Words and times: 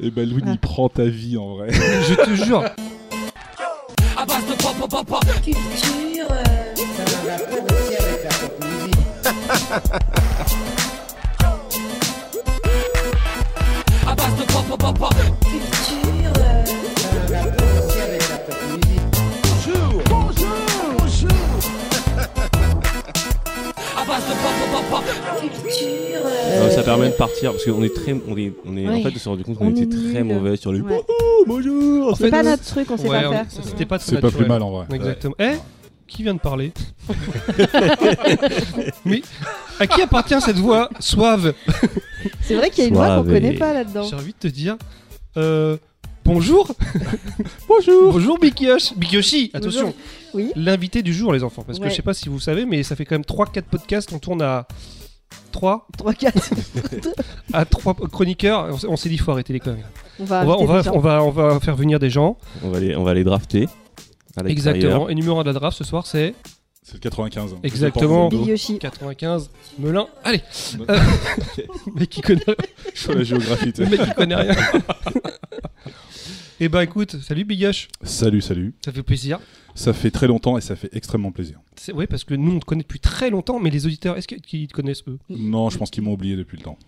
Et 0.00 0.10
ben 0.10 0.28
Louis, 0.28 0.42
Ah. 0.44 0.50
il 0.52 0.58
prend 0.58 0.88
ta 0.88 1.04
vie 1.04 1.36
en 1.38 1.54
vrai. 1.56 1.68
Je 1.72 2.14
te 2.14 2.34
jure. 2.34 2.64
Culture. 5.42 6.26
euh, 6.30 6.74
Culture. 15.42 16.53
Non, 26.60 26.70
ça 26.70 26.82
permet 26.82 27.08
de 27.08 27.14
partir 27.14 27.52
parce 27.52 27.64
qu'on 27.64 27.82
est 27.82 27.94
très, 27.94 28.12
on 28.28 28.36
est, 28.36 28.52
on 28.64 28.76
est, 28.76 28.86
en 28.88 28.92
Oui. 28.94 29.02
fait, 29.02 29.10
on 29.14 29.18
s'est 29.18 29.28
rendu 29.28 29.44
compte 29.44 29.56
On 29.60 29.64
qu'on 29.66 29.70
était 29.76 29.82
est 29.96 30.12
très 30.12 30.22
mauvais 30.22 30.56
sur 30.56 30.72
les. 30.72 30.80
Ouais. 30.80 30.92
Wouhou, 30.94 31.44
bonjour. 31.46 32.16
C'est 32.16 32.30
pas 32.30 32.42
notre 32.42 32.64
truc, 32.64 32.90
on 32.90 32.96
sait 32.96 33.08
Ouais, 33.08 33.22
pas 33.22 33.28
on- 33.28 33.32
faire. 33.32 33.44
ça, 33.50 33.60
C'était 33.64 33.84
pas 33.86 33.98
C'est 33.98 34.12
pas 34.20 34.28
plus 34.30 34.40
naturel. 34.40 34.48
mal 34.48 34.62
en 34.62 34.70
vrai. 34.70 34.86
Exactement. 34.94 35.34
Eh 35.38 35.52
Qui 36.06 36.22
vient 36.22 36.34
de 36.34 36.38
parler 36.40 36.72
Mais 39.04 39.22
à 39.80 39.86
qui 39.86 40.00
appartient 40.02 40.40
cette 40.40 40.56
voix 40.58 40.88
suave? 41.00 41.54
C'est 42.42 42.54
vrai 42.54 42.70
qu'il 42.70 42.84
y 42.84 42.86
a 42.86 42.88
une 42.88 42.94
voix 42.94 43.16
qu'on 43.16 43.24
connaît 43.24 43.54
pas 43.54 43.72
là-dedans. 43.74 44.04
J'ai 44.08 44.16
envie 44.16 44.32
de 44.32 44.48
te 44.48 44.52
dire. 44.52 44.76
Euh, 45.36 45.76
bonjour 46.34 46.74
Bonjour 47.68 48.12
Bonjour 48.12 48.38
Bikyoshi 48.38 48.94
Bikyoshi 48.96 49.50
Attention 49.54 49.94
Oui. 50.32 50.50
L'invité 50.56 51.02
du 51.02 51.12
jour, 51.12 51.32
les 51.32 51.42
enfants. 51.44 51.62
Parce 51.66 51.78
que 51.78 51.84
Ouais. 51.84 51.90
je 51.90 51.94
sais 51.96 52.02
pas 52.02 52.14
si 52.14 52.28
vous 52.28 52.40
savez, 52.40 52.64
mais 52.66 52.82
ça 52.82 52.96
fait 52.96 53.04
quand 53.04 53.14
même 53.14 53.22
3-4 53.24 53.62
podcasts. 53.62 54.12
On 54.12 54.18
tourne 54.18 54.42
à 54.42 54.66
3 55.52 55.86
3, 55.98 56.14
4. 56.14 56.50
à 57.52 57.64
3 57.64 57.94
chroniqueurs. 58.10 58.68
On 58.72 58.76
s- 58.76 58.86
On 58.88 58.96
s'est 58.96 59.08
dit, 59.08 59.18
faut 59.18 59.30
arrêter 59.32 59.52
les 59.52 59.60
conneries. 59.60 59.82
On 60.18 60.24
va, 60.24 60.42
On 60.42 60.46
va, 60.46 60.52
on, 60.52 60.54
inviter 60.54 60.66
va, 60.72 60.78
des 60.78 60.84
gens. 60.84 60.92
on, 60.94 60.98
va, 61.00 61.22
on 61.24 61.30
va 61.30 61.60
faire 61.60 61.76
venir 61.76 61.98
des 61.98 62.10
gens. 62.10 62.36
On 62.62 62.70
va 62.70 62.80
les, 62.80 62.96
on 62.96 63.04
va 63.04 63.14
les 63.14 63.24
drafter. 63.24 63.68
à 64.36 64.42
l'extérieur. 64.42 64.76
Exactement. 64.84 65.08
Et 65.08 65.14
numéro 65.14 65.38
1 65.38 65.42
de 65.42 65.48
la 65.48 65.52
draft 65.52 65.76
ce 65.78 65.84
soir, 65.84 66.06
c'est 66.06 66.34
C'est 66.86 66.94
le 66.94 66.98
95. 67.00 67.54
hein. 67.54 67.56
Exactement. 67.62 68.28
Je 68.30 68.36
Big 68.36 68.46
Yoshi. 68.46 68.78
95 68.78 69.50
Melun. 69.78 70.06
Allez 70.22 70.42
Euh, 70.88 70.98
Mec 71.94 72.10
qui 72.10 72.20
connaît, 72.20 72.42
Sur 72.94 73.14
la 73.14 73.24
géographie. 73.24 73.72
tu 73.72 73.80
le 73.84 73.88
sais. 73.88 73.96
mec 73.96 74.06
qui 74.08 74.14
connaît 74.14 74.34
rien. 74.34 74.54
Et 76.60 76.68
bah 76.68 76.84
écoute, 76.84 77.16
salut 77.20 77.44
Bigash, 77.44 77.88
Salut, 78.02 78.40
salut. 78.40 78.74
ça 78.84 78.92
fait 78.92 79.02
plaisir. 79.02 79.40
Ça 79.74 79.92
fait 79.92 80.12
très 80.12 80.28
longtemps 80.28 80.56
et 80.56 80.60
ça 80.60 80.76
fait 80.76 80.88
extrêmement 80.92 81.32
plaisir. 81.32 81.58
C'est 81.74 81.92
ouais 81.92 82.06
parce 82.06 82.22
que 82.22 82.34
nous 82.34 82.52
on 82.52 82.60
te 82.60 82.64
connaît 82.64 82.82
depuis 82.82 83.00
très 83.00 83.28
longtemps, 83.30 83.58
mais 83.58 83.70
les 83.70 83.86
auditeurs, 83.86 84.16
est-ce 84.16 84.28
qu'ils 84.28 84.68
te 84.68 84.72
connaissent 84.72 85.02
eux 85.08 85.18
Non, 85.28 85.68
je 85.70 85.78
pense 85.78 85.90
qu'ils 85.90 86.04
m'ont 86.04 86.12
oublié 86.12 86.36
depuis 86.36 86.56
le 86.56 86.62
temps. 86.62 86.78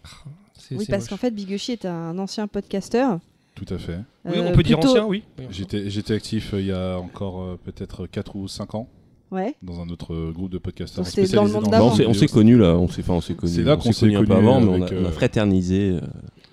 C'est- 0.56 0.77
Oui, 0.77 0.86
parce 0.89 1.08
qu'en 1.08 1.17
fait, 1.17 1.33
Big 1.33 1.50
Yoshi 1.50 1.72
est 1.72 1.84
un 1.84 2.17
ancien 2.19 2.47
podcasteur. 2.47 3.19
Tout 3.56 3.67
à 3.74 3.78
fait. 3.78 3.98
Oui, 4.24 4.34
Euh, 4.36 4.50
on 4.50 4.52
peut 4.52 4.62
dire 4.62 4.78
plutôt- 4.78 4.92
ancien, 4.92 5.05
oui. 5.06 5.24
J'étais 5.50 5.91
j'étais 5.91 6.14
actif 6.14 6.55
euh, 6.55 6.61
il 6.61 6.67
y 6.67 6.72
a 6.72 6.98
encore 6.98 7.41
euh, 7.42 7.58
peut-être 7.64 8.06
4 8.06 8.36
ou 8.36 8.47
5 8.48 8.74
ans 8.77 8.89
Ouais. 9.32 9.55
dans 9.62 9.80
un 9.80 9.88
autre 9.88 10.14
euh, 10.14 10.30
groupe 10.32 10.50
de 10.52 10.58
podcasteurs 10.58 11.05
Donc 11.05 11.12
c'était 11.12 11.22
dans 11.34 11.42
le 11.42 11.48
spécialisés 11.48 11.55
monde 11.55 11.64
dans 11.64 11.70
d'avant. 11.70 11.92
on 11.92 11.96
s'est, 11.96 12.06
on 12.06 12.14
s'est 12.14 12.28
connus 12.28 12.56
là, 12.58 12.77
on 12.77 12.86
s'est, 12.88 13.00
enfin, 13.02 13.14
on 13.14 13.20
s'est 13.20 13.34
connus. 13.34 13.52
C'est 13.55 13.62
là 13.62 13.74
on 13.74 13.77
qu'on 13.78 13.92
s'est 13.92 14.00
connus 14.00 14.12
s'est 14.16 14.18
un 14.22 14.24
peu 14.24 14.33
avant, 14.34 14.60
mais 14.60 14.68
on 14.68 14.83
avec, 14.83 14.92
a, 14.92 15.00
on 15.00 15.05
a 15.05 15.08
euh, 15.08 15.10
fraternisé. 15.12 15.91
euh, 15.94 16.00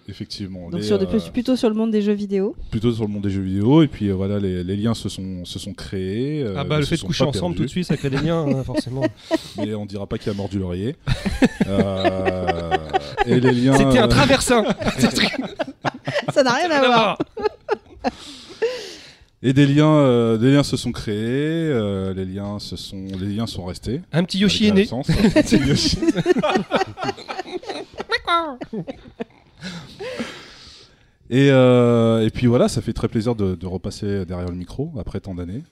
Effectivement. 0.10 0.70
Donc 0.70 0.82
les, 0.82 0.86
sur 0.86 1.00
de- 1.00 1.06
euh, 1.06 1.20
plutôt 1.32 1.56
sur 1.56 1.70
le 1.70 1.76
monde 1.76 1.92
des 1.92 2.02
jeux 2.02 2.12
vidéo. 2.14 2.56
plutôt 2.72 2.92
sur 2.92 3.04
le 3.06 3.10
monde 3.10 3.22
des 3.24 3.30
jeux 3.30 3.42
vidéo 3.44 3.84
et 3.84 3.88
puis 3.88 4.10
euh, 4.10 4.14
voilà 4.14 4.38
les, 4.40 4.62
les 4.64 4.76
liens 4.76 4.94
se 4.96 5.08
sont 5.08 5.46
se 5.46 5.60
sont 5.60 5.74
créés. 5.74 6.42
euh, 6.44 6.56
ah 6.58 6.64
bah 6.66 6.80
le 6.80 6.84
se 6.84 6.90
fait 6.90 7.02
de 7.02 7.08
coucher 7.08 7.24
ensemble 7.24 7.56
tout 7.56 7.64
de 7.64 7.70
suite, 7.70 7.86
ça 7.86 7.96
crée 7.96 8.10
des 8.10 8.18
liens, 8.18 8.46
hein, 8.46 8.64
forcément. 8.64 9.06
Mais 9.58 9.74
on 9.76 9.86
dira 9.86 10.06
pas 10.08 10.18
qui 10.18 10.30
a 10.30 10.34
mordu 10.34 10.60
l'oreiller. 10.60 10.96
Euh, 11.68 12.72
et 13.28 13.40
les 13.40 13.52
liens. 13.52 13.78
C'était 13.78 14.00
un 14.00 14.06
euh, 14.06 14.08
traversin 14.08 14.66
Ça 16.34 16.44
n'a 16.44 16.52
rien 16.54 16.70
à 16.72 16.86
voir. 16.86 17.18
Et 19.46 19.52
des 19.52 19.68
liens, 19.68 19.94
euh, 19.98 20.38
des 20.38 20.54
liens 20.54 20.64
se 20.64 20.78
sont 20.78 20.94
créés. 20.94 21.18
euh, 21.18 22.14
les 22.14 22.24
liens 22.24 22.60
se 22.60 22.78
sont, 22.78 23.06
les 23.20 23.28
liens 23.28 23.46
sont 23.46 23.66
restés. 23.66 24.02
Un 24.14 24.24
petit 24.24 24.40
Yoshi 24.40 24.68
est 24.68 24.72
né. 24.72 24.82
l'absence. 24.82 25.10
Un 25.10 25.14
petit 25.42 25.58
Yoshi. 25.68 25.98
Et, 31.30 31.50
euh, 31.52 32.26
et 32.26 32.30
puis 32.30 32.48
voilà, 32.48 32.68
ça 32.70 32.82
fait 32.82 32.94
très 32.94 33.08
plaisir 33.10 33.36
de, 33.36 33.56
de 33.56 33.66
repasser 33.66 34.26
derrière 34.26 34.50
le 34.50 34.56
micro 34.56 34.92
après 34.98 35.20
tant 35.20 35.36
d'années. 35.36 35.64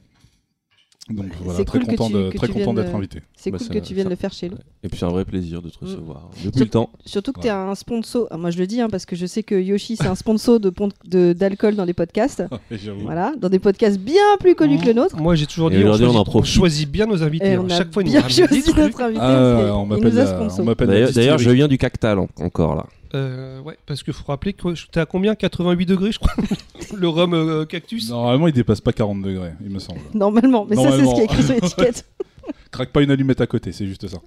Donc 1.13 1.25
voilà, 1.41 1.57
C'est 1.59 1.65
très 1.65 1.79
cool 1.79 1.87
que 1.87 1.91
content 1.95 2.07
tu- 2.07 2.13
de- 2.13 2.29
que 2.31 2.37
très 2.37 2.47
tu 2.47 2.53
content 2.53 2.73
viennes, 2.73 2.85
d'être 2.85 2.95
invité. 2.95 3.21
C'est 3.35 3.51
Bah, 3.51 3.57
cool 3.57 3.67
ça- 3.67 3.73
que 3.73 3.79
tu 3.79 3.93
viennes 3.93 4.05
ça- 4.05 4.09
le 4.09 4.15
faire 4.15 4.33
chez 4.33 4.49
nous. 4.49 4.57
Et 4.83 4.89
puis 4.89 4.97
c'est 4.99 5.05
un 5.05 5.09
vrai 5.09 5.25
plaisir 5.25 5.61
de 5.61 5.69
te 5.69 5.75
Mm. 5.81 5.87
recevoir. 5.87 6.29
Depuis 6.43 6.59
le 6.61 6.69
temps. 6.69 6.89
Surtout 7.05 7.31
que 7.33 7.41
tu 7.41 7.47
es 7.47 7.51
un 7.51 7.75
sponsor. 7.75 8.27
ah, 8.31 8.37
moi 8.37 8.51
je 8.51 8.57
le 8.57 8.67
dis 8.67 8.81
hein, 8.81 8.87
parce 8.89 9.05
que 9.05 9.15
je 9.15 9.25
sais 9.25 9.43
que 9.43 9.55
Yoshi 9.55 9.95
c'est 9.97 10.07
un 10.07 10.15
sponsor 10.15 10.59
de 10.59 11.33
d'alcool 11.33 11.75
dans 11.75 11.85
les 11.85 11.93
podcasts. 11.93 12.43
Voilà, 13.03 13.33
dans 13.39 13.49
des 13.49 13.59
podcasts 13.59 13.99
bien 13.99 14.21
plus 14.39 14.55
connus 14.55 14.79
que 14.79 14.85
le 14.85 14.93
nôtre. 14.93 15.15
Moi 15.17 15.35
j'ai 15.35 15.45
toujours 15.47 15.69
dit, 15.69 15.77
on 15.83 15.89
en 15.91 15.97
choisit, 15.97 16.35
on 16.35 16.43
choisit 16.43 16.89
bien 16.91 17.05
nos 17.05 17.21
invités. 17.23 17.47
Et 17.47 17.53
hein. 17.55 17.63
on 17.63 17.69
a 17.69 17.77
Chaque 17.77 17.93
fois, 17.93 18.03
bien 18.03 18.21
choisi 18.27 18.63
notre 18.75 19.01
invité. 19.01 19.19
Ah, 19.21 19.73
on 19.75 19.85
m'appelle 20.65 21.11
D'ailleurs, 21.13 21.37
je 21.37 21.49
viens 21.49 21.67
du 21.67 21.77
cactal 21.77 22.19
en- 22.19 22.27
encore 22.39 22.75
là. 22.75 22.85
Euh, 23.13 23.59
ouais, 23.61 23.77
parce 23.85 24.03
qu'il 24.03 24.13
faut 24.13 24.23
rappeler 24.25 24.53
que 24.53 24.69
t'es 24.89 24.99
à 25.01 25.05
combien? 25.05 25.35
88 25.35 25.85
degrés, 25.85 26.13
je 26.13 26.19
crois? 26.19 26.33
Le 26.95 27.07
rhum 27.07 27.33
euh, 27.33 27.65
cactus. 27.65 28.09
Normalement, 28.09 28.47
il 28.47 28.53
dépasse 28.53 28.81
pas 28.81 28.93
40 28.93 29.21
degrés, 29.21 29.51
il 29.63 29.69
me 29.69 29.79
semble. 29.79 29.99
Normalement, 30.13 30.65
mais 30.69 30.75
ça 30.75 30.91
c'est 30.97 31.05
ce 31.05 31.13
qui 31.15 31.21
est 31.21 31.25
écrit 31.25 31.43
sur 31.43 31.53
l'étiquette. 31.55 32.05
Craque 32.71 32.91
pas 32.91 33.01
une 33.01 33.11
allumette 33.11 33.41
à 33.41 33.47
côté, 33.47 33.71
c'est 33.71 33.85
juste 33.87 34.07
ça. 34.07 34.17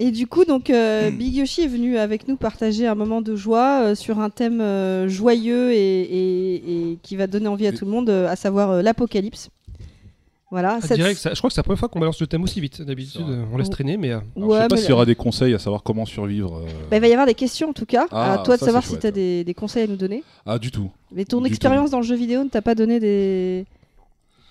Et 0.00 0.10
du 0.10 0.26
coup, 0.26 0.44
donc, 0.44 0.70
euh, 0.70 1.10
Big 1.18 1.34
Yoshi 1.36 1.62
est 1.62 1.66
venu 1.68 1.98
avec 1.98 2.26
nous 2.28 2.36
partager 2.36 2.86
un 2.86 2.94
moment 2.94 3.20
de 3.20 3.36
joie 3.36 3.82
euh, 3.82 3.94
sur 3.94 4.18
un 4.20 4.30
thème 4.30 4.60
euh, 4.60 5.08
joyeux 5.08 5.72
et, 5.72 5.76
et- 6.02 6.90
et 6.92 6.98
qui 7.02 7.16
va 7.16 7.26
donner 7.26 7.48
envie 7.48 7.66
à 7.66 7.72
tout 7.72 7.84
le 7.84 7.90
monde, 7.90 8.08
euh, 8.10 8.28
à 8.28 8.36
savoir 8.36 8.70
euh, 8.70 8.82
l'apocalypse. 8.82 9.50
Voilà. 10.52 10.78
Ah, 10.82 10.86
cette- 10.86 10.98
direct, 10.98 11.18
ça- 11.18 11.32
je 11.32 11.38
crois 11.38 11.48
que 11.48 11.54
c'est 11.54 11.60
la 11.60 11.64
première 11.64 11.78
fois 11.80 11.88
qu'on 11.88 11.98
balance 11.98 12.20
le 12.20 12.26
thème 12.26 12.42
aussi 12.44 12.60
vite. 12.60 12.82
D'habitude, 12.82 13.24
on 13.52 13.56
laisse 13.56 13.70
traîner, 13.70 13.96
mais 13.96 14.10
euh, 14.12 14.20
Alors, 14.36 14.50
je 14.50 14.54
sais 14.62 14.68
pas 14.68 14.74
mais 14.76 14.80
s'il 14.82 14.90
y 14.90 14.92
aura 14.92 15.06
des 15.06 15.14
conseils 15.14 15.54
à 15.54 15.58
savoir 15.58 15.82
comment 15.82 16.04
survivre. 16.04 16.58
euh, 16.58 16.66
Bah, 16.90 16.98
il 16.98 17.00
va 17.00 17.08
y 17.08 17.12
avoir 17.12 17.26
des 17.26 17.34
questions 17.34 17.70
en 17.70 17.72
tout 17.72 17.86
cas. 17.86 18.06
Ah, 18.10 18.34
à 18.34 18.38
toi 18.44 18.56
de 18.58 18.60
savoir 18.62 18.84
si 18.84 18.98
tu 18.98 19.06
as 19.06 19.10
des, 19.10 19.44
des 19.44 19.54
conseils 19.54 19.84
à 19.84 19.86
nous 19.86 19.96
donner. 19.96 20.22
Ah, 20.46 20.58
du 20.58 20.70
tout. 20.70 20.90
Mais 21.10 21.24
ton 21.24 21.40
Du 21.40 21.48
expérience 21.48 21.90
dans 21.90 21.98
le 22.00 22.04
jeu 22.04 22.14
vidéo 22.16 22.44
ne 22.44 22.48
t'a 22.50 22.60
pas 22.62 22.74
donné 22.74 23.00
des. 23.00 23.64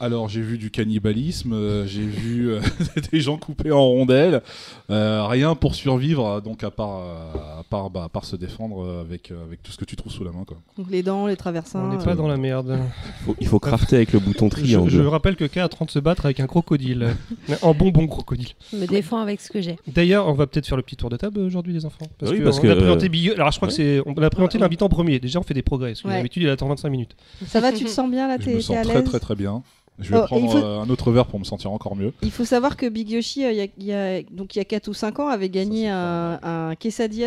Alors, 0.03 0.29
j'ai 0.29 0.41
vu 0.41 0.57
du 0.57 0.71
cannibalisme, 0.71 1.53
euh, 1.53 1.85
j'ai 1.85 2.01
vu 2.01 2.49
euh, 2.49 2.59
des 3.11 3.19
gens 3.21 3.37
coupés 3.37 3.71
en 3.71 3.85
rondelles. 3.85 4.41
euh, 4.89 5.25
rien 5.27 5.53
pour 5.53 5.75
survivre, 5.75 6.25
euh, 6.25 6.41
donc 6.41 6.63
à 6.63 6.71
part, 6.71 6.97
euh, 7.01 7.59
à 7.59 7.63
part, 7.69 7.91
bah, 7.91 8.05
à 8.05 8.09
part 8.09 8.25
se 8.25 8.35
défendre 8.35 8.99
avec, 9.05 9.29
euh, 9.29 9.43
avec 9.45 9.61
tout 9.61 9.71
ce 9.71 9.77
que 9.77 9.85
tu 9.85 9.95
trouves 9.95 10.11
sous 10.11 10.23
la 10.23 10.31
main. 10.31 10.43
Quoi. 10.45 10.57
Donc 10.77 10.87
les 10.89 11.03
dents, 11.03 11.27
les 11.27 11.35
traversins. 11.35 11.81
on 11.81 11.89
n'est 11.95 12.01
euh, 12.01 12.03
pas 12.03 12.15
dans 12.15 12.27
la 12.27 12.37
merde. 12.37 12.79
Faut- 13.25 13.35
il 13.39 13.45
faut 13.47 13.59
crafter 13.59 13.95
avec 13.97 14.11
le 14.11 14.17
bouton 14.19 14.49
triangle. 14.49 14.89
je 14.89 15.01
rappelle 15.01 15.35
que 15.35 15.45
K 15.45 15.57
a 15.57 15.69
30 15.69 15.91
se 15.91 15.99
battre 15.99 16.25
avec 16.25 16.39
un 16.39 16.47
crocodile. 16.47 17.15
Un 17.61 17.73
bon 17.73 17.89
bon 17.89 18.07
crocodile. 18.07 18.49
Je 18.71 18.77
me 18.77 18.87
défends 18.87 19.19
avec 19.19 19.39
ce 19.39 19.51
que 19.51 19.61
j'ai. 19.61 19.75
D'ailleurs, 19.87 20.27
on 20.27 20.33
va 20.33 20.47
peut-être 20.47 20.65
faire 20.65 20.77
le 20.77 20.83
petit 20.83 20.95
tour 20.95 21.09
de 21.11 21.17
table 21.17 21.39
aujourd'hui, 21.41 21.73
les 21.73 21.85
enfants. 21.85 22.07
Parce 22.17 22.31
Oui, 22.31 22.39
que 22.39 22.43
parce 22.43 22.57
on 22.57 22.61
que, 22.63 22.67
a 22.69 22.75
présenté 22.75 23.07
euh, 23.29 23.33
Alors, 23.35 23.51
je 23.51 23.57
crois 23.57 23.67
que 23.67 23.73
c'est. 23.75 24.01
On 24.07 24.13
a 24.15 24.29
présenté 24.31 24.57
l'invité 24.57 24.83
en 24.83 24.89
premier. 24.89 25.19
Déjà, 25.19 25.39
on 25.39 25.43
fait 25.43 25.53
des 25.53 25.61
progrès. 25.61 25.89
Parce 25.91 26.01
que 26.01 26.07
Ouais. 26.07 26.15
d'habitude, 26.15 26.41
il 26.43 26.49
attend 26.49 26.67
25 26.67 26.89
minutes. 26.89 27.15
Ça 27.45 27.59
va, 27.61 27.71
tu 27.71 27.83
te 27.85 27.89
sens 27.91 28.09
bien 28.09 28.27
là 28.27 28.37
Je 28.39 28.49
me 28.49 28.59
sens 28.61 28.77
à 28.77 28.81
très 28.81 29.03
très 29.03 29.19
très 29.19 29.35
bien. 29.35 29.61
Je 30.01 30.11
vais 30.11 30.19
Oh, 30.21 30.25
prendre 30.25 30.51
faut- 30.51 30.57
un 30.65 30.89
autre 30.89 31.11
verre 31.11 31.25
pour 31.27 31.39
me 31.39 31.43
sentir 31.45 31.71
encore 31.71 31.95
mieux. 31.95 32.11
Il 32.21 32.31
faut 32.31 32.45
savoir 32.45 32.75
que 32.77 32.87
Big 32.89 33.09
Yoshi, 33.09 33.45
euh, 33.45 33.51
il 33.51 33.57
y 33.57 33.61
a- 33.61 33.67
il 33.77 33.85
y, 33.85 33.93
a, 33.93 34.21
donc 34.31 34.55
il 34.55 34.59
y 34.59 34.61
a 34.61 34.65
4 34.65 34.87
ou 34.87 34.93
5 34.93 35.19
ans, 35.19 35.27
avait 35.27 35.49
gagné 35.49 35.89
Ça, 35.89 36.39
un, 36.43 36.69
un 36.71 36.75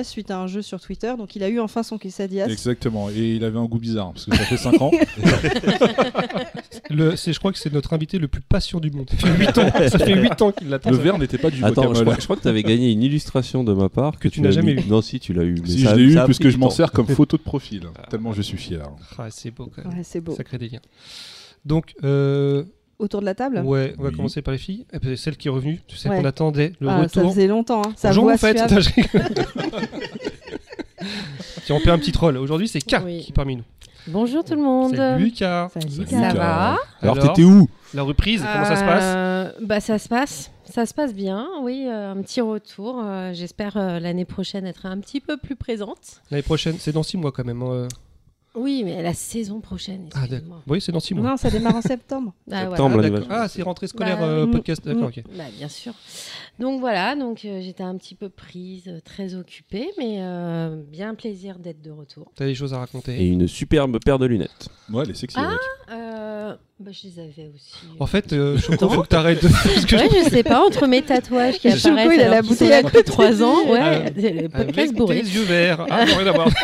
suite 0.04 0.30
à 0.30 0.38
un 0.38 0.46
jeu 0.46 0.62
sur 0.62 0.80
Twitter. 0.80 1.12
Donc 1.16 1.36
il 1.36 1.42
a 1.42 1.48
eu 1.48 1.60
enfin 1.60 1.82
son 1.82 1.98
quesadillas. 1.98 2.48
Exactement. 2.48 3.08
Et 3.10 3.36
il 3.36 3.44
avait 3.44 3.58
un 3.58 3.64
goût 3.66 3.78
bizarre, 3.78 4.12
parce 4.12 4.26
que 4.26 4.36
ça 4.36 4.44
fait 4.44 4.56
5 4.56 4.80
ans. 4.82 4.90
Le, 6.90 7.16
je 7.32 7.38
crois 7.38 7.52
que 7.52 7.58
c'est 7.58 7.72
notre 7.72 7.92
invité 7.92 8.18
le 8.18 8.28
plus 8.28 8.40
patient 8.42 8.80
du 8.80 8.90
monde. 8.90 9.08
Ça 9.10 9.16
fait 9.16 9.38
8 9.38 9.58
ans, 9.58 9.88
ça 9.88 9.98
fait 9.98 10.14
8 10.14 10.42
ans 10.42 10.52
qu'il 10.52 10.68
l'attend. 10.68 10.90
Le 10.90 10.96
verre 10.96 11.18
n'était 11.18 11.38
pas 11.38 11.50
du 11.50 11.64
Attends, 11.64 11.94
je 11.94 12.02
crois, 12.02 12.16
je 12.18 12.24
crois 12.24 12.36
que 12.36 12.42
tu 12.42 12.48
avais 12.48 12.62
gagné 12.62 12.90
une 12.92 13.02
illustration 13.02 13.64
de 13.64 13.72
ma 13.72 13.88
part 13.88 14.18
Que 14.18 14.28
tu 14.28 14.40
n'as 14.40 14.48
as 14.48 14.52
jamais 14.52 14.72
eu. 14.72 14.80
Non, 14.88 15.00
si, 15.02 15.18
tu 15.20 15.32
l'as 15.32 15.44
eu. 15.44 15.54
mais 15.62 15.68
Si 15.68 15.82
ça- 15.82 15.90
je 15.90 15.96
l'ai 15.96 16.12
eu, 16.12 16.18
puisque 16.24 16.42
pris 16.42 16.50
je 16.50 16.58
m'en 16.58 16.70
sers 16.70 16.92
comme 16.92 17.06
photo 17.14 17.36
de 17.36 17.42
profil. 17.42 17.84
tellement 18.10 18.32
je 18.32 18.42
suis 18.42 18.56
fier. 18.58 18.82
Ah, 19.18 19.28
c'est 19.30 19.50
beau 19.50 19.70
quand 19.74 19.84
même. 19.84 19.94
Ouais, 19.98 20.04
c'est 20.04 20.20
beau. 20.20 20.34
Ça 20.36 20.44
crée 20.44 20.58
des 20.58 20.68
liens. 20.68 20.80
Donc, 21.64 21.94
euh, 22.04 22.64
Autour 22.98 23.20
de 23.20 23.26
la 23.26 23.34
table 23.34 23.58
ouais, 23.64 23.94
on 23.98 24.02
va 24.02 24.08
Oui. 24.10 24.14
commencer 24.14 24.40
par 24.42 24.52
les 24.52 24.58
filles. 24.58 24.86
Et 24.92 24.98
puis, 25.00 25.16
celle 25.18 25.36
qui 25.36 25.48
est 25.48 25.50
revenue, 25.50 25.80
celle 25.88 26.12
Ouais. 26.12 26.18
qu'on 26.20 26.24
attendait, 26.24 26.72
le 26.80 26.88
Ah, 26.88 26.96
Ça 27.08 27.20
retour. 27.20 27.32
faisait 27.32 27.46
longtemps. 27.48 27.82
Hein. 27.84 27.92
Sa 27.96 28.08
Bonjour, 28.08 28.30
je 28.36 28.94
rigole. 28.94 29.24
Tiens, 31.64 31.76
on 31.76 31.80
fait 31.80 31.90
un 31.90 31.98
petit 31.98 32.12
troll. 32.12 32.36
Aujourd'hui, 32.36 32.68
c'est 32.68 32.80
K 32.80 32.96
Oui. 33.04 33.20
qui 33.22 33.30
est 33.30 33.34
parmi 33.34 33.56
nous. 33.56 33.64
Bonjour 34.06 34.44
tout 34.44 34.54
le 34.54 34.60
monde. 34.62 34.94
Salut 34.94 35.24
Lucas. 35.24 35.70
Salut. 35.72 36.06
Ça 36.06 36.32
va 36.34 36.76
Alors, 37.00 37.16
Alors, 37.16 37.18
t'étais 37.20 37.42
où 37.44 37.68
La 37.94 38.02
reprise, 38.02 38.40
comment 38.42 38.64
ça 38.66 38.76
se 38.76 38.84
passe 38.84 39.02
Euh, 39.04 39.50
Bah 39.62 39.80
ça 39.80 39.98
se 39.98 40.08
passe, 40.08 40.50
ça 40.66 40.84
se 40.84 40.92
passe 40.92 41.14
bien. 41.14 41.48
Oui, 41.62 41.86
euh, 41.88 42.12
un 42.12 42.20
petit 42.22 42.42
retour. 42.42 43.00
Euh, 43.02 43.32
J'espère 43.32 43.76
euh, 43.78 43.98
l'année 44.00 44.26
prochaine 44.26 44.66
être 44.66 44.84
un 44.86 44.98
petit 45.00 45.20
peu 45.20 45.36
plus 45.38 45.56
présente. 45.56 46.20
L'année 46.30 46.42
prochaine, 46.42 46.76
c'est 46.78 46.92
dans 46.92 47.02
6 47.02 47.16
mois 47.16 47.32
quand 47.32 47.44
même. 47.44 47.62
Oui, 48.54 48.82
mais 48.84 49.02
la 49.02 49.14
saison 49.14 49.60
prochaine. 49.60 50.08
Ah, 50.14 50.26
d'accord. 50.28 50.62
Oui, 50.68 50.80
c'est 50.80 50.92
dans 50.92 51.00
6 51.00 51.14
mois. 51.14 51.30
Non, 51.30 51.36
ça 51.36 51.50
démarre 51.50 51.76
en 51.76 51.82
septembre. 51.82 52.32
Ah, 52.50 52.68
Septembre. 52.68 53.02
Ah. 53.28 53.42
Ah, 53.42 53.48
c'est 53.48 53.62
rentrée 53.62 53.88
scolaire 53.88 54.18
Bah, 54.18 54.26
euh, 54.26 54.46
mm, 54.46 54.50
podcast. 54.52 54.84
D'accord, 54.84 55.04
mm. 55.04 55.06
ok. 55.06 55.24
Bah, 55.36 55.44
bien 55.58 55.68
sûr. 55.68 55.92
Donc 56.60 56.78
voilà, 56.80 57.16
donc 57.16 57.44
euh, 57.44 57.60
j'étais 57.60 57.82
un 57.82 57.96
petit 57.96 58.14
peu 58.14 58.28
prise, 58.28 58.84
euh, 58.86 59.00
très 59.04 59.34
occupée, 59.34 59.88
mais 59.98 60.18
euh, 60.20 60.76
bien 60.88 61.14
plaisir 61.16 61.58
d'être 61.58 61.82
de 61.82 61.90
retour. 61.90 62.30
T'as 62.36 62.46
des 62.46 62.54
choses 62.54 62.72
à 62.72 62.78
raconter. 62.78 63.20
Et 63.20 63.26
une 63.26 63.48
superbe 63.48 63.98
paire 64.04 64.20
de 64.20 64.26
lunettes. 64.26 64.68
Ouais, 64.92 65.02
elle 65.04 65.10
est 65.10 65.14
sexy 65.14 65.36
Ah, 65.40 65.48
avec. 65.48 65.58
Euh, 65.90 66.54
bah, 66.78 66.90
je 66.92 67.08
les 67.08 67.18
avais 67.18 67.50
aussi. 67.52 67.74
En 67.98 68.06
fait, 68.06 68.32
euh, 68.32 68.56
Choco, 68.58 68.88
faut 68.88 69.02
que 69.02 69.08
t'arrêtes. 69.08 69.42
de- 69.42 69.48
parce 69.48 69.84
que 69.84 69.96
Ouais, 69.96 70.08
je 70.24 70.30
sais 70.30 70.44
pas, 70.44 70.64
entre 70.64 70.86
mes 70.86 71.02
tatouages 71.02 71.58
qui 71.58 71.70
Choco, 71.72 71.88
apparaissent 71.94 72.12
il 72.18 72.20
a 72.22 72.28
la 72.28 72.42
bouteille 72.42 72.72
à 72.72 72.82
depuis 72.82 72.92
côté 72.98 73.02
de 73.04 73.10
3 73.10 73.30
lui. 73.32 73.42
ans, 73.42 73.64
ouais, 73.70 73.80
Ah. 73.80 74.10
le 74.10 74.48
podcast 74.48 74.78
Avec 74.78 74.92
bourré. 74.94 75.22
tes 75.22 75.28
yeux 75.28 75.42
verts. 75.42 75.84
Ah, 75.90 76.04
rien 76.04 76.26
à 76.26 76.32
voir. 76.32 76.48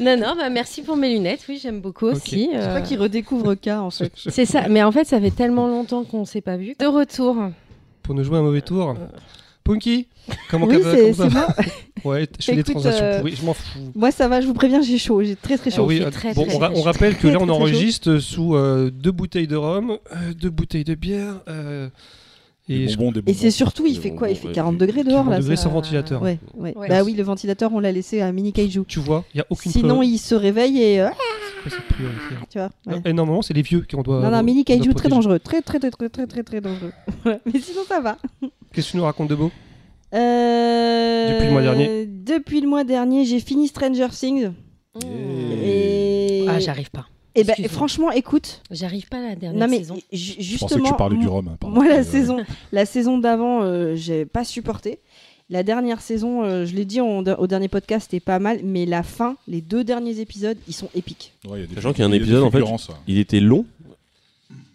Non, 0.00 0.16
non, 0.16 0.34
bah 0.36 0.48
merci 0.50 0.82
pour 0.82 0.96
mes 0.96 1.12
lunettes, 1.12 1.44
oui, 1.48 1.60
j'aime 1.62 1.80
beaucoup 1.80 2.06
aussi. 2.06 2.48
C'est 2.50 2.58
euh, 2.58 2.74
pas 2.74 2.80
qu'il 2.80 2.98
redécouvre 2.98 3.54
K 3.54 3.68
en 3.68 3.90
fait. 3.90 4.10
C'est 4.16 4.46
ça, 4.46 4.66
mais 4.68 4.82
en 4.82 4.90
fait, 4.90 5.04
ça 5.04 5.20
fait 5.20 5.30
tellement 5.30 5.68
longtemps 5.68 6.02
qu'on 6.02 6.24
s'est 6.24 6.40
pas 6.40 6.56
vu. 6.56 6.74
De 6.80 6.86
retour. 6.86 7.36
Pour 8.12 8.18
nous 8.18 8.24
jouer 8.24 8.36
un 8.36 8.42
mauvais 8.42 8.60
tour. 8.60 8.94
Punky 9.64 10.06
Comment 10.50 10.66
Oui, 10.66 10.82
ça 10.82 10.90
va 10.90 10.96
c'est 11.14 11.30
moi. 11.30 11.46
Ouais, 12.04 12.28
je 12.38 12.44
fais 12.44 12.54
des 12.56 12.60
Écoute, 12.60 12.74
transactions 12.74 13.04
euh, 13.06 13.18
pourries, 13.20 13.36
je 13.40 13.46
m'en 13.46 13.54
fous. 13.54 13.78
Moi 13.94 14.10
ça 14.10 14.28
va, 14.28 14.40
je 14.42 14.46
vous 14.46 14.52
préviens, 14.52 14.82
j'ai 14.82 14.98
chaud, 14.98 15.22
j'ai 15.22 15.34
très 15.36 15.56
très 15.56 15.70
Ah 15.72 15.76
chaud. 15.76 15.86
oui, 15.86 15.98
fait 15.98 16.04
euh, 16.04 16.10
très, 16.10 16.34
bon, 16.34 16.44
très, 16.44 16.56
on, 16.56 16.58
ra- 16.58 16.70
rappelle 16.82 17.16
que 17.16 17.26
là 17.28 17.36
on 17.36 17.38
très, 17.38 17.46
très 17.46 17.54
enregistre 17.54 18.18
sous 18.18 18.54
euh, 18.54 18.90
deux 18.90 19.12
bouteilles 19.12 19.46
de 19.46 19.56
rhum, 19.56 19.92
euh, 20.12 20.34
deux 20.34 20.50
bouteilles 20.50 20.84
de 20.84 20.94
bière, 20.94 21.40
euh, 21.48 21.88
et 22.68 22.86
Des 22.86 22.96
bonbons, 22.96 23.12
des 23.12 23.22
Et 23.30 23.34
c'est 23.34 23.50
surtout, 23.52 23.86
il 23.86 23.94
Des 23.94 24.00
fait 24.00 24.10
quoi? 24.10 24.28
Il 24.30 24.36
fait 24.36 24.48
ouais, 24.48 24.52
40 24.52 24.76
des- 24.76 24.86
degrés 24.86 25.04
dehors 25.04 25.24
40 25.24 25.30
là. 25.30 25.38
degrés 25.38 25.56
ça- 25.56 25.62
sans 25.62 25.70
ventilateur. 25.70 26.20
Ouais, 26.22 26.38
ouais. 26.54 26.76
Ouais. 26.76 26.88
Bah 26.88 27.02
oui, 27.04 27.14
le 27.14 27.22
ventilateur, 27.22 27.72
on 27.72 27.80
l'a 27.80 27.92
laissé 27.92 28.20
à 28.20 28.30
mini 28.32 28.52
kaiju. 28.52 28.82
tu 28.86 28.98
vois, 29.00 29.24
il 29.34 29.38
y 29.38 29.40
a 29.40 29.46
aucune 29.48 29.72
Sinon, 29.72 30.02
il 30.02 30.18
se 30.18 30.34
réveille 30.34 30.82
et 30.82 31.00
euh, 31.66 32.08
tu 32.50 32.58
vois. 32.58 32.70
ouais. 32.86 33.00
Et 33.04 33.12
normalement, 33.12 33.42
c'est 33.42 33.54
les 33.54 33.62
vieux 33.62 33.82
qui 33.82 33.94
on 33.96 34.02
doit. 34.02 34.20
Non, 34.20 34.30
non, 34.30 34.42
mini 34.42 34.64
kaiju 34.64 34.94
très 34.94 35.08
dangereux, 35.08 35.38
très 35.38 35.62
très 35.62 35.78
très 35.78 35.90
très 35.90 36.08
très 36.08 36.26
très 36.26 36.42
très 36.42 36.60
dangereux. 36.60 36.92
Mais 37.46 37.60
sinon 37.60 37.82
ça 37.86 38.00
va. 38.00 38.18
Qu'est-ce 38.72 38.86
que 38.88 38.90
tu 38.92 38.96
nous 38.96 39.04
racontes 39.04 39.28
de 39.28 39.34
beau 39.34 39.50
Euh, 40.14 41.32
Depuis 41.34 41.46
le 41.46 41.52
mois 41.52 41.62
dernier. 41.62 42.06
Depuis 42.06 42.60
le 42.60 42.68
mois 42.68 42.84
dernier, 42.84 43.24
j'ai 43.24 43.40
fini 43.40 43.68
Stranger 43.68 44.08
Things. 44.10 44.50
Et 45.64 46.44
Ah, 46.48 46.58
j'arrive 46.60 46.90
pas. 46.90 47.06
et 47.34 47.44
ben, 47.44 47.50
Excuse-moi. 47.52 47.68
franchement, 47.76 48.10
écoute. 48.10 48.62
J'arrive 48.70 49.08
pas 49.08 49.18
à 49.18 49.20
la 49.30 49.34
dernière 49.36 49.60
Non 49.60 49.70
mais 49.70 49.78
saison. 49.78 49.96
ju- 50.12 50.34
Je 50.38 50.58
pensais 50.58 50.74
que 50.74 50.80
justement, 50.80 50.84
tu 50.88 50.94
parlais 50.96 51.16
du 51.16 51.24
moi- 51.24 51.34
rhum. 51.36 51.48
hein, 51.48 51.56
pardon. 51.58 51.74
Moi, 51.76 51.88
la 51.88 51.98
Euh, 52.00 52.02
saison, 52.04 52.38
la 52.72 52.84
saison 52.86 53.18
d'avant, 53.18 53.62
euh, 53.62 53.94
j'ai 53.94 54.26
pas 54.26 54.44
supporté. 54.44 55.00
La 55.52 55.62
dernière 55.62 56.00
saison, 56.00 56.42
euh, 56.44 56.64
je 56.64 56.74
l'ai 56.74 56.86
dit 56.86 57.02
au 57.02 57.46
dernier 57.46 57.68
podcast, 57.68 58.08
c'était 58.10 58.24
pas 58.24 58.38
mal, 58.38 58.60
mais 58.64 58.86
la 58.86 59.02
fin, 59.02 59.36
les 59.46 59.60
deux 59.60 59.84
derniers 59.84 60.18
épisodes, 60.18 60.56
ils 60.66 60.72
sont 60.72 60.88
épiques. 60.94 61.34
ouais, 61.46 61.58
il 61.58 61.60
y 61.60 61.64
a 61.64 61.66
des 61.66 61.74
Sachant 61.74 61.92
qu'il 61.92 62.00
y 62.00 62.06
a 62.06 62.08
un 62.08 62.12
épisode, 62.12 62.42
en 62.42 62.50
fait. 62.50 62.62
Il 63.06 63.18
était 63.18 63.38
long, 63.38 63.66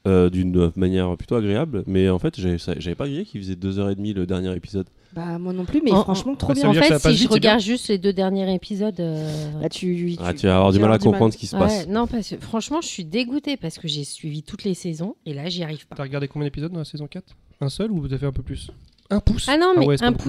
euh, 0.06 0.30
d'une 0.30 0.72
manière 0.76 1.18
plutôt 1.18 1.34
agréable, 1.34 1.84
mais 1.88 2.10
en 2.10 2.20
fait, 2.20 2.36
j'avais 2.40 2.94
pas 2.94 3.08
grillé 3.08 3.26
qu'il 3.26 3.42
faisait 3.42 3.56
2h30 3.56 4.14
le 4.14 4.28
dernier 4.28 4.56
épisode. 4.56 4.86
Bah 5.14 5.40
moi 5.40 5.52
non 5.52 5.66
plus, 5.66 5.82
mais 5.84 5.92
En- 5.92 6.04
franchement, 6.04 6.36
trop 6.36 6.50
bah, 6.50 6.54
bien. 6.54 6.70
En 6.70 6.74
fait, 6.74 7.00
si 7.00 7.14
je 7.16 7.20
vite, 7.22 7.32
regarde 7.32 7.60
juste 7.60 7.88
les 7.88 7.98
deux 7.98 8.14
derniers 8.14 8.54
épisodes. 8.54 9.00
euh, 9.00 9.60
Là, 9.60 9.70
tu, 9.70 10.16
Ah, 10.20 10.32
tu 10.36 10.46
vas 10.46 10.58
avoir 10.58 10.72
du 10.72 10.78
mal 10.80 10.92
à 10.92 11.00
comprendre 11.00 11.34
ce 11.34 11.40
qui 11.40 11.48
se 11.48 11.56
ouais, 11.56 11.62
passe. 11.64 11.88
non, 11.88 12.06
parce 12.06 12.30
que 12.30 12.36
franchement, 12.38 12.82
je 12.82 12.88
suis 12.88 13.04
dégoûtée 13.04 13.58
parce 13.58 13.80
que 13.80 13.88
j'ai 13.88 14.04
suivi 14.04 14.44
toutes 14.44 14.64
les 14.64 14.76
saisons 14.76 15.16
et 15.26 15.34
là, 15.34 15.50
j'y 15.50 15.64
arrive 15.64 15.88
pas. 15.88 15.96
T'as 15.96 16.04
regardé 16.04 16.28
combien 16.28 16.46
d'épisodes 16.46 16.72
dans 16.72 16.78
la 16.80 16.86
saison 16.86 17.08
4 17.08 17.36
Un 17.62 17.70
seul 17.70 17.90
ou 17.92 18.08
t'as 18.08 18.20
fait 18.20 18.28
un 18.28 18.32
peu 18.32 18.44
plus? 18.44 18.70
Un 19.10 19.20
pouce 19.22 19.48
Ah 19.50 19.58
non, 19.58 19.74
mais 19.78 19.86
ouais, 19.88 19.98
c'est 19.98 20.06
un 20.06 20.12
beaucoup. 20.12 20.26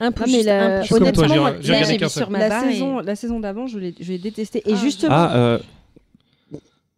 Un 0.00 0.12
pouce. 0.12 0.30
mais 0.30 0.42
la- 0.42 0.64
un 0.80 0.82
Je 0.82 0.88
pouce. 0.88 0.96
suis 0.96 1.04
comme 1.04 1.12
toi, 1.12 1.24
honnêtement, 1.24 1.42
moi, 1.42 1.52
seul. 1.62 2.10
sur 2.10 2.30
ma 2.30 2.38
La 2.48 2.64
et- 2.66 2.72
saison, 2.72 3.00
la 3.00 3.16
saison 3.16 3.40
d'avant, 3.40 3.66
je 3.66 3.78
l'ai 3.78 3.94
je 4.00 4.12
l'ai 4.12 4.18
détesté. 4.18 4.62
Et 4.66 4.72
Ah. 4.74 4.76
justement, 4.76 5.14
Ah, 5.16 5.36
euh, 5.36 5.58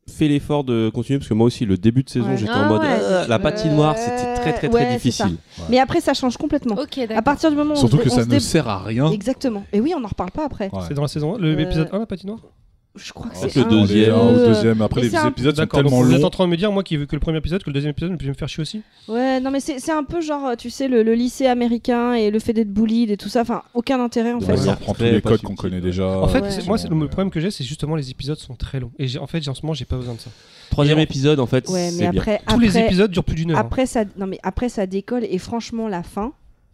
fais 0.09 0.27
l'effort 0.27 0.65
de 0.65 0.91
continuer 0.93 1.19
parce 1.19 1.29
que 1.29 1.35
moi 1.35 1.47
aussi, 1.47 1.65
le 1.67 1.77
début 1.77 2.03
de 2.03 2.09
saison, 2.11 2.29
Ouais. 2.31 2.37
j'étais 2.39 2.50
Ah 2.55 2.65
en 2.65 2.69
mode 2.69 2.81
ouais, 2.81 2.89
euh, 2.91 3.27
la 3.29 3.39
patinoire, 3.39 3.97
c'était 3.97 4.35
très 4.35 4.53
très 4.55 4.69
très 4.69 4.85
Ouais, 4.87 4.93
difficile. 4.95 5.37
mais 5.69 5.79
après, 5.79 6.00
ça 6.00 6.15
change 6.15 6.37
complètement. 6.37 6.77
Ok, 6.77 6.99
À 7.15 7.23
partir 7.23 7.50
du 7.50 7.56
moment 7.56 7.75
où 7.75 7.77
Surtout 7.77 7.97
on, 7.97 8.00
que 8.05 8.09
on 8.11 8.15
ça 8.17 8.21
ne 8.25 8.31
dé- 8.31 8.41
sert 8.41 8.67
à 8.69 8.83
rien. 8.83 9.11
Exactement. 9.12 9.65
Et 9.73 9.81
oui, 9.81 9.93
on 9.97 10.03
en 10.03 10.09
reparle 10.09 10.31
pas 10.31 10.45
après. 10.47 10.71
Ouais. 10.73 10.81
C'est 10.89 10.95
dans 10.95 11.03
la 11.03 11.09
saison 11.09 11.37
1 11.37 11.39
L'épisode 11.39 11.89
Euh, 11.93 11.97
1, 11.97 11.99
la 12.00 12.06
patinoire? 12.06 12.41
Je 12.99 13.12
crois 13.12 13.31
que 13.31 13.37
Oh, 13.43 13.47
c'est 13.49 13.61
le 13.61 13.65
deuxième. 13.71 14.12
Un 14.15 14.33
ou 14.33 14.35
deux. 14.35 14.47
deuxième. 14.49 14.83
Après, 14.83 15.00
Mais 15.03 15.09
les 15.09 15.17
un- 15.17 15.29
épisodes 15.29 15.56
sont 15.56 15.67
tellement 15.67 16.03
vous 16.03 16.11
êtes 16.12 16.19
en 16.19 16.23
longs. 16.25 16.31
train 16.31 16.45
de 16.47 16.50
me 16.50 16.56
dire, 16.56 16.71
moi 16.73 16.83
qui 16.83 16.95
ai 16.95 16.97
vu 16.99 17.06
que 17.06 17.15
le 17.17 17.21
premier 17.21 17.39
épisode, 17.39 17.62
que 17.62 17.71
le 17.71 17.75
deuxième 17.75 17.91
épisode, 17.93 18.11
puis 18.17 18.19
je 18.21 18.25
vais 18.27 18.35
me 18.35 18.39
faire 18.39 18.49
chier 18.49 18.61
aussi 18.62 18.83
Ouais, 19.09 19.41
non, 19.41 19.50
mais 19.50 19.61
c'est 19.61 19.91
un 19.93 20.05
peu 20.05 20.21
genre, 20.21 20.56
tu 20.56 20.69
sais, 20.71 20.89
le, 20.89 21.03
le 21.03 21.15
lycée 21.15 21.47
américain 21.47 22.12
et 22.15 22.31
le 22.31 22.39
fait 22.39 22.53
d'être 22.53 22.73
bullied 22.73 23.11
et 23.11 23.17
tout 23.17 23.29
ça. 23.29 23.41
Enfin, 23.43 23.62
aucun 23.75 24.00
intérêt 24.03 24.33
en 24.33 24.39
De 24.39 24.45
fait. 24.45 24.50
Ouais, 24.53 24.56
ça 24.59 24.65
c'est 24.65 24.71
reprend 24.73 24.95
tous 24.95 25.03
les 25.05 25.21
codes 25.23 25.41
qu'on 25.43 25.55
connaît 25.55 25.77
ouais. 25.77 25.81
déjà. 25.83 26.06
En 26.06 26.29
fait, 26.29 26.41
ouais. 26.41 26.50
c'est- 26.50 26.67
moi, 26.67 26.77
c'est- 26.79 26.89
le 26.89 27.06
problème 27.09 27.31
que 27.31 27.41
j'ai, 27.41 27.50
c'est 27.50 27.65
justement 27.65 27.95
les 27.97 28.11
épisodes 28.11 28.39
sont 28.39 28.55
très 28.55 28.81
longs. 28.81 28.91
Et 28.99 29.06
j'ai- 29.09 29.19
en 29.19 29.27
fait, 29.27 29.47
en 29.49 29.55
ce 29.55 29.62
moment, 29.62 29.75
j'ai 29.75 29.85
pas 29.85 29.97
besoin 29.97 30.15
de 30.15 30.21
ça. 30.21 30.31
Troisième 30.71 30.99
épisode, 30.99 31.41
en 31.41 31.47
fait, 31.47 31.69
Ouais, 31.69 31.91
mais 31.93 32.09
bien. 32.11 32.21
après, 32.21 32.41
Tous 32.47 32.59
les 32.59 32.77
épisodes 32.79 33.11
durent 33.11 33.25
plus 33.25 33.35
d'une 33.37 33.53
heure. 33.53 33.59
hein. 33.59 33.62
après 33.65 33.87
ça, 33.87 34.05
non 34.19 34.27
mais 34.27 34.39
après 34.43 34.69
ça 34.69 34.87
décolle 34.87 35.25
et 35.29 35.39
franchement 35.39 35.89
la 35.89 36.03
fin, 36.03 36.33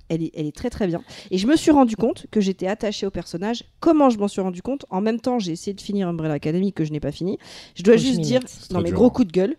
elle 0.09 0.23
est, 0.23 0.31
elle 0.35 0.47
est 0.47 0.55
très 0.55 0.71
très 0.71 0.87
bien. 0.87 1.03
Et 1.31 1.39
je 1.39 1.47
me 1.47 1.57
suis 1.57 1.71
rendu 1.71 1.97
compte 1.97 2.27
que 2.31 2.41
j'étais 2.41 2.67
attachée 2.67 3.07
au 3.07 3.11
personnage. 3.11 3.65
Comment 3.81 4.11
je 4.11 4.19
m'en 4.19 4.29
suis 4.29 4.41
rendu 4.41 4.63
compte? 4.63 4.87
En 4.91 5.01
même 5.01 5.21
temps, 5.21 5.39
j'ai 5.39 5.53
essayé 5.53 5.75
de 5.75 5.81
finir 5.81 6.09
Umbrella 6.09 6.35
Academy 6.35 6.73
que 6.73 6.85
je 6.85 6.93
n'ai 6.93 7.01
pas 7.01 7.13
fini. 7.13 7.39
Je 7.75 7.83
dois 7.83 7.97
juste 7.97 8.21
dire, 8.21 8.41
non 8.71 8.81
mais 8.81 8.91
gros 8.91 9.07
hein. 9.07 9.11
coup 9.11 9.25
de 9.25 9.33
gueule. 9.33 9.57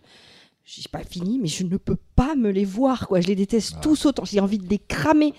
J'ai 0.67 0.81
pas 0.91 1.03
fini, 1.03 1.38
mais 1.38 1.47
je 1.47 1.63
ne 1.63 1.77
peux 1.77 1.95
pas 2.15 2.33
me 2.33 2.50
les 2.50 2.65
voir 2.65 3.07
quoi. 3.07 3.21
Je 3.21 3.27
les 3.27 3.35
déteste 3.35 3.73
Ah. 3.77 3.81
tous 3.83 4.07
autant. 4.07 4.25
J'ai 4.25 4.39
envie 4.39 4.57
de 4.57 4.67
les 4.67 4.79
cramer. 4.79 5.31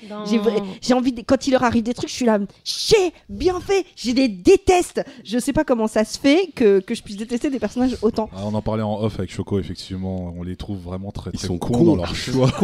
J'ai 0.81 0.94
envie 0.94 1.11
de... 1.12 1.20
quand 1.23 1.49
il 1.49 1.50
leur 1.50 1.64
arrive 1.64 1.82
des 1.82 1.94
trucs, 1.94 2.08
je 2.11 2.14
suis 2.14 2.26
là, 2.26 2.38
chier, 2.62 3.12
bien 3.28 3.58
fait. 3.58 3.84
Je 3.96 4.12
les 4.12 4.28
déteste. 4.28 5.02
Je 5.25 5.40
sais 5.40 5.52
pas 5.52 5.64
comment 5.64 5.88
ça 5.88 6.05
se 6.05 6.17
fait 6.17 6.52
que, 6.55 6.78
que 6.78 6.94
je 6.94 7.02
puisse 7.02 7.17
détester 7.17 7.50
des 7.50 7.58
personnages 7.58 7.96
autant. 8.02 8.31
Ah, 8.32 8.43
on 8.44 8.55
en 8.55 8.62
parlait 8.62 8.84
en 8.84 9.00
off 9.02 9.19
avec 9.19 9.32
Choco, 9.32 9.58
effectivement. 9.58 10.32
On 10.38 10.44
les 10.44 10.55
trouve 10.55 10.78
vraiment 10.78 11.11
très, 11.11 11.32
Ils 11.34 11.38
très 11.40 11.49
sont 11.49 11.58
cons 11.58 11.73
cons. 11.75 11.84
dans 11.84 11.96
leur 11.96 12.14
choix. 12.14 12.52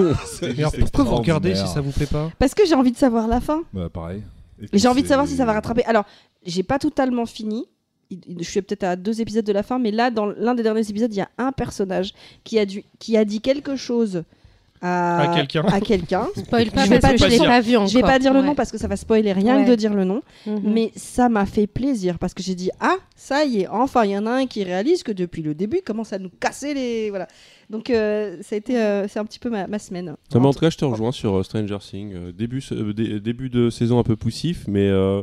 Pourquoi 0.81 1.05
vous 1.05 1.17
regardez 1.17 1.57
si 1.57 1.67
ça 1.67 1.81
vous 1.81 1.91
plaît 1.91 2.07
pas 2.07 2.31
Parce 2.39 2.55
que 2.55 2.65
j'ai 2.65 2.77
envie 2.77 2.93
de 2.93 2.97
savoir 2.97 3.27
la 3.27 3.41
fin. 3.41 3.63
Bah, 3.73 3.89
pareil. 3.89 4.23
J'ai 4.73 4.87
envie 4.87 5.03
de 5.03 5.09
savoir 5.09 5.27
si 5.27 5.35
ça 5.37 5.45
va 5.45 5.53
rattraper. 5.55 5.83
Alors, 5.85 6.05
j'ai 6.47 6.63
pas 6.63 6.79
totalement 6.79 7.27
fini. 7.27 7.67
Je 8.39 8.45
suis 8.45 8.63
peut-être 8.63 8.85
à 8.85 8.97
deux 8.97 9.21
épisodes 9.21 9.45
de 9.45 9.53
la 9.53 9.63
fin, 9.63 9.79
mais 9.79 9.91
là, 9.91 10.11
dans 10.11 10.27
l'un 10.27 10.55
des 10.55 10.63
derniers 10.63 10.89
épisodes, 10.89 11.13
il 11.13 11.19
y 11.19 11.21
a 11.23 11.29
un 11.39 11.53
personnage 11.53 12.13
qui 12.45 12.59
a, 12.59 12.67
dû, 12.67 12.85
qui 12.99 13.17
a 13.17 13.25
dit 13.25 13.41
quelque 13.41 13.77
chose 13.77 14.23
à, 14.85 15.21
À 15.21 15.81
quelqu'un. 15.81 16.27
Spoil 16.37 16.71
pas 16.73 16.85
Je 16.85 16.91
vais 16.91 16.99
parce 16.99 17.13
pas 17.13 17.17
que 17.17 17.25
je 17.25 17.31
l'ai 17.31 17.39
dire- 17.39 17.45
pas 17.47 17.61
vu 17.61 17.77
encore. 17.77 17.89
Je 17.89 17.95
vais 17.95 18.03
pas 18.03 18.19
dire 18.19 18.33
le 18.35 18.41
Ouais. 18.41 18.47
nom 18.47 18.55
parce 18.57 18.73
que 18.73 18.79
ça 18.79 18.89
va 18.89 18.97
spoiler 18.97 19.33
rien 19.33 19.57
Ouais. 19.59 19.65
que 19.65 19.71
de 19.71 19.75
dire 19.77 19.95
le 19.95 20.03
nom, 20.05 20.23
Mhm. 20.45 20.61
mais 20.65 20.91
ça 20.97 21.29
m'a 21.29 21.47
fait 21.47 21.69
plaisir 21.69 22.19
parce 22.19 22.35
que 22.35 22.43
j'ai 22.43 22.57
dit 22.57 22.71
ah 22.81 22.97
ça 23.15 23.45
y 23.45 23.61
est 23.61 23.69
enfin 23.69 24.05
il 24.05 24.11
y 24.11 24.19
en 24.19 24.27
a 24.27 24.33
un 24.33 24.47
qui 24.47 24.65
réalise 24.65 25.05
que 25.05 25.13
depuis 25.13 25.43
le 25.43 25.55
début 25.55 25.77
il 25.79 25.83
commence 25.83 26.13
à 26.13 26.19
nous 26.19 26.31
casser 26.41 26.75
les 26.75 27.11
voilà 27.11 27.29
donc 27.71 27.91
euh, 27.91 28.39
ça 28.43 28.57
a 28.57 28.59
été 28.59 28.77
euh, 28.77 29.07
c'est 29.07 29.21
un 29.21 29.25
petit 29.25 29.39
peu 29.39 29.51
ma, 29.51 29.69
ma 29.69 29.79
semaine. 29.79 30.17
Mais 30.35 30.41
en 30.41 30.53
tout 30.53 30.59
cas, 30.59 30.69
je 30.71 30.77
te 30.79 30.85
rejoins 30.85 31.13
sur 31.13 31.37
euh, 31.39 31.43
Stranger 31.45 31.79
Things. 31.81 32.13
Euh, 32.15 32.33
début, 32.33 32.61
euh, 32.73 32.93
dé- 32.93 33.21
début 33.21 33.51
de 33.51 33.71
saison 33.71 34.01
un 34.01 34.03
peu 34.03 34.17
poussif, 34.17 34.65
mais 34.67 34.89
euh, 34.89 35.23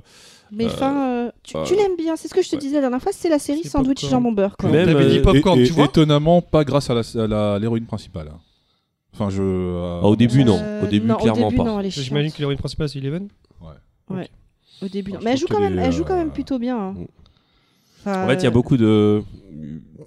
Mais 0.51 0.66
Euh, 0.66 0.69
fin, 0.69 1.10
euh, 1.28 1.31
tu, 1.44 1.56
euh, 1.57 1.63
tu 1.63 1.75
l'aimes 1.75 1.96
bien, 1.98 2.16
c'est 2.16 2.28
ce 2.28 2.34
que 2.34 2.42
je 2.42 2.50
te 2.50 2.56
ouais. 2.56 2.62
disais 2.62 2.75
la 2.75 2.81
dernière 2.81 3.01
fois, 3.01 3.12
c'est 3.13 3.30
la 3.30 3.40
série 3.40 3.62
C'est 3.63 3.69
sandwich 3.69 4.01
popcorn. 4.01 4.12
jambon 4.12 4.31
beurre. 4.31 4.57
quoi. 4.57 4.69
Même, 4.69 4.86
T'avais 4.88 5.07
dit 5.10 5.18
euh, 5.19 5.22
popcorn, 5.22 5.60
et, 5.60 5.63
tu 5.66 5.74
vois 5.74 5.86
Étonnamment, 5.86 6.41
pas 6.41 6.63
grâce 6.63 6.89
à 6.89 6.94
la- 6.96 7.24
à 7.24 7.27
la- 7.27 7.60
l'héroïne 7.60 7.86
principale. 7.86 8.32
Enfin, 9.13 9.29
je. 9.29 9.41
euh, 9.41 10.00
Ah, 10.01 10.06
au 10.08 10.15
début, 10.15 10.44
non. 10.44 10.58
Euh, 10.62 10.84
Au 10.84 10.88
début, 10.88 11.08
non, 11.08 11.15
clairement 11.18 11.48
au 11.48 11.50
début, 11.51 11.58
pas. 11.58 11.70
non, 11.70 11.79
elle 11.79 11.86
est 11.88 11.89
J'imagine 11.91 12.27
chiante. 12.29 12.34
que 12.36 12.39
l'héroïne 12.39 12.58
principale, 12.60 12.89
c'est 12.89 13.00
Eleven. 13.00 13.27
Au 14.82 14.88
début, 14.88 15.12
non. 15.12 15.20
Je 15.20 15.25
Mais 15.25 15.32
elle 15.32 15.38
joue 15.38 15.46
trouve 15.46 15.58
quand 15.58 15.63
qu'elle 15.63 15.74
même, 15.75 15.84
est, 15.84 15.88
elle 15.88 15.91
joue 15.94 16.03
quand 16.06 16.15
même 16.15 16.27
euh, 16.29 16.32
plutôt 16.32 16.58
bien. 16.60 16.77
hein. 16.79 16.91
Mm. 16.94 17.06
Enfin, 18.06 18.24
En 18.24 18.27
fait, 18.27 18.36
il 18.36 18.44
y 18.44 18.46
a 18.46 18.50
euh, 18.50 18.51
beaucoup 18.51 18.77
de. 18.77 19.22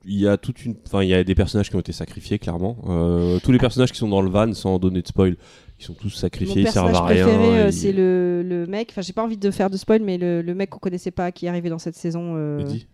Il 0.06 0.18
y 0.18 0.26
a 0.26 0.36
toute 0.38 0.64
une. 0.64 0.74
Enfin, 0.86 1.02
il 1.02 1.10
y 1.10 1.14
a 1.14 1.22
des 1.22 1.34
personnages 1.34 1.68
qui 1.68 1.76
ont 1.76 1.80
été 1.80 1.92
sacrifiés, 1.92 2.38
clairement. 2.38 2.78
Euh, 2.88 3.38
tous 3.44 3.52
les 3.52 3.58
personnages 3.58 3.92
qui 3.92 3.98
sont 3.98 4.08
dans 4.08 4.22
le 4.22 4.30
van, 4.30 4.52
sans 4.54 4.78
donner 4.78 5.02
de 5.02 5.06
spoil, 5.06 5.36
ils 5.82 5.86
sont 5.86 5.94
tous 5.94 6.04
Mon 6.04 6.10
sacrifiés, 6.10 6.62
ils 6.62 6.68
servent 6.70 6.94
à 6.94 7.04
rien. 7.06 7.24
préféré, 7.26 7.60
euh, 7.60 7.66
ils- 7.68 7.72
c'est 7.72 7.92
le, 7.92 8.42
le 8.42 8.66
mec. 8.66 8.88
Enfin, 8.92 9.02
j'ai 9.02 9.12
pas 9.12 9.22
envie 9.24 9.36
de 9.36 9.50
faire 9.50 9.68
de 9.70 9.76
spoil, 9.76 10.02
mais 10.02 10.16
le, 10.18 10.40
le 10.42 10.54
mec 10.54 10.70
qu'on 10.70 10.78
connaissait 10.78 11.10
pas, 11.10 11.32
qui 11.32 11.46
est 11.46 11.48
arrivé 11.48 11.68
dans 11.68 11.78
cette 11.78 11.96
saison. 11.96 12.34
euh, 12.36 12.60
Eddie. 12.60 12.86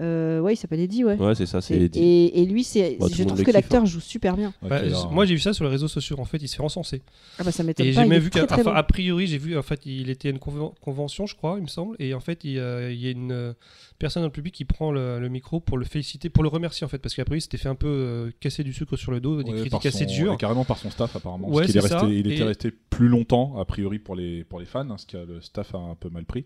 euh, 0.00 0.40
ouais, 0.40 0.52
il 0.52 0.56
s'appelle 0.56 0.80
Eddie, 0.80 1.04
ouais. 1.04 1.16
Ouais, 1.16 1.34
c'est 1.34 1.46
ça, 1.46 1.62
c'est 1.62 1.74
Et, 1.74 1.84
Eddie. 1.84 1.98
et, 1.98 2.42
et 2.42 2.44
lui, 2.44 2.64
c'est, 2.64 2.98
Bah, 3.00 3.06
je 3.10 3.22
trouve 3.24 3.42
que 3.42 3.50
l'acteur 3.50 3.86
joue 3.86 4.00
super 4.00 4.36
bien. 4.36 4.52
Bah, 4.60 4.82
moi, 5.10 5.24
j'ai 5.24 5.32
vu 5.34 5.40
ça 5.40 5.54
sur 5.54 5.64
les 5.64 5.70
réseaux 5.70 5.88
sociaux. 5.88 6.16
En 6.18 6.26
fait, 6.26 6.36
il 6.36 6.48
se 6.48 6.56
fait 6.56 6.62
recenser. 6.62 7.00
Ah 7.38 7.44
bah 7.44 7.50
ça 7.52 7.62
m'étonne 7.62 7.86
Et 7.86 7.92
pas. 7.94 8.02
j'ai 8.02 8.08
même 8.08 8.20
vu 8.20 8.28
qu'à 8.28 8.44
très 8.46 8.60
enfin, 8.60 8.70
bon. 8.72 8.76
a 8.76 8.82
priori, 8.82 9.26
j'ai 9.26 9.38
vu 9.38 9.56
en 9.56 9.62
fait, 9.62 9.80
il 9.86 10.10
était 10.10 10.28
à 10.28 10.30
une 10.32 10.38
conven- 10.38 10.74
convention, 10.82 11.24
je 11.26 11.34
crois, 11.34 11.54
il 11.56 11.62
me 11.62 11.68
semble, 11.68 11.96
et 11.98 12.12
en 12.12 12.20
fait, 12.20 12.44
il, 12.44 12.58
euh, 12.58 12.92
il 12.92 13.00
y 13.02 13.08
a 13.08 13.10
une 13.12 13.32
euh, 13.32 13.52
personne 13.98 14.22
dans 14.22 14.28
le 14.28 14.32
public 14.32 14.54
qui 14.54 14.64
prend 14.64 14.90
le, 14.92 15.18
le 15.20 15.28
micro 15.28 15.60
pour 15.60 15.78
le 15.78 15.84
féliciter, 15.84 16.28
pour 16.30 16.42
le 16.42 16.48
remercier 16.48 16.84
en 16.84 16.88
fait, 16.88 16.98
parce 16.98 17.14
qu'après, 17.14 17.38
il 17.38 17.40
s'était 17.40 17.56
fait 17.58 17.68
un 17.68 17.74
peu 17.74 17.86
euh, 17.88 18.30
casser 18.40 18.62
du 18.64 18.72
sucre 18.72 18.96
sur 18.96 19.12
le 19.12 19.20
dos, 19.20 19.42
des 19.42 19.50
Ouais, 19.52 19.60
critiques 19.60 19.86
assez 19.86 20.06
dures. 20.06 20.36
Carrément 20.36 20.64
par 20.64 20.78
son 20.78 20.90
staff, 20.90 21.14
apparemment. 21.16 21.48
Ouais, 21.48 21.62
parce 21.62 21.66
qu'il 21.68 21.76
est 21.78 21.80
c'est 21.82 21.88
ça. 21.88 22.00
resté, 22.00 22.18
il 22.18 22.30
était 22.32 22.42
Et- 22.42 22.44
resté 22.44 22.70
plus 22.70 23.08
longtemps, 23.08 23.58
a 23.58 23.64
priori 23.64 23.98
pour 23.98 24.14
les, 24.16 24.44
pour 24.44 24.58
les 24.58 24.64
fans, 24.66 24.88
hein, 24.90 24.96
ce 24.98 25.06
que 25.06 25.16
le 25.18 25.40
staff 25.40 25.74
a 25.74 25.78
un 25.78 25.94
peu 25.94 26.08
mal 26.08 26.24
pris. 26.24 26.44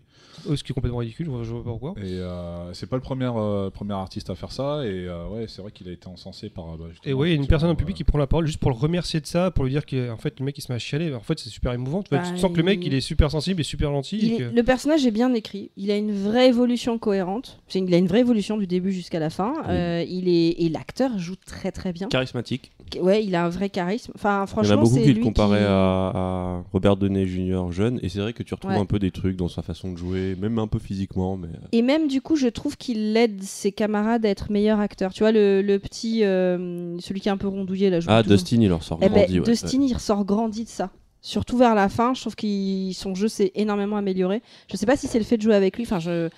Oh, 0.49 0.55
ce 0.55 0.63
qui 0.63 0.71
est 0.71 0.75
complètement 0.75 0.99
ridicule, 0.99 1.27
je 1.43 1.51
vois, 1.51 1.63
pas 1.63 1.69
pourquoi. 1.69 1.93
Et 1.97 2.13
euh, 2.19 2.73
c'est 2.73 2.87
pas 2.89 2.95
le 2.97 3.01
premier, 3.01 3.29
euh, 3.33 3.69
premier 3.69 3.93
artiste 3.93 4.29
à 4.29 4.35
faire 4.35 4.51
ça, 4.51 4.85
et 4.85 5.07
euh, 5.07 5.27
ouais, 5.27 5.45
c'est 5.47 5.61
vrai 5.61 5.71
qu'il 5.71 5.87
a 5.89 5.91
été 5.91 6.07
encensé 6.07 6.49
par. 6.49 6.73
euh, 6.73 6.77
bah, 6.77 6.85
Et 7.05 7.13
ouais, 7.13 7.29
il 7.29 7.31
y 7.31 7.33
a 7.33 7.37
une 7.41 7.47
personne 7.47 7.67
dans 7.67 7.73
le 7.73 7.77
public 7.77 7.95
qui 7.97 8.03
prend 8.03 8.17
la 8.17 8.27
parole 8.27 8.45
juste 8.47 8.59
pour 8.59 8.71
le 8.71 8.77
remercier 8.77 9.19
de 9.21 9.25
ça, 9.25 9.51
pour 9.51 9.63
lui 9.65 9.71
dire 9.71 9.85
qu'en 9.85 10.17
fait 10.17 10.39
le 10.39 10.45
mec 10.45 10.57
il 10.57 10.61
se 10.61 10.71
met 10.71 10.75
à 10.75 10.79
chialer. 10.79 11.13
En 11.13 11.19
fait, 11.21 11.39
c'est 11.39 11.49
super 11.49 11.71
émouvant. 11.73 12.01
Tu, 12.03 12.09
vois, 12.09 12.19
Bah, 12.23 12.29
tu 12.31 12.37
sens 12.37 12.51
que 12.51 12.57
le 12.57 12.63
mec 12.63 12.79
il- 12.83 12.93
est 12.93 13.01
super 13.01 13.31
sensible 13.31 13.61
et 13.61 13.63
super 13.63 13.91
gentil. 13.91 14.33
Et 14.33 14.37
que- 14.37 14.43
Le 14.55 14.63
personnage 14.63 15.05
est 15.05 15.11
bien 15.11 15.33
écrit. 15.33 15.71
Il 15.77 15.89
a 15.91 15.95
une 15.97 16.11
vraie 16.13 16.49
évolution 16.49 16.97
cohérente. 16.99 17.40
C'est- 17.67 17.79
Il 17.79 17.93
a 17.93 17.97
une 17.97 18.07
vraie 18.07 18.19
évolution 18.21 18.57
du 18.57 18.67
début 18.67 18.91
jusqu'à 18.91 19.19
la 19.19 19.29
fin. 19.29 19.53
Euh, 19.67 20.03
il 20.07 20.27
est 20.27 20.61
et 20.61 20.69
l'acteur 20.69 21.17
joue 21.19 21.35
très 21.45 21.71
très 21.71 21.91
bien. 21.93 22.07
Charismatique. 22.09 22.71
Ouais, 22.99 23.23
il 23.23 23.35
a 23.35 23.45
un 23.45 23.49
vrai 23.49 23.69
charisme. 23.69 24.11
Enfin, 24.15 24.29
Il 24.35 24.39
y 24.39 24.43
en 24.43 24.47
franchement, 24.47 24.73
a 24.73 24.83
beaucoup 24.83 24.99
qui 25.01 25.13
le 25.13 25.23
comparaient 25.23 25.59
qui- 25.59 25.65
à, 25.65 26.11
à 26.13 26.63
Robert 26.73 26.97
Downey 26.97 27.25
Jr. 27.25 27.71
jeune, 27.71 27.99
et 28.03 28.09
c'est 28.09 28.19
vrai 28.19 28.33
que 28.33 28.43
tu 28.43 28.53
retrouves 28.53 28.71
Ouais. 28.73 28.77
un 28.79 28.85
peu 28.85 28.99
des 28.99 29.11
trucs 29.11 29.37
dans 29.37 29.47
sa 29.47 29.61
façon 29.61 29.91
de 29.93 29.97
jouer, 29.97 30.35
même 30.39 30.59
un 30.59 30.67
peu 30.67 30.77
physiquement, 30.79 31.37
mais. 31.37 31.47
euh, 31.47 31.67
Et 31.71 31.81
même 31.83 32.07
du 32.09 32.21
coup, 32.21 32.35
je 32.35 32.47
trouve 32.47 32.75
qu'il 32.77 33.15
aide 33.15 33.41
ses 33.43 33.71
camarades 33.71 34.25
à 34.25 34.29
être 34.29 34.51
meilleurs 34.51 34.79
acteurs. 34.81 35.13
Tu 35.13 35.23
vois, 35.23 35.31
le, 35.31 35.61
le 35.61 35.79
petit, 35.79 36.23
euh, 36.25 36.99
celui 36.99 37.21
qui 37.21 37.29
est 37.29 37.31
un 37.31 37.37
peu 37.37 37.47
rondouillé 37.47 37.89
là. 37.89 37.99
Ah. 38.07 38.23
Dustin, 38.23 38.61
il 38.61 38.73
en 38.73 38.81
sort 38.81 38.99
Eh 39.01 39.07
ben, 39.07 39.15
grandi. 39.19 39.39
ouais. 39.39 39.45
Dustin, 39.45 39.81
il 39.81 39.93
ressort 39.93 40.25
grandi 40.25 40.65
de 40.65 40.69
ça. 40.69 40.89
Surtout 41.23 41.55
vers 41.57 41.75
la 41.75 41.87
fin, 41.87 42.13
je 42.15 42.21
trouve 42.21 42.35
que 42.35 42.91
son 42.93 43.13
jeu 43.15 43.27
s'est 43.27 43.51
énormément 43.55 43.95
amélioré. 43.95 44.41
Je 44.71 44.75
sais 44.75 44.87
pas 44.87 44.97
si 44.97 45.07
c'est 45.07 45.19
le 45.19 45.23
fait 45.23 45.37
de 45.37 45.43
jouer 45.43 45.53
avec 45.55 45.77
lui. 45.77 45.83
Enfin, 45.83 45.99
je, 45.99 46.29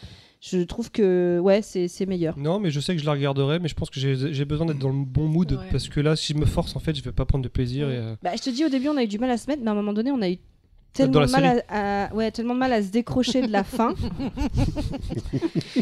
je 0.45 0.57
trouve 0.63 0.91
que 0.91 1.39
ouais, 1.41 1.61
c'est 1.61 1.87
c'est 1.87 2.05
meilleur. 2.05 2.37
Non, 2.37 2.59
mais 2.59 2.69
je 2.69 2.79
sais 2.81 2.93
que 2.95 3.01
je 3.01 3.05
la 3.05 3.13
regarderai, 3.13 3.59
mais 3.59 3.67
je 3.69 3.75
pense 3.75 3.89
que 3.89 3.99
j'ai 3.99 4.33
j'ai 4.33 4.45
besoin 4.45 4.65
d'être 4.67 4.79
dans 4.79 4.89
le 4.89 5.05
bon 5.05 5.27
mood 5.27 5.51
Ouais. 5.53 5.57
parce 5.71 5.87
que 5.87 5.99
là, 6.01 6.15
si 6.15 6.33
je 6.33 6.37
me 6.37 6.45
force, 6.45 6.75
en 6.75 6.79
fait, 6.79 6.93
je 6.95 7.01
vais 7.03 7.11
pas 7.13 7.25
prendre 7.25 7.43
de 7.43 7.49
plaisir. 7.49 7.89
Et, 7.89 7.95
euh, 7.97 8.15
Bah, 8.21 8.31
je 8.35 8.41
te 8.41 8.49
dis, 8.49 8.65
au 8.65 8.69
début, 8.69 8.89
on 8.89 8.97
a 8.97 9.03
eu 9.03 9.07
du 9.07 9.19
mal 9.19 9.29
à 9.29 9.37
se 9.37 9.49
mettre, 9.49 9.61
mais 9.63 9.69
à 9.69 9.71
un 9.71 9.75
moment 9.75 9.93
donné, 9.93 10.11
on 10.11 10.21
a 10.21 10.29
eu 10.29 10.37
tellement, 10.93 11.13
Dans 11.13 11.19
la 11.21 11.25
de 11.27 11.31
mal 11.31 11.63
à, 11.69 12.05
à- 12.05 12.13
ouais, 12.13 12.31
tellement 12.31 12.53
de 12.53 12.59
mal 12.59 12.71
à 12.73 12.81
se 12.81 12.87
décrocher 12.89 13.41
de 13.41 13.51
la 13.51 13.63
fin. 13.63 13.93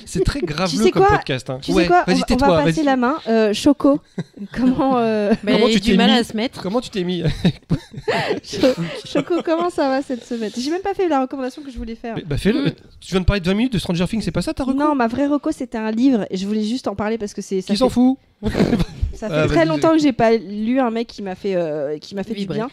C'est 0.06 0.24
très 0.24 0.42
graveleux 0.42 0.84
sais 0.84 0.92
comme 0.92 1.04
quoi 1.06 1.18
podcast. 1.18 1.50
hein. 1.50 1.60
Tu 1.62 1.72
Ouais, 1.72 1.84
sais 1.84 1.88
quoi 1.90 2.04
On 2.08 2.12
on 2.12 2.38
va 2.48 2.64
passer 2.64 2.72
vas-y. 2.78 2.86
la 2.86 2.96
main. 2.98 3.18
Euh, 3.28 3.54
Choco, 3.54 4.00
comment, 4.54 4.98
euh, 4.98 5.34
Mais 5.44 5.54
Comment 5.54 5.68
tu 5.70 5.80
du 5.80 5.98
mal 5.98 6.10
mis 6.12 6.18
à 6.18 6.24
se 6.24 6.36
mettre. 6.36 6.62
Comment 6.62 6.82
tu 6.82 6.90
t'es 6.90 7.04
mis 7.04 7.24
Cho- 8.44 8.68
Choco, 9.06 9.42
comment 9.44 9.70
ça 9.70 9.90
va 9.90 10.02
cette 10.02 10.26
semaine? 10.26 10.52
J'ai 10.58 10.72
même 10.72 10.82
pas 10.82 10.94
fait 10.94 11.08
la 11.08 11.22
recommandation 11.22 11.62
que 11.62 11.72
je 11.72 11.78
voulais 11.78 11.96
faire. 11.96 12.16
Mais- 12.16 12.24
Bah 12.24 12.38
fais-le. 12.38 12.66
Mm. 12.66 12.72
Tu 13.00 13.12
viens 13.12 13.20
de 13.22 13.26
parler 13.26 13.42
de 13.42 13.46
20 13.48 13.54
minutes 13.54 13.74
de 13.74 13.80
Stranger 13.80 14.08
Things, 14.08 14.22
c'est 14.22 14.32
pas 14.32 14.42
ça 14.42 14.54
ta 14.54 14.64
reco? 14.64 14.78
Non, 14.78 14.96
ma 14.96 15.08
vraie 15.08 15.28
reco, 15.28 15.52
c'était 15.52 15.78
un 15.78 15.92
livre 15.92 16.26
et 16.30 16.38
je 16.38 16.48
voulais 16.48 16.64
juste 16.64 16.88
en 16.88 16.96
parler 16.96 17.18
parce 17.18 17.34
que 17.34 17.42
c'est 17.42 17.62
ça 17.62 17.74
Qui 17.74 17.78
s'en 17.78 17.90
fait, 17.90 17.94
fout? 17.96 18.18
Ça 19.14 19.28
fait 19.30 19.36
Ah, 19.36 19.48
très 19.48 19.66
longtemps 19.66 19.92
que 19.92 20.00
j'ai 20.00 20.14
pas 20.14 20.32
lu 20.36 20.80
un 20.80 20.90
mec 20.90 21.08
qui 21.08 21.22
m'a 21.22 21.36
fait 21.36 21.56
euh, 21.56 21.98
qui 22.00 22.16
m'a 22.16 22.24
fait 22.24 22.34
Vibrer. 22.34 22.60
du 22.60 22.66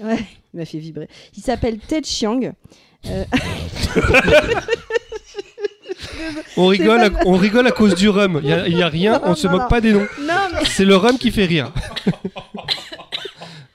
bien. 0.00 0.06
Ouais, 0.08 0.18
il 0.54 0.58
m'a 0.60 0.64
fait 0.64 0.78
vibrer. 0.78 1.08
Il 1.36 1.42
s'appelle 1.42 1.78
Ted 1.78 2.06
Chiang. 2.06 2.40
Euh, 3.06 3.24
On 6.56 6.66
rigole, 6.66 7.00
à, 7.00 7.10
on 7.26 7.32
rigole 7.36 7.66
à 7.66 7.70
cause 7.72 7.94
du 7.94 8.08
rhum. 8.08 8.40
Il 8.42 8.48
y 8.76 8.82
a, 8.82 8.88
rien, 8.88 9.20
on 9.24 9.34
se 9.34 9.46
Non, 9.46 9.52
moque 9.54 9.62
non. 9.62 9.68
pas 9.68 9.80
des 9.80 9.92
noms. 9.92 10.06
mais 10.20 10.64
C'est 10.66 10.84
le 10.84 10.96
rhum 10.96 11.18
qui 11.18 11.30
fait 11.30 11.44
rire. 11.46 11.72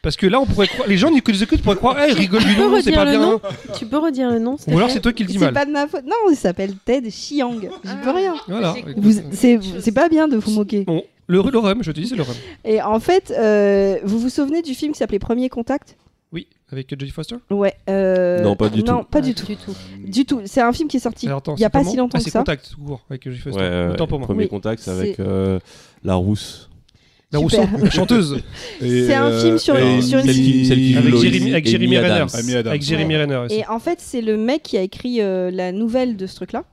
Parce 0.02 0.16
que 0.16 0.26
là, 0.28 0.40
on 0.40 0.46
pourrait 0.46 0.68
croire, 0.68 0.88
les 0.88 0.98
gens 0.98 1.12
qui 1.12 1.22
nous 1.32 1.44
écoutent 1.44 1.62
pourraient 1.62 1.76
croire, 1.76 2.00
hey, 2.00 2.14
rigole 2.14 2.44
du 2.44 2.56
nom, 2.56 2.80
c'est 2.82 2.94
pas 2.94 3.04
le 3.06 3.12
bien. 3.12 3.20
nom 3.20 3.42
Tu 3.78 3.86
peux 3.86 3.98
redire 3.98 4.30
le 4.32 4.40
nom 4.40 4.56
Ou 4.68 4.78
alors 4.78 4.90
c'est 4.90 5.02
toi 5.02 5.12
qui 5.12 5.24
le 5.24 5.28
dis 5.28 5.34
c'est 5.34 5.46
mal. 5.46 5.54
pas 5.54 5.66
de 5.66 5.72
ma 5.72 5.88
faute. 5.88 6.06
Non, 6.06 6.16
il 6.32 6.36
s'appelle 6.38 6.74
Ted 6.86 7.10
Chiang. 7.12 7.56
J'y 7.60 7.96
peux 8.04 8.12
rien. 8.12 8.36
Voilà. 8.48 8.76
C'est 9.34 9.60
c'est 9.82 9.92
pas 9.92 10.08
bien 10.08 10.28
de 10.28 10.38
vous 10.38 10.52
moquer. 10.52 10.84
Bon, 10.86 11.04
le, 11.28 11.42
le 11.42 11.58
rhum, 11.60 11.84
je 11.84 11.92
te 11.92 12.00
dis, 12.00 12.08
c'est 12.08 12.16
le 12.16 12.24
rhum. 12.24 12.36
Et 12.64 12.82
en 12.82 13.00
fait, 13.02 13.34
euh, 13.38 13.98
vous 14.04 14.20
vous 14.20 14.30
souvenez 14.30 14.62
du 14.62 14.74
film 14.76 14.94
qui 14.94 15.00
s'appelait 15.00 15.20
Premier 15.20 15.50
Contact? 15.50 15.98
Avec 16.72 16.90
Jodie 16.90 17.12
Foster. 17.12 17.36
Ouais. 17.50 17.74
euh, 17.90 18.42
Non, 18.44 18.56
pas 18.56 18.70
du 18.70 18.84
Non, 18.84 19.00
tout. 19.00 19.04
pas 19.06 19.22
du 19.22 19.34
tout. 19.34 19.46
Du 19.46 19.56
tout. 19.58 19.76
Du 20.06 20.26
tout. 20.26 20.42
C'est 20.46 20.62
un 20.62 20.74
film 20.74 20.90
qui 20.90 20.98
est 20.98 21.02
sorti 21.02 21.26
Alors, 21.28 21.40
attends, 21.40 21.56
il 21.56 21.62
y 21.62 21.64
a 21.64 21.68
c'est 21.68 21.70
pas 21.72 21.80
comment 21.80 21.92
si 21.92 21.98
longtemps 21.98 22.16
ah, 22.16 22.18
que 22.20 22.24
c'est 22.26 22.30
ça. 22.32 22.40
Contact, 22.40 22.72
tout 22.72 22.82
court, 22.82 23.02
avec 23.10 23.24
Jodie 23.24 23.38
Foster. 23.40 23.60
Ouais, 23.62 23.70
ouais, 23.70 23.88
Autant 23.94 24.08
pour 24.08 24.20
moi. 24.20 24.28
Premier 24.28 24.44
Oui, 24.44 24.50
contact, 24.50 24.82
c'est 24.84 24.92
avec 24.92 25.16
c'est- 25.16 25.22
euh, 25.22 25.60
la 26.04 26.16
rousse. 26.16 26.70
La. 27.34 27.40
Rousseau, 27.40 27.62
chanteuse, 27.92 28.42
C'est 28.80 29.14
un 29.14 29.38
film 29.38 29.58
sur- 29.58 29.76
et 29.78 30.02
sur 30.02 30.20
une- 30.20 30.26
qui- 30.32 30.66
celle 30.66 30.78
qui 30.78 30.94
joue 30.94 31.00
avec 31.00 31.66
Jérémy, 31.68 31.98
avec 31.98 32.10
Adams. 32.12 32.30
Renner. 32.34 32.56
Avec 32.56 32.82
Jérémy 32.82 33.16
Ouais. 33.16 33.22
Renner 33.22 33.36
aussi. 33.36 33.56
Et 33.56 33.68
en 33.68 33.80
fait, 33.80 34.00
c'est 34.02 34.22
le 34.22 34.38
mec 34.38 34.64
qui 34.64 34.78
a 34.78 34.82
écrit 34.82 35.20
euh, 35.22 35.52
la 35.52 35.74
nouvelle 35.74 36.16
de 36.16 36.26
ce 36.26 36.36
truc-là. 36.38 36.64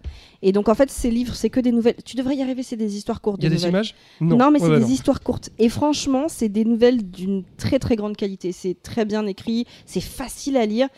Et 0.47 0.53
donc, 0.53 0.69
en 0.69 0.75
fait, 0.75 0.91
ces 0.91 1.11
livres, 1.11 1.35
c'est 1.35 1.49
que 1.49 1.59
des 1.59 1.73
nouvelles. 1.73 1.95
Tu 2.05 2.17
devrais 2.17 2.37
y 2.37 2.43
arriver, 2.43 2.63
c'est 2.63 2.77
des 2.77 2.97
histoires 2.99 3.23
courtes. 3.23 3.39
Il 3.41 3.45
y 3.45 3.47
a 3.47 3.51
de 3.51 3.55
des 3.57 3.67
images 3.67 3.95
Non, 4.21 4.51
mais 4.51 4.61
Ouais, 4.61 4.67
c'est 4.67 4.69
bah 4.69 4.77
des 4.79 4.85
non. 4.85 4.89
histoires 4.91 5.23
courtes. 5.23 5.49
Et 5.59 5.71
franchement, 5.71 6.27
c'est 6.29 6.51
des 6.51 6.67
nouvelles 6.67 7.03
d'une 7.11 7.45
très 7.57 7.79
très 7.79 7.97
grande 7.97 8.15
qualité. 8.15 8.53
C'est 8.53 8.77
très 8.83 9.07
bien 9.07 9.27
écrit, 9.27 9.65
c'est 9.87 10.03
facile 10.03 10.59
à 10.59 10.67
lire. 10.67 10.89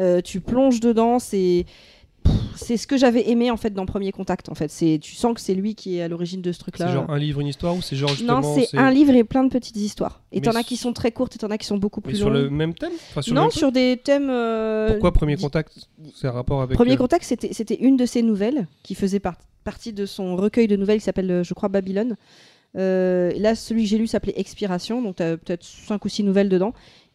Euh, 0.00 0.20
tu 0.20 0.40
plonges 0.40 0.80
dedans, 0.80 1.20
c'est. 1.20 1.66
C'est 2.56 2.76
ce 2.76 2.86
que 2.86 2.96
j'avais 2.96 3.28
aimé 3.30 3.50
en 3.50 3.56
fait 3.56 3.70
dans 3.74 3.86
Premier 3.86 4.12
Contact. 4.12 4.48
En 4.48 4.54
fait, 4.54 4.70
c'est 4.70 4.98
tu 5.00 5.14
sens 5.14 5.34
que 5.34 5.40
c'est 5.40 5.54
lui 5.54 5.74
qui 5.74 5.98
est 5.98 6.02
à 6.02 6.08
l'origine 6.08 6.40
de 6.42 6.50
ce 6.52 6.56
C'est 6.58 6.62
truc-là. 6.62 6.92
genre 6.92 7.10
un 7.10 7.18
livre, 7.18 7.40
une 7.40 7.46
histoire 7.46 7.76
ou 7.76 7.82
c'est 7.82 7.96
genre 7.96 8.08
justement. 8.10 8.40
non, 8.40 8.54
c'est 8.54 8.76
un 8.76 8.90
livre 8.90 9.14
et 9.14 9.24
plein 9.24 9.44
de 9.44 9.50
petites 9.50 9.76
histoires. 9.76 10.22
Et 10.32 10.40
t'en 10.40 10.52
as 10.52 10.62
qui 10.64 10.76
sont 10.76 10.92
très 10.92 11.12
courtes 11.12 11.36
et 11.36 11.38
t'en 11.38 11.50
as 11.50 11.58
qui 11.58 11.66
sont 11.66 11.76
beaucoup 11.78 12.00
plus 12.00 12.16
sur 12.16 12.30
longues. 12.30 12.42
le 12.44 12.50
même 12.50 12.74
thème 12.74 12.92
Enfin, 13.10 13.22
sur 13.22 13.34
non, 13.34 13.42
même 13.42 13.50
truc 13.50 13.58
sur 13.58 13.72
des 13.72 14.00
thèmes. 14.02 14.28
euh, 14.30 14.88
Pourquoi 14.88 15.12
Premier 15.12 15.36
Contact 15.36 15.88
C'est 16.14 16.26
un 16.28 16.32
rapport 16.32 16.62
avec. 16.62 16.76
Premier 16.76 16.94
euh, 16.94 16.96
Contact, 16.96 17.24
c'était 17.24 17.52
c'était 17.52 17.76
une 17.80 17.96
de 17.96 18.06
ses 18.06 18.22
nouvelles 18.22 18.66
qui 18.82 18.94
faisait 18.94 19.20
par- 19.20 19.36
partie 19.64 19.92
de 19.92 20.06
son 20.06 20.34
recueil 20.36 20.66
de 20.66 20.76
nouvelles 20.76 20.98
qui 20.98 21.04
s'appelle, 21.04 21.30
euh, 21.30 21.42
je 21.44 21.54
crois, 21.54 21.68
Babylone. 21.68 22.16
Euh, 22.76 23.32
là, 23.38 23.54
celui 23.54 23.84
que 23.84 23.88
j'ai 23.88 23.98
lu 23.98 24.06
s'appelait 24.06 24.34
Expiration, 24.36 25.00
donc 25.02 25.16
tu 25.16 25.22
as 25.22 25.36
peut-être 25.36 25.64
5 25.64 26.04
ou 26.04 26.08
6 26.08 26.24
nouvelles 26.24 26.48
dedans. 26.48 26.72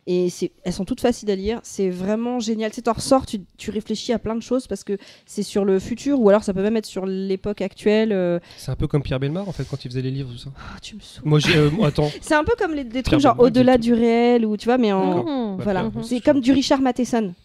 Et 0.08 0.30
elles 0.64 0.74
sont 0.74 0.84
toutes 0.84 1.00
faciles 1.00 1.30
à 1.30 1.36
lire, 1.36 1.60
c'est 1.62 1.90
vraiment 1.92 2.40
génial. 2.40 2.72
Tu 2.72 2.82
t'en 2.82 2.94
ressors, 2.94 3.26
tu, 3.28 3.42
tu 3.58 3.70
réfléchis 3.70 4.12
à 4.14 4.18
plein 4.18 4.36
de 4.36 4.42
choses 4.42 4.66
parce 4.66 4.84
que 4.84 4.98
c'est 5.28 5.44
sur 5.44 5.64
le 5.64 5.78
futur 5.78 6.20
ou 6.20 6.28
alors 6.30 6.44
ça 6.44 6.56
peut 6.56 6.64
même 6.64 6.76
être 6.76 6.88
sur 6.88 7.06
l'époque 7.06 7.62
actuelle. 7.62 8.12
euh. 8.12 8.40
C'est 8.58 8.72
un 8.72 8.76
peu 8.76 8.88
comme 8.88 9.04
Pierre 9.04 9.20
Belmar 9.20 9.48
en 9.48 9.52
fait 9.52 9.64
quand 9.70 9.86
il 9.86 9.92
faisait 9.92 10.02
les 10.02 10.10
livres 10.10 10.32
tout 10.32 10.40
ça. 10.40 10.50
Ah, 10.58 10.80
tu 10.82 10.96
me 10.96 11.02
saoules. 11.02 11.30
Moi 11.30 11.38
j'ai 11.38 11.56
euh, 11.56 11.70
moi, 11.70 11.90
attends. 11.90 12.10
C'est 12.22 12.34
un 12.34 12.44
peu 12.44 12.54
comme 12.58 12.74
les, 12.74 12.84
des 12.84 12.90
Pierre 12.90 13.04
trucs 13.04 13.20
genre 13.20 13.40
au-delà 13.40 13.78
du 13.78 13.94
réel 13.94 14.44
ou 14.46 14.58
tu 14.58 14.66
vois, 14.66 14.80
mais 14.80 14.92
en. 14.92 15.24
Mmh. 15.24 15.62
Voilà, 15.62 15.84
D'accord. 15.84 16.04
c'est 16.04 16.20
comme 16.20 16.42
du 16.42 16.52
Richard 16.52 16.82
Matheson. 16.82 17.36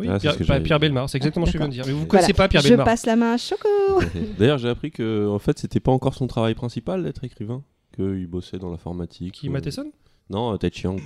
Oui, 0.00 0.08
Ah, 0.10 0.14
c'est 0.18 0.20
Pierre, 0.22 0.36
j'allais 0.40 0.62
Pierre. 0.64 0.80
Belmar, 0.80 1.08
c'est 1.08 1.18
exactement 1.18 1.46
ce 1.46 1.52
que 1.52 1.58
je 1.58 1.62
viens 1.62 1.68
de 1.68 1.72
dire. 1.74 1.84
Mais 1.86 1.92
vous 1.92 1.98
Voilà. 1.98 2.08
connaissez 2.08 2.32
pas 2.32 2.48
Pierre 2.48 2.62
Je 2.62 2.68
Belmar. 2.70 2.84
passe 2.86 3.06
la 3.06 3.14
main 3.14 3.34
à 3.34 3.36
Choco. 3.36 3.68
D'ailleurs, 4.38 4.58
j'ai 4.58 4.68
appris 4.68 4.90
que 4.90 5.28
en 5.28 5.38
fait, 5.38 5.56
c'était 5.60 5.78
pas 5.80 5.92
encore 5.92 6.14
son 6.14 6.26
travail 6.26 6.54
principal 6.54 7.04
d'être 7.04 7.22
écrivain, 7.22 7.62
qu'il 7.94 8.26
bossait 8.26 8.58
dans 8.58 8.70
l'informatique. 8.70 9.34
Qui 9.34 9.48
euh, 9.48 9.52
Matheson 9.52 9.92
Non, 10.30 10.52
euh, 10.52 10.56
Ted 10.56 10.74
Chiang. 10.76 10.96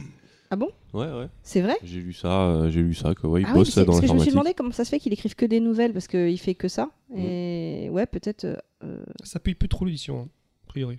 Ah 0.50 0.56
bon? 0.56 0.68
Ouais, 0.94 1.06
ouais. 1.12 1.28
C'est 1.42 1.60
vrai? 1.60 1.76
J'ai 1.82 2.00
lu 2.00 2.12
ça, 2.12 2.46
euh, 2.48 2.70
j'ai 2.70 2.80
lu 2.82 2.94
ça 2.94 3.14
que 3.14 3.26
ouais, 3.26 3.42
il 3.42 3.46
Ah 3.46 3.50
oui, 3.52 3.58
bosse 3.60 3.70
c'est- 3.70 3.80
dans 3.84 3.86
parce 3.92 4.00
que 4.00 4.06
je 4.06 4.12
me 4.12 4.18
suis 4.20 4.30
demandé 4.30 4.54
comment 4.54 4.70
ça 4.72 4.84
se 4.84 4.90
fait 4.90 4.98
qu'il 5.00 5.12
écrive 5.12 5.34
que 5.34 5.44
des 5.46 5.60
nouvelles 5.60 5.92
parce 5.92 6.06
qu'il 6.06 6.38
fait 6.38 6.54
que 6.54 6.68
ça. 6.68 6.90
Mm. 7.10 7.18
Et 7.18 7.88
ouais, 7.90 8.06
peut-être. 8.06 8.44
euh, 8.44 8.56
euh, 8.84 9.04
Ça 9.24 9.40
paye 9.40 9.54
plus 9.54 9.68
trop 9.68 9.84
l'édition, 9.84 10.20
hein, 10.20 10.28
a 10.64 10.68
priori. 10.68 10.98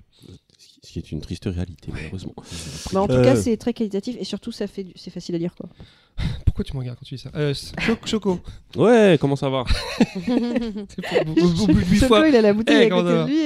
Ce 0.84 0.92
qui 0.92 1.00
est 1.00 1.12
une 1.12 1.22
triste 1.22 1.46
réalité, 1.46 1.90
malheureusement. 1.94 2.34
Mais 2.92 2.98
en 3.00 3.08
tout 3.08 3.14
Euh, 3.14 3.24
cas, 3.24 3.36
c'est 3.36 3.58
très 3.58 3.74
qualitatif 3.74 4.16
et 4.20 4.24
surtout, 4.24 4.52
ça 4.52 4.66
fait, 4.68 4.84
du- 4.84 4.94
c'est 4.96 5.12
facile 5.12 5.36
à 5.36 5.38
lire 5.38 5.54
quoi. 5.56 5.70
Pourquoi 6.46 6.64
tu 6.64 6.74
me 6.74 6.80
regardes 6.80 6.98
quand 6.98 7.06
tu 7.06 7.16
dis 7.16 7.22
ça? 7.22 7.30
Euh, 7.36 7.54
Cho- 7.54 7.96
Choco. 8.06 8.40
Ouais, 8.76 9.18
comment 9.22 9.36
ça 9.36 9.50
va? 9.50 9.66
C'est 10.00 11.02
pour- 11.26 11.56
Choco, 11.96 12.08
fois. 12.08 12.28
il 12.28 12.36
a 12.36 12.42
la 12.42 12.54
bouteille 12.54 12.84
Eh, 12.84 12.86
à 12.86 12.90
côté 12.90 13.10
de 13.10 13.26
lui. 13.26 13.38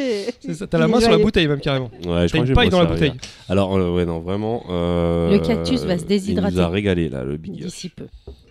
Et... 0.53 0.68
T'as 0.70 0.77
la 0.77 0.86
Il 0.88 0.91
main 0.91 1.00
sur 1.01 1.10
la 1.12 1.18
bouteille 1.18 1.48
même 1.48 1.60
carrément. 1.60 1.91
Ouais, 2.06 2.27
je 2.27 2.34
crois 2.34 2.46
une 2.48 2.53
paille 2.53 2.70
dans 2.70 2.80
la 2.84 2.86
bouteille. 2.86 3.13
Alors, 3.50 3.75
euh, 3.75 3.94
ouais, 3.96 4.06
non, 4.06 4.20
vraiment. 4.20 4.63
euh, 4.70 5.32
Le 5.32 5.39
cactus 5.39 5.82
va 5.84 5.98
se 5.98 6.03
Il 6.03 6.08
déshydrater. 6.08 6.56
nous 6.56 6.62
a 6.62 6.70
régalé, 6.70 7.10
là, 7.10 7.24
le 7.24 7.38
Big. 7.38 7.62
D'ici 7.63 7.89
peu. 7.89 8.08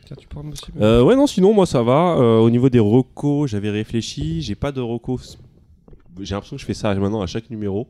Tiens, 0.07 0.17
tu 0.19 0.27
pourras 0.27 0.45
me 0.45 0.53
aussi. 0.53 0.65
Euh, 0.81 1.03
ouais, 1.03 1.17
non, 1.17 1.27
sinon, 1.27 1.55
moi, 1.55 1.67
ça 1.67 1.83
va. 1.83 2.17
Euh, 2.19 2.39
au 2.39 2.51
niveau 2.51 2.69
des 2.69 2.79
recos, 2.81 3.49
j'avais 3.51 3.71
réfléchi. 3.71 4.43
J'ai 4.43 4.55
pas 4.55 4.73
de 4.73 4.81
recos. 4.81 5.39
J'ai 6.21 6.35
l'impression 6.35 6.57
que 6.57 6.61
je 6.61 6.67
fais 6.67 6.75
ça 6.75 6.95
maintenant 6.95 7.23
à 7.23 7.27
chaque 7.27 7.49
numéro. 7.49 7.89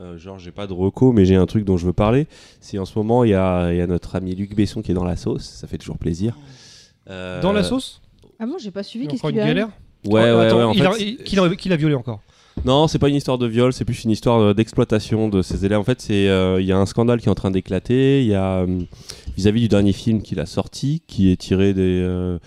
Euh, 0.00 0.16
genre, 0.16 0.38
j'ai 0.38 0.52
pas 0.52 0.66
de 0.66 0.72
recos, 0.72 1.12
mais 1.14 1.24
j'ai 1.24 1.34
un 1.36 1.46
truc 1.46 1.64
dont 1.64 1.76
je 1.76 1.84
veux 1.86 1.92
parler. 1.92 2.26
C'est 2.60 2.78
en 2.78 2.84
ce 2.84 2.96
moment, 2.98 3.24
il 3.24 3.30
y 3.30 3.34
a, 3.34 3.72
y 3.72 3.80
a 3.80 3.86
notre 3.86 4.14
ami 4.16 4.34
Luc 4.34 4.54
Besson 4.54 4.80
qui 4.82 4.92
est 4.92 4.94
dans 4.94 5.04
la 5.04 5.16
sauce. 5.16 5.42
Ça 5.44 5.66
fait 5.66 5.78
toujours 5.78 5.98
plaisir. 5.98 6.36
Euh, 7.10 7.40
Dans 7.42 7.52
la 7.52 7.64
sauce 7.64 8.00
Ah 8.38 8.46
bon, 8.46 8.56
j'ai 8.58 8.70
pas 8.70 8.82
suivi. 8.82 9.06
A 9.06 9.08
Qu'est-ce 9.10 9.22
qu'il 9.22 9.30
lui 9.32 9.36
galère 9.38 9.70
Ouais, 10.06 10.12
ouais, 10.32 10.46
attends, 10.46 10.58
ouais. 10.58 10.64
En 10.64 10.72
il 10.72 10.86
a- 10.86 10.92
il- 10.98 11.16
Qui 11.24 11.34
l'a 11.36 11.48
qui 11.56 11.68
violé 11.76 11.94
encore 11.96 12.20
Non, 12.64 12.86
c'est 12.86 12.98
pas 13.00 13.08
une 13.08 13.16
histoire 13.16 13.38
de 13.38 13.46
viol, 13.46 13.72
c'est 13.72 13.84
plus 13.84 14.04
une 14.04 14.10
histoire 14.12 14.40
euh, 14.40 14.54
d'exploitation 14.54 15.28
de 15.28 15.42
ces 15.42 15.64
élèves. 15.64 15.78
En 15.80 15.84
fait, 15.84 16.00
c'est 16.00 16.28
euh, 16.28 16.60
il 16.60 16.66
y 16.66 16.72
a 16.72 16.78
un 16.78 16.86
scandale 16.86 17.20
qui 17.20 17.26
est 17.26 17.30
en 17.30 17.34
train 17.34 17.50
d'éclater. 17.50 18.22
Il 18.22 18.28
y 18.28 18.34
a 18.34 18.58
euh, 18.60 18.80
vis-à-vis 19.36 19.62
du 19.62 19.68
dernier 19.68 19.92
film 19.92 20.22
qu'il 20.22 20.38
a 20.38 20.46
sorti, 20.46 21.02
qui 21.08 21.32
est 21.32 21.36
tiré 21.36 21.74
des 21.74 22.00
euh, 22.04 22.38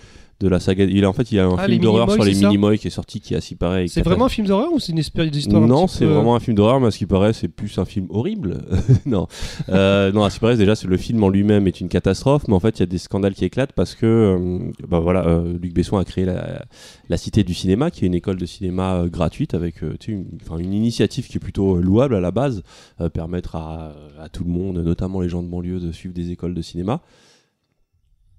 de 0.42 0.48
la 0.48 0.60
saga. 0.60 0.84
Il 0.84 1.04
a 1.04 1.08
en 1.08 1.12
fait, 1.12 1.30
il 1.32 1.36
y 1.36 1.38
a 1.38 1.46
un 1.46 1.56
Ah, 1.58 1.66
film 1.66 1.80
d'horreur 1.80 2.10
sur 2.10 2.24
les 2.24 2.34
Minimoys 2.34 2.76
qui 2.78 2.88
est 2.88 2.90
sorti, 2.90 3.20
qui 3.20 3.34
est 3.34 3.36
assez 3.38 3.54
pareil. 3.54 3.88
C'est 3.88 4.02
vraiment 4.02 4.26
un 4.26 4.28
film 4.28 4.46
d'horreur 4.46 4.72
ou 4.72 4.78
c'est 4.80 4.92
une 4.92 4.98
espèce 4.98 5.30
d'histoire 5.30 5.62
Non, 5.62 5.86
c'est 5.86 6.04
peu- 6.04 6.10
euh, 6.10 6.14
vraiment 6.14 6.34
un 6.36 6.40
film 6.40 6.56
d'horreur, 6.56 6.80
mais 6.80 6.88
à 6.88 6.90
ce 6.90 6.98
qui 6.98 7.06
paraît, 7.06 7.32
c'est 7.32 7.48
plus 7.48 7.78
un 7.78 7.84
film 7.84 8.06
horrible. 8.10 8.58
non, 9.06 9.26
euh, 9.68 10.12
non, 10.12 10.24
à 10.24 10.30
ce 10.30 10.34
qui 10.34 10.40
paraît, 10.40 10.56
déjà, 10.56 10.74
c'est 10.74 10.88
le 10.88 10.96
film 10.96 11.22
en 11.24 11.28
lui-même 11.28 11.66
est 11.66 11.80
une 11.80 11.88
catastrophe, 11.88 12.42
mais 12.48 12.54
en 12.54 12.60
fait, 12.60 12.78
il 12.78 12.80
y 12.80 12.82
a 12.82 12.86
des 12.86 12.98
scandales 12.98 13.34
qui 13.34 13.44
éclatent 13.44 13.72
parce 13.72 13.94
que, 13.94 14.06
euh, 14.06 14.70
bah 14.88 15.00
voilà, 15.00 15.26
euh, 15.26 15.56
Luc 15.60 15.72
Besson 15.74 15.96
a 15.96 16.04
créé 16.04 16.24
la, 16.24 16.64
la 17.08 17.16
Cité 17.16 17.44
du 17.44 17.54
cinéma, 17.54 17.90
qui 17.90 18.04
est 18.04 18.08
une 18.08 18.14
école 18.14 18.36
de 18.36 18.46
cinéma 18.46 18.96
euh, 18.96 19.08
gratuite 19.08 19.54
avec, 19.54 19.82
euh, 19.82 19.94
une, 20.08 20.26
enfin, 20.44 20.58
une 20.58 20.72
initiative 20.72 21.26
qui 21.28 21.36
est 21.36 21.40
plutôt 21.40 21.76
louable 21.76 22.14
à 22.14 22.20
la 22.20 22.30
base, 22.30 22.62
euh, 23.00 23.08
permettre 23.08 23.54
à, 23.56 23.94
à 24.20 24.28
tout 24.28 24.44
le 24.44 24.50
monde, 24.50 24.78
notamment 24.78 25.20
les 25.20 25.28
gens 25.28 25.42
de 25.42 25.48
banlieue, 25.48 25.78
de 25.80 25.92
suivre 25.92 26.14
des 26.14 26.30
écoles 26.30 26.54
de 26.54 26.62
cinéma. 26.62 27.00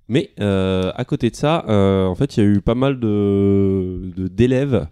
Mais 0.10 0.32
euh, 0.40 0.92
à 0.96 1.06
côté 1.06 1.30
de 1.30 1.36
ça, 1.36 1.66
euh, 1.70 2.06
en 2.06 2.16
fait, 2.16 2.36
il 2.36 2.44
y 2.44 2.46
a 2.46 2.50
eu 2.50 2.62
pas 2.62 2.76
mal 2.76 3.00
de 3.00 4.12
d'élèves 4.16 4.88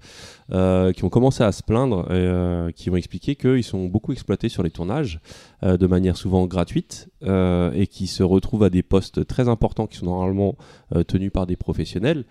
euh, 0.52 0.94
qui 0.94 1.04
ont 1.04 1.10
commencé 1.10 1.44
à 1.44 1.52
se 1.52 1.64
plaindre 1.64 2.10
et 2.14 2.74
qui 2.74 2.90
ont 2.90 2.96
expliqué 2.96 3.36
qu'ils 3.36 3.64
sont 3.64 3.86
beaucoup 3.86 4.14
exploités 4.14 4.50
sur 4.50 4.64
les 4.64 4.72
tournages 4.72 5.20
euh, 5.64 5.78
de 5.78 5.88
manière 5.88 6.18
souvent 6.18 6.48
gratuite 6.48 7.10
euh, 7.24 7.72
et 7.74 7.88
qui 7.88 8.08
se 8.08 8.24
retrouvent 8.24 8.64
à 8.64 8.70
des 8.70 8.84
postes 8.84 9.26
très 9.28 9.48
importants 9.48 9.88
qui 9.88 9.98
sont 9.98 10.06
normalement 10.08 10.56
euh, 10.96 11.04
tenus 11.04 11.32
par 11.32 11.46
des 11.48 11.56
professionnels. 11.56 12.26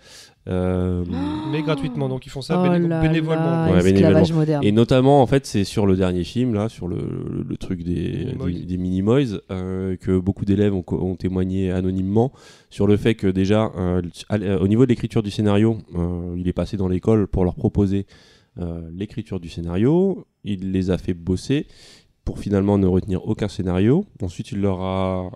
Euh, 0.48 1.04
Mais 1.52 1.62
gratuitement, 1.62 2.08
donc 2.08 2.26
ils 2.26 2.30
font 2.30 2.42
ça 2.42 2.60
Oh 2.60 2.66
béné- 2.66 2.88
là 2.88 3.00
bénévolement. 3.02 3.44
là, 3.66 3.72
Ouais, 3.72 3.90
esclavage 3.92 4.32
moderne. 4.32 4.64
Et 4.64 4.72
notamment, 4.72 5.22
en 5.22 5.26
fait, 5.26 5.46
c'est 5.46 5.64
sur 5.64 5.86
le 5.86 5.96
dernier 5.96 6.24
film, 6.24 6.54
là, 6.54 6.68
sur 6.68 6.88
le, 6.88 6.96
le- 6.96 7.44
le 7.48 7.56
truc 7.56 7.82
des, 7.84 8.26
des, 8.46 8.64
des 8.64 8.76
Minimoys, 8.76 9.40
euh, 9.50 9.96
que 9.96 10.18
beaucoup 10.18 10.44
d'élèves 10.44 10.74
ont, 10.74 11.14
témoigné 11.16 11.70
anonymement 11.70 12.32
sur 12.70 12.86
le 12.86 12.96
fait 12.96 13.14
que 13.14 13.26
déjà, 13.26 13.70
euh, 13.76 14.02
au 14.58 14.68
niveau 14.68 14.84
de 14.84 14.88
l'écriture 14.90 15.22
du 15.22 15.30
scénario, 15.30 15.78
euh, 15.94 16.34
il 16.38 16.48
est 16.48 16.52
passé 16.52 16.76
dans 16.76 16.88
l'école 16.88 17.26
pour 17.26 17.44
leur 17.44 17.54
proposer 17.54 18.06
euh, 18.58 18.88
l'écriture 18.92 19.40
du 19.40 19.48
scénario. 19.48 20.26
Il 20.42 20.72
les 20.72 20.90
a 20.90 20.96
fait 20.98 21.12
bosser 21.14 21.66
pour 22.24 22.38
finalement 22.38 22.78
ne 22.78 22.86
retenir 22.86 23.26
aucun 23.26 23.48
scénario. 23.48 24.04
Ensuite, 24.22 24.52
il 24.52 24.60
leur 24.60 24.80
a 24.82 25.30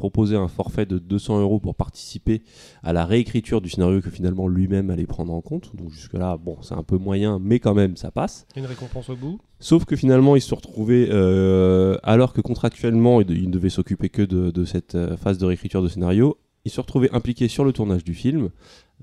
proposé 0.00 0.34
un 0.34 0.48
forfait 0.48 0.86
de 0.86 0.98
200 0.98 1.42
euros 1.42 1.60
pour 1.60 1.74
participer 1.74 2.42
à 2.82 2.94
la 2.94 3.04
réécriture 3.04 3.60
du 3.60 3.68
scénario 3.68 4.00
que 4.00 4.08
finalement 4.08 4.48
lui-même 4.48 4.90
allait 4.90 5.06
prendre 5.06 5.32
en 5.34 5.42
compte. 5.42 5.76
Donc 5.76 5.90
jusque-là, 5.90 6.38
bon, 6.38 6.56
c'est 6.62 6.74
un 6.74 6.82
peu 6.82 6.96
moyen, 6.96 7.38
mais 7.38 7.58
quand 7.58 7.74
même, 7.74 7.96
ça 7.96 8.10
passe. 8.10 8.46
Une 8.56 8.64
récompense 8.64 9.10
au 9.10 9.16
bout. 9.16 9.38
Sauf 9.58 9.84
que 9.84 9.96
finalement, 9.96 10.36
ils 10.36 10.40
se 10.40 10.48
sont 10.48 10.56
retrouvés, 10.56 11.08
euh, 11.10 11.98
alors 12.02 12.32
que 12.32 12.40
contractuellement, 12.40 13.20
ils 13.20 13.48
ne 13.48 13.52
devaient 13.52 13.68
s'occuper 13.68 14.08
que 14.08 14.22
de, 14.22 14.50
de 14.50 14.64
cette 14.64 14.94
euh, 14.94 15.18
phase 15.18 15.36
de 15.36 15.44
réécriture 15.44 15.82
de 15.82 15.88
scénario, 15.88 16.38
ils 16.64 16.70
se 16.70 16.80
retrouvés 16.80 17.10
impliqués 17.12 17.48
sur 17.48 17.64
le 17.64 17.72
tournage 17.72 18.02
du 18.02 18.14
film. 18.14 18.50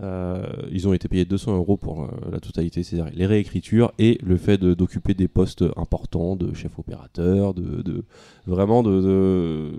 Euh, 0.02 0.46
ils 0.72 0.88
ont 0.88 0.94
été 0.94 1.08
payés 1.08 1.26
200 1.26 1.56
euros 1.56 1.78
pour 1.78 2.04
euh, 2.04 2.08
la 2.32 2.40
totalité, 2.40 2.84
c'est-à-dire 2.84 3.28
réécritures 3.28 3.92
et 3.98 4.20
le 4.24 4.38
fait 4.38 4.58
d'occuper 4.60 5.14
des 5.14 5.28
postes 5.28 5.64
importants 5.76 6.36
de 6.36 6.54
chef 6.54 6.78
opérateur, 6.78 7.54
de, 7.56 8.06
vraiment 8.46 8.84
de, 8.84 9.72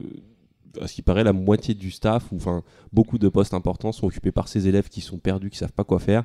à 0.80 0.88
ce 0.88 0.94
qui 0.94 1.02
paraît 1.02 1.24
la 1.24 1.32
moitié 1.32 1.74
du 1.74 1.90
staff, 1.90 2.32
ou 2.32 2.36
enfin 2.36 2.62
beaucoup 2.92 3.18
de 3.18 3.28
postes 3.28 3.54
importants 3.54 3.92
sont 3.92 4.06
occupés 4.06 4.32
par 4.32 4.48
ces 4.48 4.66
élèves 4.66 4.88
qui 4.88 5.00
sont 5.00 5.18
perdus, 5.18 5.50
qui 5.50 5.58
savent 5.58 5.72
pas 5.72 5.84
quoi 5.84 6.00
faire. 6.00 6.24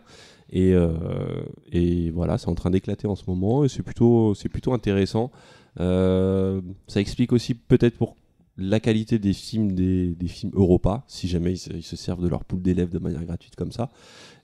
Et, 0.50 0.74
euh, 0.74 2.12
voilà, 2.14 2.38
c'est 2.38 2.50
en 2.50 2.56
train 2.56 2.72
d'éclater 2.72 3.08
en 3.08 3.16
ce 3.16 3.24
moment 3.28 3.64
et 3.64 3.70
c'est 3.70 3.84
plutôt, 3.84 4.34
plutôt 4.52 4.74
intéressant. 4.74 5.32
Ça 5.78 6.62
explique 7.00 7.32
aussi 7.32 7.54
peut-être 7.54 7.98
pour 7.98 8.16
la 8.58 8.80
qualité 8.80 9.18
des 9.20 9.34
films 9.34 9.72
des, 9.74 10.14
des 10.16 10.28
films 10.28 10.52
Europa, 10.56 11.04
si 11.08 11.28
jamais 11.28 11.54
ils 11.54 11.58
se, 11.58 11.74
ils 11.74 11.82
se 11.84 11.96
servent 11.96 12.22
de 12.24 12.28
leur 12.28 12.44
pool 12.46 12.62
d'élèves 12.62 12.90
de 12.90 13.00
manière 13.00 13.24
gratuite 13.26 13.56
comme 13.56 13.72
ça. 13.72 13.90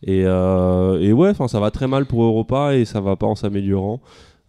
Et, 0.01 0.23
euh, 0.25 0.99
et 0.99 1.13
ouais, 1.13 1.29
enfin 1.29 1.47
ça 1.47 1.59
va 1.59 1.69
très 1.71 1.87
mal 1.87 2.05
pour 2.05 2.23
Europa 2.23 2.75
et 2.75 2.85
ça 2.85 3.01
va 3.01 3.15
pas 3.15 3.27
en 3.27 3.35
s'améliorant. 3.35 4.01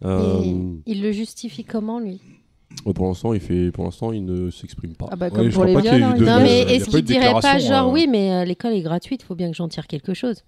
Euh, 0.03 0.41
il 0.87 1.01
le 1.03 1.11
justifie 1.11 1.63
comment, 1.63 1.99
lui? 1.99 2.19
Pour 2.95 3.05
l'instant, 3.05 3.33
il 3.33 3.39
fait, 3.41 3.69
pour 3.71 3.83
l'instant, 3.83 4.11
il 4.13 4.23
ne 4.25 4.49
s'exprime 4.49 4.95
pas. 4.95 5.07
Ah 5.11 5.15
bah 5.15 5.27
Ouais, 5.27 5.31
comme 5.35 5.49
je 5.49 5.51
pour 5.53 5.63
crois 5.63 5.67
les 5.67 5.73
pas 5.73 5.81
qu'il 5.81 5.91
y 5.91 5.95
ait 5.95 5.97
viols. 5.99 6.09
eu 6.09 6.13
hein, 6.13 6.17
de- 6.17 6.23
il 6.23 6.25
Non, 6.25 6.39
mais 6.41 6.61
il 6.61 6.69
est-ce 6.71 6.89
qu'il 6.89 7.03
dirait 7.03 7.33
pas 7.41 7.59
genre 7.59 7.89
euh. 7.89 7.91
oui, 7.93 8.07
mais 8.09 8.31
euh, 8.33 8.45
l'école 8.45 8.73
est 8.73 8.81
gratuite, 8.81 9.21
faut 9.23 9.35
bien 9.35 9.51
que 9.51 9.57
j'en 9.57 9.67
tire 9.67 9.87
quelque 9.87 10.13
chose? 10.13 10.43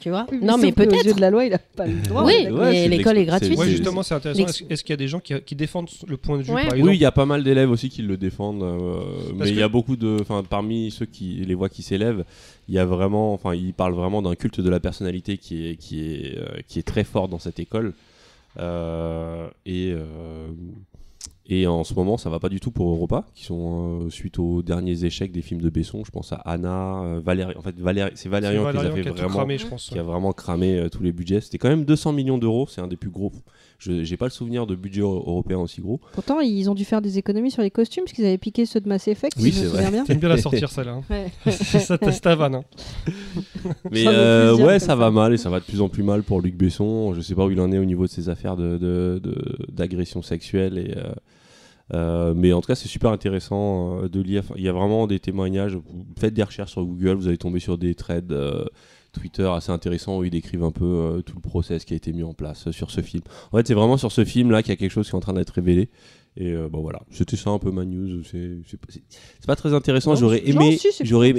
Tu 0.00 0.10
vois 0.10 0.26
Non, 0.42 0.58
mais 0.58 0.72
qu'aux 0.72 0.82
yeux 0.82 0.88
peut-être. 0.90 1.16
de 1.16 1.20
la 1.22 1.30
loi, 1.30 1.46
il 1.46 1.54
a 1.54 1.58
pas 1.58 1.86
le 1.86 1.94
droit. 2.02 2.24
Oui. 2.24 2.46
Ouais, 2.50 2.70
mais 2.70 2.88
l'école 2.88 3.16
est 3.16 3.24
gratuite. 3.24 3.58
Ouais, 3.58 3.68
justement, 3.70 4.02
c'est 4.02 4.14
intéressant. 4.14 4.44
Est-ce 4.68 4.84
qu'il 4.84 4.90
y 4.92 4.92
a 4.92 4.96
des 4.98 5.08
gens 5.08 5.18
qui, 5.18 5.32
qui 5.40 5.56
défendent 5.56 5.88
le 6.06 6.18
point 6.18 6.36
de 6.36 6.42
vue, 6.42 6.52
Ouais. 6.52 6.68
par 6.68 6.78
Oui, 6.78 6.94
il 6.94 7.00
y 7.00 7.06
a 7.06 7.12
pas 7.12 7.24
mal 7.24 7.42
d'élèves 7.42 7.70
aussi 7.70 7.88
qui 7.88 8.02
le 8.02 8.18
défendent, 8.18 8.62
euh, 8.62 9.00
mais 9.34 9.48
il 9.48 9.56
y 9.56 9.62
a 9.62 9.68
beaucoup 9.68 9.96
de, 9.96 10.18
enfin, 10.20 10.42
parmi 10.48 10.90
ceux 10.90 11.06
qui, 11.06 11.36
les 11.46 11.54
voix 11.54 11.70
qui 11.70 11.82
s'élèvent, 11.82 12.24
il 12.68 12.74
y 12.74 12.78
a 12.78 12.84
vraiment, 12.84 13.32
enfin, 13.32 13.54
ils 13.54 13.72
parlent 13.72 13.94
vraiment 13.94 14.20
d'un 14.20 14.34
culte 14.34 14.60
de 14.60 14.68
la 14.68 14.78
personnalité 14.80 15.38
qui 15.38 15.70
est, 15.70 15.76
qui 15.76 16.04
est, 16.04 16.36
euh, 16.38 16.46
qui 16.68 16.78
est 16.78 16.82
très 16.82 17.04
fort 17.04 17.28
dans 17.28 17.38
cette 17.38 17.58
école, 17.58 17.94
Euh, 18.58 19.48
et 19.66 19.90
euh, 19.92 20.46
et 21.46 21.66
en 21.66 21.84
ce 21.84 21.92
moment, 21.92 22.16
ça 22.16 22.30
va 22.30 22.38
pas 22.38 22.48
du 22.48 22.58
tout 22.58 22.70
pour 22.70 22.88
Europa, 22.90 23.26
qui 23.34 23.44
sont 23.44 24.04
euh, 24.06 24.10
suite 24.10 24.38
aux 24.38 24.62
derniers 24.62 25.04
échecs 25.04 25.30
des 25.30 25.42
films 25.42 25.60
de 25.60 25.68
Besson. 25.68 26.02
Je 26.04 26.10
pense 26.10 26.32
à 26.32 26.36
Anna, 26.36 27.02
euh, 27.02 27.20
Valérie. 27.22 27.54
En 27.56 27.60
fait, 27.60 27.78
Valérie, 27.78 28.12
c'est 28.14 28.30
Valérian 28.30 28.64
qui 28.70 28.78
les 28.78 28.84
a 28.86 28.90
fait 28.92 29.02
qui 29.02 29.08
a 29.08 29.10
tout 29.12 29.16
vraiment 29.18 29.34
cramé, 29.34 29.58
je 29.58 29.66
pense. 29.66 29.88
qui 29.90 29.98
a 29.98 30.02
vraiment 30.02 30.32
cramé 30.32 30.78
euh, 30.78 30.88
tous 30.88 31.02
les 31.02 31.12
budgets. 31.12 31.42
C'était 31.42 31.58
quand 31.58 31.68
même 31.68 31.84
200 31.84 32.12
millions 32.14 32.38
d'euros, 32.38 32.66
c'est 32.70 32.80
un 32.80 32.86
des 32.86 32.96
plus 32.96 33.10
gros. 33.10 33.30
Je 33.78 34.04
j'ai 34.04 34.16
pas 34.16 34.24
le 34.24 34.30
souvenir 34.30 34.66
de 34.66 34.74
budget 34.76 35.00
euro- 35.02 35.22
européen 35.26 35.58
aussi 35.58 35.82
gros. 35.82 36.00
Pourtant, 36.14 36.40
ils 36.40 36.70
ont 36.70 36.74
dû 36.74 36.84
faire 36.86 37.02
des 37.02 37.18
économies 37.18 37.50
sur 37.50 37.60
les 37.60 37.70
costumes 37.70 38.04
parce 38.04 38.14
qu'ils 38.14 38.24
avaient 38.24 38.38
piqué 38.38 38.64
ceux 38.64 38.80
de 38.80 38.88
Mass 38.88 39.08
Effect. 39.08 39.36
Oui, 39.38 39.52
si 39.52 39.66
c'est 39.66 39.90
bien. 39.90 40.04
T'aimes 40.04 40.18
bien 40.20 40.28
la 40.30 40.38
sortir, 40.38 40.70
celle-là. 40.70 40.92
hein. 40.92 41.02
Ouais. 41.44 41.52
ça 41.52 41.98
teste 41.98 42.24
ta 42.24 42.34
vanne. 42.36 42.54
hein. 42.54 42.64
Mais 43.90 44.04
Ça 44.04 44.10
euh, 44.10 44.56
ouais, 44.56 44.78
ça 44.78 44.94
va 44.96 45.10
mal 45.10 45.34
et 45.34 45.36
ça 45.36 45.50
va 45.50 45.60
de 45.60 45.64
plus 45.64 45.82
en 45.82 45.88
plus 45.90 46.02
mal 46.02 46.22
pour 46.22 46.40
Luc 46.40 46.56
Besson. 46.56 47.12
Je 47.12 47.20
sais 47.20 47.34
pas 47.34 47.44
où 47.44 47.50
il 47.50 47.60
en 47.60 47.70
est 47.72 47.78
au 47.78 47.84
niveau 47.84 48.04
de 48.06 48.10
ses 48.10 48.28
affaires 48.30 48.56
de, 48.56 48.78
de- 48.78 49.20
de- 49.22 49.56
d'agression 49.70 50.22
sexuelle 50.22 50.78
et. 50.78 50.94
Euh, 51.92 52.32
mais 52.34 52.52
en 52.52 52.60
tout 52.60 52.66
cas, 52.68 52.74
c'est 52.74 52.88
super 52.88 53.10
intéressant 53.10 54.02
euh, 54.04 54.08
de 54.08 54.20
lire. 54.20 54.44
Il 54.56 54.62
y 54.62 54.68
a 54.68 54.72
vraiment 54.72 55.06
des 55.06 55.20
témoignages. 55.20 55.74
Vous 55.76 56.06
faites 56.18 56.34
des 56.34 56.42
recherches 56.42 56.72
sur 56.72 56.84
Google, 56.84 57.14
vous 57.14 57.28
allez 57.28 57.36
tomber 57.38 57.60
sur 57.60 57.76
des 57.76 57.94
threads 57.94 58.32
euh, 58.32 58.64
Twitter 59.12 59.46
assez 59.54 59.70
intéressants 59.70 60.18
où 60.18 60.24
ils 60.24 60.30
décrivent 60.30 60.64
un 60.64 60.70
peu 60.72 60.84
euh, 60.84 61.20
tout 61.22 61.34
le 61.36 61.42
process 61.42 61.84
qui 61.84 61.92
a 61.92 61.96
été 61.96 62.12
mis 62.12 62.22
en 62.22 62.32
place 62.32 62.70
sur 62.70 62.90
ce 62.90 63.00
film. 63.02 63.22
En 63.52 63.58
fait, 63.58 63.66
c'est 63.66 63.74
vraiment 63.74 63.96
sur 63.98 64.12
ce 64.12 64.24
film 64.24 64.50
là 64.50 64.62
qu'il 64.62 64.70
y 64.70 64.72
a 64.72 64.76
quelque 64.76 64.90
chose 64.90 65.06
qui 65.06 65.12
est 65.12 65.16
en 65.16 65.20
train 65.20 65.34
d'être 65.34 65.50
révélé. 65.50 65.90
Et 66.36 66.52
bon 66.68 66.80
voilà, 66.80 67.00
c'était 67.12 67.36
ça 67.36 67.50
un 67.50 67.60
peu 67.60 67.70
ma 67.70 67.84
news. 67.84 68.24
C'est, 68.24 68.76
pas- 69.46 69.54
très 69.54 69.72
intéressant. 69.72 70.16
J'aurais 70.16 70.42
aimé, 70.48 70.76
j'aurais 71.04 71.32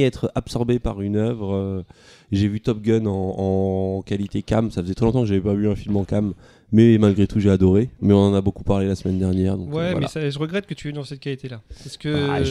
être 0.00 0.32
absorbé 0.34 0.80
par 0.80 1.00
une 1.02 1.14
œuvre. 1.14 1.84
j'ai 2.32 2.48
vu 2.48 2.60
Top 2.60 2.82
Gun 2.82 3.06
en, 3.06 3.12
en 3.12 4.02
qualité 4.02 4.42
cam. 4.42 4.72
Ça 4.72 4.82
faisait 4.82 4.94
très 4.94 5.06
longtemps 5.06 5.20
que 5.20 5.28
j'avais 5.28 5.40
pas 5.40 5.54
vu 5.54 5.68
un 5.68 5.76
film 5.76 5.96
en 5.98 6.02
cam, 6.02 6.34
mais 6.74 6.98
malgré 6.98 7.26
tout 7.28 7.38
j'ai 7.40 7.50
adoré. 7.50 7.88
Mais 8.02 8.12
on 8.12 8.18
en 8.18 8.34
a 8.34 8.40
beaucoup 8.40 8.64
parlé 8.64 8.86
la 8.88 8.96
semaine 8.96 9.18
dernière. 9.18 9.56
Donc, 9.56 9.72
Ouais, 9.72 9.80
euh, 9.80 9.84
mais 9.86 9.92
voilà. 9.92 10.08
ça- 10.08 10.28
je 10.28 10.38
regrette 10.38 10.66
que 10.66 10.74
tu 10.74 10.88
aies 10.88 10.92
dans 10.92 11.04
cette 11.04 11.20
qualité-là. 11.20 11.60
Parce 11.82 11.96
que. 11.96 12.28
Ah, 12.30 12.44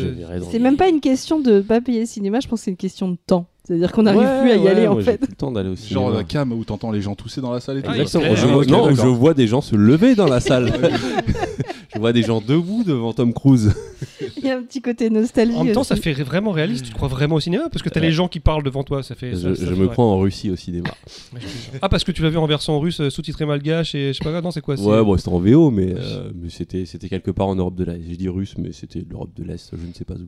C'est 0.50 0.54
les- 0.54 0.60
même 0.60 0.78
pas 0.78 0.88
une 0.90 1.02
question 1.02 1.40
de 1.40 1.60
pas 1.62 1.82
payer 1.82 2.00
le 2.02 2.06
cinéma, 2.06 2.40
je 2.40 2.48
pense 2.48 2.62
que 2.62 2.66
c'est 2.66 2.72
une 2.72 2.78
question 2.78 3.10
de 3.10 3.18
temps. 3.28 3.46
C'est-à-dire 3.66 3.92
qu'on 3.94 4.04
n'arrive 4.04 4.22
Ouais, 4.22 4.42
plus 4.42 4.52
à 4.52 4.56
y 4.56 4.60
ouais, 4.60 4.70
aller 4.72 4.88
en 4.88 5.00
fait. 5.00 5.18
plus 5.18 5.30
le 5.30 5.36
temps 5.36 5.52
d'aller 5.52 5.70
au 5.70 5.76
Genre 5.76 6.10
la 6.12 6.24
cam 6.26 6.52
où 6.52 6.64
t'entends 6.66 6.92
les 6.92 7.00
gens 7.02 7.16
tousser 7.16 7.40
dans 7.42 7.52
la 7.52 7.60
salle 7.62 7.78
et 7.78 7.82
tout. 7.82 7.90
Ah, 7.94 7.98
Exactement. 7.98 8.36
Je, 8.36 8.46
vois- 8.48 8.66
non, 8.66 8.94
je 8.94 9.08
vois 9.08 9.34
des 9.34 9.48
gens 9.48 9.62
se 9.62 9.76
lever 9.76 10.16
dans 10.16 10.28
la 10.28 10.40
salle. 10.42 10.72
je 11.94 12.00
vois 12.00 12.14
des 12.14 12.24
gens 12.24 12.42
debout 12.42 12.84
devant 12.84 13.14
Tom 13.14 13.34
Cruise. 13.34 13.74
Il 14.38 14.46
y 14.46 14.50
a 14.50 14.58
un 14.58 14.62
petit 14.64 14.82
côté 14.82 15.10
nostalgie. 15.10 15.56
En 15.56 15.64
même 15.64 15.74
temps, 15.74 15.82
aussi. 15.82 15.90
ça 15.90 15.96
fait 15.96 16.14
vraiment 16.14 16.52
réaliste. 16.52 16.86
Tu 16.86 16.94
crois 16.94 17.08
vraiment 17.08 17.36
au 17.36 17.40
cinéma 17.40 17.70
Parce 17.72 17.82
que 17.84 17.90
t'as 17.90 18.00
les 18.00 18.12
gens 18.12 18.28
qui 18.28 18.40
parlent 18.40 18.64
devant 18.64 18.84
toi. 18.84 19.04
Ça 19.04 19.16
fait. 19.16 19.32
Je, 19.32 19.36
ça- 19.36 19.56
ça 19.56 19.62
je 19.62 19.66
fait 19.74 19.80
me 19.80 19.86
vrai. 19.86 19.94
crois 19.94 20.06
en 20.06 20.20
Russie 20.20 20.50
au 20.50 20.56
cinéma. 20.56 20.90
Ah, 21.82 21.90
parce 21.90 22.04
que 22.04 22.12
tu 22.12 22.22
l'as 22.22 22.30
vu 22.30 22.38
en 22.38 22.46
version 22.48 22.80
russe, 22.80 23.00
euh, 23.02 23.10
sous-titré 23.10 23.46
malgache 23.46 23.96
et 23.96 24.14
je 24.14 24.18
sais 24.18 24.24
pas 24.24 24.32
quoi. 24.32 24.42
Non, 24.42 24.52
c'est 24.52 24.62
quoi 24.62 24.76
Ouais, 24.80 25.04
bon, 25.04 25.18
c'était 25.18 25.30
en 25.30 25.40
VO, 25.40 25.72
mais, 25.72 25.94
euh, 25.98 26.32
mais 26.36 26.50
c'était, 26.50 26.86
c'était 26.86 27.10
quelque 27.10 27.32
part 27.32 27.48
en 27.48 27.56
Europe 27.56 27.76
de 27.76 27.84
l'Est. 27.84 28.00
J'ai 28.08 28.16
dit 28.18 28.30
russe, 28.30 28.56
mais 28.58 28.72
c'était 28.72 29.04
l'Europe 29.10 29.32
de 29.36 29.44
l'Est, 29.44 29.72
je 29.74 29.86
ne 29.88 29.94
sais 29.94 30.06
pas 30.06 30.14
où. 30.14 30.28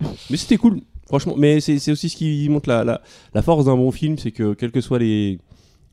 mais 0.30 0.36
c'était 0.36 0.56
cool, 0.56 0.80
franchement. 1.06 1.34
Mais 1.36 1.60
c'est, 1.60 1.78
c'est 1.78 1.90
aussi 1.92 2.08
ce 2.08 2.16
qui 2.16 2.48
montre 2.48 2.68
la, 2.68 2.84
la, 2.84 3.02
la 3.34 3.42
force 3.42 3.64
d'un 3.66 3.76
bon 3.76 3.90
film, 3.90 4.16
c'est 4.18 4.30
que 4.32 4.54
quelles 4.54 4.72
que 4.72 4.80
soient 4.80 4.98
les, 4.98 5.38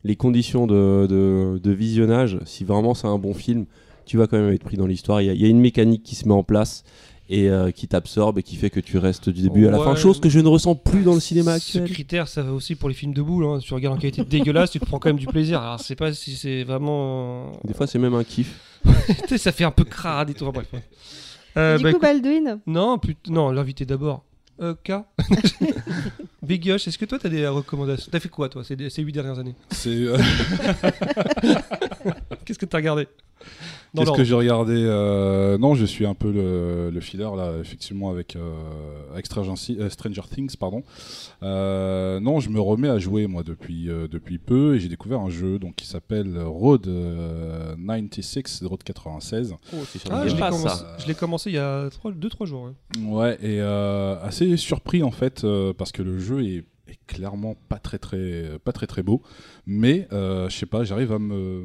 les 0.04 0.16
conditions 0.16 0.68
de, 0.68 1.08
de, 1.10 1.60
de 1.62 1.72
visionnage, 1.72 2.38
si 2.46 2.64
vraiment 2.64 2.94
c'est 2.94 3.08
un 3.08 3.18
bon 3.18 3.34
film, 3.34 3.66
tu 4.06 4.18
vas 4.18 4.28
quand 4.28 4.38
même 4.38 4.54
être 4.54 4.64
pris 4.64 4.78
dans 4.78 4.88
l'histoire. 4.88 5.22
Il 5.22 5.26
y 5.26 5.30
a, 5.30 5.34
il 5.34 5.42
y 5.42 5.46
a 5.46 5.48
une 5.48 5.60
mécanique 5.60 6.04
qui 6.04 6.16
se 6.16 6.28
met 6.28 6.34
en 6.34 6.44
place 6.44 6.84
et 7.30 7.50
euh, 7.50 7.72
qui 7.72 7.88
t'absorbe 7.88 8.38
et 8.40 8.44
qui 8.44 8.56
fait 8.56 8.70
que 8.70 8.80
tu 8.80 8.98
restes 8.98 9.30
du 9.30 9.42
début 9.42 9.68
à 9.68 9.72
la 9.72 9.80
fin. 9.80 9.96
Chose 9.96 10.20
que 10.20 10.30
je 10.30 10.40
ne 10.40 10.48
ressens 10.48 10.76
plus 10.76 11.04
dans 11.04 11.14
le 11.14 11.20
cinéma 11.20 11.60
Ce 11.60 11.80
critère, 11.80 12.28
ça 12.28 12.44
va 12.44 12.52
aussi 12.52 12.76
pour 12.76 12.90
les 12.90 12.96
films 12.96 13.14
de 13.14 13.22
boule. 13.22 13.46
Hein. 13.46 13.60
Tu 13.62 13.74
regardes 13.74 13.98
en 13.98 14.00
qualité 14.00 14.24
dégueulasse, 14.24 14.72
tu 14.72 14.80
te 14.80 14.86
prends 14.86 15.00
quand 15.00 15.10
même 15.10 15.20
du 15.20 15.28
plaisir. 15.28 15.62
Alors, 15.62 15.78
je 15.78 15.84
sais 15.84 15.96
pas 15.96 16.14
si 16.14 16.36
c'est 16.36 16.64
vraiment. 16.64 17.52
Des 17.64 17.74
fois, 17.74 17.88
c'est 17.88 18.00
même 18.00 18.14
un 18.14 18.24
kiff. 18.24 18.60
Tu 19.08 19.28
sais, 19.30 19.38
ça 19.38 19.52
fait 19.52 19.64
un 19.64 19.72
peu 19.72 19.86
crade 19.86 20.30
et 20.30 20.34
tout. 20.34 20.50
Bref. 20.52 20.68
Euh, 21.58 21.78
Du 21.78 21.84
bah, 21.84 21.94
coup, 21.94 22.00
Baldwin, 22.00 22.60
Non, 22.68 23.00
non 23.30 23.52
l'invité 23.52 23.86
d'abord. 23.86 24.24
Euh, 24.62 24.76
K. 24.84 24.92
Big 26.44 26.66
Yosh, 26.66 26.88
est-ce 26.88 26.98
que 26.98 27.06
toi, 27.06 27.18
t'as 27.20 27.30
des 27.30 27.48
recommandations? 27.48 28.10
T'as 28.12 28.20
fait 28.20 28.30
quoi, 28.30 28.50
toi, 28.50 28.64
ces, 28.64 28.76
8 28.76 29.12
dernières 29.12 29.40
années? 29.40 29.56
C'est 29.72 29.90
euh, 29.90 30.18
Qu'est-ce 32.46 32.60
que 32.60 32.66
t'as 32.66 32.78
regardé? 32.78 33.08
Qu'est-ce 33.96 34.12
que 34.18 34.24
j'ai 34.24 34.34
regardé 34.34 34.74
euh, 34.76 35.58
Non, 35.60 35.76
je 35.76 35.86
suis 35.86 36.06
un 36.06 36.16
peu 36.16 36.32
le, 36.32 36.90
le 36.90 37.00
filler 37.00 37.30
là, 37.38 37.54
effectivement 37.62 38.10
avec, 38.10 38.36
euh, 38.36 38.52
avec 39.12 39.26
Stranger, 39.28 39.54
Thi- 39.56 39.78
euh, 39.80 39.90
Stranger 39.90 40.24
Things, 40.34 40.56
pardon. 40.58 40.82
Euh, 41.44 42.20
non, 42.20 42.40
je 42.40 42.50
me 42.50 42.60
remets 42.60 42.90
à 42.90 42.98
jouer 42.98 43.28
moi 43.28 43.44
depuis 43.44 43.90
euh, 43.90 44.08
depuis 44.08 44.40
peu 44.40 44.76
et 44.76 44.80
j'ai 44.80 44.90
découvert 44.90 45.20
un 45.20 45.30
jeu 45.30 45.60
donc 45.60 45.76
qui 45.76 45.86
s'appelle 45.86 46.40
Road 46.40 46.88
euh, 46.88 47.76
96, 47.78 48.64
Road 48.64 48.82
96. 48.84 49.54
Oh, 49.74 49.78
Ah, 50.10 50.28
je 50.28 50.34
l'ai 50.36 50.40
commencé, 50.42 51.14
commencé 51.16 51.50
il 51.52 51.56
y 51.56 51.60
a 51.60 51.88
2-3 51.90 52.46
jours. 52.46 52.64
ouais. 52.64 53.04
Ouais, 53.06 53.34
et 53.42 53.60
euh, 53.62 54.16
assez 54.24 54.58
surpris 54.58 55.04
en 55.04 55.12
fait 55.12 55.44
euh, 55.44 55.74
parce 55.78 55.92
que 55.92 56.02
le 56.02 56.18
jeu 56.20 56.44
est, 56.44 56.64
est 56.88 56.98
clairement 57.08 57.56
pas 57.70 57.78
très 57.78 58.00
très 58.00 58.58
pas 58.64 58.72
très 58.72 58.88
très 58.88 59.04
beau, 59.04 59.22
mais 59.66 60.08
euh, 60.12 60.50
je 60.50 60.58
sais 60.58 60.66
pas, 60.66 60.84
j'arrive 60.84 61.12
à 61.12 61.20
me 61.20 61.64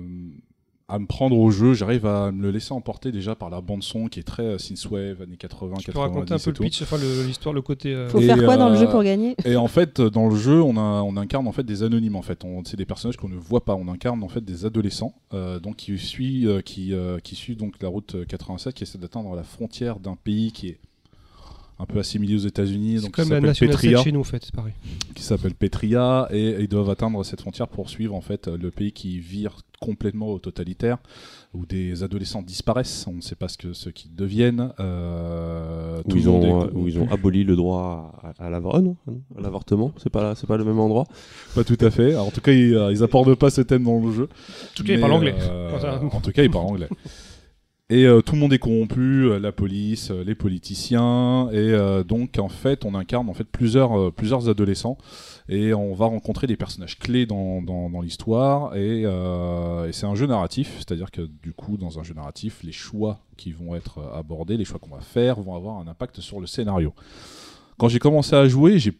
à 0.88 0.98
me 0.98 1.06
prendre 1.06 1.38
au 1.38 1.50
jeu. 1.50 1.74
J'arrive 1.74 2.06
à 2.06 2.32
me 2.32 2.42
le 2.42 2.50
laisser 2.50 2.72
emporter 2.72 3.12
déjà 3.12 3.34
par 3.34 3.50
la 3.50 3.60
bande 3.60 3.82
son 3.82 4.08
qui 4.08 4.20
est 4.20 4.24
très 4.24 4.42
euh, 4.42 4.58
synthwave 4.58 5.20
années 5.22 5.36
80, 5.36 5.76
Tu 5.78 5.86
peux 5.86 5.92
90 5.92 5.98
raconter 6.14 6.34
un 6.34 6.38
peu 6.38 6.50
le 6.50 6.64
pitch, 6.64 6.82
enfin 6.82 6.96
l'histoire, 7.26 7.54
le 7.54 7.60
côté. 7.62 7.92
euh, 7.94 8.08
Faut 8.08 8.18
Et, 8.20 8.26
faire 8.26 8.42
quoi 8.44 8.56
dans 8.56 8.70
le 8.70 8.74
euh, 8.76 8.78
jeu 8.80 8.88
pour 8.88 9.02
gagner? 9.02 9.36
Et 9.44 9.56
en 9.56 9.68
fait, 9.68 10.00
dans 10.00 10.28
le 10.28 10.36
jeu, 10.36 10.62
on, 10.62 10.76
a, 10.78 11.02
on 11.02 11.16
incarne 11.16 11.46
en 11.46 11.52
fait 11.52 11.62
des 11.64 11.82
anonymes. 11.82 12.16
En 12.16 12.22
fait, 12.22 12.42
On- 12.44 12.64
c'est 12.64 12.76
des 12.78 12.86
personnages 12.86 13.16
qu'on 13.18 13.28
ne 13.28 13.36
voit 13.36 13.64
pas. 13.64 13.74
On 13.74 13.88
incarne 13.88 14.22
en 14.22 14.28
fait 14.28 14.44
des 14.44 14.64
adolescents, 14.64 15.14
euh, 15.34 15.60
donc 15.60 15.76
qui 15.76 15.96
suivent, 15.98 16.48
euh, 16.48 16.60
qui, 16.62 16.94
euh, 16.94 17.18
qui 17.18 17.34
suivent 17.34 17.58
donc 17.58 17.74
la 17.82 17.88
route 17.88 18.16
87, 18.26 18.74
qui 18.74 18.82
essaie 18.84 18.98
d'atteindre 18.98 19.34
la 19.36 19.42
frontière 19.42 19.98
d'un 20.00 20.16
pays 20.16 20.52
qui 20.52 20.68
est 20.68 20.78
un 21.80 21.86
peu 21.86 21.98
assimilé 22.00 22.34
aux 22.34 22.38
États-Unis, 22.46 22.96
C'est 22.96 23.02
donc 23.02 23.14
qui 23.14 23.20
comme 23.22 23.28
la 23.30 23.36
s'appelle 23.36 23.46
National 23.46 23.74
Petria, 23.76 23.96
7 23.98 24.04
chez 24.04 24.12
nous, 24.12 24.20
en 24.20 24.24
fait, 24.24 24.44
c'est 24.44 24.54
pareil. 24.54 24.72
qui 25.14 25.22
s'appelle 25.22 25.54
Petria, 25.54 26.28
et 26.32 26.56
ils 26.60 26.68
doivent 26.68 26.90
atteindre 26.90 27.24
cette 27.24 27.40
frontière 27.40 27.68
pour 27.68 27.88
suivre 27.88 28.14
en 28.14 28.20
fait 28.20 28.48
le 28.48 28.70
pays 28.70 28.92
qui 28.92 29.18
vire 29.20 29.58
complètement 29.80 30.26
au 30.28 30.38
totalitaire, 30.40 30.98
où 31.54 31.64
des 31.64 32.02
adolescents 32.02 32.42
disparaissent. 32.42 33.06
On 33.08 33.12
ne 33.14 33.20
sait 33.20 33.36
pas 33.36 33.46
ce 33.48 33.56
que 33.56 33.72
ce 33.72 33.90
qu'ils 33.90 34.12
deviennent. 34.14 34.72
euh, 34.80 36.02
Où 36.04 36.16
ils, 36.16 36.24
est 36.24 36.28
ont, 36.28 36.62
euh, 36.64 36.70
où 36.74 36.88
ils 36.88 36.98
ont 36.98 37.08
aboli 37.12 37.44
le 37.44 37.54
droit 37.54 38.12
à, 38.22 38.28
à 38.44 38.46
ah 38.46 38.50
l'avortement. 38.50 39.92
C'est 39.98 40.10
pas, 40.10 40.34
c'est 40.34 40.46
pas 40.48 40.56
le 40.56 40.64
même 40.64 40.80
endroit? 40.80 41.04
Pas 41.54 41.62
tout 41.64 41.78
à 41.80 41.90
fait. 41.90 42.10
Alors, 42.10 42.26
en 42.26 42.30
tout 42.30 42.40
cas, 42.40 42.52
ils, 42.52 42.74
euh, 42.74 42.90
ils 42.92 43.02
apportent 43.04 43.34
pas 43.36 43.50
ce 43.50 43.60
thème 43.60 43.84
dans 43.84 44.00
le 44.00 44.12
jeu. 44.12 44.24
En 44.24 44.74
tout 44.74 44.82
cas, 44.82 44.92
il 44.92 44.96
Mais, 44.96 45.00
parle 45.00 45.12
anglais. 45.12 45.34
euh, 45.42 45.78
en 46.12 46.20
tout 46.20 46.32
cas, 46.32 46.42
il 46.42 46.50
parle 46.50 46.66
anglais. 46.66 46.88
Et 47.90 48.04
euh, 48.04 48.20
tout 48.20 48.34
le 48.34 48.40
monde 48.40 48.52
est 48.52 48.58
corrompu, 48.58 49.24
euh, 49.24 49.38
la 49.38 49.50
police, 49.50 50.10
euh, 50.10 50.22
les 50.22 50.34
politiciens, 50.34 51.48
et 51.52 51.72
donc 52.04 52.38
en 52.38 52.50
fait, 52.50 52.84
on 52.84 52.94
incarne 52.94 53.30
en 53.30 53.32
fait 53.32 53.44
plusieurs, 53.44 54.12
plusieurs 54.12 54.50
adolescents, 54.50 54.98
et 55.48 55.72
on 55.72 55.94
va 55.94 56.04
rencontrer 56.04 56.46
des 56.46 56.56
personnages 56.56 56.98
clés 56.98 57.24
dans, 57.24 57.62
dans, 57.62 58.00
l'histoire, 58.02 58.76
et, 58.76 59.04
c'est 59.92 60.04
un 60.04 60.14
jeu 60.14 60.26
narratif, 60.26 60.74
c'est-à-dire 60.76 61.10
que 61.10 61.22
du 61.22 61.54
coup, 61.54 61.78
dans 61.78 61.98
un 61.98 62.02
jeu 62.02 62.12
narratif, 62.12 62.62
les 62.62 62.72
choix 62.72 63.20
qui 63.38 63.52
vont 63.52 63.74
être 63.74 64.00
abordés, 64.14 64.58
les 64.58 64.66
choix 64.66 64.78
qu'on 64.78 64.94
va 64.94 65.00
faire, 65.00 65.40
vont 65.40 65.54
avoir 65.54 65.78
un 65.78 65.86
impact 65.86 66.20
sur 66.20 66.40
le 66.40 66.46
scénario. 66.46 66.92
Quand 67.78 67.88
j'ai 67.88 67.98
commencé 67.98 68.36
à 68.36 68.46
jouer, 68.48 68.78
j'ai 68.78 68.92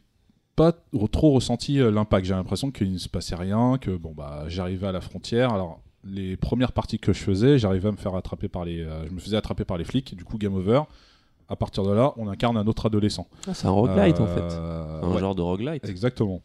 pas 0.57 0.73
trop 1.13 1.33
ressenti 1.33 1.77
l'impact. 1.77 2.27
J'ai 2.27 2.35
l'impression 2.35 2.71
qu'il 2.71 2.93
ne 2.93 2.99
se 2.99 3.09
passait 3.09 3.37
rien, 3.37 3.79
que 3.79 3.91
bon 3.97 4.13
bah 4.17 4.45
j'arrivais 4.49 4.87
à 4.87 4.93
la 4.93 5.01
frontière. 5.01 5.53
Alors 5.53 5.81
les 6.05 6.37
premières 6.37 6.73
parties 6.73 6.99
que 6.99 7.13
je 7.13 7.19
faisais, 7.19 7.59
j'arrivais 7.59 7.89
à 7.89 7.93
me 7.93 7.97
faire 7.97 8.15
attraper 8.15 8.49
par 8.49 8.65
les, 8.65 8.81
euh, 8.81 9.07
je 9.07 9.13
me 9.13 9.19
faisais 9.19 9.37
attraper 9.37 9.65
par 9.65 9.79
les 9.79 9.85
flics. 9.85 10.15
Du 10.17 10.25
coup 10.25 10.39
game 10.39 10.55
over. 10.55 10.83
À 11.51 11.57
partir 11.57 11.83
de 11.85 11.93
là, 11.93 12.13
on 12.19 12.29
incarne 12.29 12.57
un 12.59 12.67
autre 12.67 12.87
adolescent. 12.87 13.27
Ah, 13.47 13.55
c'est 13.55 13.67
un 13.67 13.71
roguelite 13.71 14.21
en 14.21 14.27
fait. 14.27 14.41
Euh, 14.43 15.01
Un 15.03 15.13
ouais. 15.13 15.19
genre 15.21 15.35
de 15.35 15.41
roguelite. 15.43 15.89
Exactement. 15.89 16.43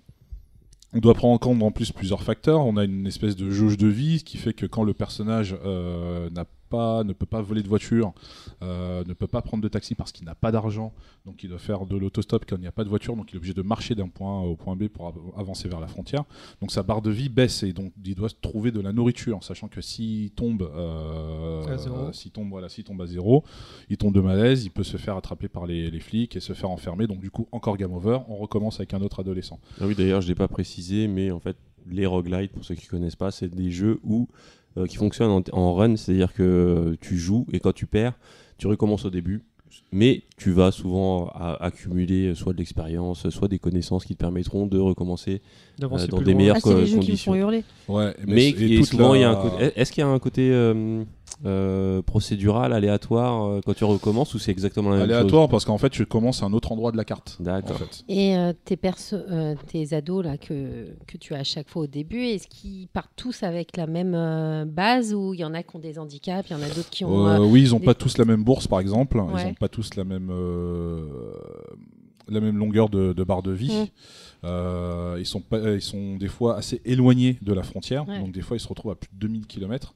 On 0.93 0.99
doit 0.99 1.13
prendre 1.13 1.33
en 1.33 1.37
compte 1.39 1.61
en 1.61 1.71
plus 1.71 1.91
plusieurs 1.91 2.23
facteurs. 2.23 2.65
On 2.65 2.77
a 2.77 2.85
une 2.85 3.05
espèce 3.07 3.35
de 3.35 3.49
jauge 3.49 3.77
de 3.77 3.87
vie, 3.87 4.19
ce 4.19 4.23
qui 4.23 4.37
fait 4.37 4.53
que 4.53 4.65
quand 4.65 4.83
le 4.83 4.93
personnage 4.93 5.57
euh, 5.65 6.29
n'a 6.29 6.45
pas, 6.73 7.03
ne 7.03 7.13
peut 7.13 7.25
pas 7.35 7.41
voler 7.41 7.61
de 7.63 7.67
voiture, 7.67 8.13
euh, 8.61 9.03
ne 9.05 9.13
peut 9.13 9.27
pas 9.35 9.41
prendre 9.41 9.63
de 9.63 9.67
taxi 9.69 9.93
parce 9.95 10.11
qu'il 10.11 10.25
n'a 10.25 10.35
pas 10.35 10.51
d'argent, 10.51 10.89
donc 11.25 11.43
il 11.43 11.49
doit 11.49 11.59
faire 11.69 11.85
de 11.85 11.95
l'autostop 12.01 12.45
quand 12.47 12.55
il 12.57 12.61
n'y 12.61 12.67
a 12.67 12.71
pas 12.79 12.83
de 12.83 12.89
voiture, 12.89 13.15
donc 13.15 13.31
il 13.31 13.35
est 13.35 13.37
obligé 13.37 13.53
de 13.53 13.61
marcher 13.61 13.93
d'un 13.95 14.07
point 14.17 14.41
A 14.41 14.43
au 14.45 14.55
point 14.55 14.75
B 14.75 14.87
pour 14.87 15.07
av- 15.07 15.17
avancer 15.37 15.67
vers 15.69 15.79
la 15.79 15.87
frontière. 15.87 16.23
Donc 16.61 16.71
sa 16.71 16.81
barre 16.83 17.01
de 17.01 17.11
vie 17.11 17.29
baisse 17.29 17.63
et 17.63 17.73
donc 17.73 17.91
il 18.03 18.15
doit 18.15 18.29
se 18.29 18.35
trouver 18.49 18.71
de 18.71 18.81
la 18.81 18.91
nourriture, 18.91 19.43
sachant 19.43 19.67
que 19.67 19.81
s'il 19.81 20.31
tombe, 20.31 20.63
euh, 20.63 21.63
À 21.67 21.77
zéro. 21.77 22.11
s'il 22.13 22.31
tombe, 22.31 22.49
voilà, 22.49 22.69
s'il 22.69 22.83
tombe 22.83 23.01
à 23.01 23.05
zéro, 23.07 23.43
il 23.89 23.97
tombe 23.97 24.13
de 24.13 24.21
malaise, 24.21 24.65
il 24.65 24.71
peut 24.71 24.83
se 24.83 24.97
faire 24.97 25.15
attraper 25.17 25.47
par 25.47 25.65
les, 25.65 25.91
les 25.91 25.99
flics 25.99 26.35
et 26.35 26.39
se 26.39 26.53
faire 26.53 26.69
enfermer. 26.71 27.07
Donc 27.07 27.19
du 27.19 27.29
coup 27.31 27.47
encore 27.51 27.77
game 27.77 27.93
over, 27.93 28.19
on 28.27 28.37
recommence 28.37 28.79
avec 28.79 28.93
un 28.93 29.01
autre 29.01 29.19
adolescent. 29.19 29.59
Ah 29.79 29.85
oui, 29.87 29.95
d'ailleurs, 29.95 30.21
je 30.21 30.27
l'ai 30.27 30.35
pas 30.35 30.47
précisé, 30.47 31.07
mais 31.07 31.29
en 31.31 31.39
fait, 31.39 31.57
les 31.89 32.05
roguelites, 32.05 32.51
pour 32.53 32.63
ceux 32.63 32.75
qui 32.75 32.87
connaissent 32.87 33.15
pas, 33.17 33.31
c'est 33.31 33.49
des 33.53 33.69
jeux 33.71 33.99
où, 34.03 34.27
euh, 34.77 34.85
qui 34.87 34.97
fonctionnent 34.97 35.31
en, 35.31 35.43
en 35.51 35.73
run, 35.75 35.95
c'est-à-dire 35.95 36.33
que 36.33 36.95
tu 37.01 37.17
joues 37.17 37.45
et 37.51 37.59
quand 37.59 37.73
tu 37.73 37.85
perds, 37.85 38.13
tu 38.57 38.67
recommences 38.67 39.05
au 39.05 39.09
début. 39.09 39.43
Mais 39.91 40.21
tu 40.37 40.51
vas 40.51 40.69
souvent 40.71 41.29
accumuler 41.59 42.35
soit 42.35 42.53
de 42.53 42.59
l'expérience, 42.59 43.27
soit 43.29 43.47
des 43.47 43.57
connaissances 43.57 44.05
qui 44.05 44.13
te 44.13 44.19
permettront 44.19 44.67
de 44.67 44.77
recommencer. 44.77 45.41
Euh, 45.81 45.87
dans 45.87 46.19
des 46.21 46.25
loin. 46.31 46.35
meilleures 46.35 46.57
Ah, 46.63 46.69
les 46.69 46.85
qui 46.85 46.91
me 46.93 46.99
conditions. 46.99 47.31
font 47.33 47.37
hurler. 47.39 47.63
Ouais, 47.87 48.15
Mais, 48.27 48.49
et 48.49 48.53
qui 48.53 48.77
toute 48.77 48.85
souvent, 48.85 49.13
la- 49.13 49.17
il 49.17 49.21
y 49.21 49.23
a 49.23 49.31
un 49.31 49.35
côté. 49.35 49.71
Est-ce 49.75 49.91
qu'il 49.91 50.01
y 50.01 50.05
a 50.05 50.09
un 50.09 50.19
côté 50.19 50.51
euh, 50.51 51.03
euh, 51.45 52.01
procédural, 52.01 52.73
aléatoire 52.73 53.45
euh, 53.45 53.61
quand 53.65 53.73
tu 53.73 53.83
recommences 53.83 54.33
ou 54.33 54.39
c'est 54.39 54.51
exactement 54.51 54.89
la 54.89 54.97
même 54.97 55.03
aléatoire 55.03 55.49
parce 55.49 55.65
qu'en 55.65 55.77
fait 55.77 55.89
tu 55.89 56.05
commences 56.05 56.43
à 56.43 56.45
un 56.45 56.53
autre 56.53 56.71
endroit 56.71 56.91
de 56.91 56.97
la 56.97 57.05
carte. 57.05 57.35
chose 57.37 57.45
D'accord. 57.45 57.75
En 57.75 57.79
fait. 57.79 58.03
Et 58.07 58.37
euh, 58.37 58.53
tes, 58.65 58.77
perso 58.77 59.15
euh, 59.15 59.55
tes 59.67 59.93
ados 59.93 60.23
là, 60.23 60.37
que, 60.37 60.87
que 61.07 61.17
tu 61.17 61.33
as 61.33 61.39
à 61.39 61.43
chaque 61.43 61.69
fois 61.69 61.83
au 61.83 61.87
début, 61.87 62.21
est-ce 62.23 62.47
qu'ils 62.47 62.87
partent 62.87 63.11
tous 63.15 63.43
avec 63.43 63.75
la 63.77 63.87
même 63.87 64.13
euh, 64.15 64.65
base 64.65 65.13
ou 65.13 65.33
il 65.33 65.39
y 65.39 65.45
en 65.45 65.53
a 65.53 65.63
qui 65.63 65.75
ont 65.75 65.79
des 65.79 65.99
handicaps, 65.99 66.49
il 66.49 66.53
y 66.53 66.55
en 66.55 66.63
a 66.63 66.69
d'autres 66.69 66.89
qui 66.89 67.05
ont... 67.05 67.27
Euh, 67.27 67.39
euh, 67.39 67.45
oui, 67.45 67.63
ils 67.63 67.71
n'ont 67.71 67.79
des- 67.79 67.85
pas 67.85 67.93
tous 67.93 68.17
la 68.17 68.25
même 68.25 68.43
bourse 68.43 68.67
par 68.67 68.79
exemple. 68.79 69.21
Ils 69.37 69.45
n'ont 69.45 69.53
pas 69.53 69.69
tous 69.69 69.95
la 69.95 70.03
même 70.03 70.29
euh, 70.31 71.05
la 72.29 72.39
même 72.39 72.57
longueur 72.57 72.89
de, 72.89 73.13
de 73.13 73.23
barre 73.23 73.43
de 73.43 73.51
vie. 73.51 73.73
Mm. 73.73 73.87
Euh, 74.45 75.15
ils 75.19 75.25
sont 75.25 75.41
pas, 75.41 75.59
ils 75.73 75.81
sont 75.81 76.15
des 76.15 76.27
fois 76.27 76.57
assez 76.57 76.81
éloignés 76.85 77.37
de 77.41 77.53
la 77.53 77.63
frontière. 77.63 78.07
Ouais. 78.07 78.19
Donc 78.19 78.31
des 78.31 78.41
fois 78.41 78.57
ils 78.57 78.59
se 78.59 78.67
retrouvent 78.67 78.91
à 78.91 78.95
plus 78.95 79.09
de 79.13 79.19
2000 79.19 79.47
km. 79.47 79.93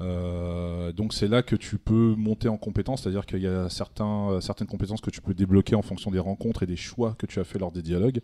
Euh, 0.00 0.92
donc 0.92 1.12
c'est 1.12 1.28
là 1.28 1.42
que 1.42 1.56
tu 1.56 1.78
peux 1.78 2.14
monter 2.16 2.48
en 2.48 2.56
compétence, 2.56 3.02
c'est-à-dire 3.02 3.26
qu'il 3.26 3.42
y 3.42 3.46
a 3.46 3.68
certains, 3.68 4.30
euh, 4.30 4.40
certaines 4.40 4.66
compétences 4.66 5.00
que 5.00 5.10
tu 5.10 5.20
peux 5.20 5.34
débloquer 5.34 5.74
en 5.74 5.82
fonction 5.82 6.10
des 6.10 6.18
rencontres 6.18 6.62
et 6.62 6.66
des 6.66 6.76
choix 6.76 7.14
que 7.18 7.26
tu 7.26 7.38
as 7.38 7.44
fait 7.44 7.58
lors 7.58 7.72
des 7.72 7.82
dialogues, 7.82 8.20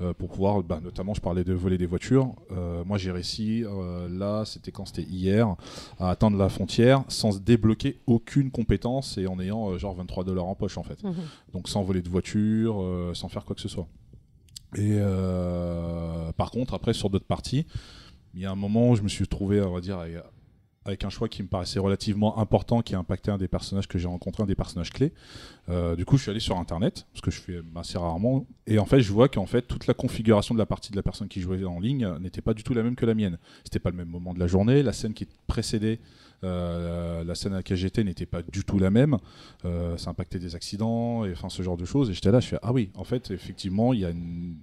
euh, 0.00 0.12
pour 0.12 0.28
pouvoir, 0.28 0.62
bah, 0.62 0.80
notamment 0.82 1.14
je 1.14 1.20
parlais 1.20 1.44
de 1.44 1.52
voler 1.52 1.78
des 1.78 1.86
voitures, 1.86 2.34
Euh, 2.52 2.84
moi 2.84 2.96
j'ai 2.98 3.10
réussi, 3.10 3.64
là 4.10 4.44
c'était 4.44 4.70
quand 4.70 4.86
c'était 4.86 5.02
hier, 5.02 5.56
à 5.98 6.10
atteindre 6.10 6.36
la 6.38 6.48
frontière 6.48 7.04
sans 7.08 7.40
débloquer 7.40 8.00
aucune 8.06 8.50
compétence 8.50 9.18
et 9.18 9.26
en 9.26 9.38
ayant 9.40 9.76
genre 9.78 9.94
23 9.94 10.24
dollars 10.24 10.46
en 10.46 10.54
poche 10.54 10.78
en 10.78 10.82
fait. 10.82 11.02
Mhm. 11.02 11.14
Donc 11.52 11.68
sans 11.68 11.82
voler 11.82 12.02
de 12.02 12.08
voiture, 12.08 12.82
sans 13.14 13.28
faire 13.28 13.44
quoi 13.44 13.54
que 13.54 13.62
ce 13.62 13.68
soit. 13.68 13.86
Et 14.76 14.98
par 16.36 16.50
contre, 16.50 16.74
après, 16.74 16.92
sur 16.94 17.10
d'autres 17.10 17.26
parties, 17.26 17.66
il 18.34 18.40
y 18.40 18.46
a 18.46 18.50
un 18.50 18.56
moment 18.56 18.90
où 18.90 18.96
je 18.96 19.02
me 19.02 19.08
suis 19.08 19.26
trouvé, 19.26 19.60
on 19.60 19.72
va 19.72 19.80
dire, 19.80 19.98
avec, 20.86 21.04
un 21.04 21.10
choix 21.10 21.28
qui 21.28 21.42
me 21.42 21.48
paraissait 21.48 21.78
relativement 21.78 22.38
important, 22.38 22.82
qui 22.82 22.94
a 22.94 22.98
impacté 22.98 23.30
un 23.30 23.38
des 23.38 23.48
personnages 23.48 23.88
que 23.88 23.98
j'ai 23.98 24.08
rencontré, 24.08 24.42
un 24.42 24.46
des 24.46 24.54
personnages 24.54 24.90
clés. 24.90 25.12
Euh, 25.68 25.96
du 25.96 26.04
coup, 26.04 26.16
je 26.16 26.22
suis 26.22 26.30
allé 26.30 26.40
sur 26.40 26.56
Internet, 26.58 27.06
ce 27.14 27.20
que 27.20 27.30
je 27.30 27.40
fais 27.40 27.60
assez 27.74 27.98
rarement, 27.98 28.46
et 28.66 28.78
en 28.78 28.86
fait, 28.86 29.00
je 29.00 29.12
vois 29.12 29.28
qu'en 29.28 29.46
fait, 29.46 29.62
toute 29.62 29.86
la 29.86 29.94
configuration 29.94 30.54
de 30.54 30.58
la 30.58 30.66
partie 30.66 30.90
de 30.90 30.96
la 30.96 31.02
personne 31.02 31.28
qui 31.28 31.40
jouait 31.40 31.64
en 31.64 31.80
ligne 31.80 32.08
n'était 32.20 32.40
pas 32.42 32.54
du 32.54 32.62
tout 32.62 32.74
la 32.74 32.82
même 32.82 32.96
que 32.96 33.06
la 33.06 33.14
mienne. 33.14 33.38
C'était 33.64 33.78
pas 33.78 33.90
le 33.90 33.96
même 33.96 34.08
moment 34.08 34.34
de 34.34 34.40
la 34.40 34.46
journée, 34.46 34.82
la 34.82 34.92
scène 34.92 35.14
qui 35.14 35.26
précédait 35.46 36.00
euh, 36.44 37.24
la 37.24 37.34
scène 37.34 37.54
à 37.54 37.56
laquelle 37.56 37.76
j'étais 37.76 38.04
n'était 38.04 38.26
pas 38.26 38.42
du 38.42 38.64
tout 38.64 38.78
la 38.78 38.90
même. 38.90 39.16
Euh, 39.64 39.96
ça 39.96 40.10
impactait 40.10 40.38
des 40.38 40.54
accidents 40.54 41.24
et 41.24 41.32
enfin 41.32 41.48
ce 41.48 41.62
genre 41.62 41.76
de 41.76 41.84
choses. 41.84 42.10
Et 42.10 42.14
j'étais 42.14 42.30
là, 42.30 42.40
je 42.40 42.48
fais 42.48 42.58
ah 42.62 42.72
oui, 42.72 42.90
en 42.94 43.04
fait 43.04 43.30
effectivement 43.30 43.92
il 43.92 44.00
y 44.00 44.04
a 44.04 44.10
une- 44.10 44.56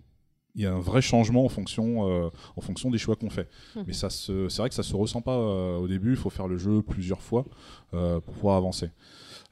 il 0.56 0.62
y 0.62 0.66
a 0.66 0.74
un 0.74 0.80
vrai 0.80 1.02
changement 1.02 1.46
en 1.46 1.50
fonction, 1.50 2.08
euh, 2.10 2.30
en 2.56 2.62
fonction 2.62 2.92
des 2.92 2.98
choix 2.98 3.16
qu'on 3.16 3.30
fait. 3.30 3.50
Mhm. 3.76 3.84
Mais 3.88 3.94
ça 3.94 4.10
se, 4.10 4.50
c'est 4.50 4.62
vrai 4.62 4.70
que 4.70 4.76
ça 4.76 4.84
se 4.84 4.96
ressent 4.96 5.22
pas 5.22 5.38
euh, 5.38 5.78
au 5.78 5.88
début. 5.88 6.12
Il 6.12 6.18
faut 6.18 6.30
faire 6.30 6.48
le 6.48 6.58
jeu 6.58 6.82
plusieurs 6.82 7.22
fois 7.22 7.46
euh, 7.94 8.20
pour 8.20 8.34
pouvoir 8.34 8.58
avancer. 8.58 8.90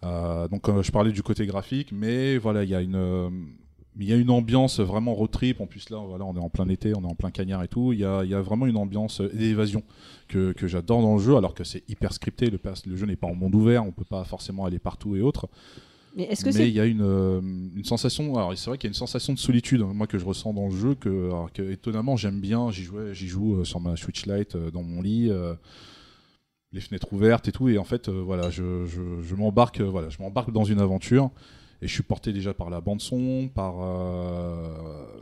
Donc 0.04 0.68
je 0.82 0.92
parlais 0.92 1.12
du 1.12 1.22
côté 1.22 1.46
graphique, 1.46 1.92
mais 1.92 2.38
voilà, 2.40 2.64
il 2.64 2.70
y 2.72 2.74
a 2.74 2.82
une, 2.82 3.52
il 4.00 4.10
y 4.10 4.12
a 4.14 4.16
une 4.16 4.32
ambiance 4.32 4.80
vraiment 4.80 5.14
road 5.14 5.30
trip. 5.30 5.62
En 5.62 5.68
plus 5.68 5.92
là, 5.92 6.00
voilà, 6.00 6.26
on 6.26 6.36
est 6.36 6.40
en 6.40 6.50
plein 6.50 6.68
été, 6.70 6.96
on 6.96 7.04
est 7.04 7.12
en 7.12 7.14
plein 7.14 7.30
cagnard 7.30 7.62
et 7.62 7.68
tout. 7.68 7.94
Il 7.94 8.00
y 8.00 8.06
a, 8.06 8.24
il 8.24 8.30
y 8.32 8.34
a 8.34 8.42
vraiment 8.42 8.66
une 8.66 8.78
ambiance 8.78 9.22
d'évasion 9.22 9.84
que, 10.28 10.54
que 10.54 10.66
j'adore 10.66 11.04
dans 11.04 11.18
le 11.18 11.22
jeu, 11.22 11.38
alors 11.38 11.54
que 11.54 11.64
c'est 11.64 11.88
hyper 11.88 12.14
scripté. 12.14 12.50
Le, 12.50 12.60
le 12.88 12.96
jeu 12.96 13.06
n'est 13.06 13.16
pas 13.16 13.28
en 13.28 13.36
monde 13.36 13.54
ouvert, 13.54 13.86
on 13.86 13.92
peut 13.92 14.04
pas 14.04 14.24
forcément 14.24 14.66
aller 14.66 14.80
partout 14.80 15.16
et 15.16 15.22
autres. 15.22 15.48
Mais 16.16 16.24
est-ce 16.24 16.44
que 16.44 16.50
Mais 16.58 16.68
il 16.68 16.74
y 16.74 16.80
a 16.80 16.86
une, 16.86 17.02
euh, 17.02 17.40
une 17.42 17.86
sensation, 17.86 18.36
alors 18.36 18.52
c'est 18.58 18.70
vrai 18.70 18.78
qu'il 18.78 18.88
y 18.88 18.90
a 18.90 18.94
une 18.94 18.96
sensation 18.96 19.34
de 19.34 19.40
solitude, 19.40 19.82
hein, 19.82 19.92
moi 19.94 20.08
que 20.08 20.18
je 20.20 20.26
ressens 20.26 20.54
dans 20.54 20.68
le 20.68 20.76
jeu, 20.76 20.96
que, 20.96 21.10
alors 21.28 21.52
que 21.54 21.62
étonnamment 21.72 22.18
j'aime 22.18 22.42
bien, 22.42 22.70
j'y 22.72 22.84
jouais, 22.84 23.14
j'y 23.14 23.28
joue 23.28 23.58
euh, 23.60 23.64
sur 23.64 23.80
ma 23.80 23.96
Switch 23.96 24.26
Lite 24.26 24.56
euh, 24.56 24.72
dans 24.72 24.84
mon 24.84 25.02
lit, 25.02 25.32
les 26.74 26.82
fenêtres 26.82 27.12
ouvertes 27.14 27.48
et 27.48 27.52
tout, 27.52 27.68
et 27.70 27.78
en 27.78 27.84
fait 27.84 28.08
voilà, 28.10 28.50
je, 28.50 28.86
je, 28.86 29.22
je 29.22 29.36
m'embarque, 29.36 29.82
voilà, 29.82 30.10
je 30.10 30.18
m'embarque 30.22 30.52
dans 30.52 30.64
une 30.64 30.80
aventure. 30.80 31.30
Et 31.84 31.88
je 31.88 31.94
suis 31.94 32.04
porté 32.04 32.32
déjà 32.32 32.54
par 32.54 32.70
la 32.70 32.80
bande 32.80 33.02
son, 33.02 33.50
par 33.56 33.74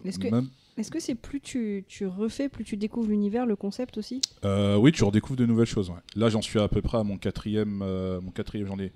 Est-ce 0.03 0.19
que- 0.19 0.27
Est-ce 0.77 0.91
que 0.91 0.99
c'est 0.99 1.15
plus 1.15 1.39
tu, 1.39 1.85
tu 1.87 2.05
refais, 2.05 2.49
plus 2.49 2.65
tu 2.65 2.75
découvres 2.75 3.07
l'univers, 3.09 3.45
le 3.45 3.55
concept 3.55 3.97
aussi? 3.97 4.21
Oui, 4.43 4.91
tu 4.91 5.03
redécouvres 5.05 5.37
de 5.37 5.45
nouvelles 5.45 5.65
choses. 5.67 5.89
ouais. 5.89 5.95
Là, 6.17 6.27
j'en 6.29 6.41
suis 6.41 6.59
à 6.59 6.67
peu 6.67 6.81
près 6.81 6.97
à 6.97 7.03
mon 7.03 7.17
quatrième, 7.17 7.77
mon 8.21 8.31
quatrième, 8.31 8.67
j'en 8.67 8.77
ai, 8.77 8.91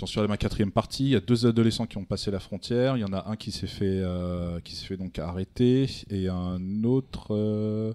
j'en 0.00 0.06
suis 0.06 0.18
à 0.18 0.26
ma 0.26 0.38
quatrième 0.38 0.72
partie. 0.72 1.04
Il 1.04 1.10
y 1.10 1.16
a 1.16 1.20
deux 1.20 1.46
adolescents 1.46 1.86
qui 1.86 1.98
ont 1.98 2.04
passé 2.04 2.30
la 2.30 2.40
frontière. 2.40 2.96
Il 2.96 3.00
y 3.00 3.04
en 3.04 3.12
a 3.12 3.28
un 3.28 3.36
qui 3.36 3.52
s'est 3.52 3.66
fait, 3.66 4.00
euh, 4.02 4.58
qui 4.60 4.74
s'est 4.74 4.86
fait 4.86 4.96
donc 4.96 5.18
arrêter, 5.18 5.88
et 6.08 6.28
un 6.28 6.84
autre, 6.84 7.28
euh, 7.34 7.92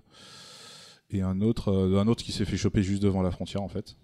et 1.09 1.23
un 1.23 1.41
autre, 1.41 1.69
euh, 1.69 1.99
un 1.99 2.07
autre 2.07 2.23
qui 2.23 2.31
s'est 2.31 2.45
fait 2.45 2.57
choper 2.57 2.83
juste 2.83 3.01
devant 3.01 3.23
la 3.23 3.31
frontière 3.31 3.63
en 3.63 3.67
fait. 3.67 3.97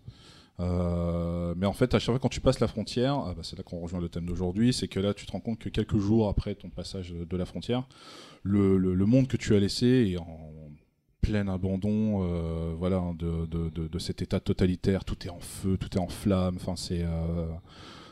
Mais 0.59 1.65
en 1.65 1.73
fait, 1.73 1.95
à 1.95 1.99
chaque 1.99 2.13
fois 2.13 2.19
quand 2.19 2.29
tu 2.29 2.39
passes 2.39 2.59
la 2.59 2.67
frontière, 2.67 3.15
ah 3.15 3.33
bah, 3.35 3.41
c'est 3.43 3.57
là 3.57 3.63
qu'on 3.63 3.79
rejoint 3.79 3.99
le 3.99 4.09
thème 4.09 4.27
d'aujourd'hui, 4.27 4.73
c'est 4.73 4.87
que 4.87 4.99
là 4.99 5.15
tu 5.15 5.25
te 5.25 5.31
rends 5.31 5.39
compte 5.39 5.57
que 5.57 5.69
quelques 5.69 5.97
jours 5.97 6.29
après 6.29 6.53
ton 6.53 6.69
passage 6.69 7.11
de 7.13 7.37
la 7.37 7.45
frontière, 7.45 7.87
le, 8.43 8.77
monde 9.07 9.27
que 9.27 9.37
tu 9.37 9.55
as 9.55 9.59
laissé 9.59 10.11
est 10.11 10.17
en 10.17 10.51
plein 11.21 11.47
abandon, 11.47 12.75
voilà, 12.77 13.01
de, 13.17 13.47
de, 13.47 13.87
de, 13.87 13.99
cet 13.99 14.21
état 14.21 14.39
totalitaire. 14.39 15.03
Tout 15.03 15.25
est 15.25 15.31
en 15.31 15.39
feu, 15.39 15.77
tout 15.77 15.97
est 15.97 15.99
en 15.99 16.09
flamme. 16.09 16.57
Enfin, 16.57 16.75
c'est 16.75 17.05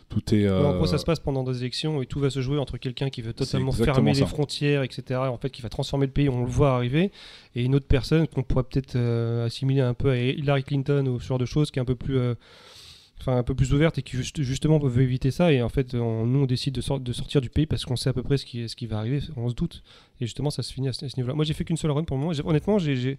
tout 0.10 0.34
est. 0.34 0.50
Ouais, 0.50 0.66
en 0.66 0.74
gros, 0.74 0.84
euh, 0.84 0.88
ça 0.88 0.98
se 0.98 1.06
passe 1.06 1.20
pendant 1.20 1.44
des 1.44 1.60
élections 1.60 2.02
et 2.02 2.06
tout 2.06 2.20
va 2.20 2.30
se 2.30 2.42
jouer 2.42 2.58
entre 2.58 2.78
quelqu'un 2.78 3.10
qui 3.10 3.22
veut 3.22 3.34
totalement 3.34 3.72
fermer 3.72 4.14
ça. 4.14 4.22
les 4.22 4.26
frontières, 4.26 4.84
etc. 4.84 5.04
et 5.10 5.14
en 5.16 5.38
fait, 5.38 5.52
qui 5.52 5.62
va 5.62 5.70
transformer 5.70 6.08
le 6.08 6.12
pays, 6.12 6.30
on 6.30 6.42
le 6.42 6.50
voit 6.50 6.72
arriver, 6.72 7.12
et 7.56 7.64
une 7.64 7.76
autre 7.76 7.88
personne 7.88 8.28
qu'on 8.28 8.44
pourrait 8.44 8.64
peut-être 8.64 8.96
euh, 8.96 9.46
assimiler 9.46 9.82
un 9.82 9.94
peu 9.94 10.10
à 10.10 10.18
Hillary 10.18 10.64
Clinton 10.64 11.06
ou 11.08 11.20
ce 11.20 11.28
genre 11.28 11.38
de 11.38 11.46
choses, 11.46 11.72
qui 11.72 11.80
est 11.80 11.82
un 11.82 11.86
peu 11.86 11.96
plus, 11.96 12.18
euh, 12.18 12.34
enfin 13.20 13.38
un 13.38 13.44
peu 13.44 13.54
plus 13.54 13.74
ouverte 13.74 13.98
et 13.98 14.02
qui 14.02 14.18
juste- 14.18 14.42
justement 14.42 14.80
veut 14.80 15.02
éviter 15.04 15.32
ça. 15.32 15.52
Et 15.52 15.62
en 15.62 15.70
fait, 15.70 15.94
nous, 15.94 16.02
on 16.04 16.46
décide 16.46 16.74
de, 16.74 16.82
sor- 16.82 17.00
de 17.00 17.14
sortir 17.14 17.42
du 17.42 17.50
pays 17.50 17.66
parce 17.66 17.86
qu'on 17.86 17.96
sait 17.96 18.10
à 18.10 18.14
peu 18.14 18.24
près 18.24 18.38
ce 18.38 18.46
qui, 18.46 18.88
va 18.88 19.00
arriver, 19.00 19.22
on 19.36 19.50
se 19.50 19.56
doute. 19.56 19.84
Et 20.22 20.26
justement, 20.26 20.50
ça 20.50 20.64
se 20.64 20.74
finit 20.74 20.88
à 20.88 20.94
ce, 20.94 21.06
niveau-là. 21.18 21.34
Moi, 21.36 21.46
j'ai 21.46 21.54
fait 21.54 21.66
qu'une 21.66 21.78
seule 21.78 21.92
run 21.92 22.04
pour 22.04 22.18
le 22.18 22.24
moment. 22.24 22.34
Honnêtement, 22.46 22.80
j'ai- 22.80 23.18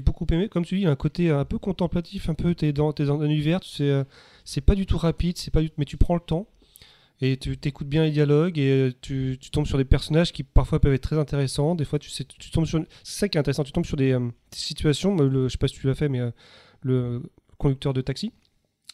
beaucoup 0.00 0.26
aimé. 0.30 0.48
Comme 0.48 0.64
tu 0.64 0.78
dis, 0.78 0.86
un 0.86 0.96
côté 0.96 1.30
un 1.30 1.44
peu 1.44 1.58
contemplatif, 1.58 2.28
un 2.28 2.34
peu, 2.34 2.54
t'es 2.54 2.72
dans, 2.72 2.92
t'es 2.92 3.04
dans 3.04 3.20
un 3.20 3.26
univers, 3.26 3.60
tu 3.60 3.70
sais, 3.70 3.90
euh, 3.90 4.04
c'est 4.44 4.60
pas 4.60 4.74
du 4.74 4.86
tout 4.86 4.98
rapide, 4.98 5.36
c'est 5.38 5.50
pas 5.50 5.60
mais 5.76 5.84
tu 5.84 5.96
prends 5.96 6.14
le 6.14 6.20
temps 6.20 6.46
et 7.20 7.36
tu 7.36 7.56
t'écoutes 7.58 7.88
bien 7.88 8.04
les 8.04 8.10
dialogues 8.10 8.58
et 8.58 8.70
euh, 8.70 8.92
tu, 9.02 9.38
tombes 9.52 9.66
sur 9.66 9.76
des 9.78 9.84
personnages 9.84 10.32
qui 10.32 10.42
parfois 10.42 10.80
peuvent 10.80 10.94
être 10.94 11.02
très 11.02 11.18
intéressants. 11.18 11.74
Des 11.74 11.84
fois, 11.84 11.98
tu 11.98 12.10
tombes 12.52 12.64
sur, 12.66 12.82
c'est 13.02 13.18
ça 13.20 13.28
qui 13.28 13.36
est 13.36 13.40
intéressant, 13.40 13.64
tu 13.64 13.72
tombes 13.72 13.84
sur 13.86 13.96
des, 13.96 14.12
euh, 14.12 14.30
situations. 14.52 15.16
Le, 15.16 15.48
je 15.48 15.52
sais 15.52 15.58
pas 15.58 15.68
si 15.68 15.74
tu 15.74 15.86
l'as 15.86 15.94
fait, 15.94 16.08
mais 16.08 16.20
le 16.82 17.22
conducteur 17.58 17.92
de 17.92 18.00
taxi, 18.00 18.32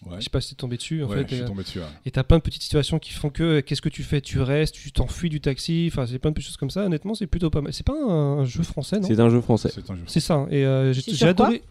ouais. 0.05 0.17
je 0.19 0.25
sais 0.25 0.31
pas 0.31 0.41
si 0.41 0.51
t'es 0.51 0.55
tombé 0.57 0.77
dessus 0.77 1.03
en 1.03 1.09
Ouais, 1.09 1.17
fait. 1.19 1.23
je 1.23 1.27
et, 1.27 1.37
suis 1.37 1.45
euh, 1.45 1.47
tombé 1.47 1.63
dessus. 1.63 1.79
ouais. 1.79 1.85
et 2.05 2.11
t'as 2.11 2.23
plein 2.25 2.39
de 2.39 2.43
petites 2.43 2.63
situations 2.63 2.99
qui 2.99 3.13
font 3.13 3.31
que 3.31 3.61
qu'est-ce 3.61 3.83
que 3.83 3.89
tu 3.89 4.03
fais 4.03 4.21
Tu 4.21 4.41
restes, 4.41 4.75
tu 4.75 4.93
t'enfuis 4.93 5.29
du 5.31 5.41
taxi. 5.41 5.89
Enfin, 5.93 6.07
c'est 6.07 6.19
plein 6.19 6.31
de 6.31 6.35
petites 6.35 6.49
choses 6.49 6.57
comme 6.57 6.71
ça. 6.71 6.85
Honnêtement, 6.85 7.15
c'est 7.15 7.27
plutôt 7.27 7.51
pas 7.51 7.61
mal. 7.61 7.73
C'est 7.73 7.87
pas 7.87 7.95
un, 7.95 8.45
jeu 8.45 8.63
français, 8.63 8.99
non? 9.01 9.09
C'est 9.09 9.19
un 9.21 9.31
jeu 9.31 9.41
français. 9.41 9.71
C'est 9.75 9.91
un 9.91 9.97
jeu. 9.97 10.03
C'est 10.07 10.21
ça. 10.21 10.35
hein. 10.35 10.49
Et 10.51 10.65
euh, 10.65 10.93
j'ai 10.93 11.27
adoré. 11.27 11.63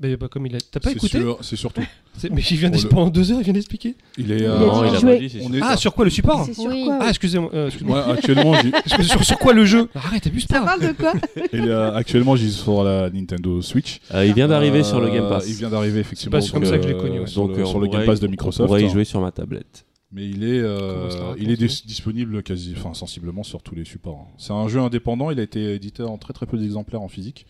C'est- 0.00 0.08
mais 0.08 0.16
bah, 0.16 0.28
comme 0.30 0.46
il 0.46 0.56
a... 0.56 0.58
T'as 0.60 0.80
pas 0.80 0.90
écouté 0.92 1.20
C'est 1.40 1.56
surtout. 1.56 1.80
Mais 2.30 2.42
il 2.42 2.56
vient 2.56 2.68
Pour 2.68 2.72
d'ex- 2.76 2.82
le- 2.84 2.88
pendant 2.90 3.10
deux 3.10 3.30
heures, 3.32 3.38
il 3.40 3.44
vient 3.44 3.52
d'expliquer. 3.52 3.94
Il 4.18 4.30
est. 4.32 4.38
Il 4.38 4.44
euh, 4.44 4.58
Non, 4.58 4.84
il 4.84 4.94
a 4.96 5.00
pas 5.00 5.16
dit, 5.16 5.30
c'est 5.30 5.40
on 5.42 5.46
sûr. 5.46 5.54
est- 5.56 5.60
Ah, 5.62 5.76
sur 5.76 5.94
quoi 5.94 6.04
le 6.04 6.10
support 6.10 6.44
sur 6.46 6.64
Oui. 6.64 6.84
quoi 6.84 6.98
Ah, 7.00 7.08
excusez-moi. 7.08 7.50
euh, 7.54 7.66
excuse-moi. 7.66 8.04
Moi, 8.04 8.14
actuellement, 8.14 8.54
sur, 9.02 9.24
sur 9.24 9.38
quoi 9.38 9.52
le 9.52 9.64
jeu 9.64 9.88
Arrête, 9.94 10.26
abuse 10.26 10.46
Ça 10.48 10.60
pas. 10.60 10.64
parle 10.64 10.80
de 10.80 10.92
quoi 10.92 11.12
et, 11.52 11.60
euh, 11.60 11.92
actuellement, 11.94 12.36
j'y 12.36 12.50
suis 12.52 12.62
sur 12.62 12.82
la 12.84 13.10
Nintendo 13.10 13.60
Switch. 13.62 14.00
Euh, 14.12 14.24
il 14.26 14.34
vient 14.34 14.48
d'arriver 14.48 14.80
Euh, 14.80 14.84
sur 14.84 15.00
le 15.00 15.08
Game 15.10 15.28
Pass. 15.28 15.48
Il 15.48 15.54
vient 15.54 15.70
d'arriver 15.70 16.00
effectivement. 16.00 16.40
C'est 16.40 16.50
pas 16.52 16.58
comme 16.58 16.66
ça 16.66 16.76
que 16.78 16.82
je 16.84 16.88
l'ai 16.88 16.96
connu, 16.96 17.20
ouais. 17.20 17.26
Sur 17.26 17.46
Donc, 17.48 17.56
le, 17.56 17.62
euh, 17.62 17.66
sur 17.66 17.76
on 17.76 17.80
le 17.80 17.88
Game 17.88 18.04
Pass 18.04 18.20
de 18.20 18.26
On 18.26 18.30
Microsoft. 18.30 18.66
pourrait 18.66 18.82
y 18.82 18.86
hein. 18.86 18.88
jouer 18.88 19.04
sur 19.04 19.20
ma 19.20 19.30
tablette. 19.32 19.84
Mais 20.12 20.28
il 20.28 20.44
est, 20.44 20.60
euh, 20.60 21.10
ça 21.10 21.34
il 21.38 21.50
est 21.50 21.56
disponible 21.86 22.42
quasi, 22.44 22.74
enfin 22.76 22.94
sensiblement 22.94 23.42
sur 23.42 23.62
tous 23.64 23.74
les 23.74 23.84
supports. 23.84 24.28
hein. 24.30 24.34
C'est 24.38 24.52
un 24.52 24.68
jeu 24.68 24.78
indépendant. 24.80 25.32
Il 25.32 25.40
a 25.40 25.42
été 25.42 25.74
édité 25.74 26.04
en 26.04 26.18
très 26.18 26.32
très 26.32 26.46
peu 26.46 26.56
d'exemplaires 26.56 27.02
en 27.02 27.08
physique. 27.08 27.46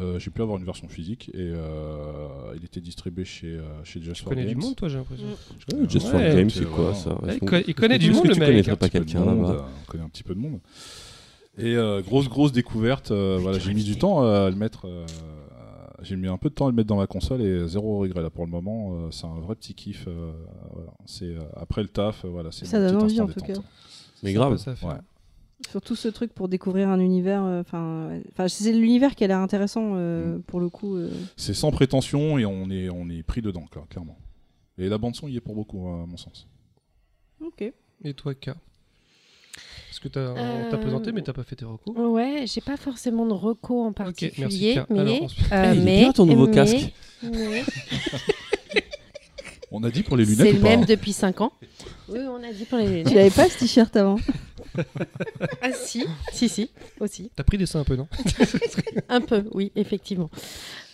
Euh, 0.00 0.18
J'ai 0.18 0.30
pu 0.30 0.40
avoir 0.40 0.58
une 0.58 0.64
version 0.64 0.88
physique 0.88 1.30
et 1.34 1.50
euh, 1.54 2.26
il 2.56 2.64
était 2.64 2.80
distribué 2.80 3.24
chez 3.24 3.48
euh, 3.48 3.62
chez 3.84 4.00
Just 4.00 4.16
Tu 4.16 4.22
for 4.22 4.30
connais 4.30 4.46
du 4.46 4.54
Games. 4.54 4.62
monde, 4.62 4.76
toi, 4.76 4.88
j'ai 4.88 4.96
l'impression. 4.96 5.26
Euh, 5.74 5.88
Just 5.88 6.06
for 6.08 6.18
Ouais, 6.20 6.34
Game, 6.36 6.48
c'est 6.50 6.60
c'est 6.60 6.64
quoi 6.66 6.94
ça 6.94 7.18
il 7.66 7.74
connaît 7.74 7.98
du 7.98 8.10
monde, 8.12 8.26
le 8.26 8.32
tu 8.34 8.40
mec. 8.40 8.48
connaîtrais 8.48 8.72
Un 8.72 8.76
pas 8.76 8.88
quelqu'un 8.88 9.24
là-bas 9.24 9.68
On 9.82 9.90
connaît 9.90 10.04
un 10.04 10.08
petit 10.08 10.22
peu 10.22 10.34
de 10.34 10.40
monde. 10.40 10.60
Et 11.58 11.74
euh, 11.76 12.00
grosse 12.00 12.28
grosse 12.28 12.52
découverte. 12.52 13.10
euh, 13.10 13.38
voilà, 13.40 13.58
j'ai 13.58 13.74
mis 13.74 13.84
du 13.84 13.96
temps 13.98 14.22
à 14.22 14.48
le 14.48 14.56
mettre. 14.56 14.86
euh, 14.86 15.04
j'ai 16.02 16.16
mis 16.16 16.28
un 16.28 16.38
peu 16.38 16.48
de 16.48 16.54
temps 16.54 16.66
à 16.66 16.70
le 16.70 16.74
mettre 16.76 16.88
dans 16.88 16.96
ma 16.96 17.06
console 17.06 17.42
et 17.42 17.68
zéro 17.68 17.98
regret 17.98 18.22
là 18.22 18.30
pour 18.30 18.46
le 18.46 18.50
moment. 18.50 18.94
euh, 18.94 19.08
c'est 19.10 19.26
un 19.26 19.38
vrai 19.40 19.54
petit 19.54 19.74
kiff. 19.74 20.06
euh, 20.08 20.32
voilà. 20.72 20.92
C'est 21.04 21.26
euh, 21.26 21.40
après 21.56 21.82
le 21.82 21.88
taf, 21.88 22.24
euh, 22.24 22.28
voilà. 22.28 22.50
C'est 22.52 22.64
Ça 22.64 22.78
donne 22.80 23.02
envie, 23.02 23.20
en 23.20 23.26
tout 23.26 23.34
détente. 23.40 23.56
cas. 23.56 23.68
Mais 24.22 24.32
grave. 24.32 24.52
Ouais. 24.82 24.94
Surtout 25.68 25.94
ce 25.94 26.08
truc 26.08 26.32
pour 26.32 26.48
découvrir 26.48 26.88
un 26.88 26.98
univers. 27.00 27.44
euh, 27.44 27.60
Enfin, 27.60 28.08
ouais. 28.08 28.22
enfin, 28.32 28.48
c'est 28.48 28.72
l'univers 28.72 29.14
qui 29.14 29.24
a 29.24 29.26
l'air 29.26 29.38
intéressant 29.38 29.92
euh, 29.94 30.36
Mm. 30.38 30.42
pour 30.42 30.58
le 30.60 30.68
coup. 30.68 30.96
euh. 30.96 31.10
C'est 31.36 31.54
sans 31.54 31.70
prétention 31.70 32.38
et 32.38 32.46
on 32.46 32.70
est 32.70 32.88
on 32.90 33.08
est 33.10 33.22
pris 33.22 33.42
dedans 33.42 33.66
quoi, 33.70 33.86
clairement. 33.90 34.16
Et 34.78 34.88
la 34.88 34.98
bande 34.98 35.14
son 35.14 35.28
y 35.28 35.36
est 35.36 35.40
pour 35.40 35.54
beaucoup 35.54 35.86
à 35.88 36.06
mon 36.06 36.16
sens. 36.16 36.48
Ok. 37.44 37.72
Et 38.04 38.14
toi, 38.14 38.34
K? 38.34 38.50
Parce 39.88 39.98
que 40.00 40.08
t'as, 40.08 40.20
Euh, 40.20 40.70
t'a 40.70 40.78
présenté, 40.78 41.12
mais 41.12 41.20
t'as 41.22 41.32
pas 41.34 41.42
fait 41.44 41.56
tes 41.56 41.64
recours. 41.66 41.94
Ouais, 41.96 42.44
j'ai 42.46 42.60
pas 42.62 42.76
forcément 42.78 43.26
de 43.26 43.32
recours 43.34 43.84
en 43.84 43.88
Ok, 43.88 43.94
particulier, 43.96 44.32
merci, 44.38 44.74
K. 44.76 44.86
mais, 44.90 44.98
Alors, 45.00 45.14
euh, 45.52 45.72
il 45.74 45.80
est 45.80 45.84
mais, 45.84 45.98
bien, 46.00 46.12
ton 46.12 46.24
nouveau 46.26 46.46
mais- 46.46 46.54
casque. 46.54 46.92
mais 47.22 47.62
On 49.72 49.84
a 49.84 49.90
dit 49.90 50.02
pour 50.02 50.16
les 50.16 50.24
lunettes 50.24 50.46
c'est 50.46 50.52
le 50.52 50.58
pas 50.60 50.68
même 50.70 50.80
hein 50.82 50.86
depuis 50.88 51.12
5 51.12 51.40
ans. 51.42 51.52
Oui, 52.08 52.18
on 52.28 52.42
a 52.42 52.52
dit 52.52 52.64
pour 52.64 52.78
les 52.78 52.86
Tu 52.88 52.90
lunettes. 52.92 53.14
l'avais 53.14 53.30
pas 53.30 53.48
ce 53.48 53.58
t-shirt 53.58 53.94
avant? 53.96 54.16
Ah 55.62 55.72
si, 55.72 56.04
si, 56.32 56.48
si, 56.48 56.70
aussi. 57.00 57.30
T'as 57.34 57.44
pris 57.44 57.58
des 57.58 57.66
seins 57.66 57.80
un 57.80 57.84
peu, 57.84 57.96
non 57.96 58.08
Un 59.08 59.20
peu, 59.20 59.44
oui, 59.52 59.72
effectivement. 59.76 60.30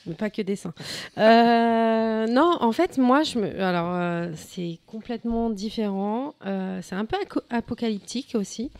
Mais 0.06 0.14
pas 0.14 0.30
que 0.30 0.42
dessin. 0.42 0.72
Euh, 1.18 2.26
non, 2.28 2.56
en 2.60 2.72
fait, 2.72 2.96
moi, 2.96 3.22
je 3.24 3.38
me. 3.38 3.60
Alors, 3.60 3.92
euh, 3.94 4.30
c'est 4.36 4.78
complètement 4.86 5.50
différent. 5.50 6.34
Euh, 6.46 6.80
c'est 6.82 6.94
un 6.94 7.04
peu 7.04 7.16
apocalyptique 7.50 8.34
aussi. 8.34 8.70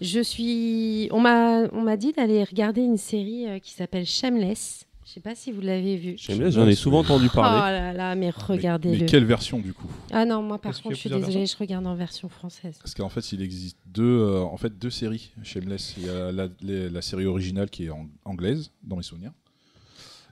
Je 0.00 0.20
suis. 0.20 1.08
On 1.12 1.20
m'a, 1.20 1.68
on 1.72 1.82
m'a 1.82 1.96
dit 1.96 2.12
d'aller 2.12 2.42
regarder 2.42 2.80
une 2.82 2.96
série 2.96 3.46
euh, 3.48 3.58
qui 3.60 3.72
s'appelle 3.72 4.06
Shameless. 4.06 4.86
Je 5.12 5.16
sais 5.16 5.20
pas 5.20 5.34
si 5.34 5.52
vous 5.52 5.60
l'avez. 5.60 6.16
Shameless, 6.16 6.54
J'en 6.54 6.66
ai 6.66 6.74
souvent 6.74 7.00
entendu 7.00 7.26
Oh 7.30 7.34
parler. 7.34 7.70
là 7.70 7.92
là, 7.92 8.14
mais 8.14 8.30
regardez-le. 8.30 9.00
Mais 9.00 9.04
quelle 9.04 9.26
version 9.26 9.58
du 9.58 9.74
coup? 9.74 9.86
Ah 10.10 10.24
non, 10.24 10.40
moi 10.40 10.58
par 10.58 10.72
contre, 10.80 10.94
je 10.94 11.00
suis 11.00 11.10
désolée, 11.10 11.44
je 11.44 11.54
regarde 11.58 11.86
en 11.86 11.94
version 11.94 12.30
française. 12.30 12.78
Parce 12.78 12.94
qu'en 12.94 13.10
fait, 13.10 13.30
il 13.32 13.42
existe 13.42 13.76
deux, 13.84 14.20
euh, 14.20 14.40
en 14.40 14.56
fait, 14.56 14.78
deux 14.78 14.88
séries 14.88 15.30
Shameless. 15.42 15.96
Il 15.98 16.06
y 16.06 16.08
a 16.08 16.32
la, 16.32 17.02
série 17.02 17.26
originale 17.26 17.68
qui 17.68 17.84
est 17.84 17.90
en- 17.90 18.08
anglaise, 18.24 18.70
dans 18.84 18.96
mes 18.96 19.02
souvenirs. 19.02 19.32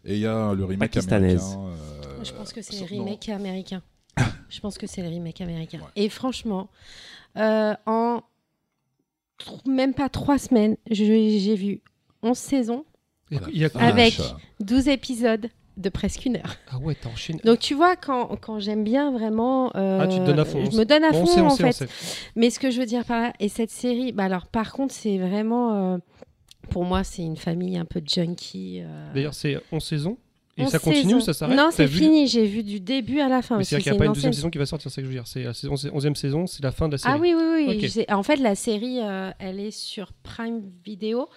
Et 0.07 0.15
il 0.15 0.21
y 0.21 0.27
a 0.27 0.55
le 0.55 0.65
remake 0.65 0.97
américain. 0.97 1.43
euh, 1.45 2.25
je 2.25 2.33
pense 2.33 2.55
que 2.55 2.63
c'est 2.63 2.81
le 2.81 2.87
remake 2.87 3.29
américain. 3.29 3.83
je 4.49 4.61
pense 4.61 4.79
que 4.79 4.87
c'est 4.87 5.03
le 5.03 5.09
remake 5.09 5.43
américain. 5.43 5.81
Ouais. 5.81 6.05
Et 6.05 6.09
franchement, 6.09 6.71
euh, 7.37 7.75
en 7.85 8.23
même 9.67 9.93
pas 9.93 10.09
trois 10.09 10.39
semaines, 10.39 10.79
j'ai 10.91 11.55
vu 11.55 11.83
11 12.23 12.39
saisons, 12.39 12.87
Il 13.31 13.59
y 13.59 13.65
a 13.65 13.69
Ah, 13.75 13.89
Avec- 13.89 14.17
vache. 14.19 14.33
12 14.61 14.89
épisodes 14.89 15.49
de 15.77 15.89
presque 15.89 16.27
une 16.27 16.37
heure. 16.37 16.57
Ah 16.71 16.79
ouais, 16.79 16.95
t'as 17.01 17.09
enchaîné. 17.09 17.41
Donc 17.45 17.59
tu 17.61 17.75
vois, 17.75 17.97
quand, 17.97 18.27
quand 18.41 18.59
j'aime 18.59 18.85
bien 18.85 19.13
vraiment... 19.13 19.71
euh, 19.77 20.01
Ah, 20.03 20.07
tu 20.09 20.19
te 20.19 20.25
donnes 20.27 20.39
à 20.41 20.45
fond, 20.45 20.65
Je 20.71 20.77
me 20.77 20.85
donne 20.85 21.05
à 21.05 21.11
On 21.11 21.25
fond 21.25 21.27
sait, 21.27 21.41
on 21.41 21.47
en 21.47 21.51
sait, 21.51 21.65
on 21.65 21.67
fait. 21.73 21.73
sait. 21.73 21.89
Mais 22.37 22.51
ce 22.51 22.59
que 22.59 22.71
je 22.71 22.79
veux 22.81 22.87
dire 22.87 23.05
par 23.05 23.21
là, 23.23 23.33
et 23.41 23.49
cette 23.49 23.71
série, 23.71 24.13
bah 24.13 24.25
alors 24.25 24.47
par 24.47 24.73
contre, 24.73 24.93
c'est 24.93 25.17
vraiment... 25.19 25.95
euh, 25.95 25.99
pour 26.71 26.85
moi, 26.85 27.03
c'est 27.05 27.23
une 27.23 27.37
famille 27.37 27.79
un 27.79 27.85
peu 27.87 28.03
junkie. 28.05 28.81
euh, 28.83 29.13
D'ailleurs, 29.15 29.35
c'est 29.35 29.59
11 29.73 29.83
saisons. 29.83 30.19
Et 30.61 30.65
11 30.65 30.71
ça 30.71 30.79
continue, 30.79 31.03
saisons. 31.05 31.21
ça 31.21 31.33
s'arrête 31.35 31.57
Non, 31.57 31.71
c'est 31.73 31.87
vu- 31.87 31.99
fini, 31.99 32.27
j'ai 32.27 32.47
vu 32.47 32.63
du 32.63 32.81
début 32.81 33.21
à 33.21 33.29
la 33.29 33.43
fin. 33.43 33.63
C'est-à-dire 33.63 33.83
qu'il 33.85 33.93
n'y 33.93 33.97
a 33.97 33.99
pas 33.99 34.07
une 34.07 34.13
deuxième 34.13 34.33
saison 34.33 34.51
qui 34.51 34.59
va 34.59 34.67
sortir, 34.67 34.91
c'est 34.91 34.97
ça 34.97 35.03
que 35.03 35.07
je 35.07 35.11
veux 35.11 35.17
dire. 35.17 35.27
C'est 35.27 35.43
la 35.45 35.55
saison- 35.55 35.77
c'est 35.77 35.91
11e 35.91 36.15
saison, 36.15 36.47
c'est 36.47 36.63
la 36.63 36.73
fin 36.73 36.87
de 36.89 36.93
la 36.93 36.99
série. 36.99 37.13
Ah 37.15 37.19
oui, 37.19 37.35
oui, 37.37 37.67
oui. 37.97 38.05
En 38.11 38.23
fait, 38.23 38.37
la 38.37 38.55
série, 38.55 39.01
euh, 39.01 39.31
elle 39.39 39.61
est 39.61 39.71
sur 39.71 40.13
Prime 40.23 40.63
Video 40.85 41.29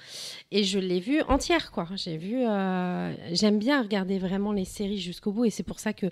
et 0.52 0.64
je 0.64 0.80
l'ai 0.80 1.00
vue 1.00 1.22
entière, 1.28 1.72
quoi. 1.72 1.88
J'ai 1.96 2.18
vu. 2.18 2.38
euh, 2.46 3.14
J'aime 3.32 3.60
bien 3.60 3.82
regarder 3.82 4.20
vraiment 4.20 4.52
les 4.54 4.66
séries 4.66 5.00
jusqu'au 5.00 5.32
bout 5.32 5.46
et 5.46 5.50
c'est 5.50 5.64
pour 5.64 5.80
ça 5.80 5.94
que 5.94 6.08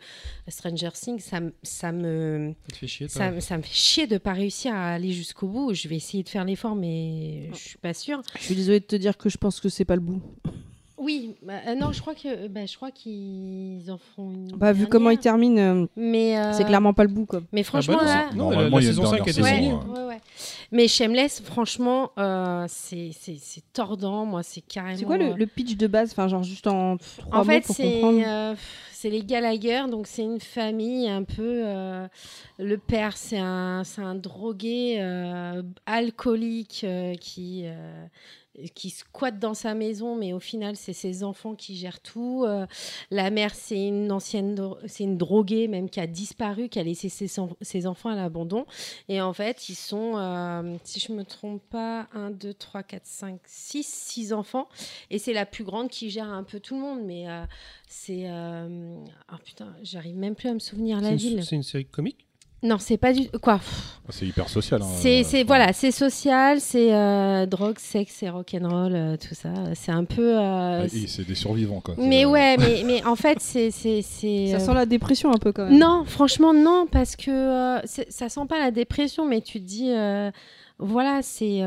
Stranger 0.48 0.90
Things, 0.94 1.20
ça, 1.20 1.40
me- 1.40 1.54
ça 1.64 1.92
me, 1.92 2.54
Ça 2.64 2.72
te 2.74 2.78
fait 2.78 2.88
chier. 2.88 3.08
ça, 3.08 3.32
me- 3.32 3.40
ça 3.40 3.58
me 3.58 3.62
fait 3.64 3.74
chier 3.74 4.08
de 4.08 4.18
pas 4.18 4.34
réussir 4.34 4.74
à 4.74 4.94
aller 4.94 5.12
jusqu'au 5.12 5.48
bout. 5.48 5.74
Je 5.74 5.88
vais 5.88 5.96
essayer 5.98 6.24
de 6.24 6.30
faire 6.30 6.46
l'effort, 6.46 6.76
mais 6.76 7.50
je 7.54 7.58
suis 7.58 7.78
pas 7.78 7.94
sûre. 7.94 8.22
Je 8.40 8.44
suis 8.46 8.56
désolée 8.56 8.80
de 8.80 8.86
te 8.86 8.96
dire 8.96 9.18
que 9.18 9.30
je 9.30 9.38
pense 9.38 9.60
que 9.60 9.70
c'est 9.70 9.86
pas 9.86 9.96
le 9.96 10.02
bout. 10.02 10.22
Oui, 11.02 11.36
bah, 11.42 11.54
euh, 11.68 11.76
non, 11.76 11.92
je 11.92 12.00
crois 12.00 12.14
que, 12.14 12.48
bah, 12.48 12.66
je 12.66 12.76
crois 12.76 12.92
qu'ils 12.92 13.90
en 13.92 13.98
font 13.98 14.32
une. 14.32 14.52
Bah, 14.56 14.72
vu 14.72 14.86
comment 14.88 15.10
il 15.10 15.18
dernière. 15.18 15.22
termine, 15.22 15.60
euh, 15.60 15.86
Mais 15.96 16.38
euh, 16.38 16.54
c'est 16.54 16.64
clairement 16.66 16.94
pas 16.94 17.04
le 17.04 17.10
bout, 17.10 17.26
quoi. 17.26 17.42
Mais 17.52 17.64
franchement, 17.64 17.98
Ah 18.00 18.04
bah 18.04 18.08
non, 18.08 18.14
là, 18.14 18.28
c'est- 18.30 18.38
Non, 18.38 18.44
la- 18.50 18.56
normalement, 18.56 18.78
la 18.78 18.84
saison 18.84 19.02
5 19.06 19.08
a 19.08 19.12
dernière 19.16 19.24
été 19.24 19.34
saison, 19.34 19.48
signée. 19.56 19.74
ouais. 19.74 20.00
Ouais, 20.02 20.08
ouais. 20.08 20.22
Mais 20.72 20.88
Shameless, 20.88 21.42
franchement, 21.42 22.12
euh, 22.20 22.66
c'est 22.70 23.10
c'est- 23.20 23.40
c'est 23.40 23.64
tordant. 23.74 24.26
Moi, 24.26 24.44
c'est 24.44 24.62
carrément. 24.62 24.98
C'est 24.98 25.06
quoi 25.06 25.18
le, 25.18 25.32
euh, 25.32 25.36
le 25.36 25.48
pitch 25.48 25.76
de 25.76 25.88
base 25.88 26.12
Enfin, 26.12 26.28
genre 26.28 26.44
juste 26.44 26.68
en 26.68 26.98
trois 27.18 27.40
En 27.40 27.46
mots 27.46 27.52
fait, 27.52 27.62
pour 27.62 27.76
c'est 27.76 27.84
comprendre? 27.84 28.22
euh, 28.26 28.56
c'est 28.92 29.10
les 29.10 29.24
Gallagher, 29.24 29.84
donc 29.90 30.06
c'est 30.08 30.24
une 30.24 30.40
famille 30.40 31.10
un 31.10 31.24
peu. 31.24 31.64
euh, 31.66 32.08
le 32.60 32.78
père, 32.78 33.18
c'est 33.18 33.40
un, 33.40 33.84
c'est 33.84 34.02
un 34.02 34.14
drogué 34.16 34.98
euh, 35.02 35.64
alcoolique 35.88 36.82
euh, 36.84 37.16
qui. 37.16 37.66
Qui 38.76 38.90
squatte 38.90 39.40
dans 39.40 39.54
sa 39.54 39.74
maison, 39.74 40.16
mais 40.16 40.34
au 40.34 40.40
final, 40.40 40.76
c'est 40.76 40.92
ses 40.94 41.24
enfants 41.24 41.56
qui 41.56 41.76
gèrent 41.78 42.02
tout. 42.02 42.44
Euh, 42.46 42.66
la 43.10 43.30
mère, 43.30 43.56
c'est 43.56 43.88
une 43.88 44.12
ancienne, 44.12 44.60
c'est 44.88 45.04
une 45.06 45.18
droguée 45.18 45.68
même 45.70 45.90
qui 45.90 46.00
a 46.02 46.08
disparu, 46.08 46.68
qui 46.68 46.78
a 46.80 46.84
laissé 46.84 47.08
ses, 47.10 47.40
en- 47.40 47.56
ses 47.62 47.88
enfants 47.88 48.10
à 48.10 48.16
l'abandon. 48.16 48.66
Et 49.08 49.22
en 49.22 49.32
fait, 49.34 49.70
ils 49.70 49.76
sont, 49.76 50.14
euh, 50.18 50.76
si 50.84 51.00
je 51.00 51.14
me 51.14 51.24
trompe 51.24 51.62
pas, 51.70 52.08
1, 52.14 52.32
2, 52.32 52.54
3, 52.54 52.84
4, 52.84 53.06
5, 53.06 53.40
6, 53.46 53.88
6 53.88 54.34
enfants. 54.34 54.68
Et 55.10 55.18
c'est 55.18 55.34
la 55.34 55.46
plus 55.46 55.64
grande 55.64 55.90
qui 55.90 56.10
gère 56.10 56.30
un 56.30 56.44
peu 56.44 56.60
tout 56.60 56.76
le 56.76 56.82
monde. 56.82 57.02
Mais 57.06 57.30
euh, 57.30 57.44
c'est. 57.88 58.28
Ah 58.28 59.38
putain, 59.44 59.74
j'arrive 59.82 60.18
même 60.18 60.36
plus 60.36 60.50
à 60.50 60.54
me 60.54 60.60
souvenir 60.60 61.00
la 61.00 61.12
une- 61.12 61.16
ville. 61.16 61.44
C'est 61.46 61.56
une 61.56 61.64
série 61.64 61.86
comique? 61.86 62.28
Non, 62.64 62.78
c'est 62.80 62.98
pas 62.98 63.12
du 63.12 63.28
quoi. 63.42 63.60
C'est 64.10 64.28
hyper 64.28 64.50
social. 64.50 64.82
hein, 64.82 64.86
C'est 65.00 65.24
euh, 65.42 65.44
voilà, 65.48 65.74
c'est 65.74 65.90
social, 65.92 66.60
c'est 66.60 66.94
euh, 66.94 67.46
drogue, 67.46 67.80
sexe 67.80 68.22
et 68.24 68.30
rock'n'roll, 68.30 68.94
euh, 68.94 69.16
tout 69.18 69.34
ça. 69.34 69.50
C'est 69.74 69.92
un 69.92 70.04
peu. 70.04 70.38
euh, 70.40 70.86
et 70.94 71.08
C'est 71.08 71.26
des 71.26 71.34
survivants, 71.36 71.80
quoi. 71.82 71.96
mais 71.98 72.26
ouais, 72.26 72.58
mais, 72.58 72.84
mais 72.86 73.04
en 73.06 73.16
fait, 73.16 73.40
c'est 73.40 73.72
c'est 73.72 74.02
c'est. 74.02 74.48
Ça 74.48 74.58
euh, 74.58 74.60
sent 74.60 74.74
la 74.74 74.86
dépression 74.86 75.32
un 75.32 75.38
peu 75.38 75.52
quand 75.52 75.66
même. 75.66 75.80
Non, 75.80 76.04
franchement, 76.06 76.54
non, 76.54 76.88
parce 76.92 77.16
que 77.16 77.32
euh, 77.32 77.80
ça 77.86 78.30
sent 78.30 78.46
pas 78.50 78.60
la 78.60 78.70
dépression, 78.72 79.26
mais 79.26 79.42
tu 79.42 79.60
te 79.62 79.66
dis, 79.66 79.92
euh, 79.92 80.30
voilà, 80.78 81.22
c'est. 81.24 81.62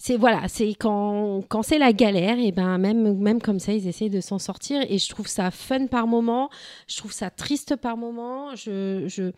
C'est 0.00 0.16
voilà, 0.16 0.46
c'est 0.48 0.68
quand, 0.74 1.42
quand 1.48 1.62
c'est 1.62 1.78
la 1.78 1.92
galère, 1.92 2.38
et 2.38 2.52
ben 2.52 2.78
même, 2.78 3.18
même 3.18 3.42
comme 3.42 3.58
ça, 3.58 3.72
ils 3.72 3.86
essayent 3.88 4.10
de 4.10 4.20
s'en 4.20 4.38
sortir. 4.38 4.80
Et 4.88 4.98
je 4.98 5.08
trouve 5.08 5.26
ça 5.26 5.50
fun 5.50 5.86
par 5.88 6.06
moment, 6.06 6.50
je 6.86 6.96
trouve 6.96 7.12
ça 7.12 7.30
triste 7.30 7.74
par 7.76 7.96
moment. 7.96 8.54
Je, 8.54 9.04
je, 9.08 9.32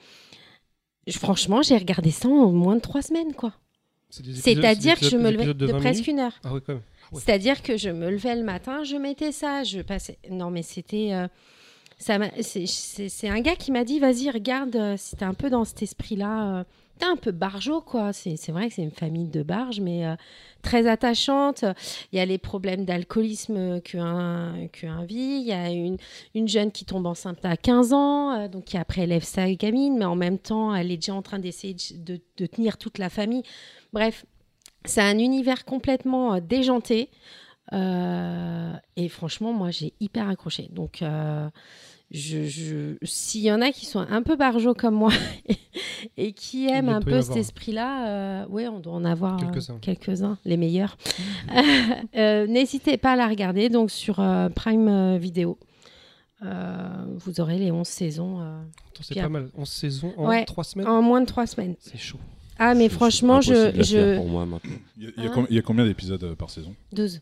je- 1.06 1.18
franchement, 1.18 1.62
j'ai 1.62 1.76
regardé 1.78 2.10
ça 2.10 2.28
en 2.28 2.52
moins 2.52 2.76
de 2.76 2.80
trois 2.80 3.02
semaines, 3.02 3.32
quoi. 3.34 3.54
C'est-à-dire 4.10 4.96
c'est 4.98 5.04
que 5.04 5.08
je 5.10 5.16
me 5.16 5.30
levais 5.30 5.54
de, 5.54 5.66
20 5.66 5.78
presque 5.78 6.06
une 6.08 6.18
heure. 6.18 6.38
Ah. 6.44 6.52
Ouais. 6.52 6.60
C'est-à-dire 7.14 7.62
que 7.62 7.76
je 7.76 7.90
me 7.90 8.10
levais 8.10 8.36
le 8.36 8.42
matin, 8.44 8.84
je 8.84 8.96
mettais 8.96 9.32
ça, 9.32 9.64
je 9.64 9.80
passais. 9.80 10.18
Non, 10.30 10.50
mais 10.50 10.62
c'était. 10.62 11.12
euh, 11.12 11.26
c'est- 11.98 13.28
un 13.28 13.40
gars 13.40 13.56
qui 13.56 13.72
m'a 13.72 13.84
dit 13.84 13.98
vas-y, 13.98 14.30
regarde, 14.30 14.74
euh, 14.76 14.94
si 14.96 15.16
t'es 15.16 15.24
un 15.24 15.34
peu 15.34 15.48
dans 15.50 15.64
cet 15.64 15.82
esprit-là. 15.82 16.58
euh, 16.60 16.64
un 17.06 17.16
peu 17.16 17.30
barjo, 17.32 17.80
quoi. 17.80 18.12
C'est 18.12 18.36
vrai 18.50 18.68
que 18.68 18.74
c'est 18.74 18.82
une 18.82 18.90
famille 18.90 19.28
de 19.28 19.42
barges, 19.42 19.80
mais 19.80 20.06
euh, 20.06 20.14
très 20.62 20.86
attachante. 20.86 21.64
Il 22.12 22.18
y 22.18 22.20
a 22.20 22.26
les 22.26 22.38
problèmes 22.38 22.84
d'alcoolisme 22.84 23.80
qu'un 23.80 24.68
qu'un 24.72 25.04
vit. 25.04 25.40
Il 25.40 25.46
y 25.46 25.52
a 25.52 25.70
une, 25.70 25.96
une 26.34 26.48
jeune 26.48 26.70
qui 26.72 26.84
tombe 26.84 27.06
enceinte 27.06 27.44
à 27.44 27.56
15 27.56 27.92
ans, 27.92 28.32
euh, 28.32 28.48
donc 28.48 28.64
qui 28.64 28.76
après 28.76 29.02
élève 29.02 29.24
sa 29.24 29.50
gamine, 29.54 29.98
mais 29.98 30.04
en 30.04 30.16
même 30.16 30.38
temps, 30.38 30.74
elle 30.74 30.90
est 30.90 30.96
déjà 30.96 31.14
en 31.14 31.22
train 31.22 31.38
d'essayer 31.38 31.74
de, 31.74 32.20
de- 32.36 32.46
tenir 32.46 32.78
toute 32.78 32.98
la 32.98 33.10
famille. 33.10 33.42
Bref, 33.92 34.24
c'est 34.84 35.02
un 35.02 35.18
univers 35.18 35.64
complètement 35.64 36.34
euh, 36.34 36.40
déjanté. 36.40 37.10
Et 37.72 39.08
franchement, 39.08 39.52
moi, 39.52 39.70
j'ai 39.70 39.92
hyper 40.00 40.28
accroché. 40.28 40.68
Donc, 40.72 41.02
je, 42.10 42.44
je- 42.44 42.96
s'il 43.02 43.42
y 43.42 43.52
en 43.52 43.60
a 43.60 43.70
qui 43.70 43.86
sont 43.86 44.00
un 44.00 44.22
peu 44.22 44.36
barjots 44.36 44.74
comme 44.74 44.94
moi 44.94 45.12
et 46.16 46.32
qui 46.32 46.66
aiment 46.68 46.88
un 46.88 47.00
peu 47.00 47.20
cet 47.22 47.32
hein. 47.36 47.40
esprit-là, 47.40 48.08
euh, 48.42 48.46
ouais, 48.48 48.66
on 48.68 48.80
doit 48.80 48.94
en 48.94 49.04
avoir 49.04 49.36
euh, 49.42 49.78
Quelques-uns. 49.80 50.38
les 50.44 50.56
meilleurs. 50.56 50.96
Euh, 52.16 52.46
N'hésitez 52.46 52.96
pas 52.96 53.12
à 53.12 53.16
la 53.16 53.28
regarder 53.28 53.68
donc 53.68 53.90
sur 53.90 54.18
euh, 54.20 54.48
Prime 54.48 55.16
Video. 55.18 55.58
Euh, 56.42 56.88
vous 57.18 57.40
aurez 57.40 57.58
les 57.58 57.70
11 57.70 57.86
saisons 57.86 58.40
euh, 58.40 58.60
C'est 59.02 59.14
pas 59.20 59.28
mal. 59.28 59.50
11 59.56 59.68
saisons 59.68 60.12
en 60.16 60.28
Ouais. 60.28 60.44
3 60.44 60.64
semaines? 60.64 60.86
en 60.88 61.02
moins 61.02 61.20
de 61.20 61.26
3 61.26 61.46
semaines. 61.46 61.76
C'est 61.80 61.98
chaud. 61.98 62.18
Ah, 62.58 62.74
mais 62.74 62.88
franchement, 62.88 63.40
je. 63.40 63.72
je... 63.82 64.16
pour 64.16 64.28
moi 64.28 64.44
maintenant. 64.46 64.70
Il 64.98 65.04
y 65.04 65.26
a- 65.26 65.30
Hein 65.32 65.46
il 65.50 65.56
y 65.56 65.62
combien 65.62 65.84
d'épisodes 65.84 66.34
par 66.34 66.50
saison? 66.50 66.74
12. 66.92 67.20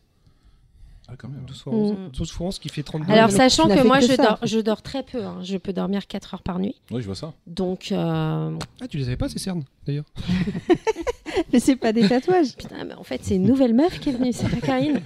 Ah, 1.10 1.14
quand 1.16 1.28
même. 1.28 1.40
12 1.46 1.62
fois 1.62 1.72
11, 1.72 1.92
Mm. 1.92 2.08
12 2.12 2.30
fois 2.32 2.46
11 2.48 2.58
qui 2.58 2.68
fait 2.68 2.82
32. 2.82 3.10
Alors, 3.12 3.30
sachant 3.30 3.66
que 3.66 3.82
moi, 3.86 3.98
que 4.00 4.06
je 4.06 4.14
dors, 4.16 4.38
je 4.42 4.58
dors 4.60 4.82
très 4.82 5.02
peu. 5.02 5.24
hein. 5.24 5.38
Je 5.42 5.56
peux 5.56 5.72
dormir 5.72 6.06
4 6.06 6.34
heures 6.34 6.42
par 6.42 6.58
nuit. 6.58 6.74
Oui, 6.90 7.00
je 7.00 7.06
vois 7.06 7.14
ça. 7.14 7.32
Donc, 7.46 7.92
euh, 7.92 8.56
Ah, 8.80 8.88
tu 8.88 8.98
les 8.98 9.06
avais 9.08 9.16
pas 9.16 9.28
ces 9.30 9.38
cernes 9.38 9.64
d'ailleurs 9.86 10.04
Mais 11.52 11.60
c'est 11.60 11.76
pas 11.76 11.92
des 11.92 12.06
tatouages. 12.08 12.54
putain, 12.56 12.84
mais 12.84 12.94
en 12.94 13.04
fait, 13.04 13.20
c'est 13.22 13.36
une 13.36 13.44
nouvelle 13.44 13.74
meuf 13.74 14.00
qui 14.00 14.10
est 14.10 14.12
venue, 14.12 14.32
c'est 14.32 14.48
pas 14.48 14.60
Karine. 14.66 15.00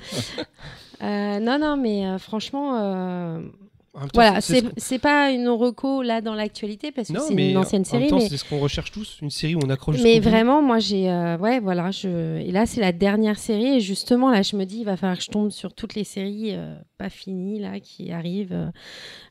Euh, 1.02 1.38
non, 1.40 1.58
non, 1.58 1.76
mais 1.76 2.06
euh, 2.06 2.18
franchement, 2.18 2.72
voilà, 4.14 4.40
c'est- 4.40 4.62
ce 4.80 4.94
pas 4.96 5.30
une 5.32 5.48
reco 5.48 6.00
là 6.02 6.22
dans 6.22 6.34
l'actualité 6.34 6.92
parce 6.92 7.08
que 7.12 7.18
c'est 7.20 7.34
une 7.34 7.56
ancienne 7.58 7.82
en 7.82 7.84
série, 7.84 8.06
temps, 8.08 8.16
mais, 8.18 8.28
c'est 8.28 8.38
ce 8.38 8.44
qu'on 8.44 8.58
recherche 8.58 8.90
tous, 8.90 9.18
une 9.20 9.28
série 9.30 9.54
où 9.54 9.60
on 9.62 9.68
accroche. 9.68 9.96
mais 10.02 10.18
vraiment, 10.18 10.62
moi, 10.62 10.78
j'ai, 10.78 11.10
euh, 11.10 11.36
ouais, 11.36 11.60
voilà, 11.60 11.90
je, 11.90 12.38
et 12.38 12.50
là, 12.52 12.64
c'est 12.64 12.80
la 12.80 12.92
dernière 12.92 13.38
série 13.38 13.76
et 13.76 13.80
justement, 13.80 14.30
là, 14.30 14.40
je 14.42 14.56
me 14.56 14.64
dis, 14.64 14.78
il 14.78 14.84
va 14.84 14.96
falloir 14.96 15.18
que 15.18 15.24
je 15.24 15.30
tombe 15.30 15.50
sur 15.50 15.74
toutes 15.74 15.94
les 15.94 16.04
séries 16.04 16.52
euh, 16.54 16.74
pas 16.96 17.10
finies 17.10 17.58
là 17.60 17.80
qui 17.80 18.12
arrivent, 18.12 18.52
euh, 18.52 18.70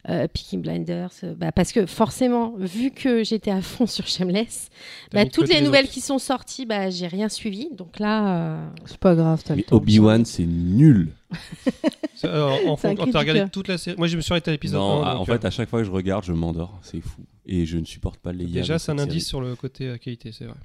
euh, 0.09 0.27
Peaky 0.27 0.57
Blinders, 0.57 1.09
euh, 1.23 1.33
bah, 1.35 1.51
parce 1.51 1.71
que 1.71 1.85
forcément, 1.87 2.53
vu 2.57 2.91
que 2.91 3.23
j'étais 3.23 3.51
à 3.51 3.61
fond 3.61 3.87
sur 3.87 4.05
Shameless, 4.05 4.69
bah, 5.11 5.25
toutes 5.25 5.49
les 5.49 5.61
nouvelles 5.61 5.85
autres. 5.85 5.93
qui 5.93 6.01
sont 6.01 6.19
sorties, 6.19 6.65
bah, 6.67 6.89
j'ai 6.91 7.07
rien 7.07 7.29
suivi, 7.29 7.69
donc 7.75 7.97
là. 7.99 8.35
euh, 8.57 8.67
C'est 8.85 8.97
pas 8.97 9.15
grave, 9.15 9.41
t'as 9.43 9.53
le 9.55 9.57
Mais 9.57 9.63
temps. 9.63 9.77
Obi-Wan, 9.77 10.23
c'est 10.25 10.45
nul. 10.45 11.09
Euh, 12.23 12.55
en 12.67 12.77
fond, 12.77 12.93
cri 12.95 13.11
t'as 13.11 13.19
regardé 13.19 13.49
toute 13.49 13.67
la 13.67 13.79
série. 13.79 13.97
Moi, 13.97 14.05
je 14.07 14.15
me 14.15 14.21
suis 14.21 14.31
arrêté 14.31 14.51
à 14.51 14.53
l'épisode 14.53 14.79
Non, 14.79 15.03
1. 15.03 15.07
ah, 15.07 15.15
en 15.15 15.17
donc, 15.19 15.25
fait, 15.27 15.43
euh, 15.43 15.47
à 15.47 15.49
chaque 15.49 15.69
fois 15.69 15.79
que 15.79 15.85
je 15.85 15.91
regarde, 15.91 16.23
je 16.23 16.33
m'endors. 16.33 16.79
C'est 16.83 17.01
fou. 17.01 17.21
Et 17.47 17.65
je 17.65 17.77
ne 17.79 17.85
supporte 17.85 18.19
pas 18.19 18.31
les 18.31 18.45
déjà, 18.45 18.77
c'est 18.77 18.91
un 18.91 18.99
indice 18.99 19.27
sur 19.27 19.41
le 19.41 19.55
côté 19.55 19.87
euh, 19.87 19.97
qualité, 19.97 20.31
c'est 20.31 20.45
vrai. 20.45 20.57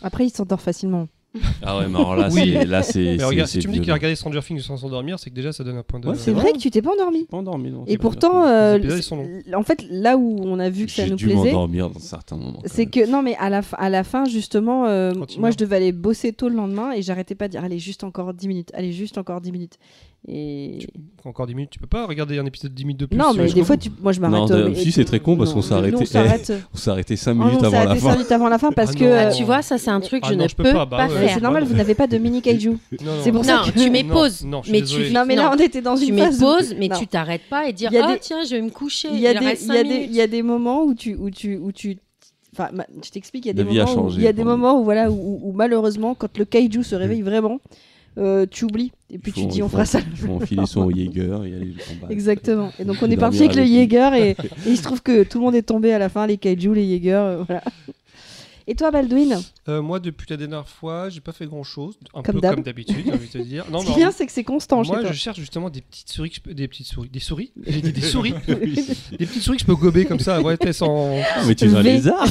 Après, 0.00 0.24
il 0.24 0.30
s'endort 0.30 0.62
facilement. 0.62 1.06
Ah 1.62 1.78
ouais, 1.78 1.86
mais 1.88 1.96
alors 1.98 2.16
là, 2.16 2.28
Oui. 2.32 2.54
c'est. 2.54 2.64
Là, 2.64 2.82
c'est. 2.82 2.98
Mais 3.00 3.18
c'est- 3.18 3.24
regarde, 3.24 3.48
si 3.48 3.58
tu 3.60 3.68
me 3.68 3.72
dis 3.74 3.80
qu'il 3.80 3.90
a 3.90 3.94
regardé 3.94 4.16
Stranger 4.16 4.40
Things 4.40 4.58
sans 4.60 4.76
s'endormir, 4.76 5.18
c'est 5.18 5.30
que 5.30 5.34
déjà, 5.34 5.52
ça 5.52 5.62
donne 5.62 5.76
un 5.76 5.82
point 5.82 6.00
de. 6.00 6.08
Ouais, 6.08 6.14
C'est 6.16 6.32
vrai 6.32 6.52
que 6.52 6.58
tu 6.58 6.70
t'es 6.70 6.82
pas 6.82 6.92
endormi. 6.92 7.26
Pas 7.26 7.36
endormi, 7.36 7.70
non. 7.70 7.84
Et 7.86 7.98
pourtant, 7.98 8.44
euh, 8.46 8.72
Les 8.78 8.78
épisodes, 8.84 8.98
ils 8.98 9.02
sont 9.02 9.16
longs. 9.16 9.58
en 9.58 9.62
fait, 9.62 9.84
là 9.90 10.16
où 10.16 10.40
on 10.42 10.58
a 10.58 10.68
vu 10.70 10.86
que 10.86 10.92
ça 10.92 11.04
J'ai 11.04 11.10
nous 11.10 11.16
dû 11.16 11.26
plaisait, 11.26 11.52
m'endormir 11.52 11.88
dans 11.90 12.00
certains 12.00 12.36
moments. 12.36 12.60
c'est 12.64 12.78
même. 12.82 12.90
que 12.90 13.10
non, 13.10 13.22
mais 13.22 13.36
à 13.36 13.48
la, 13.48 13.62
fin- 13.62 13.76
à 13.78 13.88
la 13.90 14.02
fin, 14.02 14.24
justement, 14.24 14.86
euh, 14.86 15.12
moi, 15.38 15.50
je 15.52 15.56
devais 15.56 15.76
aller 15.76 15.92
bosser 15.92 16.32
tôt 16.32 16.48
le 16.48 16.56
lendemain 16.56 16.92
et 16.92 17.02
j'arrêtais 17.02 17.34
pas 17.36 17.46
de 17.46 17.52
dire 17.52 17.62
allez, 17.64 17.78
juste 17.78 18.02
encore 18.02 18.34
10 18.34 18.48
minutes, 18.48 18.70
allez, 18.74 18.92
juste 18.92 19.16
encore 19.18 19.40
10 19.40 19.52
minutes. 19.52 19.78
Et 20.28 20.78
Encore 21.24 21.46
10 21.46 21.54
minutes, 21.54 21.70
tu 21.70 21.78
peux 21.78 21.86
pas 21.86 22.06
regarder 22.06 22.38
un 22.38 22.44
épisode 22.44 22.72
de 22.72 22.76
10 22.76 22.84
minutes 22.84 23.00
de 23.00 23.06
plus. 23.06 23.16
non, 23.16 23.32
mais 23.32 23.50
des 23.50 23.64
fois, 23.64 23.78
tu... 23.78 23.88
moi, 24.02 24.12
je 24.12 24.20
m'arrête. 24.20 24.50
Non, 24.50 24.54
euh, 24.54 24.74
si, 24.74 24.92
c'est 24.92 25.06
très 25.06 25.18
con 25.18 25.34
parce 25.36 25.54
qu'on 25.54 25.62
s'est 25.62 25.72
arrêté- 25.72 25.96
on. 25.96 26.00
On 26.74 26.76
s'est 26.76 26.90
arrêté 26.90 27.16
5 27.16 27.30
Oh 27.30 27.34
non, 27.34 27.44
minutes 27.46 27.56
on 27.56 27.60
s'est 27.60 27.66
avant 27.68 27.76
la 27.76 27.90
arrêté 27.90 28.00
fin. 28.00 28.08
cinq 28.10 28.16
minutes 28.16 28.32
avant 28.32 28.48
la 28.50 28.58
fin 28.58 28.70
parce 28.72 28.90
Ah 28.94 28.98
que. 28.98 29.04
Ah, 29.04 29.28
euh, 29.28 29.32
tu 29.32 29.44
vois, 29.44 29.62
ça, 29.62 29.78
c'est 29.78 29.90
un 29.90 30.00
truc 30.00 30.20
que 30.22 30.26
Ah 30.28 30.32
je 30.32 30.36
non, 30.36 30.44
ne 30.44 30.48
je 30.48 30.54
peux 30.56 30.62
pas, 30.64 30.84
pas, 30.86 30.86
bah 30.86 31.08
faire. 31.08 31.30
c'est 31.34 31.40
normal, 31.40 31.64
vous 31.64 31.74
n'avez 31.74 31.94
pas 31.94 32.06
de 32.06 32.18
mini 32.18 32.42
kaiju. 32.42 32.68
Non, 32.70 32.76
non, 33.02 33.12
C'est 33.22 33.32
pour 33.32 33.40
Non, 33.44 33.64
ça 33.64 33.72
que- 33.72 33.78
tu 33.78 33.90
mets 33.90 34.04
pause, 34.04 34.44
non, 34.44 34.60
mais 34.70 34.80
désolé. 34.82 35.08
tu 35.08 35.14
Non, 35.14 35.24
mais 35.26 35.36
là, 35.36 35.50
on 35.54 35.58
était 35.58 35.80
dans 35.80 35.96
tu 35.96 36.04
une 36.04 36.14
mets 36.16 36.26
phase. 36.26 36.42
où- 36.42 36.44
pause, 36.44 36.74
mais 36.78 36.90
tu 36.90 37.06
t'arrêtes 37.06 37.48
pas 37.48 37.66
et 37.68 37.72
dire 37.72 37.88
Il 37.90 37.94
y 37.94 37.98
a 37.98 38.04
ah 38.06 38.12
des- 38.12 38.18
tiens 38.20 38.44
je 38.44 38.50
vais 38.56 38.62
me 38.62 38.70
coucher. 38.70 39.08
Il 39.12 39.20
y 39.20 39.26
a 39.26 40.26
des, 40.26 40.42
moments 40.42 40.84
où 40.84 40.92
tu, 40.94 41.14
où 41.14 41.30
tu, 41.30 41.56
où 41.56 41.72
tu, 41.72 41.96
enfin, 42.52 42.68
je 43.02 43.10
t'explique, 43.10 43.46
il 43.46 43.48
y 43.48 43.50
a 43.52 43.54
La 43.54 43.64
des 43.64 43.70
vie 43.70 43.80
a 43.80 43.86
moments, 43.86 44.06
où, 44.06 44.10
il 44.10 44.20
y 44.22 44.26
a 44.26 44.32
des 44.34 44.44
moments 44.44 44.78
où 44.80 44.84
voilà, 44.84 45.10
où, 45.10 45.40
où 45.42 45.52
malheureusement, 45.54 46.14
quand 46.14 46.36
le 46.36 46.44
kaiju 46.44 46.82
se 46.82 46.94
réveille 46.94 47.22
vraiment, 47.22 47.58
euh, 48.18 48.46
tu 48.50 48.64
oublies 48.64 48.92
et 49.10 49.18
puis 49.18 49.32
tu 49.32 49.46
dis 49.46 49.62
on 49.62 49.68
fera 49.68 49.84
ça. 49.84 50.00
Il 50.10 50.16
faut 50.16 50.32
enfiler 50.34 50.66
son 50.66 50.90
Jaeger 50.90 51.44
et 51.44 51.54
aller 51.54 51.74
le 51.76 51.94
combattre. 51.94 52.10
Exactement. 52.10 52.72
Et 52.78 52.84
donc 52.84 52.96
on 53.02 53.10
est 53.10 53.16
parti 53.16 53.44
avec 53.44 53.54
le. 53.54 53.64
Jaeger 53.64 54.14
et, 54.14 54.30
et 54.66 54.70
il 54.70 54.76
se 54.76 54.82
trouve 54.82 55.02
que 55.02 55.22
tout 55.22 55.38
le 55.38 55.44
monde 55.44 55.54
est 55.54 55.62
tombé 55.62 55.92
à 55.92 55.98
la 55.98 56.08
fin, 56.08 56.26
les 56.26 56.36
kaiju, 56.36 56.74
les 56.74 56.88
Jaeger, 56.88 57.22
euh, 57.22 57.42
voilà. 57.46 57.62
Et 58.70 58.76
toi, 58.76 58.92
Baldwin 58.92 59.36
Euh, 59.68 59.82
moi, 59.82 59.98
depuis 59.98 60.26
la 60.30 60.36
dernière 60.36 60.68
fois, 60.68 61.08
j'ai 61.08 61.20
pas 61.20 61.32
fait 61.32 61.44
grand 61.46 61.64
chose. 61.64 61.98
Un 62.14 62.22
Comme 62.22 62.40
peu 62.40 62.48
comme 62.48 62.62
d'habitude, 62.62 63.02
j'ai 63.04 63.12
envie 63.12 63.26
de 63.26 63.32
te 63.32 63.38
dire. 63.38 63.64
Non, 63.68 63.80
Ce 63.80 63.86
qui 63.86 63.92
est 63.92 63.96
bien, 63.96 64.12
c'est 64.12 64.26
que 64.26 64.30
c'est 64.30 64.44
constant 64.44 64.84
chez 64.84 64.92
moi, 64.92 65.00
toi. 65.00 65.10
je 65.10 65.18
cherche 65.18 65.40
justement 65.40 65.70
des 65.70 65.80
petites 65.80 66.08
souris, 66.08 66.30
que 66.30 66.36
je 66.36 66.40
peux- 66.40 66.54
des 66.54 66.68
petites 66.68 66.86
souris, 66.86 67.08
des 67.08 67.18
souris. 67.18 67.50
J'ai 67.66 67.80
dit 67.80 67.92
des 67.92 68.00
souris, 68.00 68.32
des 68.46 69.26
petites 69.26 69.42
souris 69.42 69.56
que 69.56 69.62
je 69.62 69.66
peux 69.66 69.74
gober 69.74 70.04
comme 70.04 70.20
ça. 70.20 70.40
Ouais, 70.40 70.56
t'es 70.56 70.72
sans. 70.72 71.18
Ah, 71.34 71.42
Mais 71.48 71.56
tu 71.56 71.64
es 71.64 71.74
un 71.74 71.82
lézard 71.82 72.28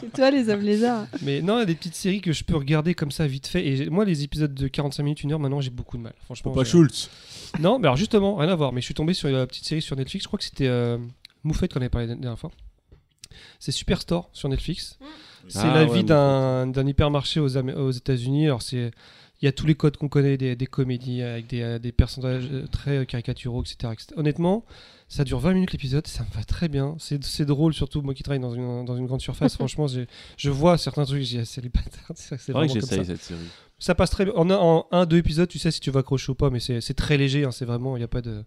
C'est 0.00 0.12
toi, 0.12 0.30
les 0.30 0.48
hommes 0.48 0.60
lézards. 0.62 1.06
Mais 1.22 1.42
non, 1.42 1.56
il 1.56 1.60
y 1.60 1.62
a 1.62 1.66
des 1.66 1.74
petites 1.74 1.96
séries 1.96 2.20
que 2.20 2.32
je 2.32 2.44
peux 2.44 2.56
regarder 2.56 2.94
comme 2.94 3.10
ça 3.10 3.26
vite 3.26 3.48
fait. 3.48 3.66
Et 3.66 3.90
moi, 3.90 4.04
les 4.04 4.22
épisodes 4.22 4.54
de 4.54 4.68
45 4.68 5.02
minutes, 5.02 5.24
1 5.24 5.30
heure, 5.32 5.40
maintenant, 5.40 5.60
j'ai 5.60 5.70
beaucoup 5.70 5.96
de 5.96 6.02
mal. 6.02 6.12
Franchement. 6.24 6.54
J'ai- 6.56 6.64
Schultz. 6.64 7.10
Non, 7.58 7.80
mais 7.80 7.86
alors 7.86 7.96
justement, 7.96 8.36
rien 8.36 8.48
à 8.48 8.54
voir. 8.54 8.72
Mais 8.72 8.80
je 8.80 8.84
suis 8.84 8.94
tombé 8.94 9.12
sur 9.12 9.28
la 9.28 9.44
petite 9.48 9.64
série 9.64 9.82
sur 9.82 9.96
Netflix. 9.96 10.22
Je 10.22 10.28
crois 10.28 10.38
que 10.38 10.44
c'était 10.44 10.68
euh, 10.68 10.98
Moufette 11.42 11.72
qu'on 11.72 11.80
avait 11.80 11.88
parlé 11.88 12.06
la 12.06 12.14
dernière 12.14 12.38
fois. 12.38 12.52
C'est 13.58 13.72
Superstore 13.72 14.28
sur 14.32 14.48
Netflix. 14.48 14.98
C'est 15.48 15.58
Ah, 15.60 15.74
la 15.74 15.84
ouais, 15.86 15.94
vie 15.98 16.04
d'un 16.04 16.66
d'un 16.66 16.86
hypermarché 16.86 17.40
aux, 17.40 17.56
Am- 17.56 17.70
aux 17.70 17.90
États-Unis. 17.90 18.46
Alors 18.46 18.62
c'est 18.62 18.90
il 19.42 19.46
y 19.46 19.48
a 19.48 19.52
tous 19.52 19.66
les 19.66 19.74
codes 19.74 19.96
qu'on 19.96 20.08
connaît 20.08 20.36
des, 20.36 20.54
des 20.54 20.66
comédies 20.66 21.22
avec 21.22 21.46
des, 21.46 21.62
euh, 21.62 21.78
des 21.78 21.92
personnages 21.92 22.46
euh, 22.52 22.66
très 22.66 22.98
euh, 22.98 23.04
caricaturaux, 23.06 23.62
etc., 23.62 23.90
etc. 23.94 24.08
Honnêtement, 24.16 24.66
ça 25.08 25.24
dure 25.24 25.38
20 25.38 25.54
minutes 25.54 25.72
l'épisode, 25.72 26.06
ça 26.06 26.24
me 26.24 26.36
va 26.36 26.44
très 26.44 26.68
bien. 26.68 26.94
C'est 26.98 27.24
c'est 27.24 27.46
drôle, 27.46 27.72
surtout 27.72 28.02
moi 28.02 28.12
qui 28.12 28.22
travaille 28.22 28.38
dans 28.40 28.52
une, 28.52 28.84
dans 28.84 28.96
une 28.98 29.06
grande 29.06 29.22
surface. 29.22 29.54
franchement, 29.56 29.86
j'ai- 29.86 30.06
je 30.36 30.50
vois 30.50 30.76
certains 30.76 31.06
trucs, 31.06 31.22
j'ai 31.22 31.46
c'est 31.46 31.62
les 31.62 31.70
bâtards. 31.70 31.90
C'est 32.14 32.52
vrai 32.52 32.66
que 32.66 32.74
j'essaye 32.74 32.98
cette 33.06 33.22
série. 33.22 33.40
Ça 33.78 33.94
passe 33.94 34.10
très 34.10 34.26
bien. 34.26 34.34
En 34.34 34.50
un, 34.50 34.56
en 34.58 34.86
un, 34.92 35.06
deux 35.06 35.16
épisodes, 35.16 35.48
tu 35.48 35.58
sais 35.58 35.70
si 35.70 35.80
tu 35.80 35.90
vas 35.90 36.00
accrocher 36.00 36.30
ou 36.32 36.34
pas, 36.34 36.50
mais 36.50 36.60
c'est 36.60 36.82
c'est 36.82 36.92
très 36.92 37.16
léger. 37.16 37.44
hein, 37.44 37.50
c'est 37.50 37.64
vraiment, 37.64 37.96
il 37.96 38.00
n'y 38.00 38.04
a 38.04 38.08
pas 38.08 38.20
de. 38.20 38.44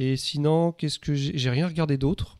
Et 0.00 0.16
sinon, 0.16 0.72
qu'est-ce 0.72 0.98
que 0.98 1.14
j'ai 1.14 1.38
j'ai 1.38 1.50
rien 1.50 1.68
regardé 1.68 1.96
d'autre. 1.98 2.36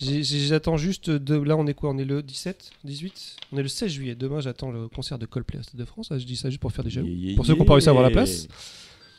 J'attends 0.00 0.76
juste 0.76 1.08
de. 1.10 1.36
Là, 1.36 1.56
on 1.56 1.66
est 1.66 1.74
quoi? 1.74 1.90
On 1.90 1.98
est 1.98 2.04
le 2.04 2.22
17 2.22 2.72
18 2.84 3.36
On 3.52 3.58
est 3.58 3.62
le 3.62 3.68
16 3.68 3.90
juillet. 3.92 4.14
Demain, 4.14 4.40
j'attends 4.40 4.70
le 4.72 4.88
concert 4.88 5.18
de 5.18 5.26
Coldplay 5.26 5.60
à 5.60 5.62
Stade 5.62 5.80
de 5.80 5.84
France. 5.84 6.08
Ah, 6.10 6.18
Je 6.18 6.24
dis 6.24 6.36
ça 6.36 6.50
juste 6.50 6.60
pour 6.60 6.72
faire 6.72 6.84
des 6.84 6.90
jaloux. 6.90 7.06
Yeah, 7.06 7.28
yeah, 7.28 7.36
Pour 7.36 7.46
ceux 7.46 7.54
qui 7.54 7.60
n'ont 7.60 7.64
pas 7.64 7.74
réussi 7.74 7.88
à 7.88 7.90
avoir 7.90 8.02
la 8.04 8.10
place. 8.10 8.48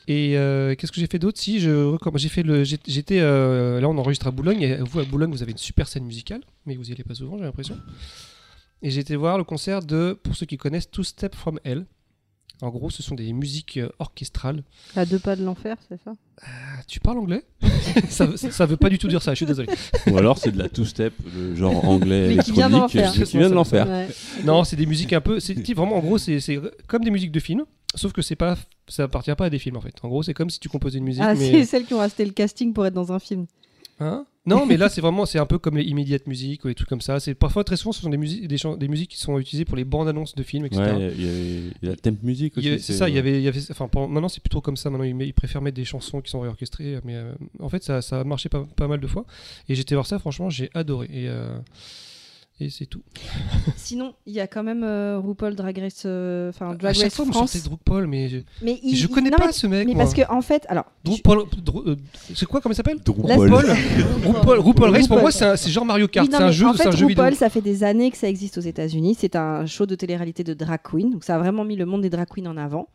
Et 0.07 0.37
euh, 0.37 0.75
qu'est-ce 0.75 0.91
que 0.91 0.99
j'ai 0.99 1.07
fait 1.07 1.17
d'autre? 1.17 1.39
Si, 1.39 1.59
je. 1.59 1.97
J'ai 2.15 2.29
fait 2.29 2.43
le. 2.43 2.63
J'étais. 2.63 3.19
euh, 3.21 3.79
là, 3.79 3.87
on 3.89 3.97
enregistre 3.97 4.27
à 4.27 4.31
Boulogne. 4.31 4.61
Et 4.61 4.77
vous, 4.77 4.99
à 4.99 5.05
Boulogne, 5.05 5.31
vous 5.31 5.41
avez 5.41 5.53
une 5.53 5.57
super 5.57 5.87
scène 5.87 6.03
musicale. 6.05 6.41
Mais 6.65 6.75
vous 6.75 6.89
y 6.89 6.93
allez 6.93 7.03
pas 7.03 7.15
souvent, 7.15 7.37
j'ai 7.37 7.43
l'impression. 7.45 7.77
Et 8.81 8.91
j'ai 8.91 8.99
été 8.99 9.15
voir 9.15 9.37
le 9.37 9.43
concert 9.45 9.81
de, 9.81 10.17
pour 10.21 10.35
ceux 10.35 10.45
qui 10.45 10.57
connaissent, 10.57 10.91
Two 10.91 11.03
Step 11.03 11.33
From 11.35 11.59
Hell. 11.63 11.85
En 12.61 12.69
gros, 12.69 12.89
ce 12.89 13.03
sont 13.03 13.15
des 13.15 13.33
musiques 13.33 13.77
euh, 13.77 13.89
orchestrales. 13.99 14.63
À 14.95 15.05
deux 15.05 15.19
pas 15.19 15.35
de 15.35 15.43
l'enfer, 15.43 15.75
c'est 15.89 16.01
ça? 16.03 16.13
Ah, 16.41 16.47
tu 16.87 16.99
parles 16.99 17.17
anglais? 17.17 17.43
Ça, 18.09 18.25
veut- 18.25 18.37
ça 18.37 18.65
veut 18.65 18.77
pas 18.77 18.89
du 18.89 18.97
tout 18.97 19.07
dire 19.07 19.21
ça, 19.21 19.31
je 19.31 19.37
suis 19.37 19.45
désolé. 19.45 19.69
Ou 20.07 20.17
alors 20.17 20.37
c'est 20.37 20.51
de 20.51 20.57
la 20.57 20.67
two-step, 20.69 21.13
le 21.33 21.55
genre 21.55 21.85
anglais 21.87 22.35
Mais 22.35 22.43
qui 22.43 22.51
vient 22.51 22.69
d'en 22.69 22.87
électronique, 22.87 23.23
qui 23.25 23.37
vient 23.37 23.49
de 23.49 23.53
l'en 23.55 23.63
faire. 23.63 23.87
Ouais. 23.87 24.07
Non, 24.43 24.63
c'est 24.63 24.75
des 24.75 24.85
musiques 24.85 25.13
un 25.13 25.21
peu. 25.21 25.39
C'est 25.39 25.53
vraiment, 25.73 25.95
en 25.97 25.99
gros, 25.99 26.17
c'est 26.17 26.39
c'est 26.39 26.59
comme 26.87 27.03
des 27.03 27.11
musiques 27.11 27.31
de 27.31 27.39
films, 27.39 27.63
sauf 27.93 28.11
que 28.11 28.21
c'est 28.21 28.35
pas, 28.35 28.57
ça 28.87 29.03
appartient 29.03 29.33
pas 29.35 29.45
à 29.45 29.49
des 29.49 29.59
films 29.59 29.77
en 29.77 29.81
fait. 29.81 29.93
En 30.03 30.07
gros, 30.09 30.23
c'est 30.23 30.33
comme 30.33 30.49
si 30.49 30.59
tu 30.59 30.67
composais 30.69 30.97
une 30.97 31.05
musique, 31.05 31.23
Ah, 31.25 31.35
mais 31.35 31.51
c'est 31.51 31.65
celles 31.65 31.85
qui 31.85 31.93
ont 31.93 31.99
resté 31.99 32.25
le 32.25 32.31
casting 32.31 32.73
pour 32.73 32.85
être 32.85 32.93
dans 32.93 33.11
un 33.11 33.19
film. 33.19 33.45
Hein 33.99 34.25
non, 34.45 34.65
mais 34.67 34.77
là, 34.77 34.89
c'est 34.89 35.01
vraiment, 35.01 35.25
c'est 35.25 35.39
un 35.39 35.45
peu 35.45 35.57
comme 35.57 35.77
les 35.77 35.83
immédiates 35.85 36.27
musiques 36.27 36.65
ou 36.65 36.67
des 36.67 36.75
trucs 36.75 36.89
comme 36.89 37.01
ça. 37.01 37.19
C'est 37.19 37.33
parfois 37.33 37.63
très 37.63 37.77
souvent, 37.77 37.91
ce 37.93 38.01
sont 38.01 38.09
des 38.09 38.17
musiques, 38.17 38.47
des, 38.47 38.57
des 38.77 38.87
musiques 38.87 39.09
qui 39.11 39.17
sont 39.19 39.39
utilisées 39.39 39.65
pour 39.65 39.75
les 39.77 39.85
bandes 39.85 40.07
annonces 40.07 40.35
de 40.35 40.43
films, 40.43 40.65
etc. 40.65 40.81
Ouais, 40.97 41.13
il 41.17 41.25
y, 41.25 41.27
a- 41.27 41.31
il 41.81 41.83
y 41.83 41.87
a 41.87 41.89
la 41.91 41.95
temp 41.95 42.15
music 42.21 42.55
aussi. 42.57 42.67
avait- 42.73 42.79
C'est 42.79 42.93
ça, 42.93 43.09
il 43.09 43.15
y 43.15 43.17
avait, 43.19 43.39
il 43.39 43.43
y 43.43 43.47
avait, 43.47 43.61
enfin, 43.71 43.89
maintenant 44.07 44.27
c'est 44.29 44.41
plutôt 44.41 44.61
comme 44.61 44.77
ça. 44.77 44.89
Maintenant, 44.89 45.05
ils, 45.05 45.19
ils 45.25 45.33
préfèrent 45.33 45.61
mettre 45.61 45.77
des 45.77 45.85
chansons 45.85 46.21
qui 46.21 46.29
sont 46.29 46.41
réorchestrées, 46.41 46.99
mais 47.05 47.15
euh, 47.15 47.33
en 47.59 47.69
fait, 47.69 47.83
ça, 47.83 48.01
ça 48.03 48.19
a 48.19 48.23
marché 48.23 48.49
pas, 48.49 48.67
pas 48.75 48.87
mal 48.87 48.99
de 48.99 49.07
fois. 49.07 49.25
Et 49.69 49.73
j'étais 49.75 49.95
voir 49.95 50.05
ça, 50.05 50.19
franchement, 50.19 50.49
j'ai 50.51 50.69
adoré. 50.75 51.07
Et, 51.11 51.27
euh, 51.29 51.57
et 52.59 52.69
c'est 52.69 52.85
tout. 52.85 53.01
Sinon, 53.75 54.13
il 54.25 54.33
y 54.33 54.39
a 54.39 54.47
quand 54.47 54.63
même 54.63 54.83
euh, 54.83 55.19
RuPaul 55.19 55.55
Drag 55.55 55.77
Race, 55.77 56.03
euh, 56.05 56.49
enfin 56.49 56.71
à 56.71 56.75
Drag 56.75 56.93
chaque 56.93 57.03
Race 57.05 57.13
fois, 57.15 57.25
France. 57.25 57.63
Drupal, 57.63 58.07
mais 58.07 58.29
je, 58.29 58.37
Mais 58.61 58.79
il- 58.83 58.95
je 58.95 59.05
il- 59.05 59.09
connais 59.09 59.29
non, 59.29 59.37
pas 59.37 59.47
mais- 59.47 59.51
ce 59.51 59.67
mec. 59.67 59.87
Mais 59.87 59.93
moi. 59.93 60.03
parce 60.03 60.13
que 60.13 60.21
en 60.31 60.41
fait, 60.41 60.65
alors, 60.69 60.85
Dru- 61.03 61.21
euh, 61.87 61.95
c'est 62.33 62.45
quoi, 62.45 62.61
comment 62.61 62.73
il 62.73 62.75
s'appelle? 62.75 62.97
RuPaul. 63.05 63.65
RuPaul, 64.25 64.59
RuPaul 64.59 64.89
Race, 64.89 65.07
pour 65.07 65.17
RuPaul. 65.17 65.21
moi, 65.21 65.55
c'est 65.57 65.69
genre 65.69 65.85
Mario 65.85 66.07
Kart. 66.07 66.27
Oui, 66.27 66.33
c'est 66.35 66.43
un 66.43 66.51
jeu, 66.51 66.65
en 66.67 66.73
c'est 66.73 66.87
un 66.87 66.91
jeu 66.91 67.07
vidéo. 67.07 67.23
RuPaul, 67.23 67.37
ça 67.37 67.49
fait 67.49 67.61
des 67.61 67.83
années 67.83 68.09
que 68.11 68.17
ça 68.17 68.27
existe 68.29 68.57
aux 68.57 68.61
États-Unis. 68.61 69.15
C'est 69.19 69.35
un 69.35 69.65
show 69.65 69.85
de 69.85 69.95
télé-réalité 69.95 70.43
de 70.43 70.53
drag 70.53 70.79
queen. 70.83 71.11
Donc, 71.11 71.23
ça 71.23 71.35
a 71.35 71.39
vraiment 71.39 71.63
mis 71.65 71.75
le 71.75 71.85
monde 71.85 72.01
des 72.01 72.09
drag 72.09 72.27
queens 72.27 72.47
en 72.47 72.57
avant. 72.57 72.87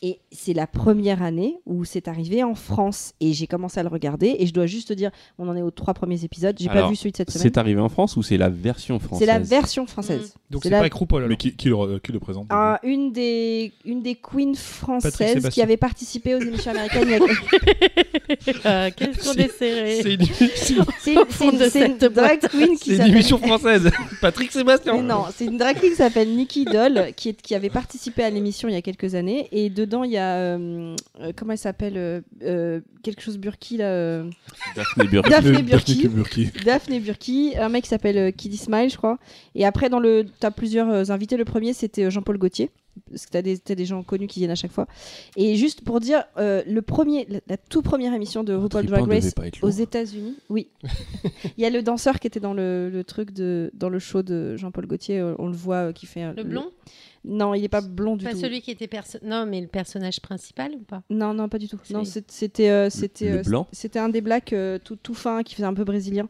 Et 0.00 0.20
c'est 0.30 0.54
la 0.54 0.66
première 0.68 1.22
année 1.22 1.56
où 1.66 1.84
c'est 1.84 2.06
arrivé 2.08 2.42
en 2.44 2.54
France. 2.54 3.14
Et 3.20 3.32
j'ai 3.32 3.46
commencé 3.46 3.80
à 3.80 3.82
le 3.82 3.88
regarder. 3.88 4.36
Et 4.38 4.46
je 4.46 4.52
dois 4.54 4.66
juste 4.66 4.88
te 4.88 4.92
dire, 4.92 5.10
on 5.38 5.48
en 5.48 5.56
est 5.56 5.62
aux 5.62 5.70
trois 5.72 5.92
premiers 5.94 6.22
épisodes. 6.24 6.56
J'ai 6.58 6.68
pas 6.68 6.88
vu 6.88 6.94
celui 6.96 7.10
de 7.12 7.16
cette 7.16 7.30
semaine. 7.30 7.42
C'est 7.42 7.58
arrivé 7.58 7.80
en 7.80 7.88
France 7.88 8.16
ou 8.16 8.22
c'est 8.22 8.36
la 8.36 8.48
version 8.48 8.98
française 9.08 9.26
C'est 9.26 9.32
la 9.32 9.38
version 9.40 9.86
française. 9.86 10.34
Donc 10.50 10.62
c'est 10.62 10.70
la- 10.70 10.78
pas 10.78 10.84
alors. 11.18 11.28
Mais 11.28 11.36
qui, 11.36 11.54
qui 11.56 11.68
le, 11.68 11.74
re- 11.74 12.00
qui 12.00 12.12
le 12.12 12.20
présente 12.20 12.46
une, 12.84 13.12
des, 13.12 13.72
une 13.84 14.02
des 14.02 14.14
queens 14.14 14.54
françaises 14.54 15.48
qui 15.50 15.60
avait 15.62 15.76
participé 15.76 16.34
aux 16.34 16.40
émissions 16.40 16.70
américaines. 16.70 17.08
il 17.08 17.10
y 17.10 17.14
a- 17.14 18.60
Ah, 18.64 18.90
Qu'est-ce 18.90 19.24
qu'on 19.32 19.38
est 19.42 19.52
serré 19.58 20.00
C'est 20.02 20.14
une, 20.14 20.20
drag 22.08 22.40
queen 22.50 22.76
qui 22.78 22.96
c'est 22.96 23.06
une 23.06 23.12
émission 23.12 23.38
française. 23.38 23.90
Patrick 24.20 24.52
Sébastien. 24.52 24.94
Mais 24.94 25.02
non, 25.02 25.24
c'est 25.34 25.46
une 25.46 25.56
drag 25.58 25.78
queen 25.78 25.90
qui 25.90 25.96
s'appelle 25.96 26.28
Nikki 26.34 26.64
Doll, 26.64 27.12
qui, 27.16 27.30
est, 27.30 27.40
qui 27.42 27.54
avait 27.54 27.70
participé 27.70 28.22
à 28.22 28.30
l'émission 28.30 28.68
il 28.68 28.74
y 28.74 28.76
a 28.76 28.82
quelques 28.82 29.14
années. 29.14 29.48
Et 29.52 29.70
dedans, 29.70 30.04
il 30.04 30.12
y 30.12 30.16
a. 30.18 30.36
euh, 30.36 30.94
euh, 31.20 31.32
comment 31.34 31.52
elle 31.52 31.58
s'appelle 31.58 31.94
euh, 31.96 32.20
euh, 32.42 32.80
Quelque 33.02 33.22
chose 33.22 33.38
Burki, 33.38 33.76
là. 33.78 33.86
euh, 33.86 34.28
Daphné 34.76 35.04
Burke. 35.04 35.28
Daphné 35.30 35.52
Daphné 35.52 35.62
Burki. 35.62 36.08
Burki. 36.08 36.50
Daphné 36.64 37.00
Burki, 37.00 37.54
un 37.58 37.68
mec 37.68 37.84
qui 37.84 37.88
s'appelle 37.90 38.18
euh, 38.18 38.30
Kiddy 38.30 38.56
Smile, 38.56 38.90
je 38.90 38.96
crois. 38.98 39.18
Et 39.54 39.64
après, 39.64 39.88
dans 39.88 40.00
le, 40.00 40.26
t'as 40.40 40.50
plusieurs 40.50 40.90
euh, 40.90 41.04
invités. 41.08 41.36
Le 41.38 41.44
premier, 41.46 41.72
c'était 41.72 42.04
euh, 42.04 42.10
Jean-Paul 42.10 42.36
Gaultier. 42.36 42.70
Parce 43.10 43.26
que 43.26 43.30
t'as 43.30 43.42
des, 43.42 43.56
t'as 43.56 43.76
des 43.76 43.84
gens 43.84 44.02
connus 44.02 44.26
qui 44.26 44.40
viennent 44.40 44.50
à 44.50 44.56
chaque 44.56 44.72
fois. 44.72 44.88
Et 45.36 45.54
juste 45.54 45.82
pour 45.82 46.00
dire, 46.00 46.24
euh, 46.36 46.64
le 46.66 46.82
premier, 46.82 47.26
la, 47.30 47.38
la 47.46 47.56
toute 47.56 47.84
première 47.84 48.12
émission 48.12 48.42
de 48.42 48.52
RuPaul 48.52 48.86
Drag 48.86 49.08
Race 49.08 49.32
pas 49.34 49.44
aux. 49.62 49.70
États-Unis, 49.70 50.34
oui. 50.50 50.66
Il 51.56 51.62
y 51.62 51.64
a 51.64 51.70
le 51.70 51.80
danseur 51.80 52.18
qui 52.18 52.26
était 52.26 52.40
dans 52.40 52.54
le, 52.54 52.90
le 52.90 53.04
truc 53.04 53.32
de, 53.32 53.70
dans 53.72 53.88
le 53.88 54.00
show 54.00 54.22
de 54.22 54.56
Jean-Paul 54.56 54.86
Gaultier. 54.86 55.22
On 55.38 55.46
le 55.46 55.54
voit 55.54 55.76
euh, 55.76 55.92
qui 55.92 56.06
fait 56.06 56.24
euh, 56.24 56.32
Le 56.36 56.42
blond 56.42 56.72
Non, 57.24 57.54
il 57.54 57.62
est 57.62 57.68
pas 57.68 57.82
blond 57.82 58.16
du 58.16 58.24
Pas 58.24 58.32
tout. 58.32 58.40
celui 58.40 58.62
qui 58.62 58.72
était 58.72 58.88
perso... 58.88 59.18
Non, 59.22 59.46
mais 59.46 59.60
le 59.60 59.68
personnage 59.68 60.20
principal 60.20 60.72
ou 60.74 60.80
pas? 60.80 61.02
Non, 61.08 61.32
non, 61.34 61.48
pas 61.48 61.58
du 61.58 61.68
tout. 61.68 61.78
C'est 61.84 61.94
Non, 61.94 62.02
c'était, 62.04 62.68
euh, 62.70 62.90
c'était, 62.90 63.30
le 63.30 63.42
blanc? 63.42 63.68
c'était 63.70 64.00
un 64.00 64.08
des 64.08 64.22
blacks 64.22 64.52
euh, 64.52 64.80
tout, 64.82 64.96
tout 64.96 65.14
fin 65.14 65.44
qui 65.44 65.54
faisait 65.54 65.68
un 65.68 65.74
peu 65.74 65.84
brésilien. 65.84 66.28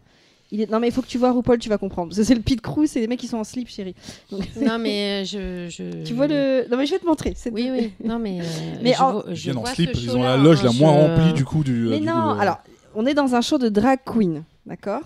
Il 0.50 0.62
est... 0.62 0.70
Non, 0.70 0.80
mais 0.80 0.88
il 0.88 0.92
faut 0.92 1.02
que 1.02 1.06
tu 1.06 1.18
vois 1.18 1.30
RuPaul, 1.32 1.58
tu 1.58 1.68
vas 1.68 1.76
comprendre. 1.78 2.08
Parce 2.08 2.18
que 2.18 2.24
c'est 2.24 2.34
le 2.34 2.40
pit 2.40 2.60
crew, 2.60 2.86
c'est 2.86 3.00
les 3.00 3.06
mecs 3.06 3.20
qui 3.20 3.26
sont 3.28 3.36
en 3.36 3.44
slip, 3.44 3.68
chérie. 3.68 3.94
Donc- 4.30 4.44
Non, 4.60 4.78
mais 4.78 5.22
euh, 5.22 5.24
je, 5.24 5.68
je. 5.68 6.02
tu 6.04 6.14
vois 6.14 6.26
le. 6.26 6.66
Non, 6.70 6.76
mais 6.78 6.86
je 6.86 6.92
vais 6.92 6.98
te 6.98 7.06
montrer. 7.06 7.34
Oui, 7.52 7.68
oui. 7.70 7.92
Non, 8.02 8.18
mais. 8.18 8.40
euh, 8.40 8.44
Mais 8.82 8.94
je 8.94 9.02
en- 9.02 9.12
vois- 9.12 9.24
Ils 9.28 9.34
je 9.36 9.42
viennent 9.42 9.56
en 9.58 9.60
vois 9.60 9.70
slip, 9.74 9.90
ils 9.94 10.16
ont 10.16 10.22
la 10.22 10.36
loge 10.38 10.60
hein, 10.60 10.64
la 10.64 10.72
moins 10.72 10.92
je- 10.94 10.98
remplie 11.20 11.32
du 11.34 11.44
coup 11.44 11.62
du. 11.64 11.72
Mais 11.90 12.00
du 12.00 12.06
non, 12.06 12.12
coup, 12.30 12.34
de- 12.36 12.40
alors, 12.40 12.58
on 12.94 13.04
est 13.06 13.14
dans 13.14 13.34
un 13.34 13.40
show 13.42 13.58
de 13.58 13.68
drag 13.68 13.98
queen, 14.06 14.42
d'accord? 14.64 15.02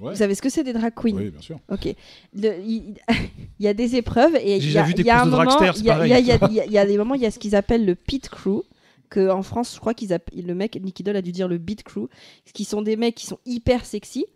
Ouais. 0.00 0.10
Vous 0.10 0.16
savez 0.16 0.34
ce 0.34 0.42
que 0.42 0.48
c'est 0.50 0.64
des 0.64 0.72
drag 0.72 0.92
queens? 0.94 1.14
Oui, 1.16 1.30
bien 1.30 1.40
sûr. 1.40 1.58
Ok. 1.70 1.94
Le- 2.34 2.58
Il 2.64 2.94
il 3.60 3.64
y 3.64 3.68
a 3.68 3.74
des 3.74 3.94
épreuves 3.94 4.34
et 4.36 4.56
il 4.56 4.72
y 4.72 4.78
a, 4.78 4.82
des 4.84 4.92
il 5.02 5.06
y 5.06 5.10
a 5.10 5.14
courses 5.14 5.22
un 5.22 5.26
de 5.26 5.30
moment, 5.30 5.44
dragster, 5.44 5.70
c'est 5.74 5.80
il 5.80 5.84
y 5.86 5.90
a- 5.90 5.94
pareil. 5.94 6.10
il 6.10 6.12
y 6.12 6.14
a- 6.14 6.18
il 6.20 6.26
y 6.26 6.32
a- 6.32 6.48
il 6.48 6.54
y 6.56 6.60
a- 6.60 6.64
il 6.66 6.72
y 6.72 6.78
a 6.78 6.86
des 6.86 6.96
moments, 6.98 7.14
il 7.14 7.20
y 7.22 7.26
a 7.26 7.30
ce 7.30 7.38
qu'ils 7.38 7.54
appellent 7.54 7.84
le 7.86 7.94
pit 7.94 8.28
crew. 8.28 8.62
Que 9.10 9.30
en 9.30 9.42
France, 9.42 9.74
je 9.74 9.80
crois 9.80 9.94
qu'ils 9.94 10.16
le 10.34 10.54
mec 10.54 10.80
Nicky 10.80 11.02
Doll 11.02 11.16
a 11.16 11.22
dû 11.22 11.32
dire 11.32 11.48
le 11.48 11.58
beat 11.58 11.82
crew, 11.82 12.08
qui 12.52 12.64
sont 12.64 12.82
des 12.82 12.96
mecs 12.96 13.14
qui 13.14 13.26
sont 13.26 13.38
hyper 13.46 13.84
sexy, 13.84 14.26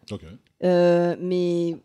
euh, 0.65 1.17
mais 1.21 1.77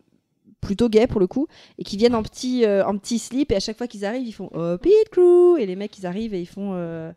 plutôt 0.60 0.88
gays 0.88 1.06
pour 1.06 1.20
le 1.20 1.26
coup, 1.26 1.46
et 1.78 1.84
qui 1.84 1.96
viennent 1.96 2.14
en 2.14 2.22
petit, 2.22 2.64
euh, 2.64 2.84
en 2.86 2.96
petit 2.96 3.18
slip 3.18 3.52
et 3.52 3.56
à 3.56 3.60
chaque 3.60 3.78
fois 3.78 3.86
qu'ils 3.86 4.04
arrivent, 4.04 4.26
ils 4.26 4.32
font 4.32 4.50
oh, 4.54 4.76
pit 4.78 4.92
crew 5.10 5.58
et 5.58 5.66
les 5.66 5.76
mecs 5.76 5.96
ils 5.98 6.06
arrivent 6.06 6.34
et 6.34 6.40
ils 6.40 6.46
font. 6.46 7.14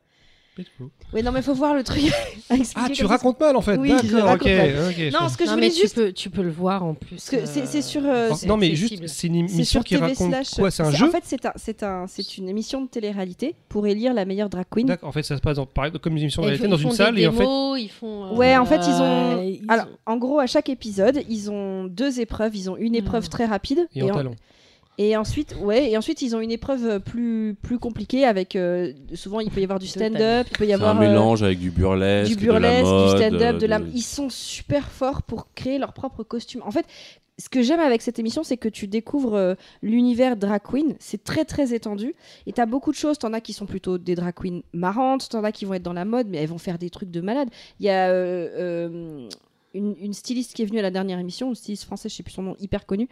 Ouais 1.14 1.22
non 1.24 1.32
mais 1.32 1.42
faut 1.42 1.54
voir 1.54 1.74
le 1.74 1.84
truc. 1.84 2.04
à 2.50 2.56
expliquer 2.56 2.88
Ah, 2.92 2.94
tu 2.94 3.06
racontes 3.06 3.40
mal 3.40 3.56
en 3.56 3.62
fait. 3.62 3.78
Oui, 3.78 3.92
je 4.04 4.08
D'accord, 4.12 4.24
raconte 4.30 4.42
ok. 4.48 4.54
mal. 4.58 4.70
ok, 4.90 4.96
je 4.98 5.14
Non, 5.14 5.30
ce 5.30 5.38
que 5.38 5.44
je 5.46 5.50
Non, 5.50 5.56
voulais 5.56 5.68
mais 5.68 5.74
tu 5.74 5.82
juste. 5.82 5.96
peux, 5.96 6.12
tu 6.12 6.30
peux 6.30 6.42
le 6.44 6.52
voir 6.52 6.84
en 6.84 6.94
plus. 6.94 7.16
C'est 7.18 7.42
euh, 7.44 7.66
c'est 7.66 7.82
sur. 7.82 8.02
euh, 8.06 8.32
Non, 8.48 8.58
mais 8.58 8.76
juste, 8.76 9.08
c'est 9.08 9.28
une 9.28 9.36
émission 9.36 9.82
qui 9.82 9.96
TV 9.96 10.08
raconte 10.08 10.30
slash- 10.34 10.50
quoi 10.56 10.72
C'est 10.72 10.84
un 10.84 10.92
c'est- 10.92 10.98
jeu 10.98 11.08
En 11.08 11.12
fait, 11.12 11.24
c'est 11.24 11.46
un, 11.46 11.54
c'est 11.56 11.84
un, 11.84 12.06
c'est 12.08 12.38
une 12.38 12.50
émission 12.50 12.82
de 12.82 12.88
télé-réalité 12.88 13.56
pour 13.70 13.88
élire 13.88 14.14
la 14.14 14.26
meilleure 14.26 14.50
drag 14.50 14.66
queen. 14.70 14.88
D'accord, 14.88 15.10
en 15.10 15.12
fait, 15.12 15.24
ça 15.24 15.36
se 15.38 15.42
passe 15.42 15.58
dans, 15.58 15.66
pareil, 15.66 15.92
comme 16.02 16.14
une 16.18 16.24
émission 16.24 16.42
de 16.42 16.48
réalité 16.48 16.68
ils 16.68 16.70
dans 16.72 16.78
font 16.78 16.84
une 16.84 16.90
des 16.90 16.96
salle 16.96 17.20
et 17.20 17.28
en 17.28 17.32
fait. 17.32 17.46
ils 17.82 17.90
font. 17.90 18.26
euh, 18.26 18.36
Ouais, 18.36 18.58
en 18.58 18.66
fait, 18.66 18.82
ils 18.88 19.02
ont- 19.02 19.58
Alors, 19.68 19.88
en 20.06 20.18
gros, 20.18 20.40
à 20.40 20.48
chaque 20.48 20.70
épisode, 20.70 21.22
ils 21.30 21.50
ont 21.52 21.86
deux 21.86 22.20
épreuves. 22.20 22.56
Ils 22.56 22.70
ont 22.70 22.78
une 22.78 22.96
épreuve 22.96 23.24
Mhm. 23.24 23.30
très 23.30 23.46
rapide 23.46 23.88
Et 23.96 24.04
en- 24.04 24.10
talent. 24.14 24.36
Et 24.98 25.16
ensuite, 25.16 25.56
ouais, 25.60 25.92
et 25.92 25.98
ensuite 25.98 26.22
ils 26.22 26.36
ont 26.36 26.40
une 26.40 26.52
épreuve 26.52 27.00
plus 27.00 27.56
plus 27.62 27.78
compliquée 27.78 28.26
avec 28.26 28.56
euh, 28.56 28.94
souvent 29.14 29.40
il 29.40 29.52
peut 29.52 29.62
y 29.62 29.64
avoir 29.64 29.80
du 29.80 29.88
stand-up, 29.88 30.48
il 30.50 30.58
peut 30.58 30.66
y 30.66 30.74
avoir 30.74 30.96
un 30.96 31.04
euh, 31.04 31.08
mélange 31.08 31.44
avec 31.44 31.60
du 31.60 31.72
burlesque, 31.72 32.36
du 32.36 32.46
de 32.46 32.52
la 32.52 32.60
burlesque, 32.60 32.84
mode, 32.84 33.12
du 33.12 33.18
stand-up, 33.18 33.58
de 33.58 33.66
la. 33.68 33.80
Ils 33.94 34.02
sont 34.02 34.30
super 34.30 34.90
forts 34.90 35.22
pour 35.22 35.54
créer 35.54 35.78
leur 35.78 35.94
propre 35.94 36.24
costume. 36.24 36.62
En 36.66 36.72
fait, 36.72 36.86
ce 37.40 37.50
que 37.50 37.62
j'aime 37.62 37.80
avec 37.80 38.02
cette 38.02 38.18
émission, 38.18 38.44
c'est 38.44 38.58
que 38.58 38.70
tu 38.70 38.88
découvres 38.88 39.36
euh, 39.36 39.54
l'univers 39.84 40.36
drag 40.36 40.62
queen. 40.64 40.96
C'est 41.00 41.24
très 41.24 41.46
très 41.46 41.74
étendu. 41.74 42.16
Et 42.48 42.54
t'as 42.54 42.66
beaucoup 42.66 42.92
de 42.92 42.98
choses. 42.98 43.20
T'en 43.20 43.34
as 43.34 43.42
qui 43.42 43.54
sont 43.54 43.68
plutôt 43.68 43.98
des 43.98 44.16
drag 44.16 44.34
queens 44.34 44.62
marrantes. 44.74 45.30
T'en 45.30 45.44
as 45.44 45.52
qui 45.52 45.66
vont 45.66 45.76
être 45.76 45.84
dans 45.84 45.94
la 45.94 46.06
mode, 46.06 46.28
mais 46.28 46.38
elles 46.38 46.50
vont 46.50 46.58
faire 46.58 46.80
des 46.80 46.90
trucs 46.90 47.12
de 47.12 47.22
malade. 47.22 47.50
Il 47.80 47.86
y 47.86 47.90
a 47.90 48.10
euh, 48.10 48.50
euh, 48.58 49.30
une, 49.76 49.96
une 50.02 50.14
styliste 50.14 50.56
qui 50.56 50.64
est 50.64 50.66
venue 50.66 50.80
à 50.80 50.84
la 50.84 50.92
dernière 50.92 51.20
émission, 51.20 51.50
une 51.50 51.56
styliste 51.56 51.84
française, 51.84 52.12
je 52.12 52.18
sais 52.18 52.24
plus 52.24 52.34
son 52.34 52.42
nom, 52.42 52.56
hyper 52.60 52.88
connue, 52.88 53.08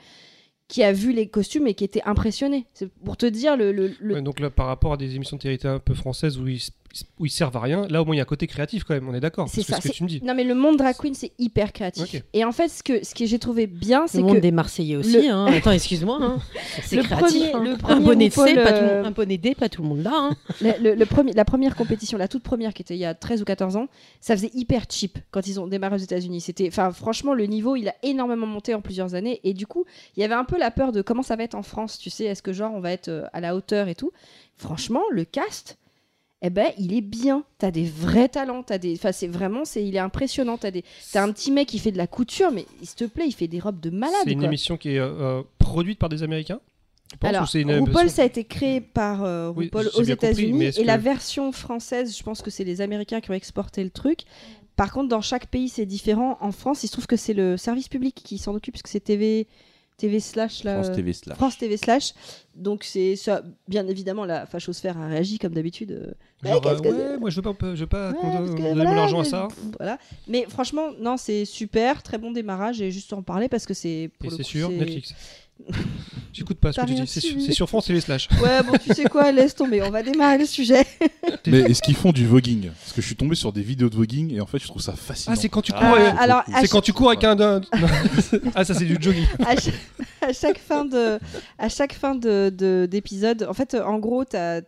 qui 0.68 0.84
a 0.84 0.91
vu 0.91 1.11
les 1.13 1.28
costumes 1.28 1.68
et 1.68 1.74
qui 1.76 1.84
était 1.84 2.01
impressionnée. 2.05 2.66
C'est 2.74 2.89
pour 3.03 3.18
te 3.18 3.26
dire 3.26 3.55
le. 3.57 3.72
le- 3.72 3.93
le- 3.99 4.16
Ouais, 4.16 4.22
donc 4.22 4.39
là, 4.39 4.49
par 4.49 4.66
rapport 4.68 4.93
à 4.93 4.97
des 4.97 5.16
émissions 5.16 5.38
de 5.38 5.41
télé 5.41 5.57
un 5.66 5.80
peu 5.80 5.93
françaises 5.93 6.39
où 6.39 6.47
ils, 6.47 6.61
où 7.20 7.26
ils 7.26 7.30
servent 7.30 7.55
à 7.57 7.59
rien, 7.59 7.88
là 7.89 8.01
au 8.01 8.05
moins 8.05 8.16
il 8.16 8.18
y 8.18 8.22
a 8.22 8.24
un 8.24 8.26
côté 8.26 8.47
créatif 8.47 8.84
quand 8.86 8.93
même, 8.93 9.07
on 9.07 9.13
est 9.13 9.20
d'accord. 9.20 9.47
C'est 9.49 9.61
ça, 9.63 9.76
ce 9.78 9.82
que 9.82 9.88
c'est- 9.89 9.93
tu 9.93 10.03
me 10.03 10.07
dis. 10.07 10.22
Non 10.24 10.34
mais 10.34 10.43
le 10.45 10.55
monde 10.55 10.78
drag 10.78 10.95
queen 10.95 11.13
c'est 11.13 11.34
hyper 11.38 11.74
créatif. 11.74 12.16
Et 12.34 12.45
en 12.45 12.51
fait 12.53 12.70
ce 12.70 12.82
que 12.82 13.05
ce 13.05 13.13
que 13.13 13.26
j'ai 13.26 13.38
trouvé 13.38 13.68
bien 13.68 14.07
c'est 14.07 14.20
Le 14.20 14.24
que 14.24 14.28
monde 14.30 14.39
des 14.39 14.51
Marseillais 14.51 14.95
aussi. 14.95 15.11
le- 15.11 15.30
hein. 15.30 15.45
Attends, 15.53 15.72
excuse-moi. 15.72 16.18
hein. 16.22 16.38
C'est 16.84 16.95
Le 16.95 17.03
créatif. 17.03 17.51
premier- 17.51 17.53
hein. 17.53 17.63
le 17.63 17.72
un 17.74 17.78
premier 17.78 18.05
bonnet 18.05 18.30
de 18.30 18.34
C, 18.34 18.41
RuPaul, 18.41 18.63
pas 18.63 18.72
tout 18.74 18.86
le 18.86 18.95
monde- 18.95 19.05
un 19.07 19.11
bonnet 19.11 19.38
D, 19.38 19.55
pas 19.55 19.68
tout 19.70 19.82
le 19.84 19.88
monde 19.89 20.03
là. 20.03 20.11
hein. 20.16 20.36
Le, 20.61 20.72
le- 20.82 20.95
le 20.95 21.05
premier, 21.05 21.34
la 21.34 21.43
première 21.45 21.76
compétition, 21.76 22.18
la 22.18 22.28
toute 22.30 22.43
première 22.43 22.74
qui 22.74 22.82
était 22.82 22.95
il 22.95 22.99
y 23.01 23.05
a 23.05 23.13
13 23.13 23.41
ou 23.41 23.45
14 23.45 23.76
ans, 23.76 23.88
ça 24.22 24.36
faisait 24.38 24.51
hyper 24.53 24.86
cheap 24.89 25.20
quand 25.32 25.45
ils 25.47 25.59
ont 25.59 25.68
démarré 25.68 25.95
aux 25.95 25.99
États-Unis. 25.99 26.39
C'était, 26.41 26.70
enfin, 26.70 26.91
franchement, 26.91 27.34
le 27.34 27.45
niveau, 27.45 27.76
il 27.76 27.89
a 27.89 27.95
énormément 28.03 28.47
monté 28.47 28.74
en 28.74 28.80
plusieurs 28.80 29.16
années. 29.16 29.41
Et 29.43 29.53
du 29.53 29.68
coup, 29.68 29.84
il 30.16 30.22
y 30.22 30.24
avait 30.24 30.34
un 30.34 30.45
peu 30.45 30.55
la 30.58 30.72
peur 30.72 30.91
de 30.91 31.01
comment 31.01 31.24
ça 31.24 31.36
va 31.36 31.43
être 31.43 31.56
en 31.56 31.64
France. 31.64 31.97
Tu 31.97 32.10
sais, 32.10 32.26
est-ce 32.26 32.41
que 32.41 32.53
genre 32.53 32.74
on 32.74 32.80
va 32.80 32.91
être 32.91 33.10
euh, 33.10 33.26
à 33.34 33.41
la 33.41 33.56
hauteur 33.56 33.88
et 33.88 33.95
tout. 33.95 34.12
Franchement, 34.56 35.03
le 35.12 35.26
cast, 35.26 35.78
eh 36.41 36.49
ben, 36.49 36.72
il 36.78 36.93
est 36.93 37.01
bien. 37.01 37.43
T'as 37.58 37.72
des 37.72 37.86
vrais 37.86 38.30
talents. 38.30 38.64
T'as 38.64 38.78
des, 38.78 38.93
enfin, 38.93 39.12
c'est 39.12 39.28
vraiment, 39.28 39.66
c'est, 39.66 39.86
il 39.86 39.95
est 39.95 39.99
impressionnant. 39.99 40.58
T'as 40.58 40.72
des, 40.72 40.84
t'as 41.12 41.24
un 41.24 41.32
petit 41.32 41.51
mec 41.51 41.68
qui 41.68 41.80
fait 41.80 41.91
de 41.91 41.97
la 41.97 42.08
couture, 42.08 42.51
mais 42.51 42.66
s'il 42.84 42.95
te 42.95 43.06
plaît, 43.06 43.26
il 43.28 43.34
fait 43.34 43.47
des 43.47 43.60
robes 43.60 43.80
de 43.80 43.89
malade. 43.89 44.16
C'est 44.24 44.32
une 44.32 44.39
quoi. 44.39 44.47
émission 44.47 44.78
qui 44.78 44.91
est 44.91 44.99
euh, 44.99 45.41
produite 45.58 45.97
par 45.97 46.10
des 46.10 46.24
Américains 46.24 46.60
Alors, 47.22 47.47
c'est 47.47 47.62
une 47.62 47.72
RuPaul, 47.72 48.10
ça 48.10 48.22
a 48.22 48.26
été 48.26 48.43
créé 48.43 48.80
par 48.82 49.24
euh, 49.24 49.49
RuPaul 49.49 49.89
aux 49.95 50.03
États-Unis 50.03 50.72
et 50.78 50.84
la 50.84 50.97
version 50.97 51.51
française, 51.51 52.16
je 52.16 52.24
pense 52.24 52.41
que 52.41 52.51
c'est 52.51 52.64
les 52.64 52.82
Américains 52.82 53.22
qui 53.22 53.32
ont 53.32 53.36
exporté 53.36 53.84
le 53.84 53.89
truc. 53.89 54.20
Par 54.76 54.91
contre, 54.91 55.08
dans 55.08 55.22
chaque 55.22 55.47
pays, 55.47 55.70
c'est 55.70 55.86
différent. 55.86 56.38
En 56.41 56.51
France, 56.51 56.84
il 56.84 56.88
se 56.88 56.91
trouve 56.91 57.08
que 57.08 57.16
c'est 57.16 57.34
le 57.34 57.56
service 57.56 57.88
public 57.88 58.14
qui 58.14 58.38
s'en 58.38 58.53
occupe, 58.53 58.74
parce 58.74 58.84
que 58.84 58.89
c'est 58.89 58.99
TV, 58.99 59.47
TV 59.97 60.19
slash 60.19 60.63
là, 60.63 60.81
France 60.83 60.95
TV 60.95 61.13
Slash. 61.13 61.37
France 61.37 61.57
TV 61.57 61.77
slash. 61.77 62.13
Donc 62.55 62.83
c'est 62.83 63.15
ça. 63.15 63.43
Bien 63.67 63.87
évidemment, 63.87 64.25
la 64.25 64.45
fachosphère 64.45 64.97
a 64.97 65.07
réagi 65.07 65.39
comme 65.39 65.53
d'habitude. 65.53 65.91
euh, 65.91 66.13
Ouais, 66.43 66.51
Genre, 66.51 66.61
que 66.81 66.87
euh, 66.87 67.13
ouais, 67.13 67.17
moi 67.17 67.29
je 67.29 67.35
veux 67.37 67.53
pas, 67.53 67.75
je 67.75 67.79
veux 67.81 67.87
pas 67.87 68.11
Ouais, 68.11 68.17
qu'on 68.19 68.45
donne 68.45 68.73
voilà, 68.75 68.91
mon 68.91 68.97
argent 68.97 69.19
à 69.21 69.23
ça. 69.23 69.47
Voilà. 69.77 69.97
Mais 70.27 70.45
franchement, 70.49 70.89
non, 70.99 71.17
c'est 71.17 71.45
super, 71.45 72.03
très 72.03 72.17
bon 72.17 72.31
démarrage 72.31 72.81
et 72.81 72.91
juste 72.91 73.13
en 73.13 73.23
parler 73.23 73.47
parce 73.49 73.65
que 73.65 73.73
c'est. 73.73 74.09
Et 74.23 74.29
c'est 74.29 74.43
sûr, 74.43 74.69
Netflix. 74.69 75.13
J'écoute 76.34 76.58
pas 76.60 76.74
ce 76.74 76.82
que 76.82 76.86
tu 76.86 76.93
dis. 76.95 77.08
C'est 77.08 77.22
sur, 77.22 77.53
sur 77.53 77.70
France 77.70 77.89
et 77.89 77.93
les 77.93 78.01
slash. 78.01 78.28
Ouais, 78.43 78.62
bon, 78.64 78.74
tu 78.78 78.93
sais 78.93 79.06
quoi, 79.06 79.32
laisse 79.32 79.56
tomber. 79.56 79.82
On 79.82 79.89
va 79.89 80.03
démarrer 80.03 80.38
le 80.38 80.45
sujet. 80.45 80.86
Mais 81.47 81.60
est-ce 81.60 81.82
qu'ils 81.82 81.95
font 81.95 82.12
du 82.12 82.26
voguing? 82.28 82.70
Parce 82.82 82.91
que 82.91 83.01
je 83.01 83.08
suis 83.08 83.16
tombé 83.16 83.36
sur 83.36 83.53
des 83.53 83.62
vidéos 83.62 83.89
de 83.89 83.95
voguing 83.95 84.34
et 84.34 84.41
en 84.41 84.45
fait, 84.45 84.60
je 84.60 84.68
trouve 84.68 84.82
ça 84.82 84.93
fascinant. 84.93 85.34
Ah, 85.38 85.39
c'est 85.41 85.47
quand 85.47 85.62
tu 85.62 85.72
cours. 85.72 85.82
Ah, 85.82 85.95
euh, 85.97 86.12
alors, 86.20 86.43
C'est 86.60 86.68
quand 86.68 86.82
tu 86.82 86.91
cours 86.91 87.08
avec 87.10 87.24
un. 87.24 87.62
ah, 88.56 88.66
ça 88.66 88.74
c'est 88.74 88.84
du 88.86 88.97
jogging. 88.99 89.26
à 89.45 89.56
chaque, 89.56 89.74
à 90.22 90.34
chaque 90.34 90.60
fin 90.60 90.84
de 90.84 91.20
à 91.58 91.70
chaque 91.70 91.93
fin 91.93 92.16
de 92.16 92.49
de- 92.56 92.86
d'épisode 92.89 93.43
en 93.49 93.53
fait 93.53 93.74
en 93.76 93.97
gros 93.99 94.26
t'as- 94.26 94.62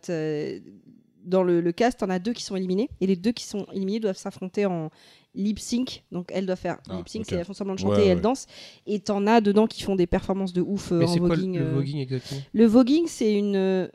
dans 1.24 1.42
le, 1.42 1.60
le 1.60 1.72
cast 1.72 1.98
t'en 2.00 2.08
as 2.08 2.18
deux 2.18 2.32
qui 2.32 2.42
sont 2.42 2.56
éliminés 2.56 2.88
et 3.00 3.06
les 3.06 3.16
deux 3.16 3.32
qui 3.32 3.44
sont 3.44 3.66
éliminés 3.72 4.00
doivent 4.00 4.16
s'affronter 4.16 4.64
en 4.66 4.90
lip 5.34 5.58
sync 5.58 6.04
donc 6.10 6.30
elle 6.32 6.46
doit 6.46 6.56
faire 6.56 6.78
Ah, 6.88 6.96
lip 6.96 7.08
sync 7.08 7.24
c'est 7.28 7.36
elles 7.36 7.44
font 7.44 7.52
semblant 7.52 7.74
de 7.74 7.82
Ouais, 7.82 7.88
chanter 7.90 8.02
et 8.06 8.08
elle 8.08 8.16
ouais. 8.16 8.22
danse 8.22 8.46
et 8.86 8.98
t'en 9.00 9.26
as 9.26 9.40
dedans 9.40 9.66
qui 9.66 9.82
font 9.82 9.94
des 9.94 10.06
performances 10.06 10.52
de 10.52 10.62
ouf 10.62 10.90
euh, 10.92 10.98
Mais 10.98 11.04
en 11.04 11.08
c'est 11.08 11.18
quoi 11.20 11.28
le, 11.30 11.34
voguing 11.36 11.58
le 11.58 11.64
euh. 11.66 11.72
voguing 11.74 11.98
exactement? 12.00 12.40
Le 12.52 12.64
voguing 12.66 13.06
c'est 13.06 13.32
une 13.34 13.56
euh, 13.56 13.88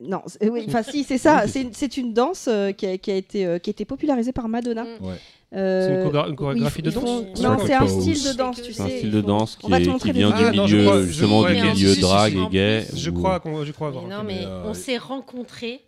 non, 0.00 0.22
c'est- 0.26 0.48
oui, 0.48 0.62
enfin 0.68 0.84
si, 0.84 1.02
c'est 1.02 1.18
ça. 1.18 1.48
C'est 1.48 1.62
une, 1.62 1.72
c'est 1.74 1.96
une 1.96 2.14
danse 2.14 2.46
euh, 2.46 2.70
qui, 2.70 2.86
a, 2.86 2.96
qui 2.98 3.10
a 3.10 3.16
été 3.16 3.44
euh, 3.44 3.58
qui 3.58 3.68
a 3.70 3.72
été 3.72 3.84
popularisée 3.84 4.30
par 4.30 4.48
Madonna. 4.48 4.84
Mm. 4.84 5.04
Ouais. 5.04 5.14
Euh, 5.54 6.08
C'est 6.12 6.28
une 6.28 6.36
chorégraphie 6.36 6.82
de 6.82 6.90
danse 6.92 7.04
Non, 7.04 7.56
crois 7.56 7.66
c'est 7.66 7.74
un 7.74 7.88
style 7.88 8.22
de 8.22 8.32
danse, 8.36 8.62
tu 8.62 8.72
C'est 8.72 8.80
un 8.82 8.86
sais. 8.86 8.98
style 8.98 9.10
de 9.10 9.20
danse 9.20 9.58
On 9.60 9.66
qui, 9.66 9.70
va 9.72 9.78
te 9.78 9.82
est- 9.82 9.86
montrer 9.88 10.12
qui 10.12 10.18
vient 10.18 10.30
Ah, 10.32 10.50
du 10.52 10.56
non, 10.56 10.66
je 10.68 10.76
milieu, 10.76 10.88
crois- 10.88 11.00
je- 11.02 11.06
justement 11.08 11.40
ouais, 11.40 11.56
du 11.56 11.62
milieu 11.62 11.88
Si, 11.88 11.94
si, 11.96 12.00
drague 12.00 12.32
si, 12.32 12.38
et 12.38 12.48
gay. 12.48 12.86
Je 12.94 13.10
crois, 13.10 13.40
qu'on- 13.40 13.64
je 13.64 13.72
crois 13.72 13.88
avoir. 13.88 14.04
Mais 14.06 14.14
non, 14.14 14.22
mais 14.24 14.44
euh, 14.44 14.62
on 14.66 14.74
s'est 14.74 14.98
rencontrés 14.98 15.80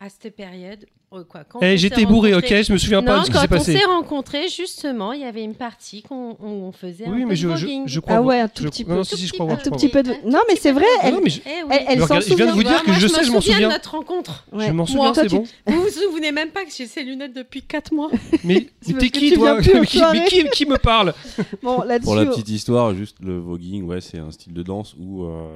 à 0.00 0.08
cette 0.08 0.34
période. 0.34 0.84
Quoi, 1.10 1.44
quand 1.48 1.60
Eh, 1.62 1.72
on 1.72 1.76
j'étais 1.76 2.04
bourré, 2.04 2.34
ok, 2.34 2.46
je 2.62 2.72
me 2.72 2.78
souviens 2.78 3.02
pas 3.02 3.20
de 3.20 3.24
ce 3.24 3.30
qui 3.30 3.32
quand 3.32 3.40
s'est 3.40 3.46
on 3.46 3.56
passé. 3.56 3.72
s'est 3.78 3.84
rencontrés, 3.84 4.48
justement, 4.48 5.12
il 5.12 5.20
y 5.20 5.24
avait 5.24 5.42
une 5.42 5.54
partie 5.54 6.02
qu'on 6.02 6.32
où 6.32 6.46
on 6.46 6.72
faisait 6.72 7.06
un 7.06 7.12
Oui, 7.12 7.22
peu 7.22 7.28
mais 7.28 7.34
de 7.34 7.34
je, 7.36 7.56
je, 7.56 7.66
je 7.86 8.00
crois. 8.00 8.16
Ah 8.16 8.22
ouais, 8.22 8.40
un 8.40 8.48
tout 8.48 8.62
je- 8.64 8.68
petit 8.68 8.84
non, 8.84 8.96
peu. 8.96 9.04
si, 9.04 9.16
si, 9.16 9.26
je 9.26 9.32
Tout 9.32 9.38
crois 9.38 9.46
petit 9.46 9.48
voir. 9.48 9.56
Un 9.56 9.58
je 9.58 9.64
tout 9.64 9.70
crois 9.70 9.78
petit 9.78 9.88
peu 9.88 10.02
de. 10.02 10.30
Non, 10.30 10.40
mais 10.48 10.56
c'est 10.56 10.72
vrai. 10.72 10.84
Elle, 11.02 11.14
Non, 11.14 11.20
mais 11.24 11.30
je, 11.30 11.40
Eh 11.46 11.62
oui. 11.64 11.68
elle, 11.70 11.84
elle 11.88 11.98
Mais 12.00 12.20
je 12.20 12.34
viens 12.34 12.46
de 12.46 12.52
vous 12.52 12.62
dire 12.62 12.82
Moi, 12.86 12.94
que 12.94 13.00
je 13.00 13.06
sais, 13.06 13.24
je 13.24 13.32
m'en 13.32 13.40
souviens 13.40 13.68
de 13.68 13.72
notre 13.72 13.90
rencontre. 13.92 14.44
Ouais. 14.52 14.66
je 14.68 14.72
m'en 14.72 14.86
souviens, 14.86 15.14
c'est 15.14 15.28
bon. 15.28 15.44
Vous 15.66 15.82
vous 15.82 15.88
souvenez 15.88 16.32
même 16.32 16.50
pas 16.50 16.64
que 16.64 16.70
j'ai 16.76 16.86
ces 16.86 17.02
lunettes 17.04 17.34
depuis 17.34 17.62
4 17.62 17.92
mois. 17.94 18.10
Mais 18.44 18.66
t'es 18.98 19.08
qui, 19.10 19.32
toi 19.32 19.58
mais 20.12 20.24
qui, 20.52 20.66
me 20.66 20.76
parle 20.76 21.14
Bon, 21.62 21.82
là-dessus. 21.82 22.04
Pour 22.04 22.16
la 22.16 22.26
petite 22.26 22.48
histoire, 22.48 22.94
juste 22.94 23.16
le 23.22 23.38
voguing, 23.38 23.84
ouais, 23.84 24.00
c'est 24.00 24.18
un 24.18 24.30
style 24.30 24.52
de 24.52 24.62
danse 24.62 24.94
où, 24.98 25.24
euh, 25.24 25.46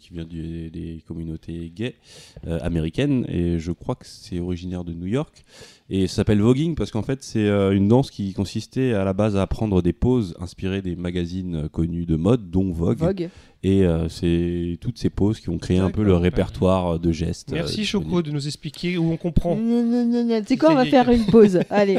qui 0.00 0.12
vient 0.14 0.24
du- 0.24 0.70
des 0.70 1.02
communautés 1.06 1.70
gays 1.74 1.96
euh, 2.46 2.58
américaines 2.62 3.26
et 3.28 3.58
je 3.58 3.72
crois 3.72 3.94
que 3.94 4.06
c'est 4.06 4.38
originaire 4.40 4.84
de 4.86 4.94
New 4.94 5.06
York. 5.06 5.44
Et 5.90 6.06
ça 6.08 6.16
s'appelle 6.16 6.40
voguing 6.40 6.74
parce 6.74 6.90
qu'en 6.90 7.02
fait 7.02 7.22
c'est 7.22 7.46
euh, 7.46 7.70
une 7.76 7.86
danse 7.88 8.10
qui 8.10 8.32
consistait 8.32 8.92
à 8.94 9.04
la 9.04 9.12
base 9.12 9.36
à 9.36 9.46
prendre 9.46 9.82
des 9.82 9.92
poses 9.92 10.34
inspirées 10.40 10.82
des 10.82 10.96
magazines 10.96 11.56
euh, 11.56 11.68
connus 11.68 12.06
de 12.06 12.16
mode, 12.16 12.50
dont 12.50 12.72
Vogue. 12.72 12.98
Vogue. 12.98 13.28
Et 13.62 13.84
euh, 13.84 14.08
c'est 14.08 14.78
toutes 14.80 14.98
ces 14.98 15.10
poses 15.10 15.40
qui 15.40 15.48
ont 15.50 15.58
créé 15.58 15.78
un 15.78 15.90
peu 15.90 16.02
le 16.02 16.16
répertoire 16.16 16.98
de 16.98 17.12
gestes. 17.12 17.52
Merci. 17.52 17.84
Choco 17.84 18.22
de 18.22 18.30
nous 18.30 18.46
expliquer 18.46 18.96
où 18.96 19.10
on 19.12 19.16
comprend. 19.16 19.56
Sais 20.46 20.56
quoi, 20.56 20.70
on 20.70 20.74
va 20.74 20.84
C'est- 20.84 20.90
faire 20.90 21.10
une 21.10 21.26
pause? 21.26 21.60
Allez. 21.70 21.98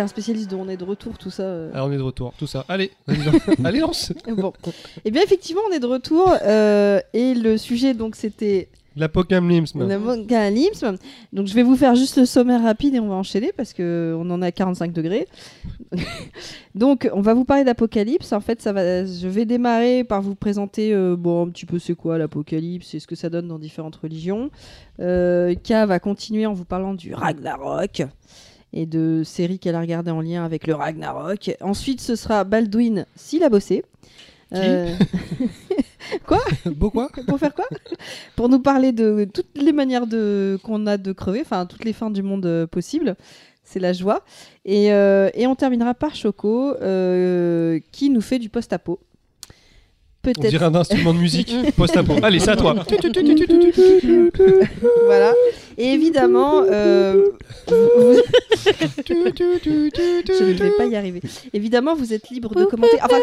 Un 0.00 0.06
spécialiste 0.06 0.50
de 0.50 0.56
on 0.56 0.68
est 0.68 0.76
de 0.76 0.84
retour, 0.84 1.18
tout 1.18 1.30
ça. 1.30 1.42
euh. 1.42 1.70
Ah, 1.74 1.84
on 1.84 1.92
est 1.92 1.96
de 1.96 2.02
retour, 2.02 2.32
tout 2.38 2.46
ça. 2.46 2.64
Allez, 2.68 2.92
vas-y, 3.06 3.66
allez 3.66 3.80
lance. 3.80 4.12
Bon. 4.36 4.52
Eh 5.04 5.10
bien, 5.10 5.22
effectivement, 5.22 5.62
on 5.70 5.72
est 5.74 5.80
de 5.80 5.86
retour. 5.86 6.32
euh, 6.42 7.00
et 7.12 7.34
le 7.34 7.56
sujet, 7.58 7.94
donc, 7.94 8.14
c'était 8.16 8.68
L'apocalypse. 8.96 9.74
l'apocalypse. 9.76 10.84
Donc, 11.32 11.46
je 11.46 11.54
vais 11.54 11.62
vous 11.62 11.76
faire 11.76 11.94
juste 11.94 12.16
le 12.18 12.26
sommaire 12.26 12.62
rapide 12.64 12.96
et 12.96 13.00
on 13.00 13.08
va 13.08 13.14
enchaîner 13.14 13.52
parce 13.56 13.72
qu'on 13.72 14.28
en 14.30 14.42
est 14.42 14.46
à 14.46 14.50
45 14.52 14.92
degrés. 14.92 15.28
donc, 16.74 17.08
on 17.12 17.20
va 17.20 17.34
vous 17.34 17.44
parler 17.44 17.64
d'apocalypse. 17.64 18.32
En 18.32 18.40
fait, 18.40 18.60
ça 18.60 18.72
va, 18.72 19.04
je 19.04 19.28
vais 19.28 19.44
démarrer 19.44 20.02
par 20.04 20.20
vous 20.22 20.34
présenter 20.34 20.92
euh, 20.92 21.16
bon, 21.16 21.46
un 21.46 21.50
petit 21.50 21.66
peu 21.66 21.78
c'est 21.78 21.94
quoi 21.94 22.18
l'apocalypse 22.18 22.94
et 22.94 23.00
ce 23.00 23.06
que 23.06 23.14
ça 23.14 23.30
donne 23.30 23.46
dans 23.48 23.58
différentes 23.58 23.96
religions. 23.96 24.50
Euh, 25.00 25.54
K 25.54 25.70
va 25.86 25.98
continuer 26.00 26.46
en 26.46 26.52
vous 26.52 26.64
parlant 26.64 26.94
du 26.94 27.14
Ragnarok 27.14 28.02
et 28.72 28.86
de 28.86 29.22
séries 29.24 29.58
qu'elle 29.58 29.74
a 29.74 29.80
regardées 29.80 30.10
en 30.10 30.20
lien 30.20 30.44
avec 30.44 30.66
le 30.66 30.74
Ragnarok. 30.74 31.56
Ensuite, 31.60 32.00
ce 32.00 32.16
sera 32.16 32.44
Baldwin 32.44 33.06
s'il 33.16 33.42
a 33.42 33.48
bossé. 33.48 33.84
Euh, 34.54 34.94
Beau 36.64 36.90
quoi 36.90 37.10
pour 37.26 37.38
faire 37.38 37.54
quoi 37.54 37.66
Pour 38.34 38.48
nous 38.48 38.60
parler 38.60 38.92
de 38.92 39.28
toutes 39.32 39.56
les 39.56 39.72
manières 39.72 40.06
de 40.06 40.58
qu'on 40.62 40.86
a 40.86 40.96
de 40.96 41.12
crever, 41.12 41.42
enfin 41.42 41.66
toutes 41.66 41.84
les 41.84 41.92
fins 41.92 42.10
du 42.10 42.22
monde 42.22 42.46
euh, 42.46 42.66
possibles. 42.66 43.16
C'est 43.62 43.80
la 43.80 43.92
joie. 43.92 44.24
Et, 44.64 44.92
euh, 44.94 45.28
et 45.34 45.46
on 45.46 45.54
terminera 45.54 45.92
par 45.92 46.14
Choco, 46.14 46.74
qui 47.92 48.08
nous 48.08 48.22
fait 48.22 48.38
du 48.38 48.48
post-apo. 48.48 48.98
On 50.36 50.40
Peut-être. 50.40 50.50
dirait 50.50 50.66
un 50.66 50.74
instrument 50.74 51.14
de 51.14 51.18
musique 51.18 51.54
post-apo. 51.76 52.14
Allez, 52.22 52.38
c'est 52.40 52.50
à 52.50 52.56
toi. 52.56 52.74
voilà. 55.04 55.32
Et 55.76 55.86
évidemment, 55.86 56.62
euh, 56.70 57.24
vous- 57.68 57.74
je 59.06 60.44
ne 60.44 60.52
vais 60.54 60.70
pas 60.76 60.86
y 60.86 60.96
arriver. 60.96 61.20
Évidemment, 61.52 61.94
vous 61.94 62.12
êtes 62.12 62.28
libre 62.30 62.54
de 62.54 62.64
commenter. 62.64 62.98
Enfin, 63.02 63.18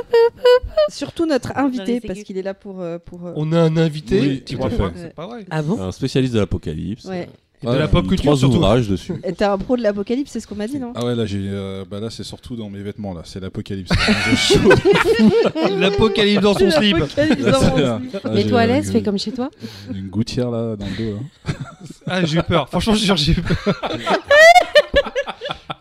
surtout 0.89 1.26
notre 1.26 1.56
invité, 1.58 1.99
parce 2.01 2.24
qu'il 2.24 2.38
est 2.38 2.41
là 2.43 2.53
pour. 2.53 2.82
euh, 2.82 2.97
pour 2.97 3.26
euh, 3.28 3.34
On 3.36 3.51
a 3.51 3.60
un 3.60 3.78
invité. 3.78 4.20
Oui, 4.20 4.43
tu. 4.45 4.58
C'est 4.95 5.14
pas 5.16 5.28
vrai. 5.28 5.45
Ah 5.49 5.62
bon 5.62 5.82
Un 5.82 5.91
spécialiste 5.91 6.34
de 6.34 6.39
l'apocalypse. 6.39 7.06
Ouais. 7.06 7.28
Et 7.72 7.74
de 7.74 7.80
la 7.80 7.88
pop 7.88 8.07
culture 8.07 8.24
Trois 8.26 8.38
surtout. 8.38 8.55
ouvrages 8.57 8.88
dessus. 8.88 9.13
T'es 9.38 9.43
un 9.45 9.57
pro 9.57 9.76
de 9.78 9.82
l'apocalypse, 9.84 10.32
c'est 10.32 10.39
ce 10.39 10.47
qu'on 10.47 10.55
m'a 10.55 10.68
dit, 10.68 10.80
non 10.80 10.93
Ah 10.95 11.05
ouais, 11.05 11.16
là, 11.16 11.26
j'ai, 11.26 11.41
euh, 11.43 11.84
bah 11.89 11.99
là, 11.99 12.09
c'est 12.09 12.24
surtout 12.24 12.55
dans 12.55 12.70
mes 12.70 12.82
vêtements, 12.82 13.13
là. 13.13 13.22
C'est 13.24 13.39
l'apocalypse. 13.39 13.91
L'apocalypse 15.78 16.41
dans 16.41 16.53
son 16.53 16.70
slip. 16.72 16.97
L'apocalypse 16.97 17.43
dans 17.45 17.78
mon 17.78 18.34
Mais 18.34 18.43
toi, 18.45 18.61
Alès, 18.61 18.86
une- 18.86 18.91
fais 18.91 19.01
comme 19.01 19.18
chez 19.20 19.32
toi. 19.32 19.49
Une 19.93 20.07
gouttière, 20.07 20.51
là, 20.51 20.76
dans 20.76 20.86
le 20.86 20.97
dos, 20.97 21.13
là. 21.16 21.53
Ah, 22.07 22.24
j'ai 22.24 22.38
eu 22.38 22.43
peur. 22.43 22.70
Franchement, 22.70 22.93
je 22.93 22.99
te 22.99 23.05
jure, 23.05 23.18
j'ai 23.18 23.32
eu 23.32 23.41
peur. 23.41 23.82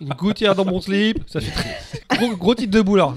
Une 0.00 0.08
gouttière 0.08 0.54
dans 0.54 0.64
mon 0.64 0.80
slip. 0.80 1.18
Ça 1.26 1.40
fait 1.40 1.50
très... 1.50 2.18
gros, 2.18 2.36
gros 2.36 2.54
titre 2.54 2.70
de 2.72 2.80
boulard. 2.80 3.14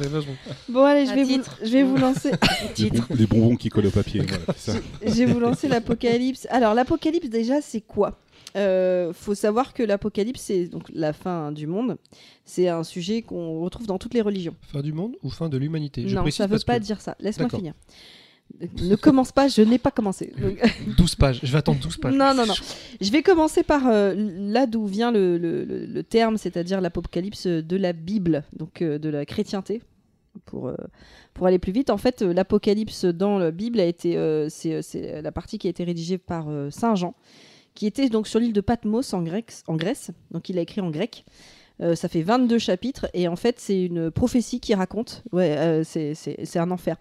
Bon, 0.69 0.83
allez, 0.83 1.05
je 1.05 1.13
vais, 1.13 1.23
vous, 1.23 1.41
je 1.63 1.69
vais 1.69 1.83
vous 1.83 1.97
lancer. 1.97 2.31
Les, 2.77 2.89
bon- 2.89 3.03
les 3.15 3.25
bonbons 3.25 3.55
qui 3.55 3.69
collent 3.69 3.87
au 3.87 3.91
papier. 3.91 4.21
voilà, 4.21 4.43
ça. 4.57 4.73
je 5.05 5.11
vais 5.11 5.25
vous 5.25 5.39
lancer 5.39 5.67
l'apocalypse. 5.67 6.47
Alors, 6.49 6.73
l'apocalypse, 6.73 7.29
déjà, 7.29 7.61
c'est 7.61 7.81
quoi? 7.81 8.17
Euh, 8.57 9.13
faut 9.13 9.35
savoir 9.35 9.73
que 9.73 9.83
l'apocalypse, 9.83 10.41
c'est 10.41 10.65
donc 10.67 10.89
la 10.93 11.13
fin 11.13 11.51
du 11.51 11.67
monde. 11.67 11.97
C'est 12.43 12.67
un 12.67 12.83
sujet 12.83 13.21
qu'on 13.21 13.59
retrouve 13.61 13.87
dans 13.87 13.97
toutes 13.99 14.13
les 14.13 14.21
religions. 14.21 14.55
Fin 14.73 14.81
du 14.81 14.93
monde 14.93 15.15
ou 15.23 15.29
fin 15.29 15.47
de 15.47 15.57
l'humanité? 15.57 16.03
Non, 16.05 16.29
ça 16.31 16.45
veut 16.45 16.51
parce 16.51 16.63
pas 16.63 16.79
que 16.79 16.83
dire 16.83 16.99
ça. 17.01 17.15
Laisse-moi 17.19 17.49
finir. 17.49 17.73
Ne 18.81 18.95
commence 18.95 19.33
pas, 19.33 19.49
je 19.49 19.61
n'ai 19.61 19.77
pas 19.77 19.91
commencé. 19.91 20.33
Donc, 20.41 20.57
12 20.97 21.15
pages. 21.15 21.39
Je 21.43 21.51
vais 21.51 21.57
attendre 21.57 21.79
12 21.81 21.97
pages. 21.97 22.13
Non, 22.15 22.33
non, 22.33 22.45
non. 22.45 22.53
Je 23.01 23.11
vais 23.11 23.21
commencer 23.21 23.61
par 23.61 23.87
euh, 23.87 24.13
là 24.15 24.65
d'où 24.65 24.85
vient 24.85 25.11
le, 25.11 25.37
le- 25.37 25.65
le- 25.65 25.85
le 25.85 26.03
terme, 26.03 26.37
c'est-à-dire 26.37 26.79
l'apocalypse 26.79 27.45
de 27.45 27.75
la 27.77 27.91
Bible, 27.93 28.43
donc 28.57 28.81
euh, 28.81 28.97
de 28.97 29.09
la 29.09 29.25
chrétienté. 29.25 29.81
Pour, 30.45 30.67
euh, 30.67 30.75
pour 31.33 31.47
aller 31.47 31.57
plus 31.59 31.71
vite, 31.73 31.89
en 31.89 31.97
fait, 31.97 32.21
l'apocalypse 32.21 33.05
dans 33.05 33.37
la 33.37 33.51
Bible 33.51 33.79
a 33.79 33.85
été, 33.85 34.13
c'est, 34.49 34.73
euh, 34.75 34.81
c'est 34.81 35.21
la 35.21 35.31
partie 35.31 35.57
qui 35.57 35.67
a 35.67 35.69
été 35.69 35.83
rédigée 35.83 36.17
par 36.19 36.47
euh, 36.49 36.69
Saint 36.69 36.95
Jean, 36.95 37.15
qui 37.77 37.85
était 37.85 38.09
donc 38.09 38.27
sur 38.27 38.39
l'île 38.39 38.53
de 38.53 38.61
Patmos 38.61 39.13
en, 39.13 39.21
grec, 39.21 39.53
en 39.67 39.75
Grèce, 39.75 40.09
donc 40.31 40.49
il 40.49 40.57
a 40.57 40.61
écrit 40.61 40.81
en 40.81 40.89
grec. 40.89 41.25
Euh, 41.79 41.93
ça 41.93 42.09
fait 42.09 42.23
22 42.23 42.57
chapitres 42.57 43.05
et 43.13 43.27
en 43.27 43.35
fait 43.35 43.59
c'est 43.59 43.79
une 43.83 44.09
prophétie 44.09 44.59
qui 44.59 44.73
raconte. 44.73 45.21
Ouais, 45.31 45.55
euh, 45.59 45.83
c'est- 45.83 46.57
un 46.57 46.71
enfer. 46.71 46.95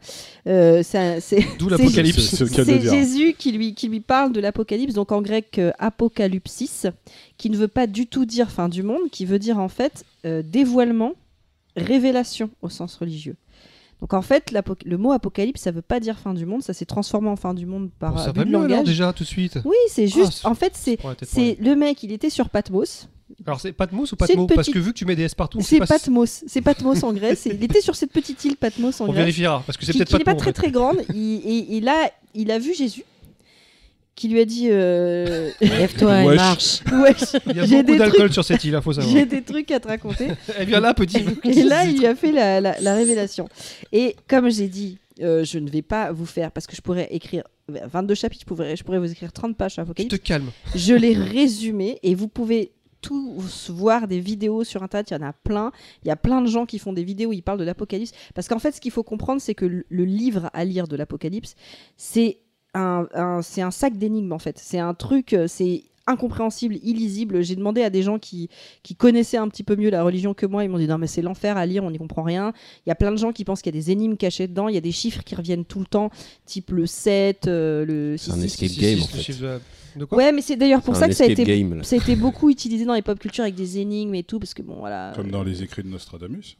Euh, 0.47 0.83
D'où 1.59 1.71
l'apocalypse. 1.71 2.45
C'est-. 2.45 2.81
Jésus 2.83 3.35
qui 3.39 3.53
lui, 3.53 3.75
qui 3.75 3.89
lui 3.89 4.01
parle 4.01 4.33
de 4.33 4.41
l'apocalypse, 4.41 4.93
donc 4.93 5.13
en 5.13 5.23
grec 5.23 5.59
apocalypsis, 5.79 6.89
qui 7.39 7.49
ne 7.49 7.57
veut 7.57 7.69
pas 7.69 7.87
du 7.87 8.07
tout 8.07 8.27
dire 8.27 8.51
fin 8.51 8.69
du 8.69 8.83
monde, 8.83 9.09
qui 9.11 9.25
veut 9.25 9.39
dire 9.39 9.59
en 9.59 9.69
fait 9.69 10.05
dévoilement, 10.25 11.15
révélation 11.75 12.51
au 12.61 12.69
sens 12.69 12.97
religieux. 12.97 13.37
Donc 14.01 14.13
en 14.13 14.23
fait, 14.23 14.55
le 14.85 14.97
mot 14.99 15.13
apocalypse, 15.13 15.63
ça 15.63 15.71
veut 15.71 15.83
pas 15.83 16.01
dire 16.01 16.19
fin 16.19 16.35
du 16.35 16.45
monde, 16.45 16.63
ça 16.63 16.75
s'est 16.75 16.85
transformé 16.85 17.29
en 17.29 17.37
fin 17.37 17.55
du 17.55 17.65
monde 17.67 17.89
par 17.99 18.13
Bon, 18.13 18.19
ça 18.19 18.29
abus 18.31 18.41
va 18.41 18.45
mieux 18.45 18.57
alors 18.57 18.69
langage. 18.69 18.85
déjà 18.85 19.13
tout 19.13 19.25
de 19.25 19.29
suite. 19.29 19.59
Oui, 19.65 19.77
c'est 19.89 20.07
juste. 20.07 20.43
Ah, 20.45 20.51
en 20.51 20.55
fait, 20.55 20.73
c'est 20.75 20.99
c'est 21.23 21.57
le 21.61 21.75
mec, 21.77 22.03
il 22.03 22.13
était 22.13 22.31
sur 22.31 22.51
Patmos. 22.51 23.09
Alors 23.45 23.61
c'est 23.61 23.73
Patmos 23.73 24.03
ou 24.13 24.17
C'est 24.21 24.27
Patmo 24.29 24.43
une 24.49 24.55
Parce 24.55 24.69
que 24.71 24.79
vu 24.79 24.93
que 24.93 24.99
tu 24.99 25.05
mets 25.05 25.17
des 25.17 25.25
S 25.25 25.35
partout, 25.35 25.59
on 25.59 25.61
C'est 25.61 25.79
pas 25.79 25.87
Patmos, 25.87 26.45
c'est 26.47 26.61
Patmos 26.63 27.03
en 27.03 27.13
Grèce. 27.13 27.47
Il 27.53 27.63
était 27.65 27.81
sur 27.81 27.97
cette 27.97 28.13
petite 28.13 28.45
île 28.45 28.57
Patmos 28.57 29.01
en 29.01 29.05
On 29.05 29.07
Grèce. 29.09 29.17
vérifiera 29.19 29.63
parce 29.67 29.77
que 29.77 29.85
c'est 29.85 29.95
peut-être 29.95 30.17
n'est 30.19 30.25
pas 30.25 30.35
très 30.37 30.53
très 30.53 30.71
grande. 30.71 30.99
Il, 31.13 31.41
et, 31.45 31.77
et 31.77 31.81
là, 31.81 32.09
il 32.35 32.51
a 32.53 32.59
vu 32.61 32.73
Jésus 32.75 33.05
qui 34.17 34.29
lui 34.29 34.41
a 34.41 34.45
dit 34.45 34.67
euh, 34.71 35.51
Lève-toi 35.61 36.23
et 36.23 36.27
Wesh. 36.27 36.37
marche. 36.37 36.81
Wesh, 36.91 37.41
Il 37.47 37.57
y 37.57 37.61
a 37.61 37.65
j'ai 37.67 37.83
beaucoup 37.85 37.99
d'alcool 37.99 38.19
trucs- 38.23 38.33
sur 38.33 38.45
cette 38.45 38.65
île, 38.65 38.75
il 38.75 38.83
faut 38.83 38.93
savoir. 38.93 39.13
j'ai 39.15 39.25
des 39.27 39.43
trucs 39.43 39.71
à 39.71 39.79
te 39.79 39.87
raconter. 39.87 40.29
Eh 40.59 40.67
bien 40.67 40.81
là, 40.81 40.93
petit. 40.95 41.25
Et 41.45 41.63
là, 41.63 41.85
il 41.85 41.99
lui 41.99 42.07
a 42.07 42.17
fait 42.17 42.33
la, 42.33 42.61
la- 42.61 42.81
la 42.81 42.95
révélation. 42.95 43.47
Et 43.93 44.17
comme 44.27 44.51
j'ai 44.51 44.67
dit, 44.69 44.99
euh, 45.23 45.45
je 45.45 45.59
ne 45.59 45.71
vais 45.71 45.83
pas 45.83 46.11
vous 46.13 46.27
faire, 46.27 46.51
parce 46.51 46.67
que 46.67 46.75
je 46.75 46.81
pourrais 46.81 47.07
écrire 47.11 47.45
22 47.69 48.15
chapitres, 48.15 48.43
je 48.43 48.47
pourrais, 48.55 48.75
je 48.77 48.85
pourrais 48.85 48.99
vous 48.99 49.11
écrire 49.13 49.33
30 49.33 49.57
pages 49.57 49.73
sur 49.75 49.83
Apocalypse. 49.83 50.15
te 50.19 50.21
calmes. 50.23 50.51
Je 50.75 50.95
l'ai 50.95 51.15
résumé 51.15 51.99
et 52.03 52.15
vous 52.15 52.29
pouvez 52.29 52.73
tous 53.03 53.69
voir 53.71 54.09
des 54.09 54.19
vidéos 54.21 54.65
sur 54.65 54.83
internet, 54.83 55.11
il 55.11 55.15
y 55.15 55.17
en 55.17 55.27
a 55.29 55.33
plein. 55.33 55.71
Il 56.05 56.09
y 56.09 56.11
a 56.11 56.17
plein 56.17 56.41
de 56.43 56.47
gens 56.49 56.65
qui 56.67 56.79
font 56.79 56.93
des 56.93 57.05
vidéos 57.05 57.31
où 57.31 57.33
ils 57.33 57.43
parlent 57.43 57.59
de 57.59 57.65
l'Apocalypse. 57.65 58.13
Parce 58.35 58.49
qu'en 58.49 58.59
fait, 58.59 58.73
ce 58.73 58.81
qu'il 58.81 58.91
faut 58.91 59.03
comprendre, 59.05 59.41
c'est 59.41 59.55
que 59.55 59.67
le 59.89 60.05
livre 60.05 60.51
à 60.55 60.65
lire 60.65 60.89
de 60.89 60.97
l'Apocalypse, 60.97 61.55
c'est 61.97 62.39
un, 62.77 63.07
un- 63.15 63.43
c'est 63.43 63.63
un 63.63 63.71
sac 63.71 63.97
d'énigmes 63.99 64.33
en 64.33 64.39
fait. 64.39 64.59
C'est 64.59 64.79
un 64.79 64.95
truc, 64.95 65.33
euh, 65.33 65.47
c'est 65.49 65.83
incompréhensible, 66.09 66.77
illisible. 66.85 67.43
J'ai 67.43 67.57
demandé 67.57 67.83
à 67.83 67.91
des 67.91 68.03
gens 68.03 68.21
qui, 68.21 68.49
qui 68.85 68.95
connaissaient 68.95 69.39
un 69.39 69.49
petit 69.49 69.65
peu 69.65 69.75
mieux 69.75 69.91
la 69.91 70.05
religion 70.05 70.35
que 70.35 70.47
moi, 70.47 70.63
ils 70.63 70.69
m'ont 70.71 70.79
dit 70.79 70.87
non 70.87 70.99
mais 70.99 71.09
c'est 71.09 71.21
l'enfer 71.23 71.57
à 71.57 71.67
lire, 71.67 71.83
on 71.83 71.91
n'y 71.91 71.99
comprend 71.99 72.23
rien. 72.23 72.53
Il 72.87 72.89
y 72.89 72.93
a 72.93 72.95
plein 72.95 73.11
de 73.11 73.17
gens 73.17 73.33
qui 73.33 73.45
pensent 73.45 73.61
qu'il 73.61 73.75
y 73.75 73.77
a 73.77 73.81
des 73.81 73.91
énigmes 73.91 74.17
cachées 74.17 74.47
dedans, 74.47 74.69
il 74.69 74.75
y 74.77 74.79
a 74.79 74.81
des 74.83 74.93
chiffres 74.93 75.25
qui 75.25 75.35
reviennent 75.35 75.65
tout 75.65 75.81
le 75.81 75.87
temps, 75.87 76.11
type 76.45 76.71
le 76.71 76.87
7, 76.87 77.49
euh, 77.49 77.85
le 77.85 78.17
C'est 78.19 78.31
un 78.31 78.35
6, 78.37 78.45
escape 78.45 78.79
game 78.81 79.03
en 79.03 79.07
fait. 79.07 79.33
de- 79.99 80.05
quoi 80.05 80.19
Ouais, 80.19 80.31
mais 80.31 80.43
c'est 80.43 80.55
d'ailleurs 80.57 80.83
pour 80.83 80.95
ça 80.95 81.09
que 81.09 81.15
ça 81.15 81.25
a 81.25 81.27
escape 81.27 81.41
été 81.47 81.59
game, 81.59 81.75
là. 81.79 81.83
ça 81.83 81.97
a 81.97 81.99
été 81.99 82.15
beaucoup 82.15 82.51
utilisé 82.51 82.85
dans 82.85 82.95
les 82.95 83.03
pop 83.03 83.19
culture 83.19 83.43
avec 83.43 83.57
des 83.57 83.79
énigmes 83.79 84.15
et 84.15 84.23
tout, 84.23 84.39
parce 84.39 84.55
que 84.55 84.63
bon, 84.63 84.77
voilà. 84.79 85.13
Comme 85.17 85.31
dans 85.33 85.43
les 85.43 85.63
écrits 85.65 85.83
de 85.83 85.89
Nostradamus. 85.89 86.57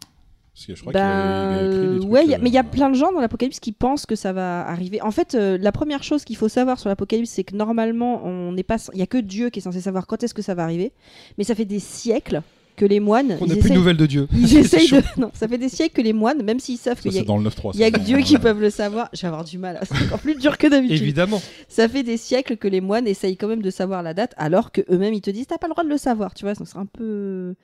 Parce 0.57 0.67
que 0.69 0.75
je 0.75 0.81
crois 0.81 0.93
qu'il 0.95 1.03
a, 1.03 1.53
il 1.53 1.59
a 1.59 1.67
écrit 1.69 1.89
des 1.95 1.99
trucs. 2.01 2.11
ouais, 2.13 2.25
il 2.25 2.31
y 2.31 2.35
a- 2.35 2.39
euh, 2.39 2.41
mais 2.43 2.49
il 2.49 2.55
y 2.55 2.59
a 2.59 2.65
plein 2.65 2.89
de 2.89 2.95
gens 2.95 3.13
dans 3.13 3.21
l'Apocalypse 3.21 3.61
qui 3.61 3.73
pensent 3.73 4.07
que 4.07 4.17
ça 4.17 4.33
va 4.33 4.67
arriver. 4.67 5.03
En 5.03 5.11
fait, 5.11 5.35
euh, 5.35 5.59
la 5.61 5.71
première 5.71 6.03
chose 6.03 6.25
qu'il 6.25 6.37
faut 6.37 6.49
savoir 6.49 6.79
sur 6.81 6.89
l'Apocalypse, 6.89 7.29
c'est 7.31 7.45
que 7.45 7.55
normalement, 7.55 8.25
on 8.25 8.53
n'est 8.53 8.63
pas, 8.63 8.77
il 8.95 8.99
y 8.99 9.03
a 9.03 9.07
que 9.07 9.19
Dieu 9.19 9.51
qui 9.51 9.59
est 9.59 9.63
censé 9.63 9.83
savoir 9.83 10.07
quand 10.07 10.23
est-ce 10.23 10.33
que 10.33 10.41
ça 10.41 10.55
va 10.55 10.65
arriver. 10.65 10.93
Mais 11.37 11.45
ça 11.45 11.55
fait 11.55 11.67
des 11.67 11.79
siècles 11.79 12.41
que 12.75 12.87
les 12.87 13.01
moines, 13.01 13.37
On 13.43 13.47
n'a 13.47 13.57
plus 13.57 13.69
de 13.71 13.75
nouvelles 13.75 13.97
de 13.99 14.07
Dieu. 14.07 14.29
ils 14.33 14.57
essayent 14.59 14.89
de, 14.89 15.03
non, 15.21 15.31
ça 15.35 15.47
fait 15.47 15.59
des 15.59 15.69
siècles 15.69 15.95
que 15.95 16.01
les 16.03 16.15
moines, 16.15 16.43
même 16.43 16.59
s'ils 16.59 16.79
savent 16.79 17.01
qu'il 17.03 17.13
y 17.13 17.17
a, 17.17 17.21
c'est 17.21 17.27
dans 17.27 17.37
le 17.39 17.49
9-3. 17.51 17.73
il 17.75 17.81
y 17.81 17.85
a 17.85 17.91
que 17.91 18.01
Dieu 18.01 18.19
qui 18.21 18.39
peuvent 18.39 18.61
le 18.61 18.71
savoir, 18.71 19.11
je 19.13 19.21
vais 19.23 19.29
avoir 19.29 19.45
du 19.45 19.59
mal, 19.59 19.79
c'est 19.83 20.05
encore 20.07 20.21
plus 20.21 20.35
dur 20.37 20.57
que 20.57 20.67
d'habitude. 20.69 21.01
Évidemment. 21.03 21.41
Ça 21.69 21.87
fait 21.89 22.03
des 22.03 22.17
siècles 22.17 22.57
que 22.59 22.69
les 22.69 22.81
moines 22.81 23.07
essayent 23.07 23.37
quand 23.39 23.49
même 23.49 23.63
de 23.63 23.71
savoir 23.71 24.03
la 24.03 24.15
date, 24.15 24.33
alors 24.39 24.73
que 24.73 24.81
eux-mêmes 24.91 25.13
ils 25.15 25.21
te 25.23 25.31
disent 25.31 25.47
t'as 25.47 25.59
pas 25.59 25.67
le 25.69 25.73
droit 25.73 25.85
de 25.85 25.89
le 25.91 25.99
savoir, 25.99 26.33
tu 26.35 26.45
vois, 26.47 26.55
donc 26.55 26.67
c'est 26.67 26.79
un 26.79 26.87
peu. 26.87 27.55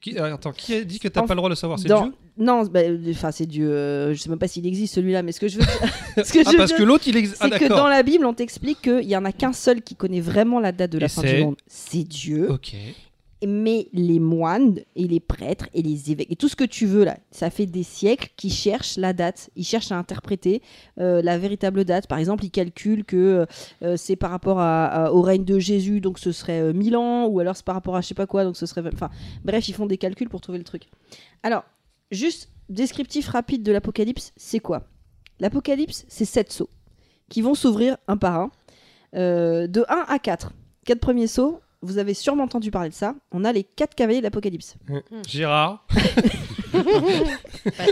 Qui, 0.00 0.16
euh, 0.18 0.34
attends, 0.34 0.52
qui 0.52 0.74
a 0.74 0.82
dit 0.84 0.98
que 0.98 1.08
t'as 1.08 1.20
En- 1.20 1.26
pas 1.26 1.34
le 1.34 1.38
droit 1.38 1.48
de 1.50 1.52
le 1.52 1.56
savoir 1.56 1.78
C'est 1.78 1.88
Dans- 1.88 2.04
Dieu 2.04 2.12
Non, 2.38 2.64
bah, 2.64 2.80
enfin 3.10 3.32
c'est 3.32 3.44
Dieu. 3.44 3.70
euh, 3.70 4.14
je 4.14 4.18
sais 4.20 4.30
même 4.30 4.38
pas 4.38 4.48
s'il 4.48 4.66
existe 4.66 4.94
celui-là, 4.94 5.22
mais 5.22 5.32
ce 5.32 5.40
que 5.40 5.48
je 5.48 5.58
veux 5.58 5.64
dire, 5.64 5.70
ce 6.24 6.32
que 6.32 6.38
Ah, 6.46 6.50
je 6.52 6.56
parce 6.56 6.72
que 6.72 6.82
l'autre, 6.82 7.04
il 7.06 7.16
existe. 7.18 7.36
Ah, 7.40 7.48
c'est 7.52 7.58
que 7.58 7.68
dans 7.68 7.86
la 7.88 8.02
Bible, 8.02 8.24
on 8.24 8.32
t'explique 8.32 8.80
qu'il 8.80 9.04
y 9.08 9.14
en 9.16 9.24
a 9.26 9.32
qu'un 9.32 9.52
seul 9.52 9.82
qui 9.82 9.94
connaît 9.96 10.20
vraiment 10.22 10.58
la 10.58 10.72
date 10.72 10.90
de 10.92 10.98
la 10.98 11.06
Et 11.06 11.08
fin 11.10 11.22
du 11.22 11.36
monde. 11.44 11.56
C'est 11.66 12.04
Dieu. 12.04 12.50
Ok. 12.50 12.74
Mais 13.46 13.88
les 13.92 14.20
moines 14.20 14.80
et 14.96 15.08
les 15.08 15.20
prêtres 15.20 15.68
et 15.72 15.82
les 15.82 16.10
évêques 16.10 16.30
et 16.30 16.36
tout 16.36 16.48
ce 16.48 16.56
que 16.56 16.64
tu 16.64 16.84
veux 16.86 17.04
là, 17.04 17.16
ça 17.30 17.48
fait 17.48 17.66
des 17.66 17.82
siècles 17.82 18.30
qu'ils 18.36 18.52
cherchent 18.52 18.96
la 18.96 19.12
date. 19.12 19.50
Ils 19.56 19.64
cherchent 19.64 19.92
à 19.92 19.96
interpréter 19.96 20.60
euh, 20.98 21.22
la 21.22 21.38
véritable 21.38 21.84
date. 21.84 22.06
Par 22.06 22.18
exemple, 22.18 22.44
ils 22.44 22.50
calculent 22.50 23.04
que 23.04 23.46
euh, 23.82 23.96
c'est 23.96 24.16
par 24.16 24.30
rapport 24.30 24.58
au 25.12 25.22
règne 25.22 25.44
de 25.44 25.58
Jésus, 25.58 26.00
donc 26.00 26.18
ce 26.18 26.32
serait 26.32 26.60
euh, 26.60 26.72
1000 26.72 26.96
ans, 26.96 27.26
ou 27.26 27.40
alors 27.40 27.56
c'est 27.56 27.64
par 27.64 27.74
rapport 27.74 27.96
à 27.96 28.00
je 28.00 28.08
sais 28.08 28.14
pas 28.14 28.26
quoi, 28.26 28.44
donc 28.44 28.56
ce 28.56 28.66
serait. 28.66 28.82
Enfin, 28.92 29.10
bref, 29.44 29.68
ils 29.68 29.74
font 29.74 29.86
des 29.86 29.98
calculs 29.98 30.28
pour 30.28 30.40
trouver 30.40 30.58
le 30.58 30.64
truc. 30.64 30.84
Alors, 31.42 31.64
juste 32.10 32.50
descriptif 32.68 33.28
rapide 33.28 33.62
de 33.62 33.72
l'Apocalypse, 33.72 34.32
c'est 34.36 34.60
quoi? 34.60 34.84
L'Apocalypse, 35.40 36.04
c'est 36.08 36.26
sept 36.26 36.52
sceaux 36.52 36.68
qui 37.30 37.40
vont 37.40 37.54
s'ouvrir 37.54 37.96
un 38.06 38.18
par 38.18 38.36
un, 38.36 38.50
euh, 39.14 39.66
de 39.66 39.86
1 39.88 40.04
à 40.06 40.18
4. 40.18 40.52
Quatre 40.84 41.00
premiers 41.00 41.26
sceaux, 41.26 41.60
vous 41.82 41.98
avez 41.98 42.14
sûrement 42.14 42.44
entendu 42.44 42.70
parler 42.70 42.90
de 42.90 42.94
ça. 42.94 43.14
On 43.32 43.44
a 43.44 43.52
les 43.52 43.64
quatre 43.64 43.94
cavaliers 43.94 44.18
de 44.18 44.24
l'Apocalypse. 44.24 44.76
Gérard. 45.26 45.86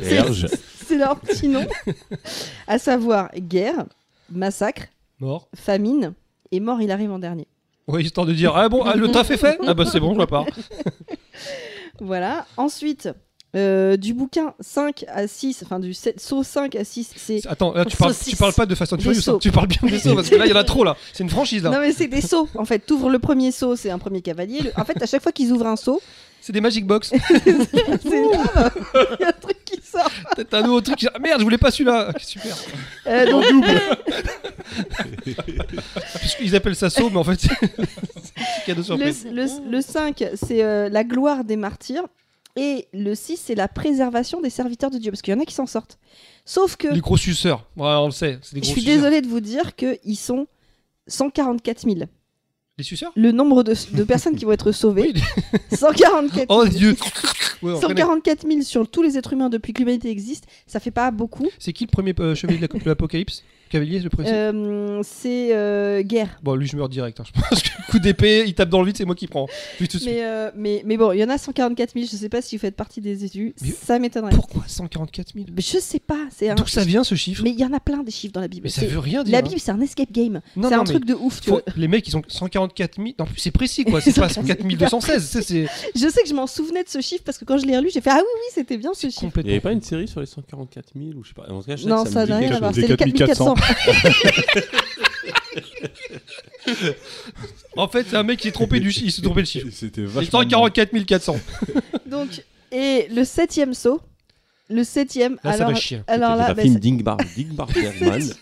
Herge. 0.03 0.47
C'est 0.87 0.99
leur 0.99 1.19
petit 1.21 1.49
nom. 1.49 1.67
à 2.67 2.79
savoir 2.79 3.31
guerre, 3.37 3.85
massacre, 4.31 4.87
Mort. 5.21 5.49
famine 5.55 6.15
et 6.51 6.61
mort, 6.61 6.81
il 6.81 6.91
arrive 6.91 7.13
en 7.13 7.19
dernier. 7.19 7.47
Oui, 7.87 8.05
histoire 8.05 8.27
de 8.27 8.33
dire 8.33 8.57
Ah 8.57 8.69
bon, 8.69 8.83
ah, 8.85 8.97
le 8.97 9.11
taf 9.11 9.31
est 9.31 9.37
fait? 9.37 9.59
Ah 9.67 9.75
bah 9.75 9.85
c'est 9.87 10.01
bon, 10.01 10.15
je 10.15 10.21
repars. 10.21 10.47
Voilà. 12.01 12.47
Ensuite, 12.57 13.09
euh, 13.57 13.97
du 13.97 14.13
bouquin 14.15 14.53
5 14.61 15.05
à 15.09 15.27
6, 15.27 15.63
enfin 15.65 15.81
du 15.81 15.95
saut 15.95 16.43
5 16.43 16.75
à 16.77 16.85
6, 16.85 17.11
c'est. 17.17 17.47
Attends, 17.47 17.73
là, 17.73 17.85
tu 17.87 17.97
parles, 17.97 18.15
tu 18.29 18.37
parles 18.37 18.53
pas 18.53 18.67
de 18.67 18.75
Fast 18.75 18.93
and 18.93 18.99
Furious, 18.99 19.29
hein. 19.31 19.39
tu 19.41 19.51
parles 19.51 19.69
bien 19.69 19.81
des 19.89 19.99
sauts 19.99 20.15
parce 20.15 20.29
que 20.29 20.35
là 20.37 20.45
il 20.47 20.51
y 20.51 20.53
en 20.53 20.57
a 20.57 20.65
trop 20.65 20.85
là. 20.85 20.97
C'est 21.13 21.23
une 21.25 21.31
franchise 21.31 21.63
là. 21.63 21.71
Non 21.71 21.81
mais 21.81 21.93
c'est 21.93 22.09
des 22.09 22.21
sauts. 22.21 22.49
En 22.57 22.65
fait, 22.65 22.81
t'ouvres 22.81 23.09
le 23.11 23.19
premier 23.19 23.51
saut, 23.53 23.75
c'est 23.77 23.91
un 23.91 23.99
premier 23.99 24.21
cavalier. 24.21 24.61
Le- 24.63 24.73
En 24.77 24.85
fait, 24.85 25.03
à 25.03 25.07
chaque 25.07 25.23
fois 25.23 25.33
qu'ils 25.33 25.51
ouvrent 25.53 25.67
un 25.67 25.77
saut, 25.77 26.01
C'est 26.43 26.53
des 26.53 26.61
Magic 26.61 26.87
Box. 26.87 27.09
c'est 27.45 27.47
là, 27.47 28.71
il 28.95 29.17
y 29.21 29.25
a 29.25 29.29
un 29.29 29.33
truc 29.33 29.65
qui 29.65 29.81
sort. 29.83 30.11
T'as 30.49 30.59
un 30.59 30.63
nouveau 30.63 30.81
truc. 30.83 31.07
Ah 31.15 31.19
merde, 31.19 31.39
je 31.41 31.45
voulais 31.45 31.59
pas 31.59 31.71
celui-là. 31.71 32.11
Ok, 32.11 32.21
Super. 32.21 32.55
Euh, 33.07 33.27
donc, 33.31 33.45
Puisqu'ils 36.21 36.55
appellent 36.57 36.77
ça 36.77 36.91
saut, 36.91 37.11
mais 37.11 37.17
en 37.19 37.25
fait 37.25 37.41
c'est 37.41 38.65
cadeau 38.67 38.83
surprise. 38.83 39.25
le, 39.31 39.45
le, 39.45 39.71
le 39.71 39.81
5, 39.81 40.25
c'est 40.35 40.63
euh, 40.63 40.89
la 40.89 41.05
gloire 41.05 41.45
des 41.45 41.57
martyrs. 41.57 42.05
Et 42.61 42.89
le 42.93 43.15
6, 43.15 43.37
c'est 43.37 43.55
la 43.55 43.69
préservation 43.69 44.41
des 44.41 44.51
serviteurs 44.51 44.91
de 44.91 44.99
Dieu. 44.99 45.13
Parce 45.13 45.23
qu'il 45.23 45.33
y 45.33 45.37
en 45.37 45.41
a 45.41 45.45
qui 45.45 45.55
s'en 45.55 45.67
sortent. 45.67 45.97
Sauf 46.45 46.75
que, 46.75 46.89
Les 46.89 47.01
gros 47.01 47.17
suceurs. 47.17 47.65
Ouais, 47.77 47.87
on 47.87 48.07
le 48.07 48.11
sait. 48.11 48.41
Je 48.53 48.61
suis 48.63 48.83
désolée 48.83 49.21
de 49.21 49.29
vous 49.29 49.39
dire 49.39 49.77
qu'ils 49.77 50.17
sont 50.17 50.49
144 51.07 51.83
000. 51.83 52.01
Les 52.77 52.85
suceurs? 52.85 53.13
Le 53.15 53.31
nombre 53.31 53.63
de, 53.63 53.75
de 53.93 54.03
personnes 54.03 54.35
qui 54.35 54.45
vont 54.45 54.51
être 54.53 54.73
sauvées, 54.73 55.13
144 55.73 56.35
000. 56.35 56.47
Oh 56.51 56.67
Dieu. 56.67 56.97
Ouais, 57.63 57.73
on 57.73 57.81
connaît. 57.81 58.03
144 58.03 58.47
000 58.47 58.63
sur 58.63 58.89
tous 58.89 59.03
les 59.03 59.17
êtres 59.19 59.33
humains 59.35 59.51
depuis 59.51 59.73
que 59.73 59.79
l'humanité 59.79 60.11
existe, 60.11 60.47
ça 60.67 60.81
fait 60.81 60.91
pas 60.91 61.11
beaucoup. 61.13 61.49
C'est 61.59 61.73
qui 61.73 61.85
le 61.85 61.91
premier 61.91 62.15
euh, 62.19 62.35
chevalier 62.35 62.59
de 62.59 62.69
l'Apocalypse? 62.85 63.45
Cavalier, 63.69 64.01
le 64.01 64.11
premier 64.11 64.29
Euh, 64.31 65.01
c'est 65.05 65.55
euh, 65.55 66.03
guerre. 66.03 66.39
Bon, 66.43 66.55
lui, 66.55 66.67
je 66.67 66.77
meurs 66.77 66.89
direct. 66.89 67.21
hein, 67.21 67.25
je 67.27 67.41
pense 67.41 67.63
que 67.63 67.69
coup 67.91 67.99
d'épée, 67.99 68.45
il 68.47 68.55
tape 68.55 68.69
dans 68.69 68.81
le 68.81 68.87
vide, 68.87 68.97
c'est 68.97 69.05
moi 69.05 69.15
qui 69.15 69.27
prends. 69.27 69.47
Tout. 69.79 69.99
Mais, 70.05 70.25
euh, 70.25 70.51
mais, 70.57 70.83
mais 70.85 70.97
bon, 70.97 71.13
il 71.13 71.19
y 71.19 71.25
en 71.25 71.29
a 71.29 71.39
144 71.39 71.95
000, 71.95 72.07
je 72.11 72.17
sais 72.17 72.29
pas 72.29 72.43
si 72.43 72.57
vous 72.57 72.61
faites 72.61 72.77
partie 72.77 73.01
des 73.01 73.25
élus, 73.25 73.55
Mais 73.63 73.71
ça 73.71 73.99
m'étonnerait. 73.99 74.35
Pourquoi 74.35 74.65
144 74.67 75.35
000 75.35 75.47
Mais 75.55 75.63
Je 75.63 75.79
sais 75.79 75.99
pas, 75.99 76.27
c'est 76.31 76.51
un... 76.51 76.55
D'où 76.55 76.67
ça 76.67 76.85
vient 76.85 77.05
ce 77.05 77.15
chiffre 77.15 77.43
Mais 77.45 77.51
il 77.51 77.59
y 77.61 77.65
en 77.65 77.73
a 77.73 77.81
plein 77.81 78.03
des 78.03 78.11
chiffres 78.11 78.33
dans 78.33 78.41
la 78.41 78.49
Bible. 78.49 78.65
Mais 78.65 78.71
ça 78.71 78.87
veut 78.87 78.99
rien 78.99 79.23
dire. 79.23 79.33
La 79.33 79.39
hein. 79.39 79.43
Bible, 79.43 79.61
c'est 79.61 79.71
un 79.71 79.81
escape 79.81 80.13
game. 80.13 80.41
Non, 80.57 80.69
c'est 80.69 80.75
un 80.75 80.85
truc 80.85 81.05
de 81.05 81.15
ouf, 81.15 81.41
tu 81.41 81.51
faut- 81.51 81.57
vois. 81.57 81.63
Les 81.77 81.89
mecs, 81.89 82.07
ils 82.09 82.17
ont 82.17 82.23
144 82.27 82.97
000. 82.97 83.09
Non, 83.19 83.27
c'est 83.37 83.51
précis 83.51 83.85
quoi. 83.85 84.01
C'est 84.09 84.15
pas 84.15 84.29
104 84.29 84.63
216. 84.67 85.25
ça, 85.25 85.43
C'est 85.43 85.67
Je 85.95 86.09
sais 86.09 86.23
que 86.23 86.29
je 86.29 86.35
m'en 86.35 86.47
souvenais 86.47 86.83
de 86.83 86.89
ce 86.89 87.01
chiffre 87.01 87.23
parce 87.25 87.37
que 87.37 87.45
quand 87.45 87.59
je 87.59 87.67
l'ai 87.67 87.77
relu, 87.77 87.91
j'ai 87.93 88.01
fait 88.01 88.11
Ah 88.11 88.19
oui, 88.19 88.23
oui, 88.23 88.53
c'était 88.55 88.77
bien 88.79 88.95
ce 88.95 89.09
chiffre. 89.09 89.33
Il 89.37 89.45
n'y 89.45 89.51
avait 89.51 89.61
pas 89.61 89.73
une 89.73 89.83
série 89.83 90.09
sur 90.09 90.21
les 90.21 90.27
144 90.27 90.93
000 90.97 91.19
ou 91.19 91.25
je 91.25 91.29
sais 91.29 91.35
pas. 91.35 91.51
En 91.51 91.61
tout 91.61 91.67
cas, 91.67 91.77
je 91.77 91.83
sais 91.83 91.89
Non, 91.89 92.05
ça 92.05 92.25
me 92.25 92.31
n'a 92.31 92.37
rien 92.39 92.55
à 92.55 92.59
voir. 92.59 92.75
C'est 92.75 92.87
les 92.87 92.97
4400. 92.97 93.55
4400. 93.59 94.61
En 97.77 97.89
fait, 97.89 98.07
c'est 98.11 98.17
un 98.17 98.25
mec 98.25 98.41
qui 98.41 98.49
s'est 98.49 98.53
trompé 98.53 98.81
du 98.81 98.91
chiffre. 98.91 99.07
Il 99.07 99.13
s'est 99.13 99.23
trompé 99.23 99.41
le 99.41 99.47
chiffre. 99.47 99.69
C'était 99.73 100.01
Il 100.03 100.07
vachement. 100.09 100.41
144 100.41 101.05
400. 101.05 101.37
Donc, 102.07 102.43
et 102.73 103.07
le 103.11 103.25
septième 103.25 103.73
saut, 103.73 104.01
le 104.69 104.85
septième, 104.85 105.39
Là, 105.45 105.53
ça 105.53 105.59
alors, 105.65 105.69
va 105.71 105.75
chier. 105.77 106.03
alors 106.07 106.33
C'est 106.33 106.39
là, 106.39 106.51
un 106.51 106.55
bah, 106.55 106.63
film 106.63 106.79
d'Ingmar 106.79 107.17
Ingmar 107.39 107.69
Bergman. 107.75 108.35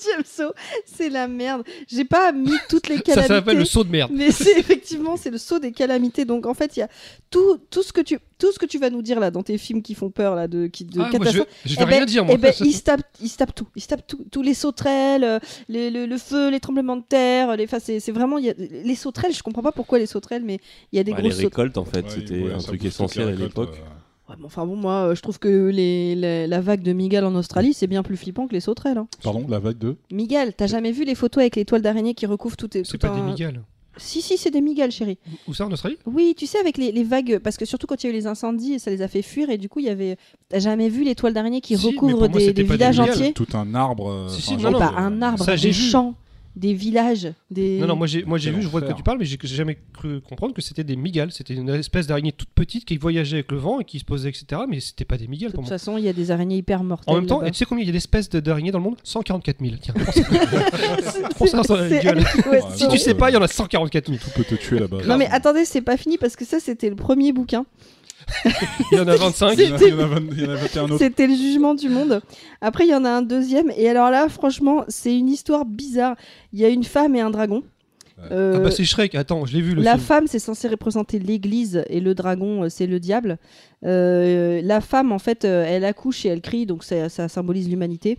Septième 0.00 0.24
saut, 0.24 0.52
c'est 0.84 1.08
la 1.08 1.28
merde. 1.28 1.62
J'ai 1.88 2.04
pas 2.04 2.32
mis 2.32 2.52
toutes 2.68 2.88
les 2.88 2.96
Ça 2.98 3.02
calamités. 3.02 3.34
s'appelle 3.34 3.58
le 3.58 3.64
saut 3.64 3.84
de 3.84 3.90
merde. 3.90 4.10
Mais 4.14 4.30
c'est 4.30 4.58
effectivement 4.58 5.16
c'est 5.16 5.30
le 5.30 5.38
saut 5.38 5.58
des 5.58 5.72
calamités. 5.72 6.24
Donc 6.24 6.46
en 6.46 6.54
fait 6.54 6.76
il 6.76 6.80
y 6.80 6.82
a 6.82 6.88
tout, 7.30 7.58
tout 7.70 7.82
ce 7.82 7.92
que 7.92 8.00
tu 8.00 8.18
tout 8.38 8.52
ce 8.52 8.58
que 8.58 8.64
tu 8.66 8.78
vas 8.78 8.88
nous 8.88 9.02
dire 9.02 9.20
là 9.20 9.30
dans 9.30 9.42
tes 9.42 9.58
films 9.58 9.82
qui 9.82 9.94
font 9.94 10.10
peur 10.10 10.34
là 10.34 10.48
de 10.48 10.66
qui 10.66 10.84
de 10.86 10.98
Ah, 11.00 11.10
moi, 11.12 11.26
je 11.30 11.38
vais 11.40 11.44
Eh 11.66 11.76
ben- 11.76 11.84
rien 11.86 12.04
dire, 12.06 12.24
moi. 12.24 12.34
eh 12.34 12.38
ben, 12.38 12.54
il 12.60 12.72
se 12.72 12.82
tape, 12.82 13.02
il 13.20 13.28
se 13.28 13.36
tape 13.36 13.54
tout. 13.54 13.66
Il 13.76 13.82
se 13.82 13.88
tape 13.88 14.06
tout. 14.06 14.24
Tous 14.32 14.40
les 14.40 14.54
sauterelles, 14.54 15.24
euh, 15.24 15.38
les- 15.68 15.90
le, 15.90 16.06
le 16.06 16.16
feu, 16.16 16.48
les 16.50 16.58
tremblements 16.58 16.96
de 16.96 17.02
terre. 17.06 17.54
Les, 17.56 17.64
enfin, 17.64 17.78
c'est, 17.80 18.00
c'est 18.00 18.12
vraiment. 18.12 18.38
il 18.38 18.46
y 18.46 18.50
a- 18.50 18.54
les 18.56 18.94
sauterelles, 18.94 19.34
je 19.34 19.42
comprends 19.42 19.60
pas 19.62 19.72
pourquoi 19.72 19.98
les 19.98 20.06
sauterelles, 20.06 20.42
mais 20.42 20.58
il 20.90 20.96
y 20.96 21.00
a 21.00 21.04
des 21.04 21.12
Bah, 21.12 21.18
les 21.20 21.28
grosses 21.28 21.40
récoltes, 21.40 21.76
en 21.76 21.84
fait, 21.84 22.00
Ouais, 22.04 22.10
c'était 22.10 22.42
ouais, 22.42 22.52
un 22.54 22.60
ça 22.60 22.68
truc 22.68 22.82
essentiel 22.84 23.28
à 23.28 23.32
l'époque. 23.32 23.74
euh. 23.76 23.99
Ouais, 24.30 24.36
mais 24.38 24.44
enfin 24.46 24.64
bon, 24.64 24.76
moi, 24.76 25.08
euh, 25.08 25.14
je 25.16 25.22
trouve 25.22 25.38
que 25.40 25.66
les, 25.70 26.14
les- 26.14 26.46
la 26.46 26.60
vague 26.60 26.82
de 26.82 26.92
Miguel 26.92 27.24
en 27.24 27.34
Australie, 27.34 27.74
c'est 27.74 27.88
bien 27.88 28.02
plus 28.04 28.16
flippant 28.16 28.46
que 28.46 28.52
les 28.52 28.60
sauterelles. 28.60 28.98
hein. 28.98 29.08
Pardon, 29.24 29.44
la 29.48 29.58
vague 29.58 29.78
de 29.78 29.96
Miguel, 30.12 30.54
t'as 30.56 30.68
jamais 30.68 30.92
vu 30.92 31.04
les 31.04 31.16
photos 31.16 31.40
avec 31.42 31.56
les 31.56 31.64
toiles 31.64 31.82
d'araignée 31.82 32.14
qui 32.14 32.26
recouvrent 32.26 32.56
tout, 32.56 32.68
C'est 32.72 32.96
pas 32.98 33.08
un- 33.08 33.16
des 33.16 33.22
migales. 33.32 33.62
Si, 33.96 34.22
si, 34.22 34.38
c'est 34.38 34.52
des 34.52 34.60
Miguel, 34.60 34.92
chérie. 34.92 35.18
Où 35.48 35.52
ça 35.52 35.66
en 35.66 35.72
Australie? 35.72 35.98
Oui, 36.06 36.34
tu 36.38 36.46
sais, 36.46 36.58
avec 36.58 36.78
les, 36.78 36.92
les 36.92 37.02
vagues, 37.02 37.40
parce 37.40 37.56
que 37.56 37.64
surtout 37.64 37.88
quand 37.88 38.02
il 38.02 38.06
y 38.06 38.08
a 38.08 38.12
eu 38.12 38.16
les 38.16 38.28
incendies, 38.28 38.78
ça 38.78 38.88
les 38.92 39.02
a 39.02 39.08
fait 39.08 39.20
fuir, 39.20 39.50
et 39.50 39.58
du 39.58 39.68
coup, 39.68 39.80
il 39.80 39.86
y 39.86 39.88
avait. 39.90 40.16
T'as 40.48 40.60
jamais 40.60 40.88
vu 40.88 41.02
les 41.02 41.16
toiles 41.16 41.34
d'araignée 41.34 41.60
qui 41.60 41.76
Si, 41.76 41.84
mais 41.86 41.92
recouvrent 41.94 42.18
pour 42.20 42.30
moi, 42.30 42.38
des, 42.38 42.44
c'était 42.46 42.62
des 42.62 42.68
pas 42.68 42.74
des 42.74 42.84
villages 42.84 43.00
Miguel. 43.00 43.14
entiers? 43.14 43.32
Tout 43.32 43.48
un 43.54 43.74
arbre. 43.74 44.08
euh, 44.10 44.28
Si, 44.28 44.42
si, 44.42 44.54
enfin, 44.54 44.56
non, 44.56 44.70
genre 44.70 44.70
Mais 44.80 44.86
non, 44.86 44.90
de- 44.90 44.94
pas 44.94 45.00
un 45.00 45.22
arbre, 45.22 45.44
Ça, 45.44 45.56
j'ai 45.56 45.68
des 45.70 45.74
vu. 45.74 45.82
champs, 45.90 46.14
des 46.60 46.74
villages, 46.74 47.32
des. 47.50 47.78
Non, 47.78 47.86
non, 47.86 47.96
moi 47.96 48.06
j'ai, 48.06 48.22
moi 48.22 48.36
j'ai 48.36 48.50
vu, 48.50 48.60
je 48.60 48.68
vois 48.68 48.82
de 48.82 48.86
quoi 48.86 48.94
tu 48.94 49.02
parles, 49.02 49.16
mais 49.18 49.24
j'ai 49.24 49.38
j'ai 49.42 49.56
jamais 49.56 49.78
cru 49.94 50.20
comprendre 50.20 50.52
que 50.54 50.60
c'était 50.60 50.84
des 50.84 50.94
migales. 50.94 51.32
C'était 51.32 51.54
une 51.54 51.70
espèce 51.70 52.06
d'araignée 52.06 52.32
toute 52.32 52.50
petite 52.50 52.84
qui 52.84 52.98
voyageait 52.98 53.36
avec 53.38 53.50
le 53.50 53.56
vent 53.56 53.80
et 53.80 53.84
qui 53.84 53.98
se 53.98 54.04
posait, 54.04 54.28
etc. 54.28 54.62
Mais 54.68 54.78
c'était 54.80 55.06
pas 55.06 55.16
des 55.16 55.26
migales 55.26 55.52
De 55.52 55.54
pour 55.56 55.64
toute 55.64 55.70
façon, 55.70 55.96
il 55.96 56.04
y 56.04 56.08
a 56.08 56.12
des 56.12 56.30
araignées 56.30 56.58
hyper 56.58 56.84
mortelles. 56.84 57.14
En 57.14 57.16
même 57.16 57.26
temps, 57.26 57.38
là-bas. 57.38 57.48
et 57.48 57.50
tu 57.52 57.56
sais 57.58 57.64
combien 57.64 57.82
il 57.82 57.86
y 57.86 57.90
a 57.90 57.92
d'espèces 57.94 58.28
de- 58.28 58.40
d'araignées 58.40 58.72
dans 58.72 58.78
le 58.78 58.84
monde? 58.84 58.96
144 59.02 59.56
000. 59.58 59.74
Tiens, 59.80 59.94
ça. 61.46 61.62
Dans 61.62 61.76
la 61.76 61.88
gueule. 61.88 62.18
ouais, 62.50 62.60
Si 62.74 62.88
tu 62.88 62.98
sais 62.98 63.14
pas, 63.14 63.30
il 63.30 63.34
y 63.34 63.36
en 63.36 63.42
a 63.42 63.48
144 63.48 64.06
000. 64.08 64.18
Tout 64.22 64.30
peut 64.36 64.44
te 64.44 64.54
tuer 64.54 64.80
là-bas. 64.80 64.98
Non 65.06 65.16
mais 65.16 65.28
attendez, 65.30 65.64
c'est 65.64 65.80
pas 65.80 65.96
fini 65.96 66.18
parce 66.18 66.36
que 66.36 66.44
ça 66.44 66.60
c'était 66.60 66.90
le 66.90 66.96
premier 66.96 67.32
bouquin. 67.32 67.64
Il 68.92 68.98
y 68.98 69.00
en 69.00 69.08
a 69.08 69.16
25. 69.16 69.54
Il 69.58 69.68
y 69.68 69.72
en 69.72 69.76
a- 69.76 69.78
il 69.82 69.88
y 69.88 69.92
en 69.94 69.98
a 70.00 70.06
vingt- 70.06 70.28
il 70.32 70.40
y 70.42 70.46
en 70.46 70.50
a 70.50 70.54
21 70.56 70.84
autres. 70.84 70.98
C'était 70.98 71.26
le 71.26 71.34
jugement 71.34 71.74
du 71.74 71.88
monde. 71.88 72.20
Après 72.60 72.84
il 72.86 72.90
y 72.90 72.94
en 72.94 73.04
a 73.04 73.10
un 73.10 73.22
deuxième 73.22 73.70
et 73.76 73.88
alors 73.88 74.10
là 74.10 74.28
franchement 74.28 74.84
c'est 74.88 75.16
une 75.16 75.28
histoire 75.28 75.64
bizarre. 75.64 76.16
Il 76.52 76.58
y 76.60 76.64
a 76.64 76.68
une 76.68 76.84
femme 76.84 77.14
et 77.16 77.20
un 77.20 77.30
dragon. 77.30 77.62
Euh, 78.30 78.54
Ah 78.56 78.58
bah 78.60 78.70
c'est 78.70 78.84
Shrek, 78.84 79.14
attends, 79.14 79.46
je 79.46 79.54
l'ai 79.54 79.62
vu 79.62 79.74
le 79.74 79.82
la 79.82 79.92
film. 79.92 80.02
femme 80.04 80.26
c'est 80.26 80.38
censé 80.38 80.68
représenter 80.68 81.18
l'Église 81.18 81.82
et 81.88 82.00
le 82.00 82.14
dragon 82.14 82.64
euh, 82.64 82.68
c'est 82.68 82.86
le 82.86 83.00
diable. 83.00 83.38
Euh, 83.86 84.60
la 84.62 84.80
femme 84.82 85.10
en 85.12 85.18
fait 85.18 85.44
euh, 85.46 85.64
elle 85.66 85.84
accouche 85.86 86.26
et 86.26 86.28
elle 86.28 86.42
crie 86.42 86.66
donc 86.66 86.84
ça, 86.84 87.08
ça 87.08 87.28
symbolise 87.28 87.68
l'humanité. 87.68 88.18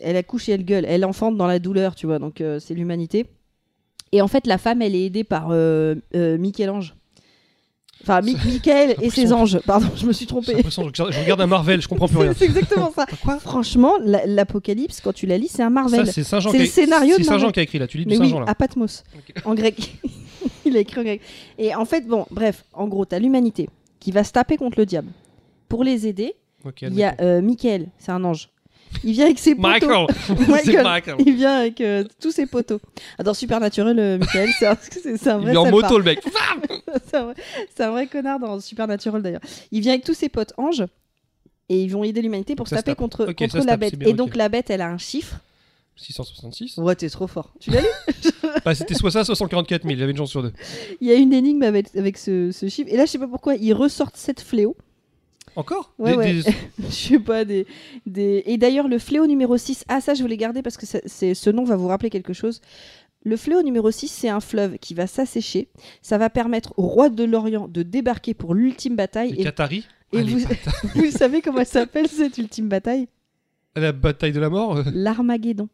Elle 0.00 0.16
accouche 0.16 0.48
et 0.48 0.52
elle 0.52 0.64
gueule, 0.64 0.84
elle 0.88 1.04
enfante 1.04 1.36
dans 1.36 1.46
la 1.46 1.58
douleur 1.58 1.94
tu 1.94 2.06
vois 2.06 2.18
donc 2.18 2.40
euh, 2.40 2.58
c'est 2.58 2.74
l'humanité. 2.74 3.26
Et 4.12 4.22
en 4.22 4.28
fait 4.28 4.46
la 4.46 4.56
femme 4.58 4.80
elle 4.80 4.94
est 4.94 5.04
aidée 5.04 5.24
par 5.24 5.48
euh, 5.50 5.96
euh, 6.14 6.38
Michel-Ange. 6.38 6.94
Enfin 8.06 8.20
Mi- 8.20 8.36
Michael 8.44 8.96
et 9.00 9.10
ses 9.10 9.32
anges 9.32 9.58
pardon 9.66 9.88
je 9.96 10.06
me 10.06 10.12
suis 10.12 10.26
trompée. 10.26 10.56
je 10.62 11.20
regarde 11.20 11.40
un 11.40 11.46
Marvel, 11.46 11.80
je 11.80 11.88
comprends 11.88 12.06
plus 12.08 12.18
rien. 12.18 12.32
C'est 12.36 12.44
exactement 12.44 12.92
ça. 12.94 13.06
Quoi 13.22 13.38
Franchement 13.38 13.92
la- 14.02 14.26
l'Apocalypse 14.26 15.00
quand 15.02 15.12
tu 15.12 15.26
la 15.26 15.38
lis 15.38 15.48
c'est 15.48 15.62
un 15.62 15.70
Marvel. 15.70 16.06
C'est 16.06 16.22
Saint-Jean 16.22 16.50
C'est 16.50 16.56
qui 16.58 16.62
a- 16.62 16.66
le 16.66 16.70
scénario 16.70 17.14
C'est 17.14 17.20
de 17.22 17.24
Saint-Jean 17.24 17.38
Marvel. 17.46 17.52
qui 17.52 17.60
a 17.60 17.62
écrit 17.62 17.78
là, 17.78 17.86
tu 17.86 17.98
lis 17.98 18.04
du 18.04 18.10
Mais 18.10 18.18
oui, 18.18 18.26
Saint-Jean 18.26 18.40
là. 18.40 18.46
à 18.48 18.54
Patmos, 18.54 19.02
en 19.44 19.54
grec. 19.54 19.98
Il 20.66 20.76
a 20.76 20.80
écrit 20.80 21.00
en 21.00 21.04
grec. 21.04 21.20
Et 21.58 21.74
en 21.74 21.84
fait, 21.84 22.06
bon, 22.06 22.26
bref, 22.30 22.64
en 22.72 22.86
gros, 22.88 23.04
t'as 23.04 23.18
l'humanité 23.18 23.68
qui 24.00 24.12
va 24.12 24.24
se 24.24 24.32
taper 24.32 24.56
contre 24.56 24.78
le 24.78 24.86
diable. 24.86 25.08
Pour 25.68 25.84
les 25.84 26.06
aider, 26.06 26.34
il 26.82 26.94
y 26.94 27.02
a 27.04 27.14
euh, 27.20 27.40
Michael, 27.42 27.88
c'est 27.98 28.12
un 28.12 28.22
ange. 28.24 28.50
Il 29.02 29.12
vient 29.12 29.24
avec 29.26 29.38
ses 29.38 29.54
poteaux. 29.54 29.68
Michael 29.68 30.06
Michael. 30.48 30.82
Michael 30.84 31.14
Il 31.26 31.34
vient 31.36 31.56
avec 31.58 31.80
euh, 31.80 32.04
tous 32.20 32.30
ses 32.30 32.46
poteaux. 32.46 32.80
Ah, 33.18 33.22
Dans 33.22 33.34
Supernatural, 33.34 33.98
euh, 33.98 34.18
Michael, 34.18 34.50
c'est 34.58 34.66
un, 34.66 34.76
c'est- 34.80 35.28
un 35.28 35.40
Il 35.42 35.48
est 35.48 35.56
en 35.56 35.70
moto 35.70 35.98
le 35.98 36.04
mec. 36.04 36.20
c'est 37.10 37.16
un, 37.16 37.24
vrai- 37.24 37.34
c'est 37.74 37.82
un 37.84 37.90
vrai 37.90 38.06
connard 38.06 38.38
dans 38.38 38.60
Supernatural 38.60 39.22
d'ailleurs. 39.22 39.40
Il 39.72 39.80
vient 39.80 39.92
avec 39.92 40.04
tous 40.04 40.14
ses 40.14 40.28
potes 40.28 40.52
anges 40.56 40.84
et 41.68 41.82
ils 41.82 41.88
vont 41.90 42.04
aider 42.04 42.22
l'humanité 42.22 42.54
pour 42.54 42.68
se 42.68 42.74
ça 42.74 42.80
se 42.80 42.84
taper 42.84 42.92
tape. 42.92 42.98
contre, 42.98 43.32
contre 43.32 43.56
la 43.58 43.64
tape, 43.64 43.80
bête. 43.80 43.96
bien, 43.96 44.08
et 44.08 44.12
donc 44.12 44.36
la 44.36 44.48
bête, 44.48 44.70
elle 44.70 44.80
a 44.82 44.88
un 44.88 44.98
chiffre. 44.98 45.36
666 45.96 46.78
Ouais, 46.78 46.96
t'es 46.96 47.08
trop 47.08 47.26
fort. 47.28 47.52
Tu 47.60 47.70
l'as 47.70 47.80
lu 47.80 47.86
Bah 48.64 48.74
c'était 48.74 48.94
soit 48.94 49.10
ça, 49.12 49.24
soit 49.24 49.36
144 49.36 49.84
000, 49.84 49.96
j'avais 49.96 50.10
une 50.10 50.16
chance 50.16 50.30
sur 50.30 50.42
deux. 50.42 50.52
Il 51.00 51.06
y 51.08 51.12
a 51.12 51.14
une 51.14 51.32
énigme 51.32 51.62
avec, 51.62 51.94
avec 51.96 52.18
ce, 52.18 52.50
ce 52.52 52.68
chiffre. 52.68 52.90
Et 52.92 52.96
là, 52.96 53.06
je 53.06 53.12
sais 53.12 53.18
pas 53.18 53.28
pourquoi, 53.28 53.54
ils 53.54 53.72
ressortent 53.72 54.16
sept 54.16 54.40
fléaux. 54.40 54.76
Encore 55.56 55.92
Ouais, 55.98 56.12
Des- 56.12 56.16
ouais. 56.16 56.32
des- 56.34 56.42
je 56.88 56.90
sais 56.94 57.18
pas, 57.18 57.44
des, 57.44 57.66
des... 58.06 58.42
Et 58.46 58.56
d'ailleurs, 58.58 58.88
le 58.88 58.98
fléau 58.98 59.26
numéro 59.26 59.56
6, 59.56 59.84
ah 59.88 60.00
ça 60.00 60.14
je 60.14 60.22
voulais 60.22 60.36
garder 60.36 60.62
parce 60.62 60.76
que 60.76 60.86
c'est, 60.86 61.34
ce 61.34 61.50
nom 61.50 61.64
va 61.64 61.76
vous 61.76 61.88
rappeler 61.88 62.10
quelque 62.10 62.32
chose. 62.32 62.60
Le 63.24 63.36
fléau 63.36 63.62
numéro 63.62 63.90
6, 63.90 64.08
c'est 64.08 64.28
un 64.28 64.40
fleuve 64.40 64.78
qui 64.78 64.92
va 64.94 65.06
s'assécher. 65.06 65.68
Ça 66.02 66.18
va 66.18 66.28
permettre 66.28 66.74
au 66.76 66.82
roi 66.86 67.08
de 67.08 67.24
l'Orient 67.24 67.68
de 67.68 67.82
débarquer 67.82 68.34
pour 68.34 68.54
l'ultime 68.54 68.96
bataille. 68.96 69.32
Les 69.32 69.40
Et, 69.40 69.44
Qataris 69.44 69.84
et 70.12 70.18
Ah, 70.18 70.22
vous, 70.22 70.38
vous 70.94 71.10
savez 71.10 71.40
comment 71.40 71.60
elle 71.60 71.66
s'appelle 71.66 72.08
cette 72.08 72.36
ultime 72.36 72.68
bataille? 72.68 73.08
La 73.76 73.92
bataille 73.92 74.32
de 74.32 74.40
la 74.40 74.50
mort? 74.50 74.82
L'Armageddon. 74.92 75.68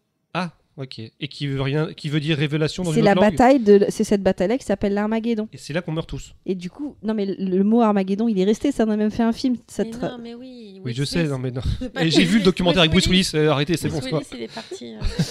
Ah, 0.80 0.84
ok. 0.84 0.98
Et 1.20 1.28
qui 1.28 1.46
veut, 1.46 1.60
rien... 1.60 1.92
qui 1.94 2.08
veut 2.08 2.20
dire 2.20 2.36
révélation 2.38 2.82
dans 2.82 2.92
C'est 2.92 2.98
une 3.00 3.04
la 3.04 3.12
autre 3.12 3.20
langue 3.22 3.30
bataille 3.32 3.60
de, 3.60 3.86
c'est 3.90 4.04
cette 4.04 4.22
bataille-là 4.22 4.56
qui 4.58 4.64
s'appelle 4.64 4.94
l'Armageddon. 4.94 5.48
Et 5.52 5.58
c'est 5.58 5.72
là 5.72 5.82
qu'on 5.82 5.92
meurt 5.92 6.08
tous. 6.08 6.34
Et 6.46 6.54
du 6.54 6.70
coup, 6.70 6.96
non 7.02 7.14
mais 7.14 7.26
le, 7.26 7.34
le 7.38 7.62
mot 7.64 7.82
Armageddon, 7.82 8.28
il 8.28 8.38
est 8.40 8.44
resté. 8.44 8.72
Ça 8.72 8.84
en 8.84 8.90
a 8.90 8.96
même 8.96 9.10
fait 9.10 9.22
un 9.22 9.32
film. 9.32 9.56
Ça 9.66 9.84
Mais 9.84 9.90
tra- 9.90 10.10
non, 10.12 10.18
mais 10.22 10.34
oui. 10.34 10.80
Oui, 10.84 10.92
je 10.94 11.04
sais, 11.04 11.24
non 11.24 11.38
mais 11.38 11.50
non. 11.50 11.60
C'est 11.78 12.02
Et 12.06 12.10
j'ai 12.10 12.24
vu 12.24 12.38
le 12.38 12.44
documentaire 12.44 12.80
avec 12.80 12.92
Bruce 12.92 13.06
Willis, 13.06 13.30
euh, 13.34 13.50
arrêtez, 13.50 13.76
c'est 13.76 13.88
bon, 13.88 13.98
Bruce 13.98 14.04
c'est 14.04 14.10
pas. 14.10 14.18
Willis, 14.18 14.28
il 14.38 14.42
est 14.42 14.54
parti. 14.54 14.94
euh. 14.94 14.98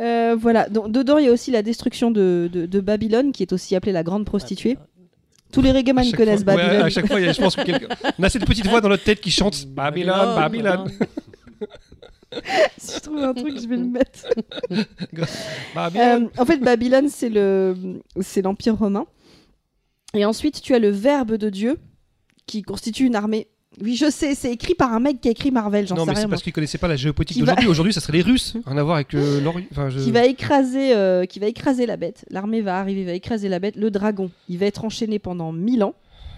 Euh, 0.00 0.34
voilà, 0.36 0.68
donc 0.68 0.90
dedans 0.90 1.18
il 1.18 1.26
y 1.26 1.28
a 1.28 1.32
aussi 1.32 1.52
la 1.52 1.62
destruction 1.62 2.10
de, 2.10 2.50
de- 2.52 2.66
de 2.66 2.80
Babylone, 2.80 3.30
qui 3.30 3.44
est 3.44 3.52
aussi 3.52 3.76
appelée 3.76 3.92
la 3.92 4.02
grande 4.02 4.24
prostituée. 4.26 4.76
Tous 5.52 5.62
les 5.62 5.70
reggaeman 5.70 6.10
connaissent 6.10 6.42
fois- 6.42 6.54
ouais, 6.56 6.62
Babylone. 6.64 6.82
à 6.86 6.90
chaque 6.90 7.06
fois, 7.06 7.20
il 7.20 7.26
y 7.26 7.28
a- 7.28 7.32
je 7.32 7.40
pense 7.40 7.54
que 7.54 7.62
quelqu'un. 7.64 7.86
On 8.18 8.22
a 8.24 8.28
cette 8.28 8.44
petite 8.44 8.66
voix 8.66 8.80
dans 8.80 8.88
notre 8.88 9.04
tête 9.04 9.20
qui 9.20 9.30
chante 9.30 9.66
Babylone, 9.68 10.34
Babylone, 10.34 10.90
si 12.78 12.96
je 12.96 13.00
trouve 13.00 13.18
un 13.18 13.34
truc, 13.34 13.60
je 13.60 13.66
vais 13.68 13.76
le 13.76 13.84
mettre. 13.84 14.26
Euh, 15.96 16.20
en 16.38 16.44
fait, 16.44 16.58
Babylone, 16.58 17.08
c'est 17.08 17.28
le, 17.28 17.74
c'est 18.20 18.42
l'empire 18.42 18.76
romain. 18.76 19.06
Et 20.14 20.24
ensuite, 20.24 20.60
tu 20.62 20.74
as 20.74 20.78
le 20.78 20.88
Verbe 20.90 21.34
de 21.34 21.50
Dieu, 21.50 21.78
qui 22.46 22.62
constitue 22.62 23.04
une 23.06 23.16
armée. 23.16 23.48
Oui, 23.82 23.96
je 23.96 24.08
sais, 24.08 24.36
c'est 24.36 24.52
écrit 24.52 24.74
par 24.74 24.92
un 24.92 25.00
mec 25.00 25.20
qui 25.20 25.26
a 25.26 25.32
écrit 25.32 25.50
Marvel, 25.50 25.88
j'en 25.88 25.96
Non, 25.96 26.02
sais 26.02 26.06
mais 26.06 26.12
rien. 26.12 26.20
c'est 26.20 26.26
moi. 26.28 26.30
parce 26.30 26.42
qu'ils 26.44 26.52
connaissaient 26.52 26.78
pas 26.78 26.86
la 26.86 26.94
géopolitique 26.94 27.42
va- 27.42 27.46
d'aujourd'hui. 27.52 27.68
Aujourd'hui, 27.68 27.92
ça 27.92 28.00
serait 28.00 28.12
les 28.12 28.22
Russes. 28.22 28.54
Rien 28.66 28.76
à 28.78 28.82
voir 28.84 28.94
avec 28.96 29.12
euh, 29.14 29.40
l'Orient. 29.40 29.66
Enfin, 29.72 29.90
je- 29.90 29.98
Qui 29.98 30.12
va 30.12 30.24
écraser, 30.26 30.94
euh, 30.94 31.26
qui 31.26 31.40
va 31.40 31.46
écraser 31.48 31.84
la 31.86 31.96
bête. 31.96 32.24
L'armée 32.30 32.60
va 32.60 32.78
arriver, 32.78 33.04
va 33.04 33.12
écraser 33.14 33.48
la 33.48 33.58
bête. 33.58 33.74
Le 33.74 33.90
dragon, 33.90 34.30
il 34.48 34.58
va 34.58 34.66
être 34.66 34.84
enchaîné 34.84 35.18
pendant 35.18 35.50
1000 35.52 35.82
ans. 35.82 35.94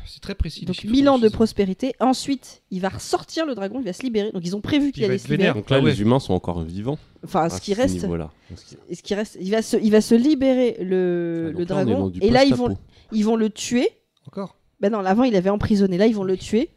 C'est 0.07 0.21
très 0.21 0.35
précis. 0.35 0.65
Donc 0.65 0.85
1000 0.85 1.09
ans 1.09 1.19
de 1.19 1.29
prospérité. 1.29 1.95
Ensuite, 2.01 2.63
il 2.71 2.81
va 2.81 2.89
ressortir 2.89 3.45
le 3.47 3.55
dragon, 3.55 3.79
il 3.81 3.85
va 3.85 3.93
se 3.93 4.03
libérer. 4.03 4.31
Donc 4.33 4.43
ils 4.45 4.55
ont 4.57 4.61
prévu 4.61 4.93
qu'il 4.93 5.05
allait 5.05 5.19
se 5.19 5.29
libérer. 5.29 5.53
Donc 5.55 5.69
là, 5.71 5.79
Ah 5.79 5.83
ouais. 5.83 5.91
les 5.91 6.01
humains 6.01 6.21
sont 6.21 6.35
encore 6.35 6.63
vivants. 6.63 6.99
Enfin, 7.25 7.49
ce 7.49 7.61
qui 7.61 7.73
ce 7.75 7.81
reste, 7.81 7.95
niveau-là. 7.95 8.31
ce 8.55 9.03
qui 9.03 9.15
reste, 9.15 9.37
il 9.41 9.51
va 9.51 9.63
se, 9.63 9.77
il 9.77 9.91
va 9.91 10.01
se 10.01 10.15
libérer 10.15 10.77
le, 10.81 11.53
Ah, 11.55 11.59
là, 11.59 11.65
dragon. 11.65 12.13
Et 12.21 12.31
là, 12.31 12.45
ils 12.45 12.55
vont, 12.55 12.77
ils 13.13 13.25
vont 13.25 13.37
le 13.37 13.51
tuer. 13.51 13.89
Encore? 14.27 14.57
Ben 14.81 14.93
non, 14.93 14.99
avant, 15.01 15.25
il 15.25 15.35
avait 15.37 15.51
emprisonné. 15.51 15.97
Là, 15.99 16.07
ils 16.07 16.15
vont 16.15 16.25
le 16.25 16.37
tuer. 16.37 16.71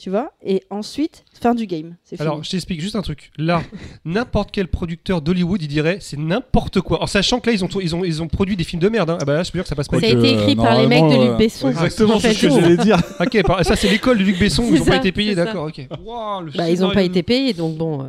Tu 0.00 0.10
vois 0.10 0.32
Et 0.44 0.62
ensuite, 0.70 1.24
fin 1.40 1.56
du 1.56 1.66
game. 1.66 1.96
C'est 2.04 2.20
Alors, 2.20 2.34
fini. 2.34 2.44
je 2.44 2.50
t'explique 2.52 2.80
juste 2.80 2.94
un 2.94 3.02
truc. 3.02 3.32
Là, 3.36 3.62
n'importe 4.04 4.50
quel 4.52 4.68
producteur 4.68 5.20
d'Hollywood, 5.22 5.60
il 5.60 5.66
dirait 5.66 5.98
c'est 6.00 6.16
n'importe 6.18 6.80
quoi. 6.80 7.02
En 7.02 7.08
sachant 7.08 7.40
que 7.40 7.48
là, 7.50 7.52
ils 7.54 7.64
ont, 7.64 7.68
ils 7.82 7.96
ont, 7.96 8.04
ils 8.04 8.22
ont 8.22 8.28
produit 8.28 8.56
des 8.56 8.62
films 8.62 8.80
de 8.80 8.88
merde. 8.88 9.10
hein. 9.10 9.18
Ah 9.20 9.24
bah 9.24 9.34
là, 9.34 9.42
je 9.42 9.50
peux 9.50 9.58
dire 9.58 9.64
que 9.64 9.68
ça 9.68 9.74
passe 9.74 9.88
pas. 9.88 9.98
Ça 9.98 10.06
a 10.06 10.10
été 10.10 10.32
écrit 10.34 10.52
euh, 10.52 10.62
par 10.62 10.80
les 10.80 10.86
mecs 10.86 11.02
de 11.02 11.28
Luc 11.30 11.36
Besson. 11.38 11.66
euh, 11.66 11.70
Exactement, 11.70 12.14
En 12.14 12.20
c'est 12.20 12.32
ce 12.32 12.42
que 12.46 12.50
j'allais 12.50 12.76
dire. 12.76 12.98
Ok, 13.20 13.42
par- 13.42 13.64
ça 13.64 13.74
c'est 13.74 13.88
l'école 13.88 14.18
de 14.18 14.22
Luc 14.24 14.38
Besson, 14.38 14.64
ils 14.70 14.76
C'est 14.76 14.82
ont 14.82 14.84
pas 14.84 14.96
été 14.98 15.10
payés, 15.10 15.34
d'accord, 15.34 15.64
ok. 15.66 15.88
Wow, 16.04 16.42
le 16.42 16.52
Bah, 16.52 16.70
ils 16.70 16.78
n'ont 16.80 16.92
pas 16.92 17.02
été 17.02 17.24
payés, 17.24 17.52
donc 17.52 17.76
bon. 17.76 18.02
euh. 18.04 18.08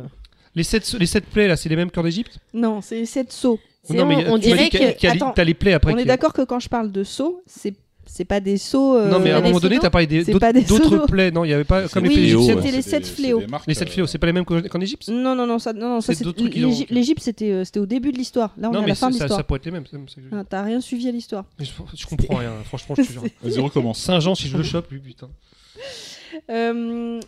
Les 0.54 0.62
7 0.62 0.94
les 0.98 1.06
sept 1.06 1.26
plaies 1.26 1.48
là, 1.48 1.56
c'est 1.56 1.68
les 1.68 1.76
mêmes 1.76 1.90
cœurs 1.90 2.04
d'Égypte 2.04 2.38
Non, 2.54 2.80
c'est 2.82 3.04
sept 3.04 3.32
sauts. 3.32 3.58
C'est- 3.82 3.94
Non, 3.94 4.04
mais 4.06 4.28
on, 4.28 4.36
dirait 4.38 4.64
dit 4.64 4.70
qu'il 4.70 4.80
y 4.82 4.84
a- 4.84 4.92
que. 4.92 5.34
t'as 5.34 5.44
les 5.44 5.54
plaies 5.54 5.72
après. 5.72 5.92
On 5.92 5.96
est 5.96 6.04
d'accord 6.04 6.32
que 6.32 6.42
quand 6.42 6.60
je 6.60 6.68
parle 6.68 6.92
de 6.92 7.02
sauts, 7.02 7.42
c'est 7.46 7.74
c'est 8.12 8.24
pas 8.24 8.40
des 8.40 8.58
sauts. 8.58 8.96
euh, 8.96 9.08
Non, 9.08 9.20
mais 9.20 9.30
à 9.30 9.38
un 9.38 9.40
moment 9.40 9.60
donné, 9.60 9.78
t'as 9.78 9.88
parlé 9.88 10.06
des- 10.06 10.24
d'autres 10.24 10.38
pas 10.40 10.52
des 10.52 10.62
d'autres 10.62 11.06
plaies. 11.06 11.30
Non, 11.30 11.44
il 11.44 11.50
y 11.50 11.52
avait 11.54 11.64
pas 11.64 11.88
comme 11.88 12.02
les 12.04 12.08
Oui, 12.10 12.14
fléaux, 12.16 12.40
égyptiennes. 12.40 12.62
c'était 12.62 12.76
les 12.76 12.82
sept 12.82 13.06
fléaux. 13.06 13.42
Les 13.66 13.74
7 13.74 13.88
euh, 13.88 13.90
fléaux, 13.92 14.06
c'est 14.06 14.18
pas 14.18 14.26
les 14.26 14.32
mêmes 14.32 14.44
qu'en 14.44 14.80
Égypte? 14.80 15.08
Non, 15.08 15.34
non, 15.36 15.46
non, 15.46 15.58
ça, 15.58 15.72
non, 15.72 15.88
non, 15.88 16.00
ça 16.00 16.12
C'est 16.14 16.24
l'Égypte, 16.90 17.20
c'était 17.22 17.52
euh, 17.52 17.64
c'était 17.64 17.80
au 17.80 17.86
début 17.86 18.10
de 18.12 18.18
l'histoire. 18.18 18.52
Là, 18.58 18.68
on 18.68 18.72
est 18.72 18.74
Non, 18.74 18.78
à 18.80 18.82
mais 18.82 18.88
la 18.88 18.94
fin 18.96 19.08
de 19.08 19.12
ça, 19.14 19.18
ça, 19.20 19.24
l'histoire. 19.24 19.38
ça 19.40 19.44
pourrait 19.44 19.58
être 19.58 19.66
les 19.66 19.70
mêmes. 19.70 19.84
Ah, 20.32 20.42
T'as 20.48 20.62
rien 20.62 20.80
suivi 20.80 21.08
à 21.08 21.12
l'histoire. 21.12 21.44
Je, 21.58 21.66
je 21.94 22.06
comprends 22.06 22.36
rien, 22.36 22.52
franchement, 22.64 22.94
je 22.98 23.02
te 23.06 23.12
jure. 23.12 23.22
Vas-y, 23.42 23.60
recommence. 23.60 23.98
Saint-Jean, 24.00 24.34
si 24.34 24.48
je 24.48 24.56
le 24.56 24.62
chope, 24.64 24.90
lui, 24.90 24.98
putain. 24.98 25.28
Euh, 26.50 27.20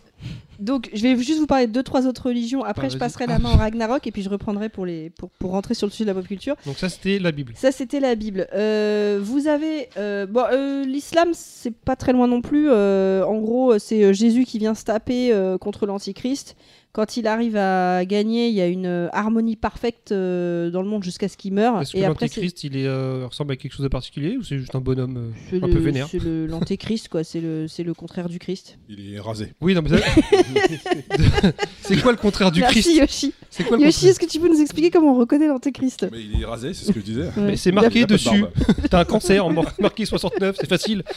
donc, 0.59 0.89
je 0.93 1.01
vais 1.03 1.17
juste 1.17 1.39
vous 1.39 1.47
parler 1.47 1.67
de 1.67 1.71
deux, 1.71 1.83
trois 1.83 2.05
autres 2.07 2.27
religions. 2.27 2.63
Après, 2.63 2.87
Ah, 2.87 2.89
je 2.89 2.97
passerai 2.97 3.25
la 3.25 3.39
main 3.39 3.53
au 3.53 3.57
Ragnarok 3.57 4.05
et 4.07 4.11
puis 4.11 4.21
je 4.21 4.29
reprendrai 4.29 4.69
pour, 4.69 4.85
les, 4.85 5.09
pour, 5.09 5.29
pour 5.31 5.51
rentrer 5.51 5.73
sur 5.73 5.87
le 5.87 5.91
sujet 5.91 6.05
de 6.05 6.09
la 6.09 6.13
pop 6.15 6.27
culture. 6.27 6.55
Donc, 6.65 6.77
ça, 6.77 6.89
c'était 6.89 7.19
la 7.19 7.31
Bible. 7.31 7.53
Ça, 7.55 7.71
c'était 7.71 7.99
la 7.99 8.15
Bible. 8.15 8.47
Euh, 8.53 9.19
vous 9.21 9.47
avez. 9.47 9.89
euh, 9.97 10.25
bon, 10.25 10.43
l'islam, 10.85 11.29
c'est 11.33 11.73
pas 11.75 11.95
très 11.95 12.13
loin 12.13 12.27
non 12.27 12.41
plus. 12.41 12.69
En 12.71 13.39
gros, 13.39 13.77
c'est 13.79 14.13
Jésus 14.13 14.45
qui 14.45 14.59
vient 14.59 14.75
se 14.75 14.83
taper 14.85 15.33
contre 15.59 15.85
l'Antichrist. 15.85 16.55
Quand 16.93 17.17
il 17.17 17.25
arrive 17.25 17.57
à 17.57 18.05
gagner, 18.05 18.49
il 18.49 18.53
y 18.53 18.61
a 18.61 18.67
une 18.67 18.85
euh, 18.85 19.07
harmonie 19.13 19.55
parfaite 19.55 20.09
euh, 20.11 20.69
dans 20.69 20.83
le 20.83 20.87
monde 20.87 21.03
jusqu'à 21.03 21.27
ce 21.27 21.37
qu'il 21.37 21.51
meure. 21.51 21.81
Est-ce 21.81 21.93
que 21.93 21.97
Et 21.97 22.05
après, 22.05 22.27
c'est- 22.27 22.35
l'antéchrist, 22.35 22.63
il 22.65 22.77
est, 22.77 22.85
euh, 22.85 23.25
ressemble 23.25 23.53
à 23.53 23.55
quelque 23.55 23.71
chose 23.73 23.81
de 23.81 23.87
particulier 23.87 24.37
ou 24.37 24.43
c'est 24.43 24.59
juste 24.59 24.75
un 24.75 24.79
bonhomme 24.79 25.17
euh, 25.17 25.29
c'est 25.49 25.63
un 25.63 25.65
le- 25.65 25.73
peu 25.73 25.79
vénère 25.79 26.07
c'est 26.07 26.21
le- 26.23 26.45
l'antéchrist, 26.45 27.07
quoi. 27.09 27.23
C'est 27.23 27.41
le, 27.41 27.67
c'est 27.67 27.81
le 27.81 27.95
contraire 27.95 28.29
du 28.29 28.37
Christ. 28.37 28.77
Il 28.89 29.15
est 29.15 29.19
rasé. 29.19 29.53
Oui, 29.59 29.73
non, 29.73 29.81
mais 29.81 29.89
ça- 29.89 30.05
c'est 31.81 31.99
quoi 31.99 32.11
le 32.11 32.17
contraire 32.19 32.51
du 32.51 32.59
Merci 32.59 32.81
Christ 32.81 32.95
Yoshi. 32.95 33.33
C'est 33.49 33.63
quoi 33.63 33.77
le 33.77 33.85
Yoshi, 33.85 34.09
est-ce 34.09 34.19
que 34.19 34.27
tu 34.27 34.39
peux 34.39 34.47
nous 34.49 34.61
expliquer 34.61 34.91
comment 34.91 35.13
on 35.15 35.17
reconnaît 35.17 35.47
l'antéchrist 35.47 36.05
Mais 36.11 36.19
il 36.21 36.43
est 36.43 36.45
rasé, 36.45 36.75
c'est 36.75 36.85
ce 36.85 36.91
que 36.91 36.99
je 36.99 37.05
disais. 37.05 37.23
Ouais. 37.23 37.31
Mais 37.37 37.57
c'est 37.57 37.71
marqué 37.71 38.05
dessus. 38.05 38.45
T'as 38.91 38.99
un 38.99 39.05
cancer, 39.05 39.49
mar- 39.49 39.73
marqué 39.79 40.05
69, 40.05 40.57
c'est 40.59 40.69
facile. 40.69 41.01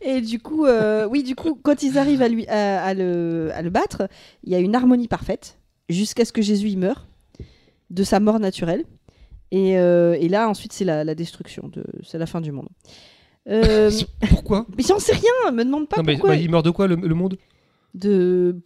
Et 0.00 0.20
du 0.20 0.38
coup, 0.38 0.64
euh, 0.66 1.06
oui, 1.10 1.22
du 1.22 1.34
coup, 1.34 1.58
quand 1.62 1.82
ils 1.82 1.98
arrivent 1.98 2.22
à, 2.22 2.28
lui, 2.28 2.46
à, 2.48 2.84
à 2.84 2.94
le, 2.94 3.50
à 3.54 3.62
le 3.62 3.70
battre, 3.70 4.08
il 4.44 4.52
y 4.52 4.54
a 4.54 4.58
une 4.58 4.74
harmonie 4.74 5.08
parfaite 5.08 5.58
jusqu'à 5.88 6.24
ce 6.24 6.32
que 6.32 6.42
Jésus 6.42 6.68
y 6.68 6.76
meure 6.76 7.06
de 7.90 8.04
sa 8.04 8.20
mort 8.20 8.38
naturelle. 8.38 8.84
Et, 9.50 9.78
euh, 9.78 10.16
et 10.20 10.28
là, 10.28 10.48
ensuite, 10.48 10.72
c'est 10.72 10.84
la, 10.84 11.04
la 11.04 11.14
destruction, 11.14 11.68
de, 11.68 11.82
c'est 12.04 12.18
la 12.18 12.26
fin 12.26 12.40
du 12.40 12.52
monde. 12.52 12.68
Euh, 13.48 13.90
Pourquoi? 14.28 14.66
mais 14.76 14.84
j'en 14.86 14.98
sais 14.98 15.14
rien, 15.14 15.52
me 15.52 15.64
demande 15.64 15.88
pas 15.88 15.96
Non, 15.96 16.02
mais 16.04 16.12
pourquoi. 16.14 16.30
bah, 16.30 16.36
il 16.36 16.50
meurt 16.50 16.64
de 16.64 16.70
quoi 16.70 16.86
le, 16.86 16.96
le 16.96 17.14
monde? 17.14 17.38
De, 17.94 18.56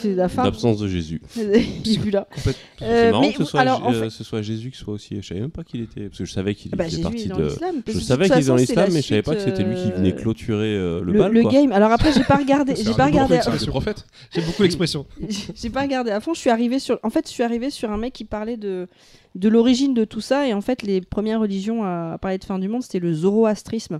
c'est 0.00 0.14
la 0.14 0.28
fin. 0.28 0.44
L'absence 0.44 0.78
de 0.78 0.86
Jésus. 0.86 1.20
il 1.36 1.94
est 1.94 1.98
plus 2.00 2.10
là. 2.10 2.28
Complète- 2.34 2.56
C'est 2.78 2.84
Euh, 2.84 3.10
marrant 3.10 3.20
mais 3.22 3.32
que 3.32 3.38
ce 3.38 3.50
soit, 3.50 3.60
alors, 3.60 3.84
en 3.84 3.92
euh, 3.92 4.02
fait- 4.04 4.10
ce 4.10 4.22
soit 4.24 4.40
Jésus 4.40 4.70
qui 4.70 4.78
soit 4.78 4.94
aussi. 4.94 5.20
Je 5.20 5.26
savais 5.26 5.40
même 5.40 5.50
pas 5.50 5.64
qu'il 5.64 5.80
était. 5.82 6.02
Parce 6.06 6.18
que 6.18 6.24
je 6.24 6.32
savais 6.32 6.54
qu'il 6.54 6.70
Bah, 6.70 6.86
Jésus 6.88 7.02
partie 7.02 7.24
est 7.24 7.28
dans 7.28 7.38
de. 7.38 7.48
Je 7.48 7.98
savais 7.98 8.28
qu'il 8.28 8.36
était 8.38 8.46
dans 8.46 8.54
l'islam, 8.56 8.86
la 8.88 8.94
mais 8.94 9.02
je 9.02 9.08
savais 9.08 9.22
pas 9.22 9.34
que 9.34 9.40
c'était 9.42 9.64
lui 9.64 9.74
qui 9.74 9.90
euh, 9.90 9.96
venait 9.96 10.14
clôturer 10.14 10.74
euh, 10.76 11.00
le, 11.02 11.12
le, 11.12 11.18
bal. 11.18 11.32
le 11.32 11.42
quoi. 11.42 11.52
game. 11.52 11.72
Alors 11.72 11.90
après, 11.90 12.12
j'ai 12.12 12.22
pas 12.24 12.36
regardé. 12.36 12.74
J'ai 12.82 12.94
pas 12.94 13.06
regardé. 13.06 13.38
prophète, 13.38 13.58
c'est 13.58 13.66
le 13.66 13.70
prophète. 13.72 14.06
J'aime 14.32 14.44
beaucoup 14.44 14.62
l'expression. 14.62 15.06
j'ai 15.54 15.70
pas 15.70 15.82
regardé 15.82 16.12
à 16.12 16.20
fond. 16.20 16.32
Je 16.32 16.40
suis 16.40 16.50
arrivée 16.50 16.78
sur. 16.78 16.98
En 17.02 17.10
fait, 17.10 17.26
je 17.26 17.32
suis 17.32 17.42
arrivée 17.42 17.70
sur 17.70 17.90
un 17.90 17.98
mec 17.98 18.12
qui 18.12 18.24
parlait 18.24 18.56
de 18.56 18.86
de 19.34 19.48
l'origine 19.48 19.92
de 19.92 20.04
tout 20.04 20.20
ça. 20.20 20.46
Et 20.46 20.54
en 20.54 20.60
fait, 20.60 20.82
les 20.82 21.00
premières 21.00 21.40
religions 21.40 21.82
à 21.84 22.16
parler 22.22 22.38
de 22.38 22.44
fin 22.44 22.58
du 22.60 22.68
monde, 22.68 22.82
c'était 22.82 23.00
le 23.00 23.12
zoroastrisme, 23.12 23.98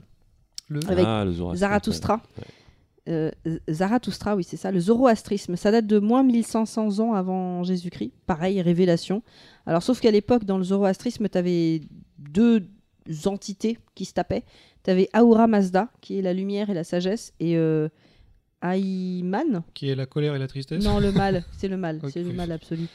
Le... 0.68 0.80
avec 0.88 1.04
Ah, 1.06 1.24
le. 1.24 1.32
Zarathustra. 1.56 2.22
Euh, 3.08 3.30
Zarathustra, 3.68 4.36
oui, 4.36 4.44
c'est 4.44 4.56
ça. 4.56 4.70
Le 4.70 4.78
zoroastrisme, 4.80 5.56
ça 5.56 5.70
date 5.72 5.86
de 5.86 5.98
moins 5.98 6.22
1500 6.22 7.00
ans 7.00 7.14
avant 7.14 7.64
Jésus-Christ. 7.64 8.12
Pareil, 8.26 8.62
révélation. 8.62 9.22
Alors, 9.66 9.82
sauf 9.82 10.00
qu'à 10.00 10.10
l'époque, 10.10 10.44
dans 10.44 10.58
le 10.58 10.64
zoroastrisme, 10.64 11.28
tu 11.28 11.36
avais 11.38 11.80
deux 12.18 12.68
entités 13.26 13.78
qui 13.94 14.04
se 14.04 14.12
tapaient. 14.14 14.44
Tu 14.84 14.90
avais 14.90 15.08
Ahura 15.12 15.46
Mazda, 15.48 15.88
qui 16.00 16.18
est 16.18 16.22
la 16.22 16.32
lumière 16.32 16.70
et 16.70 16.74
la 16.74 16.84
sagesse, 16.84 17.32
et 17.40 17.56
euh, 17.56 17.88
Ayman, 18.62 19.62
Qui 19.74 19.88
est 19.88 19.94
la 19.96 20.06
colère 20.06 20.36
et 20.36 20.38
la 20.38 20.46
tristesse. 20.46 20.84
non, 20.84 21.00
le 21.00 21.10
mal, 21.10 21.44
c'est 21.58 21.68
le 21.68 21.76
mal, 21.76 22.00
c'est 22.12 22.22
le 22.22 22.32
mal 22.32 22.52
absolu. 22.52 22.86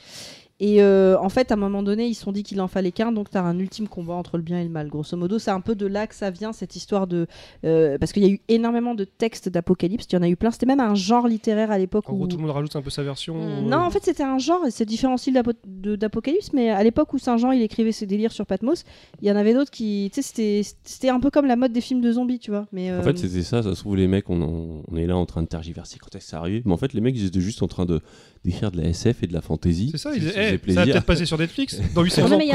Et 0.60 0.82
euh, 0.82 1.16
en 1.20 1.30
fait, 1.30 1.51
à 1.51 1.53
un 1.53 1.58
moment 1.58 1.84
donné, 1.84 2.08
ils 2.08 2.16
se 2.16 2.24
sont 2.24 2.32
dit 2.32 2.41
qu'il 2.41 2.60
en 2.62 2.68
fallait 2.68 2.91
qu'un, 2.91 3.12
donc 3.12 3.30
tu 3.30 3.38
as 3.38 3.43
un 3.43 3.60
ultime 3.60 3.88
combat 3.88 4.16
entre 4.16 4.38
le 4.38 4.43
bien 4.43 4.60
et 4.60 4.64
le 4.64 4.72
mal. 4.72 4.88
Grosso 4.88 5.16
modo, 5.16 5.38
c'est 5.38 5.51
un 5.51 5.62
peu 5.62 5.76
de 5.76 5.86
là 5.86 6.08
que 6.08 6.16
ça 6.16 6.32
vient, 6.32 6.51
cette 6.51 6.76
histoire 6.76 7.05
de. 7.05 7.28
euh, 7.64 7.99
parce 7.99 8.12
qu'il 8.12 8.24
y 8.24 8.26
a 8.26 8.30
eu 8.30 8.39
énormément 8.47 8.95
de 8.95 9.03
textes 9.03 9.49
d'Apocalypse, 9.49 10.08
il 10.12 10.16
y 10.16 10.18
en 10.18 10.24
a 10.24 10.28
eu 10.30 10.36
plein. 10.36 10.49
C'était 10.49 10.66
même 10.66 10.80
un 10.80 10.95
genre 10.95 11.28
littéraire 11.28 11.70
à 11.70 11.78
l'époque 11.78 12.10
En 12.10 12.14
où. 12.14 12.18
gros, 12.18 12.28
tout 12.28 12.38
le 12.38 12.41
monde 12.41 12.51
rajoute 12.51 12.76
un 12.76 12.82
peu 12.82 12.89
sa 12.89 13.03
version. 13.03 13.36
euh, 13.39 13.62
Non, 13.62 13.78
en 13.78 13.91
fait, 13.91 14.03
c'était 14.03 14.24
un 14.24 14.39
genre, 14.39 14.62
c'est 14.72 14.86
différent 14.86 15.18
style 15.18 15.36
d'Apo- 15.36 15.51
de- 15.68 15.95
d'Apocalypse, 15.95 16.51
mais 16.53 16.72
à 16.72 16.84
l'époque 16.84 17.14
où 17.14 17.20
Saint-Jean 17.20 17.51
il 17.51 17.62
écrivait 17.62 17.91
ses 17.91 18.08
délires 18.08 18.32
sur 18.32 18.47
Patmos, 18.47 18.84
il 19.22 19.28
y 19.28 19.32
en 19.32 19.36
avait 19.36 19.53
d'autres 19.53 19.70
qui. 19.70 20.10
Tu 20.12 20.24
sais, 20.24 20.28
c'était- 20.28 20.62
c'était 20.84 21.10
un 21.10 21.20
peu 21.20 21.30
comme 21.30 21.45
la 21.45 21.55
mode 21.55 21.72
des 21.72 21.82
films 21.82 22.01
de 22.01 22.12
zombies, 22.12 22.39
tu 22.39 22.49
vois. 22.49 22.66
Mais, 22.72 22.91
En 22.91 23.03
fait, 23.03 23.18
c'était 23.20 23.43
ça, 23.43 23.62
ça 23.62 23.76
se 23.76 23.82
trouve, 23.82 23.95
les 23.95 24.08
mecs, 24.08 24.28
on, 24.30 24.41
en- 24.41 24.82
on 24.91 24.97
est 24.97 25.05
là 25.05 25.18
en 25.18 25.28
train 25.28 25.43
de 25.43 25.47
tergiverser 25.47 25.99
quand 25.99 26.16
est-ce 26.16 26.26
que 26.26 26.32
ça 26.32 26.39
arrive. 26.39 26.64
Mais 26.66 26.74
en 26.74 26.78
fait, 26.78 26.93
les 26.93 27.01
mecs, 27.01 27.16
ils 27.16 27.26
étaient 27.28 27.41
juste 27.41 27.62
en 27.62 27.68
train 27.68 27.86
de 27.86 28.01
d'écrire 28.44 28.72
de 28.72 28.78
la 28.82 28.90
SF 28.90 29.24
et 29.24 29.28
de 29.28 29.34
la 29.34 29.42
fantasy. 29.42 29.90
C'est 29.92 29.98
ça, 29.98 30.12
Ça 30.12 30.16
il 30.18 30.28
eh, 30.28 30.52
ça 30.52 30.58
plaisir. 30.58 30.86
va 30.86 30.92
peut-être 30.92 31.06
passer 31.06 31.26
sur 31.26 31.38
Netflix 31.38 31.80
dans 31.96 32.04
800 32.04 32.28
Non, 32.30 32.36
ans. 32.36 32.38
mais 32.38 32.48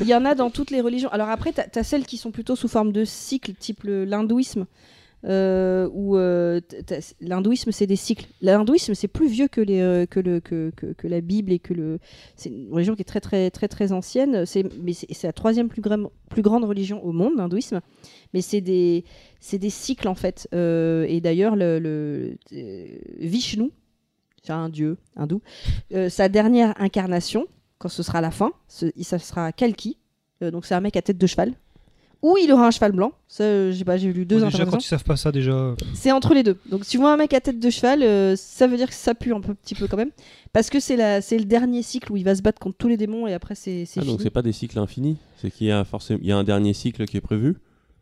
il 0.00 0.06
y 0.08 0.14
en 0.14 0.24
a 0.24 0.34
dans 0.34 0.50
toutes 0.50 0.70
les 0.70 0.80
religions. 0.80 1.08
Alors 1.10 1.28
après, 1.28 1.52
tu 1.52 1.78
as, 1.78 1.82
celles 1.84 2.06
qui 2.06 2.16
sont 2.16 2.30
plutôt 2.30 2.56
sous 2.56 2.68
forme 2.68 2.92
de 2.92 3.04
cycles, 3.04 3.52
type 3.54 3.82
l'hindouisme. 3.84 4.66
Euh, 5.26 5.86
où 5.92 6.16
euh, 6.16 6.62
l'hindouisme 7.20 7.72
c'est 7.72 7.86
des 7.86 7.94
cycles. 7.96 8.24
L'hindouisme 8.40 8.94
c'est 8.94 9.06
plus 9.06 9.28
vieux 9.28 9.48
que, 9.48 9.60
les, 9.60 9.80
euh, 9.82 10.06
que, 10.06 10.18
le, 10.18 10.40
que, 10.40 10.72
que, 10.74 10.94
que 10.94 11.06
la 11.06 11.20
Bible 11.20 11.52
et 11.52 11.58
que 11.58 11.74
le. 11.74 11.98
C'est 12.36 12.48
une 12.48 12.72
religion 12.72 12.94
qui 12.94 13.02
est 13.02 13.04
très 13.04 13.20
très 13.20 13.50
très 13.50 13.68
très 13.68 13.92
ancienne. 13.92 14.46
C'est 14.46 14.64
mais 14.82 14.94
c'est 14.94 15.24
la 15.24 15.34
troisième 15.34 15.68
plus, 15.68 15.82
gra- 15.82 16.08
plus 16.30 16.40
grande 16.40 16.64
religion 16.64 17.04
au 17.04 17.12
monde, 17.12 17.34
l'hindouisme. 17.36 17.80
Mais 18.32 18.40
c'est 18.40 18.62
des 18.62 19.04
c'est 19.40 19.58
des 19.58 19.68
cycles 19.68 20.08
en 20.08 20.14
fait. 20.14 20.48
Euh, 20.54 21.04
et 21.06 21.20
d'ailleurs 21.20 21.54
le, 21.54 21.78
le 21.78 22.38
euh, 22.54 22.86
Vishnu, 23.18 23.72
un 24.48 24.68
dieu 24.68 24.96
hindou, 25.16 25.40
euh, 25.94 26.08
sa 26.08 26.28
dernière 26.28 26.74
incarnation 26.80 27.46
quand 27.78 27.88
ce 27.88 28.02
sera 28.02 28.20
la 28.20 28.30
fin, 28.30 28.52
ce, 28.68 28.86
ça 29.02 29.18
sera 29.18 29.52
Kalki. 29.52 29.96
Euh, 30.42 30.50
donc 30.50 30.66
c'est 30.66 30.74
un 30.74 30.80
mec 30.80 30.96
à 30.96 31.02
tête 31.02 31.18
de 31.18 31.26
cheval. 31.26 31.54
Ou 32.22 32.36
il 32.36 32.52
aura 32.52 32.66
un 32.66 32.70
cheval 32.70 32.92
blanc. 32.92 33.12
Ça, 33.28 33.44
euh, 33.44 33.72
j'ai 33.72 33.82
pas, 33.84 33.96
j'ai 33.96 34.12
lu 34.12 34.26
deux 34.26 34.38
Bon, 34.38 34.44
déjà, 34.48 34.66
quand 34.66 34.76
ils 34.76 34.82
savent 34.86 35.04
pas 35.04 35.16
ça, 35.16 35.32
déjà. 35.32 35.74
C'est 35.94 36.12
entre 36.12 36.34
les 36.34 36.42
deux. 36.42 36.58
Donc 36.66 36.84
si 36.84 36.90
tu 36.90 36.98
vois 36.98 37.14
un 37.14 37.16
mec 37.16 37.32
à 37.32 37.40
tête 37.40 37.58
de 37.58 37.70
cheval, 37.70 38.02
euh, 38.02 38.36
ça 38.36 38.66
veut 38.66 38.76
dire 38.76 38.88
que 38.88 38.94
ça 38.94 39.14
pue 39.14 39.32
un 39.32 39.40
peu, 39.40 39.54
petit 39.54 39.74
peu 39.74 39.86
quand 39.88 39.96
même. 39.96 40.10
Parce 40.52 40.68
que 40.68 40.80
c'est, 40.80 40.96
la, 40.96 41.22
c'est 41.22 41.38
le 41.38 41.46
dernier 41.46 41.82
cycle 41.82 42.12
où 42.12 42.18
il 42.18 42.24
va 42.24 42.34
se 42.34 42.42
battre 42.42 42.58
contre 42.60 42.76
tous 42.76 42.88
les 42.88 42.98
démons 42.98 43.26
et 43.26 43.32
après 43.32 43.54
c'est, 43.54 43.86
c'est 43.86 44.00
Ah, 44.00 44.02
fini. 44.02 44.12
donc 44.12 44.20
c'est 44.22 44.28
pas 44.30 44.42
des 44.42 44.52
cycles 44.52 44.78
infinis, 44.78 45.16
c'est 45.38 45.50
qu'il 45.50 45.68
y 45.68 45.72
a 45.72 45.82
forcément 45.84 46.18
il 46.22 46.28
y 46.28 46.32
a 46.32 46.36
un 46.36 46.44
dernier 46.44 46.74
cycle 46.74 47.06
qui 47.06 47.16
est 47.16 47.22
prévu. 47.22 47.56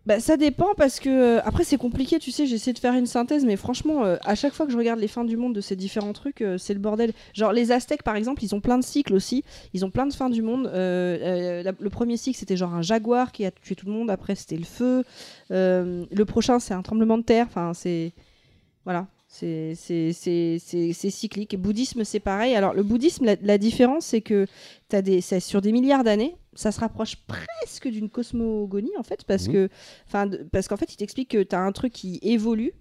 Bah, 0.09 0.21
ça 0.21 0.39
dépend 0.39 0.73
parce 0.75 1.01
que 1.01 1.11
euh, 1.11 1.41
après 1.45 1.65
c'est 1.65 1.77
compliqué, 1.77 2.19
tu 2.19 2.31
sais. 2.31 2.47
J'ai 2.47 2.55
essayé 2.55 2.73
de 2.73 2.79
faire 2.79 2.95
une 2.95 3.05
synthèse, 3.05 3.45
mais 3.45 3.57
franchement, 3.57 4.07
euh, 4.07 4.17
à 4.25 4.35
chaque 4.35 4.55
fois 4.55 4.65
que 4.65 4.73
je 4.73 4.79
regarde 4.79 4.99
les 4.99 5.07
fins 5.07 5.23
du 5.23 5.37
monde 5.37 5.55
de 5.55 5.61
ces 5.61 5.77
différents 5.77 6.15
trucs, 6.15 6.41
euh, 6.41 6.57
c'est 6.57 6.73
le 6.73 6.81
bordel. 6.81 7.13
Genre 7.35 7.53
les 7.53 7.73
Aztèques 7.73 8.03
par 8.03 8.17
exemple, 8.17 8.43
ils 8.43 8.55
ont 8.55 8.61
plein 8.63 8.79
de 8.79 8.85
cycles 8.85 9.13
aussi. 9.13 9.45
Ils 9.75 9.85
ont 9.85 9.91
plein 9.91 10.07
de 10.07 10.15
fins 10.15 10.31
du 10.31 10.41
monde. 10.41 10.71
Le 10.73 11.89
premier 11.91 12.17
cycle 12.17 12.39
c'était 12.39 12.57
genre 12.57 12.75
un 12.75 12.81
jaguar 12.81 13.33
qui 13.33 13.45
a 13.45 13.51
tué 13.51 13.75
tout 13.75 13.85
le 13.85 13.93
monde. 13.93 14.09
Après 14.09 14.35
c'était 14.35 14.57
le 14.57 14.65
feu. 14.65 15.05
Le 15.51 16.23
prochain 16.25 16.59
c'est 16.59 16.73
un 16.73 16.81
tremblement 16.81 17.19
de 17.19 17.25
terre. 17.25 17.45
Enfin 17.47 17.75
c'est 17.75 18.13
voilà. 18.85 19.09
C'est 19.31 19.75
cyclique. 21.11 21.55
Et 21.55 21.57
bouddhisme, 21.57 22.03
c'est 22.05 22.21
pareil. 22.21 22.55
Alors, 22.55 22.73
le 22.75 22.83
bouddhisme, 22.83 23.25
la, 23.27 23.37
la 23.43 23.59
différence, 23.59 24.07
c'est 24.07 24.21
que 24.23 24.47
t'as 24.89 25.03
des, 25.03 25.21
sur 25.21 25.61
des 25.61 25.71
milliards 25.73 26.03
d'années, 26.05 26.37
ça 26.55 26.73
se 26.73 26.81
rapproche 26.81 27.17
presque 27.27 27.89
d'une 27.89 28.09
cosmogonie, 28.09 28.97
en 28.99 29.03
fait, 29.03 29.25
parce 29.25 29.47
Mhm. 29.49 29.53
que, 29.53 29.69
parce 30.51 30.67
qu'en 30.69 30.77
fait, 30.77 30.93
il 30.93 30.97
t'explique 30.97 31.29
que 31.31 31.43
t'as 31.43 31.61
un 31.61 31.73
truc 31.73 31.93
qui 31.93 32.19
évolue, 32.23 32.73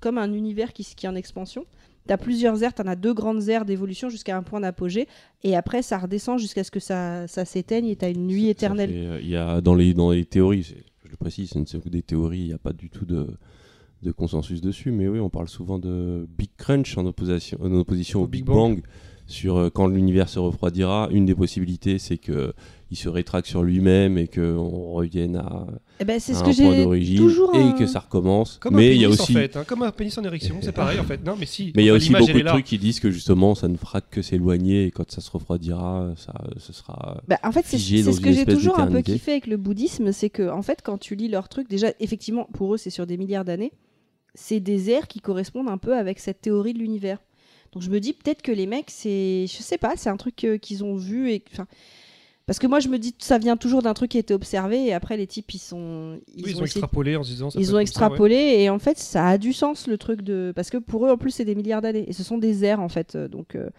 comme 0.00 0.16
un 0.18 0.32
univers 0.32 0.72
qui, 0.72 0.84
qui 0.84 1.06
est 1.06 1.08
en 1.08 1.14
expansion. 1.14 1.66
T'as 2.06 2.16
plusieurs 2.16 2.62
aires, 2.62 2.72
t'en 2.72 2.86
as 2.86 2.96
deux 2.96 3.12
grandes 3.12 3.48
aires 3.50 3.66
d'évolution 3.66 4.08
jusqu'à 4.08 4.34
un 4.36 4.42
point 4.42 4.60
d'apogée, 4.60 5.06
et 5.44 5.54
après, 5.54 5.82
ça 5.82 5.98
redescend 5.98 6.38
jusqu'à 6.38 6.64
ce 6.64 6.70
que 6.70 6.80
ça, 6.80 7.28
ça 7.28 7.44
s'éteigne 7.44 7.86
et 7.86 7.96
t'as 7.96 8.10
une 8.10 8.26
nuit 8.26 8.48
éternelle. 8.48 8.90
euh, 8.92 9.18
Il 9.22 9.28
y 9.28 9.36
a 9.36 9.60
dans 9.60 9.74
les 9.74 9.92
dans 9.92 10.10
les 10.10 10.24
théories, 10.24 10.62
je 10.62 11.08
le 11.10 11.16
précise, 11.16 11.50
c'est 11.52 11.58
une- 11.58 11.90
des 11.90 12.02
théories, 12.02 12.40
il 12.40 12.46
n'y 12.46 12.52
a 12.54 12.58
pas 12.58 12.72
du 12.72 12.88
tout 12.88 13.04
de 13.04 13.28
de 14.02 14.12
consensus 14.12 14.60
dessus, 14.60 14.90
mais 14.92 15.08
oui, 15.08 15.20
on 15.20 15.28
parle 15.30 15.48
souvent 15.48 15.78
de 15.78 16.26
Big 16.38 16.50
Crunch 16.56 16.96
en 16.96 17.04
opposition, 17.06 17.58
en 17.62 17.72
opposition 17.74 18.20
au, 18.20 18.24
Au 18.24 18.26
Big 18.26 18.44
Big 18.44 18.54
Bang. 18.54 18.82
Sur 19.26 19.58
euh, 19.58 19.70
quand 19.70 19.86
l'univers 19.86 20.28
se 20.28 20.40
refroidira, 20.40 21.08
une 21.12 21.24
des 21.24 21.36
possibilités, 21.36 21.98
c'est 22.00 22.18
que 22.18 22.52
il 22.90 22.96
se 22.96 23.08
rétracte 23.08 23.46
sur 23.46 23.62
lui-même 23.62 24.18
et 24.18 24.26
qu'on 24.26 24.90
revienne 24.94 25.36
à, 25.36 25.68
Eh 26.00 26.04
ben, 26.04 26.18
c'est 26.18 26.32
à 26.32 26.34
ce 26.34 26.42
un 26.42 26.50
que 26.50 26.56
point 26.56 26.82
d'origine 26.82 27.30
et 27.54 27.58
un- 27.58 27.72
que 27.72 27.86
ça 27.86 28.00
recommence. 28.00 28.58
Comme 28.60 28.74
un 28.74 28.78
mais 28.78 28.88
pénis, 28.88 28.96
il 28.98 29.02
y 29.02 29.04
a 29.04 29.08
aussi, 29.08 29.22
en 29.30 29.34
fait. 29.40 29.56
hein, 29.56 29.62
comme 29.64 29.82
un 29.84 29.92
pénis 29.92 30.18
en 30.18 30.24
érection, 30.24 30.56
c'est 30.62 30.72
pareil, 30.72 30.98
en 30.98 31.04
fait. 31.04 31.24
Non, 31.24 31.36
mais 31.38 31.46
si. 31.46 31.72
mais 31.76 31.84
il 31.84 31.86
y 31.86 31.90
a 31.90 31.94
aussi 31.94 32.10
beaucoup 32.12 32.32
de 32.32 32.40
trucs 32.42 32.64
qui 32.64 32.78
disent 32.78 32.98
que 32.98 33.12
justement, 33.12 33.54
ça 33.54 33.68
ne 33.68 33.76
fera 33.76 34.00
que 34.00 34.20
s'éloigner 34.20 34.86
et 34.86 34.90
quand 34.90 35.08
ça 35.08 35.20
se 35.20 35.30
refroidira, 35.30 36.12
ça, 36.16 36.34
ce 36.56 36.72
sera. 36.72 37.20
Bah, 37.28 37.38
en 37.44 37.52
fait, 37.52 37.64
c'est 37.66 37.78
ce 37.78 38.20
que 38.20 38.32
j'ai 38.32 38.46
toujours 38.46 38.80
un 38.80 38.88
peu 38.90 39.02
kiffé 39.02 39.30
avec 39.30 39.46
le 39.46 39.58
bouddhisme, 39.58 40.10
c'est 40.10 40.30
que 40.30 40.50
en 40.50 40.62
fait, 40.62 40.80
quand 40.82 40.98
tu 40.98 41.14
lis 41.14 41.28
leurs 41.28 41.48
trucs, 41.48 41.68
déjà, 41.68 41.92
effectivement, 42.00 42.48
pour 42.52 42.74
eux, 42.74 42.78
c'est 42.78 42.90
sur 42.90 43.06
des 43.06 43.16
milliards 43.16 43.44
d'années, 43.44 43.70
c'est 44.34 44.60
des 44.60 44.90
ères 44.90 45.08
qui 45.08 45.20
correspondent 45.20 45.68
un 45.68 45.78
peu 45.78 45.96
avec 45.96 46.18
cette 46.18 46.40
théorie 46.40 46.72
de 46.74 46.78
l'univers. 46.78 47.18
Donc 47.72 47.82
je 47.82 47.90
me 47.90 48.00
dis 48.00 48.12
peut-être 48.12 48.42
que 48.42 48.52
les 48.52 48.66
mecs, 48.66 48.90
c'est, 48.90 49.46
je 49.46 49.62
sais 49.62 49.78
pas, 49.78 49.94
c'est 49.96 50.10
un 50.10 50.16
truc 50.16 50.42
euh, 50.44 50.58
qu'ils 50.58 50.82
ont 50.82 50.96
vu 50.96 51.30
et, 51.30 51.44
enfin, 51.52 51.66
parce 52.46 52.58
que 52.58 52.66
moi 52.66 52.80
je 52.80 52.88
me 52.88 52.98
dis 52.98 53.14
ça 53.18 53.38
vient 53.38 53.56
toujours 53.56 53.80
d'un 53.80 53.94
truc 53.94 54.10
qui 54.10 54.16
a 54.16 54.20
été 54.20 54.34
observé 54.34 54.86
et 54.86 54.92
après 54.92 55.16
les 55.16 55.28
types 55.28 55.54
ils 55.54 55.58
sont, 55.60 56.18
ils, 56.34 56.44
Oui, 56.44 56.50
ils 56.50 56.58
ont 56.60 56.64
extrapolé 56.64 57.14
en 57.14 57.22
se 57.22 57.30
disant. 57.30 57.48
ça 57.48 57.60
ils 57.60 57.66
ont 57.66 57.70
ça, 57.70 57.76
ouais. 57.76 57.82
extrapolé 57.82 58.34
et 58.34 58.70
en 58.70 58.80
fait 58.80 58.98
ça 58.98 59.28
a 59.28 59.38
du 59.38 59.52
sens 59.52 59.86
le 59.86 59.96
truc 59.98 60.22
de 60.22 60.52
parce 60.56 60.68
que 60.68 60.78
pour 60.78 61.06
eux 61.06 61.10
en 61.10 61.16
plus 61.16 61.30
c'est 61.30 61.44
des 61.44 61.54
milliards 61.54 61.80
d'années 61.80 62.06
et 62.08 62.12
ce 62.12 62.24
sont 62.24 62.38
des 62.38 62.64
ères 62.64 62.80
en 62.80 62.88
fait 62.88 63.14
euh, 63.14 63.28
donc 63.28 63.54
euh, 63.54 63.70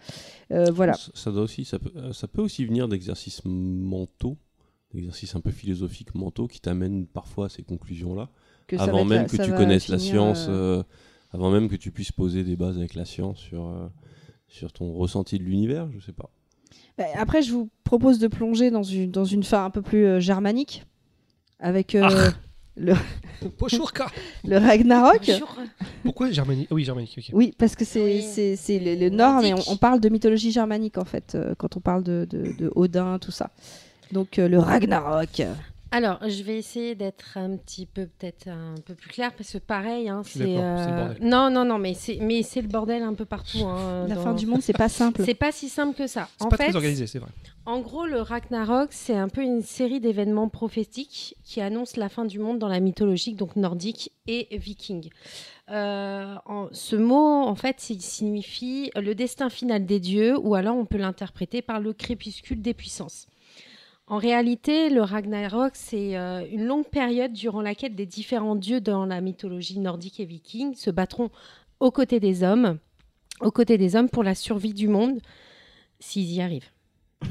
euh, 0.52 0.70
voilà 0.72 0.94
Ça, 0.94 1.10
ça 1.12 1.30
doit 1.32 1.42
aussi, 1.42 1.66
ça 1.66 1.78
peut, 1.78 1.92
ça 2.14 2.26
peut 2.28 2.40
aussi 2.40 2.64
venir 2.64 2.88
d'exercices 2.88 3.42
mentaux, 3.44 4.38
d'exercices 4.94 5.34
un 5.36 5.40
peu 5.40 5.50
philosophiques 5.50 6.14
mentaux 6.14 6.46
qui 6.48 6.60
t'amènent 6.60 7.06
parfois 7.06 7.46
à 7.46 7.48
ces 7.50 7.62
conclusions-là, 7.64 8.30
que 8.66 8.76
ça 8.76 8.86
va 8.86 8.90
avant 8.92 9.04
même 9.04 9.22
la- 9.22 9.28
que 9.28 9.36
ça 9.36 9.44
tu 9.44 9.50
va 9.50 9.56
connaisses 9.56 9.88
la 9.88 9.98
science, 9.98 10.46
euh, 10.48 10.78
euh, 10.80 10.82
avant 11.32 11.50
même 11.50 11.68
que 11.68 11.76
tu 11.76 11.90
puisses 11.90 12.12
poser 12.12 12.44
des 12.44 12.56
bases 12.56 12.76
avec 12.78 12.94
la 12.94 13.04
science 13.04 13.38
sur, 13.38 13.66
euh, 13.66 13.88
sur 14.48 14.72
ton 14.72 14.92
ressenti 14.92 15.38
de 15.38 15.44
l'univers, 15.44 15.88
je 15.94 16.00
sais 16.04 16.12
pas. 16.12 16.30
Bah, 16.98 17.04
après, 17.16 17.42
je 17.42 17.52
vous 17.52 17.68
propose 17.84 18.18
de 18.18 18.28
plonger 18.28 18.70
dans 18.70 18.82
une, 18.82 19.10
dans 19.10 19.24
une 19.24 19.42
fin 19.42 19.64
un 19.64 19.70
peu 19.70 19.82
plus 19.82 20.04
euh, 20.06 20.20
germanique. 20.20 20.84
Avec. 21.58 21.94
euh, 21.94 22.30
le, 22.76 22.94
Pochurka. 23.58 24.06
le 24.44 24.56
Ragnarok. 24.58 25.20
Bonjour. 25.26 25.56
Pourquoi 26.04 26.30
germanique 26.30 26.68
Ah 26.70 26.74
Oui, 26.74 26.84
germanique. 26.84 27.30
Oui, 27.34 27.54
parce 27.58 27.76
que 27.76 27.84
c'est 27.84 28.02
Oui. 28.02 28.22
c'est- 28.22 28.56
c'est 28.56 28.78
le, 28.78 28.94
le 28.94 29.10
Nord, 29.10 29.42
mais 29.42 29.52
on, 29.68 29.76
parle 29.76 30.00
de 30.00 30.08
mythologie 30.08 30.50
germanique 30.52 30.96
en 30.98 31.04
fait, 31.04 31.34
euh, 31.34 31.54
quand 31.56 31.76
on 31.76 31.80
parle 31.80 32.02
de, 32.02 32.26
de- 32.30 32.52
de 32.58 32.72
Odin, 32.74 33.18
tout 33.18 33.30
ça. 33.30 33.50
Donc 34.10 34.38
euh, 34.38 34.48
le 34.48 34.58
Ragnarok. 34.58 35.42
Alors, 35.92 36.18
je 36.26 36.42
vais 36.42 36.56
essayer 36.56 36.94
d'être 36.94 37.36
un 37.36 37.56
petit 37.56 37.86
peu 37.86 38.06
peut-être 38.06 38.48
un 38.48 38.74
peu 38.84 38.94
plus 38.94 39.10
clair 39.10 39.32
parce 39.34 39.52
que 39.52 39.58
pareil, 39.58 40.08
hein, 40.08 40.22
c'est 40.24 40.56
euh, 40.56 40.96
bordel. 40.96 41.18
non 41.28 41.50
non 41.50 41.64
non 41.66 41.78
mais 41.78 41.92
c'est 41.94 42.16
mais 42.20 42.42
c'est 42.42 42.62
le 42.62 42.68
bordel 42.68 43.02
un 43.02 43.12
peu 43.14 43.24
partout. 43.26 43.58
hein, 43.64 44.06
La 44.08 44.14
dans- 44.14 44.22
fin 44.24 44.32
du 44.34 44.46
monde, 44.46 44.62
c'est 44.62 44.72
pas 44.72 44.88
simple. 44.88 45.22
C'est 45.24 45.34
pas 45.34 45.52
si 45.52 45.68
simple 45.68 45.94
que 45.96 46.06
ça. 46.06 46.28
C'est 46.38 46.46
En 46.46 46.48
pas 46.48 46.56
fait, 46.56 46.64
très 46.68 46.76
organisé, 46.76 47.06
c'est 47.06 47.18
vrai. 47.18 47.30
En 47.66 47.80
gros, 47.80 48.06
le 48.06 48.20
Ragnarok, 48.22 48.88
c'est 48.90 49.14
un 49.16 49.28
peu 49.28 49.42
une 49.42 49.62
série 49.62 50.00
d'événements 50.00 50.48
prophétiques 50.48 51.36
qui 51.44 51.60
annoncent 51.60 52.00
la 52.00 52.08
fin 52.08 52.24
du 52.24 52.38
monde 52.40 52.58
dans 52.58 52.68
la 52.68 52.80
mythologie 52.80 53.34
donc 53.34 53.54
nordique 53.54 54.10
et 54.26 54.48
viking. 54.58 55.10
Euh, 55.70 56.34
en- 56.46 56.68
ce 56.72 56.96
mot, 56.96 57.44
en 57.44 57.54
fait, 57.54 57.88
il 57.90 58.00
signifie 58.00 58.90
le 58.96 59.14
destin 59.14 59.48
final 59.48 59.86
des 59.86 60.00
dieux, 60.00 60.36
ou 60.38 60.54
alors 60.54 60.76
on 60.76 60.86
peut 60.86 60.98
l'interpréter 60.98 61.62
par 61.62 61.80
le 61.80 61.92
crépuscule 61.92 62.60
des 62.62 62.74
puissances. 62.74 63.26
En 64.12 64.18
réalité, 64.18 64.90
le 64.90 65.00
Ragnarok, 65.00 65.70
c'est 65.72 66.18
euh, 66.18 66.46
une 66.52 66.66
longue 66.66 66.84
période 66.86 67.32
durant 67.32 67.62
laquelle 67.62 67.94
des 67.94 68.04
différents 68.04 68.56
dieux 68.56 68.78
dans 68.78 69.06
la 69.06 69.22
mythologie 69.22 69.78
nordique 69.78 70.20
et 70.20 70.26
viking 70.26 70.74
se 70.74 70.90
battront 70.90 71.30
aux 71.80 71.90
côtés 71.90 72.20
des 72.20 72.42
hommes, 72.42 72.78
aux 73.40 73.50
côtés 73.50 73.78
des 73.78 73.96
hommes 73.96 74.10
pour 74.10 74.22
la 74.22 74.34
survie 74.34 74.74
du 74.74 74.86
monde, 74.86 75.18
s'ils 75.98 76.30
y 76.30 76.42
arrivent. 76.42 76.68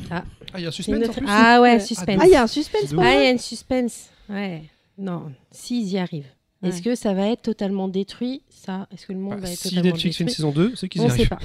Ah, 0.09 0.23
il 0.55 0.61
y 0.61 0.65
a 0.65 0.69
un 0.69 0.71
suspense 0.71 1.07
en 1.07 1.13
plus 1.13 1.25
Ah 1.29 1.61
ouais, 1.61 1.75
Ah, 1.75 1.79
suspense. 1.79 2.19
Ah, 2.19 2.25
il 2.25 2.31
y 2.31 2.35
a 2.35 2.41
un 2.41 2.47
suspense 2.47 2.93
Ah, 2.97 3.13
il 3.13 3.23
y 3.25 3.27
a 3.27 3.31
une 3.31 3.37
suspense. 3.37 4.09
Ouais. 4.27 4.63
Non, 4.97 5.31
s'ils 5.51 5.87
y 5.87 5.99
arrivent. 5.99 6.33
Est-ce 6.63 6.81
que 6.81 6.93
ça 6.95 7.13
va 7.13 7.27
être 7.29 7.41
totalement 7.41 7.87
détruit 7.87 8.43
Ça, 8.49 8.87
est-ce 8.91 9.07
que 9.07 9.13
le 9.13 9.19
monde 9.19 9.35
Bah, 9.35 9.47
va 9.47 9.49
être 9.51 9.57
si 9.57 9.69
totalement 9.69 9.91
Netflix 9.91 10.17
fait 10.17 10.23
une 10.23 10.27
détruit? 10.27 10.35
saison 10.35 10.51
2, 10.51 10.75
c'est 10.75 10.89
qu'ils 10.89 11.01
y 11.01 11.05
On 11.05 11.07
ne 11.07 11.13
sait 11.13 11.21
arrivent. 11.21 11.29
pas. 11.29 11.39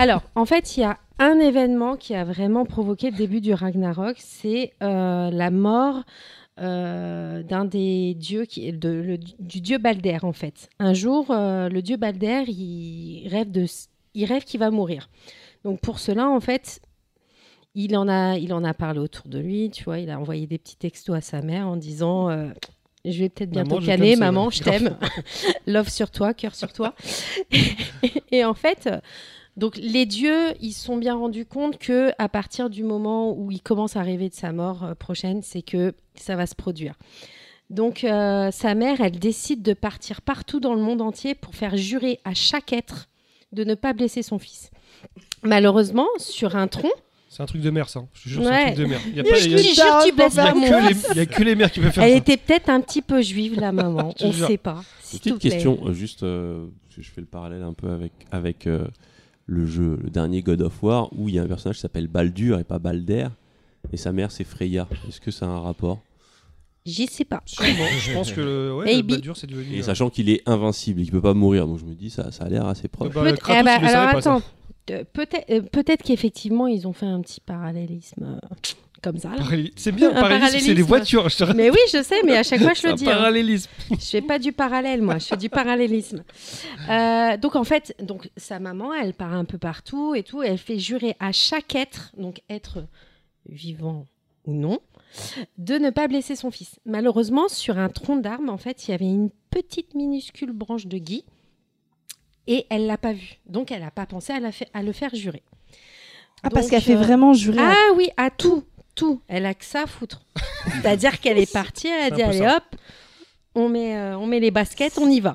Alors, 0.00 0.22
en 0.34 0.46
fait, 0.46 0.76
il 0.76 0.80
y 0.80 0.84
a 0.84 0.98
un 1.18 1.38
événement 1.40 1.96
qui 1.96 2.14
a 2.14 2.24
vraiment 2.24 2.64
provoqué 2.64 3.10
le 3.10 3.16
début 3.16 3.40
du 3.40 3.52
Ragnarok, 3.52 4.16
c'est 4.18 4.72
euh, 4.82 5.30
la 5.30 5.50
mort 5.50 6.04
euh, 6.58 7.42
d'un 7.42 7.66
des 7.66 8.14
dieux, 8.14 8.46
qui, 8.46 8.72
de, 8.72 8.88
le- 8.88 9.18
du 9.18 9.60
dieu 9.60 9.76
Balder, 9.78 10.18
en 10.22 10.32
fait. 10.32 10.70
Un 10.78 10.94
jour, 10.94 11.26
euh, 11.30 11.68
le 11.68 11.82
dieu 11.82 11.96
Balder, 11.98 12.44
il 12.48 13.28
rêve, 13.30 13.50
de, 13.50 13.66
il 14.14 14.24
rêve 14.24 14.44
qu'il 14.44 14.60
va 14.60 14.70
mourir. 14.70 15.10
Donc, 15.64 15.80
pour 15.80 15.98
cela, 15.98 16.28
en 16.30 16.40
fait, 16.40 16.80
il 17.74 17.94
en, 17.96 18.08
a, 18.08 18.38
il 18.38 18.54
en 18.54 18.64
a 18.64 18.72
parlé 18.72 19.00
autour 19.00 19.28
de 19.28 19.38
lui, 19.38 19.68
tu 19.70 19.84
vois, 19.84 19.98
il 19.98 20.08
a 20.08 20.18
envoyé 20.18 20.46
des 20.46 20.56
petits 20.56 20.76
textos 20.76 21.14
à 21.14 21.20
sa 21.20 21.42
mère 21.42 21.66
en 21.68 21.76
disant... 21.76 22.30
je 23.12 23.18
vais 23.20 23.28
peut-être 23.28 23.50
bientôt 23.50 23.80
c'est 23.80 24.16
maman, 24.16 24.50
je 24.50 24.62
t'aime. 24.62 24.96
Love 25.66 25.88
sur 25.88 26.10
toi, 26.10 26.34
cœur 26.34 26.54
sur 26.54 26.72
toi. 26.72 26.94
et 28.30 28.44
en 28.44 28.54
fait, 28.54 28.88
donc 29.56 29.76
les 29.76 30.06
dieux, 30.06 30.52
ils 30.60 30.72
se 30.72 30.84
sont 30.84 30.96
bien 30.96 31.14
rendus 31.14 31.46
compte 31.46 31.78
que 31.78 32.10
à 32.18 32.28
partir 32.28 32.68
du 32.68 32.82
moment 32.82 33.32
où 33.32 33.50
il 33.50 33.62
commence 33.62 33.96
à 33.96 34.02
rêver 34.02 34.28
de 34.28 34.34
sa 34.34 34.52
mort 34.52 34.84
euh, 34.84 34.94
prochaine, 34.94 35.42
c'est 35.42 35.62
que 35.62 35.94
ça 36.14 36.36
va 36.36 36.46
se 36.46 36.54
produire. 36.54 36.94
Donc 37.70 38.04
euh, 38.04 38.50
sa 38.50 38.74
mère, 38.74 39.00
elle 39.00 39.18
décide 39.18 39.62
de 39.62 39.72
partir 39.72 40.20
partout 40.20 40.60
dans 40.60 40.74
le 40.74 40.80
monde 40.80 41.00
entier 41.00 41.34
pour 41.34 41.54
faire 41.54 41.76
jurer 41.76 42.20
à 42.24 42.34
chaque 42.34 42.72
être 42.72 43.08
de 43.52 43.64
ne 43.64 43.74
pas 43.74 43.92
blesser 43.92 44.22
son 44.22 44.38
fils. 44.38 44.70
Malheureusement, 45.42 46.06
sur 46.18 46.56
un 46.56 46.68
tronc, 46.68 46.90
C'est 47.36 47.42
un 47.42 47.46
truc 47.46 47.60
de 47.60 47.68
mère, 47.70 47.88
ça. 47.90 48.02
Je 48.14 48.22
te 48.22 48.28
jure, 48.30 48.42
c'est 48.44 48.48
un 48.48 48.50
Ouais. 48.50 48.64
truc 48.72 48.78
de 48.78 48.84
mère. 48.86 49.00
Il 49.08 49.14
y 49.16 49.20
a 49.20 49.22
pas- 49.24 49.34
je 49.34 49.46
il 49.46 49.52
y 49.52 49.54
te 49.56 49.60
a- 49.60 49.62
jure, 49.62 49.74
tu 49.74 49.82
Il 50.04 50.06
y 50.06 50.10
a 50.10 50.14
blesses 50.14 50.30
que 50.30 50.36
pas 50.36 50.52
il 50.54 50.56
y 50.56 50.70
mon 50.70 50.88
les- 50.88 50.94
fils. 50.94 51.06
il 51.10 51.16
y 51.16 51.20
a 51.20 51.26
que 51.26 51.42
les 51.42 51.54
mères 51.54 51.70
qui 51.70 51.80
peuvent 51.80 51.92
faire 51.92 52.04
Elle 52.04 52.10
ça. 52.12 52.16
était 52.16 52.36
peut-être 52.38 52.68
un 52.70 52.80
petit 52.80 53.02
peu 53.02 53.20
juive, 53.20 53.60
la 53.60 53.72
maman. 53.72 54.14
On 54.22 54.32
jure. 54.32 54.46
sait 54.46 54.56
pas. 54.56 54.82
Petite 55.12 55.38
question, 55.38 55.78
euh, 55.84 55.92
juste, 55.92 56.22
euh, 56.22 56.64
je 56.88 57.02
je 57.02 57.10
fais 57.10 57.20
le 57.20 57.26
parallèle 57.26 57.62
un 57.62 57.74
peu 57.74 57.90
avec, 57.90 58.12
avec 58.32 58.66
euh, 58.66 58.86
le 59.44 59.66
jeu, 59.66 59.98
le 60.02 60.08
dernier 60.08 60.40
God 60.40 60.62
of 60.62 60.82
War, 60.82 61.10
où 61.12 61.28
il 61.28 61.34
y 61.34 61.38
a 61.38 61.42
un 61.42 61.46
personnage 61.46 61.76
qui 61.76 61.82
s'appelle 61.82 62.06
Baldur 62.08 62.58
et 62.58 62.64
pas 62.64 62.78
Balder, 62.78 63.28
et 63.92 63.98
sa 63.98 64.12
mère 64.12 64.30
c'est 64.32 64.44
Freya. 64.44 64.88
Est-ce 65.06 65.20
que 65.20 65.30
ça 65.30 65.44
a 65.44 65.48
un 65.50 65.60
rapport? 65.60 66.00
J'y 66.86 67.06
sais 67.08 67.24
pas. 67.24 67.42
Sûrement. 67.46 67.84
Je 68.00 68.12
pense 68.14 68.32
que 68.32 68.40
le, 68.40 68.74
ouais, 68.76 68.96
le. 68.96 69.02
Baldur, 69.02 69.36
c'est 69.36 69.46
devenu. 69.48 69.74
Et 69.76 69.80
euh, 69.80 69.82
sachant 69.82 70.08
qu'il 70.08 70.30
est 70.30 70.40
invincible 70.46 71.00
et 71.00 71.02
qu'il 71.02 71.12
peut 71.12 71.20
pas 71.20 71.34
mourir, 71.34 71.66
donc 71.66 71.78
je 71.80 71.84
me 71.84 71.94
dis 71.94 72.08
ça, 72.10 72.30
ça 72.30 72.44
a 72.44 72.48
l'air 72.48 72.64
assez 72.66 72.88
proche. 72.88 73.12
bah, 73.12 73.32
Kratos, 73.32 73.56
eh 73.60 73.62
ben, 73.64 73.78
il 73.82 73.86
alors 73.88 74.12
pas, 74.12 74.22
ça. 74.22 74.40
Euh, 74.90 75.04
peut-être 75.72 76.02
qu'effectivement 76.02 76.66
ils 76.66 76.86
ont 76.86 76.92
fait 76.92 77.06
un 77.06 77.20
petit 77.20 77.40
parallélisme 77.40 78.38
euh, 78.42 78.54
comme 79.02 79.18
ça. 79.18 79.30
C'est 79.76 79.92
bien, 79.92 80.10
parallélisme, 80.12 80.66
c'est 80.66 80.74
les 80.74 80.82
voitures. 80.82 81.28
Je 81.28 81.38
te 81.44 81.52
Mais 81.52 81.70
oui, 81.70 81.78
je 81.92 82.02
sais, 82.02 82.22
mais 82.24 82.36
à 82.36 82.42
chaque 82.42 82.60
fois 82.62 82.74
je 82.74 82.86
le 82.88 82.94
dis. 82.94 83.08
hein. 83.08 83.12
parallélisme. 83.12 83.70
Je 83.90 83.96
fais 83.96 84.22
pas 84.22 84.38
du 84.38 84.52
parallèle, 84.52 85.02
moi, 85.02 85.18
je 85.18 85.26
fais 85.26 85.36
du 85.36 85.48
parallélisme. 85.48 86.22
Euh, 86.88 87.36
donc 87.36 87.56
en 87.56 87.64
fait, 87.64 87.96
donc 88.00 88.30
sa 88.36 88.60
maman, 88.60 88.94
elle 88.94 89.12
part 89.12 89.32
un 89.32 89.44
peu 89.44 89.58
partout 89.58 90.14
et 90.14 90.22
tout, 90.22 90.44
et 90.44 90.46
elle 90.46 90.58
fait 90.58 90.78
jurer 90.78 91.16
à 91.18 91.32
chaque 91.32 91.74
être, 91.74 92.12
donc 92.16 92.42
être 92.48 92.84
vivant 93.48 94.06
ou 94.44 94.52
non, 94.54 94.78
de 95.58 95.78
ne 95.78 95.90
pas 95.90 96.06
blesser 96.06 96.36
son 96.36 96.52
fils. 96.52 96.78
Malheureusement, 96.84 97.48
sur 97.48 97.76
un 97.76 97.88
tronc 97.88 98.18
d'arbre, 98.18 98.52
en 98.52 98.56
fait, 98.56 98.86
il 98.86 98.92
y 98.92 98.94
avait 98.94 99.04
une 99.06 99.30
petite 99.50 99.96
minuscule 99.96 100.52
branche 100.52 100.86
de 100.86 100.98
gui 100.98 101.24
et 102.46 102.66
elle 102.70 102.86
l'a 102.86 102.98
pas 102.98 103.12
vu. 103.12 103.38
Donc 103.46 103.70
elle 103.72 103.80
n'a 103.82 103.90
pas 103.90 104.06
pensé 104.06 104.32
à, 104.32 104.40
la 104.40 104.52
fa- 104.52 104.64
à 104.74 104.82
le 104.82 104.92
faire 104.92 105.14
jurer. 105.14 105.42
Ah, 106.42 106.50
parce 106.50 106.68
qu'elle 106.68 106.82
fait 106.82 106.94
euh, 106.94 107.00
vraiment 107.00 107.32
jurer. 107.34 107.58
à- 107.58 107.72
Ah 107.72 107.92
oui, 107.94 108.08
à 108.16 108.30
tout, 108.30 108.64
tout. 108.94 109.20
Elle 109.28 109.46
a 109.46 109.54
que 109.54 109.64
ça 109.64 109.82
à 109.82 109.86
foutre. 109.86 110.22
C'est-à-dire 110.74 111.20
qu'elle 111.20 111.38
est 111.38 111.50
partie, 111.52 111.88
elle 111.88 112.12
a 112.12 112.16
dit 112.16 112.22
allez 112.22 112.38
ça. 112.38 112.56
hop, 112.58 112.64
on 113.54 113.68
met, 113.68 113.96
euh, 113.96 114.18
on 114.18 114.26
met 114.26 114.38
les 114.40 114.50
baskets, 114.50 114.98
on 114.98 115.08
y 115.10 115.20
va. 115.20 115.34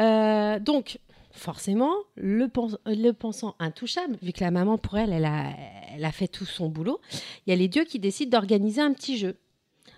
Euh, 0.00 0.58
donc 0.58 0.98
forcément, 1.32 1.92
le, 2.16 2.48
pen- 2.48 2.76
le 2.86 3.12
pensant 3.12 3.54
intouchable, 3.58 4.16
vu 4.22 4.32
que 4.32 4.42
la 4.44 4.50
maman 4.50 4.76
pour 4.78 4.98
elle, 4.98 5.12
elle 5.12 5.24
a, 5.24 5.44
elle 5.94 6.04
a 6.04 6.12
fait 6.12 6.28
tout 6.28 6.44
son 6.44 6.68
boulot, 6.68 7.00
il 7.46 7.50
y 7.50 7.52
a 7.52 7.56
les 7.56 7.68
dieux 7.68 7.84
qui 7.84 7.98
décident 7.98 8.38
d'organiser 8.38 8.80
un 8.80 8.92
petit 8.92 9.16
jeu. 9.18 9.36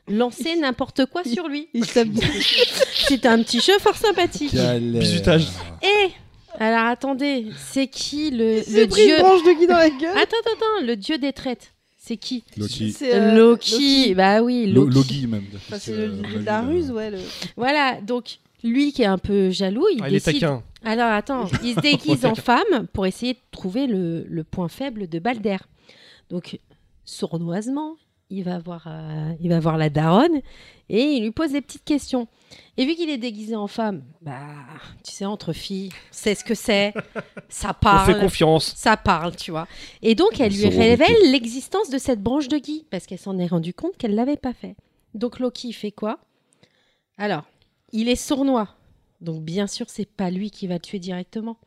Lancer 0.08 0.56
n'importe 0.56 1.06
quoi 1.06 1.22
sur 1.24 1.48
lui. 1.48 1.68
C'est 1.74 3.26
un 3.26 3.42
petit 3.42 3.60
jeu 3.60 3.78
fort 3.80 3.96
sympathique. 3.96 4.54
Bisutage. 4.54 5.46
Et 5.82 6.10
alors 6.58 6.86
attendez, 6.86 7.46
c'est 7.56 7.86
qui 7.86 8.30
le, 8.30 8.62
Il 8.68 8.74
le 8.76 8.86
dieu 8.86 9.16
une 9.16 9.22
branche 9.22 9.42
de 9.44 9.58
gui 9.58 9.66
dans 9.66 9.76
la 9.76 9.90
gueule. 9.90 10.10
Attends, 10.16 10.36
attends, 10.40 10.56
attends, 10.56 10.86
le 10.86 10.96
dieu 10.96 11.18
des 11.18 11.32
traites. 11.32 11.72
C'est 11.98 12.16
qui 12.16 12.42
Loki. 12.56 12.92
C'est, 12.92 13.14
euh, 13.14 13.36
Loki. 13.36 14.14
Bah 14.14 14.42
oui, 14.42 14.66
Lo- 14.66 14.84
Loki. 14.86 14.94
Logi 14.96 15.26
même. 15.26 15.44
Enfin, 15.54 15.78
c'est 15.78 15.92
Euh, 15.92 16.22
la 16.44 16.60
euh, 16.62 16.66
ruse, 16.66 16.90
ouais. 16.90 17.10
le- 17.10 17.18
Voilà, 17.56 18.00
donc 18.00 18.38
lui 18.64 18.92
qui 18.92 19.02
est 19.02 19.06
un 19.06 19.18
peu 19.18 19.50
jaloux, 19.50 19.86
il 19.92 20.00
Ah, 20.02 20.08
il 20.08 20.14
est 20.16 20.24
décide. 20.24 20.40
taquin. 20.40 20.62
Alors 20.82 21.10
attends, 21.12 21.44
il 21.62 21.74
se 21.74 21.80
déguise 21.80 22.24
en 22.24 22.34
femme 22.34 22.86
pour 22.92 23.06
essayer 23.06 23.34
de 23.34 23.38
trouver 23.52 23.86
le, 23.86 24.24
le 24.28 24.44
point 24.44 24.68
faible 24.68 25.08
de 25.08 25.18
Balder. 25.18 25.58
Donc 26.30 26.58
sournoisement, 27.04 27.96
il 28.30 28.44
va 28.44 28.58
voir, 28.58 28.84
euh, 28.86 29.32
il 29.40 29.48
va 29.48 29.60
voir 29.60 29.76
la 29.76 29.90
daronne 29.90 30.40
et 30.88 31.02
il 31.02 31.22
lui 31.22 31.30
pose 31.32 31.52
des 31.52 31.60
petites 31.60 31.84
questions. 31.84 32.28
Et 32.76 32.86
vu 32.86 32.94
qu'il 32.94 33.10
est 33.10 33.18
déguisé 33.18 33.54
en 33.56 33.66
femme, 33.66 34.02
bah 34.22 34.40
tu 35.04 35.12
sais 35.12 35.24
entre 35.24 35.52
filles, 35.52 35.90
c'est 36.10 36.34
ce 36.34 36.44
que 36.44 36.54
c'est, 36.54 36.94
ça 37.48 37.68
On 37.84 37.98
fait 37.98 38.12
parle. 38.12 38.20
confiance. 38.20 38.74
Ça 38.76 38.96
parle, 38.96 39.36
tu 39.36 39.50
vois. 39.50 39.68
Et 40.02 40.14
donc, 40.14 40.40
elle 40.40 40.52
lui 40.52 40.68
révèle 40.68 41.30
l'existence 41.30 41.90
de 41.90 41.98
cette 41.98 42.22
branche 42.22 42.48
de 42.48 42.58
Guy, 42.58 42.86
parce 42.90 43.06
qu'elle 43.06 43.18
s'en 43.18 43.38
est 43.38 43.46
rendue 43.46 43.74
compte 43.74 43.96
qu'elle 43.96 44.14
l'avait 44.14 44.36
pas 44.36 44.52
fait. 44.52 44.76
Donc, 45.14 45.38
Loki 45.40 45.68
il 45.68 45.72
fait 45.72 45.92
quoi? 45.92 46.18
Alors, 47.18 47.44
il 47.92 48.08
est 48.08 48.16
sournois. 48.16 48.68
Donc, 49.20 49.42
bien 49.42 49.66
sûr, 49.66 49.86
c'est 49.90 50.08
pas 50.10 50.30
lui 50.30 50.50
qui 50.50 50.66
va 50.66 50.74
le 50.74 50.80
tuer 50.80 50.98
directement. 50.98 51.58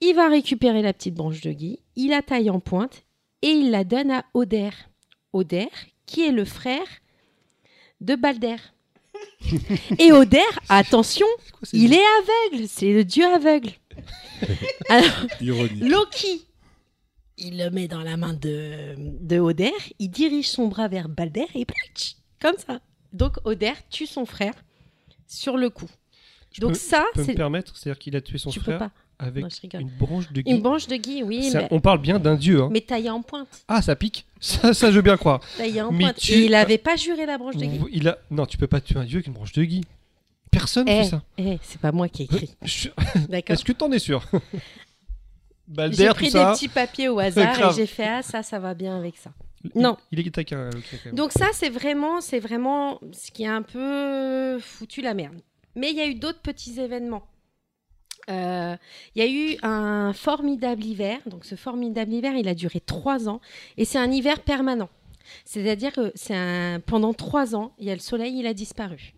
Il 0.00 0.14
va 0.14 0.28
récupérer 0.28 0.82
la 0.82 0.92
petite 0.92 1.14
branche 1.14 1.42
de 1.42 1.52
Guy, 1.52 1.78
il 1.96 2.10
la 2.10 2.22
taille 2.22 2.50
en 2.50 2.60
pointe 2.60 3.04
et 3.42 3.48
il 3.48 3.70
la 3.70 3.84
donne 3.84 4.10
à 4.10 4.24
Oder. 4.34 4.70
Oder, 5.32 5.68
qui 6.06 6.26
est 6.26 6.32
le 6.32 6.44
frère 6.44 6.86
de 8.00 8.14
Balder. 8.14 8.56
et 9.98 10.12
Oder, 10.12 10.42
attention, 10.68 11.26
quoi, 11.52 11.68
il 11.72 11.92
est 11.92 12.02
aveugle, 12.52 12.66
c'est 12.68 12.92
le 12.92 13.04
dieu 13.04 13.24
aveugle. 13.26 13.70
Alors. 14.88 15.26
Loki, 15.80 16.46
il 17.36 17.58
le 17.58 17.70
met 17.70 17.88
dans 17.88 18.02
la 18.02 18.16
main 18.16 18.32
de, 18.34 18.94
de 18.98 19.38
Oder, 19.38 19.72
il 19.98 20.10
dirige 20.10 20.48
son 20.48 20.68
bras 20.68 20.88
vers 20.88 21.08
Balder 21.08 21.46
et 21.54 21.66
comme 22.40 22.56
ça. 22.56 22.80
Donc 23.12 23.36
Oder 23.44 23.72
tue 23.90 24.06
son 24.06 24.24
frère 24.24 24.54
sur 25.26 25.56
le 25.56 25.68
coup. 25.70 25.90
Je 26.52 26.60
Donc 26.60 26.72
peux- 26.72 26.78
ça, 26.78 27.04
peux 27.14 27.20
me 27.20 27.26
c'est 27.26 27.34
permettre, 27.34 27.76
c'est-à-dire 27.76 27.98
qu'il 27.98 28.16
a 28.16 28.20
tué 28.20 28.38
son 28.38 28.50
tu 28.50 28.58
peux 28.60 28.64
frère 28.64 28.78
pas. 28.78 28.90
Avec 29.20 29.44
Non, 29.44 29.80
une 29.80 29.88
branche 29.88 30.32
de 30.32 30.40
gui. 30.40 30.50
Une 30.50 30.60
branche 30.62 30.86
de 30.88 30.96
gui, 30.96 31.22
oui, 31.22 31.50
Ça- 31.50 31.60
mais, 31.62 31.68
On 31.70 31.80
parle 31.80 32.00
bien 32.00 32.18
d'un 32.18 32.34
dieu. 32.36 32.62
Hein. 32.62 32.68
mais 32.72 32.80
taillée 32.80 33.10
en 33.10 33.22
pointe. 33.22 33.62
Ah, 33.68 33.82
ça 33.82 33.94
pique. 33.96 34.26
Ça, 34.40 34.72
ça, 34.72 34.90
je 34.90 34.96
veux 34.96 35.02
bien 35.02 35.16
croire. 35.18 35.40
Taillée 35.58 35.82
en 35.82 35.92
Mais 35.92 36.04
pointe. 36.04 36.16
tu- 36.16 36.32
Et 36.32 36.44
il 36.46 36.54
avait 36.54 36.78
pas 36.78 36.96
juré 36.96 37.26
la 37.26 37.36
branche 37.36 37.56
de 37.56 37.64
gui. 37.66 37.78
Il 37.92 38.08
a... 38.08 38.16
Non, 38.30 38.46
tu 38.46 38.56
peux 38.56 38.66
pas 38.66 38.80
tuer 38.80 38.98
un 38.98 39.04
dieu 39.04 39.18
avec 39.18 39.26
une 39.26 39.34
branche 39.34 39.52
de 39.52 39.62
gui. 39.64 39.82
Personne 40.50 40.88
Eh, 40.88 41.02
fait 41.02 41.10
ça. 41.10 41.22
eh, 41.38 41.58
c'est 41.62 41.80
pas 41.80 41.92
moi 41.92 42.08
qui 42.08 42.22
ai 42.22 42.24
écrit. 42.24 42.56
Je- 42.62 42.88
D'accord. 43.28 43.54
Est-ce 43.54 43.64
que 43.64 43.72
t'en 43.72 43.92
es 43.92 43.98
sûr? 43.98 44.24
J'ai 45.92 46.08
pris 46.08 46.26
des 46.32 46.38
petits 46.52 46.68
papiers 46.68 47.08
au 47.08 47.18
hasard 47.20 47.70
et 47.70 47.74
j'ai 47.76 47.86
fait 47.86 48.08
ah 48.08 48.22
ça, 48.22 48.42
ça 48.42 48.58
va 48.58 48.74
bien 48.74 48.96
avec 48.98 49.16
ça. 49.16 49.30
Non. 49.74 49.96
Il 50.10 50.18
est 50.26 50.30
taquin, 50.30 50.70
même. 51.04 51.14
Donc 51.14 51.32
ça, 51.32 51.46
c'est 51.52 51.68
vraiment, 51.68 52.20
c'est 52.20 52.40
vraiment 52.40 52.98
ce 53.12 53.30
qui 53.30 53.44
a 53.46 53.54
un 53.54 53.62
peu 53.62 54.58
foutu 54.58 55.02
la 55.02 55.14
merde. 55.14 55.36
Mais 55.76 55.90
il 55.90 55.96
y 55.96 56.00
a 56.00 56.06
eu 56.06 56.14
d'autres 56.14 56.40
petits 56.40 56.80
événements. 56.80 57.22
Euh, 58.28 58.76
Il 59.14 59.22
y 59.22 59.26
a 59.26 59.30
eu 59.30 59.56
un 59.62 60.12
formidable 60.12 60.84
hiver. 60.84 61.18
Donc 61.26 61.44
ce 61.44 61.54
formidable 61.54 62.12
hiver, 62.12 62.34
il 62.34 62.48
a 62.48 62.54
duré 62.54 62.80
trois 62.80 63.28
ans. 63.28 63.40
Et 63.76 63.84
c'est 63.84 63.98
un 63.98 64.10
hiver 64.10 64.40
permanent. 64.40 64.88
C'est-à-dire 65.44 65.92
que 65.92 66.12
c'est 66.14 66.34
un... 66.34 66.80
pendant 66.80 67.14
trois 67.14 67.54
ans, 67.54 67.72
il 67.78 67.86
y 67.86 67.90
a 67.90 67.94
le 67.94 68.00
soleil, 68.00 68.38
il 68.38 68.46
a 68.46 68.54
disparu. 68.54 69.14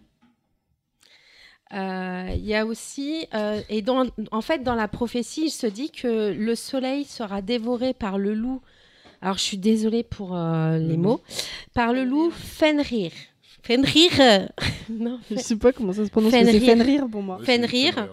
Euh, 1.73 2.29
Il 2.37 2.45
y 2.45 2.55
a 2.55 2.67
aussi, 2.67 3.27
euh, 3.35 3.61
et 3.71 3.81
dans, 3.81 4.07
en 4.31 4.41
fait, 4.43 4.63
dans 4.63 4.75
la 4.75 4.89
prophétie, 4.89 5.45
il 5.47 5.51
se 5.51 5.67
dit 5.67 5.91
que 5.91 6.33
le 6.33 6.55
soleil 6.55 7.05
sera 7.05 7.41
dévoré 7.41 7.95
par 7.95 8.19
le 8.19 8.35
loup. 8.35 8.61
Alors, 9.23 9.39
je 9.39 9.43
suis 9.43 9.57
désolée 9.57 10.03
pour 10.03 10.37
euh, 10.37 10.77
les 10.79 10.97
mots. 10.97 11.23
Par 11.75 11.93
le 11.95 12.05
loup 12.05 12.31
Fenrir. 12.31 13.13
Fenrir 13.63 14.11
euh, 14.21 14.47
Non, 14.91 15.19
Je 15.31 15.37
sais 15.37 15.57
pas 15.57 15.73
comment 15.73 15.93
ça 15.93 16.05
se 16.05 16.11
prononce, 16.11 16.33
Fenrir. 16.33 16.53
c'est 16.53 16.61
Fenrir 16.61 17.09
pour 17.09 17.23
moi. 17.23 17.39
Fenrir. 17.45 18.09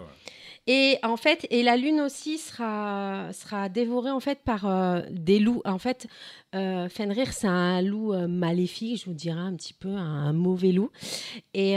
Et 0.66 0.98
en 1.02 1.16
fait, 1.16 1.46
et 1.50 1.62
la 1.62 1.76
lune 1.76 2.00
aussi 2.00 2.38
sera, 2.38 3.32
sera 3.32 3.68
dévorée 3.68 4.10
en 4.10 4.20
fait 4.20 4.40
par 4.44 4.66
euh, 4.66 5.00
des 5.10 5.38
loups. 5.38 5.62
En 5.64 5.78
fait, 5.78 6.06
euh, 6.54 6.88
Fenrir, 6.88 7.32
c'est 7.32 7.48
un 7.48 7.80
loup 7.82 8.12
euh, 8.12 8.28
maléfique, 8.28 9.00
je 9.00 9.06
vous 9.06 9.14
dirais 9.14 9.40
un 9.40 9.54
petit 9.56 9.72
peu 9.72 9.88
un, 9.88 10.32
mauvais 10.32 10.72
loup. 10.72 10.90
Et, 11.54 11.76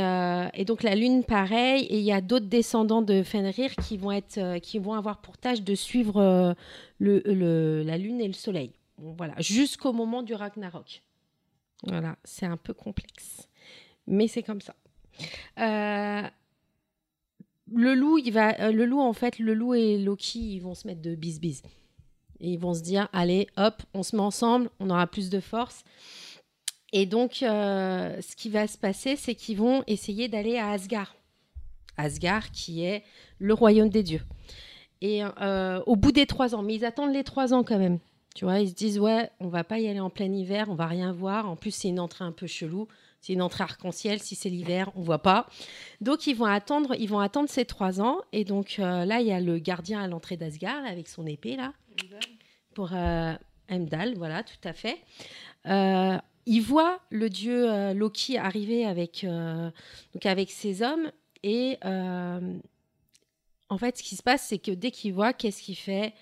donc 0.65 0.84
la 0.84 0.95
lune, 0.95 1.23
pareil. 1.23 1.86
Et 1.86 1.97
il 1.97 2.03
y 2.03 2.11
a 2.11 2.21
d'autres 2.21 2.47
descendants 2.47 3.01
de 3.01 3.23
Fenrir 3.23 3.75
qui 3.75 3.97
vont 3.97 4.11
être, 4.11 4.59
qui 4.59 4.79
vont 4.79 4.93
avoir 4.93 5.21
pour 5.21 5.38
tâche 5.38 5.61
de 5.61 5.75
suivre 5.75 6.55
le, 6.99 7.21
le- 7.25 7.84
la 7.84 7.97
lune 7.97 8.21
et 8.21 8.27
le 8.27 8.34
soleil. 8.34 8.73
Voilà, 8.97 9.34
jusqu'au 9.39 9.93
moment 9.93 10.23
du 10.23 10.34
Ragnarok. 10.36 11.01
Voilà, 11.88 12.15
c'est 12.23 12.45
un 12.45 12.57
peu 12.57 12.73
complexe, 12.73 13.49
mais 14.07 14.27
c'est 14.27 14.43
comme 14.43 14.61
ça. 14.61 14.75
Le 17.72 17.93
loup, 17.95 18.18
il 18.18 18.32
va, 18.32 18.59
euh, 18.59 18.72
le 18.72 18.86
loup 18.86 18.99
en 18.99 19.14
fait, 19.14 19.39
le 19.39 19.53
loup 19.53 19.74
et 19.74 19.97
Loki, 19.97 20.55
ils 20.55 20.59
vont 20.59 20.76
se 20.76 20.88
mettre 20.88 21.01
de 21.01 21.16
bis 21.16 21.39
bis. 21.39 21.61
Et 22.39 22.51
ils 22.51 22.59
vont 22.59 22.74
se 22.74 22.82
dire, 22.82 23.07
allez, 23.14 23.47
hop, 23.57 23.82
on 23.93 24.03
se 24.03 24.16
met 24.16 24.22
ensemble, 24.22 24.70
on 24.80 24.89
aura 24.89 25.07
plus 25.07 25.30
de 25.30 25.39
force. 25.39 25.84
Et 26.91 27.05
donc, 27.05 27.41
euh, 27.41 28.22
ce 28.22 28.36
qui 28.36 28.49
va 28.49 28.68
se 28.68 28.78
passer, 28.78 29.16
c'est 29.16 29.34
qu'ils 29.34 29.57
vont 29.57 29.84
essayer 29.88 30.28
d'aller 30.28 30.57
à 30.57 30.72
Asgard. 30.72 31.16
Asgard, 31.97 32.51
qui 32.51 32.84
est 32.84 33.03
le 33.39 33.53
royaume 33.53 33.89
des 33.89 34.03
dieux. 34.03 34.22
Et 35.01 35.24
euh, 35.24 35.82
au 35.86 35.95
bout 35.95 36.11
des 36.11 36.26
trois 36.26 36.55
ans, 36.55 36.64
mais 36.64 36.76
ils 36.76 36.86
attendent 36.86 37.14
les 37.14 37.24
trois 37.24 37.53
ans 37.53 37.64
quand 37.64 37.80
même. 37.80 37.99
Tu 38.36 38.45
vois, 38.45 38.59
ils 38.59 38.70
se 38.70 38.74
disent, 38.74 38.99
ouais, 38.99 39.30
on 39.39 39.47
va 39.47 39.64
pas 39.64 39.80
y 39.80 39.88
aller 39.88 39.99
en 39.99 40.09
plein 40.09 40.32
hiver, 40.32 40.68
on 40.70 40.76
va 40.76 40.88
rien 40.88 41.11
voir. 41.11 41.49
En 41.49 41.55
plus, 41.55 41.72
c'est 41.72 41.89
une 41.89 41.99
entrée 41.99 42.26
un 42.26 42.32
peu 42.32 42.47
chelou. 42.47 42.88
C'est 43.24 43.34
une 43.34 43.41
entrée 43.41 43.63
arc-en-ciel. 43.63 44.19
Si 44.19 44.36
c'est 44.36 44.49
l'hiver, 44.49 44.91
on 44.95 45.01
voit 45.01 45.24
pas. 45.24 45.47
Donc 46.01 46.28
ils 46.28 46.36
vont 46.36 46.45
attendre, 46.45 46.93
ils 46.99 47.09
vont 47.09 47.19
attendre 47.19 47.49
ces 47.49 47.65
trois 47.65 48.01
ans. 48.01 48.19
Et 48.34 48.43
donc 48.43 48.76
euh, 48.78 49.05
là, 49.05 49.21
il 49.21 49.28
y 49.28 49.32
a 49.32 49.39
le 49.39 49.57
gardien 49.57 50.01
à 50.01 50.07
l'entrée 50.07 50.38
d'Asgard 50.38 50.86
avec 50.86 51.07
son 51.07 51.26
épée 51.26 51.55
là 51.55 51.74
pour 52.74 52.89
euh, 52.93 53.34
voilà, 54.17 54.43
tout 54.43 54.67
à 54.67 54.74
fait. 54.74 54.97
Euh, 55.67 56.17
il 56.45 56.61
voit 56.61 56.99
le 57.09 57.30
dieu 57.30 57.71
euh, 57.71 57.93
Loki 57.93 58.38
arriver 58.38 58.86
avec 58.86 59.26
avec 60.26 60.51
ses 60.51 60.82
hommes 60.82 61.11
et 61.43 61.78
en 63.69 63.78
fait, 63.78 63.97
ce 63.97 64.03
qui 64.03 64.15
se 64.15 64.21
passe, 64.21 64.43
c'est 64.43 64.59
que 64.59 64.71
dès 64.71 64.91
qu'il 64.91 65.13
voit, 65.13 65.34
qu'est-ce 65.34 65.63
qu'il 65.63 65.78
fait? 65.78 66.13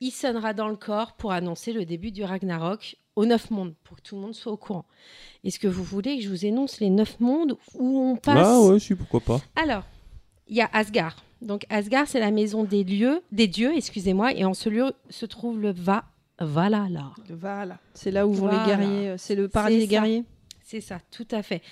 Il 0.00 0.10
sonnera 0.10 0.54
dans 0.54 0.68
le 0.68 0.76
corps 0.76 1.12
pour 1.12 1.30
annoncer 1.30 1.72
le 1.72 1.84
début 1.84 2.10
du 2.10 2.24
Ragnarok 2.24 2.96
aux 3.16 3.26
neuf 3.26 3.50
mondes, 3.50 3.74
pour 3.84 3.96
que 3.96 4.02
tout 4.02 4.14
le 4.14 4.20
monde 4.20 4.34
soit 4.34 4.52
au 4.52 4.56
courant. 4.56 4.84
Est-ce 5.44 5.58
que 5.58 5.66
vous 5.68 5.82
voulez 5.82 6.16
que 6.18 6.22
je 6.22 6.28
vous 6.28 6.44
énonce 6.46 6.80
les 6.80 6.90
neuf 6.90 7.18
mondes 7.18 7.56
où 7.74 7.98
on 8.00 8.16
passe? 8.16 8.36
Ah 8.46 8.60
ouais, 8.60 8.78
si, 8.78 8.94
pourquoi 8.94 9.20
pas. 9.20 9.40
alors, 9.56 9.84
il 10.48 10.56
y 10.56 10.60
a 10.60 10.68
Asgard. 10.72 11.16
Donc 11.42 11.66
Asgard, 11.68 12.06
c'est 12.08 12.20
la 12.20 12.30
maison 12.30 12.64
des 12.64 12.84
lieux, 12.84 13.22
des 13.32 13.46
dieux, 13.48 13.72
excusez-moi, 13.76 14.32
et 14.32 14.44
en 14.44 14.54
ce 14.54 14.68
lieu 14.68 14.92
se 15.10 15.26
trouve 15.26 15.60
le 15.60 15.72
Va 15.72 16.04
Valhalla. 16.38 17.12
Voilà. 17.30 17.78
C'est 17.94 18.10
là 18.10 18.26
où 18.26 18.32
vont 18.32 18.46
Voilà. 18.48 18.60
les 18.60 18.66
guerriers. 18.66 19.08
euh, 19.08 19.16
C'est 19.18 19.34
le 19.34 19.48
paradis 19.48 19.76
des 19.78 19.82
ça. 19.86 19.90
guerriers? 19.90 20.24
C'est 20.64 20.80
ça, 20.80 20.98
tout 21.10 21.26
à 21.30 21.42
fait. 21.42 21.62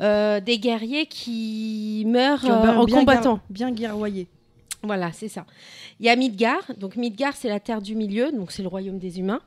Euh, 0.00 0.38
des 0.40 0.58
guerriers 0.58 1.06
qui 1.06 2.04
meurent 2.06 2.40
Qui 2.40 2.50
euh, 2.50 2.54
en 2.54 2.84
bien 2.84 2.98
combattant. 3.00 3.40
Bien 3.50 3.70
guerroyés. 3.72 4.28
Voilà, 4.82 5.12
c'est 5.12 5.28
ça. 5.28 5.46
Il 6.00 6.06
y 6.06 6.08
a 6.08 6.16
Midgard. 6.16 6.62
Donc 6.76 6.96
Midgard, 6.96 7.34
c'est 7.36 7.48
la 7.48 7.60
terre 7.60 7.80
du 7.80 7.94
milieu, 7.94 8.30
donc 8.32 8.52
c'est 8.52 8.62
le 8.62 8.68
royaume 8.68 8.98
des 8.98 9.18
humains. 9.20 9.40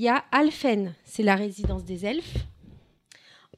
Il 0.00 0.04
y 0.04 0.08
a 0.08 0.24
Alphen, 0.32 0.94
c'est 1.04 1.22
la 1.22 1.36
résidence 1.36 1.84
des 1.84 2.06
elfes. 2.06 2.46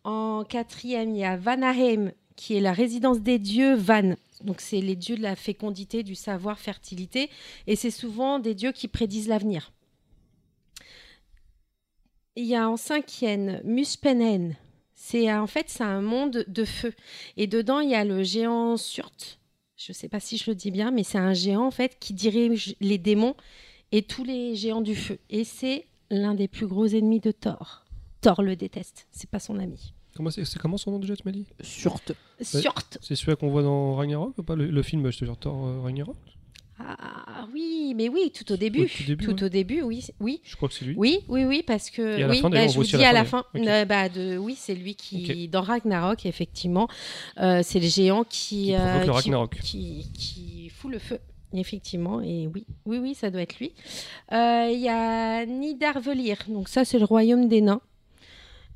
En 0.02 0.42
quatrième, 0.42 1.14
il 1.14 1.18
y 1.18 1.24
a 1.24 1.36
Vanaheim, 1.36 2.10
qui 2.34 2.56
est 2.56 2.60
la 2.60 2.72
résidence 2.72 3.20
des 3.20 3.38
dieux 3.38 3.76
Van. 3.76 4.16
Donc 4.40 4.60
c'est 4.60 4.80
les 4.80 4.96
dieux 4.96 5.16
de 5.16 5.22
la 5.22 5.36
fécondité, 5.36 6.02
du 6.02 6.16
savoir, 6.16 6.58
fertilité. 6.58 7.30
Et 7.68 7.76
c'est 7.76 7.92
souvent 7.92 8.40
des 8.40 8.56
dieux 8.56 8.72
qui 8.72 8.88
prédisent 8.88 9.28
l'avenir. 9.28 9.70
Il 12.34 12.46
y 12.46 12.56
a 12.56 12.68
en 12.68 12.76
cinquième 12.76 13.60
Muspenen. 13.62 14.56
C'est 14.96 15.32
en 15.32 15.46
fait 15.46 15.68
c'est 15.68 15.84
un 15.84 16.02
monde 16.02 16.44
de 16.48 16.64
feu. 16.64 16.92
Et 17.36 17.46
dedans 17.46 17.78
il 17.78 17.90
y 17.90 17.94
a 17.94 18.04
le 18.04 18.24
géant 18.24 18.76
Surt. 18.76 19.38
Je 19.76 19.92
ne 19.92 19.94
sais 19.94 20.08
pas 20.08 20.18
si 20.18 20.38
je 20.38 20.50
le 20.50 20.56
dis 20.56 20.72
bien, 20.72 20.90
mais 20.90 21.04
c'est 21.04 21.18
un 21.18 21.34
géant 21.34 21.66
en 21.66 21.70
fait 21.70 22.00
qui 22.00 22.14
dirige 22.14 22.74
les 22.80 22.98
démons 22.98 23.36
et 23.92 24.02
tous 24.02 24.24
les 24.24 24.56
géants 24.56 24.80
du 24.80 24.96
feu. 24.96 25.20
Et 25.30 25.44
c'est 25.44 25.86
l'un 26.12 26.34
des 26.34 26.46
plus 26.46 26.66
gros 26.66 26.86
ennemis 26.86 27.20
de 27.20 27.32
Thor. 27.32 27.84
Thor 28.20 28.42
le 28.42 28.54
déteste. 28.54 29.06
C'est 29.10 29.28
pas 29.28 29.40
son 29.40 29.58
ami. 29.58 29.92
Comment 30.14 30.30
c'est 30.30 30.44
c'est 30.44 30.58
comment 30.60 30.76
son 30.76 30.90
nom 30.92 30.98
déjà, 30.98 31.16
tu 31.16 31.22
m'as 31.24 31.32
dit? 31.32 31.46
Surte. 31.62 32.12
Surt. 32.40 32.98
C'est 33.00 33.16
celui 33.16 33.34
qu'on 33.36 33.48
voit 33.50 33.62
dans 33.62 33.94
Ragnarok 33.96 34.36
ou 34.38 34.42
pas? 34.42 34.54
Le, 34.54 34.66
le 34.66 34.82
film, 34.82 35.10
je 35.10 35.18
te 35.18 35.24
jure, 35.24 35.36
Thor 35.38 35.66
euh, 35.66 35.80
Ragnarok? 35.80 36.16
Ah 36.78 37.46
oui, 37.52 37.94
mais 37.96 38.08
oui, 38.08 38.32
tout 38.34 38.50
au 38.52 38.56
début. 38.56 38.84
Au 38.84 38.88
tout 38.88 39.04
début, 39.06 39.24
Tout 39.24 39.34
ouais. 39.34 39.42
au 39.44 39.48
début, 39.48 39.82
oui, 39.82 40.04
oui. 40.20 40.40
Je 40.44 40.56
crois 40.56 40.68
que 40.68 40.74
c'est 40.74 40.84
lui. 40.84 40.94
Oui, 40.96 41.20
oui, 41.28 41.44
oui, 41.44 41.62
parce 41.66 41.90
que 41.90 42.02
Et 42.18 42.22
à 42.24 42.26
la 42.26 42.32
oui, 42.32 42.40
fin, 42.40 42.50
bah, 42.50 42.66
je 42.66 42.74
vous 42.74 42.82
dis 42.82 42.92
la 42.96 43.08
à 43.10 43.12
la 43.12 43.24
fin, 43.24 43.44
fin, 43.52 43.60
ok. 43.60 43.66
euh, 43.66 43.84
bah, 43.84 44.08
de, 44.08 44.36
oui, 44.36 44.54
c'est 44.58 44.74
lui 44.74 44.94
qui 44.96 45.48
dans 45.48 45.62
Ragnarok 45.62 46.26
effectivement, 46.26 46.88
euh, 47.38 47.60
c'est 47.62 47.78
le 47.78 47.86
géant 47.86 48.24
qui 48.24 48.66
Qui 48.66 48.74
euh, 48.74 48.98
le 48.98 49.04
qui- 49.04 49.10
Ragnarok. 49.10 49.58
qui, 49.62 50.10
qui 50.14 50.70
fout 50.70 50.90
le 50.90 50.98
feu. 50.98 51.18
Effectivement, 51.54 52.20
et 52.20 52.48
oui, 52.54 52.66
oui, 52.86 52.98
oui, 52.98 53.14
ça 53.14 53.30
doit 53.30 53.42
être 53.42 53.58
lui. 53.58 53.72
Euh, 54.32 54.68
Il 54.72 54.80
y 54.80 54.88
a 54.88 55.44
Nidarvelir, 55.46 56.38
donc 56.48 56.68
ça 56.68 56.84
c'est 56.84 56.98
le 56.98 57.04
royaume 57.04 57.48
des 57.48 57.60
nains. 57.60 57.80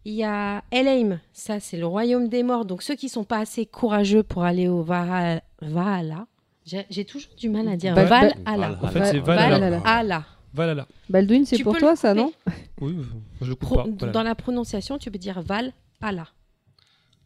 Il 0.05 0.13
y 0.15 0.23
a 0.25 0.63
Elheim, 0.71 1.19
ça 1.33 1.59
c'est 1.59 1.77
le 1.79 1.87
royaume 1.87 2.29
des 2.29 2.43
morts. 2.43 2.65
Donc 2.65 2.83
ceux 2.83 2.95
qui 2.95 3.09
sont 3.09 3.25
pas 3.25 3.39
assez 3.39 3.67
courageux 3.67 4.23
pour 4.23 4.45
aller 4.45 4.69
au 4.69 4.83
Valhalla, 4.83 6.27
j'ai 6.65 7.05
toujours 7.05 7.33
du 7.37 7.49
mal 7.49 7.67
à 7.69 7.77
dire 7.77 7.95
Val- 7.95 8.07
Valhalla. 8.09 8.35
Valhalla. 8.45 8.79
En 8.83 8.89
fait, 8.89 9.05
c'est 9.07 9.19
Valhalla. 9.21 9.59
Valhalla. 9.59 9.79
Valhalla. 9.81 10.25
Valhalla. 10.55 10.87
Baldwin, 11.11 11.45
c'est 11.45 11.63
pour 11.63 11.77
toi 11.77 11.97
ça, 11.97 12.15
non 12.15 12.33
Oui, 12.81 12.97
je 13.41 13.47
le 13.49 13.55
coupe 13.57 13.69
Pro- 13.69 13.77
pas. 13.77 13.87
Voilà. 13.99 14.13
Dans 14.13 14.23
la 14.23 14.35
prononciation, 14.35 14.97
tu 14.99 15.11
peux 15.11 15.19
dire 15.19 15.43
Valhalla. 15.43 16.29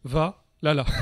Va, 0.03 0.40
là, 0.63 0.73
là. 0.73 0.85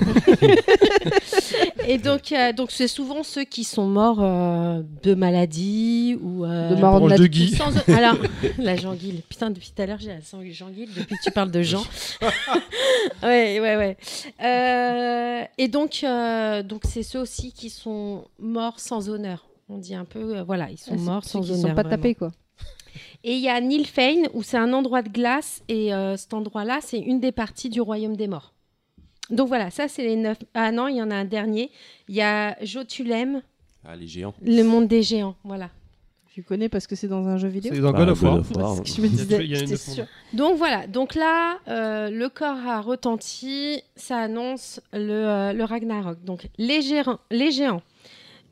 Et 1.87 1.97
donc, 1.97 2.31
euh, 2.31 2.53
donc 2.53 2.71
c'est 2.71 2.87
souvent 2.87 3.23
ceux 3.23 3.43
qui 3.43 3.63
sont 3.63 3.87
morts 3.87 4.19
euh, 4.21 4.81
de 5.03 5.13
maladie 5.15 6.17
ou 6.21 6.45
euh, 6.45 6.69
De 6.69 6.75
mort 6.79 6.99
branche 6.99 7.11
nat- 7.11 7.17
de 7.17 7.27
Guy. 7.27 7.55
sans- 7.55 7.75
Alors, 7.93 8.15
la 8.57 8.75
Jean-Guil. 8.75 9.21
Putain, 9.27 9.49
depuis 9.49 9.71
tout 9.75 9.81
à 9.81 9.85
l'heure, 9.85 9.99
j'ai 9.99 10.09
la 10.09 10.21
sang- 10.21 10.39
Jean-Guil 10.43 10.89
depuis 10.95 11.15
que 11.17 11.23
tu 11.23 11.31
parles 11.31 11.51
de 11.51 11.61
Jean. 11.61 11.83
ouais, 13.23 13.59
ouais, 13.59 13.75
ouais. 13.77 13.97
Euh, 14.43 15.43
et 15.57 15.67
donc, 15.67 16.01
euh, 16.03 16.63
donc 16.63 16.81
c'est 16.85 17.03
ceux 17.03 17.19
aussi 17.19 17.51
qui 17.51 17.69
sont 17.69 18.25
morts 18.39 18.79
sans 18.79 19.09
honneur. 19.09 19.45
On 19.67 19.77
dit 19.77 19.95
un 19.95 20.05
peu, 20.05 20.37
euh, 20.37 20.43
voilà, 20.43 20.69
ils 20.71 20.77
sont 20.77 20.95
Ah, 20.95 21.01
morts 21.01 21.23
ceux 21.23 21.31
sans 21.31 21.41
qui 21.41 21.51
honneur. 21.51 21.61
sont 21.61 21.67
pas 21.75 21.83
vraiment. 21.83 21.89
tapés 21.89 22.15
quoi. 22.15 22.31
Et 23.23 23.33
il 23.33 23.39
y 23.41 23.49
a 23.49 23.59
Nilfheim 23.59 24.23
où 24.33 24.43
c'est 24.43 24.57
un 24.57 24.73
endroit 24.73 25.01
de 25.01 25.09
glace 25.09 25.61
et 25.67 25.93
euh, 25.93 26.15
cet 26.17 26.33
endroit-là, 26.33 26.79
c'est 26.81 26.99
une 26.99 27.19
des 27.19 27.31
parties 27.31 27.69
du 27.69 27.81
royaume 27.81 28.15
des 28.15 28.27
morts. 28.27 28.53
Donc 29.29 29.47
voilà, 29.47 29.69
ça 29.71 29.87
c'est 29.87 30.03
les 30.03 30.15
neuf. 30.15 30.37
Ah 30.53 30.71
non, 30.71 30.87
il 30.87 30.95
y 30.97 31.01
en 31.01 31.11
a 31.11 31.15
un 31.15 31.25
dernier. 31.25 31.71
Il 32.07 32.15
y 32.15 32.21
a 32.21 32.57
Jotulem, 32.63 33.41
Ah, 33.85 33.95
les 33.95 34.07
géants. 34.07 34.33
le 34.41 34.63
monde 34.63 34.87
des 34.87 35.03
géants. 35.03 35.35
Voilà. 35.43 35.69
Je 36.35 36.41
connais 36.43 36.69
parce 36.69 36.87
que 36.87 36.95
c'est 36.95 37.07
dans 37.07 37.27
un 37.27 37.37
jeu 37.37 37.47
vidéo. 37.49 37.73
C'est 37.75 37.81
dans 37.81 37.91
God 37.91 38.09
of 38.09 38.21
War. 38.21 38.37
God 38.37 38.41
of 38.41 38.51
War. 38.55 38.75
C'est 38.77 38.85
ce 38.85 38.95
que 38.95 38.97
je 38.97 39.01
me 39.01 39.07
disais. 39.07 39.43
il 39.43 39.51
y 39.51 39.55
a 39.55 39.59
une 39.59 39.67
j'étais 39.67 39.71
neuf 39.71 39.81
sûre. 39.81 40.05
Donc 40.33 40.57
voilà, 40.57 40.87
donc 40.87 41.15
là, 41.15 41.57
euh, 41.67 42.09
le 42.09 42.29
corps 42.29 42.65
a 42.67 42.79
retenti, 42.81 43.81
ça 43.95 44.17
annonce 44.19 44.79
le, 44.93 45.11
euh, 45.11 45.53
le 45.53 45.63
Ragnarok. 45.65 46.23
Donc 46.23 46.47
les 46.57 46.81
géants, 46.81 47.19
les 47.29 47.51
géants 47.51 47.81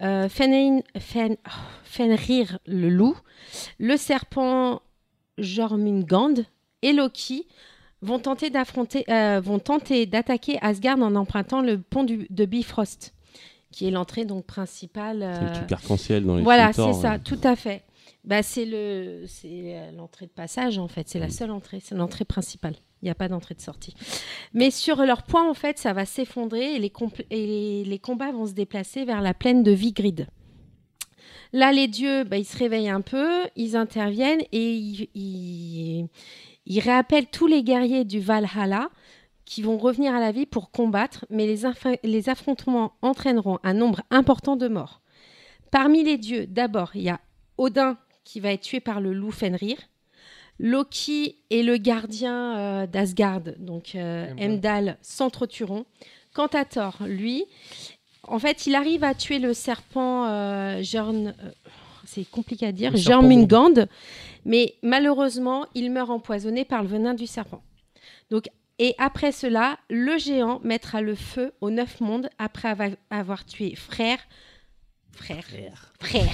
euh, 0.01 0.27
Fenrir, 0.27 0.81
Fen- 0.99 1.37
oh, 1.47 1.49
Fenrir 1.83 2.59
le 2.65 2.89
loup, 2.89 3.15
le 3.79 3.95
serpent 3.95 4.81
Jormungand 5.37 6.33
et 6.81 6.93
Loki 6.93 7.47
vont 8.01 8.19
tenter 8.19 8.49
d'affronter, 8.49 9.05
euh, 9.09 9.39
vont 9.43 9.59
tenter 9.59 10.05
d'attaquer 10.05 10.57
Asgard 10.61 10.99
en 10.99 11.15
empruntant 11.15 11.61
le 11.61 11.79
pont 11.79 12.03
du- 12.03 12.27
de 12.29 12.45
Bifrost, 12.45 13.13
qui 13.71 13.87
est 13.87 13.91
l'entrée 13.91 14.25
donc 14.25 14.45
principale. 14.45 15.19
C'est 15.19 15.41
le 15.41 15.65
euh, 15.65 15.73
arc-en-ciel 15.75 16.25
dans 16.25 16.35
les 16.37 16.43
voilà, 16.43 16.73
c'est 16.73 16.93
ça, 16.93 17.11
ouais. 17.13 17.19
tout 17.19 17.39
à 17.43 17.55
fait. 17.55 17.83
Bah, 18.23 18.43
c'est 18.43 18.65
le, 18.65 19.23
c'est 19.27 19.77
euh, 19.77 19.91
l'entrée 19.91 20.25
de 20.25 20.31
passage 20.31 20.77
en 20.77 20.87
fait. 20.87 21.07
C'est 21.07 21.19
la 21.19 21.29
seule 21.29 21.51
entrée. 21.51 21.79
C'est 21.81 21.95
l'entrée 21.95 22.25
principale. 22.25 22.75
Il 23.01 23.05
n'y 23.05 23.11
a 23.11 23.15
pas 23.15 23.27
d'entrée 23.29 23.53
de 23.55 23.61
sortie. 23.61 23.93
Mais 24.53 24.71
sur 24.71 24.97
leur 25.05 25.23
point, 25.23 25.47
en 25.47 25.53
fait, 25.53 25.77
ça 25.77 25.93
va 25.93 26.05
s'effondrer 26.05 26.75
et 26.75 26.79
les, 26.79 26.89
compl- 26.89 27.25
et 27.29 27.45
les, 27.45 27.83
les 27.85 27.99
combats 27.99 28.31
vont 28.31 28.47
se 28.47 28.53
déplacer 28.53 29.05
vers 29.05 29.21
la 29.21 29.33
plaine 29.33 29.61
de 29.63 29.71
Vigrid. 29.71 30.27
Là, 31.53 31.71
les 31.71 31.87
dieux, 31.87 32.23
bah, 32.25 32.37
ils 32.37 32.43
se 32.45 32.57
réveillent 32.57 32.89
un 32.89 33.01
peu, 33.01 33.43
ils 33.55 33.75
interviennent 33.77 34.41
et 34.51 34.73
ils, 34.73 35.07
ils, 35.15 36.07
ils 36.67 36.79
réappellent 36.81 37.27
tous 37.27 37.47
les 37.47 37.63
guerriers 37.63 38.05
du 38.05 38.19
Valhalla 38.19 38.89
qui 39.45 39.61
vont 39.61 39.77
revenir 39.77 40.13
à 40.13 40.19
la 40.19 40.33
vie 40.33 40.45
pour 40.45 40.69
combattre, 40.71 41.25
mais 41.29 41.47
les, 41.47 42.29
affrontements 42.29 42.93
entraîneront 43.01 43.59
un 43.63 43.73
nombre 43.73 44.01
important 44.11 44.57
de 44.57 44.67
morts. 44.67 45.01
Parmi 45.71 46.03
les 46.03 46.17
dieux, 46.17 46.45
d'abord, 46.45 46.91
il 46.95 47.03
y 47.03 47.09
a 47.09 47.21
Odin 47.57 47.97
qui 48.25 48.41
va 48.41 48.51
être 48.51 48.61
tué 48.61 48.81
par 48.81 48.99
le 48.99 49.13
loup 49.13 49.31
Fenrir. 49.31 49.77
Loki 50.59 51.37
et 51.49 51.63
le 51.63 51.77
gardien 51.77 52.57
euh, 52.57 52.87
d'Asgard, 52.87 53.41
donc 53.59 53.95
euh. 53.95 54.27
Heimdall, 54.37 54.97
s'entretueront. 55.01 55.85
Quant 56.33 56.47
à 56.47 56.65
Thor, 56.65 56.97
lui, 57.05 57.45
en 58.23 58.39
fait, 58.39 58.67
il 58.67 58.75
arrive 58.75 59.03
à 59.03 59.13
tuer 59.13 59.39
le 59.39 59.53
serpent 59.53 60.25
euh, 60.27 60.81
Jörn- 60.81 61.33
euh, 61.41 61.51
c'est 62.17 62.29
compliqué 62.29 62.65
à 62.65 62.71
dire, 62.71 62.95
Jörmungand, 62.95 63.87
mais 64.43 64.73
malheureusement, 64.81 65.67
il 65.75 65.91
meurt 65.91 66.09
empoisonné 66.09 66.65
par 66.65 66.81
le 66.81 66.89
venin 66.89 67.13
du 67.13 67.27
serpent. 67.27 67.61
Donc, 68.31 68.49
et 68.79 68.95
après 68.97 69.31
cela, 69.31 69.77
le 69.89 70.17
géant 70.17 70.59
mettra 70.63 71.01
le 71.01 71.15
feu 71.15 71.53
aux 71.61 71.69
neuf 71.69 71.99
mondes 72.01 72.29
après 72.39 72.75
avoir 73.09 73.45
tué 73.45 73.75
frère, 73.75 74.19
frère, 75.11 75.45
frère, 75.99 76.31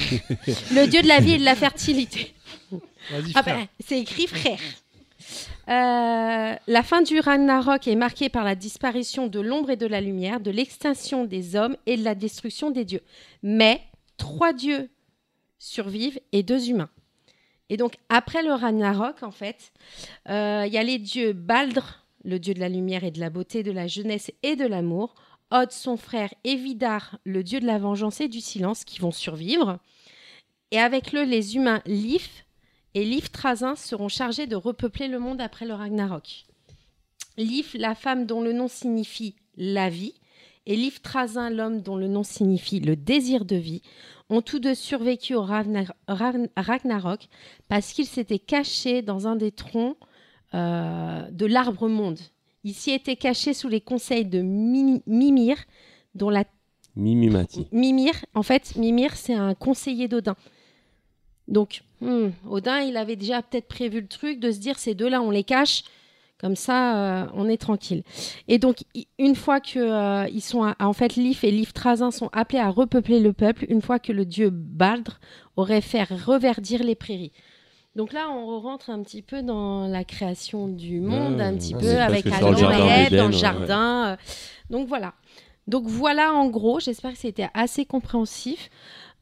le 0.72 0.86
dieu 0.88 1.02
de 1.02 1.08
la 1.08 1.20
vie 1.20 1.34
et 1.34 1.38
de 1.38 1.46
la 1.46 1.56
fertilité. 1.56 2.34
Ah 3.36 3.44
frère. 3.44 3.58
bah, 3.58 3.66
c'est 3.80 4.00
écrit 4.00 4.28
frère. 4.28 4.60
Euh, 5.70 6.56
la 6.68 6.84
fin 6.84 7.02
du 7.02 7.20
Ragnarok 7.20 7.88
est 7.88 7.96
marquée 7.96 8.30
par 8.30 8.44
la 8.44 8.56
disparition 8.56 9.28
de 9.28 9.40
l'ombre 9.40 9.70
et 9.70 9.78
de 9.78 9.88
la 9.88 10.02
lumière, 10.02 10.40
de 10.40 10.52
l'extinction 10.52 11.24
des 11.24 11.56
hommes 11.56 11.78
et 11.86 11.96
de 11.96 12.04
la 12.04 12.16
destruction 12.16 12.72
des 12.72 12.84
dieux. 12.84 13.02
Mais 13.42 13.82
trois 14.18 14.54
dieux 14.54 14.90
survivent 15.64 16.20
et 16.34 16.44
deux 16.44 16.70
humains. 16.70 16.90
Et 17.70 17.78
donc, 17.78 17.96
après 18.10 18.44
le 18.44 18.52
Ragnarok, 18.52 19.24
en 19.24 19.32
fait, 19.32 19.72
euh, 20.30 20.66
il 20.68 20.74
y 20.74 20.78
a 20.78 20.84
les 20.84 21.00
dieux 21.00 21.34
Baldr, 21.34 22.06
le 22.26 22.38
dieu 22.38 22.54
de 22.54 22.60
la 22.60 22.70
lumière 22.70 23.04
et 23.04 23.12
de 23.12 23.20
la 23.20 23.30
beauté, 23.30 23.64
de 23.64 23.72
la 23.72 23.88
jeunesse 23.88 24.32
et 24.44 24.56
de 24.56 24.66
l'amour, 24.66 25.16
Od, 25.52 25.72
son 25.72 25.98
frère, 25.98 26.34
et 26.44 26.56
Vidar, 26.56 27.18
le 27.24 27.44
dieu 27.44 27.60
de 27.60 27.66
la 27.66 27.78
vengeance 27.78 28.20
et 28.20 28.28
du 28.28 28.42
silence, 28.42 28.84
qui 28.84 29.00
vont 29.00 29.12
survivre. 29.12 29.80
Et 30.72 30.80
avec 30.80 31.16
eux, 31.16 31.24
les 31.24 31.56
humains 31.56 31.82
Lif 31.86 32.46
et 32.94 33.06
Lif 33.06 33.32
Trazin 33.32 33.76
seront 33.76 34.10
chargés 34.10 34.48
de 34.48 34.56
repeupler 34.56 35.08
le 35.08 35.20
monde 35.20 35.40
après 35.40 35.66
le 35.66 35.74
Ragnarok. 35.74 36.46
Lif, 37.38 37.76
la 37.78 37.96
femme 37.96 38.26
dont 38.26 38.42
le 38.42 38.52
nom 38.52 38.68
signifie 38.68 39.36
la 39.56 39.90
vie, 39.90 40.14
et 40.66 40.76
Lif 40.76 41.02
Trazin, 41.02 41.50
l'homme 41.50 41.82
dont 41.82 41.96
le 41.98 42.08
nom 42.08 42.24
signifie 42.24 42.80
le 42.80 42.96
désir 42.96 43.46
de 43.46 43.56
vie, 43.56 43.82
ont 44.30 44.42
tous 44.42 44.60
deux 44.60 44.76
survécu 44.76 45.36
au 45.36 45.44
Ragnarok 45.44 47.28
parce 47.68 47.94
qu'ils 47.94 48.06
s'étaient 48.06 48.40
cachés 48.40 49.02
dans 49.02 49.28
un 49.28 49.36
des 49.36 49.52
troncs 49.52 49.98
euh, 50.54 51.30
de 51.30 51.46
l'arbre 51.46 51.88
monde. 51.90 52.20
Ils 52.64 52.74
s'y 52.74 52.92
étaient 52.92 53.18
cachés 53.18 53.54
sous 53.54 53.68
les 53.68 53.82
conseils 53.82 54.26
de 54.26 54.42
Mi- 54.42 55.04
Mimir, 55.06 55.58
dont 56.16 56.30
la 56.30 56.46
Mimimati. 56.96 57.68
Mimir, 57.72 58.14
en 58.36 58.44
fait, 58.44 58.76
Mimir, 58.76 59.16
c'est 59.16 59.34
un 59.34 59.56
conseiller 59.56 60.08
d'Odin. 60.08 60.36
Donc, 61.48 61.82
hmm, 62.02 62.30
Odin, 62.48 62.82
il 62.82 62.96
avait 62.98 63.16
déjà 63.16 63.42
peut-être 63.42 63.68
prévu 63.68 64.00
le 64.02 64.08
truc 64.08 64.40
de 64.40 64.52
se 64.52 64.60
dire 64.60 64.78
ces 64.80 64.94
deux-là, 64.96 65.22
on 65.22 65.32
les 65.32 65.44
cache, 65.44 65.84
comme 66.44 66.58
ça, 66.58 67.24
euh, 67.24 67.26
on 67.36 67.48
est 67.48 67.56
tranquille. 67.58 68.04
Et 68.50 68.60
donc, 68.60 68.80
une 69.18 69.34
fois 69.36 69.62
que 69.62 69.80
euh, 69.80 70.28
ils 70.30 70.42
sont, 70.42 70.62
à- 70.64 70.76
en 70.82 70.92
fait, 70.92 71.16
Lif 71.16 71.46
et 71.46 71.52
Lif 71.52 71.72
Trazin 71.74 72.12
sont 72.12 72.30
appelés 72.34 72.60
à 72.60 72.70
repeupler 72.70 73.22
le 73.22 73.32
peuple, 73.32 73.66
une 73.70 73.82
fois 73.82 73.98
que 73.98 74.12
le 74.12 74.26
dieu 74.26 74.50
Baldr 74.52 75.20
aurait 75.56 75.80
fait 75.80 76.04
reverdir 76.04 76.84
les 76.84 76.96
prairies. 76.96 77.32
Donc 77.96 78.12
là, 78.12 78.30
on 78.30 78.60
rentre 78.60 78.90
un 78.90 79.02
petit 79.04 79.22
peu 79.22 79.42
dans 79.42 79.88
la 79.88 80.04
création 80.04 80.68
du 80.68 81.00
monde, 81.00 81.40
un 81.40 81.56
petit 81.56 81.76
peu 81.76 82.02
avec 82.02 82.26
Adam 82.28 82.52
le 82.52 82.58
et 82.58 82.60
jardin 82.60 82.88
Ève 82.88 83.16
dans 83.16 83.28
le 83.28 83.34
ouais, 83.34 83.40
jardin. 83.40 84.06
euh, 84.08 84.16
Donc 84.70 84.88
voilà. 84.90 85.14
Donc 85.68 85.86
voilà 85.88 86.34
en 86.34 86.48
gros, 86.50 86.82
j'espère 86.82 87.14
que 87.14 87.20
c'était 87.20 87.48
assez 87.54 87.86
compréhensif. 87.86 88.70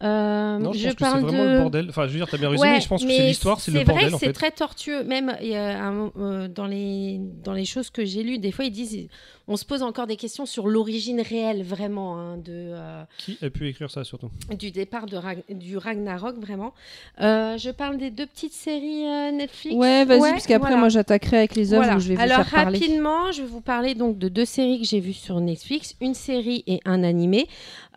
Euh, 0.03 0.57
Non, 0.59 0.73
je, 0.73 0.79
je 0.79 0.83
pense 0.89 0.93
que 0.93 0.97
c'est 1.05 1.11
parle 1.11 1.21
vraiment 1.23 1.43
de... 1.45 1.49
le 1.49 1.57
bordel. 1.59 1.85
Enfin, 1.89 2.03
je 2.07 2.11
veux 2.13 2.17
dire, 2.17 2.27
t'as 2.29 2.37
bien 2.37 2.49
résumé, 2.49 2.67
Ouais, 2.69 2.75
mais 2.75 2.81
je 2.81 2.87
pense 2.87 3.03
que 3.03 3.09
c'est 3.11 3.27
l'histoire, 3.27 3.59
c'est 3.59 3.71
le 3.71 3.77
vrai 3.79 3.85
bordel 3.85 4.09
que 4.09 4.15
en 4.15 4.17
c'est 4.19 4.33
très 4.33 4.51
tortueux. 4.51 5.03
Même 5.03 5.35
il 5.41 5.49
y 5.49 5.55
a 5.55 5.83
un- 5.83 6.11
euh, 6.17 6.47
dans, 6.47 6.65
les, 6.67 7.19
dans 7.43 7.53
les 7.53 7.65
choses 7.65 7.89
que 7.89 8.03
j'ai 8.05 8.23
lues, 8.23 8.39
des 8.39 8.51
fois 8.51 8.65
ils 8.65 8.71
disent, 8.71 9.07
on 9.47 9.57
se 9.57 9.65
pose 9.65 9.83
encore 9.83 10.07
des 10.07 10.15
questions 10.15 10.45
sur 10.45 10.67
l'origine 10.67 11.19
réelle 11.21 11.63
vraiment 11.63 12.17
hein, 12.17 12.37
de, 12.37 12.43
euh, 12.51 13.03
Qui 13.17 13.37
a 13.41 13.49
pu 13.49 13.67
écrire 13.67 13.89
ça 13.91 14.03
surtout 14.03 14.29
du 14.57 14.71
départ 14.71 15.05
de 15.07 15.17
Rag- 15.17 15.43
du 15.49 15.77
Ragnarok 15.77 16.37
vraiment. 16.39 16.73
Euh, 17.21 17.57
je 17.57 17.69
parle 17.69 17.97
des 17.97 18.11
deux 18.11 18.25
petites 18.27 18.53
séries 18.53 19.05
euh, 19.05 19.31
Netflix. 19.31 19.75
Ouais, 19.75 20.05
vas-y, 20.05 20.19
Ouais, 20.19 20.31
parce 20.31 20.47
qu'après, 20.47 20.69
voilà. 20.69 20.77
moi, 20.77 20.89
j'attaquerai 20.89 21.37
avec 21.37 21.55
les 21.55 21.73
œuvres 21.73 21.83
Voilà. 21.83 21.97
où 21.97 21.99
je 21.99 22.09
vais 22.09 22.15
vous 22.15 22.21
Alors 22.21 22.43
faire 22.45 22.63
parler. 22.63 22.79
rapidement, 22.79 23.31
je 23.31 23.41
vais 23.41 23.47
vous 23.47 23.61
parler 23.61 23.93
donc 23.95 24.17
de 24.17 24.29
deux 24.29 24.45
séries 24.45 24.79
que 24.81 24.87
j'ai 24.87 24.99
vues 24.99 25.13
sur 25.13 25.39
Netflix, 25.41 25.95
une 26.01 26.13
série 26.13 26.63
et 26.67 26.79
un 26.85 27.03
animé. 27.03 27.47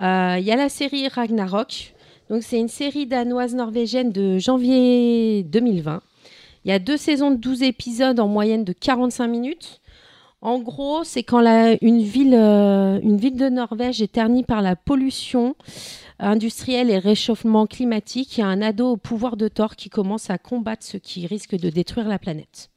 Euh, 0.02 0.36
Il 0.38 0.44
y 0.44 0.50
a 0.50 0.56
la 0.56 0.68
série 0.68 1.06
Ragnarok. 1.08 1.93
Donc 2.30 2.42
c'est 2.42 2.58
une 2.58 2.68
série 2.68 3.06
danoise 3.06 3.54
norvégienne 3.54 4.10
de 4.10 4.38
janvier 4.38 5.42
2020. 5.44 6.02
Il 6.64 6.70
y 6.70 6.72
a 6.72 6.78
deux 6.78 6.96
saisons 6.96 7.30
de 7.30 7.36
12 7.36 7.62
épisodes 7.62 8.18
en 8.18 8.28
moyenne 8.28 8.64
de 8.64 8.72
45 8.72 9.26
minutes. 9.28 9.80
En 10.40 10.58
gros, 10.58 11.04
c'est 11.04 11.22
quand 11.22 11.40
la- 11.40 11.76
une, 11.82 12.02
ville, 12.02 12.34
euh, 12.34 12.98
une 13.02 13.16
ville 13.16 13.36
de 13.36 13.48
Norvège 13.48 14.02
est 14.02 14.12
ternie 14.12 14.42
par 14.42 14.62
la 14.62 14.76
pollution 14.76 15.54
industrielle 16.18 16.90
et 16.90 16.94
le 16.94 16.98
réchauffement 17.00 17.66
climatique. 17.66 18.36
Il 18.38 18.40
y 18.40 18.44
a 18.44 18.46
un 18.46 18.62
ado 18.62 18.92
au 18.92 18.96
pouvoir 18.96 19.36
de 19.36 19.48
Thor 19.48 19.76
qui 19.76 19.88
commence 19.90 20.30
à 20.30 20.38
combattre 20.38 20.84
ce 20.84 20.96
qui 20.96 21.26
risque 21.26 21.56
de 21.56 21.70
détruire 21.70 22.08
la 22.08 22.18
planète. 22.18 22.70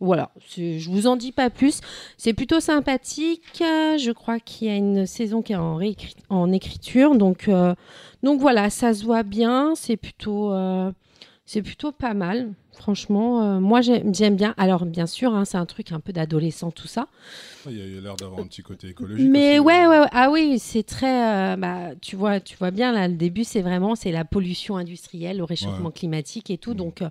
Voilà, 0.00 0.30
je 0.56 0.88
vous 0.88 1.08
en 1.08 1.16
dis 1.16 1.32
pas 1.32 1.50
plus. 1.50 1.80
C'est 2.16 2.32
plutôt 2.32 2.60
sympathique. 2.60 3.42
Je 3.60 4.12
crois 4.12 4.38
qu'il 4.38 4.68
y 4.68 4.70
a 4.70 4.76
une 4.76 5.06
saison 5.06 5.42
qui 5.42 5.54
est 5.54 5.56
en, 5.56 6.52
écriture. 6.52 7.16
Donc, 7.16 7.48
euh, 7.48 7.74
donc 8.22 8.40
voilà, 8.40 8.70
ça 8.70 8.94
se 8.94 9.04
voit 9.04 9.24
bien. 9.24 9.74
C'est 9.74 9.96
plutôt, 9.96 10.52
euh, 10.52 10.92
c'est 11.46 11.62
plutôt 11.62 11.90
pas 11.90 12.14
mal. 12.14 12.52
Franchement, 12.78 13.42
euh, 13.42 13.58
moi 13.60 13.80
j'aime 13.80 14.36
bien. 14.36 14.54
Alors 14.56 14.86
bien 14.86 15.06
sûr, 15.06 15.34
hein, 15.34 15.44
c'est 15.44 15.58
un 15.58 15.66
truc 15.66 15.90
un 15.92 15.98
peu 16.00 16.12
d'adolescent 16.12 16.70
tout 16.70 16.86
ça. 16.86 17.08
Il 17.68 17.76
y 17.76 17.98
a- 17.98 18.00
l'air 18.00 18.14
d'avoir 18.16 18.40
un 18.40 18.44
petit 18.46 18.62
côté 18.62 18.88
écologique. 18.88 19.28
Mais 19.28 19.58
aussi, 19.58 19.66
ouais, 19.66 19.84
euh. 19.84 19.88
ouais, 19.90 19.98
ouais. 20.00 20.06
ah 20.12 20.30
oui, 20.30 20.58
c'est 20.60 20.84
très, 20.84 21.52
euh, 21.54 21.56
bah, 21.56 21.90
tu 22.00 22.14
vois, 22.16 22.38
tu 22.40 22.56
vois 22.56 22.70
bien 22.70 22.92
là, 22.92 23.08
le 23.08 23.14
début, 23.14 23.42
c'est 23.44 23.60
vraiment, 23.62 23.96
c'est 23.96 24.12
la 24.12 24.24
pollution 24.24 24.76
industrielle, 24.76 25.38
le 25.38 25.44
réchauffement 25.44 25.90
climatique 25.90 26.50
et 26.50 26.56
tout, 26.58 26.72
Mm. 26.72 26.76
donc, 26.76 27.02
euh, 27.02 27.08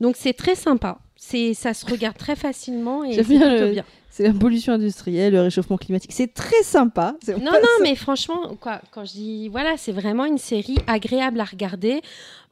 donc 0.00 0.14
c'est 0.16 0.34
très 0.34 0.54
sympa. 0.54 0.98
C'est, 1.16 1.52
ça 1.52 1.74
se 1.74 1.84
regarde 1.84 2.16
très 2.16 2.36
facilement 2.36 3.02
et 3.02 3.14
c'est 3.14 3.24
bien 3.28 3.40
plutôt 3.48 3.64
le- 3.64 3.72
bien. 3.72 3.84
C'est 4.10 4.22
la 4.26 4.32
pollution 4.32 4.72
industrielle, 4.72 5.32
le 5.34 5.42
réchauffement 5.42 5.76
climatique. 5.76 6.12
C'est 6.12 6.32
très 6.32 6.62
sympa. 6.62 7.14
Non, 7.28 7.52
non, 7.52 7.68
mais 7.82 7.94
franchement, 7.94 8.56
quoi, 8.60 8.80
quand 8.90 9.04
je 9.04 9.12
dis, 9.12 9.48
voilà, 9.48 9.76
c'est 9.76 9.92
vraiment 9.92 10.24
une 10.24 10.38
série 10.38 10.76
agréable 10.88 11.38
à 11.40 11.44
regarder. 11.44 12.00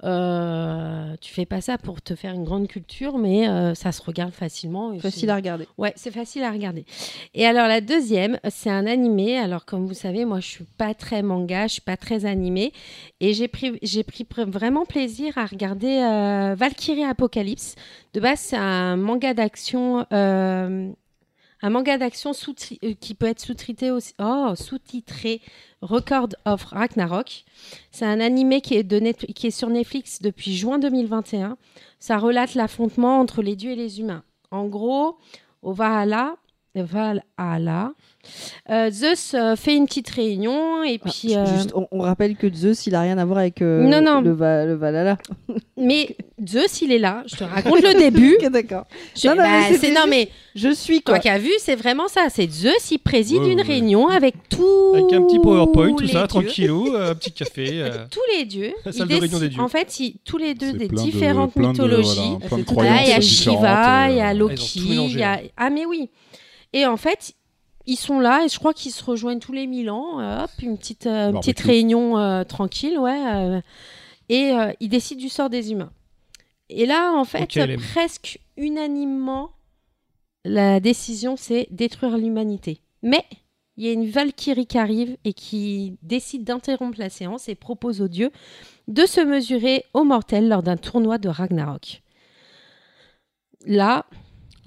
Euh, 0.04 1.14
tu 1.20 1.32
fais 1.32 1.46
pas 1.46 1.60
ça 1.60 1.78
pour 1.78 2.00
te 2.02 2.14
faire 2.14 2.32
une 2.34 2.44
grande 2.44 2.55
culture, 2.64 3.18
mais 3.18 3.46
euh, 3.48 3.74
ça 3.74 3.92
se 3.92 4.00
regarde 4.02 4.32
facilement. 4.32 4.92
et 4.94 4.98
Facile 5.00 5.28
à 5.28 5.36
regarder. 5.36 5.68
Ouais, 5.76 5.92
c'est 5.96 6.10
facile 6.10 6.42
à 6.42 6.50
regarder. 6.50 6.86
Et 7.34 7.44
alors 7.44 7.68
la 7.68 7.82
deuxième, 7.82 8.38
c'est 8.48 8.70
un 8.70 8.86
animé. 8.86 9.36
Alors 9.36 9.66
comme 9.66 9.86
vous 9.86 9.92
savez, 9.94 10.24
moi 10.24 10.40
je 10.40 10.46
suis 10.48 10.64
pas 10.78 10.94
très 10.94 11.22
manga, 11.22 11.66
je 11.66 11.74
suis 11.74 11.82
pas 11.82 11.98
très 11.98 12.24
animé, 12.24 12.72
et 13.20 13.34
j'ai 13.34 13.48
pris 13.48 13.78
j'ai 13.82 14.02
pris 14.02 14.24
pr- 14.24 14.50
vraiment 14.50 14.86
plaisir 14.86 15.36
à 15.36 15.44
regarder 15.44 15.98
euh, 16.02 16.54
Valkyrie 16.56 17.04
Apocalypse. 17.04 17.74
De 18.14 18.20
base, 18.20 18.40
c'est 18.40 18.56
un 18.56 18.96
manga 18.96 19.34
d'action. 19.34 20.06
euh, 20.12 20.90
un 21.62 21.70
manga 21.70 21.98
d'action 21.98 22.32
sous 22.32 22.54
qui 22.54 23.14
peut 23.14 23.26
être 23.26 23.40
sous-titré 23.40 23.90
aussi, 23.90 24.14
oh, 24.18 24.52
sous-titré 24.54 25.40
Record 25.82 26.28
of 26.44 26.64
Ragnarok. 26.64 27.44
C'est 27.90 28.04
un 28.04 28.20
animé 28.20 28.60
qui 28.60 28.74
est, 28.74 29.50
sur 29.50 29.70
Netflix 29.70 30.20
depuis 30.20 30.56
juin 30.56 30.78
2021. 30.78 31.56
Ça 31.98 32.18
relate 32.18 32.54
l'affrontement 32.54 33.20
entre 33.20 33.42
les 33.42 33.56
dieux 33.56 33.72
et 33.72 33.76
les 33.76 34.00
humains. 34.00 34.22
En 34.50 34.66
gros, 34.66 35.18
au 35.62 35.72
Valhalla. 36.82 37.92
Euh, 38.70 38.90
Zeus 38.90 39.34
euh, 39.34 39.54
fait 39.54 39.76
une 39.76 39.86
petite 39.86 40.10
réunion 40.10 40.82
et 40.82 40.98
Ah, 41.04 41.08
puis. 41.08 41.36
euh, 41.36 41.46
juste, 41.46 41.70
on, 41.76 41.86
on 41.92 42.00
rappelle 42.00 42.34
que 42.34 42.52
Zeus, 42.52 42.84
il 42.88 42.94
a 42.96 43.00
rien 43.02 43.18
à 43.18 43.24
voir 43.24 43.38
avec 43.38 43.62
euh, 43.62 43.82
Non, 43.84 44.00
non. 44.02 44.20
Le, 44.20 44.32
Va- 44.32 44.64
le 44.66 44.74
Valhalla. 44.74 45.16
Mais 45.76 46.16
Zeus, 46.48 46.82
il 46.82 46.90
est 46.90 46.98
là. 46.98 47.22
Je 47.26 47.36
te 47.36 47.44
raconte 47.44 47.82
le 47.82 47.94
début. 47.96 48.36
D'accord. 48.50 48.84
Je- 49.14 49.28
Non, 49.28 49.34
mais 49.36 49.42
bah, 49.42 49.60
non 49.60 49.68
juste- 49.68 50.06
mais 50.08 50.28
Je 50.56 50.74
suis 50.74 51.02
toi 51.02 51.14
quoi. 51.14 51.18
qui 51.20 51.28
as 51.28 51.38
vu, 51.38 51.52
c'est 51.60 51.76
vraiment 51.76 52.08
ça. 52.08 52.26
C'est 52.28 52.50
Zeus, 52.50 52.90
il 52.90 52.98
préside 52.98 53.42
Ouais, 53.42 53.52
une 53.52 53.58
ouais. 53.60 53.64
réunion 53.66 54.08
avec 54.08 54.34
tout. 54.48 54.90
Avec 54.94 55.12
un 55.12 55.22
petit 55.22 55.38
PowerPoint, 55.38 55.94
tout 55.94 56.08
ça, 56.08 56.20
dieux. 56.20 56.26
tranquillou, 56.26 56.96
un 56.96 57.14
petit 57.14 57.30
café. 57.30 57.68
euh. 57.82 58.06
Tous 58.10 58.18
les 58.36 58.44
dieux. 58.44 58.72
La 58.84 58.90
salle 58.90 59.06
de 59.06 59.14
réunion 59.14 59.38
des 59.38 59.50
dieux. 59.50 59.60
En 59.62 59.68
fait, 59.68 60.00
ils- 60.00 60.16
tous 60.24 60.38
les 60.38 60.54
deux 60.54 60.72
des 60.72 60.88
différentes 60.88 61.56
de- 61.56 61.62
mythologies. 61.64 62.38
de 62.40 62.82
Là, 62.82 63.02
il 63.04 63.08
y 63.10 63.12
a 63.12 63.20
Shiva, 63.20 64.10
il 64.10 64.16
y 64.16 64.20
a 64.20 64.34
Loki, 64.34 64.80
il 64.80 65.16
y 65.18 65.22
a... 65.22 65.38
Ah 65.56 65.70
mais 65.70 65.86
oui. 65.86 66.10
Et 66.76 66.84
en 66.84 66.98
fait, 66.98 67.32
ils 67.86 67.96
sont 67.96 68.20
là 68.20 68.44
et 68.44 68.50
je 68.50 68.58
crois 68.58 68.74
qu'ils 68.74 68.92
se 68.92 69.02
rejoignent 69.02 69.38
tous 69.38 69.54
les 69.54 69.66
mille 69.66 69.88
ans. 69.88 70.20
euh, 70.20 70.44
Hop, 70.44 70.50
une 70.60 70.76
petite, 70.76 71.06
euh, 71.06 71.32
petite 71.32 71.60
réunion 71.60 72.18
euh, 72.18 72.44
tranquille, 72.44 72.98
ouais. 72.98 73.62
et 74.28 74.52
ils 74.80 74.88
décident 74.90 75.18
du 75.18 75.30
sort 75.30 75.48
des 75.48 75.72
humains. 75.72 75.90
Et 76.68 76.84
là, 76.84 77.14
en 77.14 77.24
fait, 77.24 77.48
presque 77.94 78.40
unanimement, 78.58 79.52
la 80.44 80.78
décision, 80.78 81.36
c'est 81.36 81.66
détruire 81.70 82.18
l'humanité. 82.18 82.82
Mais 83.02 83.24
il 83.78 83.86
y 83.86 83.88
a 83.88 83.92
une 83.92 84.10
Valkyrie 84.10 84.66
qui 84.66 84.76
arrive 84.76 85.16
et 85.24 85.32
qui 85.32 85.96
décide 86.02 86.44
d'interrompre 86.44 86.98
la 86.98 87.08
séance 87.08 87.48
et 87.48 87.54
propose 87.54 88.02
aux 88.02 88.08
dieux 88.08 88.32
de 88.86 89.06
se 89.06 89.22
mesurer 89.22 89.86
aux 89.94 90.04
mortels 90.04 90.48
lors 90.48 90.62
d'un 90.62 90.76
tournoi 90.76 91.16
de 91.16 91.30
Ragnarok. 91.30 92.02
Là, 93.64 94.04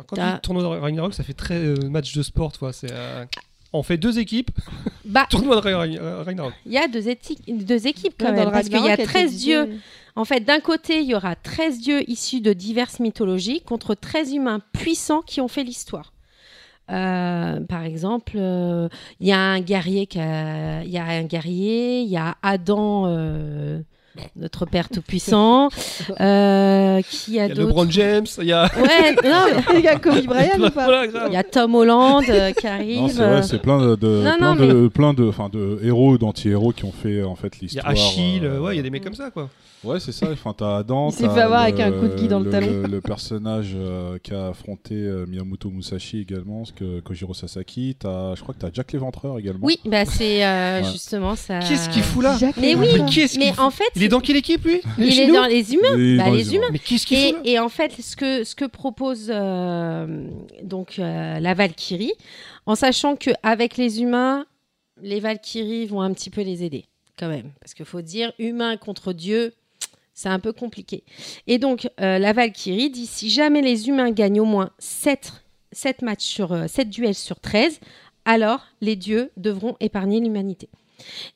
Quand 0.08 0.16
T'as- 0.16 0.30
tu 0.32 0.36
dis 0.36 0.42
tournoi 0.42 0.64
de 0.64 0.68
Ragnarok, 0.82 1.14
ça 1.14 1.24
fait 1.24 1.34
très 1.34 1.56
euh, 1.56 1.76
match 1.90 2.16
de 2.16 2.24
sport, 2.24 2.52
toi. 2.52 2.72
C'est, 2.74 2.92
euh, 2.92 3.26
On 3.74 3.84
fait 3.84 3.98
deux 3.98 4.18
équipes, 4.20 4.50
bah, 5.06 5.26
tournoi 5.30 5.56
de 5.58 5.62
Ra- 5.62 6.24
Ragnarok. 6.24 6.54
il 6.66 6.72
y 6.72 6.78
a 6.78 6.88
deux, 6.88 7.08
équipes 7.08 8.14
quand 8.20 8.26
Ouais, 8.28 8.32
même, 8.32 8.52
parce 8.52 8.66
qu'il 8.70 8.74
y 8.74 8.78
a 8.78 8.82
Ragnarok, 8.82 9.00
elle 9.00 9.06
te 9.06 9.12
13 9.12 9.32
disait- 9.32 9.66
dieux. 9.66 9.80
En 10.16 10.26
fait, 10.26 10.40
d'un 10.42 10.60
côté, 10.60 11.00
il 11.02 11.06
y 11.08 11.16
aura 11.16 11.36
13 11.36 11.80
dieux 11.80 12.10
issus 12.10 12.42
de 12.42 12.52
diverses 12.52 13.00
mythologies 13.00 13.62
contre 13.62 13.94
13 13.96 14.34
humains 14.34 14.60
puissants 14.74 15.22
qui 15.22 15.40
ont 15.40 15.48
fait 15.48 15.64
l'histoire. 15.64 16.12
Euh, 16.92 17.60
par 17.62 17.84
exemple, 17.84 18.34
euh, 18.36 18.90
il 19.20 19.28
y 19.28 19.32
a 19.32 19.38
un 19.40 19.60
guerrier, 19.62 20.10
il 20.12 20.90
y 20.90 20.98
a 20.98 21.04
un 21.06 21.24
guerrier, 21.24 22.02
il 22.02 22.10
y 22.10 22.18
a 22.18 22.36
Adam, 22.42 23.04
euh, 23.06 23.80
notre 24.36 24.66
père 24.66 24.90
tout 24.90 25.02
puissant, 25.02 25.70
euh, 26.20 27.02
qui 27.10 27.40
a 27.40 27.46
Il 27.46 27.50
y 27.50 27.52
a 27.52 27.56
d'autres. 27.56 27.68
LeBron 27.70 27.90
James, 27.90 28.26
il 28.40 28.46
y 28.48 28.52
a. 28.54 28.64
Ouais, 28.78 29.16
non, 29.24 29.46
Il 29.76 29.82
y 29.82 29.88
a 29.88 29.96
Kobe 29.98 30.26
Bryant 30.26 30.60
ou 30.60 30.70
pas 30.70 31.06
il 31.28 31.34
y 31.34 31.38
a 31.38 31.44
Tom 31.44 31.76
Holland 31.76 32.24
euh, 32.30 32.52
qui 32.52 32.68
arrive. 32.68 33.00
Non, 33.02 33.08
c'est 33.10 33.22
euh, 33.22 33.28
vrai, 33.30 33.44
c'est 33.44 33.60
plein 33.62 33.80
de, 33.80 33.96
de- 33.96 34.24
Non, 34.24 34.38
plein 34.38 34.56
non, 34.56 34.66
de, 34.66 34.88
plein 34.88 35.14
de, 35.14 35.28
enfin, 35.28 35.50
de 35.50 35.80
héros, 35.84 36.18
d'anti-héros 36.18 36.72
qui 36.72 36.86
ont 36.86 36.92
fait 36.92 37.24
en 37.24 37.36
fait 37.36 37.54
Il 37.58 37.60
y 37.60 37.62
l'histoire. 37.66 37.88
a 37.88 37.92
Achille, 37.92 38.42
euh, 38.46 38.60
ouais, 38.60 38.74
il 38.74 38.78
y 38.78 38.80
a 38.80 38.84
des 38.84 38.90
mecs 38.90 39.04
comme 39.04 39.14
ça, 39.16 39.30
quoi. 39.32 39.50
Ouais, 39.82 39.98
c'est 40.02 40.12
ça. 40.12 40.28
Enfin, 40.34 40.54
t'as 40.58 40.78
Adam. 40.80 41.08
Il 41.10 41.14
s'est 41.14 41.30
fait 41.30 41.40
avoir 41.40 41.62
le- 41.62 41.68
avec 41.74 41.80
un 41.80 41.92
coup 41.92 42.08
de 42.10 42.16
gui 42.16 42.28
dans 42.28 42.42
le 42.42 42.50
talon. 42.50 42.68
Le, 42.68 42.88
le 42.88 43.00
personnage 43.02 43.72
euh, 43.76 44.18
qui 44.22 44.34
a 44.34 44.48
affronté 44.48 44.94
euh, 44.96 45.26
Miyamoto 45.26 45.70
Musashi 45.70 46.20
également, 46.20 46.66
ce 46.66 46.74
que 46.74 47.00
Kojiro 47.00 47.34
Sasaki. 47.34 47.96
T'as, 47.98 48.36
je 48.36 48.42
crois 48.42 48.54
que 48.54 48.60
t'as 48.60 48.72
Jack 48.74 48.92
l'Éventreur 48.92 49.40
également. 49.40 49.66
Oui, 49.66 49.80
bah 49.86 50.04
c'est 50.06 50.44
euh, 50.46 50.82
Ouais. 50.82 50.84
justement 50.92 51.36
ça. 51.38 51.60
Qu'est-ce 51.60 51.88
qu'il 51.90 52.04
fout 52.04 52.22
là? 52.24 52.36
Jacques 52.38 52.58
Mais 52.58 52.76
oui. 52.76 52.88
Mais 52.94 53.06
qu'est-ce 53.10 53.34
qu'il 53.34 53.40
Mais 53.40 53.52
fout? 53.54 53.60
en 53.60 53.70
fait, 53.72 53.86
Il 53.96 54.04
est 54.04 54.09
dans 54.10 54.20
quelle 54.20 54.36
équipe, 54.36 54.64
lui? 54.66 54.82
Il 54.98 55.20
est 55.20 55.32
dans 55.32 55.46
les 55.46 55.74
humains. 55.74 55.98
Et 55.98 56.18
Bah, 56.18 56.26
dans 56.26 56.32
les 56.34 56.56
humains. 56.56 56.68
Mais 56.72 56.80
qu'est-ce 56.80 57.06
qu'il 57.06 57.18
Et, 57.18 57.54
et 57.54 57.60
en 57.60 57.70
fait, 57.70 57.92
ce 58.02 58.16
que, 58.16 58.44
ce 58.44 58.56
que 58.56 58.66
propose 58.66 59.28
euh, 59.30 60.28
donc 60.64 61.00
euh, 61.00 61.40
la 61.40 61.54
Valkyrie, 61.54 62.14
en 62.66 62.76
sachant 62.76 63.16
qu'avec 63.16 63.78
les 63.78 64.02
humains, 64.02 64.46
les 65.02 65.20
Valkyries 65.20 65.86
vont 65.88 66.02
un 66.02 66.14
petit 66.14 66.30
peu 66.30 66.42
les 66.42 66.64
aider, 66.64 66.86
quand 67.18 67.30
même. 67.30 67.52
Parce 67.62 67.74
qu'il 67.74 67.86
faut 67.86 68.02
dire, 68.02 68.34
humain 68.40 68.78
contre 68.78 69.14
Dieu, 69.14 69.54
c'est 70.14 70.30
un 70.30 70.40
peu 70.40 70.52
compliqué. 70.52 71.04
Et 71.48 71.58
donc, 71.60 71.90
euh, 72.02 72.20
la 72.20 72.34
Valkyrie 72.34 72.90
dit, 72.90 73.06
si 73.06 73.30
jamais 73.30 73.62
les 73.62 73.88
humains 73.88 74.12
gagnent 74.12 74.42
au 74.42 74.46
moins 74.46 74.72
7, 74.80 75.32
matchs 76.02 76.26
sur, 76.26 76.52
euh, 76.52 76.68
7 76.68 76.90
duels 76.90 77.16
sur 77.16 77.40
13, 77.40 77.80
alors 78.26 78.66
les 78.82 78.98
dieux 78.98 79.32
devront 79.38 79.78
épargner 79.80 80.20
l'humanité. 80.20 80.68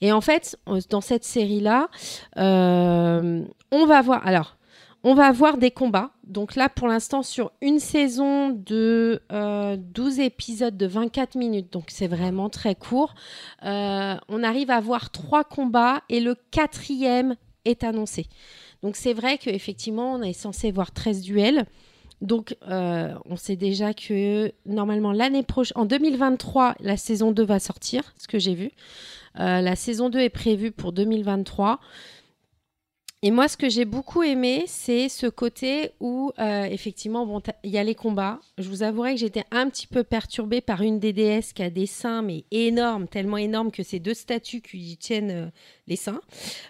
Et 0.02 0.12
en 0.12 0.22
fait, 0.22 0.58
euh, 0.68 0.80
dans 0.90 1.02
cette 1.02 1.24
série-là, 1.24 1.90
euh, 2.38 3.44
on 3.72 3.86
va 3.86 4.02
voir... 4.02 4.26
Alors, 4.26 4.58
on 5.04 5.16
va 5.16 5.26
avoir 5.28 5.58
des 5.58 5.72
combats. 5.72 6.12
Donc 6.24 6.56
là, 6.56 6.70
pour 6.70 6.88
l'instant, 6.88 7.24
sur 7.24 7.52
une 7.62 7.80
saison 7.80 8.50
de 8.50 9.22
euh, 9.32 9.76
12 9.78 10.22
épisodes 10.22 10.78
de 10.78 10.86
24 10.86 11.36
minutes, 11.36 11.74
donc 11.74 11.86
c'est 11.90 12.08
vraiment 12.08 12.50
très 12.50 12.74
court, 12.74 13.14
euh, 13.64 14.16
on 14.30 14.44
arrive 14.44 14.72
à 14.72 14.80
voir 14.80 15.12
trois 15.12 15.44
combats 15.44 16.02
et 16.08 16.22
le 16.22 16.36
quatrième 16.52 17.36
est 17.66 17.84
annoncé. 17.84 18.28
Donc 18.82 18.96
c'est 18.96 19.14
vrai 19.14 19.38
qu'effectivement, 19.38 20.14
on 20.14 20.22
est 20.22 20.34
censé 20.34 20.72
voir 20.72 20.92
13 20.92 21.22
duels. 21.22 21.66
Donc 22.22 22.56
euh, 22.70 23.14
on 23.26 23.36
sait 23.36 23.58
déjà 23.58 23.94
que 23.94 24.54
normalement 24.66 25.12
l'année 25.12 25.44
prochaine, 25.44 25.74
en 25.76 25.86
2023, 25.86 26.76
la 26.80 26.96
saison 26.96 27.32
2 27.32 27.44
va 27.44 27.60
sortir, 27.60 28.14
ce 28.18 28.28
que 28.28 28.40
j'ai 28.40 28.56
vu. 28.56 28.72
Euh, 29.40 29.62
la 29.62 29.76
saison 29.76 30.10
2 30.10 30.20
est 30.20 30.30
prévue 30.30 30.72
pour 30.72 30.94
2023. 30.94 31.80
Et 33.26 33.32
moi, 33.32 33.48
ce 33.48 33.56
que 33.56 33.70
j'ai 33.70 33.86
beaucoup 33.86 34.22
aimé, 34.22 34.66
c'est 34.68 35.08
ce 35.08 35.28
côté 35.28 35.92
où, 36.02 36.34
euh, 36.40 36.66
effectivement, 36.66 37.26
bon, 37.26 37.42
il 37.64 37.70
y 37.72 37.78
a 37.78 37.84
les 37.84 37.96
combats. 37.96 38.42
Je 38.58 38.68
vous 38.68 38.84
avouerai 38.84 39.14
que 39.14 39.20
j'étais 39.22 39.46
un 39.52 39.70
petit 39.70 39.88
peu 39.88 40.04
perturbée 40.04 40.60
par 40.60 40.82
une 40.82 41.00
des 41.00 41.14
déesses 41.14 41.54
qui 41.54 41.64
a 41.64 41.70
des 41.70 41.86
seins, 41.86 42.22
mais 42.22 42.44
énormes, 42.52 43.08
tellement 43.08 43.38
énormes 43.38 43.72
que 43.72 43.82
c'est 43.82 44.00
deux 44.00 44.14
statues 44.14 44.60
qui 44.60 44.76
lui 44.78 44.98
tiennent 44.98 45.32
euh, 45.32 45.50
les 45.88 45.96
seins. 45.96 46.20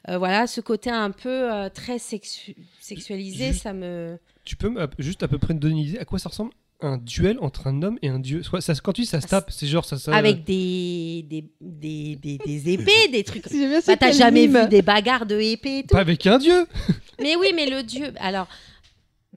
Euh, 0.10 0.20
voilà, 0.20 0.46
ce 0.46 0.62
côté 0.62 0.92
un 0.92 1.10
peu 1.10 1.50
très 1.74 1.98
sexu- 1.98 2.56
sexualisé, 2.80 3.48
Juste- 3.48 3.64
ça 3.64 3.74
me... 3.74 4.20
Tu 4.46 4.56
peux 4.56 4.72
juste 5.00 5.24
à 5.24 5.28
peu 5.28 5.40
près 5.40 5.56
me 5.56 5.60
donner 5.60 5.74
une 5.74 5.80
idée 5.88 5.98
à 5.98 6.06
quoi 6.06 6.20
ça 6.20 6.30
ressemble? 6.30 6.52
Un 6.82 6.98
duel 6.98 7.38
entre 7.42 7.68
un 7.68 7.82
homme 7.82 7.98
et 8.02 8.10
un 8.10 8.20
dieu 8.20 8.44
Soit 8.44 8.60
ça, 8.62 8.74
Quand 8.76 8.92
tu 8.94 9.02
dis 9.02 9.08
ça 9.08 9.22
se 9.22 9.28
tape, 9.28 9.52
c'est 9.52 9.68
genre 9.68 9.86
ça. 9.86 9.98
ça 9.98 10.14
Avec 10.16 10.44
des, 10.44 11.26
des, 11.30 11.50
des, 11.62 12.16
des, 12.18 12.38
des 12.38 12.70
épées, 12.74 13.08
des 13.12 13.24
trucs... 13.24 13.44
Bah, 13.88 13.96
t'as 13.98 14.12
jamais 14.12 14.48
mime. 14.48 14.64
vu 14.64 14.68
des 14.70 14.82
bagarres 14.82 15.26
de 15.26 15.40
épées 15.40 15.80
et 15.80 15.82
tout 15.84 15.96
Pas 15.96 16.02
avec 16.02 16.26
un 16.28 16.38
dieu 16.40 16.68
Mais 17.22 17.36
oui, 17.38 17.54
mais 17.56 17.70
le 17.70 17.84
dieu. 17.84 18.14
Alors, 18.20 18.48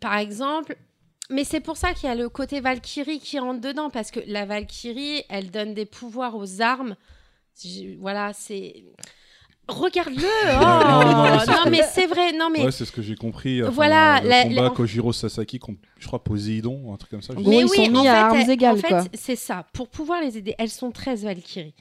par 0.01 0.17
exemple, 0.19 0.77
mais 1.31 1.45
c'est 1.45 1.61
pour 1.61 1.77
ça 1.77 1.93
qu'il 1.95 2.09
y 2.09 2.13
a 2.13 2.15
le 2.17 2.29
côté 2.29 2.61
Valkyrie 2.61 3.21
qui 3.21 3.39
rentre 3.39 3.61
dedans, 3.61 3.91
parce 3.91 4.11
que 4.11 4.21
la 4.27 4.45
Valkyrie, 4.47 5.23
elle 5.29 5.51
donne 5.51 5.75
des 5.75 5.87
pouvoirs 5.87 6.37
aux 6.37 6.61
armes. 6.63 6.97
Je- 7.63 7.97
Voilà, 7.99 8.33
c'est. 8.33 8.85
Regarde-le 9.69 10.23
Oh 10.61 11.05
non, 11.05 11.13
non, 11.13 11.23
mais 11.25 11.39
c'est 11.41 11.51
Non, 11.51 11.57
ce 11.59 11.65
que- 11.65 11.69
mais 11.71 11.83
c'est 11.83 12.07
vrai, 12.07 12.33
non, 12.33 12.51
mais. 12.51 12.65
Ouais, 12.65 12.71
c'est 12.71 12.85
ce 12.85 12.93
que 12.93 13.03
j'ai 13.03 13.17
compris. 13.17 13.63
Enfin, 13.63 13.73
Voilà, 13.73 14.21
le 14.23 14.29
la- 14.29 14.43
combat 14.45 14.63
la- 14.63 14.71
Kojiro 14.71 15.13
Sasaki 15.13 15.59
contre, 15.59 15.81
je 15.99 16.07
crois, 16.07 16.23
Poséidon, 16.23 16.93
un 16.93 16.97
truc 16.97 17.11
comme 17.11 17.23
ça. 17.23 17.35
je 17.37 17.49
mais 17.49 17.59
ils 17.63 17.69
sont 17.69 17.83
mis 17.91 17.99
en 17.99 18.01
à 18.03 18.05
fait, 18.05 18.09
armes 18.11 18.37
elles- 18.39 18.51
égales, 18.51 18.75
En 18.75 18.79
fait, 18.79 18.89
quoi. 18.89 19.05
c'est 19.15 19.35
ça. 19.37 19.67
Pour 19.73 19.89
pouvoir 19.89 20.21
les 20.21 20.39
aider, 20.39 20.55
elles 20.59 20.71
sont 20.71 20.91
13 20.93 21.25
Valkyries. 21.25 21.75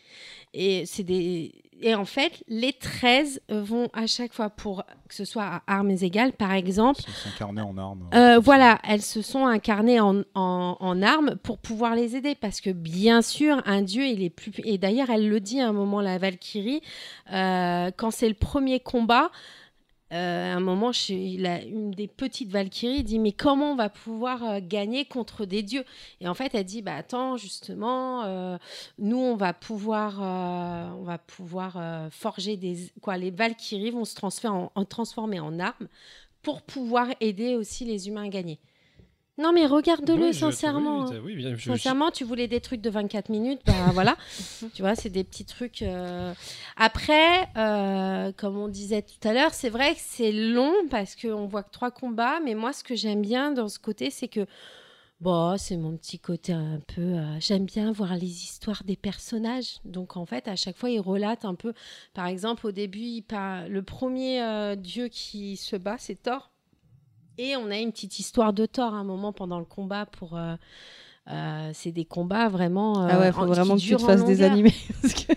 Et 0.53 0.85
c'est 0.85 1.03
des. 1.03 1.51
Et 1.81 1.93
en 1.93 2.05
fait, 2.05 2.43
les 2.47 2.73
13 2.73 3.41
vont 3.49 3.89
à 3.93 4.07
chaque 4.07 4.33
fois 4.33 4.49
pour 4.49 4.83
que 5.09 5.15
ce 5.15 5.25
soit 5.25 5.43
à 5.43 5.61
armes 5.67 5.91
égales, 5.91 6.31
par 6.33 6.53
exemple, 6.53 7.01
incarnés 7.27 7.61
en 7.61 7.77
armes. 7.77 8.09
Euh, 8.13 8.39
voilà, 8.39 8.79
elles 8.87 9.01
se 9.01 9.21
sont 9.21 9.45
incarnées 9.45 9.99
en, 9.99 10.21
en, 10.35 10.77
en 10.79 11.01
armes 11.01 11.35
pour 11.43 11.57
pouvoir 11.57 11.95
les 11.95 12.15
aider. 12.15 12.33
Parce 12.33 12.61
que 12.61 12.69
bien 12.69 13.21
sûr, 13.21 13.61
un 13.65 13.81
dieu, 13.81 14.05
il 14.05 14.23
est 14.23 14.29
plus. 14.29 14.51
Et 14.63 14.77
d'ailleurs, 14.77 15.09
elle 15.09 15.27
le 15.27 15.39
dit 15.39 15.59
à 15.59 15.67
un 15.67 15.73
moment, 15.73 16.01
la 16.01 16.17
Valkyrie, 16.17 16.81
euh, 17.31 17.91
quand 17.95 18.11
c'est 18.11 18.29
le 18.29 18.35
premier 18.35 18.79
combat. 18.79 19.29
Euh, 20.11 20.53
à 20.53 20.55
un 20.55 20.59
moment, 20.59 20.91
la- 21.09 21.63
une 21.63 21.91
des 21.91 22.07
petites 22.07 22.49
Valkyries 22.51 23.03
dit 23.03 23.19
mais 23.19 23.31
comment 23.31 23.71
on 23.71 23.75
va 23.75 23.89
pouvoir 23.89 24.43
euh, 24.43 24.59
gagner 24.61 25.05
contre 25.05 25.45
des 25.45 25.63
dieux? 25.63 25.83
Et 26.21 26.27
en 26.27 26.33
fait, 26.33 26.53
elle 26.55 26.65
dit 26.65 26.81
bah 26.81 26.95
attends 26.95 27.37
justement, 27.37 28.23
euh, 28.25 28.57
nous 28.99 29.17
on 29.17 29.35
va 29.35 29.53
pouvoir, 29.53 30.19
on 30.19 31.03
va 31.03 31.17
pouvoir 31.17 31.77
forger 32.11 32.57
des 32.57 32.91
quoi 33.01 33.17
Les 33.17 33.31
Valkyries 33.31 33.91
vont 33.91 34.05
se 34.05 34.15
transformer 34.15 34.67
en- 34.75 34.85
transformer 34.85 35.39
en 35.39 35.59
armes 35.59 35.87
pour 36.41 36.61
pouvoir 36.61 37.07
aider 37.21 37.55
aussi 37.55 37.85
les 37.85 38.07
humains 38.07 38.25
à 38.25 38.29
gagner. 38.29 38.59
Non 39.37 39.51
mais 39.51 39.65
regarde-le 39.65 40.13
Oui, 40.27 40.33
je- 40.33 40.39
sincèrement. 40.39 41.05
oui, 41.23 41.41
je- 41.57 41.69
Sincèrement, 41.71 42.09
tu 42.09 42.23
voulais 42.23 42.47
des 42.47 42.61
trucs 42.61 42.79
de 42.79 42.89
24 42.89 43.27
minutes, 43.29 43.59
bah 43.65 43.73
voilà. 43.93 44.15
tu 44.73 44.81
vois, 44.81 44.95
c'est 44.95 45.09
des 45.09 45.25
petits 45.25 45.43
trucs. 45.45 45.81
euh. 45.81 46.33
Après, 46.77 47.49
euh, 47.57 48.31
comme 48.37 48.57
on 48.57 48.69
disait 48.69 49.01
tout 49.01 49.27
à 49.27 49.33
l'heure, 49.33 49.53
c'est 49.53 49.69
vrai 49.69 49.93
que 49.95 49.99
c'est 50.01 50.31
long 50.31 50.73
parce 50.89 51.15
qu'on 51.17 51.47
voit 51.47 51.63
que 51.63 51.71
trois 51.71 51.91
combats, 51.91 52.39
mais 52.43 52.55
moi, 52.55 52.71
ce 52.71 52.83
que 52.83 52.95
j'aime 52.95 53.21
bien 53.21 53.51
dans 53.51 53.67
ce 53.67 53.77
côté, 53.79 54.09
c'est 54.09 54.29
que. 54.29 54.45
Bon, 55.21 55.57
c'est 55.57 55.77
mon 55.77 55.95
petit 55.97 56.19
côté 56.19 56.51
un 56.53 56.79
peu. 56.93 57.01
euh, 57.01 57.37
J'aime 57.39 57.65
bien 57.65 57.91
voir 57.93 58.15
les 58.15 58.27
histoires 58.43 58.83
des 58.83 58.97
personnages. 58.97 59.77
Donc, 59.85 60.17
en 60.17 60.25
fait, 60.25 60.47
à 60.49 60.55
chaque 60.57 60.75
fois, 60.77 60.89
ils 60.89 60.99
relatent 60.99 61.45
un 61.45 61.55
peu. 61.55 61.73
Par 62.13 62.27
exemple, 62.27 62.67
au 62.67 62.71
début, 62.71 62.99
il 62.99 63.23
le 63.69 63.81
premier 63.81 64.75
dieu 64.77 65.07
qui 65.07 65.55
se 65.57 65.75
bat, 65.77 65.95
c'est 65.97 66.21
Thor. 66.21 66.51
Et 67.37 67.55
on 67.57 67.69
a 67.69 67.77
une 67.77 67.91
petite 67.91 68.19
histoire 68.19 68.53
de 68.53 68.65
Thor 68.65 68.93
à 68.93 68.97
un 68.97 69.03
moment 69.03 69.33
pendant 69.33 69.59
le 69.59 69.65
combat 69.65 70.05
pour. 70.05 70.35
euh, 70.37 70.55
euh, 71.31 71.71
c'est 71.73 71.91
des 71.91 72.05
combats 72.05 72.49
vraiment. 72.49 73.03
euh, 73.03 73.07
Ah 73.11 73.19
ouais, 73.19 73.31
faut 73.31 73.41
en- 73.41 73.45
vraiment 73.47 73.75
que 73.75 73.81
tu 73.81 73.95
te 73.95 74.01
fasses 74.01 74.23
des 74.25 74.41
animés. 74.43 74.73
Que- 75.03 75.33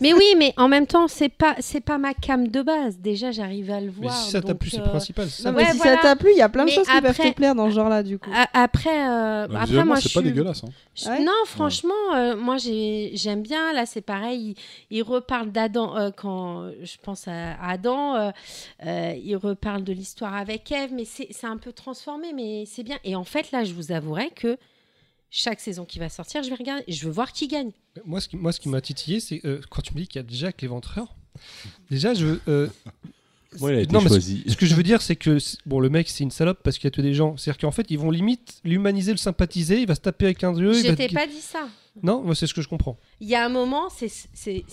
Mais 0.00 0.12
oui, 0.12 0.24
mais 0.36 0.52
en 0.56 0.68
même 0.68 0.86
temps, 0.86 1.08
c'est 1.08 1.28
pas 1.28 1.54
c'est 1.60 1.80
pas 1.80 1.96
ma 1.98 2.12
cam 2.14 2.48
de 2.48 2.62
base. 2.62 2.98
Déjà, 2.98 3.30
j'arrive 3.30 3.70
à 3.70 3.80
le 3.80 3.86
Mais 3.86 3.92
voir. 3.92 4.14
si 4.16 4.30
ça 4.30 4.42
t'a 4.42 4.54
plu, 4.54 4.68
c'est 4.70 4.78
euh, 4.80 4.84
le 4.84 4.88
principal. 4.90 5.28
c'est 5.28 5.42
ça. 5.42 5.50
Non, 5.50 5.56
mais 5.56 5.64
Ouais, 5.64 5.70
si 5.72 5.76
voilà. 5.78 5.96
ça 5.96 6.02
t'a 6.02 6.16
plu, 6.16 6.30
il 6.32 6.38
y 6.38 6.42
a 6.42 6.48
plein 6.48 6.64
de 6.64 6.70
Mais 6.70 6.74
choses 6.74 6.86
qui 6.86 7.00
peuvent 7.00 7.16
te 7.16 7.32
plaire 7.32 7.54
dans 7.54 7.68
ce 7.70 7.74
genre-là, 7.74 8.02
du 8.02 8.18
coup. 8.18 8.30
Après, 8.52 8.90
euh, 9.08 9.46
Bah, 9.48 9.60
après 9.62 9.84
moi, 9.84 9.96
je 9.96 10.02
c'est 10.02 10.12
pas 10.14 10.20
suis. 10.20 10.28
dégueulasse. 10.30 10.64
hein. 10.64 10.68
je- 10.94 11.08
Ouais. 11.08 11.20
Non, 11.24 11.32
franchement, 11.46 11.92
euh, 12.14 12.36
moi 12.36 12.56
j'ai- 12.58 13.12
j'aime 13.14 13.42
bien. 13.42 13.72
Là, 13.72 13.86
c'est 13.86 14.00
pareil. 14.02 14.56
Il, 14.90 14.98
il 14.98 15.02
reparle 15.02 15.50
d'Adam 15.52 15.96
euh, 15.96 16.10
quand 16.14 16.70
je 16.82 16.96
pense 17.02 17.26
à 17.28 17.54
Adam. 17.62 18.16
euh, 18.16 18.30
euh, 18.86 19.14
il 19.22 19.36
reparle 19.36 19.84
de 19.84 19.92
l'histoire 19.92 20.34
avec 20.34 20.70
Ève, 20.72 20.90
mais 20.92 21.04
c'est 21.04 21.28
c'est 21.30 21.46
un 21.46 21.56
peu 21.56 21.72
transformé, 21.72 22.32
mais 22.34 22.64
c'est 22.66 22.82
bien. 22.82 22.98
Et 23.04 23.14
en 23.16 23.24
fait, 23.24 23.50
là, 23.52 23.64
je 23.64 23.72
vous 23.74 23.92
avouerai 23.92 24.30
que 24.30 24.56
chaque 25.36 25.60
saison 25.60 25.84
qui 25.84 25.98
va 25.98 26.08
sortir, 26.08 26.42
je 26.44 26.48
vais 26.48 26.54
regarder. 26.54 26.84
Je 26.86 27.04
veux 27.06 27.10
voir 27.10 27.32
qui 27.32 27.48
gagne. 27.48 27.72
Moi, 28.04 28.20
ce 28.20 28.28
qui, 28.28 28.36
moi, 28.36 28.52
ce 28.52 28.60
qui 28.60 28.68
m'a 28.68 28.80
titillé, 28.80 29.18
c'est 29.18 29.40
euh, 29.44 29.60
quand 29.68 29.82
tu 29.82 29.92
me 29.94 29.98
dis 30.00 30.06
qu'il 30.06 30.22
y 30.22 30.24
a 30.24 30.26
Jack 30.28 30.62
l'éventreur. 30.62 31.16
Déjà, 31.90 32.14
je. 32.14 32.38
euh, 32.48 32.68
il 33.60 33.64
a 33.66 33.80
été 33.80 33.92
non, 33.92 34.00
mais 34.00 34.04
ce- 34.08 34.14
choisi. 34.14 34.44
Ce 34.46 34.56
que 34.56 34.64
je 34.66 34.74
veux 34.74 34.82
dire, 34.84 35.02
c'est 35.02 35.16
que 35.16 35.38
bon, 35.66 35.80
le 35.80 35.88
mec, 35.90 36.08
c'est 36.08 36.22
une 36.24 36.30
salope 36.30 36.60
parce 36.62 36.78
qu'il 36.78 36.84
y 36.86 36.88
a 36.88 36.90
tué 36.92 37.02
des 37.02 37.14
gens. 37.14 37.36
C'est-à-dire 37.36 37.58
qu'en 37.60 37.72
fait, 37.72 37.86
ils 37.90 37.98
vont 37.98 38.10
limite 38.12 38.60
l'humaniser, 38.64 39.10
le 39.10 39.18
sympathiser. 39.18 39.80
Il 39.80 39.86
va 39.88 39.96
se 39.96 40.00
taper 40.00 40.26
avec 40.26 40.44
un 40.44 40.52
dieu. 40.52 40.72
Je 40.72 40.86
va- 40.88 40.94
t'ai 40.96 41.08
pas 41.08 41.26
dit 41.26 41.40
ça. 41.40 41.68
Non, 42.02 42.22
moi, 42.22 42.34
c'est 42.34 42.48
ce 42.48 42.54
que 42.54 42.60
je 42.62 42.66
comprends. 42.68 42.98
Il 43.20 43.28
y 43.28 43.36
a 43.36 43.44
un 43.44 43.48
moment, 43.48 43.88
c'est 43.88 44.08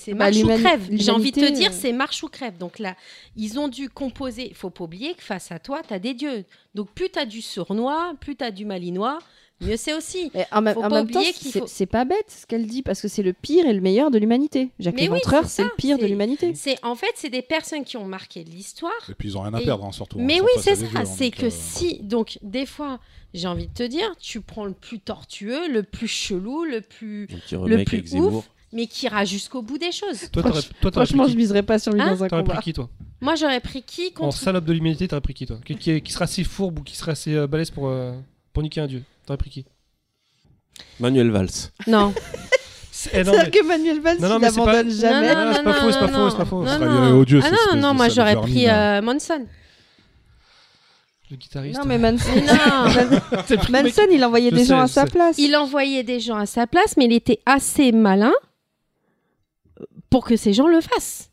Bah, 0.10 0.16
marche 0.32 0.38
ou 0.38 0.48
crève. 0.48 0.88
J'ai 0.92 1.12
envie 1.12 1.32
de 1.32 1.40
te 1.40 1.52
dire, 1.52 1.70
euh. 1.70 1.76
c'est 1.80 1.94
marche 1.94 2.24
ou 2.24 2.28
crève. 2.28 2.58
Donc 2.58 2.80
là, 2.80 2.96
ils 3.36 3.60
ont 3.60 3.68
dû 3.68 3.90
composer. 3.90 4.48
Il 4.50 4.56
faut 4.56 4.72
pas 4.72 4.86
oublier 4.86 5.14
que 5.14 5.22
face 5.22 5.52
à 5.52 5.60
toi, 5.60 5.82
tu 5.88 5.94
as 5.94 6.00
des 6.00 6.16
dieux. 6.16 6.46
Donc 6.74 6.92
plus 6.96 7.10
tu 7.12 7.20
as 7.20 7.26
du 7.28 7.42
sournois, 7.44 8.16
plus 8.20 8.36
tu 8.36 8.44
as 8.44 8.50
du 8.50 8.66
malinois, 8.66 9.20
mieux 9.62 9.78
c'est 9.78 9.94
aussi. 9.94 10.32
Mais 10.34 10.46
en 10.52 10.62
Faut 10.74 10.80
en 10.84 10.90
pas 10.90 10.90
même 10.90 11.10
temps, 11.10 11.20
oublier 11.20 11.34
qu'il 11.34 11.52
c'est 11.52 11.60
faut- 11.60 11.68
c'est 11.68 11.86
pas 11.86 12.06
bête 12.06 12.26
ce 12.28 12.46
qu'elle 12.46 12.66
dit, 12.68 12.82
parce 12.82 13.02
que 13.02 13.08
c'est 13.08 13.24
le 13.24 13.34
pire 13.34 13.66
et 13.66 13.74
le 13.74 13.82
meilleur 13.82 14.12
de 14.12 14.18
l'humanité. 14.18 14.70
Jacques 14.80 14.96
Mais 14.96 15.02
oui, 15.04 15.16
Léventreur, 15.20 15.46
c'est 15.48 15.64
le 15.64 15.72
pire 15.78 15.98
de 15.98 16.06
l'humanité. 16.06 16.54
C'est 16.56 16.78
En 16.84 16.96
fait, 16.96 17.12
c'est 17.16 17.30
des 17.30 17.42
personnes 17.42 17.84
qui 17.84 17.98
ont 17.98 18.06
marqué 18.06 18.44
l'histoire. 18.44 18.92
Et 19.10 19.14
puis 19.14 19.30
ils 19.30 19.38
ont 19.38 19.42
rien 19.42 19.54
à 19.54 19.62
Et- 19.62 19.66
perdre, 19.66 19.86
hein, 19.86 19.92
surtout. 19.92 20.20
hein. 20.20 20.24
Mais 20.26 20.42
oui, 20.42 20.50
c'est 20.60 20.76
ça. 20.76 20.86
hein, 20.96 21.06
C'est 21.06 21.32
que 21.32 21.46
euh, 21.46 21.50
si. 21.52 22.00
Donc, 22.04 22.38
des 22.42 22.66
fois, 22.66 23.00
j'ai 23.34 23.48
envie 23.48 23.68
de 23.68 23.74
te 23.74 23.84
dire, 23.84 24.14
tu 24.20 24.42
prends 24.42 24.66
le 24.66 24.74
plus 24.74 25.00
tortueux, 25.00 25.72
le 25.72 25.84
plus 25.84 26.08
chelou, 26.08 26.64
le 26.64 26.82
plus. 26.82 27.28
Remake 27.52 27.88
plus 27.88 28.16
ouf. 28.16 28.50
Mais 28.74 28.88
qui 28.88 29.06
ira 29.06 29.26
jusqu'au 29.26 29.62
bout 29.62 29.78
des 29.78 29.92
choses. 29.92 30.30
Toi, 30.32 30.44
toi, 30.44 30.92
Franchement, 30.94 31.28
je 31.28 31.36
miserais 31.36 31.62
pas 31.62 31.78
sur 31.78 31.92
lui 31.92 32.00
Hein 32.02 32.16
dans 32.16 32.24
un 32.24 32.30
T'aurais 32.30 32.42
combat. 32.44 32.54
pris 32.56 32.64
qui, 32.64 32.74
toi? 32.74 32.90
Moi, 33.20 33.36
j'aurais 33.36 33.60
pris 33.60 33.84
qui 33.84 34.08
En 34.16 34.20
contre. 34.28 34.38
salope 34.38 34.64
de 34.64 34.72
l'humanité, 34.72 35.10
t'aurais 35.10 35.20
pris 35.22 35.34
qui, 35.34 35.46
toi? 35.46 35.58
Qui, 35.66 35.76
qui- 35.76 36.02
qui 36.02 36.12
sera 36.14 36.24
assez 36.24 36.46
fourbe 36.46 36.80
ou 36.80 36.82
qui 36.82 36.96
sera 36.96 37.12
assez 37.12 37.36
euh, 37.36 37.48
balèze 37.48 37.70
pour, 37.70 37.90
euh, 37.90 38.14
pour 38.54 38.64
niquer 38.64 38.80
un 38.80 38.88
dieu 38.88 39.04
T'aurais 39.26 39.38
pris 39.38 39.50
qui? 39.50 39.66
Manuel 41.00 41.30
Valls. 41.32 41.50
Non. 41.88 42.14
Eh, 43.14 43.24
non, 43.24 43.32
C'est-à-dire 43.32 43.44
mais- 43.46 43.50
que 43.52 43.66
Manuel 43.66 44.00
Valls, 44.02 44.18
Non, 44.20 44.30
non, 44.30 44.36
il 44.38 44.42
mais 44.42 44.50
c'est 44.52 44.64
pas- 44.64 44.88
jamais. 44.90 45.34
non, 45.34 45.54
c'est 45.56 45.64
pas 45.64 45.74
faux, 45.74 45.92
c'est 45.92 46.00
pas 46.00 46.08
faux, 46.10 46.30
c'est 46.30 46.38
pas 46.38 46.46
faux. 46.46 46.64
Non, 46.64 46.78
non. 46.78 47.20
odieux, 47.20 47.40
Ah 47.42 47.46
cette 47.46 47.52
non, 47.54 47.58
espèce 47.58 47.82
non, 47.82 47.92
de 47.94 47.96
moi 47.98 48.06
sale 48.10 48.16
j'aurais 48.16 48.34
vermine, 48.36 48.54
pris 48.54 48.66
là. 48.66 48.98
euh, 48.98 49.02
Manson. 49.02 49.48
Le 51.32 51.36
guitariste. 51.38 51.80
Non, 51.80 51.86
mais 51.86 51.98
Manson, 51.98 52.30
Mais 52.36 52.42
non. 52.42 52.52
C'est 53.48 53.56
le 53.68 53.72
mec- 53.72 53.86
Manson, 53.96 54.08
il 54.12 54.24
envoyait 54.24 54.52
Je 54.52 54.56
des 54.56 54.66
gens 54.66 54.82
à 54.82 54.86
je 54.86 54.92
sa 54.92 55.06
sais. 55.06 55.12
place. 55.12 55.36
Il 55.40 55.56
envoyait 55.56 56.04
des 56.04 56.20
gens 56.20 56.36
à 56.38 56.46
sa 56.46 56.68
place, 56.68 56.96
mais 56.96 57.06
il 57.06 57.14
était 57.14 57.40
assez 57.48 57.92
malin 57.92 58.34
pour 60.12 60.24
que 60.26 60.36
ces 60.36 60.54
gens 60.54 60.68
le 60.68 60.82
fassent. 60.82 61.31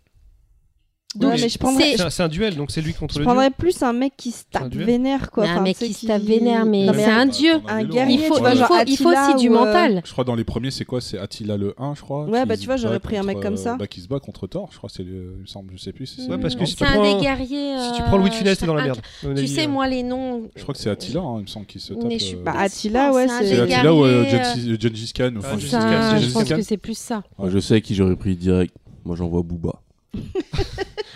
Mais 1.17 1.39
je 1.39 1.59
prendrais, 1.59 1.97
c'est- 1.97 2.21
un- 2.23 2.29
duel, 2.29 2.55
donc 2.55 2.71
c'est 2.71 2.83
lui 2.83 2.93
contre 2.93 3.15
je 3.15 3.21
le 3.21 3.25
prendrais 3.25 3.49
dieu. 3.49 3.55
plus 3.59 3.83
un 3.83 3.95
mec 3.95 4.13
qui 4.15 4.31
se 4.31 4.43
tape 4.51 4.75
vénère, 4.75 5.31
quoi. 5.31 5.49
Un 5.49 5.63
mec 5.63 5.79
qui 5.79 5.95
se 5.95 6.07
tape 6.07 6.21
vénère, 6.23 6.67
mais 6.67 6.87
c'est 6.93 7.05
un 7.07 7.25
dieu. 7.25 7.55
un 7.67 7.83
guerrier, 7.83 8.17
Il 8.17 8.21
faut, 8.29 8.35
tu 8.35 8.41
vois, 8.41 8.51
il 8.51 8.53
Ouais, 8.53 8.59
genre 8.59 8.69
faut, 8.69 8.75
il 8.87 8.97
faut 8.99 9.09
Attila 9.09 9.29
aussi 9.35 9.43
du 9.43 9.49
ou, 9.49 9.55
euh, 9.57 9.65
mental. 9.65 10.03
Je 10.05 10.13
crois 10.13 10.25
dans 10.25 10.35
les 10.35 10.45
premiers, 10.45 10.71
c'est 10.71 10.85
quoi? 10.85 11.01
C'est 11.01 11.19
Attila 11.19 11.57
le 11.57 11.75
1, 11.79 11.95
je 11.95 12.03
crois. 12.03 12.27
Ouais, 12.27 12.45
bah, 12.45 12.59
tu 12.59 12.67
vois, 12.67 12.77
j'aurais 12.77 13.01
pris 13.01 13.17
un 13.17 13.23
mec 13.23 13.41
comme 13.41 13.55
euh, 13.55 13.57
ça. 13.57 13.77
bah, 13.77 13.87
qui 13.87 14.03
se 14.03 14.07
bat 14.09 14.21
contre 14.21 14.47
Thor, 14.47 14.69
je 14.71 14.77
crois, 14.77 14.91
c'est 14.93 15.03
le- 15.03 15.33
il 15.37 15.43
me 15.43 15.47
semble, 15.47 15.73
je 15.75 15.79
sais 15.83 15.93
plus. 15.93 16.05
si 16.07 16.21
c'est- 16.23 16.31
Ouais, 16.31 16.37
parce 16.39 16.55
que 16.55 16.67
si 16.67 16.73
c'est 16.73 16.85
tu 16.85 16.85
un 16.85 16.93
prends- 17.01 17.17
des 17.17 17.23
guerriers. 17.23 17.79
Si 17.79 17.93
tu 17.97 18.03
euh, 18.03 18.05
prends 18.07 18.19
Louis 18.19 18.29
de 18.29 18.35
Funès, 18.35 18.59
t'es 18.59 18.67
dans 18.67 18.75
la 18.75 18.85
merde. 18.85 19.01
Tu 19.35 19.47
sais, 19.49 19.65
euh. 19.65 19.69
moi, 19.69 19.89
les 19.89 20.03
noms. 20.03 20.43
Je 20.57 20.63
crois 20.63 20.75
que 20.75 20.81
c'est 20.81 20.91
Attila, 20.91 21.21
hein, 21.21 21.37
il 21.39 21.43
me 21.43 21.47
semble, 21.47 21.65
qui 21.65 21.81
se 21.81 21.95
tape. 21.95 22.05
Mais 22.05 22.19
je 22.19 22.25
suis 22.25 22.37
euh, 22.37 22.43
Bah, 22.45 22.53
pas 22.53 22.59
Attila, 22.61 23.13
ouais, 23.15 23.27
c'est- 23.29 23.61
Attila 23.61 23.95
ou 23.95 24.05
euh, 24.05 24.25
euh, 24.27 24.77
Gengis- 24.79 25.13
Khan 25.15 25.33
Ah, 25.43 25.57
je 25.59 26.33
pense 26.33 26.45
que 26.45 26.63
c'est 26.63 26.77
plus 26.77 26.99
ça. 26.99 27.23
Ouais, 27.39 27.49
je 27.51 27.59
sais 27.61 27.81
qui 27.81 27.95
j'aurais 27.95 28.17
pris 28.17 28.37
direct. 28.37 28.75
Moi, 29.07 29.17
j'envoie 29.17 29.43
Booba. 29.43 29.81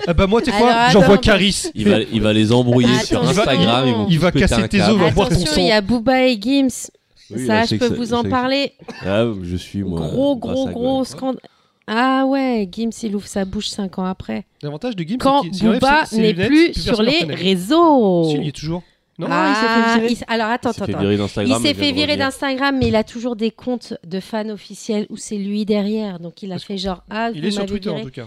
Ah 0.07 0.15
bah 0.15 0.27
moi, 0.27 0.41
tu 0.43 0.51
sais 0.51 0.57
quoi 0.57 0.71
Alors, 0.73 0.91
J'envoie 1.03 1.19
Caris. 1.19 1.65
Il 1.75 1.89
va, 1.89 1.99
il 2.01 2.21
va 2.21 2.33
les 2.33 2.53
embrouiller 2.53 2.99
sur 3.05 3.23
Attention. 3.23 3.43
Instagram. 3.43 3.89
Ils 3.89 3.95
vont 3.95 4.07
Il 4.09 4.19
va 4.19 4.33
casser 4.33 4.69
tes 4.69 4.81
os, 4.83 4.97
va 4.97 5.11
boire 5.11 5.29
ton 5.29 5.35
Attention, 5.35 5.55
sang. 5.55 5.61
il 5.61 5.69
y 5.69 5.73
a 5.73 5.81
Booba 5.81 6.27
et 6.27 6.41
Gims. 6.41 6.91
Oui, 7.31 7.47
ça, 7.47 7.55
là, 7.61 7.65
je 7.65 7.77
peux 7.77 7.89
ça- 7.89 7.95
vous 7.95 8.07
je 8.07 8.15
en 8.15 8.25
parler. 8.25 8.73
Ah, 9.07 9.25
je 9.43 9.57
suis 9.57 9.83
moi. 9.83 10.01
gros, 10.01 10.37
gros, 10.37 10.69
gros 10.69 11.05
scandale. 11.05 11.41
Ah 11.87 12.25
ouais, 12.27 12.69
Gims, 12.71 12.91
il 13.03 13.17
ouvre 13.17 13.27
sa 13.27 13.45
bouche 13.45 13.69
5 13.69 13.99
ans 13.99 14.05
après. 14.05 14.45
L'avantage 14.63 14.97
de 14.97 15.03
Gims, 15.05 15.19
Quand 15.19 15.43
c'est 15.53 15.65
Booba 15.65 16.05
n'est 16.13 16.35
plus 16.35 16.75
sur 16.75 17.03
les 17.03 17.25
réseaux. 17.25 18.25
Si, 18.31 18.37
il 18.37 18.49
est 18.49 18.53
toujours. 18.57 18.83
Non 19.19 19.27
Ah, 19.31 19.49
il 19.51 19.55
s'est 19.55 19.69
fait 19.69 19.99
virer. 20.01 20.13
il 20.13 20.17
s- 20.17 20.25
Alors 20.27 20.47
attends, 20.49 20.71
Il 20.71 20.75
s'est 20.75 20.83
attends, 20.85 20.93
fait 20.93 20.99
virer 20.99 21.15
Il 21.15 21.19
d'Instagram. 21.19 21.57
s'est 21.57 21.63
mais 21.63 21.73
vient 21.75 21.83
fait 21.85 21.91
de 21.91 21.95
virer 21.97 22.07
revenir. 22.13 22.27
d'Instagram, 22.27 22.77
mais 22.81 22.89
il 22.89 22.97
a 22.97 23.05
toujours 23.05 23.37
des 23.37 23.51
comptes 23.51 23.95
de 24.05 24.21
fans 24.21 24.49
officiels 24.49 25.07
où 25.11 25.17
c'est 25.17 25.37
lui 25.37 25.65
derrière. 25.67 26.19
Donc 26.19 26.43
il 26.43 26.51
a 26.51 26.55
Parce 26.55 26.65
fait 26.65 26.79
genre 26.79 27.05
Ah, 27.11 27.31
Il 27.35 27.41
vous 27.43 27.47
est 27.49 27.51
sur 27.51 27.67
Twitter 27.67 27.91
en 27.91 27.97
viré. 27.97 28.07
tout 28.07 28.11
cas. 28.13 28.27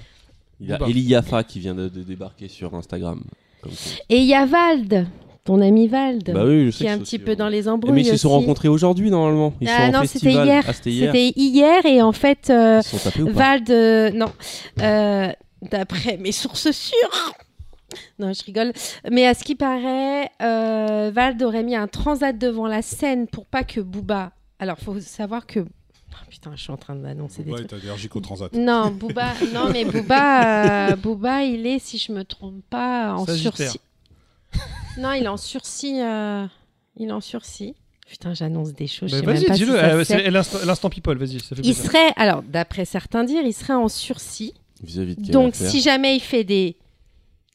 Il 0.59 0.67
y 0.67 0.73
a 0.73 0.77
Booba. 0.77 0.89
Eli 0.89 1.01
Yafa 1.01 1.43
qui 1.43 1.59
vient 1.59 1.75
de, 1.75 1.89
de 1.89 2.01
débarquer 2.03 2.47
sur 2.47 2.73
Instagram. 2.75 3.21
Comme. 3.61 3.73
Et 4.09 4.17
il 4.17 4.25
y 4.25 4.33
a 4.33 4.45
Vald, 4.45 5.07
ton 5.43 5.61
ami 5.61 5.87
Vald, 5.87 6.31
Bah 6.33 6.45
oui, 6.45 6.67
je 6.67 6.71
sais 6.71 6.77
qui 6.77 6.85
est 6.85 6.89
un 6.89 6.97
petit 6.97 7.15
aussi, 7.17 7.19
peu 7.19 7.35
dans 7.35 7.49
les 7.49 7.63
Mais 7.63 7.67
embrouilles. 7.69 8.01
ils 8.01 8.05
se 8.05 8.17
sont 8.17 8.29
rencontrés 8.29 8.67
aujourd'hui 8.67 9.09
normalement. 9.11 9.53
Ils 9.61 9.69
Ah 9.69 9.87
sont 9.87 9.91
non, 9.91 9.99
en 9.99 10.05
c'était 10.05 10.31
hier. 10.31 10.63
Ah, 10.67 10.73
c'était 10.73 10.91
hier. 10.91 11.11
C'était 11.13 11.33
hier 11.35 11.85
et 11.85 12.01
en 12.01 12.11
fait, 12.11 12.49
euh, 12.49 12.81
Vald, 13.17 13.69
euh, 13.69 14.11
non, 14.11 14.31
euh, 14.81 15.31
d'après 15.61 16.17
mes 16.17 16.31
sources 16.31 16.71
sûres. 16.71 17.33
Non, 18.19 18.33
je 18.33 18.43
rigole. 18.43 18.73
Mais 19.09 19.25
à 19.25 19.33
ce 19.33 19.43
qui 19.43 19.55
paraît, 19.55 20.29
euh, 20.41 21.11
Vald 21.13 21.41
aurait 21.43 21.63
mis 21.63 21.75
un 21.75 21.87
transat 21.87 22.37
devant 22.37 22.67
la 22.67 22.81
scène 22.81 23.27
pour 23.27 23.45
pas 23.45 23.63
que 23.63 23.79
Booba. 23.79 24.31
Alors, 24.59 24.77
faut 24.79 24.99
savoir 24.99 25.45
que. 25.45 25.65
Oh, 26.21 26.25
putain, 26.29 26.51
je 26.55 26.61
suis 26.61 26.71
en 26.71 26.77
train 26.77 26.95
d'annoncer 26.95 27.43
des 27.43 27.51
Booba 27.51 27.63
trucs. 27.65 27.83
est 27.83 27.85
allergique 27.87 28.15
au 28.15 28.19
transat. 28.21 28.53
Non, 28.53 28.89
Booba, 28.91 29.33
non, 29.53 29.69
mais 29.71 29.85
Booba, 29.85 30.89
euh, 30.91 30.95
Booba, 31.03 31.43
il 31.43 31.65
est, 31.67 31.79
si 31.79 31.97
je 31.97 32.11
me 32.11 32.23
trompe 32.23 32.63
pas, 32.69 33.13
en 33.13 33.25
Sagittaire. 33.25 33.55
sursis. 33.71 33.79
Non, 34.97 35.11
il 35.13 35.23
est 35.23 35.27
en 35.27 35.37
sursis. 35.37 35.99
euh, 36.01 36.45
Il 36.97 37.09
est 37.09 37.11
en 37.11 37.21
sursis. 37.21 37.75
Putain, 38.07 38.33
j'annonce 38.33 38.71
des 38.73 38.87
choses. 38.87 39.11
Bah, 39.11 39.17
je 39.17 39.21
sais 39.21 39.25
même 39.27 39.35
Vas-y, 39.35 39.45
pas 39.47 39.53
si 39.55 39.59
dis-le. 39.65 39.75
ça 39.77 39.85
euh, 39.85 40.03
se 40.03 40.13
fait. 40.13 40.23
C'est 40.25 40.31
l'instant 40.31 40.59
l'instant 40.65 40.89
people, 40.89 41.17
vas-y. 41.17 41.39
Ça 41.39 41.55
fait 41.55 41.61
Il 41.63 41.73
plaisir. 41.73 41.83
serait, 41.85 42.13
alors, 42.15 42.43
d'après 42.43 42.85
certains 42.85 43.23
dire, 43.23 43.41
il 43.43 43.53
serait 43.53 43.73
en 43.73 43.87
sursis. 43.89 44.53
Vis-à-vis 44.83 45.15
de 45.15 45.21
quelle 45.23 45.31
Donc, 45.31 45.55
affaire 45.55 45.69
si 45.69 45.81
jamais 45.81 46.15
il 46.15 46.19
fait 46.21 46.43
des. 46.43 46.77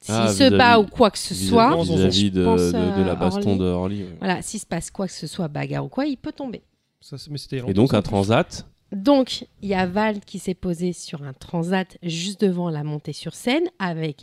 S'il 0.03 0.15
Ah, 0.15 0.29
se 0.29 0.33
vis-à-vis- 0.39 0.57
bat 0.57 0.79
ou 0.81 0.87
quoi 0.87 1.11
que 1.11 1.19
ce 1.19 1.35
Vis-à-vis- 1.35 1.49
soit, 1.51 1.83
Vis-à-vis 1.85 2.27
je 2.27 2.33
de, 2.33 2.45
pense, 2.45 2.61
de- 2.61 2.99
de 3.01 3.07
la 3.07 3.15
baston 3.15 3.51
Orly. 3.51 3.59
de 3.59 3.65
Orly. 3.65 4.03
ouais. 4.03 4.17
voilà, 4.19 4.43
s'il 4.43 4.59
se 4.59 4.67
passe 4.67 4.91
quoi 4.91 5.07
que 5.07 5.13
ce 5.13 5.27
soit, 5.27 5.47
bagarre 5.49 5.85
ou 5.85 5.89
quoi, 5.89 6.07
il 6.07 6.17
peut 6.17 6.33
tomber. 6.33 6.63
Ça, 7.01 7.17
c'est- 7.19 7.31
mais 7.31 7.39
c'était 7.39 7.59
Et 7.67 7.73
donc 7.73 7.95
un 7.95 8.03
transat. 8.03 8.67
Donc, 8.93 9.47
il 9.63 9.69
y 9.69 9.75
a 9.75 9.87
Val 9.87 10.21
qui 10.21 10.39
s'est 10.39 10.55
posé 10.55 10.93
sur 10.93 11.23
un 11.23 11.33
transat 11.33 11.97
juste 12.03 12.41
devant 12.41 12.71
la 12.71 12.83
montée 12.85 13.13
sur 13.13 13.35
scène 13.35 13.65
avec 13.79 14.23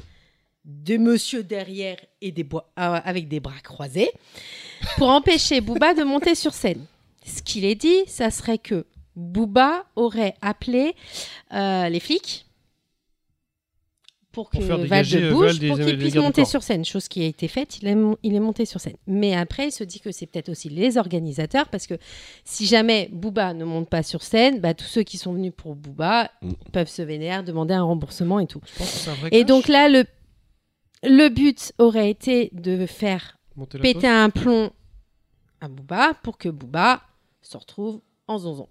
des 0.66 0.98
messieurs 0.98 1.44
derrière 1.44 1.98
et 2.22 2.32
des 2.34 2.44
bois, 2.44 2.70
euh, 2.78 2.99
avec 3.06 3.30
des 3.30 3.40
bras 3.40 3.60
croisés 3.64 4.12
pour 4.98 5.08
empêcher 5.10 5.62
Booba 5.62 5.94
de 5.94 6.04
monter 6.04 6.36
sur 6.36 6.54
scène. 6.54 6.86
Ce 7.26 7.41
qu'il 7.41 7.64
est 7.64 7.76
dit, 7.76 8.04
ça 8.08 8.30
serait 8.30 8.58
que 8.58 8.86
Booba 9.16 9.86
aurait 9.95 10.36
appelé 10.41 10.94
euh, 11.54 11.88
les 11.88 11.99
flics 12.02 12.45
pour 14.38 14.51
que 14.51 14.57
Pour 14.57 14.68
faire 14.68 14.77
Val 14.77 14.84
dégager, 14.88 15.22
de 15.22 15.31
bouge 15.31 15.45
Val 15.47 15.57
des- 15.57 15.68
pour 15.69 15.77
des 15.77 15.85
qu'il 15.85 15.97
puisse 15.97 16.15
monter 16.15 16.45
sur 16.45 16.61
scène, 16.61 16.85
chose 16.85 17.07
qui 17.07 17.23
a 17.23 17.26
été 17.26 17.47
faite. 17.47 17.80
Il 17.81 17.88
est, 17.88 17.95
mon- 17.95 18.18
il 18.22 18.35
est 18.35 18.39
monté 18.39 18.65
sur 18.65 18.80
scène. 18.80 18.97
Mais 19.07 19.34
après, 19.35 19.69
il 19.69 19.72
se 19.72 19.84
dit 19.84 19.99
que 19.99 20.11
c'est 20.11 20.27
peut-être 20.27 20.49
aussi 20.49 20.69
les 20.69 20.97
organisateurs 20.99 21.69
parce 21.69 21.88
que 21.88 21.95
si 22.45 22.68
jamais 22.68 23.09
Booba 23.11 23.55
ne 23.55 23.65
monte 23.65 23.89
pas 23.89 24.03
sur 24.03 24.22
scène, 24.22 24.59
bah, 24.59 24.76
tous 24.76 24.85
ceux 24.85 25.01
qui 25.01 25.18
sont 25.18 25.34
venus 25.34 25.53
pour 25.57 25.76
Booba 25.76 26.30
Mm. 26.43 26.51
peuvent 26.72 26.88
se 26.88 27.01
vénérer, 27.01 27.41
demander 27.41 27.73
un 27.73 27.81
remboursement 27.81 28.39
et 28.39 28.45
tout. 28.45 28.61
Je 28.72 28.77
pense 28.77 28.91
que 28.91 28.97
c'est 28.99 29.09
un 29.09 29.15
vrai 29.15 29.30
Et 29.31 29.43
donc 29.43 29.68
là, 29.68 29.89
le, 29.89 30.05
le 31.03 31.30
but 31.30 31.73
aurait 31.80 32.11
été 32.11 32.51
de 32.53 32.85
faire 32.85 33.39
péter 33.81 34.05
un 34.07 34.30
plomb 34.30 34.69
à 35.61 35.68
Booba 35.68 36.14
pour 36.22 36.38
que 36.38 36.49
Booba 36.49 37.01
se 37.41 37.57
retrouve 37.57 38.01
en 38.27 38.38
zonzon. 38.38 38.69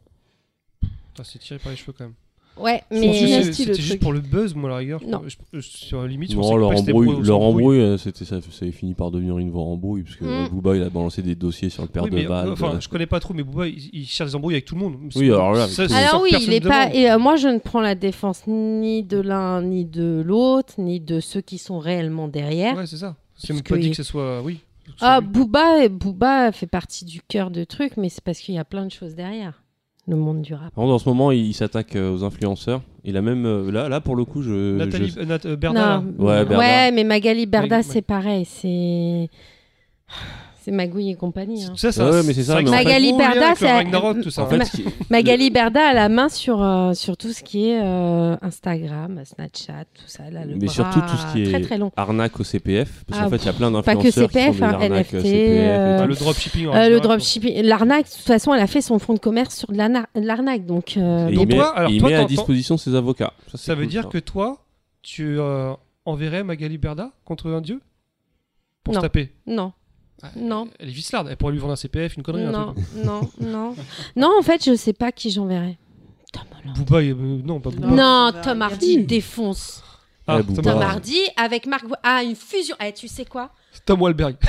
Putain, 0.80 1.24
C'est 1.24 1.40
tiré 1.40 1.58
par 1.58 1.72
les 1.72 1.76
cheveux 1.76 1.92
quand 1.92 2.04
même. 2.04 2.14
Ouais, 2.58 2.82
mais 2.90 3.42
C'était 3.52 3.74
juste 3.74 4.00
pour 4.00 4.12
le 4.12 4.20
buzz, 4.20 4.54
moi, 4.54 4.70
à 4.70 4.72
la 4.72 4.78
rigueur. 4.78 5.00
Non. 5.06 5.22
Je- 5.52 5.60
sur 5.60 6.00
la 6.02 6.08
limite, 6.08 6.30
je 6.32 6.36
Non, 6.36 6.56
leur 6.56 6.70
embrouille, 6.70 7.22
leur 7.22 7.40
embrouille. 7.40 7.80
euh, 7.80 7.98
c'était 7.98 8.24
ça, 8.24 8.40
ça 8.40 8.46
avait 8.62 8.72
fini 8.72 8.94
par 8.94 9.10
devenir 9.10 9.36
une 9.38 9.50
vraie 9.50 9.60
embrouille 9.62 10.02
parce 10.04 10.16
que 10.16 10.24
Mm. 10.24 10.28
euh, 10.28 10.48
Booba 10.48 10.76
il 10.76 10.82
a 10.82 10.88
balancé 10.90 11.20
des 11.22 11.34
dossiers 11.34 11.68
sur 11.68 11.82
le 11.82 11.88
père 11.88 12.04
Oui, 12.04 12.10
de 12.22 12.26
Val. 12.26 12.48
euh, 12.48 12.52
enfin, 12.52 12.74
euh, 12.76 12.80
je 12.80 12.88
connais 12.88 13.06
pas 13.06 13.20
trop, 13.20 13.34
mais 13.34 13.42
Booba, 13.42 13.68
il, 13.68 13.90
il 13.92 14.06
cherche 14.06 14.30
des 14.30 14.36
embrouilles 14.36 14.54
avec 14.54 14.64
tout 14.64 14.74
le 14.74 14.80
monde. 14.80 14.96
Oui, 15.14 15.26
alors 15.26 15.52
là, 15.52 15.66
Ça, 15.68 15.84
Alors 15.94 16.22
oui, 16.22 16.30
il 16.40 16.52
est 16.52 16.60
pas. 16.66 16.94
Et 16.94 17.10
euh, 17.10 17.18
moi, 17.18 17.36
je 17.36 17.48
ne 17.48 17.58
prends 17.58 17.80
la 17.82 17.94
défense 17.94 18.42
ni 18.46 19.02
de 19.02 19.18
l'un 19.20 19.60
ni 19.62 19.84
de 19.84 20.22
l'autre, 20.24 20.74
ni 20.78 20.98
de 21.00 21.20
ceux 21.20 21.42
qui 21.42 21.58
sont 21.58 21.78
réellement 21.78 22.28
derrière. 22.28 22.76
Ouais, 22.76 22.86
c'est 22.86 22.96
ça. 22.96 23.16
C'est 23.36 23.52
même 23.52 23.62
pas 23.62 23.74
que 23.76 23.80
dit 23.80 23.90
que 23.90 23.96
ce 23.96 24.02
soit. 24.02 24.40
Oui. 24.42 24.60
Ah, 25.00 25.20
Booba, 25.20 25.88
Booba 25.88 26.52
fait 26.52 26.66
partie 26.68 27.04
du 27.04 27.20
cœur 27.20 27.50
de 27.50 27.64
truc, 27.64 27.96
mais 27.98 28.08
c'est 28.08 28.22
parce 28.24 28.38
qu'il 28.38 28.54
y 28.54 28.58
a 28.58 28.64
plein 28.64 28.86
de 28.86 28.92
choses 28.92 29.14
derrière. 29.14 29.62
Le 30.08 30.14
monde 30.16 30.42
du 30.42 30.54
rap. 30.54 30.70
En 30.76 30.98
ce 30.98 31.08
moment, 31.08 31.32
il, 31.32 31.46
il 31.46 31.52
s'attaque 31.54 31.96
euh, 31.96 32.14
aux 32.14 32.22
influenceurs. 32.22 32.80
Il 33.04 33.16
a 33.16 33.22
même 33.22 33.44
euh, 33.44 33.70
là, 33.72 33.88
là 33.88 34.00
pour 34.00 34.14
le 34.14 34.24
coup, 34.24 34.40
je. 34.40 34.76
Nathalie 34.76 35.08
je- 35.08 35.18
euh, 35.20 35.24
Nat- 35.24 35.56
Berda. 35.56 35.98
Non. 35.98 36.24
Ouais, 36.24 36.44
Berda. 36.44 36.58
Ouais, 36.58 36.92
mais 36.92 37.02
Magali 37.02 37.46
Berda, 37.46 37.82
c'est 37.82 38.02
pareil. 38.02 38.44
C'est. 38.44 39.28
C'est 40.66 40.72
Magouille 40.72 41.10
et 41.10 41.14
compagnie. 41.14 41.64
hein. 41.64 41.74
Ça, 41.76 41.90
Ouais, 41.90 42.10
ouais, 42.10 42.22
mais 42.26 42.34
c'est 42.34 42.42
ça, 42.42 42.60
mais 42.60 42.68
en 42.68 42.72
a 42.72 42.78
fait- 42.78 42.84
Magali 42.84 43.12
Berda, 43.16 43.54
c'est- 43.54 43.70
Ragnarok, 43.72 44.20
tout 44.20 44.30
ça. 44.30 44.42
En 44.42 44.46
fait, 44.48 44.56
Ma- 44.56 44.64
ce 44.64 44.76
qui- 44.78 44.84
Magali 45.10 45.50
Berda 45.50 45.80
a 45.90 45.94
la 45.94 46.08
main 46.08 46.28
sur, 46.28 46.60
euh, 46.60 46.92
sur 46.92 47.16
tout 47.16 47.28
ce 47.32 47.44
qui 47.44 47.68
est 47.70 47.80
euh, 47.80 48.36
Instagram, 48.42 49.20
Snapchat, 49.24 49.84
tout 49.94 50.02
ça. 50.08 50.28
Là, 50.28 50.44
le 50.44 50.54
Mais 50.56 50.64
bras 50.66 50.74
surtout 50.74 51.00
tout 51.02 51.16
ce 51.16 51.32
qui 51.32 51.42
est 51.44 51.52
très 51.52 51.60
très 51.60 51.78
long. 51.78 51.92
arnaque 51.96 52.40
au 52.40 52.42
CPF, 52.42 53.04
parce 53.06 53.20
Ah, 53.20 53.24
qu'en 53.24 53.30
fait, 53.30 53.36
il 53.36 53.46
y 53.46 53.48
a 53.48 53.52
plein 53.52 53.70
pas 53.70 53.80
que 53.80 53.86
d'influenceurs 54.02 54.28
qui 54.28 54.34
font 54.38 54.40
CPF, 54.42 54.56
des 54.56 54.62
hein, 54.64 54.68
arnaques 54.70 54.90
NFT, 55.12 55.14
euh, 55.14 55.20
CPF. 55.22 56.00
Ah, 56.02 56.06
le 56.06 56.14
dropshipping. 56.16 56.66
en 56.66 56.70
Euh, 56.70 56.74
le 56.74 56.82
général, 56.82 57.00
dropshipping, 57.00 57.62
l'arnaque, 57.62 58.06
de 58.06 58.10
toute 58.10 58.20
façon, 58.22 58.52
elle 58.52 58.60
a 58.62 58.66
fait 58.66 58.80
son 58.80 58.98
fonds 58.98 59.14
de 59.14 59.20
commerce 59.20 59.54
sur 59.56 59.70
de 59.70 59.76
l'arna- 59.76 60.08
de 60.16 60.20
l'arnaque. 60.26 60.66
Donc, 60.66 60.96
euh, 60.96 61.28
Et 61.28 61.34
Donc 61.36 61.42
il 61.44 61.48
met, 61.48 61.54
toi, 61.54 61.78
alors 61.78 61.90
il 61.92 62.00
toi, 62.00 62.08
met 62.08 62.16
à 62.16 62.24
disposition 62.24 62.76
ses 62.76 62.96
avocats. 62.96 63.32
Ça 63.54 63.76
veut 63.76 63.86
dire 63.86 64.02
ça. 64.02 64.08
que 64.08 64.18
toi, 64.18 64.58
tu 65.02 65.38
enverrais 66.04 66.42
Magali 66.42 66.76
Berda 66.76 67.12
contre 67.24 67.50
un 67.52 67.60
dieu 67.60 67.80
Pour 68.82 68.94
se 68.96 69.00
taper? 69.00 69.30
Non, 69.46 69.72
Ah, 69.72 69.85
non, 70.36 70.68
Elle 70.78 70.88
est 70.88 70.92
vicelarde, 70.92 71.28
elle 71.30 71.36
pourrait 71.36 71.52
lui 71.52 71.58
vendre 71.58 71.74
un 71.74 71.76
CPF, 71.76 72.16
une 72.16 72.22
connerie, 72.22 72.44
un 72.44 72.50
non, 72.50 72.72
truc. 72.74 72.86
non, 73.04 73.20
non. 73.40 73.76
Non, 74.16 74.32
en 74.38 74.42
fait, 74.42 74.64
je 74.64 74.74
sais 74.74 74.92
pas 74.92 75.12
qui 75.12 75.30
j'enverrai. 75.30 75.78
Tom 76.32 76.42
Holland. 76.58 76.76
Booba, 76.78 77.02
il- 77.02 77.12
euh, 77.12 77.40
non, 77.44 77.60
pas 77.60 77.70
Booba. 77.70 77.86
Non. 77.88 78.32
Tom. 78.42 78.62
Hardy 78.62 78.92
il 78.94 79.06
défonce. 79.06 79.82
Ah, 80.26 80.40
Tom. 80.42 80.82
Hardy 80.82 81.20
avec 81.36 81.66
Mark. 81.66 81.84
Ah, 82.02 82.22
une 82.24 82.34
fusion. 82.34 82.74
Eh, 82.84 82.92
tu 82.92 83.06
sais 83.08 83.24
quoi 83.24 83.52
Tom 83.84 84.00
Wahlberg. 84.02 84.36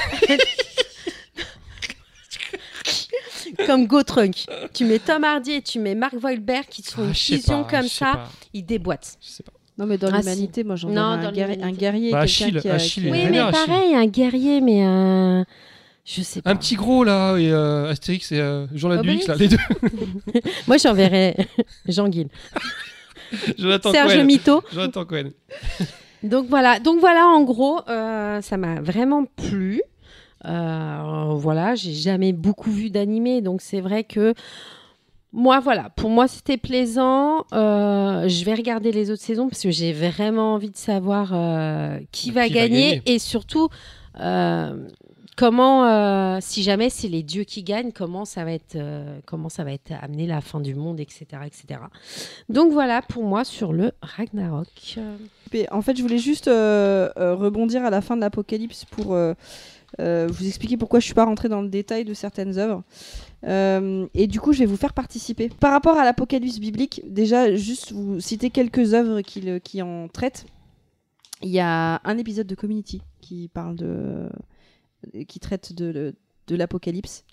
Comme 3.66 3.88
Go 3.88 4.04
Trunk. 4.04 4.46
Tu 4.74 4.86
mets 4.86 5.00
Tom 5.00 5.24
Hardy 5.24 5.54
et 5.54 5.62
tu 5.62 5.80
mets 5.80 5.96
Mark 5.96 6.14
Wahlberg 6.22 6.66
qui 6.70 6.82
te 6.82 6.92
font 6.92 7.04
Ah, 7.04 7.08
une 7.08 7.14
je 7.14 7.20
sais 7.20 7.38
fusion 7.38 7.64
pas, 7.64 7.70
comme 7.70 7.84
je 7.84 7.88
sais 7.90 7.96
ça, 8.06 8.12
pas, 8.14 8.30
ils 8.54 8.66
déboîtent. 8.66 9.18
je 9.22 9.30
sais 9.30 9.44
pas. 9.44 9.52
Non, 9.78 9.86
mais 9.86 9.98
dans 9.98 10.10
Ah, 10.12 10.20
l'humanité, 10.20 10.64
moi 10.64 10.76
j'en 10.76 10.90
Non, 10.90 11.02
un, 11.02 11.26
un 11.28 11.72
guerrier. 11.72 12.12
Bah, 12.12 12.20
Achille, 12.22 12.60
qui 12.60 12.68
a- 12.70 12.74
Achille, 12.76 13.04
qui 13.04 13.10
Oui, 13.12 13.18
mais 13.20 13.26
vénère, 13.26 13.48
Achille. 13.48 13.66
pareil, 13.68 13.96
un 13.96 14.06
guerrier, 14.08 14.62
mais 14.62 14.82
un. 14.84 15.46
Je 16.06 16.22
sais 16.22 16.42
pas. 16.42 16.50
Un 16.50 16.56
petit 16.56 16.76
gros 16.76 17.04
là, 17.04 17.36
et 17.38 17.52
euh, 17.52 17.90
Astérix 17.92 18.32
et 18.32 18.40
euh, 18.40 18.66
Jean 18.74 18.88
Laduix, 18.90 19.26
là, 19.28 19.36
les 19.36 19.50
deux. 19.50 19.58
Moi, 20.68 20.78
j'enverrais 20.78 21.36
Jean 21.88 22.08
Guil. 22.08 22.30
Jonathan 23.58 23.92
Serge 23.92 24.14
Cohen. 24.14 24.24
Mito. 24.24 24.64
Jonathan 24.74 25.06
Cohen. 25.06 25.30
Donc 26.24 26.48
voilà, 26.50 26.80
donc 26.80 27.00
voilà, 27.00 27.28
en 27.28 27.44
gros, 27.44 27.80
euh, 27.90 28.42
ça 28.42 28.58
m'a 28.58 28.82
vraiment 28.82 29.26
plu. 29.26 29.82
Euh, 30.46 31.34
voilà, 31.36 31.76
j'ai 31.76 31.94
jamais 31.94 32.34
beaucoup 32.34 32.72
vu 32.72 32.90
d'animé, 32.90 33.42
donc 33.42 33.62
c'est 33.62 33.82
vrai 33.82 34.04
que 34.04 34.34
moi, 35.34 35.60
voilà, 35.60 35.90
pour 35.96 36.10
moi 36.10 36.28
c'était 36.28 36.58
plaisant. 36.58 37.46
Euh, 37.54 38.28
je 38.28 38.46
vais 38.46 38.54
regarder 38.54 38.92
les 38.92 39.12
autres 39.12 39.22
saisons 39.22 39.50
parce 39.50 39.62
que 39.62 39.72
j'ai 39.72 39.94
vraiment 39.94 40.54
envie 40.54 40.70
de 40.70 40.78
savoir 40.78 41.32
euh, 41.34 42.00
qui, 42.12 42.32
va, 42.32 42.48
Qui 42.48 42.54
va 42.54 42.60
gagner 42.60 43.02
et 43.06 43.20
surtout 43.20 43.70
euh, 44.20 44.88
comment, 45.36 45.86
euh, 45.86 46.38
si 46.42 46.64
jamais 46.64 46.90
c'est 46.90 47.08
les 47.10 47.24
dieux 47.24 47.44
qui 47.44 47.64
gagnent, 47.64 47.92
comment 47.92 48.26
ça 48.26 48.44
va 48.46 48.54
être, 48.54 48.76
euh, 48.76 49.20
comment 49.26 49.50
ça 49.50 49.64
va 49.64 49.74
être 49.74 49.92
amené 50.02 50.28
la 50.28 50.42
fin 50.42 50.60
du 50.60 50.74
monde, 50.74 51.00
etc., 51.00 51.26
etc. 51.46 51.82
Donc 52.50 52.72
voilà 52.72 53.02
pour 53.02 53.24
moi 53.24 53.44
sur 53.44 53.74
le 53.74 53.92
Ragnarok. 54.02 54.98
Et 55.54 55.68
En 55.72 55.82
fait, 55.82 55.96
je 55.98 56.02
voulais 56.02 56.18
juste 56.18 56.48
rebondir 56.48 57.84
à 57.84 57.90
la 57.90 58.02
fin 58.02 58.16
de 58.16 58.22
l'Apocalypse 58.22 58.86
pour 58.86 59.16
euh, 60.00 60.28
vous 60.30 60.46
expliquer 60.48 60.78
pourquoi 60.78 61.00
je 61.00 61.06
suis 61.06 61.14
pas 61.14 61.26
rentrée 61.26 61.50
dans 61.50 61.62
le 61.62 61.70
détail 61.70 62.06
de 62.06 62.14
certaines 62.14 62.58
œuvres. 62.58 62.84
Euh, 63.46 64.06
et 64.14 64.28
du 64.28 64.40
coup, 64.40 64.54
je 64.54 64.60
vais 64.60 64.66
vous 64.66 64.78
faire 64.78 64.94
participer. 64.94 65.50
Par 65.50 65.72
rapport 65.72 65.98
à 65.98 66.04
l'Apocalypse 66.04 66.60
biblique, 66.60 67.02
déjà, 67.06 67.56
juste 67.56 67.92
vous 67.92 68.20
citer 68.20 68.50
quelques 68.50 68.94
œuvres 68.94 69.22
qui, 69.22 69.42
le- 69.42 69.60
qui 69.60 69.82
en 69.82 70.08
traitent. 70.08 70.46
Il 71.42 71.50
y 71.50 71.60
a 71.60 72.02
un 72.04 72.18
épisode 72.18 72.48
de 72.48 72.56
Community 72.56 73.02
qui 73.22 73.48
parle 73.54 73.76
de. 73.76 74.28
qui 75.28 75.40
traite 75.40 75.74
de 75.74 76.14
l'Apocalypse. 76.50 77.24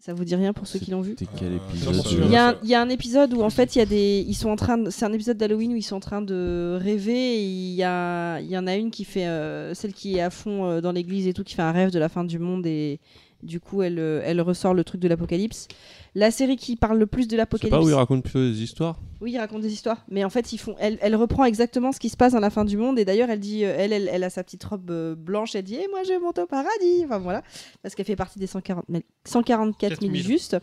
Ça 0.00 0.14
vous 0.14 0.24
dit 0.24 0.34
rien 0.34 0.52
pour 0.54 0.66
ceux 0.66 0.78
qui 0.78 0.90
l'ont 0.90 1.02
vu 1.02 1.14
C'était 1.18 1.30
quel 1.38 1.52
J'en 1.84 1.90
épisode 1.92 2.06
suis 2.06 2.16
euh, 2.16 2.24
il 2.24 2.30
y, 2.32 2.36
a 2.36 2.48
un, 2.48 2.56
il 2.62 2.68
y 2.70 2.74
a 2.74 2.80
un 2.80 2.88
épisode 2.88 3.34
où 3.34 3.42
en 3.42 3.50
fait 3.50 3.76
il 3.76 3.80
y 3.80 3.82
a 3.82 3.86
des 3.86 4.24
ils 4.26 4.34
sont 4.34 4.48
en 4.48 4.56
train 4.56 4.78
de- 4.78 4.88
c'est 4.90 5.04
un 5.04 5.12
épisode 5.12 5.36
d'Halloween 5.36 5.74
où 5.74 5.76
ils 5.76 5.82
sont 5.82 5.96
en 5.96 6.00
train 6.00 6.22
de 6.22 6.78
rêver 6.80 7.36
et 7.36 7.44
il 7.44 7.74
y 7.74 7.82
a 7.82 8.40
il 8.40 8.48
y 8.48 8.56
en 8.56 8.66
a 8.66 8.74
une 8.76 8.90
qui 8.90 9.04
fait 9.04 9.26
euh, 9.26 9.74
celle 9.74 9.92
qui 9.92 10.16
est 10.16 10.22
à 10.22 10.30
fond 10.30 10.64
euh, 10.64 10.80
dans 10.80 10.92
l'église 10.92 11.26
et 11.26 11.34
tout 11.34 11.44
qui 11.44 11.54
fait 11.54 11.60
un 11.62 11.72
rêve 11.72 11.90
de 11.90 11.98
la 11.98 12.08
fin 12.08 12.24
du 12.24 12.38
monde 12.38 12.66
et 12.66 12.98
du 13.42 13.60
coup 13.60 13.82
elle 13.82 13.98
euh, 13.98 14.22
elle 14.24 14.40
ressort 14.40 14.74
le 14.74 14.84
truc 14.84 15.00
de 15.00 15.08
l'apocalypse 15.08 15.68
la 16.14 16.30
série 16.30 16.56
qui 16.56 16.76
parle 16.76 16.98
le 16.98 17.06
plus 17.06 17.26
de 17.26 17.32
C'est 17.32 17.36
l'apocalypse 17.36 17.76
pas 17.76 17.82
où 17.82 17.88
il 17.88 17.94
raconte 17.94 18.24
plus 18.24 18.52
des 18.52 18.62
histoires 18.62 18.98
oui, 19.20 19.32
il 19.32 19.38
raconte 19.38 19.60
des 19.60 19.72
histoires, 19.72 20.02
mais 20.08 20.24
en 20.24 20.30
fait, 20.30 20.52
ils 20.54 20.58
font. 20.58 20.76
Elle, 20.78 20.98
elle 21.02 21.14
reprend 21.14 21.44
exactement 21.44 21.92
ce 21.92 22.00
qui 22.00 22.08
se 22.08 22.16
passe 22.16 22.32
dans 22.32 22.40
la 22.40 22.48
fin 22.48 22.64
du 22.64 22.78
monde, 22.78 22.98
et 22.98 23.04
d'ailleurs, 23.04 23.28
elle 23.28 23.40
dit, 23.40 23.64
euh, 23.64 23.74
elle, 23.76 23.92
elle, 23.92 24.08
elle 24.10 24.24
a 24.24 24.30
sa 24.30 24.42
petite 24.42 24.64
robe 24.64 24.90
euh, 24.90 25.14
blanche, 25.14 25.54
elle 25.54 25.64
dit, 25.64 25.74
et 25.74 25.88
moi, 25.88 26.02
je 26.04 26.18
monte 26.18 26.38
au 26.38 26.46
paradis. 26.46 27.04
Enfin 27.04 27.18
voilà, 27.18 27.42
parce 27.82 27.94
qu'elle 27.94 28.06
fait 28.06 28.16
partie 28.16 28.38
des 28.38 28.46
140 28.46 28.86
000 28.88 29.02
144 29.26 30.00
000 30.00 30.12
4000. 30.12 30.22
justes. 30.22 30.56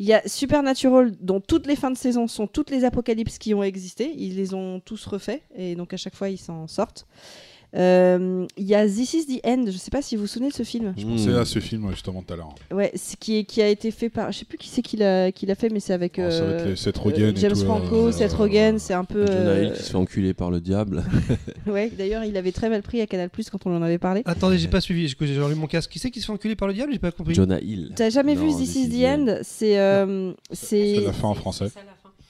Il 0.00 0.06
y 0.06 0.12
a 0.12 0.22
Supernatural, 0.28 1.12
dont 1.20 1.40
toutes 1.40 1.66
les 1.66 1.76
fins 1.76 1.90
de 1.90 1.96
saison 1.96 2.28
sont 2.28 2.46
toutes 2.46 2.70
les 2.70 2.84
apocalypses 2.84 3.38
qui 3.38 3.54
ont 3.54 3.62
existé. 3.62 4.14
Ils 4.16 4.36
les 4.36 4.52
ont 4.52 4.80
tous 4.80 5.06
refaits, 5.06 5.42
et 5.56 5.74
donc 5.74 5.94
à 5.94 5.96
chaque 5.96 6.14
fois, 6.14 6.28
ils 6.28 6.38
s'en 6.38 6.66
sortent. 6.66 7.06
Euh, 7.76 8.46
Il 8.56 8.64
y 8.66 8.74
a 8.74 8.86
This 8.86 9.12
Is 9.14 9.26
the 9.26 9.46
End. 9.46 9.64
Je 9.66 9.76
sais 9.76 9.90
pas 9.90 10.00
si 10.02 10.16
vous 10.16 10.22
vous 10.22 10.26
souvenez 10.26 10.48
de 10.50 10.54
ce 10.54 10.62
film. 10.62 10.94
Je 10.96 11.04
Hmm. 11.04 11.10
pensais 11.10 11.34
à 11.34 11.44
ce 11.44 11.58
film 11.58 11.90
justement 11.90 12.22
tout 12.22 12.32
à 12.32 12.36
l'heure. 12.36 12.54
Ouais, 12.72 12.92
qui, 13.20 13.38
est- 13.38 13.44
qui 13.44 13.60
a 13.60 13.68
été 13.68 13.90
fait 13.90 14.08
par. 14.08 14.32
Je 14.32 14.38
sais 14.38 14.44
plus 14.46 14.56
qui 14.58 14.68
c'est 14.68 14.80
qui 14.82 14.96
l'a 14.96 15.30
qui 15.32 15.44
l'a 15.46 15.54
fait, 15.54 15.68
mais 15.68 15.80
c'est 15.80 15.92
avec. 15.92 16.18
Oh, 16.18 16.30
c'est 16.30 16.40
avec 16.40 16.60
euh, 16.60 16.70
les 16.70 16.76
Seth 16.76 16.96
euh, 16.96 17.00
Rogen 17.02 17.36
et 17.36 17.40
James 17.40 17.52
tout, 17.52 17.64
Franco, 17.64 18.06
euh, 18.08 18.12
Seth 18.12 18.32
euh, 18.32 18.36
Rogen, 18.36 18.78
c'est 18.78 18.94
un 18.94 19.04
peu. 19.04 19.26
Jonah 19.26 19.38
euh, 19.38 19.64
Hill 19.64 19.72
qui 19.74 19.82
se 19.82 19.90
fait 19.90 19.96
enculer 19.96 20.34
par 20.34 20.50
le 20.50 20.60
diable. 20.60 21.04
Ouais, 21.66 21.90
d'ailleurs, 21.96 22.24
il 22.24 22.34
avait 22.38 22.52
très 22.52 22.70
mal 22.70 22.80
pris 22.82 23.00
à 23.02 23.06
Canal 23.06 23.28
Plus 23.28 23.50
quand 23.50 23.66
on 23.66 23.76
en 23.76 23.82
avait 23.82 23.98
parlé. 23.98 24.22
Attendez, 24.24 24.56
j'ai 24.58 24.68
pas 24.68 24.80
suivi, 24.80 25.06
j'ai 25.06 25.26
j'ai 25.26 25.40
enlevé 25.42 25.54
mon 25.54 25.66
casque. 25.66 25.90
Qui 25.90 25.98
c'est 25.98 26.10
qui 26.10 26.20
se 26.20 26.26
fait 26.26 26.32
enculer 26.32 26.56
par 26.56 26.66
le 26.68 26.72
diable? 26.74 26.92
J'ai 26.92 26.98
pas 26.98 27.12
compris. 27.12 27.34
Jonah 27.34 27.60
Hill. 27.60 27.92
T'as 27.94 28.08
jamais 28.08 28.34
Non, 28.34 28.46
vu 28.46 28.56
This 28.56 28.74
is 28.76 28.88
the 28.88 29.04
End 29.04 29.38
C'est 29.42 29.78
euh, 29.78 30.32
C'est 30.50 30.94
c'est 30.96 31.00
la 31.04 31.12
fin 31.12 31.28
en 31.28 31.34
français. 31.34 31.66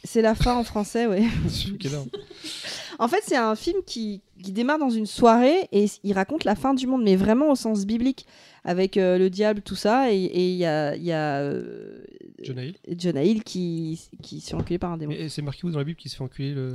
C'est 0.09 0.23
la 0.23 0.35
fin 0.35 0.57
en 0.57 0.65
français, 0.65 1.07
ouais. 1.07 1.23
En 3.01 3.07
fait, 3.07 3.23
c'est 3.25 3.37
un 3.37 3.55
film 3.55 3.83
qui, 3.87 4.23
qui 4.43 4.51
démarre 4.51 4.81
dans 4.81 4.91
une 4.91 5.07
soirée 5.07 5.69
et 5.71 5.85
il 6.03 6.13
raconte 6.15 6.43
la 6.43 6.57
fin 6.57 6.75
du 6.75 6.89
monde, 6.89 7.05
mais 7.05 7.15
vraiment 7.15 7.53
au 7.53 7.55
sens 7.55 7.87
biblique, 7.87 8.27
avec 8.65 8.97
euh, 8.97 9.19
le 9.19 9.31
diable, 9.31 9.63
tout 9.63 9.77
ça, 9.77 10.11
et 10.13 10.25
et 10.25 10.51
il 10.51 10.57
y 10.57 10.65
a, 10.65 10.97
y 10.97 11.13
a 11.13 11.39
euh, 11.39 11.99
Jonah 12.43 12.65
Hill? 12.65 12.75
Jonah 12.99 13.23
Hill 13.23 13.45
qui, 13.45 14.01
qui 14.21 14.41
se 14.41 14.49
fait 14.49 14.55
enculer 14.57 14.79
par 14.79 14.91
un 14.91 14.97
démon. 14.97 15.15
Mais 15.17 15.29
c'est 15.29 15.43
marqué 15.43 15.65
où 15.65 15.71
dans 15.71 15.79
la 15.79 15.85
Bible 15.85 15.99
qui 15.99 16.09
se 16.09 16.17
fait 16.17 16.25
enculer 16.25 16.55
le. 16.55 16.75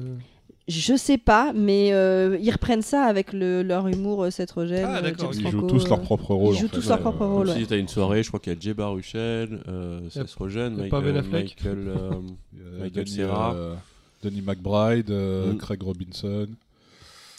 Je 0.68 0.96
sais 0.96 1.18
pas, 1.18 1.52
mais 1.54 1.92
euh, 1.92 2.38
ils 2.42 2.50
reprennent 2.52 2.82
ça 2.82 3.04
avec 3.04 3.34
le, 3.34 3.64
leur 3.64 3.88
humour, 3.90 4.28
Seth 4.32 4.52
Rogen, 4.52 4.86
Ah, 4.88 5.02
d'accord, 5.02 5.34
James. 5.34 5.42
Ils 5.46 5.52
jouent 5.52 5.60
Franco, 5.60 5.68
tous 5.78 5.88
leur 5.90 6.00
euh, 6.00 6.04
propre 6.04 6.34
rôle. 6.36 6.56
ils 6.56 6.60
jouent 6.60 6.66
en 6.66 6.70
fait. 6.70 6.76
tous 6.78 6.88
leur 6.90 7.00
propre 7.02 7.22
Euh, 7.24 7.28
rôle. 7.28 7.48
Comme 7.48 7.56
ouais. 7.56 7.62
si 7.62 7.68
t'as 7.68 7.78
une 7.78 7.88
soirée, 7.90 8.24
je 8.24 8.28
crois 8.30 8.40
qu'il 8.40 8.54
y 8.54 8.56
a 8.56 8.60
Jay 8.60 8.74
Baruchel, 8.74 9.60
euh, 9.68 10.10
Seth 10.10 10.32
Rogen, 10.36 10.78
y 10.78 10.86
a 10.86 10.90
pas 10.90 11.02
Michael, 11.02 11.14
Ben 11.14 11.18
Affleck 11.18 11.44
Michael, 11.66 11.88
euh, 11.88 11.94
euh, 12.60 12.80
Michael 12.84 12.92
Denis, 13.04 13.10
Cera. 13.18 13.54
euh, 13.56 13.76
Denis 14.24 14.42
McBride, 14.42 15.12
euh, 15.12 15.52
Mm. 15.54 15.58
Craig 15.58 15.84
Robinson. 15.84 16.48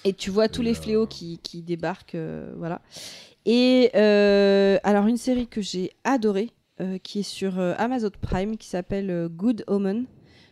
Et 0.05 0.13
tu 0.13 0.29
vois 0.31 0.49
tous 0.49 0.61
Et, 0.61 0.67
les 0.67 0.71
euh, 0.73 0.83
fléaux 0.83 1.07
qui, 1.07 1.39
qui 1.43 1.63
débarquent, 1.63 2.17
euh, 2.17 2.53
voilà. 2.59 2.83
Et 3.47 3.91
euh, 3.95 4.77
alors 4.85 5.07
une 5.07 5.17
série 5.17 5.47
que 5.47 5.63
j'ai 5.63 5.93
adorée, 6.05 6.51
euh, 6.83 6.99
qui 6.99 7.21
est 7.21 7.23
sur 7.23 7.59
euh, 7.59 7.73
Amazon 7.79 8.11
Prime, 8.21 8.59
qui 8.59 8.69
s'appelle 8.69 9.09
euh, 9.11 9.29
Good 9.31 9.65
Omen. 9.67 10.05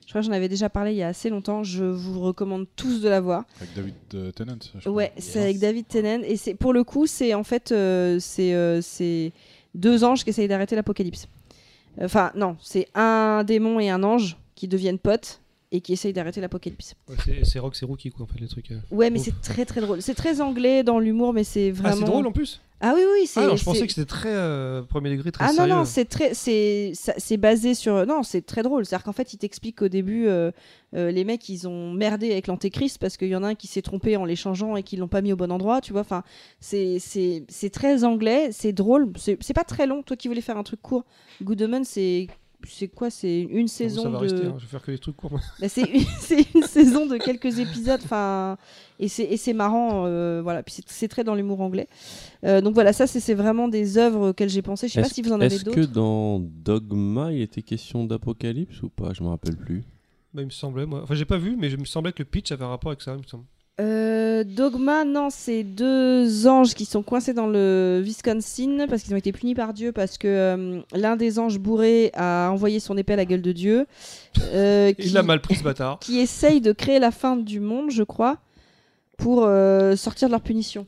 Je 0.04 0.10
crois 0.10 0.20
que 0.20 0.26
j'en 0.26 0.32
avais 0.32 0.48
déjà 0.48 0.68
parlé 0.68 0.92
il 0.92 0.96
y 0.96 1.02
a 1.02 1.08
assez 1.08 1.30
longtemps. 1.30 1.62
Je 1.62 1.84
vous 1.84 2.20
recommande 2.20 2.66
tous 2.76 3.00
de 3.00 3.08
la 3.08 3.20
voir. 3.20 3.44
Avec 3.60 3.74
David 3.74 3.94
euh, 4.14 4.32
Tennant. 4.32 4.58
je 4.74 4.80
crois. 4.80 4.92
Ouais, 4.92 5.12
c'est 5.18 5.40
avec 5.40 5.58
David 5.58 5.86
Tennant 5.88 6.22
et 6.24 6.36
c'est 6.36 6.54
pour 6.54 6.72
le 6.72 6.84
coup, 6.84 7.06
c'est 7.06 7.34
en 7.34 7.44
fait 7.44 7.72
euh, 7.72 8.18
c'est 8.20 8.54
euh, 8.54 8.80
c'est 8.80 9.32
deux 9.74 10.04
anges 10.04 10.24
qui 10.24 10.30
essayent 10.30 10.48
d'arrêter 10.48 10.76
l'apocalypse. 10.76 11.28
Enfin 12.00 12.32
non, 12.34 12.56
c'est 12.60 12.88
un 12.94 13.44
démon 13.44 13.78
et 13.80 13.90
un 13.90 14.02
ange 14.02 14.36
qui 14.54 14.68
deviennent 14.68 14.98
potes 14.98 15.41
et 15.72 15.80
qui 15.80 15.94
essayent 15.94 16.12
d'arrêter 16.12 16.40
l'apocalypse. 16.40 16.94
Ouais, 17.08 17.16
c'est- 17.24 17.44
c'est 17.44 17.58
Rock, 17.58 17.74
c'est 17.74 17.86
Rookie, 17.86 18.10
quoi, 18.10 18.24
en 18.24 18.26
fait, 18.26 18.38
les 18.38 18.46
trucs. 18.46 18.70
euh. 18.70 18.78
Ouais, 18.90 19.10
mais 19.10 19.18
c'est 19.18 19.40
très 19.40 19.64
très 19.64 19.80
drôle. 19.80 20.02
C'est 20.02 20.14
très 20.14 20.40
anglais 20.40 20.84
dans 20.84 20.98
l'humour, 21.00 21.32
mais 21.32 21.44
c'est 21.44 21.70
vraiment. 21.70 21.94
Ah, 21.94 21.98
c'est 21.98 22.04
drôle 22.04 22.26
en 22.26 22.32
plus? 22.32 22.60
Ah 22.84 22.94
oui 22.96 23.02
oui, 23.12 23.26
c'est. 23.28 23.38
Ah, 23.40 23.46
non, 23.46 23.54
je 23.56 23.62
pensais 23.64 23.86
que 23.86 23.92
c'était 23.92 24.08
très 24.08 24.34
euh, 24.34 24.82
premier 24.82 25.08
degré, 25.10 25.30
très 25.30 25.44
Ah 25.44 25.48
non 25.48 25.54
sérieux. 25.54 25.74
non, 25.74 25.84
c'est 25.84 26.04
très 26.04 26.34
c'est 26.34 27.36
basé 27.36 27.74
sur 27.74 28.04
non, 28.06 28.22
c'est 28.24 28.42
très 28.44 28.62
drôle. 28.64 28.84
C'est-à-dire 28.84 29.04
qu'en 29.04 29.12
fait, 29.12 29.32
il 29.32 29.38
t'explique 29.38 29.76
qu'au 29.78 29.88
début 29.88 30.26
euh, 30.26 30.50
les 30.92 31.24
mecs 31.24 31.48
ils 31.48 31.68
ont 31.68 31.92
merdé 31.92 32.32
avec 32.32 32.48
l'antéchrist 32.48 32.98
parce 32.98 33.16
qu'il 33.16 33.28
y 33.28 33.36
en 33.36 33.44
a 33.44 33.48
un 33.48 33.54
qui 33.54 33.68
s'est 33.68 33.82
trompé 33.82 34.16
en 34.16 34.24
les 34.24 34.34
changeant 34.36 34.74
et 34.76 34.82
qu'ils 34.82 34.98
l'ont 34.98 35.06
pas 35.08 35.22
mis 35.22 35.32
au 35.32 35.36
bon 35.36 35.52
endroit, 35.52 35.80
tu 35.80 35.92
vois. 35.92 36.00
Enfin, 36.02 36.24
c'est 36.60 36.98
très 37.72 38.02
anglais, 38.04 38.48
c'est 38.50 38.72
drôle, 38.72 39.12
c'est 39.16 39.36
pas 39.54 39.64
très 39.64 39.86
long. 39.86 40.02
Toi 40.02 40.16
qui 40.16 40.26
voulais 40.28 40.40
faire 40.40 40.56
un 40.56 40.64
truc 40.64 40.82
court, 40.82 41.04
Good 41.40 41.62
c'est 41.84 42.26
c'est 42.68 42.88
quoi 42.88 43.10
C'est 43.10 43.40
une 43.42 43.68
Ça 43.68 43.78
saison 43.78 44.10
va 44.10 44.18
de. 44.18 44.22
rester, 44.22 44.46
hein, 44.46 44.54
je 44.58 44.62
vais 44.62 44.68
faire 44.70 44.82
que 44.82 44.90
des 44.90 44.98
trucs 44.98 45.16
courts. 45.16 45.38
Bah, 45.60 45.68
c'est 45.68 45.82
une, 46.54 46.62
saison 46.62 47.06
de 47.06 47.16
quelques 47.16 47.58
épisodes, 47.58 48.00
enfin, 48.04 48.56
et 49.00 49.08
c'est 49.08 49.24
et 49.24 49.36
c'est 49.36 49.52
marrant, 49.52 50.04
euh, 50.06 50.40
voilà. 50.42 50.62
Puis 50.62 50.76
c'est- 50.86 51.08
très 51.08 51.24
dans 51.24 51.34
l'humour 51.34 51.60
anglais. 51.60 51.88
Euh, 52.44 52.60
donc 52.60 52.74
voilà, 52.74 52.92
ça 52.92 53.06
c'est 53.06 53.20
c'est 53.20 53.34
vraiment 53.34 53.68
des 53.68 53.98
œuvres 53.98 54.30
auxquelles 54.30 54.48
j'ai 54.48 54.62
pensé. 54.62 54.88
Je 54.88 54.94
sais 54.94 55.02
pas 55.02 55.08
si 55.08 55.22
vous 55.22 55.32
en 55.32 55.40
avez 55.40 55.54
est-ce 55.54 55.64
que 55.64 55.80
d'autres. 55.80 55.92
dans 55.92 56.38
Dogma, 56.40 57.32
il 57.32 57.42
était 57.42 57.62
question 57.62 58.04
d'apocalypse 58.04 58.82
ou 58.82 58.88
pas? 58.88 59.12
Je 59.12 59.22
me 59.22 59.28
rappelle 59.28 59.56
plus. 59.56 59.82
Bah, 60.34 60.42
il 60.42 60.46
me 60.46 60.50
semblait, 60.50 60.86
moi. 60.86 61.00
Enfin, 61.02 61.14
j'ai 61.14 61.26
pas 61.26 61.36
vu, 61.38 61.56
mais 61.58 61.68
je 61.68 61.76
me 61.76 61.84
semblait 61.84 62.12
que 62.12 62.22
le 62.22 62.28
pitch 62.28 62.52
avait 62.52 62.64
un 62.64 62.68
rapport 62.68 62.90
avec 62.90 63.02
ça, 63.02 63.12
il 63.14 63.18
me 63.22 63.26
semble. 63.28 63.44
Euh, 63.82 64.44
Dogma, 64.44 65.04
non, 65.04 65.28
c'est 65.30 65.64
deux 65.64 66.46
anges 66.46 66.74
qui 66.74 66.84
sont 66.84 67.02
coincés 67.02 67.34
dans 67.34 67.48
le 67.48 68.00
Wisconsin 68.04 68.86
parce 68.88 69.02
qu'ils 69.02 69.12
ont 69.12 69.16
été 69.18 69.32
punis 69.32 69.54
par 69.54 69.72
Dieu 69.74 69.90
parce 69.90 70.18
que 70.18 70.28
euh, 70.28 70.80
l'un 70.94 71.16
des 71.16 71.38
anges 71.40 71.58
bourrés 71.58 72.12
a 72.14 72.50
envoyé 72.50 72.78
son 72.78 72.96
épée 72.96 73.14
à 73.14 73.16
la 73.16 73.24
gueule 73.24 73.42
de 73.42 73.50
Dieu. 73.52 73.86
euh, 74.54 74.92
qui, 74.98 75.08
Il 75.08 75.18
a 75.18 75.22
mal 75.24 75.40
pris 75.40 75.56
ce 75.56 75.64
bâtard. 75.64 75.98
qui 75.98 76.20
essaye 76.20 76.60
de 76.60 76.70
créer 76.72 77.00
la 77.00 77.10
fin 77.10 77.36
du 77.36 77.58
monde, 77.58 77.90
je 77.90 78.04
crois, 78.04 78.38
pour 79.18 79.48
sortir 79.96 80.28
de 80.28 80.32
leur 80.32 80.40
punition. 80.40 80.86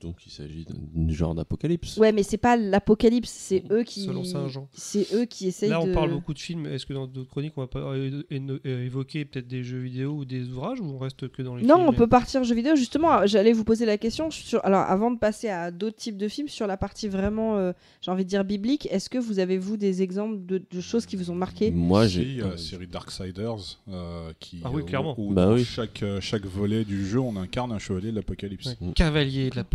Donc 0.00 0.16
il 0.26 0.30
s'agit 0.32 0.64
d'un 0.64 1.08
genre 1.12 1.34
d'apocalypse. 1.34 1.96
Ouais, 1.98 2.12
mais 2.12 2.22
c'est 2.22 2.36
pas 2.38 2.56
l'apocalypse, 2.56 3.30
c'est 3.30 3.64
eux 3.70 3.82
qui. 3.82 4.04
Selon 4.04 4.24
Saint 4.24 4.48
Jean. 4.48 4.68
C'est 4.72 5.12
eux 5.14 5.24
qui 5.26 5.46
essayent 5.48 5.68
Là, 5.70 5.80
on 5.80 5.86
de. 5.86 5.92
parle 5.92 6.10
beaucoup 6.10 6.34
de 6.34 6.38
films. 6.38 6.66
Est-ce 6.66 6.86
que 6.86 6.92
dans 6.94 7.06
d'autres 7.06 7.30
chroniques, 7.30 7.52
on 7.56 7.60
va 7.60 7.66
pas 7.66 7.80
euh, 7.80 8.22
euh, 8.32 8.84
évoquer 8.84 9.24
peut-être 9.24 9.46
des 9.46 9.62
jeux 9.62 9.78
vidéo 9.80 10.12
ou 10.12 10.24
des 10.24 10.48
ouvrages 10.48 10.80
ou 10.80 10.84
on 10.84 10.98
reste 10.98 11.28
que 11.28 11.42
dans 11.42 11.56
les 11.56 11.64
Non, 11.66 11.76
films 11.76 11.88
on 11.88 11.92
peut 11.92 12.06
partir 12.06 12.42
jeux 12.44 12.54
vidéo. 12.54 12.76
Justement, 12.76 13.26
j'allais 13.26 13.52
vous 13.52 13.64
poser 13.64 13.84
la 13.86 13.98
question. 13.98 14.30
Sur... 14.30 14.64
Alors, 14.64 14.80
avant 14.80 15.10
de 15.10 15.18
passer 15.18 15.48
à 15.48 15.70
d'autres 15.70 15.96
types 15.96 16.16
de 16.16 16.28
films, 16.28 16.48
sur 16.48 16.66
la 16.66 16.76
partie 16.76 17.08
vraiment, 17.08 17.56
euh, 17.58 17.72
j'ai 18.00 18.10
envie 18.10 18.24
de 18.24 18.28
dire 18.30 18.44
biblique, 18.44 18.88
est-ce 18.90 19.10
que 19.10 19.18
vous 19.18 19.38
avez, 19.38 19.58
vous, 19.58 19.76
des 19.76 20.02
exemples 20.02 20.44
de, 20.46 20.62
de 20.70 20.80
choses 20.80 21.06
qui 21.06 21.16
vous 21.16 21.30
ont 21.30 21.34
marqué? 21.34 21.70
Moi, 21.70 22.08
Si, 22.08 22.14
j'ai. 22.36 22.42
euh, 22.42 22.50
la 22.52 22.56
série 22.56 22.86
Darksiders, 22.86 23.78
euh, 23.88 24.32
qui, 24.40 24.60
Ah 24.64 24.70
oui, 24.72 24.84
clairement. 24.84 25.14
Où, 25.18 25.32
Bah 25.32 25.46
dans 25.46 25.54
oui. 25.54 25.64
chaque, 25.64 26.02
chaque 26.20 26.46
volet 26.46 26.84
du 26.84 27.06
jeu, 27.06 27.18
on 27.20 27.36
incarne 27.36 27.72
un 27.72 27.78
chevalier 27.78 28.10
de 28.10 28.16
l'apocalypse. 28.16 28.76
Ouais. 28.80 28.92
Cavalier 28.94 29.50
de 29.50 29.56
l'Apocalypse. 29.56 29.73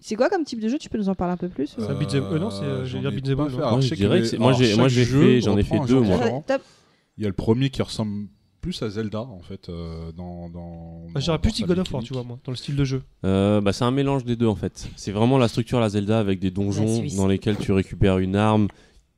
C'est 0.00 0.16
quoi 0.16 0.28
comme 0.28 0.44
type 0.44 0.60
de 0.60 0.68
jeu? 0.68 0.78
Tu 0.78 0.88
peux 0.88 0.98
nous 0.98 1.08
en 1.08 1.14
parler 1.14 1.34
un 1.34 1.36
peu 1.36 1.48
plus? 1.48 1.68
C'est 1.78 1.82
un 1.82 1.94
beat'em- 1.94 2.24
euh, 2.32 2.38
non, 2.38 2.50
c'est, 2.50 2.64
euh, 2.64 2.84
dire 2.84 3.10
beat'em 3.12 3.40
up, 3.40 3.48
Alors, 3.58 3.74
Ouais, 3.76 3.82
je 3.82 3.94
dirais 3.94 4.22
que 4.22 4.36
moi, 4.36 4.52
j'ai- 4.52 4.76
moi, 4.76 4.88
j'ai 4.88 5.04
jeu 5.04 5.20
fait- 5.20 5.40
j'en 5.40 5.56
ai 5.56 5.62
fait 5.62 5.78
deux, 5.86 6.00
moi. 6.00 6.42
Il 7.18 7.22
y 7.22 7.26
a 7.26 7.28
le 7.28 7.34
premier 7.34 7.70
qui 7.70 7.82
ressemble 7.82 8.28
plus 8.60 8.82
à 8.82 8.90
Zelda, 8.90 9.20
en 9.22 9.40
fait, 9.40 9.68
euh, 9.68 10.12
dans, 10.12 10.48
dans, 10.50 11.04
Bah, 11.06 11.12
dans- 11.14 11.20
J'aurais 11.20 11.38
plus 11.38 11.52
dit 11.52 11.62
God 11.62 11.78
of 11.78 11.92
War, 11.92 12.02
tu 12.02 12.12
vois, 12.12 12.22
moi, 12.24 12.38
dans 12.44 12.52
le 12.52 12.56
style 12.56 12.76
de 12.76 12.84
jeu. 12.84 13.02
Euh, 13.24 13.60
bah, 13.60 13.72
c'est 13.72 13.84
un 13.84 13.90
mélange 13.90 14.24
des 14.24 14.36
deux 14.36 14.46
en 14.46 14.54
fait. 14.54 14.88
C'est 14.96 15.12
vraiment 15.12 15.38
la 15.38 15.48
structure 15.48 15.78
à 15.78 15.80
la 15.80 15.88
Zelda 15.88 16.18
avec 16.18 16.40
des 16.40 16.50
donjons 16.50 16.84
dans 17.16 17.26
lesquels 17.26 17.56
tu 17.56 17.72
récupères 17.72 18.18
une 18.18 18.36
arme 18.36 18.68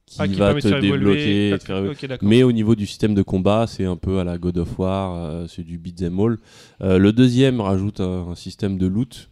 qui, 0.07 0.17
Ah, 0.21 0.29
qui 0.29 0.35
va 0.35 0.55
te 0.55 0.69
débloquer. 0.81 1.57
te 1.59 1.65
faire. 1.65 1.83
Mais 2.23 2.43
au 2.45 2.53
niveau 2.53 2.75
du 2.77 2.87
système 2.87 3.15
de 3.15 3.23
combat, 3.23 3.67
c'est 3.67 3.85
un 3.85 3.97
peu 3.97 4.19
à 4.21 4.25
la 4.25 4.39
God 4.39 4.59
of 4.59 4.79
War, 4.79 5.15
euh, 5.17 5.47
c'est 5.49 5.63
du 5.65 5.79
beat'em 5.79 6.19
all. 6.21 6.39
Euh, 6.83 6.99
le 6.99 7.13
deuxième 7.13 7.61
rajoute 7.61 8.01
un, 8.01 8.29
un 8.31 8.35
système 8.35 8.79
de 8.79 8.87
loot. 8.87 9.29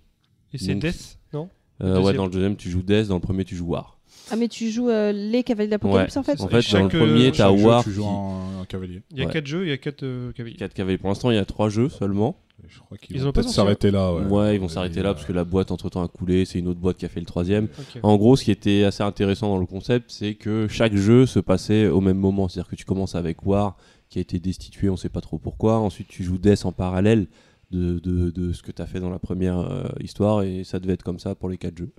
Et 0.53 0.59
c'est 0.59 0.73
donc- 0.75 0.83
Death, 0.83 1.19
non? 1.33 1.49
Euh, 1.83 2.01
ouais, 2.03 2.13
dans 2.13 2.25
le 2.27 2.31
deuxième, 2.31 2.57
tu 2.57 2.71
joues 2.71 2.83
Death, 2.83 3.09
dans 3.09 3.15
le 3.15 3.21
premier, 3.21 3.45
tu 3.45 3.57
joues 3.57 3.67
War. 3.69 3.99
Ah, 4.33 4.37
mais 4.37 4.49
tu 4.49 4.71
joues 4.71 4.91
euh, 4.91 5.13
les 5.13 5.43
Cavaliers 5.43 5.69
de 5.69 5.73
l'Apocalypse 5.73 6.17
en 6.17 6.23
fait? 6.23 6.41
En 6.41 6.49
fait, 6.49 6.61
chaque, 6.63 6.83
dans 6.93 6.99
le 6.99 7.05
premier, 7.07 7.27
euh, 7.29 7.31
t'as 7.31 7.49
Chaque 7.49 7.57
jeu, 7.59 7.65
War. 7.67 7.85
tu 7.85 7.91
joues 7.91 8.03
qui- 8.03 8.09
un, 8.09 8.61
un 8.61 8.65
cavalier. 8.67 9.03
Il 9.11 9.19
y 9.19 9.23
a 9.23 9.27
Ouais. 9.27 9.33
4 9.33 9.47
jeux, 9.47 9.65
il 9.65 9.71
y 9.71 9.73
a 9.73 9.79
4 9.79 10.33
cavaliers. 10.33 10.57
4 10.57 10.75
cavaliers. 10.75 10.99
Pour 10.99 11.09
l'instant, 11.09 11.31
il 11.31 11.35
y 11.37 11.39
a 11.39 11.45
3 11.45 11.69
jeux 11.69 11.89
seulement. 11.89 12.37
Je 12.69 12.79
crois 12.81 12.99
qu'ils 12.99 13.17
Ils 13.17 13.23
vont 13.23 13.29
pas 13.33 13.41
peut-être 13.41 13.45
sorti 13.47 13.57
s'arrêter 13.57 13.91
là. 13.91 14.13
Ouais, 14.15 14.25
Ouais, 14.27 14.55
ils 14.55 14.61
vont 14.61 14.69
s'arrêter 14.69 15.03
là 15.03 15.15
parce 15.15 15.25
que 15.25 15.33
la 15.33 15.45
boîte 15.45 15.71
entre 15.71 15.89
temps 15.89 16.03
a 16.05 16.09
coulé. 16.09 16.45
C'est 16.45 16.59
une 16.59 16.69
autre 16.69 16.79
boîte 16.79 16.99
qui 16.99 17.07
a 17.07 17.09
fait 17.09 17.19
le 17.21 17.27
troisième. 17.27 17.65
Ok. 17.79 18.01
En 18.03 18.17
gros, 18.19 18.37
ce 18.37 18.45
qui 18.45 18.51
était 18.51 18.85
assez 18.85 19.03
intéressant 19.03 19.49
dans 19.49 19.59
le 19.59 19.65
concept, 19.67 20.11
c'est 20.11 20.35
que 20.35 20.69
chaque 20.69 20.95
jeu 20.95 21.25
se 21.25 21.39
passait 21.41 21.87
au 21.89 22.01
même 22.03 22.19
moment. 22.19 22.49
C'est-à-dire 22.49 22.71
que 22.71 22.77
tu 22.77 22.85
commences 22.85 23.15
avec 23.15 23.45
War, 23.47 23.77
qui 24.11 24.19
a 24.19 24.21
été 24.21 24.39
destitué, 24.39 24.91
on 24.91 24.97
sait 24.97 25.09
pas 25.09 25.23
trop 25.23 25.39
pourquoi. 25.39 25.79
Ensuite, 25.79 26.09
tu 26.09 26.23
joues 26.23 26.37
Death 26.39 26.67
en 26.67 26.73
parallèle 26.73 27.27
de, 27.71 27.99
de, 27.99 28.31
de 28.31 28.53
ce 28.53 28.63
que 28.63 28.73
tu 28.73 28.83
as 28.83 28.87
fait 28.87 29.01
dans 29.01 29.11
la 29.11 29.19
première 29.19 29.59
euh, 29.59 29.85
histoire, 30.01 30.43
et 30.43 30.65
ça 30.65 30.81
devait 30.81 30.95
être 30.95 31.03
comme 31.03 31.19
ça 31.19 31.35
pour 31.35 31.49
les 31.49 31.59
quatre 31.59 31.77
jeux. 31.79 31.93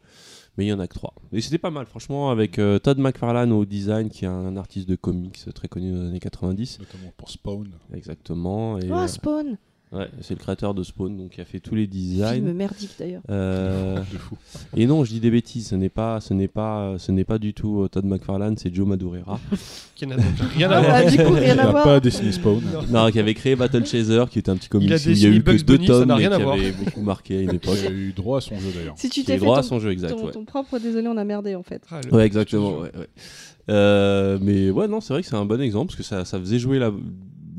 Mais 0.57 0.65
il 0.65 0.68
y 0.68 0.73
en 0.73 0.80
a 0.80 0.88
que 0.88 0.93
trois. 0.95 1.14
Et 1.31 1.39
c'était 1.39 1.57
pas 1.57 1.72
mal, 1.72 1.85
franchement, 1.85 2.30
avec 2.30 2.60
euh, 2.60 2.77
Todd 2.77 2.98
McFarlane 2.99 3.52
au 3.53 3.64
design, 3.64 4.10
qui 4.10 4.26
est 4.26 4.27
un 4.27 4.57
artiste 4.57 4.89
de 4.89 4.95
comics 4.98 5.39
très 5.56 5.69
connu 5.69 5.91
dans 5.93 6.02
les 6.02 6.07
années 6.10 6.19
90. 6.19 6.80
Notamment 6.80 7.14
pour 7.15 7.30
Spawn. 7.30 7.69
Exactement. 7.93 8.77
Et, 8.77 8.89
Oh, 8.91 8.95
euh, 8.95 9.07
Spawn 9.07 9.57
ouais, 9.91 10.09
c'est 10.22 10.34
le 10.35 10.39
créateur 10.39 10.73
de 10.73 10.84
Spawn, 10.84 11.18
donc 11.18 11.38
il 11.38 11.41
a 11.41 11.45
fait 11.45 11.59
tous 11.59 11.76
les 11.76 11.88
Film 11.88 11.91
designs. 11.93 12.53
merdique 12.53 12.91
d'ailleurs. 12.99 13.22
Euh, 13.30 13.99
et 14.77 14.85
non, 14.85 15.03
je 15.03 15.11
dis 15.11 15.19
des 15.19 15.31
bêtises. 15.31 15.68
Ce 15.69 15.76
n'est 15.76 15.89
pas, 15.89 16.19
ce 16.22 16.34
n'est 16.34 16.47
pas, 16.47 16.95
ce 16.97 17.11
n'est 17.11 17.23
pas 17.23 17.38
du 17.38 17.53
tout 17.53 17.81
euh, 17.81 17.88
Todd 17.89 18.05
McFarlane, 18.05 18.57
c'est 18.57 18.73
Joe 18.73 18.88
Madureira. 18.88 19.39
Qui 19.95 20.07
n'a 20.07 20.15
rien 20.55 20.72
à 20.72 20.77
Ah, 20.77 20.81
voir. 20.81 21.34
rien 21.34 21.53
Il 21.53 21.59
à 21.59 21.65
n'a 21.65 21.73
pas 21.73 21.99
dessiné 21.99 22.31
Spawn. 22.31 22.61
Non. 22.89 23.05
non, 23.05 23.11
qui 23.11 23.19
avait 23.19 23.34
créé 23.35 23.55
Battle 23.55 23.85
Chaser, 23.85 24.23
qui 24.30 24.39
était 24.39 24.49
un 24.49 24.55
petit 24.57 24.69
comics 24.69 24.88
Il 24.88 24.93
a 24.93 24.97
y 24.97 24.99
a 24.99 25.05
dessiné 25.05 25.35
eu 25.35 25.39
que 25.43 25.51
Bugs 25.51 25.57
deux 25.63 25.76
Bunny, 25.77 25.88
ça 25.88 25.93
tomes, 25.93 26.07
n'a 26.07 26.15
mais 26.15 26.19
rien 26.27 26.31
à 26.31 26.38
qui 26.38 26.43
voir. 26.43 26.55
avait 26.55 26.72
beaucoup 26.72 27.01
marqué 27.01 27.38
à 27.38 27.41
une 27.41 27.53
époque. 27.55 27.77
Il 27.81 27.88
a 27.88 27.91
eu 27.91 28.11
droit 28.13 28.38
à 28.39 28.41
son 28.41 28.55
jeu 28.59 28.69
d'ailleurs. 28.76 28.95
Si 28.97 29.09
tu 29.09 29.22
Qui 29.23 29.31
a 29.31 29.35
t'es 29.35 29.39
fait 29.39 29.45
droit 29.45 29.59
à 29.59 29.61
ton, 29.61 29.68
son 29.68 29.80
jeu, 29.80 29.91
exact. 29.91 30.11
ton, 30.15 30.26
ouais. 30.26 30.31
ton 30.31 30.45
propre, 30.45 30.80
désolé, 30.80 31.07
on 31.07 31.18
a 31.18 31.23
merdé 31.23 31.53
en 31.55 31.63
fait. 31.63 31.84
Ah, 31.91 31.99
Ouais, 32.11 32.26
exactement. 32.26 32.80
Ouais, 32.80 32.91
ouais. 32.97 33.07
Euh, 33.69 34.39
mais 34.41 34.72
ouais, 34.72 34.88
non, 34.88 35.01
c'est 35.01 35.13
vrai 35.13 35.22
que 35.22 35.27
c'est 35.27 35.35
un 35.35 35.45
bon 35.45 35.61
exemple 35.61 35.88
parce 35.88 35.97
que 35.97 36.03
ça, 36.03 36.26
ça 36.26 36.39
faisait 36.39 36.57
jouer 36.59 36.80
la- 36.80 36.91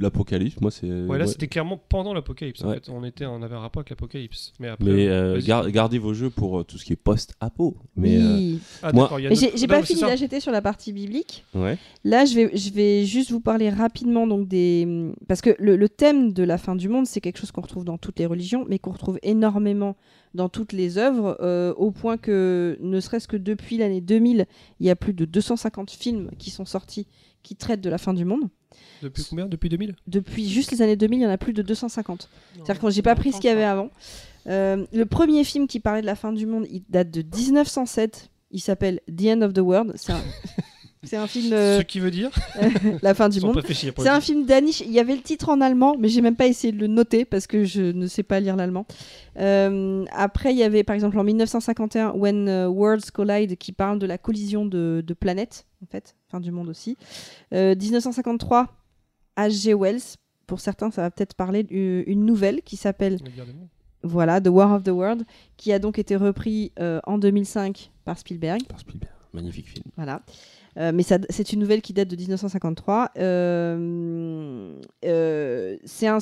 l'apocalypse. 0.03 0.61
Moi, 0.61 0.70
c'est. 0.70 0.87
Ouais, 0.87 1.19
là, 1.19 1.24
ouais. 1.24 1.31
c'était 1.31 1.47
clairement 1.49 1.81
pendant 1.89 2.12
l'apocalypse. 2.15 2.62
En 2.65 2.69
Ouais. 2.69 2.74
fait, 2.74 2.89
on 2.91 3.05
était, 3.05 3.24
on 3.27 3.43
avait 3.43 3.55
un 3.55 3.61
rapport 3.61 3.81
avec 3.81 3.91
l'apocalypse. 3.91 4.53
Mais 4.61 4.69
après, 4.69 4.85
Mais 4.91 5.09
euh, 5.09 5.41
gar- 5.41 5.70
gardez 5.70 5.99
vos 5.99 6.12
jeux 6.15 6.31
pour 6.31 6.61
euh, 6.61 6.65
tout 6.65 6.77
ce 6.79 6.85
qui 6.85 6.93
est 6.93 6.97
post-apo. 6.97 7.77
Mais 7.97 8.19
euh, 8.19 8.35
oui. 8.37 8.61
Ah, 8.83 8.93
moi- 8.93 9.11
j'ai 9.55 9.66
pas 9.66 9.83
fini 9.83 10.03
j'étais 10.16 10.41
sur 10.41 10.53
la 10.53 10.61
partie 10.62 10.93
biblique. 10.93 11.45
ouais. 11.55 11.79
Là, 12.05 12.24
je 12.24 12.35
vais, 12.35 12.57
je 12.57 12.70
vais 12.73 13.05
juste 13.05 13.31
vous 13.31 13.41
parler 13.41 13.70
rapidement 13.70 14.27
donc 14.27 14.49
des 14.49 15.12
parce 15.29 15.41
que 15.41 15.55
le, 15.59 15.77
le 15.77 15.89
thème 15.89 16.33
de 16.33 16.43
la 16.43 16.59
fin 16.59 16.77
du 16.77 16.89
monde, 16.89 17.07
c'est 17.07 17.20
quelque 17.20 17.39
chose 17.39 17.53
qu'on 17.53 17.61
retrouve 17.62 17.85
dans 17.85 17.99
toutes 17.99 18.19
les 18.19 18.27
religions, 18.27 18.65
mais 18.69 18.79
qu'on 18.79 18.91
retrouve 18.93 19.19
énormément 19.23 19.97
dans 20.35 20.49
toutes 20.49 20.73
les 20.73 20.97
œuvres, 20.99 21.37
euh, 21.41 21.74
au 21.74 21.91
point 21.91 22.16
que 22.16 22.79
ne 22.81 23.01
serait-ce 23.01 23.29
que 23.29 23.37
depuis 23.37 23.77
l'année 23.77 24.01
2000, 24.01 24.47
il 24.81 24.87
y 24.87 24.91
a 24.91 24.97
plus 24.97 25.12
de 25.12 25.24
250 25.27 25.91
films 25.91 26.31
qui 26.39 26.51
sont 26.51 26.65
sortis 26.65 27.07
qui 27.43 27.55
traitent 27.55 27.83
de 27.83 27.91
la 27.91 27.99
fin 27.99 28.15
du 28.15 28.24
monde. 28.24 28.49
Depuis 29.03 29.24
combien? 29.28 29.47
Depuis 29.47 29.69
2000 29.69 29.94
Depuis 30.07 30.49
juste 30.49 30.70
les 30.70 30.82
années 30.82 30.97
2000, 30.97 31.20
il 31.20 31.23
y 31.23 31.27
en 31.27 31.31
a 31.31 31.39
plus 31.39 31.53
de 31.53 31.62
250. 31.62 32.28
C'est-à-dire 32.55 32.81
que 32.81 32.90
j'ai 32.90 33.03
pas 33.03 33.15
pris 33.15 33.32
ce 33.32 33.36
qu'il 33.40 33.49
y 33.49 33.53
avait 33.53 33.65
avant. 33.65 33.90
Euh, 34.49 34.85
le 34.93 35.07
premier 35.07 35.44
film 35.44 35.66
qui 35.66 35.78
parlait 35.81 36.01
de 36.01 36.07
la 36.07 36.16
fin 36.16 36.32
du 36.32 36.47
monde, 36.47 36.66
il 36.70 36.82
date 36.89 37.11
de 37.11 37.23
1907. 37.36 38.28
Il 38.51 38.61
s'appelle 38.61 39.01
The 39.07 39.27
End 39.27 39.43
of 39.43 39.53
the 39.55 39.59
World. 39.61 39.93
C'est 39.97 40.12
un, 40.12 40.20
c'est 41.05 41.16
un 41.16 41.27
film 41.27 41.53
euh, 41.53 41.78
Ce 41.78 41.82
qui 41.85 42.01
veut 42.01 42.11
dire? 42.11 42.31
La 43.03 43.15
fin 43.15 43.28
du 43.28 43.40
Sans 43.40 43.47
monde. 43.47 43.57
réfléchir. 43.57 43.94
pour 43.94 44.05
C'est 44.05 44.11
un 44.11 44.20
film 44.20 44.44
danish. 44.44 44.81
Il 44.81 44.90
y 44.93 44.99
avait 45.01 45.15
le 45.16 45.23
titre 45.23 45.49
en 45.49 45.61
allemand, 45.61 45.94
mais 45.99 46.09
j'ai 46.09 46.20
même 46.20 46.36
pas 46.36 46.47
essayé 46.49 46.73
de 46.73 46.78
le 46.78 46.86
noter 46.86 47.24
parce 47.24 47.47
que 47.47 47.65
je 47.65 47.81
ne 47.82 48.07
sais 48.07 48.23
pas 48.23 48.40
lire 48.40 48.57
l'allemand. 48.57 48.85
Euh, 49.39 50.05
après, 50.12 50.53
il 50.53 50.59
y 50.59 50.62
avait 50.65 50.82
par 50.85 50.94
exemple 50.94 51.19
en 51.19 51.24
1951 51.24 52.11
When 52.11 52.49
euh, 52.49 52.66
Worlds 52.69 53.11
Collide 53.12 53.57
qui 53.57 53.73
parle 53.73 53.99
de 53.99 54.07
la 54.07 54.19
collision 54.19 54.66
de, 54.66 55.03
de 55.07 55.15
planètes, 55.15 55.66
en 55.82 55.86
fait, 55.86 56.15
fin 56.33 56.41
du 56.41 56.51
monde 56.51 56.69
aussi. 56.69 56.97
Euh, 57.53 57.75
1953, 57.77 58.69
H.G. 59.37 59.75
Wells. 59.75 60.17
Pour 60.47 60.61
certains, 60.61 60.91
ça 60.91 61.03
va 61.03 61.11
peut-être 61.11 61.35
parler 61.35 61.63
d'une 61.63 62.27
nouvelle 62.27 62.63
qui 62.63 62.77
s'appelle 62.77 63.19
voilà 64.03 64.41
The 64.41 64.49
War 64.49 64.73
of 64.73 64.83
the 64.83 64.89
World, 64.89 65.23
qui 65.57 65.73
a 65.73 65.79
donc 65.79 65.99
été 65.99 66.17
repris 66.17 66.73
euh, 66.81 67.01
en 67.05 67.19
2005 67.19 67.91
par 68.05 68.19
Spielberg. 68.19 68.63
Par 68.67 68.81
Spielberg. 68.81 69.13
Magnifique 69.33 69.69
film. 69.69 69.85
Voilà. 69.97 70.23
Euh, 70.78 70.90
mais 70.94 71.03
c'est 71.03 71.53
une 71.53 71.61
nouvelle 71.61 71.82
qui 71.82 71.93
date 71.93 72.09
de 72.09 72.16
1953. 72.16 73.11
Euh, 73.19 74.74
euh, 75.05 75.77
c'est 75.85 76.07
un, 76.07 76.20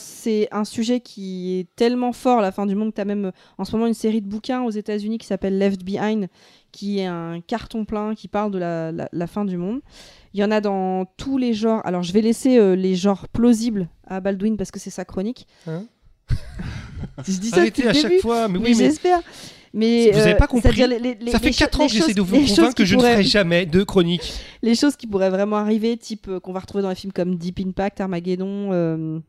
sujet 0.65 1.01
qui 1.01 1.59
est 1.61 1.69
tellement 1.77 2.13
fort, 2.13 2.41
la 2.41 2.51
fin 2.53 2.67
du 2.67 2.75
monde, 2.75 2.91
que 2.91 2.97
tu 2.97 3.01
as 3.01 3.05
même 3.05 3.31
en 3.59 3.65
ce 3.65 3.73
moment 3.73 3.87
une 3.87 3.95
série 3.95 4.21
de 4.21 4.27
bouquins 4.27 4.63
aux 4.63 4.71
États-Unis 4.71 5.19
qui 5.19 5.27
s'appelle 5.27 5.57
Left 5.59 5.85
Behind, 5.85 6.29
qui 6.73 6.99
est 6.99 7.07
un 7.07 7.41
carton 7.41 7.85
plein 7.85 8.15
qui 8.15 8.27
parle 8.29 8.51
de 8.51 8.59
la, 8.59 8.91
la- 8.93 9.09
la 9.13 9.27
fin 9.27 9.45
du 9.45 9.57
monde. 9.57 9.81
Il 10.35 10.41
y 10.41 10.45
en 10.45 10.51
a 10.51 10.61
dans 10.61 11.05
tous 11.17 11.39
les 11.39 11.55
genres. 11.55 11.81
Alors, 11.85 12.03
je 12.03 12.13
vais 12.13 12.21
laisser 12.21 12.77
les 12.77 12.95
genres 12.97 13.29
plausibles 13.29 13.89
à 14.07 14.21
Baldwin 14.21 14.57
parce 14.57 14.71
que 14.71 14.79
c'est 14.79 14.91
sa 14.91 15.05
chronique. 15.05 15.47
Hein 15.67 15.85
je 17.27 17.39
dis 17.39 17.49
ça 17.51 17.61
Arrêtez 17.61 17.83
depuis 17.83 17.89
à 17.89 17.93
le 17.93 17.99
chaque 17.99 18.11
début. 18.11 18.23
fois. 18.23 18.49
Mais 18.49 18.59
Mais 18.59 18.69
oui, 18.71 18.77
mais 18.79 18.91
Mais 19.73 20.11
Vous 20.11 20.19
avez 20.19 20.33
euh, 20.33 20.37
pas 20.37 20.47
compris. 20.49 20.75
c'est-à-dire 20.75 20.89
les- 21.01 21.15
les- 21.15 21.31
ça 21.31 21.39
fait 21.39 21.53
cho- 21.53 21.61
4 21.65 21.81
ans 21.81 21.87
que 21.87 21.93
j'essaie 21.93 22.15
de 22.15 22.21
vous 22.21 22.37
convaincre 22.45 22.75
que 22.75 22.85
je 22.85 22.97
ne 22.97 23.01
ferai 23.01 23.23
jamais 23.23 23.67
de 23.67 23.85
chronique. 23.85 24.33
les 24.63 24.75
choses 24.75 24.97
qui 24.97 25.07
pourraient 25.07 25.31
vraiment 25.31 25.57
arriver, 25.57 25.97
type 25.97 26.27
euh, 26.29 26.41
qu'on 26.41 26.53
va 26.53 26.59
retrouver 26.61 26.83
dans 26.83 26.89
les 26.89 26.97
films 26.97 27.13
comme 27.13 27.37
Deep 27.37 27.61
Impact, 27.61 28.01
Armageddon, 28.01 28.71
euh, 28.73 29.21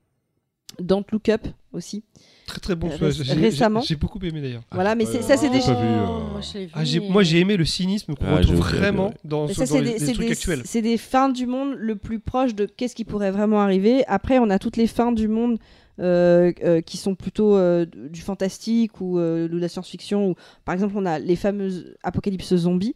Don't 0.79 1.03
Look 1.11 1.29
Up 1.29 1.45
aussi. 1.73 2.03
Très 2.47 2.59
très 2.59 2.75
bon. 2.75 2.87
Euh, 2.89 2.97
choix. 2.97 3.07
ré- 3.09 3.13
J'ai- 3.23 3.33
récemment. 3.33 3.81
J'ai 3.81 3.95
beaucoup 3.95 4.19
aimé 4.25 4.41
d'ailleurs. 4.41 4.63
voilà, 4.71 4.95
mais 4.95 5.05
ça 5.05 5.21
c'est 5.37 5.47
ouais. 5.47 5.59
des 5.59 5.65
moi, 5.67 6.41
Ah, 6.73 6.83
j'ai- 6.83 6.99
moi 6.99 7.23
j'ai 7.23 7.39
aimé 7.39 7.55
le 7.55 7.63
cynisme 7.65 8.15
qu'on 8.15 8.25
Ah, 8.25 8.37
retrouve 8.37 8.57
vraiment 8.57 9.13
dans, 9.23 9.47
ce- 9.47 9.53
ça, 9.53 9.65
dans 9.65 9.75
des, 9.75 9.81
les 9.93 9.99
c'est 9.99 10.13
trucs 10.13 10.25
des- 10.25 10.31
actuels. 10.31 10.61
c'est 10.65 10.81
des 10.81 10.97
fins 10.97 11.29
du 11.29 11.45
monde 11.45 11.75
le 11.77 11.95
plus 11.95 12.19
proche 12.19 12.55
de 12.55 12.65
qu'est-ce 12.65 12.95
qui 12.95 13.05
pourrait 13.05 13.31
vraiment 13.31 13.61
arriver. 13.61 14.03
Après, 14.07 14.39
on 14.39 14.49
a 14.49 14.57
toutes 14.59 14.77
les 14.77 14.87
fins 14.87 15.11
du 15.11 15.27
monde 15.27 15.59
qui 15.97 16.97
sont 16.97 17.15
plutôt 17.15 17.55
euh, 17.55 17.85
du 17.85 18.21
fantastique 18.21 19.01
ou 19.01 19.19
euh, 19.19 19.47
de 19.47 19.57
la 19.57 19.67
science-fiction. 19.67 20.29
Ou, 20.31 20.35
par 20.65 20.73
exemple, 20.73 20.93
on 20.97 21.05
a 21.05 21.19
les 21.19 21.35
fameuses 21.35 21.95
apocalypses 22.03 22.55
zombies. 22.55 22.95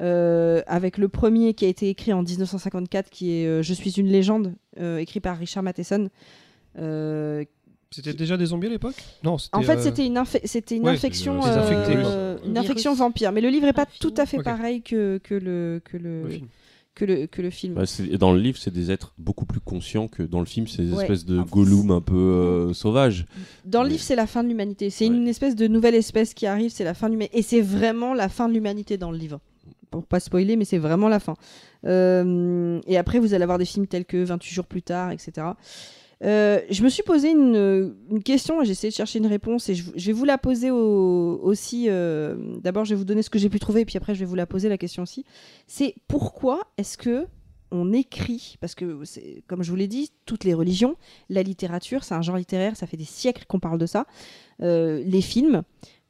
euh, 0.00 0.60
avec 0.66 0.98
le 0.98 1.08
premier 1.08 1.54
qui 1.54 1.64
a 1.64 1.68
été 1.68 1.88
écrit 1.88 2.12
en 2.12 2.22
1954, 2.22 3.10
qui 3.10 3.30
est 3.32 3.46
euh, 3.46 3.62
Je 3.62 3.72
suis 3.74 3.92
une 3.92 4.08
légende, 4.08 4.54
euh, 4.80 4.98
écrit 4.98 5.20
par 5.20 5.38
Richard 5.38 5.62
Matheson. 5.62 6.08
Euh, 6.78 7.44
C'était 7.92 8.12
déjà 8.12 8.36
des 8.36 8.46
zombies 8.46 8.66
à 8.66 8.70
l'époque? 8.70 8.96
Non, 9.22 9.36
en 9.52 9.62
fait, 9.62 9.76
euh, 9.76 9.80
c'était 9.80 10.04
une, 10.04 10.16
inf- 10.18 10.40
c'était 10.44 10.76
une 10.76 10.82
ouais, 10.84 10.90
infection, 10.90 11.40
infectés, 11.44 11.94
euh, 12.04 12.38
une 12.44 12.58
Un 12.58 12.60
infection 12.62 12.92
vampire. 12.94 13.30
Mais 13.30 13.40
le 13.40 13.50
livre 13.50 13.68
est 13.68 13.72
pas 13.72 13.86
tout 14.00 14.14
à 14.16 14.26
fait 14.26 14.42
pareil 14.42 14.82
que, 14.82 15.18
que 15.22 15.34
le 15.36 15.80
que 15.84 15.96
le 15.96 16.24
le 16.24 16.28
film. 16.30 16.48
Que 16.94 17.04
le 17.04 17.26
que 17.26 17.42
le 17.42 17.50
film. 17.50 17.74
Bah, 17.74 17.84
dans 18.18 18.32
le 18.32 18.38
livre, 18.40 18.56
c'est 18.58 18.72
des 18.72 18.90
êtres 18.90 19.14
beaucoup 19.18 19.46
plus 19.46 19.60
conscients 19.60 20.06
que 20.08 20.22
dans 20.22 20.40
le 20.40 20.46
film, 20.46 20.66
c'est 20.68 20.82
des 20.84 20.92
Ouais. 20.92 21.02
espèces 21.02 21.24
de 21.24 21.38
Ah, 21.40 21.46
Gollum 21.50 21.90
un 21.90 22.00
peu 22.00 22.14
euh, 22.14 22.72
sauvages. 22.72 23.26
Dans 23.64 23.82
le 23.82 23.88
Mais- 23.88 23.92
livre, 23.94 24.04
c'est 24.04 24.16
la 24.16 24.26
fin 24.26 24.42
de 24.44 24.48
l'humanité. 24.48 24.90
C'est 24.90 25.08
Ouais. 25.08 25.14
une 25.16 25.26
espèce 25.28 25.56
de 25.56 25.66
nouvelle 25.66 25.94
espèce 25.96 26.34
qui 26.34 26.46
arrive, 26.46 26.70
c'est 26.70 26.84
la 26.84 26.94
fin 26.94 27.08
de 27.08 27.12
l'humanité. 27.14 27.38
Et 27.38 27.42
c'est 27.42 27.60
vraiment 27.62 28.14
la 28.14 28.28
fin 28.28 28.48
de 28.48 28.54
l'humanité 28.54 28.96
dans 28.96 29.10
le 29.10 29.18
livre. 29.18 29.40
Pour 29.90 30.04
pas 30.06 30.18
spoiler, 30.20 30.56
mais 30.56 30.64
c'est 30.64 30.78
vraiment 30.78 31.08
la 31.08 31.20
fin. 31.20 31.34
Euh, 31.86 32.80
et 32.86 32.96
après, 32.96 33.18
vous 33.20 33.34
allez 33.34 33.42
avoir 33.44 33.58
des 33.58 33.64
films 33.64 33.86
tels 33.86 34.04
que 34.04 34.22
28 34.24 34.52
jours 34.54 34.66
plus 34.66 34.82
tard, 34.82 35.10
etc. 35.12 35.46
Euh, 36.22 36.60
je 36.70 36.82
me 36.82 36.88
suis 36.88 37.02
posé 37.02 37.30
une, 37.30 37.94
question 38.24 38.62
et 38.62 38.64
j'ai 38.64 38.72
essayé 38.72 38.90
de 38.90 38.94
chercher 38.94 39.18
une 39.18 39.26
réponse 39.26 39.68
et 39.68 39.74
je, 39.74 39.90
vais 40.06 40.12
vous 40.12 40.24
la 40.24 40.38
poser 40.38 40.70
au- 40.70 41.40
aussi. 41.42 41.86
euh, 41.88 42.36
D'abord, 42.62 42.84
je 42.84 42.90
vais 42.90 42.98
vous 42.98 43.04
donner 43.04 43.22
ce 43.22 43.30
que 43.30 43.38
j'ai 43.38 43.48
pu 43.48 43.58
trouver 43.58 43.82
et 43.82 43.84
puis 43.84 43.96
après, 43.96 44.14
je 44.14 44.20
vais 44.20 44.26
vous 44.26 44.34
la 44.34 44.46
poser 44.46 44.68
la 44.68 44.78
question 44.78 45.02
aussi. 45.02 45.24
C'est 45.66 45.94
pourquoi 46.08 46.60
est-ce 46.78 46.96
que 46.96 47.26
on 47.70 47.92
écrit 47.92 48.56
Parce 48.60 48.74
que, 48.74 49.02
comme 49.46 49.62
je 49.62 49.70
vous 49.70 49.76
l'ai 49.76 49.88
dit, 49.88 50.12
toutes 50.26 50.44
les 50.44 50.54
religions, 50.54 50.96
la 51.28 51.42
littérature, 51.42 52.04
c'est 52.04 52.14
un 52.14 52.22
genre 52.22 52.36
littéraire, 52.36 52.76
ça 52.76 52.86
fait 52.86 52.96
des 52.96 53.04
siècles 53.04 53.44
qu'on 53.48 53.58
parle 53.58 53.78
de 53.78 53.86
ça. 53.86 54.06
Euh, 54.62 55.02
les 55.04 55.20
films, 55.20 55.62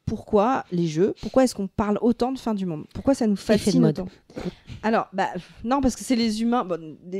pourquoi 0.06 0.64
les 0.70 0.86
jeux, 0.86 1.14
pourquoi 1.22 1.44
est-ce 1.44 1.54
qu'on 1.54 1.66
parle 1.66 1.98
autant 2.02 2.30
de 2.32 2.38
fin 2.38 2.54
du 2.54 2.66
monde? 2.66 2.84
Pourquoi 2.92 3.14
ça 3.14 3.26
nous 3.26 3.36
fascine 3.36 3.82
autant? 3.86 4.08
Alors, 4.82 5.08
bah, 5.12 5.28
non, 5.62 5.80
parce 5.80 5.96
que 5.96 6.04
c'est 6.04 6.16
les 6.16 6.42
humains. 6.42 6.64
Bon, 6.64 6.78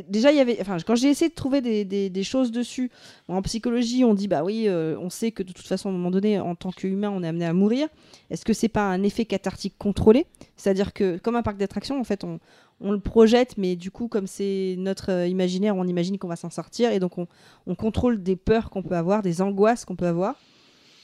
déjà, 0.09 0.31
il 0.33 0.37
y 0.37 0.41
avait. 0.41 0.59
Enfin, 0.61 0.77
quand 0.87 0.95
j'ai 0.97 1.09
essayé 1.09 1.31
de 1.31 1.35
trouver 1.35 1.61
des, 1.63 1.85
des- 1.85 2.11
des 2.11 2.23
choses 2.25 2.51
dessus, 2.53 2.91
en 3.29 3.41
psychologie, 3.43 4.05
on 4.05 4.13
dit 4.13 4.29
bah 4.29 4.45
oui, 4.45 4.65
euh, 4.67 4.99
on 5.01 5.09
sait 5.09 5.31
que 5.31 5.43
de 5.43 5.53
toute 5.53 5.67
façon, 5.67 5.89
à 5.89 5.93
un 5.93 5.95
moment 5.95 6.11
donné, 6.11 6.39
en 6.41 6.55
tant 6.55 6.73
qu'humain, 6.73 7.11
on 7.11 7.23
est 7.23 7.29
amené 7.29 7.47
à 7.47 7.55
mourir. 7.55 7.89
Est-ce 8.31 8.45
que 8.45 8.53
c'est 8.53 8.69
pas 8.69 8.83
un 8.91 9.03
effet 9.03 9.25
cathartique 9.25 9.77
contrôlé? 9.79 10.27
C'est-à-dire 10.57 10.93
que, 10.93 11.17
comme 11.19 11.37
un 11.37 11.43
parc 11.43 11.57
d'attractions, 11.57 11.99
en 11.99 12.05
fait, 12.05 12.23
on, 12.25 12.39
on 12.81 12.91
le 12.93 13.01
projette, 13.01 13.57
mais 13.57 13.77
du 13.77 13.91
coup, 13.91 14.09
comme 14.09 14.27
c'est 14.27 14.75
notre 14.77 15.11
euh, 15.11 15.27
imaginaire, 15.27 15.75
on 15.77 15.87
imagine 15.87 16.19
qu'on 16.19 16.29
va 16.29 16.37
s'en 16.37 16.51
sortir, 16.51 16.91
et 16.93 16.99
donc 17.01 17.17
on, 17.17 17.27
on 17.67 17.75
contrôle 17.75 18.23
des 18.23 18.37
peurs 18.37 18.69
qu'on 18.69 18.83
peut 18.83 18.97
avoir, 18.97 19.23
des 19.23 19.41
angoisses 19.41 19.85
qu'on 19.87 19.97
peut 19.97 20.07
avoir. 20.09 20.35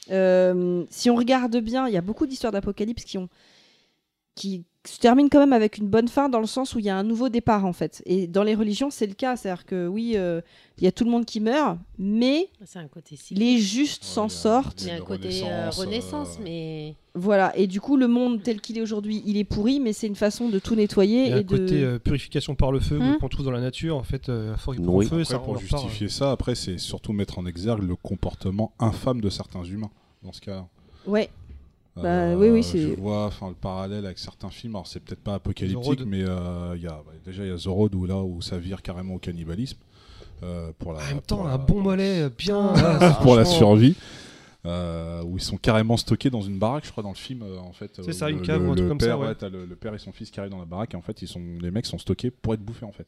Euh, 0.09 0.85
si 0.89 1.09
on 1.09 1.15
regarde 1.15 1.57
bien, 1.57 1.87
il 1.87 1.93
y 1.93 1.97
a 1.97 2.01
beaucoup 2.01 2.25
d'histoires 2.25 2.51
d'apocalypse 2.51 3.03
qui 3.03 3.17
ont 3.17 3.29
qui 4.35 4.63
se 4.87 4.97
terminent 4.97 5.29
quand 5.31 5.39
même 5.39 5.53
avec 5.53 5.77
une 5.77 5.87
bonne 5.87 6.07
fin 6.07 6.27
dans 6.27 6.39
le 6.39 6.47
sens 6.47 6.73
où 6.73 6.79
il 6.79 6.85
y 6.85 6.89
a 6.89 6.97
un 6.97 7.03
nouveau 7.03 7.29
départ 7.29 7.65
en 7.65 7.73
fait. 7.73 8.01
Et 8.07 8.25
dans 8.25 8.41
les 8.41 8.55
religions, 8.55 8.89
c'est 8.89 9.05
le 9.05 9.13
cas, 9.13 9.35
c'est-à-dire 9.35 9.65
que 9.65 9.85
oui, 9.87 10.13
euh, 10.15 10.41
il 10.79 10.83
y 10.85 10.87
a 10.87 10.91
tout 10.91 11.03
le 11.03 11.11
monde 11.11 11.23
qui 11.25 11.39
meurt, 11.39 11.77
mais 11.99 12.49
un 12.75 12.87
côté 12.87 13.15
les 13.31 13.59
justes 13.59 14.03
s'en 14.03 14.27
sortent. 14.27 14.81
Il 14.81 14.87
y 14.87 14.91
a 14.91 14.95
un 14.95 15.01
côté 15.01 15.43
euh, 15.43 15.69
renaissance, 15.69 15.77
renaissance, 15.79 16.37
euh, 16.39 16.43
mais 16.43 16.95
Voilà. 17.13 17.55
Et 17.55 17.67
du 17.67 17.79
coup, 17.79 17.95
le 17.95 18.07
monde 18.07 18.41
tel 18.41 18.59
qu'il 18.59 18.79
est 18.79 18.81
aujourd'hui, 18.81 19.21
il 19.23 19.37
est 19.37 19.43
pourri, 19.43 19.79
mais 19.79 19.93
c'est 19.93 20.07
une 20.07 20.15
façon 20.15 20.49
de 20.49 20.57
tout 20.57 20.73
nettoyer 20.73 21.25
Il 21.25 21.29
y 21.29 21.33
a 21.33 21.37
et 21.37 21.39
un 21.41 21.43
côté 21.43 21.79
de. 21.79 21.85
euh, 21.85 21.99
purification 21.99 22.55
par 22.55 22.71
le 22.71 22.79
feu 22.79 22.97
Hmm. 22.97 23.19
qu'on 23.19 23.29
trouve 23.29 23.45
dans 23.45 23.51
la 23.51 23.61
nature. 23.61 23.95
En 23.97 24.03
fait, 24.03 24.29
euh, 24.29 24.55
à 24.55 24.57
force 24.57 24.77
oui. 24.79 25.05
feu, 25.05 25.17
Après, 25.21 25.25
ça 25.25 25.37
pour 25.37 25.57
euh, 25.57 25.59
justifier 25.59 26.09
ça, 26.09 26.31
après, 26.31 26.55
c'est 26.55 26.79
surtout 26.79 27.13
mettre 27.13 27.37
en 27.37 27.45
exergue 27.45 27.83
le 27.83 27.95
comportement 27.95 28.73
infâme 28.79 29.21
de 29.21 29.29
certains 29.29 29.63
humains, 29.63 29.91
dans 30.23 30.33
ce 30.33 30.41
cas. 30.41 30.65
Ouais. 31.05 31.29
Bah, 31.95 32.35
oui, 32.35 32.63
Je 32.63 32.95
vois 32.99 33.25
enfin, 33.25 33.49
le 33.49 33.55
parallèle 33.55 34.05
avec 34.05 34.17
certains 34.17 34.49
films. 34.49 34.75
Alors, 34.75 34.87
c'est 34.87 34.99
peut-être 35.01 35.19
pas 35.21 35.35
apocalyptique, 35.35 36.01
mais 36.05 36.23
euh, 36.23 36.73
il 36.75 36.81
y 36.83 36.87
a, 36.87 36.91
bah, 37.05 37.11
déjà, 37.25 37.43
il 37.43 37.49
y 37.49 37.53
a 37.53 37.57
The 37.57 37.65
Road 37.65 37.93
où, 37.95 38.05
là, 38.05 38.17
où 38.17 38.41
ça 38.41 38.57
vire 38.57 38.81
carrément 38.81 39.15
au 39.15 39.19
cannibalisme. 39.19 39.77
euh, 40.43 40.71
pour 40.79 40.93
la, 40.93 40.99
En 41.01 41.07
même 41.07 41.21
temps, 41.21 41.45
un 41.45 41.57
bon 41.57 41.81
mollet, 41.81 42.23
euh, 42.23 42.29
bien. 42.35 42.73
Ah, 42.75 43.19
pour 43.21 43.35
la 43.35 43.45
survie. 43.45 43.95
euh, 44.65 45.21
où 45.23 45.37
ils 45.37 45.43
sont 45.43 45.57
carrément 45.57 45.97
stockés 45.97 46.29
dans 46.29 46.41
une 46.41 46.59
baraque, 46.59 46.85
je 46.85 46.91
crois, 46.91 47.03
dans 47.03 47.09
le 47.09 47.15
film. 47.15 47.41
euh, 47.43 47.57
en 47.59 47.73
fait, 47.73 47.91
C'est 48.03 48.13
ça, 48.13 48.29
une 48.29 48.41
cave 48.41 48.61
le, 48.61 48.69
ou 48.69 48.71
un 48.71 48.75
truc 48.75 48.87
comme 48.87 48.99
ça, 48.99 49.07
père, 49.07 49.19
ouais. 49.19 49.35
t'as 49.35 49.49
le, 49.49 49.65
le 49.65 49.75
père 49.75 49.93
et 49.93 49.99
son 49.99 50.11
fils 50.11 50.31
qui 50.31 50.39
arrivent 50.39 50.51
dans 50.51 50.59
la 50.59 50.65
baraque, 50.65 50.93
et 50.93 50.97
en 50.97 51.01
fait, 51.01 51.21
ils 51.21 51.27
sont, 51.27 51.41
les 51.59 51.71
mecs 51.71 51.85
sont 51.87 51.97
stockés 51.97 52.31
pour 52.31 52.53
être 52.53 52.61
bouffés, 52.61 52.85
en 52.85 52.91
fait. 52.91 53.07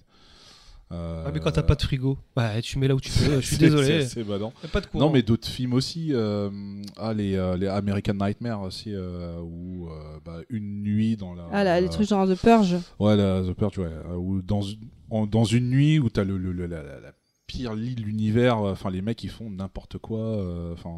Euh, 0.94 1.24
Ah, 1.26 1.32
mais 1.34 1.40
quand 1.40 1.52
t'as 1.52 1.64
pas 1.64 1.76
de 1.76 1.82
frigo, 1.82 2.18
bah, 2.36 2.62
tu 2.62 2.78
mets 2.80 2.88
là 2.88 2.96
où 2.96 3.00
tu 3.00 3.10
veux. 3.10 3.42
Je 3.42 3.46
suis 3.48 3.56
c'est- 3.58 3.62
désolé. 3.66 4.06
C'est 4.06 4.24
badant. 4.24 4.54
A 4.64 4.68
pas 4.68 4.80
de 4.82 4.86
courant. 4.86 5.06
Non, 5.06 5.12
mais 5.12 5.24
d'autres 5.24 5.48
films 5.48 5.74
aussi. 5.74 6.10
euh, 6.12 6.50
ah, 6.98 7.14
les, 7.14 7.36
euh, 7.36 7.58
les 7.58 7.68
American 7.68 8.14
Nightmare 8.14 8.62
aussi, 8.62 8.94
euh, 8.94 9.40
où 9.42 9.88
euh, 9.90 10.20
bah, 10.24 10.38
une 10.50 10.84
nuit 10.84 11.18
dans 11.18 11.34
la. 11.34 11.48
Ah 11.52 11.64
là, 11.64 11.82
les 11.82 11.90
trucs 11.90 12.08
genre 12.08 12.28
The 12.28 12.36
Purge. 12.40 12.76
Ouais, 13.00 13.16
la, 13.16 13.42
The 13.42 13.54
Purge, 13.54 13.80
ouais. 13.80 13.90
où 14.18 14.42
dans, 14.42 14.62
en- 15.10 15.26
dans 15.26 15.44
une 15.46 15.70
nuit 15.70 16.00
où 16.00 16.10
t'as 16.10 16.24
le, 16.24 16.38
le, 16.38 16.52
le- 16.52 16.68
la, 16.68 16.84
la- 16.84 17.00
la 17.00 17.12
pire 17.48 17.74
lit 17.76 17.96
de 17.96 18.02
l'univers, 18.02 18.58
enfin, 18.60 18.90
les 18.90 19.02
mecs, 19.02 19.24
ils 19.24 19.30
font 19.30 19.50
n'importe 19.50 19.98
quoi. 19.98 20.20
euh, 20.20 20.74
Enfin. 20.74 20.92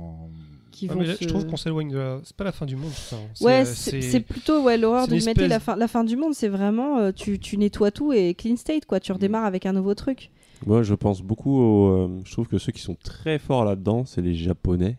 Qui 0.75 0.87
Ah, 0.89 0.93
vont 0.93 0.99
mais 0.99 1.07
là, 1.07 1.15
se- 1.15 1.23
je 1.23 1.29
trouve 1.29 1.45
qu'on 1.47 1.55
s'éloigne 1.55 1.89
de 1.89 1.97
la... 1.97 2.19
C'est 2.25 2.35
pas 2.35 2.43
la 2.43 2.51
fin 2.51 2.65
du 2.65 2.75
monde, 2.75 2.91
ça. 2.91 3.15
C'est, 3.33 3.45
Ouais, 3.45 3.63
c'est 3.63 4.01
c'est 4.01 4.19
plutôt 4.19 4.61
ouais, 4.61 4.77
l'horreur 4.77 5.05
c'est 5.05 5.11
de 5.11 5.15
espèce- 5.15 5.47
La 5.49 5.59
fin, 5.61 5.75
la 5.77 5.87
fin 5.87 6.03
du 6.03 6.17
monde, 6.17 6.33
c'est 6.33 6.49
vraiment 6.49 6.97
euh, 6.97 7.11
tu, 7.13 7.39
tu 7.39 7.57
nettoies 7.57 7.91
tout 7.91 8.11
et 8.11 8.33
clean 8.33 8.57
state 8.57 8.85
quoi. 8.85 8.99
Tu 8.99 9.13
redémarres 9.13 9.45
avec 9.45 9.65
un 9.65 9.71
nouveau 9.71 9.93
truc. 9.95 10.31
Moi, 10.65 10.83
je 10.83 10.93
pense 10.93 11.21
beaucoup 11.21 11.57
au. 11.57 11.87
euh, 12.07 12.21
je 12.25 12.31
trouve 12.33 12.47
que 12.47 12.57
ceux 12.57 12.73
qui 12.73 12.81
sont 12.81 12.95
très 13.01 13.39
forts 13.39 13.63
là-dedans, 13.63 14.03
c'est 14.05 14.21
les 14.21 14.35
Japonais. 14.35 14.97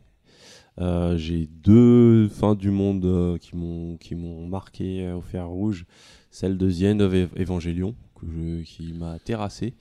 Euh, 0.81 1.17
J'ai 1.19 1.47
deux 1.47 2.29
fins 2.29 2.55
du 2.55 2.71
monde 2.71 3.05
euh, 3.05 3.37
qui 3.39 3.55
m'ont 3.57 3.97
qui 3.99 4.15
m'ont 4.15 4.47
marqué 4.47 5.07
euh, 5.07 5.17
au 5.17 5.21
fer 5.23 5.47
rouge. 5.47 5.85
Celle 6.31 6.57
de 6.59 6.71
The 6.71 6.95
End 6.95 7.01
of 7.01 7.13
Evangelion, 7.39 7.95
que 8.21 8.27
je- 8.27 8.63
qui 8.63 8.93
m'a 8.95 9.19
terrassé. 9.19 9.75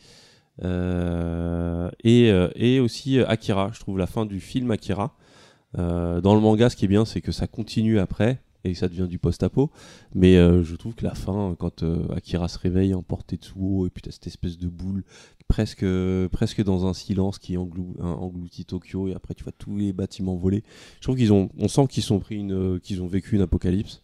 Euh, 0.63 1.89
et, 2.03 2.31
euh, 2.31 2.49
et 2.55 2.80
aussi 2.80 3.19
Akira. 3.19 3.72
Je 3.73 3.80
trouve 3.80 3.97
la 3.97 4.07
fin 4.07 4.26
du 4.26 4.39
film 4.39 4.72
Akira. 4.72 5.15
Euh, 5.77 6.21
dans 6.21 6.35
le 6.35 6.41
manga, 6.41 6.69
ce 6.69 6.75
qui 6.75 6.85
est 6.85 6.89
bien, 6.89 7.05
c'est 7.05 7.21
que 7.21 7.31
ça 7.31 7.47
continue 7.47 7.99
après 7.99 8.41
et 8.63 8.73
ça 8.73 8.87
devient 8.87 9.07
du 9.07 9.19
post-apo. 9.19 9.69
Mais 10.13 10.37
euh, 10.37 10.63
je 10.63 10.75
trouve 10.75 10.95
que 10.95 11.03
la 11.03 11.13
fin, 11.13 11.55
quand 11.57 11.83
euh, 11.83 12.07
Akira 12.15 12.47
se 12.47 12.57
réveille 12.57 12.93
emporté 12.93 13.35
de 13.35 13.41
Tetsuo, 13.41 13.85
et 13.85 13.89
puis 13.89 14.01
t'as 14.01 14.11
cette 14.11 14.27
espèce 14.27 14.57
de 14.57 14.67
boule 14.67 15.03
presque, 15.47 15.85
presque 16.31 16.63
dans 16.63 16.87
un 16.87 16.93
silence 16.93 17.37
qui 17.37 17.57
engloutit 17.57 18.65
Tokyo, 18.65 19.07
et 19.07 19.13
après 19.13 19.35
tu 19.35 19.43
vois 19.43 19.53
tous 19.57 19.77
les 19.77 19.93
bâtiments 19.93 20.35
voler. 20.35 20.63
Je 20.95 21.01
trouve 21.01 21.17
qu'ils 21.17 21.31
ont, 21.31 21.49
on 21.57 21.67
sent 21.67 21.85
qu'ils 21.87 22.03
sont 22.03 22.19
pris 22.19 22.35
une, 22.35 22.79
qu'ils 22.79 23.03
ont 23.03 23.07
vécu 23.07 23.35
une 23.35 23.41
apocalypse. 23.41 24.01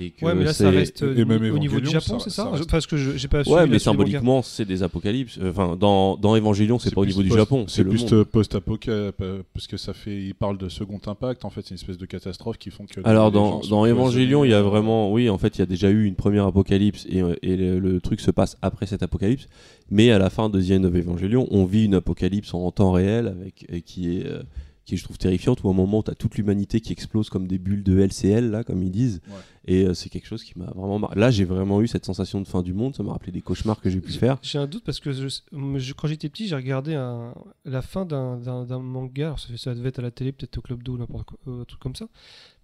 Et 0.00 0.10
que 0.10 0.24
Ouais, 0.24 0.34
mais 0.34 0.44
là, 0.44 0.52
ça 0.52 0.70
reste 0.70 1.02
euh, 1.02 1.16
et 1.16 1.24
même 1.24 1.52
au 1.52 1.58
niveau 1.58 1.80
du 1.80 1.90
Japon, 1.90 2.18
c'est 2.20 2.30
ça, 2.30 2.44
ça 2.44 2.50
reste- 2.50 2.70
Parce 2.70 2.86
que 2.86 2.96
je- 2.96 3.16
j'ai 3.16 3.26
pas 3.26 3.42
Ouais, 3.48 3.66
mais 3.66 3.78
symboliquement, 3.80 4.42
c'est 4.42 4.64
des 4.64 4.82
apocalypses. 4.84 5.38
Enfin, 5.44 5.76
dans, 5.76 6.16
dans 6.16 6.36
Evangelion, 6.36 6.78
c'est 6.78 6.94
pas 6.94 7.00
au 7.00 7.06
niveau 7.06 7.22
du 7.22 7.30
Japon, 7.30 7.64
c'est 7.66 7.82
monde. 7.84 8.12
euh, 8.12 8.24
post-apoca, 8.24 8.90
euh, 8.92 9.12
parce 9.52 9.66
que 9.66 9.76
ça 9.76 9.92
fait. 9.94 10.16
Il 10.16 10.34
parle 10.34 10.56
de 10.58 10.68
second 10.68 11.00
impact, 11.06 11.44
en 11.44 11.50
fait, 11.50 11.62
c'est 11.62 11.70
une 11.70 11.74
espèce 11.76 11.98
de 11.98 12.06
catastrophe 12.06 12.58
qui 12.58 12.70
font 12.70 12.86
que. 12.86 13.00
Alors 13.04 13.32
dans, 13.32 13.60
dans 13.60 13.84
Evangelion, 13.86 14.44
il 14.44 14.50
y 14.50 14.54
a 14.54 14.62
vraiment, 14.62 15.12
oui, 15.12 15.28
en 15.28 15.38
fait, 15.38 15.56
il 15.56 15.60
y 15.60 15.62
a 15.62 15.66
déjà 15.66 15.90
eu 15.90 16.04
une 16.04 16.14
première 16.14 16.46
apocalypse 16.46 17.04
et, 17.10 17.22
et 17.42 17.56
le, 17.56 17.78
le 17.80 18.00
truc 18.00 18.20
se 18.20 18.30
passe 18.30 18.56
après 18.62 18.86
cette 18.86 19.02
apocalypse. 19.02 19.46
Mais 19.90 20.10
à 20.10 20.18
la 20.18 20.30
fin 20.30 20.48
de 20.50 20.60
The 20.60 20.72
End 20.80 20.84
of 20.84 20.94
Evangelion, 20.94 21.48
on 21.50 21.64
vit 21.64 21.86
une 21.86 21.94
apocalypse 21.94 22.52
en 22.54 22.70
temps 22.70 22.92
réel 22.92 23.26
avec 23.26 23.64
et 23.72 23.80
qui 23.80 24.18
est 24.18 24.26
euh, 24.26 24.42
qui 24.88 24.94
est, 24.94 24.96
je 24.98 25.04
trouve 25.04 25.18
terrifiante 25.18 25.62
où 25.62 25.68
à 25.68 25.70
un 25.70 25.74
moment 25.74 26.02
tu 26.02 26.10
as 26.10 26.14
toute 26.14 26.36
l'humanité 26.36 26.80
qui 26.80 26.92
explose 26.92 27.28
comme 27.28 27.46
des 27.46 27.58
bulles 27.58 27.82
de 27.82 27.98
LCL 28.00 28.50
là 28.50 28.64
comme 28.64 28.82
ils 28.82 28.90
disent 28.90 29.20
Ouais. 29.28 29.34
et 29.66 29.84
euh, 29.84 29.92
c'est 29.94 30.08
quelque 30.08 30.26
chose 30.26 30.42
qui 30.42 30.58
m'a 30.58 30.66
vraiment 30.74 30.98
mar- 30.98 31.14
là 31.14 31.30
j'ai 31.30 31.44
vraiment 31.44 31.80
eu 31.82 31.86
cette 31.86 32.04
sensation 32.06 32.40
de 32.40 32.48
fin 32.48 32.62
du 32.62 32.72
monde 32.72 32.94
ça 32.96 33.02
m'a 33.02 33.12
rappelé 33.12 33.32
des 33.32 33.42
cauchemars 33.42 33.80
que 33.80 33.90
j'ai 33.90 34.00
pu 34.00 34.12
faire 34.12 34.38
J'ai 34.42 34.58
un 34.58 34.66
doute 34.66 34.82
parce 34.84 34.98
que 35.00 35.12
je- 35.12 35.28
je- 35.28 35.92
quand 35.92 36.08
j'étais 36.08 36.28
petit, 36.28 36.48
j'ai 36.48 36.56
regardé 36.56 36.94
un- 36.94 37.34
la 37.64 37.82
fin 37.82 38.04
d'un- 38.06 38.38
manga. 38.80 39.26
Alors 39.26 39.38
ça, 39.38 39.74
devait 39.74 39.90
être 39.90 39.98
à 39.98 40.02
la 40.02 40.10
télé, 40.10 40.32
peut-être 40.32 40.56
au 40.58 40.62
Club 40.62 40.82
d'eau, 40.82 40.96
n'importe 40.96 41.26
quoi, 41.28 41.38
euh, 41.48 41.62
un 41.62 41.64
truc 41.64 41.80
comme 41.80 41.94
ça. 41.94 42.06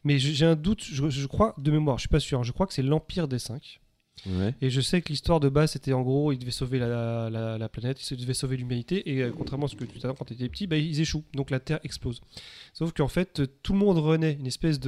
Mais 0.04 0.18
j'ai 0.18 0.32
j'ai 0.32 0.46
un 0.46 0.56
doute, 0.56 0.82
je, 0.82 1.08
je 1.10 1.26
crois, 1.26 1.54
de 1.58 1.70
mémoire, 1.70 1.98
je 1.98 2.02
suis 2.02 2.08
pas 2.08 2.20
sûr. 2.20 2.38
hein, 2.40 2.42
je 2.42 2.52
crois 2.52 2.66
que 2.66 2.72
c'est 2.74 2.82
l'Empire 2.82 3.28
des 3.28 3.38
Cinq. 3.38 3.80
Et 4.62 4.70
je 4.70 4.80
sais 4.80 5.02
que 5.02 5.08
l'histoire 5.10 5.38
de 5.38 5.48
base, 5.50 5.72
c'était 5.72 5.92
en 5.92 6.00
gros, 6.02 6.32
ils 6.32 6.38
devaient 6.38 6.50
sauver 6.50 6.78
la, 6.78 7.28
la- 7.28 7.58
la 7.58 7.68
planète, 7.68 8.10
ils 8.10 8.16
devaient 8.16 8.32
sauver 8.32 8.56
l'humanité. 8.56 9.10
Et 9.10 9.22
euh, 9.22 9.30
contrairement 9.36 9.66
à 9.66 9.68
ce 9.68 9.76
que 9.76 9.84
tu 9.84 9.96
disais 9.96 10.08
quand 10.16 10.24
tu 10.24 10.32
étais 10.32 10.48
petit, 10.48 10.66
bah, 10.66 10.76
ils 10.78 10.98
échouent. 11.00 11.24
Donc 11.34 11.50
la 11.50 11.60
Terre 11.60 11.78
explose. 11.84 12.20
Sauf 12.72 12.92
qu'en 12.92 13.08
fait, 13.08 13.40
euh, 13.40 13.46
tout 13.62 13.72
le 13.74 13.78
monde 13.78 13.98
renaît, 13.98 14.32
une 14.40 14.46
espèce 14.46 14.78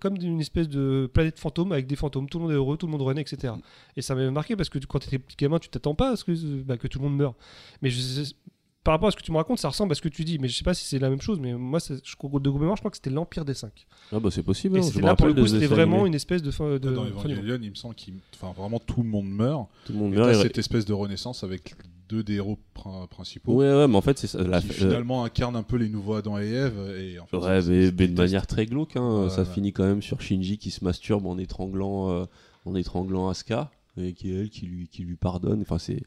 comme 0.00 0.16
une 0.16 0.40
espèce 0.40 0.68
de 0.68 1.10
planète 1.12 1.38
fantôme 1.38 1.72
avec 1.72 1.86
des 1.86 1.96
fantômes. 1.96 2.28
Tout 2.28 2.38
le 2.38 2.44
monde 2.44 2.52
est 2.52 2.56
heureux, 2.56 2.76
tout 2.78 2.86
le 2.86 2.92
monde 2.92 3.02
renaît, 3.02 3.20
etc. 3.22 3.52
Et 3.96 4.02
ça 4.02 4.14
m'avait 4.14 4.30
marqué 4.30 4.56
parce 4.56 4.70
que 4.70 4.78
quand 4.78 4.98
tu 4.98 5.08
étais 5.08 5.18
petit 5.18 5.36
gamin, 5.36 5.58
tu 5.58 5.68
t'attends 5.68 5.94
pas 5.94 6.12
à 6.12 6.16
ce 6.16 6.24
que, 6.24 6.32
bah, 6.62 6.76
tout 6.78 6.98
le 6.98 7.04
monde 7.04 7.16
meure. 7.16 7.34
Mais 7.82 7.90
par 8.86 8.92
rapport 8.94 9.08
à 9.08 9.10
ce 9.10 9.16
que 9.16 9.22
tu 9.22 9.32
me 9.32 9.36
racontes, 9.36 9.58
ça 9.58 9.68
ressemble 9.68 9.92
à 9.92 9.94
ce 9.96 10.00
que 10.00 10.08
tu 10.08 10.24
dis. 10.24 10.38
Mais 10.38 10.46
je 10.48 10.56
sais 10.56 10.64
pas 10.64 10.72
si 10.72 10.84
c'est 10.86 10.98
la 11.00 11.10
même 11.10 11.20
chose. 11.20 11.40
Mais 11.40 11.52
moi, 11.52 11.80
je, 11.80 11.94
de 11.94 12.50
mémoire, 12.50 12.76
je 12.76 12.80
crois 12.80 12.90
que 12.90 12.96
c'était 12.96 13.10
l'Empire 13.10 13.44
des 13.44 13.52
Cinq. 13.54 13.86
ah 14.12 14.20
bah 14.20 14.30
c'est 14.30 14.42
possible 14.44 14.78
hein, 14.78 14.82
c'était 14.82 15.00
là, 15.02 15.16
pour 15.16 15.26
le 15.26 15.34
coup, 15.34 15.46
c'était 15.46 15.66
vraiment 15.66 16.06
une 16.06 16.14
espèce 16.14 16.42
de 16.42 16.50
fin 16.52 16.70
de. 16.70 16.78
Dans. 16.78 17.04
Evangelion, 17.04 17.58
il 17.60 17.70
me 17.70 17.74
semble 17.74 17.94
qu'il. 17.96 18.14
Enfin, 18.34 18.52
vraiment, 18.56 18.78
tout 18.78 19.02
le 19.02 19.08
monde 19.08 19.28
meurt. 19.28 19.66
tout 19.84 19.92
le 19.92 19.98
monde 19.98 20.14
Et 20.14 20.16
meurt 20.16 20.30
et- 20.30 20.42
cette 20.42 20.58
espèce 20.58 20.84
de 20.84 20.92
renaissance 20.92 21.42
avec 21.44 21.74
deux 22.08 22.22
des 22.22 22.34
héros 22.34 22.56
prin- 22.72 23.08
principaux. 23.08 23.54
ouais 23.54 23.66
ouais 23.66 23.88
mais 23.88 23.96
en 23.96 24.00
fait 24.00 24.16
c'est 24.16 24.28
ça 24.28 24.40
la- 24.40 24.60
qui 24.60 24.68
euh, 24.70 24.72
finalement 24.72 25.24
incarnent 25.24 25.56
un 25.56 25.64
peu 25.64 25.74
les 25.76 25.88
nouveaux 25.88 26.14
Adam 26.14 26.38
et 26.38 26.46
Ève. 26.46 26.78
Et 26.96 27.18
en 27.18 27.26
fait, 27.26 27.36
Ouais, 27.36 27.60
c'est- 27.62 27.92
mais, 27.98 28.06
de 28.06 28.16
manière 28.16 28.46
très 28.46 28.64
glauque, 28.66 28.94
hein. 28.94 29.28
Ça 29.28 29.42
ouais. 29.42 29.48
finit 29.52 29.72
quand 29.72 29.82
même 29.84 30.02
sur 30.02 30.20
Shinji 30.20 30.56
qui 30.58 30.70
se 30.70 30.84
masturbe 30.84 31.26
en 31.26 31.36
étranglant, 31.36 32.10
euh, 32.10 32.24
en 32.64 32.76
étranglant 32.76 33.28
Asuka. 33.28 33.72
Et 33.96 34.12
qui 34.12 34.30
est 34.30 34.40
elle 34.40 34.50
qui 34.50 34.66
lui, 34.66 34.88
qui 34.88 35.02
lui 35.02 35.16
pardonne. 35.16 35.60
Enfin, 35.62 35.78
c'est, 35.78 36.02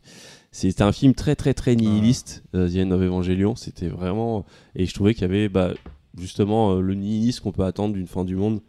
c'était 0.51 0.83
un 0.83 0.91
film 0.91 1.13
très, 1.13 1.35
très, 1.35 1.53
très 1.53 1.75
nihiliste, 1.75 2.43
euh, 2.55 2.69
The 2.69 2.77
End 2.85 2.91
of 2.91 3.01
Evangelion. 3.01 3.55
C'était 3.55 3.89
vraiment. 3.89 4.45
Et 4.75 4.85
je 4.85 4.93
trouvais 4.93 5.13
qu'il 5.13 5.23
y 5.23 5.25
avait 5.25 5.49
bah, 5.49 5.73
justement 6.17 6.73
euh, 6.73 6.81
le 6.81 6.93
nihilisme 6.95 7.43
qu'on 7.43 7.51
peut 7.51 7.65
attendre 7.65 7.93
d'une 7.93 8.07
fin 8.07 8.25
du 8.25 8.35
monde. 8.35 8.61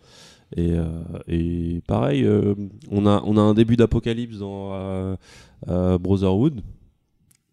Et, 0.56 0.72
euh, 0.72 0.84
et 1.28 1.80
pareil, 1.86 2.24
euh, 2.24 2.54
on, 2.90 3.06
a, 3.06 3.22
on 3.24 3.36
a 3.36 3.40
un 3.40 3.54
début 3.54 3.76
d'apocalypse 3.76 4.38
dans 4.38 4.72
euh, 4.72 5.98
Brotherhood 5.98 6.60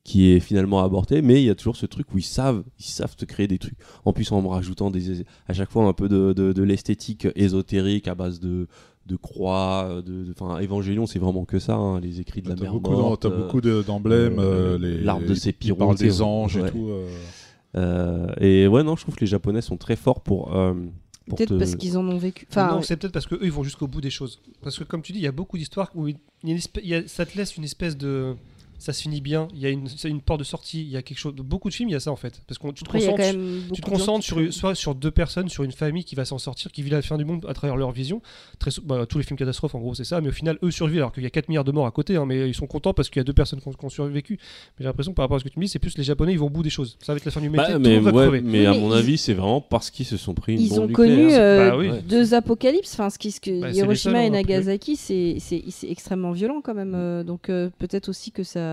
qui 0.04 0.30
est 0.32 0.40
finalement 0.40 0.82
aborté, 0.82 1.22
mais 1.22 1.42
il 1.42 1.46
y 1.46 1.50
a 1.50 1.56
toujours 1.56 1.76
ce 1.76 1.86
truc 1.86 2.14
où 2.14 2.18
ils 2.18 2.24
savent, 2.24 2.64
ils 2.80 2.86
savent 2.86 3.18
te 3.18 3.26
créer 3.26 3.48
des 3.48 3.60
trucs. 3.60 3.78
En 4.06 4.14
plus, 4.14 4.32
en 4.32 4.42
me 4.42 4.48
rajoutant 4.48 4.90
des, 4.90 5.26
à 5.48 5.54
chaque 5.54 5.70
fois 5.70 5.84
un 5.84 5.92
peu 5.92 6.08
de, 6.08 6.32
de, 6.32 6.54
de 6.54 6.64
l'esthétique 6.64 7.28
ésotérique 7.36 8.08
à 8.08 8.16
base 8.16 8.40
de, 8.40 8.68
de 9.08 9.16
croix, 9.16 10.02
de, 10.06 10.24
de- 10.26 10.32
enfin, 10.38 10.60
Évangélion, 10.60 11.06
c'est 11.06 11.20
vraiment 11.20 11.46
que 11.46 11.60
ça, 11.60 11.76
hein, 11.76 12.00
les 12.00 12.20
écrits 12.20 12.42
de 12.42 12.50
la 12.50 12.56
mer 12.56 12.72
beaucoup, 12.74 12.92
morte, 12.92 13.22
t'as 13.22 13.30
euh, 13.30 13.38
beaucoup 13.44 13.62
de- 13.62 13.82
d'emblèmes, 13.82 14.40
euh, 14.40 14.76
euh, 14.76 14.78
les- 14.78 15.02
l'arbre 15.02 15.26
de 15.26 15.34
Ils 15.34 15.76
parlent 15.76 15.96
des 15.98 16.22
anges 16.22 16.58
ouais. 16.58 16.68
et 16.68 16.72
tout. 16.72 16.88
euh. 16.90 17.08
euh, 17.76 18.28
et 18.40 18.68
ouais, 18.68 18.84
non, 18.84 18.96
je 18.96 19.02
trouve 19.04 19.16
que 19.16 19.22
les 19.22 19.28
Japonais 19.28 19.62
sont 19.62 19.78
très 19.78 19.96
forts 19.96 20.22
pour. 20.22 20.56
euh, 20.56 20.74
pour 21.28 21.38
Peut-être 21.38 21.50
te- 21.50 21.60
parce 21.60 21.76
qu'ils 21.76 21.98
en 21.98 22.08
ont 22.08 22.18
vécu. 22.18 22.48
Enfin, 22.50 22.72
non, 22.76 22.82
c'est 22.82 22.96
peut-être 22.96 23.12
parce 23.12 23.28
qu'eux, 23.28 23.40
ils 23.44 23.52
vont 23.52 23.64
jusqu'au 23.64 23.88
bout 23.88 24.00
des 24.00 24.10
choses. 24.10 24.40
Parce 24.62 24.78
que, 24.80 24.86
comme 24.86 25.02
tu 25.02 25.12
dis, 25.12 25.20
il 25.20 25.24
y 25.24 25.28
a 25.28 25.32
beaucoup 25.34 25.58
d'histoires 25.58 25.92
où 25.94 26.08
il 26.08 26.16
y 26.44 26.48
a 26.48 26.52
une 26.52 26.58
espèce- 26.58 26.84
il 26.86 26.90
y 26.90 26.96
a- 26.96 27.06
ça 27.08 27.26
te 27.26 27.38
laisse 27.38 27.58
une 27.58 27.66
espèce 27.66 27.98
de. 27.98 28.34
Ça 28.80 28.94
se 28.94 29.02
finit 29.02 29.22
bien, 29.22 29.48
il 29.56 29.60
y 29.60 29.66
a 29.66 29.70
une, 29.70 29.88
c'est 29.88 30.08
une 30.10 30.22
porte 30.22 30.40
de 30.40 30.44
sortie, 30.46 30.82
il 30.82 30.90
y 30.90 30.98
a 30.98 31.02
quelque 31.02 31.18
chose. 31.18 31.34
Beaucoup 31.34 31.70
de 31.70 31.74
films, 31.74 31.90
il 31.90 31.94
y 31.94 31.96
a 31.96 32.00
ça 32.00 32.12
en 32.12 32.16
fait. 32.16 32.42
Parce 32.48 32.58
que 32.60 32.68
tu 32.72 32.84
te 32.84 32.90
après, 32.90 33.00
concentres, 33.00 33.74
tu 33.74 33.82
te 33.82 33.90
concentres 33.90 34.24
sur, 34.26 34.54
soit 34.54 34.76
sur 34.76 34.94
deux 34.94 35.10
personnes, 35.12 35.50
sur 35.50 35.64
une 35.64 35.72
famille 35.72 36.04
qui 36.04 36.14
va 36.16 36.26
s'en 36.26 36.38
sortir, 36.38 36.72
qui 36.72 36.84
vit 36.84 36.92
la 36.92 37.02
fin 37.02 37.18
du 37.18 37.26
monde 37.26 37.46
à 37.50 37.54
travers 37.54 37.76
leur 37.76 37.92
vision. 37.92 38.22
Très, 38.60 38.72
bah, 38.84 39.06
tous 39.08 39.18
les 39.18 39.24
films 39.24 39.38
catastrophes, 39.38 39.74
en 39.76 39.80
gros, 39.80 39.96
c'est 39.96 40.04
ça. 40.04 40.22
Mais 40.22 40.30
au 40.30 40.32
final, 40.32 40.60
eux 40.64 40.70
survivent 40.72 40.98
alors 41.00 41.12
qu'il 41.12 41.24
y 41.24 41.26
a 41.26 41.30
4 41.32 41.50
milliards 41.50 41.64
de 41.64 41.72
morts 41.72 41.88
à 41.88 41.92
côté. 41.92 42.16
hein, 42.18 42.26
mais 42.28 42.48
ils 42.48 42.54
sont 42.54 42.68
contents 42.68 42.94
parce 42.94 43.10
qu'il 43.10 43.20
y 43.20 43.22
a 43.22 43.24
deux 43.24 43.34
personnes 43.34 43.60
qui 43.62 43.68
ont, 43.68 43.72
qui 43.74 43.86
ont 43.86 43.90
survécu. 43.90 44.38
Mais 44.78 44.84
j'ai 44.84 44.86
l'impression 44.86 45.14
par 45.14 45.24
rapport 45.24 45.38
à 45.38 45.40
ce 45.40 45.44
que 45.44 45.50
tu 45.50 45.60
me 45.60 45.66
dis, 45.66 45.70
c'est 45.70 45.80
plus 45.80 45.98
les 45.98 46.04
Japonais, 46.04 46.34
ils 46.34 46.40
vont 46.40 46.46
au 46.48 46.50
bout 46.52 46.64
des 46.64 46.70
choses. 46.70 46.98
Ça 47.02 47.14
va 47.14 47.18
être 47.18 47.26
la 47.26 47.32
fin 47.32 47.42
du 47.42 47.50
Bah, 47.50 47.64
métier, 47.64 47.74
tout 47.76 47.80
mais 47.82 48.00
va 48.00 48.30
mais 48.42 48.66
à 48.68 48.74
mon 48.74 48.92
ils- 48.94 48.98
avis, 49.00 49.18
c'est 49.18 49.34
vraiment 49.34 49.60
parce 49.62 49.90
qu'ils 49.90 50.06
se 50.06 50.18
sont 50.18 50.34
pris 50.36 50.54
une 50.54 50.62
Ils 50.62 50.70
bombe 50.70 50.80
ont 50.80 50.88
nucléaire. 50.88 51.16
connu 51.18 51.34
euh, 51.34 51.70
Bah 51.72 51.78
oui. 51.78 51.90
deux 52.08 52.34
apocalypses. 52.36 52.94
Enfin, 52.94 53.10
ce 53.10 53.18
qui, 53.18 53.32
ce 53.32 53.42
que 53.42 53.62
Bah, 53.62 53.72
Hiroshima 53.72 54.18
seuls, 54.20 54.26
et 54.26 54.30
Nagasaki, 54.30 54.96
c'est 54.96 55.38
c'est- 55.40 55.64
c'est 55.70 55.90
extrêmement 55.90 56.32
violent 56.32 56.62
quand 56.64 56.76
même. 56.76 56.94
euh, 56.96 57.24
donc 57.24 57.50
euh, 57.50 57.70
peut-être 57.80 58.10
aussi 58.10 58.32
que 58.32 58.44
ça 58.44 58.67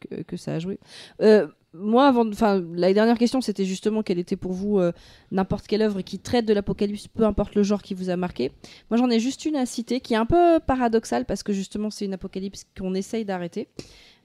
que, 0.00 0.22
que 0.22 0.36
ça 0.36 0.54
a 0.54 0.58
joué. 0.58 0.78
Euh, 1.22 1.46
moi, 1.72 2.06
avant, 2.08 2.24
de- 2.24 2.30
enfin, 2.32 2.64
la 2.74 2.92
dernière 2.94 3.18
question, 3.18 3.40
c'était 3.42 3.66
justement 3.66 4.02
quelle 4.02 4.18
était 4.18 4.36
pour 4.36 4.52
vous 4.52 4.78
euh, 4.78 4.92
n'importe 5.30 5.66
quelle 5.66 5.82
œuvre 5.82 6.00
qui 6.00 6.18
traite 6.18 6.46
de 6.46 6.54
l'apocalypse, 6.54 7.06
peu 7.08 7.24
importe 7.24 7.54
le 7.54 7.62
genre 7.62 7.82
qui 7.82 7.92
vous 7.94 8.08
a 8.08 8.16
marqué. 8.16 8.50
Moi, 8.90 8.96
j'en 8.98 9.10
ai 9.10 9.20
juste 9.20 9.44
une 9.44 9.56
à 9.56 9.66
citer 9.66 10.00
qui 10.00 10.14
est 10.14 10.16
un 10.16 10.24
peu 10.26 10.58
paradoxale 10.66 11.26
parce 11.26 11.42
que 11.42 11.52
justement, 11.52 11.90
c'est 11.90 12.06
une 12.06 12.14
apocalypse 12.14 12.64
qu'on 12.78 12.94
essaye 12.94 13.24
d'arrêter. 13.26 13.68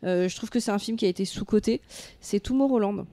Euh, 0.05 0.29
je 0.29 0.35
trouve 0.35 0.49
que 0.49 0.59
c'est 0.61 0.71
un 0.71 0.79
film 0.79 0.95
qui 0.97 1.05
a 1.05 1.09
été 1.09 1.25
sous-coté. 1.25 1.81
C'est 2.21 2.39
Tomorrowland. 2.39 3.05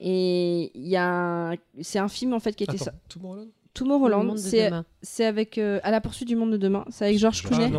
Et 0.00 0.72
il 0.74 0.86
y 0.88 0.96
a 0.96 1.06
un- 1.52 1.56
c'est 1.80 1.98
un 1.98 2.08
film 2.08 2.34
en 2.34 2.40
fait 2.40 2.54
qui 2.54 2.64
été 2.64 2.76
Attends, 2.82 2.90
Tomorrowland? 3.08 3.48
Tomorrowland, 3.76 4.36
c'est 4.36 4.70
c'est 5.02 5.24
avec 5.24 5.58
euh, 5.58 5.78
à 5.84 5.90
la 5.90 6.00
poursuite 6.00 6.26
du 6.26 6.34
monde 6.34 6.50
de 6.52 6.56
demain. 6.56 6.84
C'est 6.90 7.04
avec 7.04 7.18
George 7.18 7.42
Ah, 7.44 7.48
Clooney. 7.48 7.70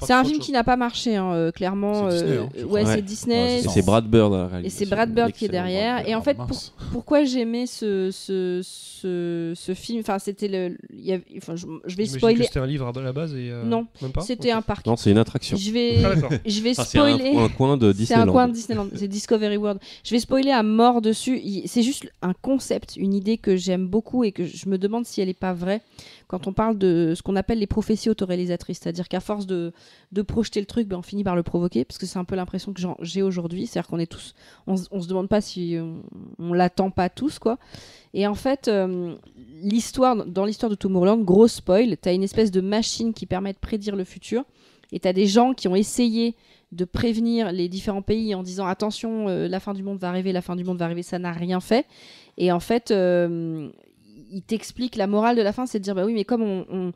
c'est 0.00 0.06
c'est 0.06 0.12
un 0.12 0.24
film 0.24 0.38
qui 0.40 0.50
n'a 0.52 0.64
pas 0.64 0.76
marché, 0.76 1.14
hein, 1.16 1.32
euh, 1.32 1.52
clairement. 1.52 2.10
C'est 2.10 2.16
Disney, 2.22 2.36
euh, 2.36 2.42
hein, 2.42 2.48
je 2.58 2.64
ouais, 2.64 2.84
c'est. 2.86 3.02
Disney. 3.02 3.58
Et 3.58 3.62
c'est 3.62 3.68
c'est 3.68 3.82
Brad 3.84 4.06
Bird 4.08 4.34
à 4.34 4.48
la 4.52 4.60
Et 4.62 4.70
c'est 4.70 4.86
Brad 4.86 5.12
Bird 5.12 5.32
qui 5.32 5.44
est 5.44 5.48
derrière. 5.48 6.08
Et 6.08 6.14
en 6.14 6.22
fait, 6.22 6.36
Ah, 6.40 6.46
pour- 6.46 6.58
pourquoi 6.92 7.24
j'aimais 7.24 7.66
ce, 7.66 8.10
ce, 8.10 8.60
ce, 8.64 9.52
ce 9.54 9.74
film? 9.74 10.00
Enfin, 10.00 10.18
c'était 10.18 10.48
le. 10.48 10.76
il 10.92 11.04
y 11.04 11.12
avait- 11.12 11.24
Enfin, 11.36 11.54
je, 11.56 11.66
je 11.84 11.96
vais 11.96 12.06
spoiler. 12.06 12.44
C'était 12.44 12.58
un 12.60 12.66
livre 12.66 12.86
à 12.96 13.00
la 13.02 13.12
base 13.12 13.32
et. 13.34 13.50
euh, 13.50 13.64
Non, 13.64 13.86
C'était 14.22 14.50
un 14.50 14.62
parc. 14.62 14.86
Non, 14.86 14.96
c'est 14.96 15.10
une 15.10 15.18
attraction. 15.18 15.56
Je 15.56 15.70
vais, 15.70 15.98
Ah, 16.04 16.12
je 16.44 16.60
vais 16.62 16.70
Enfin, 16.70 16.84
c'est 16.84 16.98
un, 16.98 17.16
spoiler. 17.16 17.36
un 17.36 17.48
coin 17.48 17.76
de 17.76 17.92
C'est 17.92 17.98
Disneyland. 17.98 18.22
un 18.28 18.32
coin 18.32 18.48
de 18.48 18.52
Disneyland, 18.54 18.88
c'est 18.94 19.08
Discovery 19.08 19.56
World. 19.56 19.80
Je 20.04 20.10
vais 20.10 20.20
spoiler 20.20 20.50
à 20.50 20.62
mort 20.62 21.00
dessus. 21.02 21.40
C'est 21.66 21.82
juste 21.82 22.10
un 22.22 22.32
concept, 22.32 22.96
une 22.96 23.14
idée 23.14 23.38
que 23.38 23.56
j'aime 23.56 23.86
beaucoup 23.86 24.24
et 24.24 24.32
que 24.32 24.44
je 24.44 24.68
me 24.68 24.78
demande 24.78 25.04
si 25.06 25.20
elle 25.20 25.25
n'est 25.26 25.34
pas 25.34 25.52
vraie 25.52 25.82
quand 26.28 26.46
on 26.46 26.52
parle 26.52 26.78
de 26.78 27.14
ce 27.16 27.22
qu'on 27.22 27.36
appelle 27.36 27.58
les 27.58 27.66
prophéties 27.66 28.10
autoréalisatrices. 28.10 28.80
C'est-à-dire 28.82 29.08
qu'à 29.08 29.20
force 29.20 29.46
de, 29.46 29.72
projeter 30.26 30.60
le 30.60 30.66
truc, 30.66 30.88
ben, 30.88 30.98
on 30.98 31.02
finit 31.02 31.24
par 31.24 31.36
le 31.36 31.42
provoquer 31.42 31.84
parce 31.84 31.98
que 31.98 32.06
c'est 32.06 32.18
un 32.18 32.24
peu 32.24 32.34
l'impression 32.34 32.72
que 32.72 32.80
j'ai 33.00 33.22
aujourd'hui. 33.22 33.66
C'est-à-dire 33.66 33.88
qu'on 33.88 33.98
est 33.98 34.10
tous, 34.10 34.34
on 34.66 34.76
se 34.76 35.08
demande 35.08 35.28
pas 35.28 35.40
si 35.40 35.76
on, 35.78 36.02
on 36.38 36.52
l'attend 36.52 36.90
pas 36.90 37.08
tous, 37.08 37.38
quoi. 37.38 37.58
Et 38.14 38.26
en 38.26 38.34
fait, 38.34 38.68
euh, 38.68 39.14
l'histoire, 39.62 40.24
dans 40.24 40.46
l'histoire 40.46 40.70
de 40.70 40.74
Tomorrowland, 40.74 41.18
gros 41.18 41.48
spoil, 41.48 41.96
tu 42.00 42.08
as 42.08 42.12
une 42.12 42.22
espèce 42.22 42.50
de 42.50 42.62
machine 42.62 43.12
qui 43.12 43.26
permet 43.26 43.52
de 43.52 43.58
prédire 43.58 43.94
le 43.94 44.04
futur. 44.04 44.44
Et 44.90 45.00
tu 45.00 45.08
as 45.08 45.12
des 45.12 45.26
gens 45.26 45.52
qui 45.52 45.68
ont 45.68 45.76
essayé 45.76 46.34
de 46.72 46.84
prévenir 46.84 47.52
les 47.52 47.68
différents 47.68 48.02
pays 48.02 48.34
en 48.34 48.42
disant 48.42 48.66
attention, 48.66 49.28
euh, 49.28 49.48
la 49.48 49.60
fin 49.60 49.74
du 49.74 49.82
monde 49.82 49.98
va 49.98 50.08
arriver, 50.08 50.32
la 50.32 50.42
fin 50.42 50.56
du 50.56 50.64
monde 50.64 50.78
va 50.78 50.86
arriver, 50.86 51.02
ça 51.02 51.18
n'a 51.18 51.32
rien 51.32 51.60
fait. 51.60 51.86
Et 52.38 52.50
en 52.52 52.60
fait, 52.60 52.90
euh, 52.90 53.70
il 54.30 54.42
t'explique 54.42 54.96
la 54.96 55.06
morale 55.06 55.36
de 55.36 55.42
la 55.42 55.52
fin, 55.52 55.66
c'est 55.66 55.78
de 55.78 55.84
dire 55.84 55.94
bah 55.94 56.04
oui, 56.04 56.14
mais 56.14 56.24
comme 56.24 56.42
on, 56.42 56.64
on- 56.68 56.92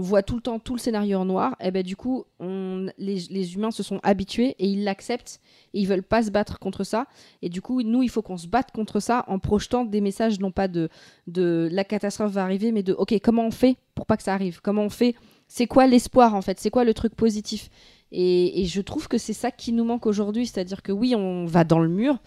voit 0.00 0.22
tout 0.24 0.34
le 0.34 0.40
temps 0.42 0.58
tout 0.58 0.74
le 0.74 0.80
scénario 0.80 1.16
en 1.18 1.24
noir, 1.24 1.54
et 1.60 1.70
ben 1.70 1.82
du 1.84 1.94
coup, 1.94 2.24
on, 2.40 2.86
les, 2.98 3.20
les 3.30 3.54
humains 3.54 3.70
se 3.70 3.84
sont 3.84 4.00
habitués 4.02 4.56
et 4.58 4.66
ils 4.66 4.82
l'acceptent 4.82 5.40
et 5.74 5.80
ils 5.80 5.86
veulent 5.86 6.02
pas 6.02 6.24
se 6.24 6.30
battre 6.32 6.58
contre 6.58 6.82
ça. 6.82 7.06
Et 7.40 7.48
du 7.48 7.62
coup, 7.62 7.82
nous, 7.82 8.02
il 8.02 8.10
faut 8.10 8.20
qu'on 8.20 8.36
se 8.36 8.48
batte 8.48 8.72
contre 8.72 8.98
ça 8.98 9.24
en 9.28 9.38
projetant 9.38 9.84
des 9.84 10.00
messages 10.00 10.40
non 10.40 10.50
pas 10.50 10.66
de, 10.66 10.88
de 11.28 11.68
la 11.70 11.84
catastrophe 11.84 12.32
va 12.32 12.42
arriver, 12.42 12.72
mais 12.72 12.82
de 12.82 12.94
ok, 12.94 13.14
comment 13.22 13.46
on 13.46 13.52
fait 13.52 13.76
pour 13.94 14.06
pas 14.06 14.16
que 14.16 14.24
ça 14.24 14.34
arrive? 14.34 14.60
Comment 14.60 14.82
on 14.82 14.90
fait? 14.90 15.14
C'est 15.46 15.68
quoi 15.68 15.86
l'espoir 15.86 16.34
en 16.34 16.42
fait? 16.42 16.58
C'est 16.58 16.70
quoi 16.70 16.82
le 16.82 16.92
truc 16.92 17.14
positif? 17.14 17.70
Et, 18.10 18.62
et 18.62 18.64
je 18.64 18.80
trouve 18.80 19.06
que 19.06 19.18
c'est 19.18 19.32
ça 19.32 19.52
qui 19.52 19.72
nous 19.72 19.84
manque 19.84 20.06
aujourd'hui, 20.06 20.46
c'est-à-dire 20.46 20.82
que 20.82 20.90
oui, 20.90 21.14
on 21.14 21.46
va 21.46 21.62
dans 21.62 21.78
le 21.78 21.88
mur, 21.88 22.18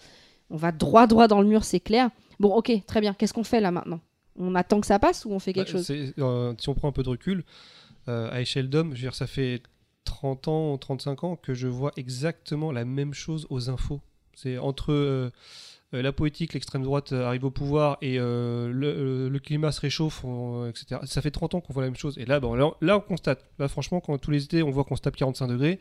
on 0.48 0.56
va 0.56 0.72
droit 0.72 1.06
droit 1.06 1.28
dans 1.28 1.42
le 1.42 1.46
mur, 1.46 1.64
c'est 1.64 1.80
clair. 1.80 2.08
Bon, 2.38 2.54
ok, 2.54 2.72
très 2.86 3.02
bien. 3.02 3.12
Qu'est-ce 3.12 3.34
qu'on 3.34 3.44
fait 3.44 3.60
là 3.60 3.70
maintenant? 3.70 4.00
On 4.40 4.54
attend 4.54 4.80
que 4.80 4.86
ça 4.86 4.98
passe 4.98 5.24
ou 5.26 5.30
on 5.32 5.38
fait 5.38 5.52
quelque 5.52 5.72
Bah, 5.72 5.78
chose 5.78 5.90
euh, 6.18 6.54
si 6.58 6.68
on 6.68 6.74
prend 6.74 6.88
un 6.88 6.92
peu 6.92 7.02
de 7.02 7.08
recul, 7.10 7.44
euh, 8.08 8.30
à 8.32 8.40
échelle 8.40 8.68
d'homme, 8.70 8.90
je 8.90 8.96
veux 8.96 9.02
dire, 9.02 9.14
ça 9.14 9.26
fait 9.26 9.62
30 10.04 10.48
ans, 10.48 10.78
35 10.78 11.24
ans 11.24 11.36
que 11.36 11.54
je 11.54 11.68
vois 11.68 11.92
exactement 11.96 12.72
la 12.72 12.84
même 12.84 13.12
chose 13.14 13.46
aux 13.50 13.68
infos. 13.70 14.00
C'est 14.34 14.56
entre 14.58 14.92
euh, 14.92 15.30
la 15.92 16.12
politique, 16.12 16.54
l'extrême 16.54 16.82
droite 16.82 17.12
arrive 17.12 17.44
au 17.44 17.50
pouvoir 17.50 17.98
et 18.00 18.16
le, 18.18 19.28
le 19.28 19.38
climat 19.40 19.72
se 19.72 19.80
réchauffe, 19.80 20.24
on- 20.24 20.66
etc. 20.68 21.00
Ça 21.04 21.20
fait 21.20 21.30
30 21.32 21.56
ans 21.56 21.60
qu'on 21.60 21.72
voit 21.72 21.82
la 21.82 21.88
même 21.88 21.96
chose. 21.96 22.16
Et 22.18 22.24
là, 22.24 22.40
bon, 22.40 22.54
là, 22.54 22.70
là, 22.80 22.96
on 22.96 23.00
constate. 23.00 23.44
Là, 23.58 23.68
franchement, 23.68 24.00
quand 24.00 24.16
tous 24.18 24.30
les 24.30 24.44
étés, 24.44 24.62
on 24.62 24.70
voit 24.70 24.84
qu'on 24.84 24.96
se 24.96 25.02
tape 25.02 25.16
45 25.16 25.48
degrés, 25.48 25.78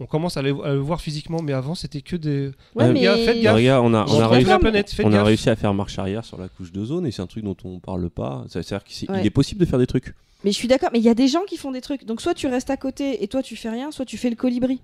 on 0.00 0.06
commence 0.06 0.36
à 0.36 0.42
le, 0.42 0.54
à 0.64 0.72
le 0.74 0.78
voir 0.78 1.00
physiquement. 1.00 1.40
Mais 1.42 1.52
avant, 1.52 1.74
c'était 1.74 2.00
que 2.02 2.16
des. 2.16 2.50
Ouais, 2.74 2.84
Euh, 2.84 2.92
mais 2.92 3.02
gars, 3.02 3.16
faites 3.16 3.40
gaffe. 3.40 3.54
regarde, 3.56 3.84
on 3.86 3.94
a, 3.94 4.04
on 4.08 4.28
réussi, 4.28 4.48
la 4.48 4.54
mais- 4.56 4.60
planète, 4.60 4.90
faites 4.90 5.06
on 5.06 5.10
a 5.10 5.16
gaffe. 5.16 5.26
réussi 5.26 5.50
à 5.50 5.56
faire 5.56 5.74
marche 5.74 5.98
arrière 5.98 6.24
sur 6.24 6.38
la 6.38 6.48
couche 6.48 6.72
d'ozone 6.72 7.06
et 7.06 7.10
c'est 7.10 7.22
un 7.22 7.26
truc 7.26 7.44
dont 7.44 7.56
on 7.64 7.78
parle 7.80 8.08
pas. 8.10 8.44
Ça- 8.48 8.62
C'est-à-dire 8.62 8.84
qu'il 8.84 9.10
Ouais. 9.10 9.24
est 9.26 9.30
possible 9.30 9.60
de 9.60 9.66
faire 9.66 9.78
des 9.78 9.86
trucs. 9.86 10.14
Mais 10.44 10.52
je 10.52 10.56
suis 10.56 10.68
d'accord, 10.68 10.90
mais 10.92 10.98
il 11.00 11.04
y 11.04 11.08
a 11.08 11.14
des 11.14 11.26
gens 11.28 11.42
qui 11.48 11.56
font 11.56 11.72
des 11.72 11.80
trucs. 11.80 12.04
Donc 12.04 12.20
soit 12.20 12.34
tu 12.34 12.46
restes 12.46 12.70
à 12.70 12.76
côté 12.76 13.22
et 13.24 13.28
toi 13.28 13.42
tu 13.42 13.56
fais 13.56 13.70
rien, 13.70 13.90
soit 13.90 14.04
tu 14.04 14.16
fais 14.16 14.30
le 14.30 14.36
colibri. 14.36 14.80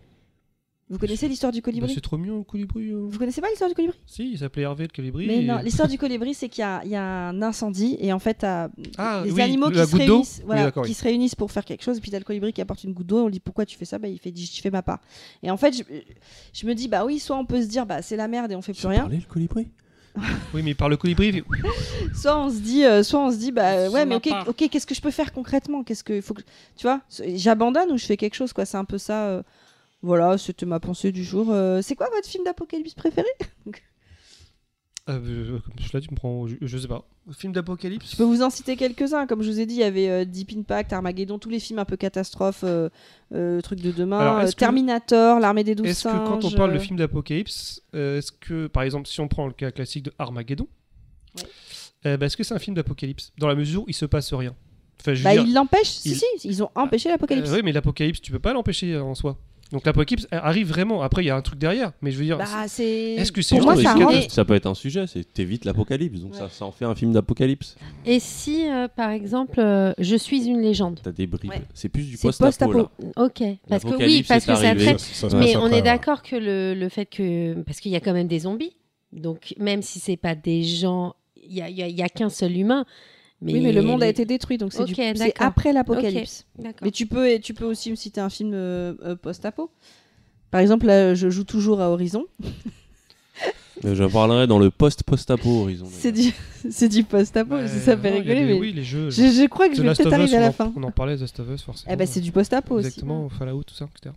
Vous 0.90 0.98
connaissez 0.98 1.28
l'histoire 1.28 1.51
du 1.51 1.61
Bah, 1.61 1.65
colibri 1.65 1.94
c'est 1.94 2.02
trop 2.02 2.19
mignon, 2.19 2.39
le 2.39 2.44
colibri. 2.44 2.90
euh. 2.90 3.06
Vous 3.09 3.19
connaissez 3.19 3.40
pas 3.40 3.48
l'histoire 3.48 3.70
du 3.70 3.74
colibri? 3.74 3.98
Si, 4.06 4.31
il 4.32 4.39
s'appelait 4.39 4.62
Hervé, 4.65 4.85
le 4.85 4.90
colibri. 4.94 5.27
Mais 5.27 5.39
et- 5.39 5.47
non, 5.47 5.59
l'histoire 5.65 5.89
du 5.89 5.97
colibri, 5.97 6.35
c'est 6.35 6.51
qu'il 6.51 6.61
y 6.61 6.65
a, 6.65 6.82
il 6.85 6.90
y 6.90 6.97
a 6.97 7.02
un 7.28 7.40
incendie 7.40 7.97
et 8.01 8.12
en 8.12 8.19
fait, 8.19 8.35
t'as 8.35 8.69
Ah, 8.98 9.23
les 9.24 9.32
oui, 9.32 9.40
animaux 9.40 9.70
qui 9.70 9.78
se, 9.86 9.97
réunissent, 9.97 10.43
voilà, 10.44 10.61
Oui, 10.61 10.66
d'accord, 10.66 10.85
qui 10.85 10.90
oui. 10.90 10.94
se 10.94 11.02
réunissent 11.02 11.35
pour 11.35 11.51
faire 11.51 11.65
quelque 11.65 11.82
chose. 11.82 11.97
Et 11.97 12.01
puis 12.02 12.11
t'as 12.11 12.19
le 12.19 12.24
colibri 12.24 12.52
qui 12.52 12.61
apporte 12.61 12.85
une 12.85 12.93
goutte 12.93 13.06
d'eau. 13.06 13.20
On 13.23 13.27
lui 13.27 13.32
dit 13.32 13.40
pourquoi 13.40 13.65
tu 13.65 13.78
fais 13.78 13.86
ça? 13.86 13.98
Bah 13.98 14.09
il 14.09 14.19
fait, 14.19 14.32
je 14.36 14.61
fais 14.61 14.70
ma 14.70 14.82
part. 14.82 15.01
Et 15.43 15.51
en 15.51 15.56
fait, 15.56 15.74
je, 15.74 15.82
je 16.52 16.66
me 16.66 16.74
dis 16.74 16.86
bah 16.89 17.06
oui, 17.06 17.19
soit 17.19 17.36
on 17.39 17.47
peut 17.47 17.62
se 17.62 17.66
dire 17.66 17.86
bah 17.86 18.02
c'est 18.02 18.16
la 18.16 18.28
merde 18.28 18.52
et 18.52 18.56
on 18.56 18.62
fait 18.62 18.74
plus 18.74 18.86
rien. 18.86 19.02
parlais, 19.02 19.16
le 19.16 19.32
colibri? 19.32 19.69
Oui, 20.55 20.62
mais 20.62 20.74
par 20.74 20.89
le 20.90 20.97
colibri, 20.98 21.32
fait- 21.32 21.44
Soit 22.15 22.39
on 22.39 22.51
se 22.51 22.59
dit, 22.61 22.85
euh, 22.85 23.02
soit 23.02 23.20
on 23.27 23.32
se 23.32 23.36
dit 23.39 23.51
bah 23.52 23.89
ouais, 23.89 24.05
mais 24.05 24.15
ma 24.15 24.16
ok, 24.16 24.48
ok, 24.48 24.69
qu'est-ce 24.70 24.86
que 24.86 24.94
je 24.94 25.01
peux 25.01 25.11
faire 25.11 25.32
concrètement? 25.32 25.82
Qu'est-ce 25.82 26.05
que 26.05 26.20
faut 26.20 26.35
que 26.35 26.43
tu 26.77 26.82
vois 26.86 27.01
J'abandonne 27.35 27.90
ou 27.90 27.97
je 27.97 28.05
fais 28.05 28.16
quelque 28.19 28.35
chose 28.35 28.52
quoi? 28.52 28.65
C'est 28.66 28.77
un 28.77 28.85
peu 28.85 28.98
ça. 28.98 29.43
Euh, 30.05 30.07
Voilà, 30.07 30.39
c'était 30.39 30.67
ma 30.67 30.81
pensée 30.81 31.13
du 31.13 31.25
jour. 31.25 31.49
Euh, 31.51 31.81
c'est 31.83 31.95
quoi 31.97 32.09
votre 32.15 32.29
film 32.29 32.45
d'apocalypse 32.45 32.95
préféré 32.95 33.27
euh, 35.11 35.59
comme 35.61 35.75
je 35.79 35.93
l'ai 35.93 36.01
dit, 36.01 36.07
tu 36.09 36.13
me 36.15 36.17
prends. 36.17 36.41
au 36.41 36.49
ju- 36.49 36.59
Je 36.63 36.79
sais 36.79 36.89
pas. 36.89 37.07
Film 37.33 37.53
d'apocalypse 37.53 38.11
Je 38.13 38.17
peux 38.17 38.23
vous 38.25 38.43
en 38.43 38.49
citer 38.51 38.77
quelques-uns. 38.77 39.27
Comme 39.27 39.43
je 39.43 39.51
vous 39.51 39.61
ai 39.61 39.67
dit, 39.67 39.75
il 39.75 39.81
y 39.81 39.83
avait 39.85 40.09
euh, 40.09 40.25
Deep 40.25 40.53
Impact, 40.57 40.93
Armageddon, 40.95 41.39
tous 41.39 41.51
les 41.51 41.59
films 41.61 41.79
un 41.79 41.85
peu 41.85 41.97
catastrophes, 41.99 42.65
euh, 42.65 42.89
euh, 43.35 43.61
truc 43.61 43.81
de 43.81 43.91
demain, 43.93 44.19
Alors, 44.21 44.37
euh, 44.39 44.41
est-ce 44.43 44.55
que- 44.55 44.61
Terminator, 44.61 45.41
L'armée 45.41 45.65
des 45.65 45.75
douze 45.75 45.87
Est-ce 45.89 46.05
que 46.05 46.09
quand 46.27 46.45
on 46.45 46.51
parle 46.53 46.73
de 46.73 46.77
euh, 46.77 46.81
film 46.81 46.99
d'apocalypse, 46.99 47.83
euh, 47.95 48.19
est-ce 48.19 48.33
que, 48.33 48.67
par 48.67 48.83
exemple, 48.83 49.07
si 49.09 49.21
on 49.21 49.29
prend 49.29 49.47
le 49.47 49.53
cas 49.53 49.71
classique 49.71 50.05
de 50.05 50.13
Armageddon, 50.19 50.67
Ouais. 51.37 51.43
euh, 52.07 52.17
bah, 52.17 52.27
est-ce 52.27 52.37
que 52.37 52.45
c'est 52.45 52.55
un 52.55 52.59
film 52.59 52.75
d'apocalypse 52.77 53.33
Dans 53.39 53.49
la 53.49 53.55
mesure 53.57 53.83
où 53.83 53.87
il 53.89 53.95
se 53.95 54.07
passe 54.07 54.33
rien? 54.33 54.55
Enfin, 55.01 55.13
je 55.15 55.23
Bah, 55.25 55.33
dire, 55.33 55.45
ils 55.47 55.53
l'empêchent. 55.53 55.89
Si, 55.89 56.11
il- 56.11 56.17
si, 56.17 56.25
ils 56.49 56.63
ont 56.63 56.71
empêché 56.75 57.09
l'apocalypse. 57.11 57.51
euh, 57.51 57.57
oui, 57.57 57.61
mais 57.65 57.73
l'apocalypse, 57.73 58.21
tu 58.23 58.33
peux 58.33 58.39
pas 58.39 58.53
l'empêcher 58.55 58.95
euh, 58.95 59.03
en 59.03 59.15
soi. 59.15 59.39
Donc 59.73 59.86
l'apocalypse 59.86 60.28
arrive 60.31 60.69
vraiment. 60.69 61.03
Après, 61.03 61.23
il 61.24 61.27
y 61.27 61.31
a 61.31 61.36
un 61.36 61.41
truc 61.43 61.59
derrière. 61.59 61.93
Mais 62.03 62.11
je 62.11 62.19
veux 62.19 62.24
dire, 62.24 62.39
Bah, 62.39 62.45
c'est. 62.69 63.15
Est-ce 63.15 63.32
que 63.32 63.43
c'est 63.43 63.57
Pour 63.57 63.65
moi, 63.66 63.74
juste 63.74 64.28
ça 64.31 64.35
Ça 64.35 64.45
peut 64.45 64.55
être 64.55 64.66
un 64.66 64.74
sujet, 64.74 65.07
c'est 65.07 65.24
t'évites 65.32 65.65
l'apocalypse, 65.65 66.20
donc 66.20 66.35
ça, 66.35 66.49
ça 66.49 66.65
en 66.66 66.70
fait 66.73 66.85
un 66.85 66.95
film 66.95 67.12
d'apocalypse. 67.12 67.77
Et 68.07 68.20
si, 68.20 68.69
euh, 68.69 68.89
par 68.89 69.11
exemple, 69.11 69.59
euh, 69.59 69.93
je 69.99 70.16
suis 70.16 70.47
une 70.47 70.61
légende 70.61 71.01
T'as 71.03 71.11
des 71.12 71.27
bribes. 71.27 71.51
Ouais. 71.51 71.62
C'est 71.74 71.89
plus 71.89 72.05
du 72.05 72.16
C'est 72.16 72.28
post-apo 72.28 72.73
là. 72.73 72.85
post-apo. 72.85 73.12
Ok, 73.24 73.43
parce 73.69 73.82
que 73.82 73.89
oui, 73.89 73.93
L'apocalypse 73.93 74.28
parce 74.28 74.45
est 74.45 74.47
que 74.53 74.55
ça 74.59 74.69
arrivé. 74.69 74.85
traite. 74.85 75.01
Ça- 75.01 75.15
ça 75.15 75.31
se 75.31 75.36
Mais 75.36 75.47
passe 75.47 75.57
on 75.57 75.59
après, 75.65 75.70
est 75.70 75.74
ouais. 75.77 75.82
d'accord 75.82 76.23
que 76.23 76.36
le, 76.36 76.74
le 76.74 76.89
fait 76.89 77.07
que. 77.07 77.55
Parce 77.62 77.81
qu'il 77.81 77.91
y 77.93 77.97
a 77.97 78.01
quand 78.01 78.12
même 78.12 78.28
des 78.28 78.41
zombies. 78.41 78.77
Donc, 79.12 79.55
même 79.59 79.82
si 79.82 79.99
c'est 79.99 80.16
pas 80.16 80.35
des 80.35 80.62
gens. 80.62 81.15
Il 81.47 81.55
n'y 81.55 81.62
a, 81.62 81.69
il 81.69 81.77
y 81.77 81.82
a- 81.82 81.89
il 81.89 81.97
y 81.97 82.03
a 82.03 82.09
qu'un 82.09 82.31
seul 82.31 82.57
humain. 82.57 82.85
Mais 83.45 83.53
Oui, 83.53 83.61
mais 83.61 83.73
le 83.73 83.83
monde 83.83 84.03
a 84.03 84.09
été 84.09 84.25
détruit, 84.25 84.57
donc 84.59 84.73
c'est 84.73 84.81
Ok, 84.81 84.87
du- 84.89 84.95
c'est 84.95 85.15
d'accord. 85.15 85.47
après 85.47 85.73
l'apocalypse. 85.73 86.47
Mais 86.83 86.91
tu 86.91 87.07
peux, 87.07 87.39
tu 87.39 87.53
peux 87.55 87.66
aussi 87.66 87.91
me 87.91 87.95
citer 87.97 88.21
un 88.21 88.31
film 88.31 88.53
euh, 88.55 88.95
euh, 89.05 89.15
post-apo. 89.16 89.71
Par 90.51 90.61
exemple, 90.62 90.87
là, 90.87 91.15
je 91.15 91.29
joue 91.31 91.45
toujours 91.45 91.81
à 91.81 91.91
Horizon. 91.91 92.25
Mais 93.83 93.95
J'en 93.97 94.09
parlerai 94.09 94.47
dans 94.47 94.59
le 94.61 94.71
post-post-apo 94.71 95.49
Horizon. 95.62 95.87
C'est 95.91 96.12
du, 96.89 97.05
post-apo, 97.05 97.57
ça 97.66 97.97
fait 97.99 98.11
rigoler, 98.11 98.35
des- 98.35 98.45
mais 98.47 98.59
Oui, 98.59 98.73
les 98.73 98.85
jeux. 98.85 99.11
je, 99.11 99.23
je 99.25 99.47
crois 99.49 99.69
que 99.69 99.75
The 99.75 99.77
je 99.79 99.83
vais 99.83 99.89
peut-être 99.95 100.12
arriver 100.12 100.37
à 100.37 100.41
la 100.41 100.49
en- 100.49 100.53
fin. 100.53 100.73
On 100.77 100.83
en 100.85 100.91
parlait, 100.93 101.16
The 101.16 101.21
Last 101.23 101.41
of 101.41 101.51
Us, 101.51 101.62
forcément. 101.62 101.93
Eh 101.93 101.97
ben, 101.97 102.07
c'est 102.07 102.21
du 102.21 102.33
post-apo 102.33 102.77
aussi. 102.77 102.87
Exactement, 102.87 103.29
Fallout, 103.29 103.65
tout 103.65 103.75
ça, 103.75 103.87
etc. 103.95 104.15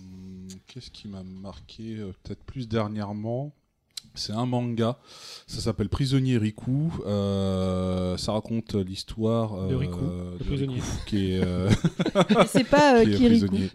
Hum, 0.00 0.48
Qu'est-ce 0.66 0.90
qui 0.90 1.06
m'a 1.06 1.22
marqué 1.22 1.96
euh, 1.98 2.12
peut-être 2.24 2.42
plus 2.44 2.66
dernièrement 2.66 3.52
C'est 4.18 4.32
un 4.32 4.44
manga, 4.46 4.98
ça 5.46 5.60
s'appelle 5.60 5.88
Prisonnier 5.88 6.36
Riku. 6.38 6.90
Euh, 7.06 8.16
ça 8.16 8.32
raconte 8.32 8.74
l'histoire 8.74 9.54
De 9.68 9.74
euh, 9.74 9.78
Riku, 9.78 9.98
le 10.00 10.38
de 10.38 10.44
prisonnier. 10.44 10.74
Riku, 10.80 10.86
qui 11.06 11.32
est, 11.32 11.40
euh, 11.44 11.70
c'est 12.48 12.64
pas 12.68 12.98
euh, 12.98 13.04
qui 13.04 13.12
est 13.12 13.16
Kirikou. 13.16 13.46
prisonnier. 13.46 13.70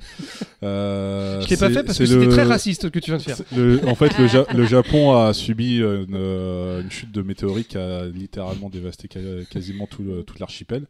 Euh, 0.63 1.41
Je 1.41 1.49
l'ai 1.49 1.57
pas 1.57 1.69
fait 1.69 1.83
parce 1.83 1.97
que 1.97 2.05
c'était 2.05 2.25
le- 2.25 2.29
très 2.31 2.43
raciste 2.43 2.83
ce 2.83 2.87
que 2.87 2.99
tu 2.99 3.11
viens 3.11 3.17
de 3.17 3.23
faire. 3.23 3.37
le- 3.55 3.81
en 3.87 3.95
fait, 3.95 4.17
le, 4.17 4.27
Ja- 4.27 4.45
le 4.53 4.65
Japon 4.65 5.15
a 5.17 5.33
subi 5.33 5.77
une, 5.77 6.15
une 6.15 6.91
chute 6.91 7.11
de 7.11 7.21
météorite 7.21 7.69
qui 7.69 7.77
a 7.77 8.05
littéralement 8.05 8.69
dévasté 8.69 9.07
quasiment 9.49 9.87
tout, 9.87 10.03
le- 10.03 10.23
tout 10.23 10.35
l'archipel. 10.39 10.85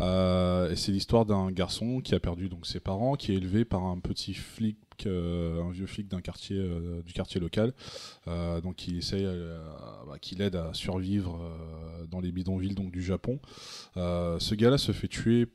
Euh, 0.00 0.70
et 0.70 0.76
c'est 0.76 0.92
l'histoire 0.92 1.24
d'un 1.24 1.50
garçon 1.50 2.00
qui 2.00 2.14
a 2.14 2.20
perdu 2.20 2.48
donc 2.48 2.66
ses 2.66 2.80
parents, 2.80 3.14
qui 3.16 3.32
est 3.32 3.36
élevé 3.36 3.64
par 3.64 3.84
un 3.84 3.98
petit 3.98 4.34
flic, 4.34 4.76
euh, 5.06 5.62
un 5.62 5.70
vieux 5.70 5.86
flic 5.86 6.08
d'un 6.08 6.20
quartier, 6.20 6.56
euh, 6.58 7.02
du 7.02 7.12
quartier 7.12 7.40
local, 7.40 7.72
euh, 8.26 8.60
donc 8.60 8.76
qui 8.76 8.98
essaye, 8.98 9.26
bah, 10.06 10.18
qui 10.20 10.34
l'aide 10.34 10.56
à 10.56 10.72
survivre 10.74 11.40
dans 12.10 12.20
les 12.20 12.32
bidonvilles 12.32 12.74
donc 12.74 12.90
du 12.90 13.02
Japon. 13.02 13.38
Ce 13.96 14.54
gars-là 14.54 14.78
se 14.78 14.92
fait 14.92 15.08
tuer 15.08 15.46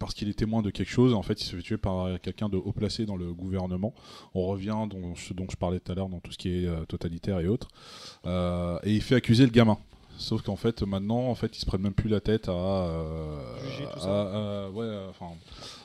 parce 0.00 0.14
qu'il 0.14 0.28
est 0.28 0.34
témoin 0.38 0.62
de 0.62 0.70
quelque 0.70 0.88
chose. 0.90 1.12
En 1.12 1.22
fait, 1.22 1.40
il 1.40 1.44
se 1.44 1.54
fait 1.54 1.62
tuer 1.62 1.76
par 1.76 2.18
quelqu'un 2.20 2.48
de 2.48 2.56
haut 2.56 2.72
placé 2.72 3.04
dans 3.04 3.16
le 3.16 3.32
gouvernement. 3.34 3.94
On 4.34 4.46
revient 4.46 4.86
dans 4.90 5.14
ce 5.14 5.34
dont 5.34 5.46
je 5.50 5.56
parlais 5.56 5.80
tout 5.80 5.92
à 5.92 5.94
l'heure, 5.94 6.08
dans 6.08 6.20
tout 6.20 6.32
ce 6.32 6.38
qui 6.38 6.48
est 6.48 6.66
euh, 6.66 6.84
totalitaire 6.86 7.40
et 7.40 7.46
autres. 7.46 7.68
Euh, 8.24 8.78
et 8.84 8.94
il 8.94 9.02
fait 9.02 9.14
accuser 9.16 9.44
le 9.44 9.50
gamin. 9.52 9.76
Sauf 10.16 10.42
qu'en 10.42 10.56
fait, 10.56 10.82
maintenant, 10.82 11.28
en 11.28 11.34
fait, 11.34 11.56
ils 11.56 11.60
se 11.60 11.66
prennent 11.66 11.82
même 11.82 11.94
plus 11.94 12.08
la 12.08 12.20
tête 12.20 12.48
à, 12.48 12.52
euh, 12.52 13.58
Juger 13.70 13.84
tout 13.92 14.00
ça. 14.00 14.22
à- 14.22 14.64
à- 14.66 14.70
ouais, 14.70 15.06
enfin, 15.10 15.26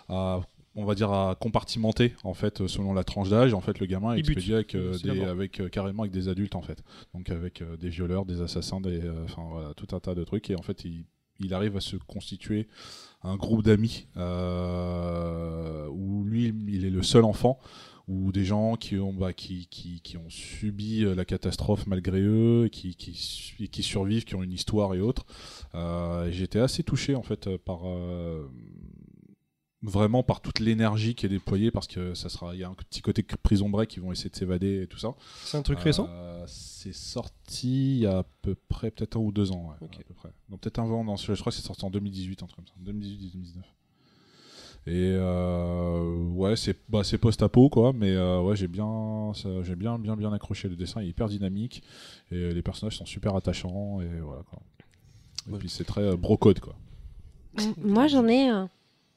à- 0.10 0.42
on 0.78 0.86
va 0.86 0.96
dire 0.96 1.12
à 1.12 1.36
compartimenter 1.36 2.14
en 2.24 2.34
fait 2.34 2.66
selon 2.68 2.94
la 2.94 3.04
tranche 3.04 3.30
d'âge. 3.30 3.54
En 3.54 3.60
fait, 3.62 3.80
le 3.80 3.86
gamin 3.88 4.14
est 4.14 4.20
expédié 4.20 4.54
avec, 4.56 4.76
euh, 4.76 4.94
des- 5.04 5.20
avec 5.30 5.60
euh, 5.60 5.68
carrément 5.70 6.04
avec 6.04 6.14
des 6.14 6.30
adultes 6.30 6.56
en 6.56 6.62
fait. 6.62 6.84
Donc 7.14 7.30
avec 7.30 7.62
euh, 7.62 7.76
des 7.76 7.90
violeurs, 7.90 8.26
des 8.26 8.42
assassins, 8.42 8.80
des, 8.80 9.02
enfin 9.26 9.44
voilà, 9.52 9.74
tout 9.74 9.94
un 9.96 10.00
tas 10.00 10.16
de 10.16 10.24
trucs. 10.24 10.50
Et 10.50 10.56
en 10.56 10.62
fait, 10.62 10.86
il, 10.86 11.04
il 11.40 11.54
arrive 11.54 11.76
à 11.76 11.82
se 11.82 11.98
constituer 11.98 12.68
un 13.24 13.36
groupe 13.36 13.64
d'amis 13.64 14.08
où 15.90 16.24
lui, 16.26 16.54
il 16.68 16.86
est 16.86 16.90
le 16.90 17.04
seul 17.04 17.24
enfant, 17.24 17.60
ou 18.08 18.32
des 18.32 18.46
gens 18.46 18.76
qui 18.76 18.98
ont, 18.98 19.14
bah, 19.14 19.34
qui, 19.34 19.68
qui, 19.68 20.00
qui 20.02 20.16
ont 20.18 20.30
subi 20.30 21.02
la 21.16 21.26
catastrophe 21.26 21.86
malgré 21.88 22.22
eux, 22.22 22.70
qui, 22.72 22.96
qui, 22.96 23.14
su- 23.14 23.68
qui 23.68 23.84
survivent, 23.84 24.24
qui 24.24 24.36
ont 24.36 24.44
une 24.44 24.54
histoire 24.54 24.94
et 24.96 25.02
autres. 25.02 25.26
Euh, 25.76 26.30
J'étais 26.32 26.60
assez 26.60 26.84
touché 26.84 27.16
en 27.16 27.24
fait 27.24 27.50
par 27.58 27.82
euh, 27.86 28.48
vraiment 29.88 30.22
par 30.22 30.42
toute 30.42 30.60
l'énergie 30.60 31.16
qui 31.16 31.26
est 31.26 31.30
déployée 31.30 31.72
parce 31.72 31.88
que 31.88 32.14
ça 32.14 32.30
sera 32.30 32.54
il 32.54 32.60
y 32.60 32.64
a 32.64 32.70
un 32.70 32.74
petit 32.74 33.02
côté 33.02 33.24
prison 33.24 33.70
break 33.70 33.90
qui 33.90 34.00
vont 34.00 34.12
essayer 34.12 34.30
de 34.30 34.36
s'évader 34.36 34.82
et 34.84 34.88
tout 34.88 34.98
ça 35.00 35.16
C'est 35.44 35.58
un 35.58 35.62
truc 35.64 35.80
récent? 35.80 36.08
Euh, 36.10 36.44
C'est 36.46 36.94
sorti 36.94 37.96
il 37.96 38.00
y 38.02 38.06
a 38.06 38.20
à 38.20 38.24
peu 38.42 38.56
près 38.68 38.92
peut-être 38.92 39.16
un 39.18 39.22
ou 39.22 39.32
deux 39.32 39.52
ans. 39.52 39.70
Ouais, 39.82 39.88
à 39.88 40.04
peu 40.04 40.14
près. 40.14 40.30
Non, 40.50 40.58
peut-être 40.58 40.80
un 40.80 40.84
an. 40.92 41.04
Non, 41.04 41.16
je 41.16 41.32
crois 41.34 41.52
que 41.52 41.58
c'est 41.58 41.66
sorti 41.66 41.84
en 41.86 41.90
2018, 41.90 42.44
un 42.44 42.48
truc 42.48 42.58
comme 42.58 42.68
ça. 42.68 42.92
2018-2019. 42.92 43.62
Et 44.90 45.12
euh, 45.18 46.16
ouais, 46.30 46.56
c'est 46.56 46.78
bah, 46.88 47.04
c'est 47.04 47.18
post-apo 47.18 47.68
quoi, 47.70 47.92
mais 47.94 48.12
euh, 48.12 48.42
ouais, 48.42 48.56
j'ai 48.56 48.70
bien, 48.70 49.34
j'ai 49.64 49.76
bien, 49.76 50.00
bien, 50.00 50.16
bien 50.16 50.32
accroché. 50.32 50.70
Le 50.70 50.78
dessin 50.78 51.02
est 51.02 51.08
hyper 51.08 51.28
dynamique 51.28 51.84
et 52.32 52.54
les 52.54 52.62
personnages 52.62 52.98
sont 52.98 53.06
super 53.06 53.36
attachants 53.36 54.00
et 54.02 54.20
voilà 54.22 54.44
quoi. 54.44 54.60
Et 55.48 55.52
Ouais. 55.52 55.60
puis 55.60 55.70
c'est 55.70 55.84
très 55.84 56.16
brocode 56.16 56.60
quoi. 56.62 56.76
Moi, 57.82 58.08
j'en 58.08 58.28
ai 58.28 58.48
un. 58.48 58.70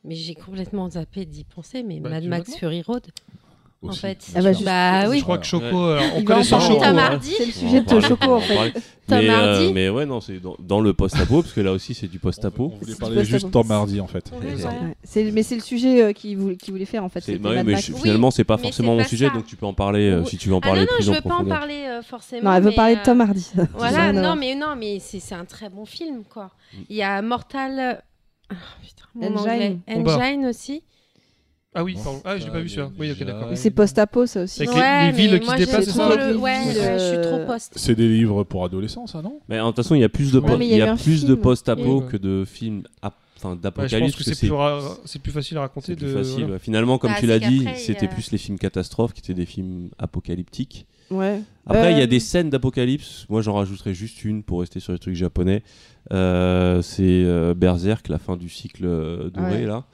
Mais 0.04 0.14
j'ai 0.14 0.34
complètement 0.34 0.88
zappé 0.88 1.24
d'y 1.26 1.44
penser. 1.44 1.82
Mais 1.82 2.00
Bah, 2.00 2.10
Mad 2.10 2.22
tu 2.22 2.28
Max 2.28 2.56
Fury 2.56 2.82
Road, 2.82 3.02
en 3.82 3.88
Aussi. 3.88 3.98
fait. 4.00 4.18
Ah 4.34 4.40
bah, 4.42 4.52
juste- 4.52 4.64
bah 4.64 5.08
oui. 5.08 5.18
Je 5.18 5.22
crois 5.22 5.38
que 5.38 5.46
Choco, 5.46 5.64
Ouais. 5.64 5.70
alors, 5.98 6.02
on 6.14 6.20
Il 6.20 6.24
va 6.26 6.34
connaît 6.34 6.40
en 6.40 6.42
son 6.44 6.50
parler. 6.58 6.66
Choco. 6.74 6.84
Tom 6.84 6.98
hein. 6.98 7.02
Hardy. 7.02 7.30
C'est 7.36 7.44
le 7.44 7.50
On 7.50 7.52
sujet 7.52 7.80
de 7.82 8.00
Choco 8.00 8.24
on 8.30 8.34
en 8.36 8.40
fait. 8.40 8.72
Tom 8.72 9.18
mais, 9.18 9.28
euh, 9.28 9.54
Hardy. 9.54 9.72
mais 9.72 9.88
ouais, 9.88 10.06
non, 10.06 10.20
c'est 10.20 10.38
dans, 10.38 10.54
dans 10.60 10.80
le 10.80 10.94
post-apo, 10.94 11.42
parce 11.42 11.52
que 11.52 11.60
là 11.60 11.72
aussi 11.72 11.94
c'est 11.94 12.06
du 12.06 12.18
post-apo. 12.20 12.72
on 12.74 12.78
voulait 12.78 12.92
C'est 12.92 12.98
parler 13.00 13.16
du 13.22 13.24
juste. 13.26 13.50
Tom 13.50 13.70
Hardy 13.70 14.00
en 14.00 14.06
fait. 14.06 14.30
Ouais. 14.40 14.54
C'est- 15.02 15.30
Mais 15.32 15.42
c'est 15.42 15.56
le 15.56 15.60
sujet 15.62 16.02
euh, 16.02 16.12
qu'il 16.12 16.38
voulait, 16.38 16.56
qu'il 16.56 16.72
voulait 16.72 16.84
faire 16.86 17.02
en 17.04 17.08
fait. 17.08 17.20
C'est- 17.20 17.32
c'était 17.32 17.42
bah 17.42 17.50
ouais, 17.50 17.56
Mad 17.56 17.66
mais 17.66 17.72
Max. 17.72 17.86
je- 17.88 17.92
finalement, 17.94 18.30
c'est 18.30 18.44
pas 18.44 18.56
mais 18.56 18.62
forcément 18.62 18.92
c'est 18.92 18.96
mon 18.96 19.02
pas 19.02 19.08
sujet, 19.08 19.26
ça. 19.28 19.34
donc 19.34 19.46
tu 19.46 19.56
peux 19.56 19.66
en 19.66 19.74
parler 19.74 20.08
euh, 20.10 20.24
si 20.24 20.36
tu 20.38 20.48
veux 20.48 20.54
en 20.54 20.58
Ah 20.58 20.66
parler 20.68 20.80
non, 20.82 20.86
non, 20.86 20.94
plus 20.96 21.04
je 21.04 21.10
en 21.10 21.14
veux 21.14 21.20
pas 21.20 21.28
en 21.28 21.32
profondeur. 21.32 21.58
parler 21.58 21.74
euh, 21.88 22.02
forcément. 22.02 22.50
Non, 22.50 22.56
elle 22.56 22.62
veut 22.62 22.70
mais, 22.70 22.74
parler 22.76 22.94
de 22.94 23.00
euh, 23.00 23.04
Tom 23.04 23.20
Hardy. 23.20 23.50
Voilà, 23.76 24.12
non, 24.12 24.36
mais 24.36 24.54
non, 24.54 24.76
mais 24.78 24.98
c'est 25.00 25.20
c'est 25.20 25.34
un 25.34 25.44
très 25.44 25.68
bon 25.68 25.84
film, 25.84 26.22
quoi. 26.32 26.50
Mm. 26.72 26.76
Il 26.90 26.96
y 26.96 27.02
a 27.02 27.20
Mortal. 27.22 28.02
Ah, 28.50 28.54
putain, 28.82 29.04
mon 29.14 29.36
Engine. 29.36 29.50
anglais. 29.50 29.78
Combat. 29.92 30.16
Engine 30.18 30.46
aussi. 30.46 30.82
Ah 31.72 31.84
oui, 31.84 31.94
pardon. 31.94 32.20
Ah, 32.24 32.36
j'ai 32.36 32.46
pas 32.46 32.52
pas 32.54 32.60
vu 32.60 32.68
celui-là. 32.68 32.90
Oui, 32.98 33.12
ok, 33.12 33.22
d'accord. 33.24 33.48
C'est 33.54 33.70
post-apo 33.70 34.26
ça 34.26 34.42
aussi. 34.42 34.62
Avec 34.62 34.74
non 34.74 34.80
les- 34.82 35.06
les 35.06 35.12
villes 35.12 35.38
qui 35.40 35.46
moi, 35.46 35.56
j'aime 35.56 35.66
c'est 35.68 35.86
trop 35.86 35.92
ça 36.10 36.16
le- 36.16 36.36
Ouais, 36.36 36.40
ouais, 36.40 36.64
je 36.66 36.72
suis 36.72 36.80
euh, 37.16 37.22
trop 37.22 37.46
post. 37.52 37.72
C'est 37.76 37.94
des 37.94 38.08
livres 38.08 38.42
pour 38.42 38.64
adolescents, 38.64 39.06
ça 39.06 39.22
non? 39.22 39.38
Mais 39.48 39.60
en 39.60 39.68
toute 39.68 39.76
façon, 39.76 39.94
il 39.94 40.00
y 40.00 40.04
a 40.04 40.08
plus 40.08 40.32
de, 40.32 40.40
Ouais, 40.40 40.48
po- 40.50 40.56
mais 40.58 40.66
il 40.66 40.76
y 40.76 40.82
a 40.82 40.92
un 40.92 40.96
plus 40.96 41.22
de 41.22 41.26
film. 41.28 41.40
post-apo 41.40 42.00
Oui. 42.00 42.08
que 42.10 42.16
de 42.16 42.44
films 42.44 42.82
ap- 43.02 43.14
enfin, 43.36 43.50
Ouais, 43.50 43.54
je 43.56 43.60
d'apocalypse. 43.60 44.00
pense 44.00 44.10
que 44.24 44.24
parce 44.30 44.36
c'est 44.40 44.46
plus, 44.48 44.52
ra- 44.54 44.96
c'est 45.04 45.22
plus 45.22 45.30
facile 45.32 45.58
à 45.58 45.60
raconter. 45.60 45.92
C'est 45.92 45.96
plus 45.96 46.06
de... 46.12 46.12
facile. 46.18 46.34
voilà. 46.40 46.52
ouais. 46.54 46.58
Finalement, 46.58 46.98
comme 46.98 47.12
Bah, 47.12 47.16
tu 47.20 47.26
l'as 47.26 47.38
dit, 47.38 47.58
qu'après, 47.60 47.78
il 47.78 47.80
y 47.80 47.84
c'était 47.84 48.06
a- 48.06 48.08
plus 48.08 48.32
les 48.32 48.38
films 48.38 48.58
catastrophes 48.58 49.12
qui 49.12 49.20
étaient 49.20 49.34
des 49.34 49.46
films 49.46 49.90
apocalyptiques. 49.96 50.86
Ouais. 51.10 51.40
Après, 51.66 51.92
il 51.92 51.98
y 51.98 52.00
a 52.00 52.04
Euh, 52.04 52.06
des 52.06 52.20
scènes 52.20 52.50
d'apocalypse. 52.50 53.26
Moi, 53.28 53.42
j'en 53.42 53.54
rajouterais 53.54 53.94
juste 53.94 54.24
une 54.24 54.42
pour 54.42 54.60
rester 54.60 54.80
sur 54.80 54.92
les 54.92 54.98
trucs 54.98 55.14
japonais. 55.14 55.62
Euh, 56.12 56.82
c'est 56.82 57.02
euh, 57.24 57.54
Berserk, 57.54 58.08
la 58.08 58.18
fin 58.18 58.36
du 58.36 58.48
cycle 58.48 58.84
doré, 59.32 59.50
Ouais. 59.50 59.66
là. 59.66 59.84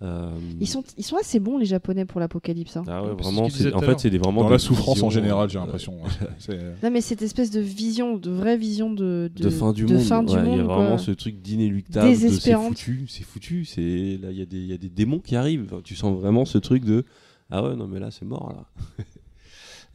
Euh, 0.00 0.30
Ils 0.60 0.68
sont, 0.68 0.84
ils 0.96 1.02
sont 1.02 1.16
assez 1.16 1.40
bons 1.40 1.58
les 1.58 1.64
japonais 1.66 2.04
pour 2.04 2.20
l'apocalypse. 2.20 2.76
hein. 2.76 2.84
ah 2.86 3.02
ouais, 3.02 3.14
vraiment, 3.20 3.48
c'est- 3.50 3.74
en 3.74 3.80
fait, 3.80 3.98
c'est 3.98 4.10
des 4.10 4.18
vraiment 4.18 4.42
Dans 4.42 4.46
des 4.46 4.52
la 4.52 4.58
souffrance 4.60 5.02
en 5.02 5.10
général, 5.10 5.50
j'ai 5.50 5.58
euh, 5.58 5.62
l'impression. 5.62 5.94
Non 6.84 6.90
mais 6.92 7.00
cette 7.00 7.20
espèce 7.20 7.50
de 7.50 7.58
vision, 7.58 8.16
de 8.16 8.30
vraie 8.30 8.56
vision 8.56 8.92
de, 8.92 9.28
de, 9.34 9.50
fin 9.50 9.72
du 9.72 9.86
de 9.86 9.94
monde. 9.94 10.02
fin 10.04 10.22
du 10.22 10.34
ouais, 10.36 10.42
il 10.52 10.56
y 10.56 10.60
a 10.60 10.62
vraiment 10.62 10.90
quoi. 10.90 10.98
ce 10.98 11.10
truc 11.10 11.42
d'inéluctable, 11.42 12.14
c'est 12.14 12.52
foutu, 12.54 13.06
c'est 13.08 13.24
foutu. 13.24 13.64
C'est 13.64 14.18
là, 14.22 14.30
il 14.30 14.38
y 14.38 14.42
a 14.42 14.46
des, 14.46 14.58
il 14.58 14.66
y 14.66 14.72
a 14.72 14.78
des 14.78 14.88
démons 14.88 15.18
qui 15.18 15.34
arrivent. 15.34 15.64
Enfin, 15.66 15.80
tu 15.82 15.96
sens 15.96 16.16
vraiment 16.16 16.44
ce 16.44 16.58
truc 16.58 16.84
de 16.84 17.04
ah 17.50 17.64
ouais, 17.64 17.74
non 17.74 17.88
mais 17.88 17.98
là 17.98 18.12
c'est 18.12 18.24
mort 18.24 18.52
là. 18.54 19.04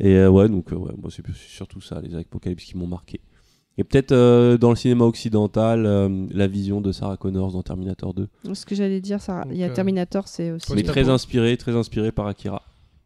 Et 0.04 0.16
euh, 0.18 0.30
ouais, 0.30 0.50
donc 0.50 0.72
euh, 0.74 0.76
ouais, 0.76 0.92
moi 1.02 1.10
c'est 1.10 1.24
surtout 1.34 1.80
ça, 1.82 2.02
les 2.02 2.14
apocalypses 2.16 2.66
qui 2.66 2.78
m'ont 2.78 2.88
marqué. 2.88 3.22
Et 3.78 3.84
peut-être 3.84 4.12
euh, 4.12 4.58
dans 4.58 4.70
le 4.70 4.76
cinéma 4.76 5.06
occidental, 5.06 5.86
euh, 5.86 6.28
la 6.30 6.46
vision 6.48 6.80
de 6.82 6.92
Sarah 6.92 7.18
Connor 7.18 7.52
dans 7.52 7.64
Terminator 7.64 8.14
2. 8.14 8.28
Ce 8.54 8.66
que 8.66 8.76
j'allais 8.76 9.02
dire, 9.02 9.20
ça, 9.22 9.46
il 9.50 9.58
y 9.58 9.64
a 9.64 9.70
Terminator, 9.70 10.28
c'est 10.28 10.52
aussi. 10.52 10.74
Mais 10.76 10.84
très 10.84 11.10
inspiré, 11.10 11.58
très 11.58 11.76
inspiré 11.76 12.12
par 12.12 12.28
Akira. 12.28 12.62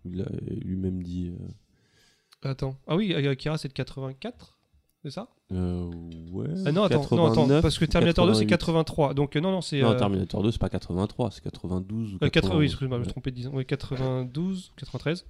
Il 0.06 0.22
a 0.22 0.26
lui-même 0.66 1.02
dit. 1.04 1.32
euh, 1.40 2.50
Attends. 2.50 2.76
Ah 2.88 2.96
oui, 2.96 3.14
Akira, 3.14 3.58
c'est 3.58 3.68
de 3.70 3.74
84 3.74 4.58
C'est 5.04 5.12
ça? 5.12 5.28
euh, 5.54 5.90
ouais. 6.34 6.48
Ah 6.66 6.72
non, 6.74 6.84
attends, 6.84 6.96
non, 7.16 7.26
attends, 7.28 7.44
89 7.48 7.62
parce 7.62 7.78
que 7.78 7.86
Terminator 7.86 8.28
2 8.28 8.34
c'est 8.34 8.46
88. 8.46 8.48
83. 8.48 9.14
Donc 9.14 9.36
euh, 9.36 9.40
non, 9.40 9.52
non, 9.52 9.62
c'est. 9.62 9.82
Non, 9.82 9.96
Terminator 9.96 10.44
2, 10.44 10.52
c'est 10.52 10.60
pas 10.60 10.70
83, 10.70 11.32
c'est 11.32 11.42
92 11.44 12.14
ou 12.14 12.16
euh, 12.16 12.20
80, 12.20 12.30
91. 12.32 12.60
oui, 12.60 12.66
excuse-moi, 12.66 12.98
je 12.98 13.00
me 13.00 13.04
suis 13.06 13.12
trompé 13.14 13.32
de 13.32 13.36
10 13.36 13.48
ans. 13.48 13.52
Oui, 13.54 13.66
92, 13.66 14.74
93, 14.76 15.26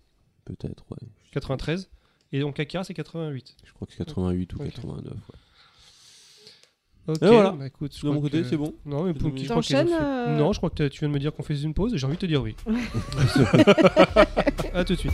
Peut-être, 0.47 0.85
ouais. 0.91 1.07
93. 1.31 1.89
Et 2.31 2.39
donc 2.39 2.59
Akira, 2.59 2.83
c'est 2.83 2.93
88. 2.93 3.55
Je 3.63 3.73
crois 3.73 3.87
que 3.87 3.93
c'est 3.93 4.05
88 4.05 4.53
ou 4.53 4.57
Ok. 4.61 4.65
89. 4.71 5.13
ouais. 5.13 5.19
Ok, 7.09 7.21
Et 7.21 7.27
voilà. 7.27 7.51
bah 7.51 7.67
écoute, 7.67 7.95
je 7.97 8.05
De 8.05 8.11
mon 8.11 8.19
côté, 8.19 8.41
que- 8.41 8.47
c'est 8.49 8.57
bon. 8.57 8.73
Non, 8.85 9.03
mais 9.03 9.13
pour 9.13 9.29
T'enchaînes, 9.31 9.87
je 9.87 9.93
crois 9.93 9.93
fait- 9.93 9.93
euh, 9.93 10.37
Non, 10.37 10.51
je 10.51 10.57
crois 10.59 10.69
que 10.69 10.87
tu 10.89 10.99
viens 10.99 11.07
de 11.07 11.13
me 11.13 11.19
dire 11.19 11.33
qu'on 11.33 11.43
faisait 11.43 11.63
une 11.65 11.73
pause 11.73 11.93
et 11.93 11.97
j'ai 11.97 12.05
envie 12.05 12.17
de 12.17 12.21
te 12.21 12.25
dire 12.25 12.41
oui. 12.41 12.53
à 14.73 14.83
tout 14.83 14.93
de 14.93 14.99
suite. 14.99 15.13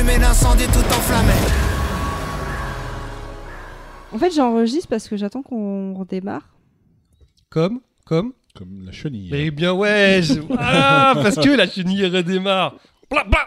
allumer 0.01 0.17
l'incendie 0.17 0.65
tout 0.67 0.79
enflammé. 0.79 1.33
En 4.11 4.17
fait, 4.17 4.31
j'enregistre 4.31 4.87
parce 4.87 5.07
que 5.07 5.15
j'attends 5.15 5.43
qu'on 5.43 5.93
redémarre. 5.93 6.49
Comme 7.49 7.81
Comme 8.05 8.33
Comme 8.55 8.83
la 8.85 8.91
chenille. 8.91 9.29
Eh 9.31 9.51
bien 9.51 9.73
ouais 9.73 10.21
je- 10.23 10.39
Voilà 10.39 11.13
Parce 11.21 11.35
que 11.35 11.49
la 11.49 11.67
chenille 11.67 12.05
redémarre 12.07 12.75
Bla, 13.09 13.23
bla 13.25 13.39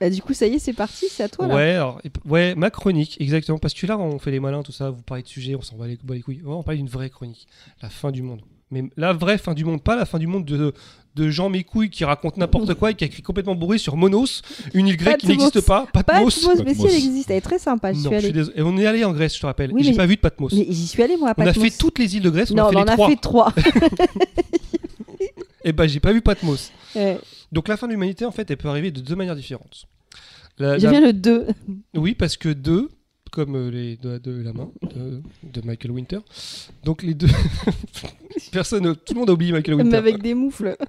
Bah, 0.00 0.10
du 0.10 0.20
coup, 0.20 0.34
ça 0.34 0.46
y 0.46 0.54
est, 0.54 0.58
c'est 0.58 0.72
parti, 0.74 1.06
c'est 1.08 1.22
à 1.22 1.28
toi 1.28 1.46
là. 1.46 1.54
Ouais, 1.54 1.70
alors, 1.74 2.00
et 2.04 2.10
ouais, 2.28 2.54
ma 2.54 2.70
chronique, 2.70 3.18
exactement. 3.20 3.58
Parce 3.58 3.72
que 3.72 3.86
là, 3.86 3.96
on 3.96 4.18
fait 4.18 4.30
les 4.32 4.40
malins, 4.40 4.62
tout 4.62 4.72
ça, 4.72 4.90
vous 4.90 5.02
parlez 5.02 5.22
de 5.22 5.28
sujets, 5.28 5.54
on 5.54 5.62
s'en 5.62 5.76
bat 5.76 5.86
les, 5.86 5.98
bat 6.02 6.14
les 6.14 6.20
couilles. 6.22 6.42
Ouais, 6.42 6.52
on 6.52 6.62
parle 6.62 6.76
d'une 6.76 6.88
vraie 6.88 7.08
chronique. 7.10 7.46
La 7.80 7.88
fin 7.88 8.10
du 8.10 8.22
monde. 8.22 8.42
Mais 8.70 8.84
la 8.96 9.12
vraie 9.12 9.38
fin 9.38 9.54
du 9.54 9.64
monde, 9.64 9.82
pas 9.82 9.96
la 9.96 10.04
fin 10.04 10.18
du 10.18 10.26
monde 10.26 10.44
de, 10.44 10.74
de 11.14 11.28
Jean 11.30 11.50
Mécouille 11.50 11.90
qui 11.90 12.04
raconte 12.04 12.36
n'importe 12.38 12.72
quoi 12.74 12.90
et 12.90 12.94
qui 12.94 13.04
a 13.04 13.06
écrit 13.06 13.22
complètement 13.22 13.54
bourré 13.54 13.76
sur 13.78 13.96
Monos, 13.96 14.42
une 14.74 14.88
île 14.88 14.96
grecque 14.96 15.18
qui 15.18 15.26
Patmos. 15.26 15.44
n'existe 15.46 15.66
pas. 15.66 15.86
Patmos. 15.92 16.34
Patmos, 16.40 16.64
mais 16.64 16.72
si 16.74 16.80
Patmos. 16.80 16.90
elle 16.90 16.96
existe, 16.96 17.30
elle 17.30 17.36
est 17.36 17.40
très 17.42 17.58
sympa. 17.58 17.92
J'y 17.92 18.02
Non, 18.02 18.10
suis 18.10 18.18
je 18.18 18.24
suis 18.24 18.32
désolé. 18.32 18.58
Et 18.58 18.62
on 18.62 18.76
est 18.78 18.86
allé 18.86 19.04
en 19.04 19.12
Grèce, 19.12 19.34
je 19.36 19.40
te 19.40 19.46
rappelle. 19.46 19.72
Oui, 19.72 19.82
et 19.82 19.84
j'ai 19.84 19.92
pas 19.94 20.06
vu 20.06 20.16
de 20.16 20.20
Patmos. 20.20 20.52
Mais 20.52 20.66
j'y 20.70 20.86
suis 20.86 21.02
allée 21.02 21.16
moi 21.16 21.28
à 21.30 21.34
on 21.36 21.42
a 21.42 21.44
Patmos. 21.46 21.64
fait 21.64 21.76
toutes 21.76 21.98
les 21.98 22.16
îles 22.16 22.22
de 22.22 22.30
Grèce, 22.30 22.50
on 22.50 22.54
Non, 22.54 22.64
a 22.66 22.70
fait 22.70 22.76
on 22.76 22.84
les 22.84 22.90
en 22.90 22.92
a 22.92 22.92
trois. 22.94 23.08
fait 23.10 23.16
trois. 23.16 23.52
Et 25.64 25.72
ben, 25.72 25.86
j'ai 25.86 26.00
pas 26.00 26.12
vu 26.12 26.20
Patmos. 26.22 26.70
Ouais. 26.94 27.18
Donc 27.52 27.68
la 27.68 27.78
fin 27.78 27.86
de 27.86 27.92
l'humanité, 27.92 28.26
en 28.26 28.32
fait, 28.32 28.50
elle 28.50 28.58
peut 28.58 28.68
arriver 28.68 28.90
de 28.90 29.00
deux 29.00 29.14
manières 29.16 29.34
différentes. 29.36 29.86
La- 30.58 30.78
J'aime 30.78 30.92
la- 30.92 30.98
bien 30.98 31.06
le 31.08 31.12
2. 31.14 31.46
Oui, 31.94 32.14
parce 32.14 32.36
que 32.36 32.50
deux, 32.50 32.90
comme 33.32 33.56
euh, 33.56 33.70
les 33.70 33.96
doigts 33.96 34.18
de 34.20 34.30
la 34.42 34.52
main 34.52 34.70
de, 34.82 35.20
de 35.42 35.66
Michael 35.66 35.90
Winter. 35.90 36.18
Donc 36.84 37.02
les 37.02 37.14
deux. 37.14 37.26
Personne, 38.52 38.94
tout 38.94 39.14
le 39.14 39.20
monde 39.20 39.30
a 39.30 39.32
oublié 39.32 39.50
Michael 39.52 39.74
Winter. 39.74 39.96
avec 39.96 40.22
des 40.22 40.34
moufles. 40.34 40.76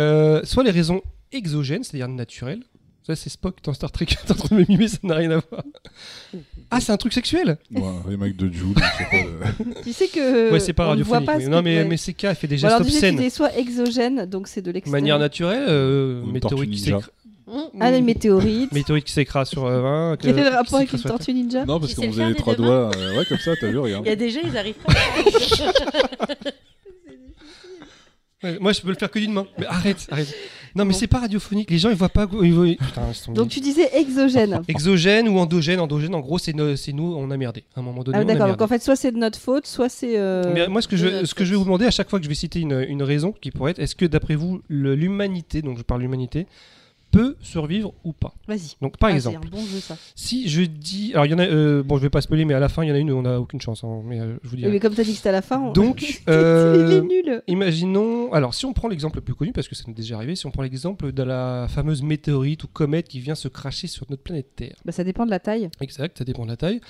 Euh, 0.00 0.40
soit 0.42 0.64
les 0.64 0.72
raisons 0.72 1.02
exogènes, 1.30 1.84
c'est-à-dire 1.84 2.08
naturelles. 2.08 2.64
Ça, 3.06 3.14
c'est 3.14 3.30
Spock 3.30 3.58
dans 3.62 3.72
Star 3.74 3.92
Trek. 3.92 4.06
T'es 4.06 4.32
en 4.32 4.34
train 4.34 4.56
de 4.56 4.60
me 4.62 4.66
mimer, 4.68 4.88
ça 4.88 4.98
n'a 5.04 5.14
rien 5.14 5.30
à 5.30 5.36
voir. 5.48 5.62
Ah, 6.68 6.80
c'est 6.80 6.90
un 6.90 6.96
truc 6.96 7.12
sexuel 7.12 7.58
Ouais, 7.70 7.82
remake 8.04 8.34
de 8.36 8.50
Jules, 8.52 8.74
sais 8.74 9.04
pas. 9.08 9.16
euh, 9.16 9.64
Tu 9.84 9.92
sais 9.92 10.08
que. 10.08 10.50
Ouais, 10.50 10.58
c'est 10.58 10.72
pas 10.72 10.86
radiophonique. 10.86 11.26
pas 11.26 11.36
oui. 11.36 11.46
Non, 11.46 11.62
mais, 11.62 11.84
mais 11.84 11.96
CK 11.96 12.24
elle 12.24 12.34
fait 12.34 12.48
des 12.48 12.56
gestes 12.58 12.64
alors 12.74 12.80
déjà, 12.80 12.90
tu 12.90 12.96
obscènes. 13.06 13.16
dis 13.24 13.30
soit 13.30 13.56
exogène, 13.56 14.26
donc 14.26 14.48
c'est 14.48 14.62
de 14.62 14.66
De 14.66 14.72
l'extérieur. 14.72 15.00
manière 15.00 15.18
naturelle, 15.20 15.64
euh, 15.68 16.24
météorite 16.26 16.70
qui 16.72 16.78
s'écrase. 16.78 17.08
Ah, 17.80 17.90
les 17.90 18.00
météorites. 18.00 18.72
Météorite 18.72 19.04
qui 19.04 19.12
s'écrase 19.12 19.48
sur 19.50 19.66
euh, 19.66 19.84
un. 19.84 20.16
Quel 20.16 20.34
que- 20.34 20.40
est 20.40 20.44
le 20.44 20.50
rapport 20.56 20.76
avec 20.76 20.92
une 20.92 21.00
tortue 21.00 21.34
ninja 21.34 21.64
Non, 21.64 21.78
parce 21.78 21.94
qu'on 21.94 22.02
faisait 22.02 22.12
faire 22.12 22.28
les 22.28 22.34
des 22.34 22.38
trois 22.38 22.54
doigts. 22.54 22.90
euh, 22.96 23.18
ouais, 23.18 23.24
comme 23.26 23.38
ça, 23.38 23.52
t'as 23.60 23.68
vu, 23.68 23.78
regarde. 23.78 24.04
Il 24.06 24.08
y 24.08 24.12
a 24.12 24.16
des 24.16 24.30
gens, 24.30 24.40
ils 24.44 24.56
arrivent 24.56 24.74
pas. 24.74 24.92
Ouais, 28.42 28.58
moi, 28.60 28.72
je 28.72 28.82
peux 28.82 28.88
le 28.90 28.94
faire 28.94 29.10
que 29.10 29.18
d'une 29.18 29.32
main. 29.32 29.46
Mais 29.58 29.64
arrête, 29.64 30.06
arrête. 30.10 30.34
Non, 30.74 30.84
mais 30.84 30.92
c'est 30.92 31.06
pas 31.06 31.20
radiophonique. 31.20 31.70
Les 31.70 31.78
gens, 31.78 31.88
ils 31.88 31.96
voient 31.96 32.10
pas. 32.10 32.26
Ils 32.42 32.52
voient... 32.52 32.66
Putain, 32.66 33.08
ils 33.08 33.14
sont 33.14 33.32
Donc 33.32 33.48
tu 33.48 33.60
disais 33.60 33.88
exogène. 33.96 34.60
Exogène 34.68 35.28
ou 35.30 35.38
endogène. 35.38 35.80
Endogène, 35.80 36.14
en 36.14 36.20
gros, 36.20 36.36
c'est 36.38 36.52
no- 36.52 36.76
c'est 36.76 36.92
nous, 36.92 37.14
on 37.16 37.30
a 37.30 37.36
merdé. 37.38 37.64
À 37.74 37.80
un 37.80 37.82
moment 37.82 38.02
donné, 38.02 38.18
Ah 38.18 38.20
on 38.20 38.24
a 38.24 38.26
d'accord, 38.26 38.46
merdé. 38.48 38.52
donc 38.58 38.62
en 38.62 38.68
fait 38.68 38.82
soit 38.82 38.96
c'est 38.96 39.12
de 39.12 39.16
notre 39.16 39.38
faute, 39.38 39.66
soit 39.66 39.88
c'est... 39.88 40.18
euh, 40.18 40.52
Mais 40.52 40.68
moi, 40.68 40.82
ce 40.82 40.88
que, 40.88 40.96
je, 40.98 41.24
ce 41.24 41.32
que 41.34 41.44
je 41.46 41.52
vais 41.52 41.56
vous 41.56 41.64
demander 41.64 41.86
à 41.86 41.90
chaque 41.90 42.10
fois 42.10 42.18
que 42.18 42.24
je 42.24 42.28
vais 42.28 42.34
citer 42.34 42.60
une, 42.60 42.84
une 42.86 43.02
raison 43.02 43.32
qui 43.32 43.50
pourrait 43.50 43.70
être, 43.70 43.78
est-ce 43.78 43.94
que 43.96 44.04
d'après 44.04 44.34
vous, 44.34 44.60
le- 44.68 44.94
l'humanité, 44.94 45.62
donc 45.62 45.78
je 45.78 45.82
parle 45.82 46.00
de 46.00 46.04
l'humanité, 46.04 46.46
peut 47.14 47.36
survivre 47.40 47.92
ou 48.04 48.12
pas 48.12 48.34
Vas-y. 48.48 48.74
Donc, 48.80 48.96
par 48.98 49.10
Ah, 49.10 49.14
exemple, 49.14 49.38
C'est 49.42 49.48
un 49.48 49.50
bon 49.60 49.64
jeu 49.66 49.78
ça. 49.80 49.96
si 50.14 50.48
je 50.48 50.62
dis. 50.62 51.12
Alors, 51.14 51.26
il 51.26 51.32
y 51.32 51.34
en 51.34 51.38
a. 51.38 51.46
euh, 51.46 51.82
bon, 51.82 51.96
je 51.96 52.02
vais 52.02 52.10
pas 52.10 52.20
spoiler, 52.20 52.44
mais 52.44 52.54
à 52.54 52.60
la 52.60 52.68
fin, 52.68 52.82
il 52.84 52.88
y 52.88 52.92
en 52.92 52.94
a 52.94 52.98
une 52.98 53.10
où 53.10 53.16
on 53.16 53.24
a 53.24 53.38
aucune 53.38 53.60
chance. 53.60 53.84
hein, 53.84 54.02
mais 54.04 54.20
euh, 54.20 54.36
je 54.42 54.48
vous 54.50 54.56
mais 54.56 54.80
comme 54.80 54.94
t'as 54.94 55.04
dit 55.04 55.10
que 55.12 55.16
c'était 55.16 55.28
à 55.30 55.32
la 55.32 55.42
fin... 55.42 55.60
on- 55.60 55.72
Donc, 55.72 56.02
il 56.08 56.18
euh, 56.28 56.98
est 56.98 57.02
nul. 57.02 57.42
Imaginons, 57.48 58.32
alors 58.32 58.54
si 58.54 58.66
on 58.66 58.72
prend 58.72 58.88
l'exemple 58.88 59.16
le 59.16 59.22
plus 59.22 59.34
connu, 59.34 59.52
parce 59.52 59.68
que 59.68 59.74
ça 59.74 59.84
nous 59.86 59.92
est 59.92 59.96
déjà 59.96 60.16
arrivé, 60.16 60.36
si 60.36 60.46
on 60.46 60.50
prend 60.50 60.62
l'exemple 60.62 61.12
de 61.12 61.22
la 61.22 61.66
fameuse 61.68 62.02
météorite 62.02 62.64
ou 62.64 62.68
comète 62.68 63.08
qui 63.08 63.20
vient 63.20 63.34
se 63.34 63.48
cracher 63.48 63.86
sur 63.86 64.06
notre 64.10 64.22
planète 64.22 64.54
Terre. 64.56 64.76
Bah, 64.84 64.92
ça 64.92 65.04
dépend 65.04 65.24
de 65.24 65.30
la 65.30 65.38
taille. 65.40 65.70
Exact, 65.80 66.18
ça 66.18 66.24
dépend 66.24 66.44
de 66.44 66.50
la 66.50 66.56
taille. 66.56 66.80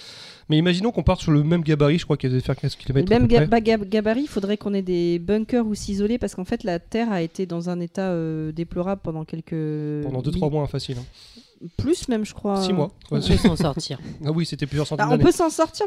Mais 0.49 0.59
imaginons 0.59 0.91
qu'on 0.93 1.03
parte 1.03 1.21
sur 1.23 1.33
le 1.33 1.43
même 1.43 1.63
gabarit, 1.63 1.99
je 1.99 2.05
crois 2.05 2.17
qu'il 2.17 2.29
devait 2.31 2.41
faire 2.41 2.57
15 2.57 2.77
Le 2.79 2.85
km. 2.85 3.09
même 3.11 3.27
ga- 3.27 3.47
ba- 3.47 3.61
ga- 3.61 3.79
gabarit, 3.79 4.23
il 4.23 4.29
faudrait 4.29 4.57
qu'on 4.57 4.75
ait 4.75 4.83
des 4.83 5.19
bunkers 5.19 5.67
où 5.67 5.75
s'isoler 5.75 6.19
parce 6.19 6.35
qu'en 6.35 6.45
fait 6.45 6.65
la 6.65 6.79
Terre 6.79 7.11
a 7.13 7.23
été 7.23 7.47
dans 7.47 7.71
un 7.71 7.81
état 7.81 8.11
euh, 8.11 8.53
déplorable 8.53 9.01
pendant 9.03 9.25
quelques... 9.25 10.03
Pendant 10.03 10.21
2-3 10.21 10.51
mois, 10.51 10.67
facile. 10.67 10.97
Hein. 10.99 11.41
Plus 11.79 12.09
même 12.09 12.27
je 12.27 12.35
crois. 12.35 12.61
6 12.63 12.73
mois. 12.75 12.93
On 13.11 13.21
peut 13.21 13.37
s'en 13.37 13.57
sortir. 13.57 13.99
ah 14.25 14.31
oui, 14.33 14.45
c'était 14.45 14.67
plusieurs 14.67 14.85
Bah, 14.85 14.89
centaines 14.91 15.07
on 15.07 15.11
d'années. 15.13 15.25
peut 15.25 15.33
s'en 15.33 15.49
sortir, 15.49 15.87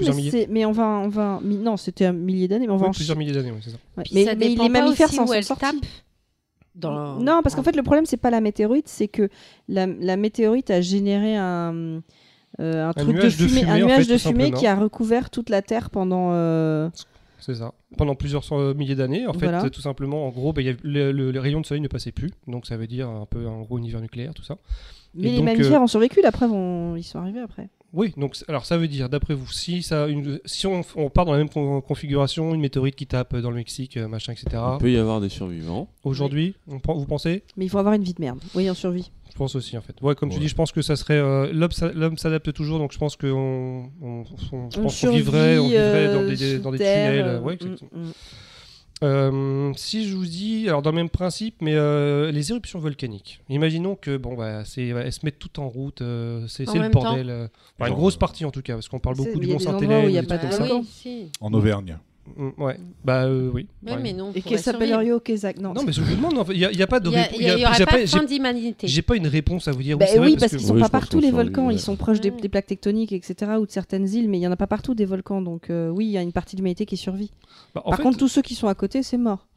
mais, 0.50 0.66
on 0.66 0.72
va, 0.72 0.86
on 1.04 1.10
va, 1.10 1.40
non, 1.44 1.78
c'était 1.78 2.06
un 2.06 2.14
millier 2.14 2.48
d'années, 2.48 2.66
mais 2.66 2.74
on 2.74 2.78
va 2.78 2.86
Oui, 2.86 2.90
en 2.90 2.94
plusieurs 2.94 3.18
milliers 3.18 3.34
d'années, 3.34 3.54
c'est 3.62 3.70
ça. 3.72 3.78
ouais. 3.98 4.04
Mais, 4.12 4.26
ça 4.26 4.34
mais 4.36 4.50
dépend 4.50 4.64
les 4.64 4.70
pas 4.74 4.82
mammifères 4.82 5.10
s'en 5.12 5.24
où 5.24 5.28
sont 5.28 5.34
elle 5.34 5.44
sortis. 5.44 5.66
Dans... 6.74 7.20
Non, 7.20 7.42
parce 7.44 7.56
qu'en 7.56 7.64
fait, 7.64 7.76
le 7.76 7.82
problème, 7.84 8.06
c'est 8.06 8.18
pas 8.18 8.30
la 8.30 8.40
météorite, 8.40 8.88
c'est 8.88 9.08
que 9.08 9.30
la, 9.68 9.88
la 9.88 10.16
météorite 10.16 10.70
a 10.70 10.80
généré 10.82 11.36
un, 11.36 12.02
euh, 12.60 12.88
un, 12.88 12.94
truc 12.94 13.08
de 13.08 13.14
nuage 13.14 13.38
de 13.38 13.48
fumée, 13.48 13.66
en 13.84 13.88
fait, 13.88 14.52
de 14.52 14.58
qui 14.58 14.68
a 14.68 14.76
recouvert 14.76 15.30
toute 15.30 15.50
la 15.50 15.62
Terre 15.62 15.90
pendant. 15.90 16.30
euh, 16.32 16.90
C'est 17.40 17.56
ça. 17.56 17.74
Pendant 17.98 18.16
plusieurs 18.16 18.44
cent- 18.44 18.74
milliers 18.74 18.96
d'années, 18.96 19.28
en 19.28 19.34
fait, 19.34 19.48
Voilà. 19.48 19.70
tout 19.70 19.82
simplement, 19.82 20.26
en 20.26 20.30
gros, 20.30 20.54
bah, 20.54 20.62
il 20.62 20.68
y 20.68 20.70
a- 20.72 20.76
le, 20.84 21.12
le- 21.12 21.32
les 21.32 21.40
rayons 21.40 21.62
de 21.62 21.66
soleil 21.66 21.82
ne 21.82 21.88
passaient 21.88 22.12
plus. 22.12 22.32
Donc 22.48 22.66
ça 22.66 22.76
veut 22.78 22.88
dire 22.88 23.08
un 23.10 23.26
peu, 23.26 23.48
en 23.48 23.62
gros, 23.62 23.78
univers 23.78 24.02
nucléaire, 24.02 24.34
tout 24.34 24.44
ça. 24.44 24.58
Mais 25.14 25.28
Et 25.28 25.32
les 25.32 25.38
donc, 25.38 25.46
mammifères 25.46 25.80
euh, 25.80 25.84
ont 25.84 25.88
survécu, 25.88 26.22
la 26.22 26.32
preuve, 26.32 26.52
on- 26.52 26.96
ils 26.96 27.04
sont 27.04 27.20
arrivés 27.20 27.40
après. 27.40 27.70
Oui, 27.94 28.14
donc 28.18 28.36
alors 28.50 28.66
ça 28.66 28.78
veut 28.78 28.88
dire, 28.90 29.08
d'après 29.10 29.34
vous, 29.34 29.50
si, 29.52 29.82
ça, 29.82 30.08
une, 30.08 30.40
si 30.46 30.68
on, 30.68 30.82
on 30.96 31.10
part 31.10 31.26
dans 31.26 31.32
la 31.32 31.38
même 31.38 31.50
con- 31.50 31.80
configuration, 31.82 32.54
une 32.54 32.60
météorite 32.62 32.96
qui 32.96 33.08
tape 33.08 33.36
dans 33.38 33.50
le 33.50 33.56
Mexique, 33.56 33.96
euh, 33.98 34.08
machin, 34.10 34.34
etc. 34.34 34.46
Il 34.74 34.78
peut 34.80 34.92
y 34.92 34.98
avoir 34.98 35.22
des 35.22 35.30
survivants. 35.30 35.88
Aujourd'hui, 36.04 36.56
on 36.68 36.80
vous 36.94 37.06
pensez? 37.06 37.44
Mais 37.56 37.66
il 37.66 37.70
faut 37.70 37.78
avoir 37.78 37.94
une 37.96 38.04
vie 38.04 38.14
de 38.14 38.22
merde. 38.22 38.40
Oui, 38.56 38.70
en 38.70 38.74
survie. 38.74 39.10
Je 39.32 39.36
pense 39.38 39.56
aussi, 39.56 39.78
en 39.78 39.82
fait. 39.82 39.96
Ouais, 40.02 40.16
comme 40.16 40.30
tu 40.30 40.40
dis, 40.40 40.48
je 40.50 40.56
pense 40.56 40.72
que 40.72 40.82
ça 40.82 40.96
serait. 40.96 41.18
euh, 41.18 41.52
L'homme 41.54 41.72
s'a- 41.72 41.92
L'homme 41.94 42.18
s'adapte 42.18 42.52
toujours, 42.54 42.78
donc 42.80 42.92
je 42.92 42.98
pense 42.98 43.16
qu'on 43.16 43.90
on, 44.02 44.24
on- 44.52 44.70
On 44.78 44.88
vivrait, 45.16 45.58
on 45.58 45.70
survit, 45.70 45.74
dans 46.14 46.24
des, 46.24 46.60
dans 46.60 46.72
tunnels. 46.78 47.26
euh, 47.26 47.40
ouais, 47.40 47.54
mm, 47.54 47.58
exactement. 47.68 47.90
mm. 47.94 48.12
Euh, 49.04 49.72
si 49.76 50.08
je 50.08 50.16
vous 50.16 50.26
dis, 50.26 50.66
alors 50.68 50.82
dans 50.82 50.90
le 50.92 50.96
même 50.96 51.10
principe, 51.10 51.56
mais 51.62 51.76
euh, 51.76 52.32
les 52.32 52.52
éruptions 52.52 52.80
volcaniques. 52.80 53.42
Imaginons 53.50 53.96
que 53.96 54.18
bon, 54.18 54.36
bah, 54.36 54.66
c'est, 54.66 54.88
elles 54.88 55.14
se 55.14 55.20
mettent 55.24 55.40
toutes 55.40 55.60
en 55.60 55.70
route, 55.70 56.02
euh, 56.02 56.46
c'est 56.48 56.68
En 56.68 56.72
c'est 56.72 56.78
le 56.78 56.84
même 56.86 56.92
bordel. 56.92 57.30
euh, 57.30 57.48
enfin, 57.80 57.90
une 57.90 57.96
grosse 57.96 58.18
partie 58.18 58.46
en 58.46 58.52
tout 58.52 58.62
cas, 58.62 58.74
parce 58.74 58.88
qu'on 58.88 59.00
parle 59.00 59.16
beaucoup 59.18 59.40
du 59.40 59.48
Mont 59.48 59.60
Saint-Hélène. 59.60 60.12
des 60.12 60.26
trucs 60.26 60.42
comme 60.42 60.52
ça. 60.52 60.68
En 61.42 61.54
Auvergne. 61.54 61.98
Mm, 62.36 62.50
ouais, 62.62 62.78
bah 63.04 63.24
euh, 63.24 63.50
oui. 63.54 63.68
Ouais, 63.86 63.94
Ouais. 63.94 64.00
mais 64.02 64.14
non. 64.14 64.32
Et 64.36 64.42
qui 64.42 64.58
s'appelle. 64.58 64.94
Rio 64.94 65.20
Kezak. 65.20 65.60
Non, 65.60 65.74
Non, 65.74 65.84
mais 65.84 65.92
je 65.94 66.02
vous 66.02 66.16
demande, 66.16 66.34
il 66.52 66.58
n'y 66.58 66.66
a, 66.66 66.72
y 66.72 66.82
a 66.82 66.88
pas 66.88 67.00
de 67.00 67.10
Il 67.10 67.14
y 67.14 67.18
a- 67.18 67.22
réponse. 67.24 67.38
il 67.40 67.46
y 67.46 67.50
a- 67.50 67.54
il 67.56 67.60
y 67.62 67.66
aurait 67.66 67.74
j'ai 67.78 67.86
pas 67.86 68.02
de 68.02 68.06
fin 68.06 68.24
d'humanité. 68.24 68.88
j'ai 68.88 69.02
pas 69.02 69.16
une 69.16 69.28
réponse 69.28 69.68
à 69.68 69.72
vous 69.72 69.82
dire. 69.82 69.98
Bah 69.98 70.06
oui, 70.20 70.36
parce 70.38 70.52
que- 70.52 70.58
qu'ils 70.58 70.66
sont 70.68 70.74
Oui, 70.76 70.82
pas 70.82 70.90
partout 70.90 71.20
les 71.20 71.32
volcans, 71.32 71.70
ils 71.70 71.80
sont 71.80 71.96
proches 71.96 72.20
des, 72.22 72.32
plaques 72.32 72.68
tectoniques, 72.68 73.12
etc., 73.14 73.52
ou 73.60 73.66
de 73.66 73.72
certaines 73.72 74.08
îles, 74.08 74.30
mais 74.30 74.38
il 74.40 74.42
y 74.42 74.48
en 74.48 74.52
a 74.52 74.56
pas 74.58 74.68
partout 74.68 74.94
des 74.94 75.06
volcans, 75.06 75.42
donc 75.42 75.70
euh, 75.70 75.90
oui, 75.90 76.06
il 76.06 76.12
y 76.12 76.18
a 76.18 76.22
une 76.22 76.32
partie 76.32 76.56
de 76.56 76.62
l'humanité 76.62 76.86
qui 76.86 76.98
survit. 76.98 77.32
Bah, 77.74 77.82
Par 77.86 77.98
fait, 77.98 78.04
contre, 78.04 78.18
tous 78.18 78.28
ceux 78.28 78.42
qui 78.42 78.56
sont 78.56 78.68
à 78.68 78.76
côté, 78.76 79.04
c'est 79.04 79.18
mort. 79.18 79.48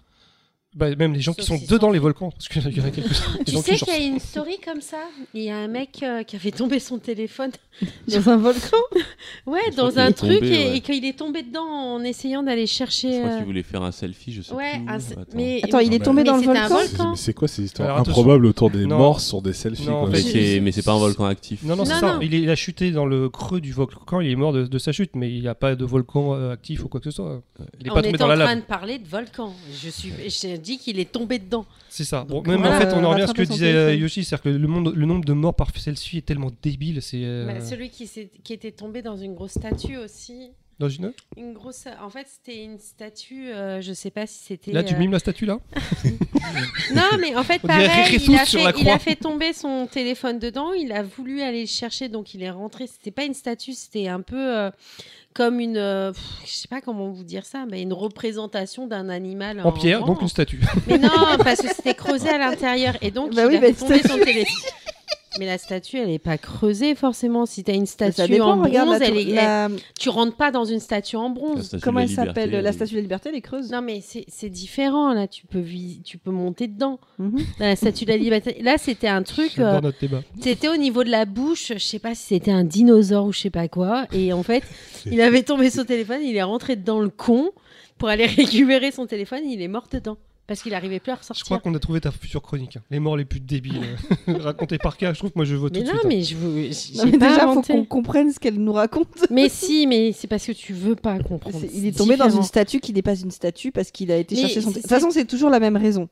Bah, 0.74 0.94
même 0.94 1.12
les 1.14 1.20
gens 1.20 1.32
qui 1.34 1.44
sont 1.44 1.56
dedans 1.68 1.88
sont- 1.88 1.92
les 1.92 1.98
volcans, 1.98 2.30
parce 2.30 2.48
qu'il 2.48 2.62
y 2.76 2.80
en 2.80 2.84
a 2.84 2.90
quelques-uns. 2.90 3.38
des 3.38 3.44
Tu 3.44 3.56
sais 3.58 3.74
qui 3.76 3.84
qu'il 3.84 3.92
y 3.94 3.96
a 3.96 4.06
une 4.06 4.20
story 4.20 4.58
comme 4.64 4.80
ça? 4.80 4.98
Il 5.34 5.42
y 5.42 5.50
a 5.50 5.56
un 5.56 5.66
mec 5.68 5.98
euh, 6.02 6.22
qui 6.22 6.36
avait 6.36 6.52
tombé 6.52 6.78
son 6.78 6.98
téléphone 6.98 7.50
Dans 8.08 8.28
un 8.28 8.36
volcan 8.36 8.76
ouais, 9.46 9.60
Je 9.66 9.70
crois 9.72 9.90
dans 9.90 9.98
un 9.98 10.08
est 10.08 10.12
truc 10.12 10.34
tombé, 10.40 10.46
et, 10.48 10.50
ouais. 10.68 10.76
et 10.76 10.80
qu'il 10.80 11.04
est 11.04 11.18
tombé 11.18 11.42
dedans 11.42 11.64
en 11.66 12.02
essayant 12.04 12.42
d'aller 12.42 12.66
Je 12.66 12.72
chercher. 12.72 13.18
crois 13.20 13.30
euh, 13.32 13.36
qu'il 13.38 13.46
voulait 13.46 13.62
faire 13.62 13.82
un 13.82 13.90
selfie, 13.92 14.32
je 14.32 14.42
sais 14.42 14.52
Ouais, 14.54 14.78
plus. 14.78 14.88
un-. 14.88 14.94
Attends. 14.96 15.20
mais 15.34 15.60
Attends, 15.64 15.78
il 15.80 15.92
est 15.94 15.98
tombé 15.98 16.22
mais 16.22 16.30
dans 16.30 16.36
le 16.36 16.42
volcan 16.42 16.62
C'est- 16.68 16.74
volcan. 16.88 17.10
mais 17.10 17.16
C'est 17.16 17.34
quoi 17.34 17.48
ces 17.48 17.64
histoires 17.64 17.88
Alors, 17.88 18.00
improbables 18.08 18.46
autour 18.46 18.70
des 18.70 18.86
Non. 18.86 18.98
morts 18.98 19.20
sur 19.20 19.42
des 19.42 19.52
selfies 19.52 19.86
Non, 19.86 20.02
en 20.02 20.06
fait, 20.06 20.12
Mais 20.12 20.20
c'est- 20.22 20.54
c'est 20.54 20.60
mais 20.60 20.72
c'est 20.72 20.82
pas 20.84 20.92
un 20.92 20.98
volcan 20.98 21.24
actif. 21.24 21.62
Non, 21.64 21.74
non, 21.76 21.84
c'est 21.84 21.94
ça. 21.98 22.18
Il, 22.22 22.34
est, 22.34 22.40
il 22.42 22.50
a 22.50 22.56
chuté 22.56 22.90
dans 22.92 23.06
le 23.06 23.28
creux 23.28 23.60
du 23.60 23.72
volcan, 23.72 24.20
il 24.20 24.30
est 24.30 24.36
mort 24.36 24.52
de, 24.52 24.66
de 24.66 24.78
sa 24.78 24.92
chute, 24.92 25.16
mais 25.16 25.30
il 25.32 25.40
n'y 25.40 25.48
a 25.48 25.54
pas 25.54 25.74
de 25.74 25.84
volcan 25.84 26.34
euh, 26.34 26.52
actif 26.52 26.84
ou 26.84 26.88
quoi 26.88 27.00
que 27.00 27.10
ce 27.10 27.16
soit. 27.16 27.42
Il 27.80 27.86
est 27.86 27.90
on 27.90 27.94
pas 27.94 28.02
tombé 28.02 28.14
est 28.14 28.18
dans 28.18 28.24
en 28.26 28.28
la 28.28 28.36
train 28.36 28.44
lave. 28.54 28.62
de 28.62 28.66
parler 28.66 28.98
de 28.98 29.08
volcan. 29.08 29.52
Je 29.82 29.88
suis, 29.88 30.12
dis 30.60 30.78
qu'il 30.78 30.98
est 31.00 31.10
tombé 31.10 31.38
dedans. 31.38 31.66
C'est 31.88 32.04
ça. 32.04 32.24
Bon, 32.24 32.42
même 32.46 32.60
voilà, 32.60 32.76
en 32.76 32.80
fait, 32.80 32.92
on 32.94 33.02
en 33.04 33.10
revient 33.10 33.22
à 33.22 33.26
ce 33.26 33.32
que 33.32 33.42
disait 33.42 33.72
euh, 33.72 33.86
téléphone. 33.88 34.02
Yoshi, 34.02 34.24
c'est-à-dire 34.24 34.42
que 34.44 34.48
le, 34.50 34.68
monde, 34.68 34.92
le 34.94 35.06
nombre 35.06 35.24
de 35.24 35.32
morts 35.32 35.54
par 35.56 35.70
Celsius 35.76 36.18
est 36.18 36.24
tellement 36.24 36.50
débile. 36.62 37.02
C'est. 37.02 37.22
euh, 37.24 37.46
Bah, 37.46 37.60
celui 37.60 37.90
qui 37.90 38.52
était 38.52 38.70
tombé 38.72 39.02
dans 39.02 39.16
une 39.16 39.34
grosse 39.34 39.52
statue 39.52 39.96
aussi. 39.96 40.50
Dans 40.80 40.88
une 40.88 41.12
Une 41.36 41.52
grosse. 41.52 41.84
En 42.02 42.08
fait, 42.10 42.26
c'était 42.26 42.64
une 42.64 42.78
statue. 42.80 43.50
euh, 43.52 43.80
je 43.82 43.92
sais 43.92 44.10
pas 44.10 44.26
si 44.26 44.38
c'était. 44.44 44.72
Là, 44.72 44.82
tu 44.82 44.94
euh, 44.94 44.98
mimes 44.98 45.12
la 45.12 45.18
statue 45.20 45.44
là 45.44 45.58
Non, 46.94 47.02
mais 47.20 47.36
en 47.36 47.44
fait, 47.44 47.60
On 47.62 47.66
pareil, 47.68 47.84
il 48.26 48.34
a, 48.34 48.44
fait, 48.46 48.80
il 48.80 48.88
a 48.88 48.98
fait 48.98 49.14
tomber 49.16 49.52
son 49.52 49.86
téléphone 49.86 50.38
dedans. 50.38 50.72
Il 50.72 50.90
a 50.92 51.02
voulu 51.02 51.42
aller 51.42 51.60
le 51.60 51.66
chercher, 51.66 52.08
donc 52.08 52.34
il 52.34 52.42
est 52.42 52.50
rentré. 52.50 52.86
C'était 52.86 53.10
pas 53.10 53.24
une 53.24 53.34
statue, 53.34 53.72
c'était 53.74 54.08
un 54.08 54.20
peu 54.22 54.36
euh, 54.58 54.70
comme 55.34 55.60
une. 55.60 55.76
euh, 55.76 56.12
pff, 56.12 56.22
je 56.46 56.50
sais 56.52 56.68
pas 56.68 56.80
comment 56.80 57.10
vous 57.10 57.24
dire 57.24 57.44
ça, 57.44 57.66
mais 57.70 57.82
une 57.82 57.92
représentation 57.92 58.86
d'un 58.86 59.08
animal 59.10 59.60
En 59.62 59.72
pierre, 59.72 59.98
grand. 59.98 60.08
donc 60.14 60.22
une 60.22 60.28
statue. 60.28 60.60
Mais 60.86 60.98
non, 60.98 61.10
parce 61.44 61.60
que 61.60 61.68
c'était 61.68 61.94
creusé 61.94 62.28
à 62.30 62.38
l'intérieur. 62.38 62.96
Et 63.02 63.10
donc, 63.10 63.34
Bah 63.34 63.42
il 63.44 63.48
oui, 63.48 63.56
a 63.56 63.60
bah, 63.60 63.66
fait 63.68 63.74
tomber 63.74 63.98
statue. 63.98 64.08
son 64.18 64.18
téléphone. 64.24 64.70
Mais 65.38 65.46
la 65.46 65.58
statue, 65.58 65.96
elle 65.98 66.08
n'est 66.08 66.18
pas 66.18 66.38
creusée 66.38 66.94
forcément. 66.96 67.46
Si 67.46 67.62
tu 67.62 67.70
as 67.70 67.74
une 67.74 67.86
statue 67.86 68.28
dépend, 68.32 68.52
en 68.52 68.56
bronze, 68.56 68.72
la, 69.00 69.06
elle 69.06 69.12
tour- 69.12 69.16
est- 69.18 69.34
la- 69.34 69.68
tu 69.98 70.08
rentres 70.08 70.36
pas 70.36 70.50
dans 70.50 70.64
une 70.64 70.80
statue 70.80 71.14
en 71.16 71.30
bronze. 71.30 71.66
statue 71.66 71.82
Comment 71.84 72.00
elle 72.00 72.08
s'appelle 72.08 72.50
La 72.50 72.72
statue 72.72 72.92
de 72.92 72.96
la 72.96 73.02
liberté, 73.02 73.28
elle 73.28 73.36
est 73.36 73.40
creuse. 73.40 73.70
Non, 73.70 73.80
mais 73.80 74.00
c'est 74.02 74.48
différent. 74.48 75.12
Là, 75.12 75.28
tu 75.28 75.46
peux, 75.46 75.62
tu 76.04 76.18
peux 76.18 76.32
monter 76.32 76.66
dedans. 76.66 76.98
Mhm. 77.18 77.36
Dans 77.60 77.66
la 77.66 77.76
statue 77.76 78.04
de 78.06 78.10
la 78.10 78.16
liberté. 78.16 78.56
Là, 78.60 78.76
c'était 78.76 79.06
un 79.08 79.22
truc. 79.22 79.58
Euh. 79.60 79.80
C'était 80.40 80.68
au 80.68 80.76
niveau 80.76 81.04
de 81.04 81.10
la 81.10 81.26
bouche, 81.26 81.72
je 81.74 81.78
sais 81.78 81.98
pas 82.00 82.14
si 82.16 82.24
c'était 82.34 82.50
un 82.50 82.64
dinosaure 82.64 83.26
ou 83.26 83.32
je 83.32 83.38
sais 83.40 83.50
pas 83.50 83.68
quoi. 83.68 84.06
Et 84.12 84.32
en 84.32 84.42
fait, 84.42 84.64
il 85.06 85.20
avait 85.20 85.42
tombé 85.44 85.70
son 85.70 85.84
téléphone, 85.84 86.22
il 86.24 86.34
est 86.36 86.42
rentré 86.42 86.74
dans 86.76 86.98
le 87.00 87.08
con 87.08 87.50
pour 87.98 88.08
aller 88.08 88.26
récupérer 88.26 88.90
son 88.90 89.06
téléphone, 89.06 89.42
il 89.48 89.62
est 89.62 89.68
mort 89.68 89.86
dedans. 89.92 90.16
Parce 90.50 90.62
qu'il 90.62 90.74
arrivait 90.74 90.98
plus 90.98 91.12
à 91.12 91.14
Je 91.14 91.20
ressortir. 91.20 91.44
crois 91.44 91.58
qu'on 91.60 91.72
a 91.76 91.78
trouvé 91.78 92.00
ta 92.00 92.10
future 92.10 92.42
chronique. 92.42 92.76
hein. 92.76 92.82
Les 92.90 92.98
morts 92.98 93.16
les 93.16 93.24
plus 93.24 93.38
débiles. 93.38 93.80
Racontées 94.26 94.78
par 94.78 94.96
cas, 94.96 95.12
je 95.12 95.18
trouve 95.20 95.30
que 95.30 95.38
moi 95.38 95.44
je 95.44 95.54
vote 95.54 95.72
mais 95.72 95.84
tout 95.84 95.86
de 95.86 95.92
non, 95.92 95.98
suite. 96.00 96.04
hein. 96.06 96.08
mais 96.08 96.22
je 96.24 96.34
vous. 96.36 96.48
Non, 96.98 97.04
j'ai 97.04 97.12
mais 97.12 97.18
pas 97.18 97.28
déjà, 97.28 97.52
faut 97.54 97.62
qu'on 97.62 97.84
comprenne 97.84 98.32
ce 98.32 98.40
qu'elle 98.40 98.56
nous 98.58 98.72
raconte. 98.72 99.06
Mais 99.30 99.48
si, 99.48 99.86
mais 99.86 100.10
c'est 100.10 100.26
parce 100.26 100.44
que 100.44 100.50
tu 100.50 100.72
veux 100.72 100.96
pas 100.96 101.20
comprendre. 101.20 101.56
Il 101.72 101.86
est 101.86 101.96
tombé 101.96 102.16
dans 102.16 102.28
une 102.30 102.42
statue 102.42 102.80
qui 102.80 102.92
n'est 102.92 103.00
pas 103.00 103.14
une 103.14 103.30
statue 103.30 103.70
parce 103.70 103.92
qu'il 103.92 104.10
a 104.10 104.16
été 104.16 104.34
Mais 104.34 104.40
chercher 104.40 104.60
son. 104.60 104.70
De 104.70 104.74
toute 104.80 104.88
façon, 104.88 105.12
c'est 105.12 105.24
toujours 105.24 105.50
la 105.50 105.60
même 105.60 105.76
raison. 105.76 106.08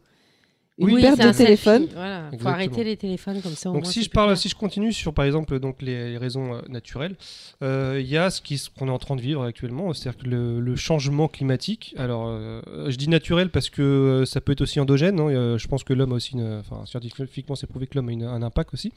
Une 0.80 0.94
Oui, 0.94 1.00
perte 1.02 1.16
c'est 1.16 1.22
de 1.24 1.28
un 1.28 1.32
selfie, 1.32 1.64
téléphone. 1.64 1.88
Voilà, 1.92 2.30
faut 2.38 2.46
arrêter 2.48 2.84
les 2.84 2.96
téléphones 2.96 3.42
comme 3.42 3.54
ça. 3.54 3.68
au 3.70 3.72
Donc 3.72 3.82
moins, 3.82 3.90
si 3.92 4.02
je 4.04 4.10
parle, 4.10 4.28
clair. 4.28 4.38
si 4.38 4.48
je 4.48 4.54
continue 4.54 4.92
sur 4.92 5.12
par 5.12 5.24
exemple 5.24 5.58
donc 5.58 5.82
les, 5.82 6.10
les 6.10 6.18
raisons 6.18 6.54
euh, 6.54 6.60
naturelles, 6.68 7.16
euh, 7.64 7.98
il 8.00 8.06
y 8.06 8.16
a 8.16 8.30
ce 8.30 8.40
qu'on 8.78 8.86
est 8.86 8.90
en 8.92 8.98
train 8.98 9.16
de 9.16 9.20
vivre 9.20 9.42
actuellement, 9.42 9.92
c'est-à-dire 9.92 10.22
que 10.22 10.28
le, 10.28 10.60
le 10.60 10.76
changement 10.76 11.26
climatique. 11.26 11.94
Alors 11.98 12.26
euh, 12.28 12.60
je 12.88 12.96
dis 12.96 13.08
naturel 13.08 13.50
parce 13.50 13.70
que 13.70 13.82
euh, 13.82 14.24
ça 14.24 14.40
peut 14.40 14.52
être 14.52 14.60
aussi 14.60 14.78
endogène. 14.78 15.18
hein, 15.18 15.28
euh, 15.30 15.58
je 15.58 15.66
pense 15.66 15.82
que 15.82 15.92
l'homme 15.92 16.12
a 16.12 16.14
aussi, 16.14 16.34
une, 16.34 16.58
enfin 16.60 16.86
scientifiquement 16.86 17.56
c'est 17.56 17.66
prouvé 17.66 17.88
que 17.88 17.96
l'homme 17.96 18.10
a 18.10 18.12
une- 18.12 18.22
un 18.22 18.42
impact 18.42 18.72
aussi. 18.74 18.92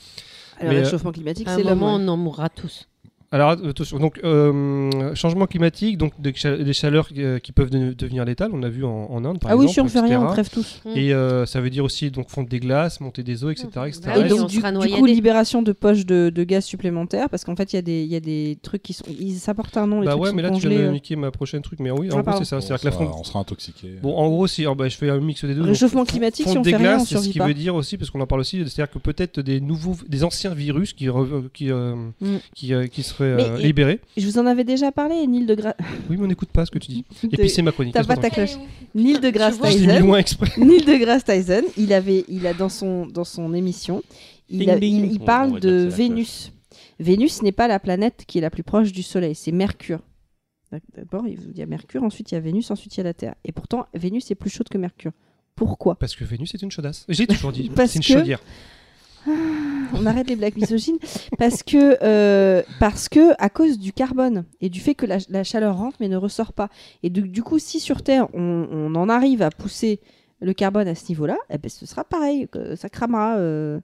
Alors, 0.59 0.73
le 0.73 0.79
réchauffement 0.81 1.11
climatique, 1.11 1.47
c'est 1.49 1.63
l'homme. 1.63 1.79
moment, 1.79 1.95
ouais. 1.95 2.01
on 2.03 2.07
en 2.09 2.17
mourra 2.17 2.49
tous. 2.49 2.87
Alors 3.33 3.51
attention, 3.51 3.97
donc 3.97 4.19
euh, 4.25 5.15
changement 5.15 5.47
climatique, 5.47 5.97
donc 5.97 6.11
des, 6.19 6.33
cha- 6.33 6.57
des 6.57 6.73
chaleurs 6.73 7.07
euh, 7.17 7.39
qui 7.39 7.53
peuvent 7.53 7.69
de- 7.69 7.93
devenir 7.93 8.25
létales. 8.25 8.51
On 8.53 8.61
a 8.61 8.67
vu 8.67 8.83
en, 8.83 9.07
en 9.09 9.23
Inde 9.23 9.39
par 9.39 9.51
Ah 9.51 9.55
oui, 9.55 9.67
exemple. 9.67 9.89
si 9.89 9.95
on 9.97 10.01
fait 10.01 10.05
rien, 10.05 10.21
on 10.21 10.27
crève 10.33 10.49
tous. 10.49 10.81
Et 10.95 11.13
euh, 11.13 11.45
ça 11.45 11.61
veut 11.61 11.69
dire 11.69 11.85
aussi 11.85 12.11
donc 12.11 12.29
fonte 12.29 12.49
des 12.49 12.59
glaces, 12.59 12.99
montée 12.99 13.23
des 13.23 13.45
eaux, 13.45 13.49
etc. 13.49 13.67
etc. 13.87 14.01
Bah 14.05 14.11
oui, 14.17 14.25
et 14.25 14.27
donc, 14.27 14.41
on 14.41 14.79
du, 14.81 14.89
coup, 14.91 15.05
libération 15.05 15.61
de 15.61 15.71
poches 15.71 16.05
de, 16.05 16.29
de 16.29 16.43
gaz 16.43 16.65
supplémentaires, 16.65 17.29
parce 17.29 17.45
qu'en 17.45 17.55
fait, 17.55 17.71
il 17.71 17.77
y, 17.77 17.79
a 17.79 17.81
des- 17.81 18.03
il 18.03 18.11
y 18.11 18.17
a 18.17 18.19
des 18.19 18.57
trucs 18.61 18.83
qui 18.83 18.91
sont. 18.91 19.05
Ils, 19.17 19.35
ça 19.39 19.53
porte 19.53 19.77
un 19.77 19.87
nom, 19.87 20.01
les 20.01 20.07
Bah 20.07 20.11
trucs 20.11 20.23
ouais, 20.23 20.33
mais 20.33 20.41
là 20.41 20.49
tu 20.51 20.67
viens 20.67 20.87
de 20.87 20.91
niquer 20.91 21.15
ma 21.15 21.31
prochaine 21.31 21.61
truc. 21.61 21.79
Mais 21.79 21.89
oui, 21.91 22.09
Ah, 22.11 22.17
en 22.17 22.19
gros 22.23 22.37
c'est 22.39 22.43
ça. 22.43 22.57
On 22.57 22.59
C'est-à-dire 22.59 22.81
que 22.81 22.85
la 22.87 22.91
sera, 22.91 23.05
fonte, 23.05 23.15
on 23.17 23.23
sera 23.23 23.39
intoxiqué. 23.39 23.87
Bon, 24.03 24.13
en 24.13 24.27
gros, 24.29 24.45
si, 24.47 24.63
alors, 24.63 24.75
bah, 24.75 24.89
je 24.89 24.97
fais 24.97 25.09
un 25.09 25.21
mix 25.21 25.45
des 25.45 25.55
deux. 25.55 25.61
Réchauffement 25.61 26.01
Donc, 26.01 26.09
climatique, 26.09 26.43
fonte 26.47 26.51
si 26.51 26.57
on 26.57 26.61
des 26.63 26.71
fait 26.71 26.75
rien, 26.75 26.93
on 26.95 26.97
glaces, 26.97 27.07
c'est 27.07 27.17
ce 27.17 27.29
qui 27.29 27.39
pas. 27.39 27.47
veut 27.47 27.53
dire 27.53 27.75
aussi, 27.75 27.97
parce 27.97 28.09
qu'on 28.09 28.19
en 28.19 28.27
parle 28.27 28.41
aussi, 28.41 28.57
c'est-à-dire 28.57 28.91
que 28.91 28.99
peut-être 28.99 29.39
des 29.39 29.61
nouveaux, 29.61 29.95
des 30.09 30.25
anciens 30.25 30.53
virus 30.53 30.91
qui, 30.91 31.07
qui, 31.53 31.71
Mm. 31.71 32.37
qui, 32.55 32.73
euh, 32.73 32.87
euh, 33.25 33.57
libérés. 33.57 33.99
Je 34.17 34.25
vous 34.25 34.37
en 34.37 34.45
avais 34.45 34.63
déjà 34.63 34.91
parlé, 34.91 35.25
Neil 35.27 35.45
de 35.45 35.55
Gra... 35.55 35.75
Oui, 36.09 36.17
mais 36.17 36.23
on 36.23 36.27
n'écoute 36.27 36.49
pas 36.49 36.65
ce 36.65 36.71
que 36.71 36.79
tu 36.79 36.91
dis. 36.91 37.05
Et 37.23 37.27
puis 37.37 37.49
c'est 37.49 37.61
ma 37.61 37.71
chronique. 37.71 37.93
T'as 37.93 38.03
pas 38.03 38.17
ta 38.17 38.29
cloche. 38.29 38.57
Neil 38.95 39.19
l'ai 39.21 39.31
mis 39.31 39.87
Tyson. 39.87 39.99
loin 40.05 40.17
exprès. 40.17 40.51
Neil 40.57 40.83
deGrasse 40.85 41.23
Tyson, 41.23 41.63
il 41.77 41.93
avait, 41.93 42.25
il 42.27 42.45
a 42.47 42.53
dans 42.53 42.69
son 42.69 43.05
dans 43.05 43.23
son 43.23 43.53
émission, 43.53 44.01
il, 44.49 44.69
a- 44.69 44.77
parle 45.25 45.59
de 45.59 45.87
Vénus. 45.89 46.51
Vénus 46.99 47.41
n'est 47.41 47.51
pas 47.51 47.67
la 47.67 47.79
planète 47.79 48.23
qui 48.27 48.37
est 48.37 48.41
la 48.41 48.49
plus 48.49 48.63
proche 48.63 48.91
du 48.91 49.03
Soleil, 49.03 49.35
c'est 49.35 49.51
Mercure. 49.51 49.99
D'abord, 50.95 51.27
il 51.27 51.57
y 51.57 51.61
a 51.61 51.65
Mercure, 51.65 52.03
ensuite 52.03 52.31
il 52.31 52.35
y 52.35 52.37
a 52.37 52.41
Vénus, 52.41 52.71
ensuite 52.71 52.95
il 52.95 52.99
y 52.99 53.01
a 53.01 53.03
la 53.03 53.13
Terre. 53.13 53.35
Et 53.43 53.51
pourtant, 53.51 53.87
Vénus 53.93 54.29
est 54.31 54.35
plus 54.35 54.49
chaude 54.49 54.69
que 54.69 54.77
Mercure. 54.77 55.11
Pourquoi? 55.55 55.95
Parce 55.95 56.15
que 56.15 56.23
Vénus 56.23 56.53
est 56.55 56.61
une 56.61 56.71
chaudasse. 56.71 57.05
J'ai 57.09 57.27
toujours 57.27 57.51
dit. 57.51 57.69
Parce 57.75 57.91
C'est 57.93 57.99
une 57.99 58.03
que- 58.03 58.19
chaudière. 58.19 58.39
On 59.93 60.05
arrête 60.05 60.29
les 60.29 60.35
blagues 60.35 60.55
misogynes 60.55 60.97
parce 61.37 61.63
que 61.63 61.97
euh, 62.03 62.63
parce 62.79 63.09
que 63.09 63.33
à 63.37 63.49
cause 63.49 63.77
du 63.77 63.93
carbone 63.93 64.45
et 64.61 64.69
du 64.69 64.79
fait 64.79 64.95
que 64.95 65.05
la, 65.05 65.43
chaleur 65.43 65.77
rentre 65.77 65.97
mais 65.99 66.07
ne 66.07 66.17
ressort 66.17 66.53
pas. 66.53 66.69
Et 67.03 67.09
du, 67.09 67.43
coup, 67.43 67.59
si 67.59 67.79
sur 67.79 68.01
Terre 68.01 68.27
on, 68.33 68.95
en 68.95 69.09
arrive 69.09 69.41
à 69.41 69.49
pousser 69.49 69.99
le 70.39 70.53
carbone 70.53 70.87
à 70.87 70.95
ce 70.95 71.07
niveau-là, 71.09 71.37
eh 71.49 71.57
ben, 71.57 71.69
ce 71.69 71.85
sera 71.85 72.03
pareil, 72.03 72.47
ça 72.75 72.89
cramera. 72.89 73.37
euh, 73.37 73.79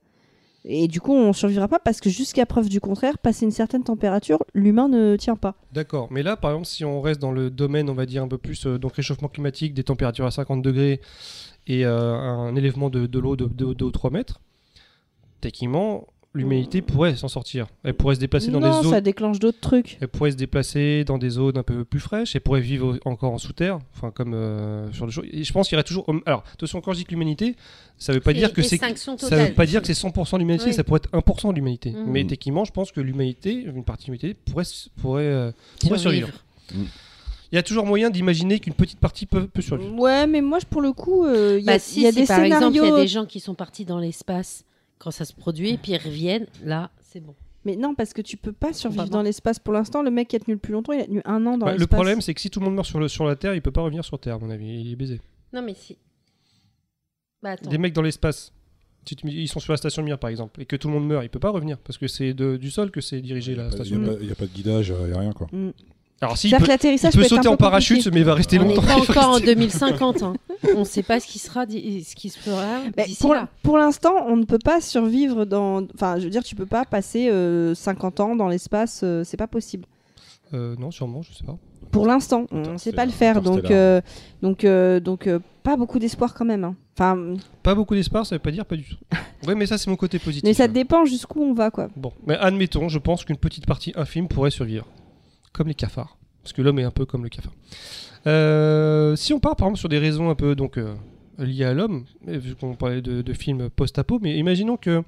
et 0.69 0.87
du 0.87 0.99
coup, 0.99 1.13
on 1.13 1.31
survivra 1.33 1.67
pas 1.67 1.79
parce 1.79 2.01
que 2.01 2.09
jusqu'à 2.09 2.45
preuve 2.45 2.67
du 2.67 2.81
contraire, 2.81 3.17
passer 3.19 3.45
une 3.45 3.51
certaine 3.51 3.83
température, 3.83 4.43
l'humain 4.53 4.89
ne 4.89 5.15
tient 5.15 5.35
pas. 5.35 5.55
D'accord. 5.71 6.07
Mais 6.11 6.23
là, 6.23 6.35
par 6.35 6.51
exemple, 6.51 6.67
si 6.67 6.83
on 6.83 6.99
reste 6.99 7.21
dans 7.21 7.31
le 7.31 7.49
domaine, 7.49 7.89
on 7.89 7.93
va 7.93 8.05
dire 8.05 8.23
un 8.23 8.27
peu 8.27 8.37
plus, 8.37 8.65
euh, 8.65 8.77
donc 8.77 8.95
réchauffement 8.95 9.29
climatique, 9.29 9.73
des 9.73 9.83
températures 9.83 10.25
à 10.25 10.31
50 10.31 10.61
degrés 10.61 10.99
et 11.67 11.83
un 11.83 12.55
élèvement 12.55 12.89
de, 12.89 13.07
de 13.07 13.19
l'eau 13.19 13.35
de 13.35 13.45
2 13.45 13.85
ou 13.85 13.91
3 13.91 14.09
mètres, 14.09 14.39
techniquement, 15.41 16.07
l'humanité 16.33 16.81
pourrait 16.81 17.15
s'en 17.15 17.27
sortir. 17.27 17.67
Elle 17.83 17.95
pourrait 17.95 18.15
se 18.15 18.19
déplacer 18.19 18.51
dans 18.51 18.59
non, 18.59 18.67
des 18.77 18.83
zones. 18.83 18.91
ça 18.93 19.01
déclenche 19.01 19.39
d'autres 19.39 19.59
trucs. 19.59 19.97
Elle 20.01 20.07
pourrait 20.07 20.31
se 20.31 20.35
déplacer 20.35 21.03
dans 21.03 21.17
des 21.17 21.29
zones 21.29 21.57
un 21.57 21.63
peu 21.63 21.83
plus 21.83 21.99
fraîches. 21.99 22.35
Elle 22.35 22.41
pourrait 22.41 22.61
vivre 22.61 22.99
encore 23.05 23.33
en 23.33 23.37
sous-terre. 23.37 23.79
Enfin, 23.95 24.11
comme 24.11 24.33
euh, 24.33 24.91
sur 24.93 25.09
choses. 25.11 25.25
Et 25.31 25.43
je 25.43 25.51
pense 25.53 25.67
qu'il 25.67 25.75
y 25.75 25.77
aurait 25.77 25.83
toujours. 25.83 26.05
Alors, 26.25 26.43
attention, 26.53 26.79
quand 26.81 26.93
je 26.93 26.99
dis 26.99 27.05
que 27.05 27.11
l'humanité, 27.11 27.55
ça 27.97 28.13
veut 28.13 28.19
pas 28.19 28.33
dire 28.33 28.53
que 28.53 28.61
c'est. 28.61 28.77
Ça 29.17 29.35
veut 29.35 29.53
pas 29.53 29.65
dire 29.65 29.81
que 29.81 29.87
c'est 29.87 29.93
100% 29.93 30.33
de 30.33 30.39
l'humanité, 30.39 30.65
Oui. 30.67 30.73
ça 30.73 30.83
pourrait 30.83 31.01
être 31.03 31.11
1% 31.11 31.49
de 31.49 31.55
l'humanité. 31.55 31.91
Mhm. 31.91 32.05
Mais 32.07 32.25
techniquement, 32.25 32.65
je 32.65 32.71
pense 32.71 32.91
que 32.91 33.01
l'humanité, 33.01 33.53
une 33.53 33.83
partie 33.83 34.05
de 34.07 34.11
l'humanité, 34.11 34.39
pourrait, 34.51 34.65
pourrait, 35.01 35.23
euh, 35.23 35.51
pourrait 35.81 35.97
survivre. 35.99 36.29
Il 37.51 37.55
y 37.55 37.57
a 37.57 37.63
toujours 37.63 37.85
moyen 37.85 38.09
d'imaginer 38.09 38.59
qu'une 38.59 38.73
petite 38.73 38.99
partie 38.99 39.25
peut, 39.25 39.47
peut 39.47 39.61
survivre. 39.61 39.97
Ouais, 39.97 40.27
mais 40.27 40.41
moi, 40.41 40.59
pour 40.69 40.81
le 40.81 40.91
coup, 40.91 41.23
euh, 41.25 41.57
il 41.57 41.65
y 41.65 41.69
a, 41.69 41.73
Bah 41.73 41.79
si, 41.79 42.01
il 42.01 42.03
y 42.03 42.07
a 42.07 42.11
si 42.11 42.19
des 42.19 42.25
par 42.27 42.41
exemple, 42.41 42.73
scénarios. 42.73 42.83
il 42.83 42.89
y 42.89 42.99
a 42.99 43.01
des 43.03 43.07
gens 43.07 43.25
qui 43.25 43.39
sont 43.39 43.55
partis 43.55 43.85
dans 43.85 43.99
l'espace 43.99 44.65
quand 44.99 45.11
ça 45.11 45.25
se 45.25 45.33
produit, 45.33 45.69
et 45.71 45.77
puis 45.77 45.91
ils 45.93 45.97
reviennent, 45.97 46.47
là, 46.63 46.91
c'est 47.01 47.19
bon. 47.19 47.35
Mais 47.65 47.75
non, 47.75 47.95
parce 47.95 48.13
que 48.13 48.21
tu 48.21 48.37
peux 48.37 48.53
pas 48.53 48.71
survivre 48.73 49.03
Pas 49.05 49.09
dans 49.09 49.21
l'espace 49.21 49.59
pour 49.59 49.73
l'instant. 49.73 50.01
Le 50.01 50.09
mec 50.11 50.29
qui 50.29 50.35
a 50.37 50.39
tenu 50.39 50.53
le 50.53 50.59
plus 50.59 50.71
longtemps, 50.73 50.93
il 50.93 51.01
a 51.01 51.05
tenu 51.05 51.21
un 51.25 51.45
an 51.45 51.57
dans 51.57 51.65
Bah, 51.65 51.71
l'espace. 51.73 51.79
le 51.79 51.87
problème, 51.87 52.21
c'est 52.21 52.33
que 52.33 52.39
si 52.41 52.49
tout 52.49 52.59
le 52.61 52.65
monde 52.65 52.75
meurt 52.75 52.87
sur, 52.87 52.99
le, 52.99 53.07
sur 53.09 53.25
la 53.25 53.35
Terre, 53.35 53.53
il 53.55 53.61
peut 53.61 53.71
pas 53.71 53.81
revenir 53.81 54.05
sur 54.05 54.17
Terre, 54.19 54.35
à 54.35 54.39
mon 54.39 54.49
avis. 54.49 54.65
Il 54.81 54.91
est 54.91 54.95
baisé. 54.95 55.19
Non, 55.53 55.61
mais 55.61 55.73
si. 55.73 55.97
Bah 57.41 57.51
attends. 57.51 57.69
Des 57.69 57.77
mecs 57.77 57.93
dans 57.93 58.01
l'espace, 58.01 58.53
ils 59.25 59.47
sont 59.49 59.59
sur 59.59 59.73
la 59.73 59.77
station 59.77 60.01
Mir, 60.03 60.17
par 60.17 60.29
exemple, 60.29 60.61
et 60.61 60.65
que 60.65 60.75
tout 60.75 60.87
le 60.87 60.93
monde 60.93 61.07
meurt, 61.07 61.23
il 61.25 61.29
peut 61.29 61.39
pas 61.39 61.49
revenir, 61.49 61.77
parce 61.79 61.97
que 61.97 62.07
c'est 62.07 62.33
de- 62.33 62.57
du 62.57 62.71
sol 62.71 62.89
que 62.91 63.01
c'est 63.01 63.21
dirigé 63.21 63.53
la 63.55 63.65
Il 63.67 63.71
station. 63.73 63.99
n'y 63.99 64.31
a, 64.31 64.35
pas 64.35 64.45
de 64.45 64.51
guidage, 64.53 64.93
il 64.97 65.05
n'y 65.05 65.13
a 65.13 65.19
rien 65.19 65.33
quoi. 65.33 65.47
Alors, 66.21 66.35
s'il 66.37 66.49
C'est-à-dire 66.49 66.65
peut, 66.65 66.71
l'atterrissage 66.71 67.13
il 67.13 67.21
peut 67.21 67.27
sauter 67.27 67.47
en 67.47 67.57
parachute, 67.57 67.97
compliqué. 67.97 68.11
mais 68.15 68.21
il 68.21 68.25
va 68.25 68.33
rester 68.33 68.57
On 68.59 68.63
longtemps. 68.63 68.81
Il 69.03 69.11
encore 69.11 69.29
en 69.29 69.33
rester- 69.33 69.53
2050. 69.55 70.23
hein. 70.23 70.33
On 70.75 70.79
ne 70.79 70.83
sait 70.83 71.03
pas 71.03 71.19
ce 71.19 71.27
qui 71.27 71.37
sera, 71.37 71.65
ce 71.67 72.15
qui 72.15 72.29
se 72.29 72.39
fera 72.39 72.79
d'ici 73.05 73.17
pour 73.21 73.33
là. 73.35 73.47
pour 73.61 73.77
l'instant, 73.77 74.13
on 74.27 74.35
ne 74.35 74.43
peut 74.45 74.57
pas 74.57 74.81
survivre 74.81 75.45
dans. 75.45 75.83
Enfin, 75.93 76.17
je 76.17 76.23
veux 76.23 76.29
dire, 76.31 76.43
tu 76.43 76.55
peux 76.55 76.65
pas 76.65 76.85
passer 76.85 77.29
euh, 77.29 77.75
50 77.75 78.19
ans 78.19 78.35
dans 78.35 78.47
l'espace, 78.47 79.01
euh, 79.03 79.23
c'est 79.23 79.37
pas 79.37 79.45
possible. 79.47 79.85
Euh, 80.55 80.75
non, 80.79 80.89
sûrement, 80.89 81.21
je 81.21 81.31
sais 81.33 81.43
pas. 81.43 81.57
Pour 81.91 82.07
l'instant, 82.07 82.47
on 82.51 82.73
ne 82.73 82.77
sait 82.77 82.91
pas 82.93 83.05
le 83.05 83.11
faire, 83.11 83.41
donc 83.41 83.69
euh, 83.69 84.01
donc 84.41 84.63
euh, 84.63 84.99
donc 84.99 85.27
euh, 85.27 85.39
pas 85.61 85.77
beaucoup 85.77 85.99
d'espoir 85.99 86.33
quand 86.33 86.45
même. 86.45 86.63
hein. 86.63 86.75
Enfin, 86.97 87.35
Pas 87.61 87.75
beaucoup 87.75 87.93
d'espoir, 87.93 88.25
ça 88.25 88.33
veut 88.35 88.39
pas 88.39 88.49
dire 88.51 88.65
pas 88.65 88.75
du 88.75 88.83
tout. 88.83 88.95
Ouais, 89.47 89.53
mais 89.53 89.67
ça, 89.67 89.77
c'est 89.77 89.89
mon 89.89 89.95
côté 89.95 90.17
positif. 90.17 90.43
mais 90.43 90.53
ça 90.55 90.67
dépend 90.67 91.05
jusqu'où 91.05 91.41
on 91.43 91.53
va, 91.53 91.69
quoi. 91.69 91.89
Bon, 91.95 92.11
mais 92.25 92.35
admettons, 92.37 92.89
je 92.89 92.97
pense 92.97 93.23
qu'une 93.23 93.37
petite 93.37 93.67
partie 93.67 93.93
infime 93.95 94.27
pourrait 94.27 94.49
survivre. 94.49 94.87
Comme 95.57 95.67
les 95.67 95.73
cafards. 95.73 96.17
Parce 96.43 96.53
que 96.53 96.61
l'homme 96.61 96.77
est 96.77 96.83
un 96.83 96.91
peu 96.91 97.07
comme 97.07 97.23
le 97.23 97.29
cafard. 97.29 97.51
Euh, 98.27 99.15
si 99.15 99.33
on 99.33 99.39
part 99.39 99.55
par 99.55 99.67
exemple 99.67 99.79
sur 99.79 99.89
des 99.89 99.97
raisons 99.97 100.29
un 100.29 100.35
peu 100.35 100.53
donc, 100.53 100.77
euh, 100.77 100.95
liées 101.39 101.65
à 101.65 101.73
l'homme, 101.73 102.05
vu 102.25 102.55
qu'on 102.55 102.75
parlait 102.75 103.01
de, 103.01 103.23
de 103.23 103.33
films 103.33 103.69
post-apo, 103.71 104.19
mais 104.21 104.37
imaginons 104.37 104.77
que 104.77 105.01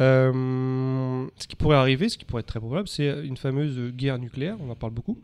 euh, 0.00 1.26
ce 1.36 1.46
qui 1.46 1.56
pourrait 1.56 1.76
arriver, 1.76 2.08
ce 2.08 2.16
qui 2.16 2.24
pourrait 2.24 2.40
être 2.40 2.46
très 2.46 2.58
probable, 2.58 2.88
c'est 2.88 3.06
une 3.24 3.36
fameuse 3.36 3.92
guerre 3.92 4.18
nucléaire, 4.18 4.56
on 4.60 4.70
en 4.70 4.74
parle 4.76 4.92
beaucoup. 4.92 5.18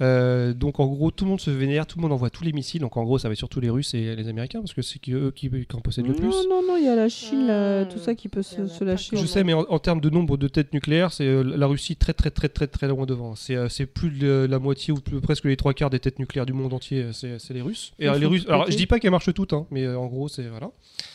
Euh, 0.00 0.52
donc 0.54 0.80
en 0.80 0.86
gros, 0.86 1.10
tout 1.10 1.24
le 1.24 1.30
monde 1.30 1.40
se 1.40 1.50
vénère, 1.50 1.86
tout 1.86 1.98
le 1.98 2.02
monde 2.02 2.12
envoie 2.12 2.30
tous 2.30 2.42
les 2.44 2.52
missiles. 2.52 2.80
Donc 2.80 2.96
en 2.96 3.04
gros, 3.04 3.18
ça 3.18 3.28
va 3.28 3.32
être 3.32 3.38
surtout 3.38 3.60
les 3.60 3.70
Russes 3.70 3.94
et 3.94 4.16
les 4.16 4.28
Américains, 4.28 4.60
parce 4.60 4.74
que 4.74 4.82
c'est 4.82 4.98
eux 5.10 5.30
qui, 5.30 5.48
qui 5.48 5.66
en 5.76 5.80
possèdent 5.80 6.06
le 6.06 6.14
plus. 6.14 6.28
Non, 6.28 6.48
non, 6.48 6.62
non, 6.68 6.76
il 6.76 6.84
y 6.84 6.88
a 6.88 6.96
la 6.96 7.08
Chine, 7.08 7.44
Hmm. 7.44 7.88
tout 7.88 7.98
ça 7.98 8.14
qui 8.14 8.28
peut 8.28 8.42
se, 8.42 8.82
lâcher. 8.84 9.16
Je 9.16 9.26
sais, 9.26 9.44
mais 9.44 9.52
en, 9.52 9.64
en 9.68 9.78
termes 9.78 10.00
de 10.00 10.10
nombre 10.10 10.36
de 10.36 10.48
têtes 10.48 10.72
nucléaires, 10.72 11.12
c'est 11.12 11.26
euh, 11.26 11.42
la 11.42 11.66
Russie 11.66 11.96
très 11.96 12.12
très 12.12 12.30
très 12.30 12.48
très 12.48 12.66
très 12.66 12.88
loin 12.88 13.06
devant. 13.06 13.34
C'est 13.36 13.54
euh, 13.56 13.68
plus 13.92 14.10
de 14.10 14.46
la 14.48 14.58
moitié 14.58 14.92
ou 14.92 14.96
plus, 14.96 15.20
presque 15.20 15.44
les 15.44 15.56
trois 15.56 15.74
quarts 15.74 15.90
des 15.90 16.00
têtes 16.00 16.18
nucléaires 16.18 16.46
du 16.46 16.52
monde 16.52 16.72
entier, 16.72 17.10
c'est 17.12 17.50
les 17.50 17.62
Russes. 17.62 17.92
Et 17.98 18.08
euh, 18.08 18.18
les 18.18 18.26
Russes. 18.26 18.46
Alors, 18.48 18.70
je 18.70 18.76
dis 18.76 18.86
pas 18.86 18.98
qu'elles 18.98 19.10
marchent 19.10 19.32
toutes, 19.34 19.52
hein, 19.52 19.66
mais 19.70 19.84
euh, 19.84 19.98
en 19.98 20.06
gros, 20.06 20.28
c'est 20.28 20.48
voilà. 20.48 20.70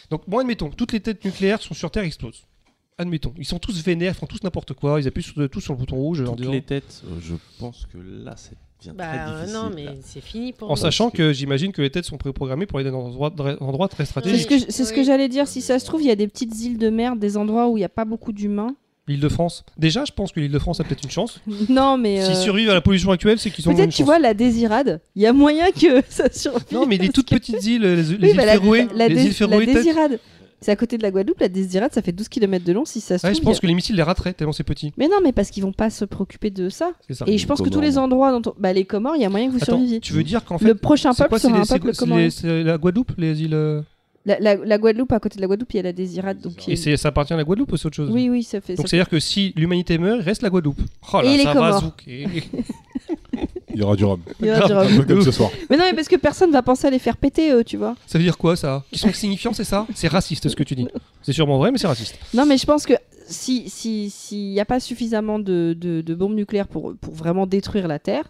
Donc, 0.10 0.24
bon, 0.28 0.40
admettons, 0.40 0.70
toutes 0.70 0.94
les 0.94 1.00
têtes 1.00 1.24
nucléaires 1.26 1.62
sont 1.62 1.74
sur 1.74 1.92
Terre 1.92 2.04
explosent. 2.04 2.46
Admettons, 2.98 3.34
ils 3.38 3.46
sont 3.46 3.60
tous 3.60 3.82
vénères, 3.84 4.14
ils 4.14 4.18
font 4.20 4.26
tous 4.26 4.44
n'importe 4.44 4.74
quoi, 4.74 5.00
ils 5.00 5.08
appuient 5.08 5.24
sur, 5.24 5.50
tous 5.50 5.62
sur 5.62 5.74
le 5.74 5.80
bouton 5.80 5.96
rouge 5.96 6.22
en 6.22 6.26
Toutes 6.28 6.38
disant. 6.40 6.52
les 6.52 6.62
têtes, 6.62 7.02
euh, 7.08 7.16
je 7.22 7.36
pense 7.58 7.86
que 7.92 7.98
là, 7.98 8.34
c'est 8.36 8.58
Bah 8.96 9.06
très 9.08 9.20
euh, 9.20 9.36
difficile. 9.42 9.54
non, 9.54 9.72
mais 9.76 9.86
c'est 10.04 10.22
fini 10.22 10.54
pour 10.54 10.72
En 10.72 10.76
sachant 10.78 11.10
que 11.10 11.34
j'imagine 11.34 11.72
que 11.74 11.82
les 11.82 11.90
têtes 11.90 12.06
sont 12.06 12.18
préprogrammées 12.18 12.66
pour 12.66 12.80
aller 12.80 12.90
dans 12.92 13.10
des 13.10 13.16
endroits, 13.16 13.34
endroits 13.60 13.88
très 13.90 14.06
C'est 14.06 14.12
stratégiques. 14.12 14.44
ce 14.44 14.48
que, 14.48 14.58
je- 14.58 14.66
c'est 14.70 14.86
ce 14.86 14.94
que 14.94 15.00
Oui. 15.00 15.06
j'allais 15.06 15.28
dire. 15.28 15.48
Si 15.48 15.62
ça 15.62 15.80
se 15.80 15.86
trouve, 15.86 16.02
il 16.02 16.08
y 16.08 16.12
a 16.12 16.16
des 16.16 16.28
petites 16.28 16.58
îles 16.64 16.78
de 16.78 16.90
merde, 16.90 17.20
des 17.20 17.36
endroits 17.38 17.68
où 17.68 17.76
il 17.78 17.82
n'y 17.82 17.86
a 17.86 17.90
pas 17.90 18.06
beaucoup 18.06 18.32
d'humains. 18.32 18.76
L'île 19.08 19.20
de 19.20 19.28
France. 19.30 19.64
Déjà, 19.78 20.06
je 20.06 20.12
pense 20.12 20.32
que 20.32 20.40
l'île 20.40 20.52
de 20.52 20.60
France 20.60 20.80
a 20.80 20.84
peut-être 20.84 21.04
une 21.04 21.10
chance. 21.10 21.42
non, 21.70 21.98
mais. 21.98 22.22
euh, 22.22 22.26
S'ils 22.28 22.36
survivent 22.36 22.70
à 22.70 22.76
la 22.76 22.82
pollution 22.82 23.10
actuelle, 23.12 23.40
c'est 23.40 23.50
qu'ils 23.50 23.68
ont 23.68 23.74
Peut-être, 23.74 23.86
une 23.86 23.92
tu 23.92 23.98
chance. 23.98 24.06
vois, 24.06 24.20
la 24.20 24.34
Désirade. 24.36 25.02
Il 25.16 25.24
y 25.24 25.26
a 25.26 25.34
moyen 25.34 25.72
que 25.72 26.02
ça 26.10 26.32
survive. 26.32 26.64
Non, 26.72 26.86
mais 26.86 26.98
les 26.98 27.10
toutes 27.10 27.28
que- 27.30 27.36
petites 27.36 27.66
îles, 27.66 27.82
les, 27.82 27.96
les 27.96 28.10
Oui, 28.12 28.30
îles 28.30 28.38
bah, 28.38 28.46
la, 28.46 28.52
Féroé, 28.54 28.88
la, 28.94 29.08
les 29.08 29.22
îles 29.24 29.28
la 29.30 29.34
Féroé, 29.34 29.66
peut-être. 29.66 29.78
Désirade. 29.78 30.20
C'est 30.62 30.72
à 30.72 30.76
côté 30.76 30.98
de 30.98 31.04
la 31.04 31.12
Guadeloupe. 31.12 31.40
La 31.40 31.48
Désirade, 31.48 31.94
ça 31.94 32.02
fait 32.02 32.12
12 32.12 32.28
km 32.28 32.66
de 32.66 32.74
long 32.74 32.84
si 32.86 33.00
ça 33.00 33.18
se 33.18 33.26
Ouais, 33.26 33.34
je 33.34 33.40
pense 33.42 33.60
que 33.62 33.68
les 33.68 33.74
missiles 33.74 33.96
les 33.96 34.04
rateraient 34.04 34.34
tellement 34.34 34.52
c'est 34.52 34.64
petit. 34.66 34.92
Mais 34.98 35.08
non, 35.08 35.18
mais 35.24 35.32
parce 35.32 35.52
qu'ils 35.52 35.64
vont 35.64 35.72
pas 35.72 35.90
se 35.90 36.04
préoccuper 36.06 36.50
de 36.50 36.68
ça. 36.70 36.92
C'est 37.08 37.14
ça. 37.14 37.26
Et 37.28 37.38
je 37.38 37.48
pense 37.48 37.60
que 37.60 37.66
tous 37.66 37.70
Comores. 37.76 37.84
les 37.84 37.98
endroits 37.98 38.32
dont 38.38 38.52
on... 38.52 38.56
Bah, 38.60 38.74
les 38.74 38.84
Comores, 38.86 39.16
il 39.16 39.22
y 39.22 39.26
a 39.26 39.30
moyen 39.30 39.48
que 39.48 39.52
vous 39.54 39.58
Attends, 39.58 39.74
surviviez. 39.78 40.00
tu 40.02 40.12
veux 40.14 40.24
dire 40.24 40.44
qu'en 40.44 40.58
fait. 40.58 40.66
le 40.66 40.76
prochain 40.76 41.14
c'est 41.14 41.24
peuple 41.24 41.30
quoi, 41.30 41.40
c'est 41.40 41.48
sera 41.48 41.56
les- 41.58 41.62
un 41.62 41.66
c'est- 41.66 41.74
peuple 41.80 41.94
c'est 41.94 42.00
comorien. 42.00 42.26
les- 42.26 42.30
C'est 42.32 42.64
la 42.64 42.78
Guadeloupe, 42.78 43.12
les 43.18 43.42
îles. 43.42 43.54
euh, 43.54 43.82
La, 44.26 44.38
la- 44.40 44.56
la 44.58 44.78
Guadeloupe, 44.78 45.14
à 45.14 45.20
côté 45.22 45.38
de 45.38 45.42
la 45.42 45.48
Guadeloupe, 45.48 45.74
il 45.74 45.78
y 45.78 45.80
a 45.80 45.84
la 45.84 45.94
Désirade. 45.94 46.42
Donc, 46.42 46.68
Et 46.68 46.76
c'est- 46.76 46.98
ça 46.98 47.08
appartient 47.08 47.34
à 47.34 47.38
la 47.38 47.46
Guadeloupe 47.46 47.72
ou 47.72 47.78
c'est 47.78 47.86
autre 47.88 47.96
chose 47.96 48.10
Oui, 48.12 48.28
oui, 48.30 48.44
ça 48.44 48.60
fait. 48.60 48.76
Donc 48.76 48.86
ça 48.88 48.92
c'est-à-dire 48.92 49.10
que 49.10 49.20
si 49.22 49.54
l'humanité 49.56 49.98
meurt, 49.98 50.20
il 50.20 50.24
reste 50.26 50.42
la 50.42 50.50
Guadeloupe. 50.50 50.82
Oh 51.14 51.22
là, 51.22 51.32
Et 51.34 51.38
les 51.38 51.44
ça 51.44 51.54
va 51.54 51.68
Comores. 51.72 51.80
zouker. 51.82 52.28
Il 53.74 53.80
y 53.80 53.84
aura 53.84 53.96
du 53.96 54.06
rhum. 54.06 54.20
il 54.42 54.48
y 54.48 54.52
aura 54.52 54.68
du 54.68 54.74
rhum. 54.74 54.88
Un 54.88 54.98
peu 54.98 55.04
comme 55.06 55.22
ce 55.22 55.32
soir. 55.32 55.50
Mais 55.70 55.78
non, 55.78 55.84
mais 55.90 55.94
parce 55.94 56.08
que 56.08 56.16
personne 56.16 56.52
va 56.52 56.62
penser 56.62 56.88
à 56.88 56.90
les 56.90 57.00
faire 57.00 57.18
péter, 57.18 57.52
eux, 57.52 57.64
tu 57.64 57.78
vois. 57.78 57.96
Ça 58.08 58.18
veut 58.18 58.24
dire 58.24 58.38
quoi 58.38 58.56
ça? 58.56 58.84
Qu'ils 58.90 58.98
sont 59.00 59.14
signifiants, 59.14 59.54
c'est 59.54 59.64
ça? 59.64 59.86
C'est 59.96 60.08
raciste 60.08 60.50
ce 60.50 60.56
que 60.56 60.64
tu 60.64 60.76
dis. 60.76 60.88
C'est 61.22 61.34
sûrement 61.34 61.58
vrai, 61.58 61.72
mais 61.72 61.78
c'est 61.78 61.88
raciste. 61.88 62.18
Non, 62.34 62.46
mais 62.46 62.58
je 62.58 62.66
pense 62.66 62.86
que 62.86 62.94
si 63.28 63.70
s'il 63.70 64.10
si, 64.10 64.36
n'y 64.52 64.60
a 64.60 64.66
pas 64.66 64.80
suffisamment 64.80 65.38
de, 65.40 65.76
de- 65.80 66.02
de 66.02 66.16
bombes 66.16 66.34
nucléaires 66.36 66.68
pour, 66.68 66.96
pour 67.00 67.14
vraiment 67.14 67.46
détruire 67.46 67.88
la 67.88 68.00
Terre, 68.00 68.26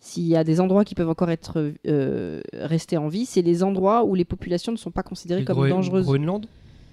s'il 0.00 0.26
y 0.28 0.36
a 0.36 0.44
des 0.44 0.60
endroits 0.60 0.84
qui 0.84 0.94
peuvent 0.94 1.10
encore 1.10 1.30
être 1.30 1.72
euh, 1.86 2.40
restés 2.54 2.96
en 2.96 3.08
vie, 3.08 3.26
c'est 3.26 3.42
les 3.42 3.62
endroits 3.62 4.04
où 4.04 4.14
les 4.14 4.24
populations 4.24 4.72
ne 4.72 4.76
sont 4.78 4.90
pas 4.92 5.02
considérées 5.02 5.42
Et 5.42 5.44
comme 5.44 5.56
Groen- 5.58 5.68
dangereuses. 5.70 6.04
Groenland? 6.04 6.46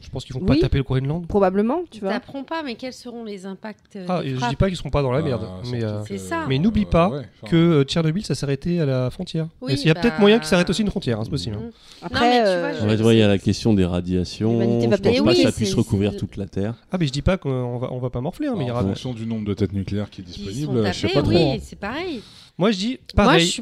Je 0.06 0.10
pense 0.12 0.24
qu'ils 0.24 0.36
vont 0.36 0.42
Oui. 0.42 0.46
pas 0.48 0.56
taper 0.62 0.78
le 0.78 0.84
Groenland. 0.84 1.26
Probablement, 1.28 1.82
tu 1.90 1.98
Ils 1.98 2.02
vois. 2.02 2.12
taperont 2.12 2.44
pas, 2.44 2.62
mais 2.64 2.76
quels 2.76 2.94
seront 2.94 3.24
les 3.24 3.46
impacts 3.48 3.96
euh, 3.96 4.06
Ah, 4.08 4.22
et 4.24 4.36
je 4.36 4.50
dis 4.50 4.56
pas 4.56 4.68
qu'ils 4.68 4.78
seront 4.78 4.92
pas 4.92 5.02
dans 5.02 5.12
la 5.12 5.22
merde, 5.24 5.42
Ah, 5.50 5.62
mais, 5.72 5.80
surtout 5.80 5.96
euh, 5.96 6.02
que- 6.04 6.08
C'est 6.10 6.18
ça. 6.20 6.46
mais 6.48 6.60
n'oublie 6.60 6.86
pas 6.86 7.10
ouais, 7.10 7.22
enfin, 7.42 7.48
que 7.52 7.56
euh, 7.56 7.84
Tchernobyl 7.84 8.24
ça 8.24 8.36
s'est 8.36 8.46
arrêté 8.46 8.80
à 8.80 8.86
la 8.86 9.10
frontière. 9.10 9.48
Oui, 9.62 9.74
Et 9.74 9.76
Il 9.76 9.88
y 9.88 9.90
a 9.90 9.94
bah- 9.96 10.02
peut-être 10.02 10.20
moyen 10.20 10.38
qu'il 10.38 10.48
s'arrête 10.48 10.70
aussi 10.70 10.84
une 10.84 10.90
frontière, 10.92 11.20
hein, 11.20 11.24
c'est 11.24 11.30
possible. 11.32 11.56
Mhm. 11.58 11.72
Après, 12.04 12.30
mais 12.30 12.38
tu 12.44 12.48
euh, 12.48 12.60
vois, 12.60 12.86
En 12.86 12.90
fait, 12.90 12.98
je- 12.98 13.04
ouais, 13.04 13.16
il 13.16 13.20
y 13.20 13.24
a 13.24 13.28
la 13.28 13.38
question 13.40 13.74
des 13.74 13.86
radiations. 13.86 14.60
Je 14.62 14.88
pense 14.88 15.00
pas 15.02 15.10
Oui, 15.24 15.36
que 15.36 15.42
ça 15.42 15.52
puisse 15.52 15.74
recouvrir 15.74 16.16
toute 16.16 16.38
la 16.38 16.46
Terre. 16.46 16.76
Ah, 16.92 16.98
mais 17.00 17.08
je 17.08 17.12
dis 17.12 17.22
pas 17.24 17.38
qu'on 17.38 17.78
va, 17.80 17.92
on 17.92 18.00
va 18.00 18.10
pas 18.12 18.22
morfler, 18.22 18.48
hein, 18.48 18.54
mais 18.58 18.66
il 18.66 18.68
y 18.68 18.72
en 18.72 18.76
aura. 18.76 18.84
fonction 18.84 19.14
du 19.14 19.26
nombre 19.26 19.46
de 19.46 19.54
têtes 19.56 19.74
nucléaires 19.74 20.10
qui 20.12 20.22
est 20.22 20.24
disponible, 20.24 20.86
je 20.88 20.94
sais 20.94 21.08
pas 21.10 21.22
trop. 21.24 21.32
oui, 21.32 21.60
c'est 21.64 21.80
pareil. 21.80 22.22
Moi 22.58 22.72
je 22.72 22.78
dis 22.78 23.00
pareil. 23.16 23.54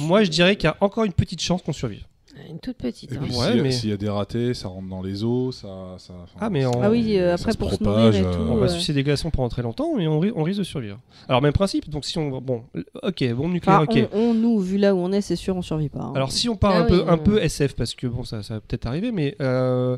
moi 0.00 0.22
je 0.22 0.28
dirais 0.30 0.54
qu'il 0.56 0.64
y 0.68 0.70
a 0.70 0.76
encore 0.80 1.04
une 1.04 1.12
petite 1.12 1.40
chance 1.40 1.62
qu'on 1.62 1.72
survive. 1.72 2.04
Une 2.48 2.58
toute 2.60 2.76
petite. 2.76 3.12
Et 3.12 3.16
hein. 3.16 3.20
Ouais, 3.22 3.28
s'il 3.30 3.56
y 3.56 3.60
a- 3.60 3.62
mais- 3.62 3.70
s'il 3.70 3.90
y 3.90 3.92
a 3.92 3.96
des 3.96 4.08
ratés, 4.08 4.54
ça 4.54 4.68
rentre 4.68 4.88
dans 4.88 5.02
les 5.02 5.24
eaux, 5.24 5.50
ça. 5.50 5.96
Ah, 6.38 6.50
mais 6.50 6.66
on- 6.66 6.82
Ah 6.82 6.90
oui, 6.90 7.16
euh, 7.18 7.34
après 7.34 7.52
se 7.52 7.58
pour 7.58 7.70
se 7.72 7.76
propage, 7.76 8.14
nourrir 8.20 8.30
et 8.30 8.34
tout. 8.36 8.42
euh, 8.42 8.48
On 8.50 8.56
va 8.56 8.62
ouais. 8.62 8.68
sucer 8.68 8.92
des 8.92 9.02
glaçons 9.02 9.30
pendant 9.30 9.48
très 9.48 9.62
longtemps, 9.62 9.94
mais 9.96 10.06
on, 10.06 10.20
ri- 10.20 10.32
on 10.36 10.42
risque 10.42 10.58
de 10.58 10.64
survivre. 10.64 10.98
Alors 11.28 11.40
même 11.42 11.52
principe. 11.52 11.88
Donc 11.88 12.04
si 12.04 12.18
on 12.18 12.40
bon, 12.40 12.64
ok, 13.02 13.32
bombe 13.34 13.52
nucléaire, 13.52 13.80
Enfin, 13.88 14.00
ok. 14.02 14.08
on, 14.12 14.18
on, 14.18 14.34
nous, 14.34 14.60
vu 14.60 14.76
là 14.78 14.94
où 14.94 14.98
on 14.98 15.10
est, 15.12 15.20
c'est 15.20 15.36
sûr, 15.36 15.56
on 15.56 15.62
survit 15.62 15.88
pas. 15.88 16.00
hein. 16.00 16.12
Alors 16.14 16.30
si 16.32 16.48
on 16.48 16.56
part 16.56 16.72
Ah 16.74 16.78
un, 16.80 16.84
peu, 16.84 16.98
oui, 16.98 17.04
un 17.08 17.14
euh. 17.14 17.16
peu 17.16 17.42
SF, 17.42 17.74
parce 17.74 17.94
que 17.94 18.06
bon, 18.06 18.24
ça, 18.24 18.42
ça 18.42 18.54
va 18.54 18.60
peut-être 18.60 18.86
arriver, 18.86 19.10
mais 19.10 19.34
euh, 19.40 19.96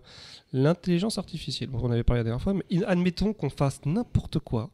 l'intelligence 0.52 1.18
artificielle, 1.18 1.68
bon, 1.70 1.80
on 1.82 1.86
en 1.86 1.90
avait 1.90 2.04
parlé 2.04 2.20
la 2.20 2.24
dernière 2.24 2.42
fois, 2.42 2.54
mais 2.54 2.84
admettons 2.84 3.32
qu'on 3.32 3.50
fasse 3.50 3.80
n'importe 3.86 4.38
quoi 4.38 4.70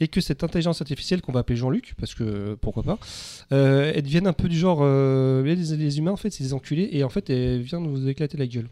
et 0.00 0.08
que 0.08 0.20
cette 0.20 0.42
intelligence 0.44 0.80
artificielle 0.80 1.22
qu'on 1.22 1.32
va 1.32 1.40
appeler 1.40 1.56
Jean-Luc, 1.56 1.94
parce 1.98 2.14
que 2.14 2.54
pourquoi 2.60 2.82
pas, 2.82 2.98
euh, 3.52 3.92
elle 3.94 4.02
devienne 4.02 4.26
un 4.26 4.32
peu 4.32 4.48
du 4.48 4.58
genre, 4.58 4.80
euh, 4.82 5.42
les, 5.42 5.54
les 5.76 5.98
humains 5.98 6.12
en 6.12 6.16
fait 6.16 6.30
c'est 6.30 6.44
des 6.44 6.52
enculés 6.52 6.88
et 6.92 7.04
en 7.04 7.08
fait 7.08 7.30
elle 7.30 7.62
vient 7.62 7.80
de 7.80 7.88
vous 7.88 8.08
éclater 8.08 8.36
la 8.36 8.46
gueule. 8.46 8.68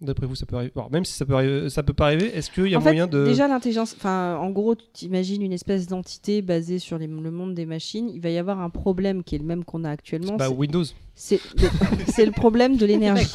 D'après 0.00 0.26
vous, 0.26 0.36
ça 0.36 0.46
peut 0.46 0.54
arriver. 0.54 0.70
Alors, 0.76 0.92
même 0.92 1.04
si 1.04 1.12
ça 1.12 1.26
peut 1.26 1.34
arriver, 1.34 1.68
ça 1.70 1.82
peut 1.82 1.92
pas 1.92 2.06
arriver, 2.06 2.26
est-ce 2.36 2.52
qu'il 2.52 2.68
y 2.68 2.74
a 2.76 2.78
en 2.78 2.80
fait, 2.80 2.90
moyen 2.90 3.08
de 3.08 3.24
déjà 3.24 3.48
l'intelligence, 3.48 3.96
enfin, 3.98 4.36
en 4.40 4.48
gros, 4.50 4.76
tu 4.76 5.06
imagines 5.06 5.42
une 5.42 5.52
espèce 5.52 5.88
d'entité 5.88 6.40
basée 6.40 6.78
sur 6.78 6.98
les- 6.98 7.08
le 7.08 7.30
monde 7.32 7.54
des 7.54 7.66
machines. 7.66 8.08
Il 8.14 8.20
va 8.20 8.30
y 8.30 8.38
avoir 8.38 8.60
un 8.60 8.70
problème 8.70 9.24
qui 9.24 9.34
est 9.34 9.38
le 9.38 9.44
même 9.44 9.64
qu'on 9.64 9.82
a 9.82 9.90
actuellement. 9.90 10.36
bah, 10.36 10.46
c'est- 10.48 10.54
Windows 10.54 10.84
c'est 11.16 11.40
le, 11.60 11.68
c'est 12.14 12.26
le 12.26 12.30
problème 12.30 12.76
de 12.76 12.82
La, 12.86 12.92
l'énergie. 12.92 13.26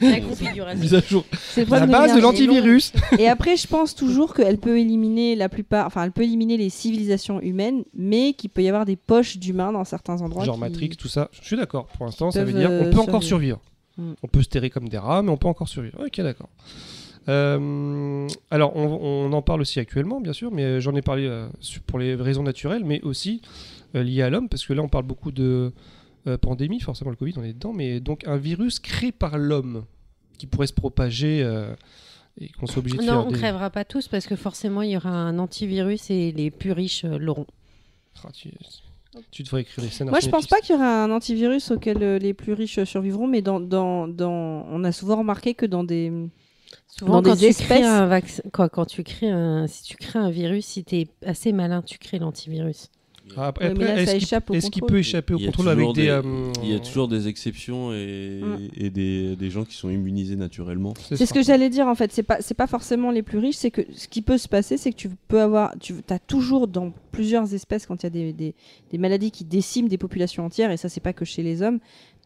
la 0.00 0.20
configuration. 0.20 0.80
mise 0.82 0.94
à 0.94 1.00
jour. 1.00 1.24
C'est 1.32 1.64
le 1.64 1.70
La 1.70 1.76
problème 1.78 1.90
base 1.90 2.10
de 2.10 2.16
l'énergie. 2.16 2.46
l'antivirus. 2.46 2.92
Et 3.20 3.28
après, 3.28 3.56
je 3.56 3.68
pense 3.68 3.94
toujours 3.94 4.34
qu'elle 4.34 4.58
peut 4.58 4.80
éliminer 4.80 5.36
la 5.36 5.48
plupart, 5.48 5.86
enfin, 5.86 6.02
elle 6.02 6.10
peut 6.10 6.24
éliminer 6.24 6.56
les 6.56 6.70
civilisations 6.70 7.40
humaines, 7.40 7.84
mais 7.94 8.32
qu'il 8.32 8.50
peut 8.50 8.64
y 8.64 8.68
avoir 8.68 8.84
des 8.84 8.96
poches 8.96 9.38
d'humains 9.38 9.70
dans 9.70 9.84
certains 9.84 10.20
endroits. 10.22 10.44
Genre 10.44 10.56
qui- 10.56 10.60
Matrix, 10.60 10.88
tout 10.98 11.06
ça. 11.06 11.28
Je 11.30 11.44
suis 11.46 11.56
d'accord. 11.56 11.86
Pour 11.86 12.04
l'instant, 12.06 12.32
ça 12.32 12.42
veut 12.44 12.52
dire 12.52 12.68
euh, 12.68 12.82
on 12.86 12.90
peut 12.92 12.98
encore 12.98 13.22
survivre. 13.22 13.60
Mm. 13.96 14.12
On 14.22 14.28
peut 14.28 14.42
se 14.42 14.48
terrer 14.48 14.70
comme 14.70 14.88
des 14.88 14.98
rats, 14.98 15.22
mais 15.22 15.30
on 15.30 15.36
peut 15.36 15.48
encore 15.48 15.68
survivre. 15.68 15.98
Ok, 16.04 16.20
d'accord. 16.20 16.48
Euh, 17.28 18.28
alors, 18.50 18.76
on, 18.76 18.86
on 18.86 19.32
en 19.32 19.42
parle 19.42 19.62
aussi 19.62 19.80
actuellement, 19.80 20.20
bien 20.20 20.32
sûr, 20.32 20.50
mais 20.50 20.80
j'en 20.80 20.94
ai 20.94 21.02
parlé 21.02 21.26
euh, 21.26 21.48
pour 21.86 21.98
les 21.98 22.14
raisons 22.14 22.42
naturelles, 22.42 22.84
mais 22.84 23.00
aussi 23.02 23.40
euh, 23.94 24.02
liées 24.02 24.22
à 24.22 24.30
l'homme, 24.30 24.48
parce 24.48 24.66
que 24.66 24.72
là, 24.72 24.82
on 24.82 24.88
parle 24.88 25.04
beaucoup 25.04 25.32
de 25.32 25.72
pandémie, 26.40 26.80
forcément 26.80 27.10
le 27.10 27.16
Covid, 27.16 27.34
on 27.36 27.42
est 27.42 27.52
dedans, 27.52 27.74
mais 27.74 28.00
donc 28.00 28.26
un 28.26 28.38
virus 28.38 28.78
créé 28.78 29.12
par 29.12 29.36
l'homme 29.36 29.84
qui 30.38 30.46
pourrait 30.46 30.66
se 30.66 30.72
propager 30.72 31.40
et 32.40 32.48
qu'on 32.48 32.66
soit 32.66 32.78
obligé 32.78 32.96
de 32.96 33.02
Non, 33.02 33.08
faire 33.08 33.26
on 33.26 33.30
des... 33.30 33.38
crèvera 33.38 33.68
pas 33.68 33.84
tous 33.84 34.08
parce 34.08 34.26
que 34.26 34.34
forcément 34.34 34.80
il 34.80 34.92
y 34.92 34.96
aura 34.96 35.10
un 35.10 35.38
antivirus 35.38 36.10
et 36.10 36.32
les 36.32 36.50
plus 36.50 36.72
riches 36.72 37.04
l'auront. 37.04 37.46
Ah, 38.24 38.30
tu, 38.32 38.50
tu 39.30 39.42
devrais 39.42 39.62
écrire 39.62 39.84
des 39.84 39.90
scènes. 39.90 40.08
Moi, 40.10 40.20
je 40.20 40.28
pense 40.28 40.46
pas 40.46 40.60
qu'il 40.60 40.74
y 40.74 40.78
aura 40.78 41.04
un 41.04 41.10
antivirus 41.10 41.70
auquel 41.70 42.02
euh, 42.02 42.18
les 42.18 42.34
plus 42.34 42.52
riches 42.52 42.82
survivront, 42.84 43.26
mais 43.26 43.42
dans, 43.42 43.60
dans, 43.60 44.08
dans... 44.08 44.66
on 44.70 44.84
a 44.84 44.92
souvent 44.92 45.16
remarqué 45.16 45.54
que 45.54 45.66
dans 45.66 45.84
des. 45.84 46.12
Souvent, 46.88 47.22
Dans 47.22 47.30
quand 47.30 47.36
des 47.40 47.48
tu 47.48 47.54
crées 47.64 47.74
espèces- 47.76 47.86
un 47.86 48.06
vaccin, 48.06 48.42
quand 48.52 48.84
tu 48.86 49.02
crées 49.02 49.30
un, 49.30 49.66
si 49.66 49.82
tu 49.84 49.96
crées 49.96 50.18
un 50.18 50.30
virus, 50.30 50.64
si 50.66 50.84
tu 50.84 50.96
es 50.96 51.08
assez 51.26 51.52
malin, 51.52 51.82
tu 51.82 51.98
crées 51.98 52.18
l'antivirus. 52.18 52.88
Ah, 53.36 53.46
après, 53.48 53.68
Ouais, 53.68 53.74
mais 53.74 53.84
là, 53.84 53.90
après, 53.92 53.96
ça 53.96 54.02
est-ce 54.02 54.12
qu'il- 54.18 54.22
échappe 54.24 54.50
au 54.50 54.54
est-ce 54.54 54.70
qu'il 54.70 54.80
contrôle. 54.82 54.96
peut 54.96 54.98
échapper 55.00 55.34
au 55.34 55.38
Il 55.38 55.42
y 55.42 55.44
a 55.44 55.48
contrôle 55.48 55.68
avec 55.68 55.78
toujours 55.78 55.92
des. 55.94 56.02
des- 56.02 56.08
euh, 56.08 56.52
Il 56.62 56.68
y 56.70 56.74
a 56.74 56.78
toujours 56.78 57.08
des 57.08 57.26
exceptions 57.26 57.92
et, 57.92 58.40
Mm. 58.42 58.58
et 58.76 58.90
des, 58.90 59.36
des 59.36 59.50
gens 59.50 59.64
qui 59.64 59.74
sont 59.74 59.88
immunisés 59.90 60.36
naturellement. 60.36 60.94
C'est 61.08 61.16
ce 61.16 61.24
ça. 61.26 61.34
que 61.34 61.42
j'allais 61.42 61.70
dire 61.70 61.86
en 61.88 61.94
fait. 61.94 62.12
C'est 62.12 62.22
pas, 62.22 62.38
c'est 62.40 62.54
pas 62.54 62.66
forcément 62.66 63.10
les 63.10 63.22
plus 63.22 63.38
riches. 63.38 63.56
C'est 63.56 63.70
que 63.70 63.82
ce 63.94 64.08
qui 64.08 64.20
peut 64.22 64.38
se 64.38 64.46
passer, 64.48 64.76
c'est 64.76 64.90
que 64.92 64.96
tu 64.96 65.08
peux 65.28 65.40
avoir, 65.40 65.74
tu 65.80 65.94
as 66.10 66.18
toujours 66.18 66.68
dans 66.68 66.92
plusieurs 67.12 67.52
espèces 67.54 67.86
quand 67.86 68.02
il 68.02 68.06
y 68.06 68.08
a 68.08 68.10
des, 68.10 68.32
des, 68.32 68.54
des 68.90 68.98
maladies 68.98 69.30
qui 69.30 69.44
déciment 69.44 69.88
des 69.88 69.98
populations 69.98 70.44
entières, 70.44 70.70
et 70.70 70.76
ça 70.76 70.88
c'est 70.88 71.00
pas 71.00 71.12
que 71.12 71.24
chez 71.24 71.42
les 71.42 71.62
hommes, 71.62 71.78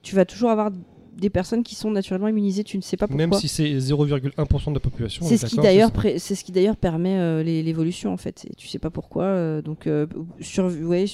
tu 0.02 0.14
vas 0.14 0.24
toujours 0.24 0.50
avoir 0.50 0.70
des 1.18 1.30
personnes 1.30 1.62
qui 1.62 1.74
sont 1.74 1.90
naturellement 1.90 2.28
immunisées. 2.28 2.64
Tu 2.64 2.76
ne 2.76 2.82
sais 2.82 2.96
pas 2.96 3.06
pourquoi. 3.06 3.26
Même 3.26 3.32
si 3.34 3.48
c'est 3.48 3.68
0,1% 3.78 4.68
de 4.70 4.74
la 4.74 4.80
population. 4.80 5.24
on 5.24 5.28
C'est 5.28 5.34
est 5.34 5.38
ce 5.38 5.46
qui 5.46 5.56
d'ailleurs 5.56 5.88
ça. 5.88 5.94
pré- 5.94 6.18
c'est 6.18 6.34
ce 6.34 6.44
qui 6.44 6.52
d'ailleurs 6.52 6.76
permet 6.76 7.18
euh, 7.18 7.42
l'é- 7.42 7.62
l'évolution 7.62 8.12
en 8.12 8.16
fait. 8.16 8.46
Et 8.50 8.54
tu 8.54 8.68
sais 8.68 8.78
pas 8.78 8.90
pourquoi. 8.90 9.24
euh, 9.24 9.62
donc 9.62 9.86
euh, 9.86 10.06
sur 10.40 10.66
ouais, 10.66 11.04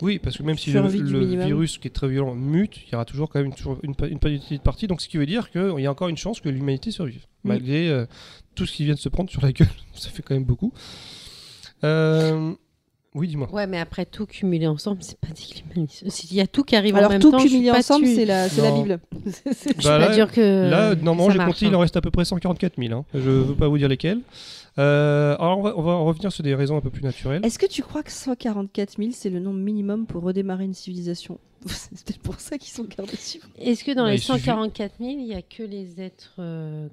Oui, 0.00 0.18
parce 0.18 0.36
que 0.38 0.42
même 0.42 0.58
si 0.58 0.70
le, 0.72 0.80
virus 1.44 1.78
qui 1.78 1.88
est 1.88 1.92
très 1.92 2.08
violent 2.08 2.34
mute, 2.34 2.78
il 2.86 2.92
y 2.92 2.94
aura 2.94 3.04
toujours 3.04 3.28
quand 3.28 3.40
même 3.42 3.52
une, 3.82 3.94
une, 4.10 4.58
partie. 4.60 4.86
Donc 4.86 5.00
ce 5.00 5.08
qui 5.08 5.16
veut 5.16 5.26
dire 5.26 5.50
qu'il 5.50 5.80
y 5.80 5.86
a 5.86 5.90
encore 5.90 6.08
une 6.08 6.16
chance 6.16 6.40
que 6.40 6.48
l'humanité 6.48 6.90
survive. 6.90 7.24
Mm. 7.44 7.48
Malgré 7.48 7.88
euh, 7.88 8.06
tout 8.54 8.66
ce 8.66 8.72
qui 8.72 8.84
vient 8.84 8.94
de 8.94 8.98
se 9.00 9.08
prendre 9.08 9.30
sur 9.30 9.42
la 9.42 9.52
gueule. 9.52 9.68
Ça 9.94 10.10
fait 10.10 10.22
quand 10.22 10.34
même 10.34 10.44
beaucoup. 10.44 10.72
Euh, 11.84 12.52
Oui, 13.14 13.28
dis-moi. 13.28 13.52
Ouais, 13.52 13.66
mais 13.66 13.78
après 13.78 14.06
tout 14.06 14.24
cumulé 14.24 14.66
ensemble, 14.66 15.02
c'est 15.02 15.18
pas 15.18 15.28
l'humanité- 15.28 16.08
S'il 16.08 16.32
y 16.34 16.40
a 16.40 16.46
tout 16.46 16.64
qui 16.64 16.74
arrive 16.76 16.94
en 16.94 16.98
Alors 16.98 17.10
même 17.10 17.20
tout 17.20 17.30
temps, 17.30 17.38
je 17.38 17.42
suis 17.42 17.50
cumulé 17.56 17.70
pas 17.70 17.78
ensemble, 17.78 18.06
c'est 18.06 18.24
la, 18.24 18.48
c'est 18.48 18.62
la 18.62 18.70
Non. 18.70 18.82
Bible. 18.82 19.00
C'est- 19.52 19.78
Je 19.78 19.86
Bah 19.86 19.98
pas 19.98 20.08
là- 20.08 20.14
dire 20.14 20.32
que. 20.32 20.70
Là, 20.70 20.94
normalement, 20.94 21.30
j'ai 21.30 21.38
compté, 21.38 21.66
il 21.66 21.74
hein. 21.74 21.76
en 21.76 21.80
reste 21.80 21.96
à 21.96 22.00
peu 22.00 22.10
près 22.10 22.24
144 22.24 22.74
000. 22.82 22.94
hein. 22.94 23.04
Je 23.14 23.20
veux 23.30 23.54
pas 23.54 23.68
vous 23.68 23.76
dire 23.76 23.88
lesquels. 23.88 24.20
Euh, 24.78 25.34
alors, 25.38 25.58
on 25.58 25.62
va, 25.62 25.74
on 25.76 25.82
va 25.82 25.94
revenir 25.96 26.32
sur 26.32 26.42
des 26.42 26.54
raisons 26.54 26.78
un 26.78 26.80
peu 26.80 26.88
plus 26.88 27.02
naturelles. 27.02 27.44
Est-ce 27.44 27.58
que 27.58 27.66
tu 27.66 27.82
crois 27.82 28.02
que 28.02 28.10
144 28.10 28.96
000 28.96 29.10
c'est 29.12 29.28
le 29.28 29.40
nombre 29.40 29.58
minimum 29.58 30.06
pour 30.06 30.22
redémarrer 30.22 30.64
une 30.64 30.72
civilisation? 30.74 31.38
C'est 31.66 31.90
peut-être 32.06 32.20
pour 32.20 32.40
ça 32.40 32.56
qu'ils 32.56 32.72
sont 32.72 32.84
gardés. 32.84 33.12
Est-ce 33.60 33.84
que 33.84 33.92
dans 33.92 34.04
Bah, 34.04 34.10
les 34.10 34.16
il 34.16 34.20
suffit- 34.20 34.38
144 34.40 34.94
000, 34.98 35.10
il 35.18 35.26
y 35.26 35.34
a 35.34 35.42
que 35.42 35.62
les 35.62 36.00
êtres. 36.00 36.32
euh, 36.38 36.88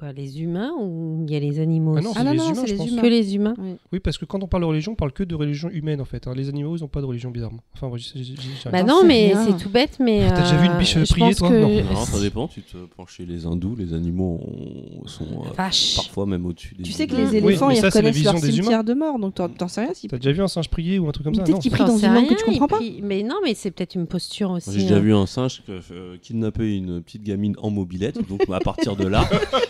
Pas 0.00 0.12
les 0.12 0.42
humains 0.42 0.72
ou 0.80 1.24
il 1.26 1.32
y 1.32 1.36
a 1.36 1.40
les 1.40 1.60
animaux 1.60 1.94
Ah 1.96 2.00
non, 2.00 2.10
aussi 2.10 2.14
c'est 2.14 2.20
Ah 2.20 2.24
non, 2.24 2.32
les 2.32 2.38
non, 2.38 2.44
humains, 2.46 2.54
c'est 2.62 2.66
je 2.66 2.72
les 2.72 2.78
pense. 2.78 2.88
humains. 2.90 3.02
Que 3.02 3.06
les 3.06 3.34
humains 3.36 3.54
Oui, 3.92 4.00
parce 4.00 4.18
que 4.18 4.24
quand 4.24 4.42
on 4.42 4.48
parle 4.48 4.64
de 4.64 4.68
religion, 4.68 4.92
on 4.92 4.94
parle 4.96 5.12
que 5.12 5.22
de 5.22 5.34
religion 5.36 5.68
humaine 5.70 6.00
en 6.00 6.04
fait. 6.04 6.26
hein. 6.26 6.32
Les 6.34 6.48
animaux, 6.48 6.76
ils 6.76 6.80
n'ont 6.80 6.88
pas 6.88 7.00
de 7.00 7.06
religion 7.06 7.30
bizarrement. 7.30 7.60
Enfin, 7.74 7.86
moi, 7.88 7.96
j'ai- 7.96 8.10
j'ai- 8.24 8.34
j'ai- 8.34 8.70
Bah 8.72 8.82
non, 8.82 9.02
mais 9.04 9.34
c'est 9.46 9.56
tout 9.56 9.70
bête, 9.70 9.98
mais. 10.00 10.28
T'as 10.28 10.42
déjà 10.42 10.56
vu 10.56 10.66
une 10.66 10.72
euh, 10.72 10.78
biche 10.78 10.98
je 10.98 11.04
prier, 11.12 11.26
pense 11.28 11.36
toi 11.36 11.48
que- 11.50 11.82
Non. 11.82 11.92
Non, 11.94 12.04
ça 12.04 12.20
dépend. 12.20 12.48
Tu 12.48 12.62
te 12.62 12.76
penches 12.96 13.14
chez 13.18 13.24
les 13.26 13.46
hindous, 13.46 13.76
les 13.76 13.94
animaux 13.94 14.40
ont- 14.42 15.06
sont 15.06 15.24
euh, 15.46 15.52
Vache. 15.56 15.94
parfois 15.96 16.26
même 16.26 16.44
au-dessus 16.46 16.74
des 16.74 16.82
Tu 16.82 16.90
sais 16.92 17.06
que 17.06 17.12
humains. 17.14 17.30
les 17.30 17.40
Oui, 17.40 17.46
éléphants 17.50 17.68
mais 17.68 17.74
ils 17.74 17.80
ça, 17.80 17.90
c'est 17.92 18.02
la 18.02 18.08
reconnaissent 18.10 18.24
leur 18.24 18.34
des 18.40 18.50
cimetière 18.52 18.82
de 18.84 18.94
mort, 18.94 19.18
donc 19.20 19.34
t'en 19.34 19.48
t'en 19.48 19.68
sais 19.68 19.82
rien. 19.82 19.94
si- 19.94 20.08
T'as 20.08 20.16
déjà 20.18 20.32
vu 20.32 20.42
un 20.42 20.48
singe 20.48 20.68
prier 20.70 20.98
ou 20.98 21.08
un 21.08 21.12
truc 21.12 21.24
comme 21.24 21.34
ça? 21.36 21.42
Peut-être 21.42 21.54
Non. 21.54 21.60
qu'il 21.60 21.70
prie 21.70 21.78
J'en 21.80 21.86
dans 21.86 21.98
sais 21.98 22.06
une 22.06 22.14
langue 22.14 22.26
rien, 22.26 22.34
que 22.36 22.40
tu 22.40 22.44
comprends 22.46 22.66
et 22.66 22.68
pas. 22.68 22.78
puis- 22.78 23.00
Mais 23.02 23.22
non, 23.22 23.36
mais 23.44 23.54
c'est 23.54 23.70
peut-être 23.70 23.94
une 23.94 24.06
posture 24.08 24.50
aussi. 24.50 24.70
Moi, 24.70 24.76
J'ai 24.78 24.82
déjà 24.84 24.96
hein. 24.96 25.00
vu 25.00 25.14
un 25.14 25.26
singe 25.26 25.62
que- 25.64 25.80
euh, 25.92 26.16
kidnapper 26.20 26.74
une 26.76 27.00
petite 27.00 27.22
gamine 27.22 27.54
en 27.62 27.70
mobilette. 27.70 28.18
Donc 28.28 28.42
à 28.52 28.58
partir 28.60 28.96
de 28.96 29.06
là, 29.06 29.28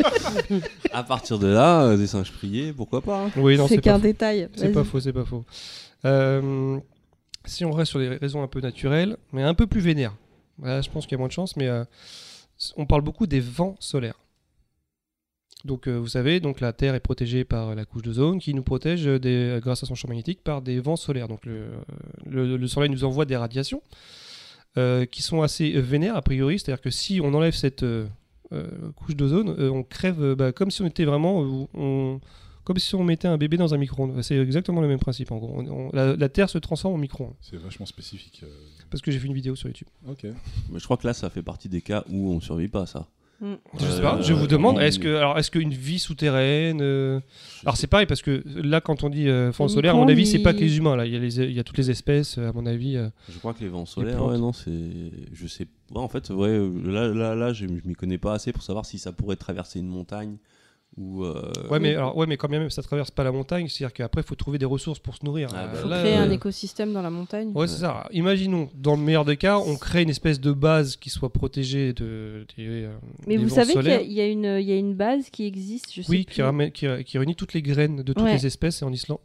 à 0.92 1.02
partir 1.02 1.38
de 1.38 1.46
là, 1.46 1.82
euh, 1.82 1.96
des 1.96 2.06
singes 2.06 2.32
priés, 2.32 2.72
pourquoi 2.72 3.00
pas 3.02 3.24
hein. 3.26 3.30
Oui, 3.36 3.56
non, 3.56 3.66
C'est 3.68 3.78
qu'un 3.78 3.98
détail. 3.98 4.48
C'est 4.56 4.72
pas 4.72 4.84
faux, 4.84 5.00
c'est 5.00 5.12
pas 5.12 5.24
faux. 5.24 5.44
Euh, 6.04 6.78
Si 7.44 7.64
on 7.64 7.72
reste 7.72 7.90
sur 7.90 7.98
des 8.00 8.08
raisons 8.08 8.42
un 8.42 8.48
peu 8.48 8.60
naturelles, 8.60 9.16
mais 9.32 9.42
un 9.42 9.54
peu 9.54 9.66
plus 9.66 9.80
vénères, 9.80 10.14
là, 10.62 10.80
je 10.82 10.90
pense 10.90 11.06
qu'il 11.06 11.12
y 11.12 11.14
a 11.16 11.18
moins 11.18 11.28
de 11.28 11.32
chance, 11.32 11.56
mais 11.56 11.66
euh, 11.68 11.84
on 12.76 12.84
parle 12.86 13.02
beaucoup 13.02 13.26
des 13.26 13.40
vents 13.40 13.76
solaires. 13.80 14.18
Donc, 15.64 15.88
euh, 15.88 15.96
vous 15.98 16.08
savez, 16.08 16.38
donc 16.40 16.60
la 16.60 16.72
Terre 16.72 16.94
est 16.94 17.00
protégée 17.00 17.44
par 17.44 17.74
la 17.74 17.84
couche 17.84 18.02
d'ozone 18.02 18.38
qui 18.38 18.54
nous 18.54 18.62
protège 18.62 19.04
des, 19.06 19.58
grâce 19.60 19.82
à 19.82 19.86
son 19.86 19.94
champ 19.96 20.06
magnétique 20.08 20.42
par 20.44 20.62
des 20.62 20.78
vents 20.78 20.96
solaires. 20.96 21.26
Donc, 21.26 21.44
le, 21.46 21.66
le- 22.26 22.56
le 22.56 22.66
Soleil 22.68 22.90
nous 22.90 23.02
envoie 23.04 23.24
des 23.24 23.36
radiations 23.36 23.82
euh, 24.76 25.04
qui 25.04 25.22
sont 25.22 25.42
assez 25.42 25.70
vénères 25.80 26.16
a 26.16 26.22
priori. 26.22 26.58
C'est-à-dire 26.60 26.80
que 26.80 26.90
si 26.90 27.20
on 27.22 27.34
enlève 27.34 27.54
cette 27.54 27.82
couche 28.96 29.16
d'ozone, 29.16 29.54
euh, 29.58 29.70
on 29.70 29.82
crève 29.82 30.22
euh, 30.22 30.34
bah, 30.34 30.52
comme 30.52 30.70
si 30.70 30.82
on 30.82 30.86
était 30.86 31.04
vraiment, 31.04 31.42
euh, 31.42 31.66
on- 31.74 32.20
comme 32.64 32.78
si 32.78 32.94
on 32.94 33.02
mettait 33.04 33.28
un 33.28 33.38
bébé 33.38 33.56
dans 33.56 33.72
un 33.74 33.78
micro-ondes. 33.78 34.20
C'est 34.22 34.36
exactement 34.36 34.80
le 34.82 34.88
même 34.88 34.98
principe. 34.98 35.32
En 35.32 35.38
gros, 35.38 35.54
On- 35.56 35.66
on- 35.66 35.90
la, 35.94 36.16
la 36.16 36.28
Terre 36.28 36.50
se 36.50 36.58
transforme 36.58 36.94
en 36.94 36.98
micro-ondes. 36.98 37.34
C'est 37.40 37.56
vachement 37.56 37.86
spécifique. 37.86 38.40
euh. 38.42 38.46
Parce 38.90 39.02
que 39.02 39.10
j'ai 39.10 39.18
vu 39.18 39.26
une 39.26 39.34
vidéo 39.34 39.54
sur 39.56 39.68
YouTube. 39.68 39.88
Ok. 40.08 40.24
Mais 40.70 40.78
je 40.78 40.84
crois 40.84 40.96
que 40.96 41.06
là, 41.06 41.12
ça 41.14 41.30
fait 41.30 41.42
partie 41.42 41.68
des 41.68 41.80
cas 41.82 42.04
où 42.10 42.30
on 42.32 42.40
survit 42.40 42.68
pas, 42.68 42.86
ça. 42.86 43.06
Je 43.40 43.46
sais 43.86 44.00
Euh, 44.00 44.02
pas. 44.02 44.20
Je 44.20 44.32
vous 44.32 44.48
demande, 44.48 44.78
on- 44.78 44.80
est-ce 44.80 44.98
que, 44.98 45.14
alors, 45.14 45.38
est-ce 45.38 45.50
qu'une 45.52 45.70
vie 45.72 46.00
souterraine 46.00 46.80
euh, 46.82 47.20
Alors 47.62 47.76
c'est 47.76 47.86
pareil 47.86 48.06
parce 48.06 48.20
que 48.20 48.42
là, 48.46 48.80
quand 48.80 49.04
on 49.04 49.08
dit 49.10 49.28
euh, 49.28 49.52
fond 49.52 49.66
Les 49.66 49.72
solaire, 49.72 49.94
à 49.94 49.96
mon 49.96 50.08
avis, 50.08 50.26
c'est 50.26 50.40
pas 50.40 50.52
que 50.52 50.58
les 50.58 50.76
humains. 50.76 50.96
Là, 50.96 51.06
il 51.06 51.12
y 51.12 51.16
a, 51.16 51.20
les- 51.20 51.38
il 51.38 51.52
y 51.52 51.60
a 51.60 51.64
toutes 51.64 51.78
les 51.78 51.88
espèces, 51.90 52.36
euh, 52.38 52.48
à 52.48 52.52
mon 52.52 52.66
avis. 52.66 52.96
euh. 52.96 53.08
Je 53.30 53.38
crois 53.38 53.54
que 53.54 53.60
les 53.60 53.68
vents 53.68 53.86
solaires, 53.86 54.24
ouais, 54.24 54.38
non, 54.38 54.52
c'est. 54.52 54.70
Je 55.32 55.46
sais. 55.46 55.68
Ouais, 55.90 56.00
en 56.00 56.08
fait, 56.08 56.28
ouais, 56.30 56.48
euh, 56.48 56.70
là, 56.84 57.08
là, 57.08 57.34
là 57.34 57.52
je, 57.52 57.66
je 57.66 57.88
m'y 57.88 57.94
connais 57.94 58.18
pas 58.18 58.34
assez 58.34 58.52
pour 58.52 58.62
savoir 58.62 58.84
si 58.86 58.98
ça 58.98 59.12
pourrait 59.12 59.36
traverser 59.36 59.78
une 59.78 59.88
montagne 59.88 60.36
ou. 60.96 61.22
euh, 61.24 61.50
Ouais, 61.70 61.78
mais 61.80 61.94
alors, 61.94 62.16
ouais, 62.16 62.26
mais 62.26 62.36
quand 62.36 62.48
même, 62.48 62.68
ça 62.70 62.82
traverse 62.82 63.10
pas 63.10 63.22
la 63.24 63.30
montagne. 63.32 63.68
C'est-à-dire 63.68 63.92
qu'après, 63.94 64.22
il 64.22 64.26
faut 64.26 64.34
trouver 64.34 64.58
des 64.58 64.64
ressources 64.66 64.98
pour 64.98 65.14
se 65.16 65.24
nourrir. 65.24 65.48
Ah, 65.54 65.64
Euh, 65.64 65.66
bah, 65.72 65.78
Faut 65.78 65.88
là, 65.88 66.00
créer 66.00 66.16
euh, 66.16 66.22
un 66.22 66.30
écosystème 66.30 66.92
dans 66.92 67.02
la 67.02 67.10
montagne. 67.10 67.52
Ouais, 67.54 67.66
c'est 67.68 67.78
ça. 67.80 68.06
Imaginons, 68.10 68.68
dans 68.74 68.96
le 68.96 69.02
meilleur 69.02 69.24
des 69.24 69.36
cas, 69.36 69.58
on 69.58 69.76
crée 69.76 70.02
une 70.02 70.10
espèce 70.10 70.40
de 70.40 70.50
base 70.52 70.96
qui 70.96 71.08
soit 71.10 71.32
protégée 71.32 71.92
de, 71.92 72.46
des, 72.56 72.88
Mais 73.26 73.36
des 73.36 73.42
vous 73.42 73.48
vents 73.48 73.54
savez 73.54 73.74
qu'il 73.74 74.10
y, 74.10 74.14
y 74.14 74.20
a 74.20 74.26
une, 74.26 74.44
il 74.60 74.66
y 74.66 74.72
a 74.72 74.76
une 74.76 74.94
base 74.94 75.30
qui 75.30 75.46
existe, 75.46 75.92
je 75.94 76.02
sais 76.02 76.10
Oui, 76.10 76.24
plus. 76.24 76.34
qui, 76.34 76.42
ramène- 76.42 76.72
qui, 76.72 76.86
qui 77.04 77.18
réunit 77.18 77.36
toutes 77.36 77.52
les 77.54 77.62
graines 77.62 78.02
de 78.02 78.12
toutes 78.12 78.24
Ouais. 78.24 78.32
les 78.34 78.46
espèces 78.46 78.82
en 78.82 78.92
Islande, 78.92 79.20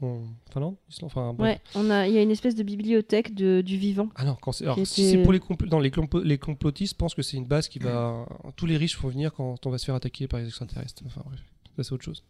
Finlande, 0.53 0.75
Islande, 0.89 1.11
enfin, 1.11 1.33
bref. 1.33 1.55
Ouais, 1.55 1.61
on 1.75 1.89
a, 1.89 2.07
il 2.07 2.13
y 2.13 2.17
a 2.17 2.21
une 2.21 2.31
espèce 2.31 2.55
de 2.55 2.63
bibliothèque 2.63 3.33
de, 3.33 3.61
du 3.61 3.77
vivant. 3.77 4.09
Ah 4.15 4.23
non, 4.25 4.35
quand 4.41 4.59
alors, 4.61 4.75
si 4.75 4.81
était- 5.01 5.11
c'est 5.17 5.23
pour 5.23 5.33
les, 5.33 5.39
compl- 5.39 5.81
les, 5.81 6.29
les 6.29 6.37
complotistes, 6.37 6.95
pensent 6.97 7.15
que 7.15 7.21
c'est 7.23 7.37
une 7.37 7.45
base 7.47 7.67
qui 7.67 7.79
va. 7.79 8.25
Tous 8.55 8.65
les 8.65 8.77
riches 8.77 8.97
vont 8.99 9.09
venir 9.09 9.33
quand 9.33 9.65
on 9.65 9.69
va 9.69 9.77
se 9.77 9.85
faire 9.85 9.95
attaquer 9.95 10.27
par 10.27 10.39
les 10.39 10.47
extraterrestres. 10.47 11.01
Enfin 11.05 11.21
bref, 11.25 11.39
ça 11.75 11.83
c'est 11.83 11.91
autre 11.93 12.03
chose. 12.05 12.23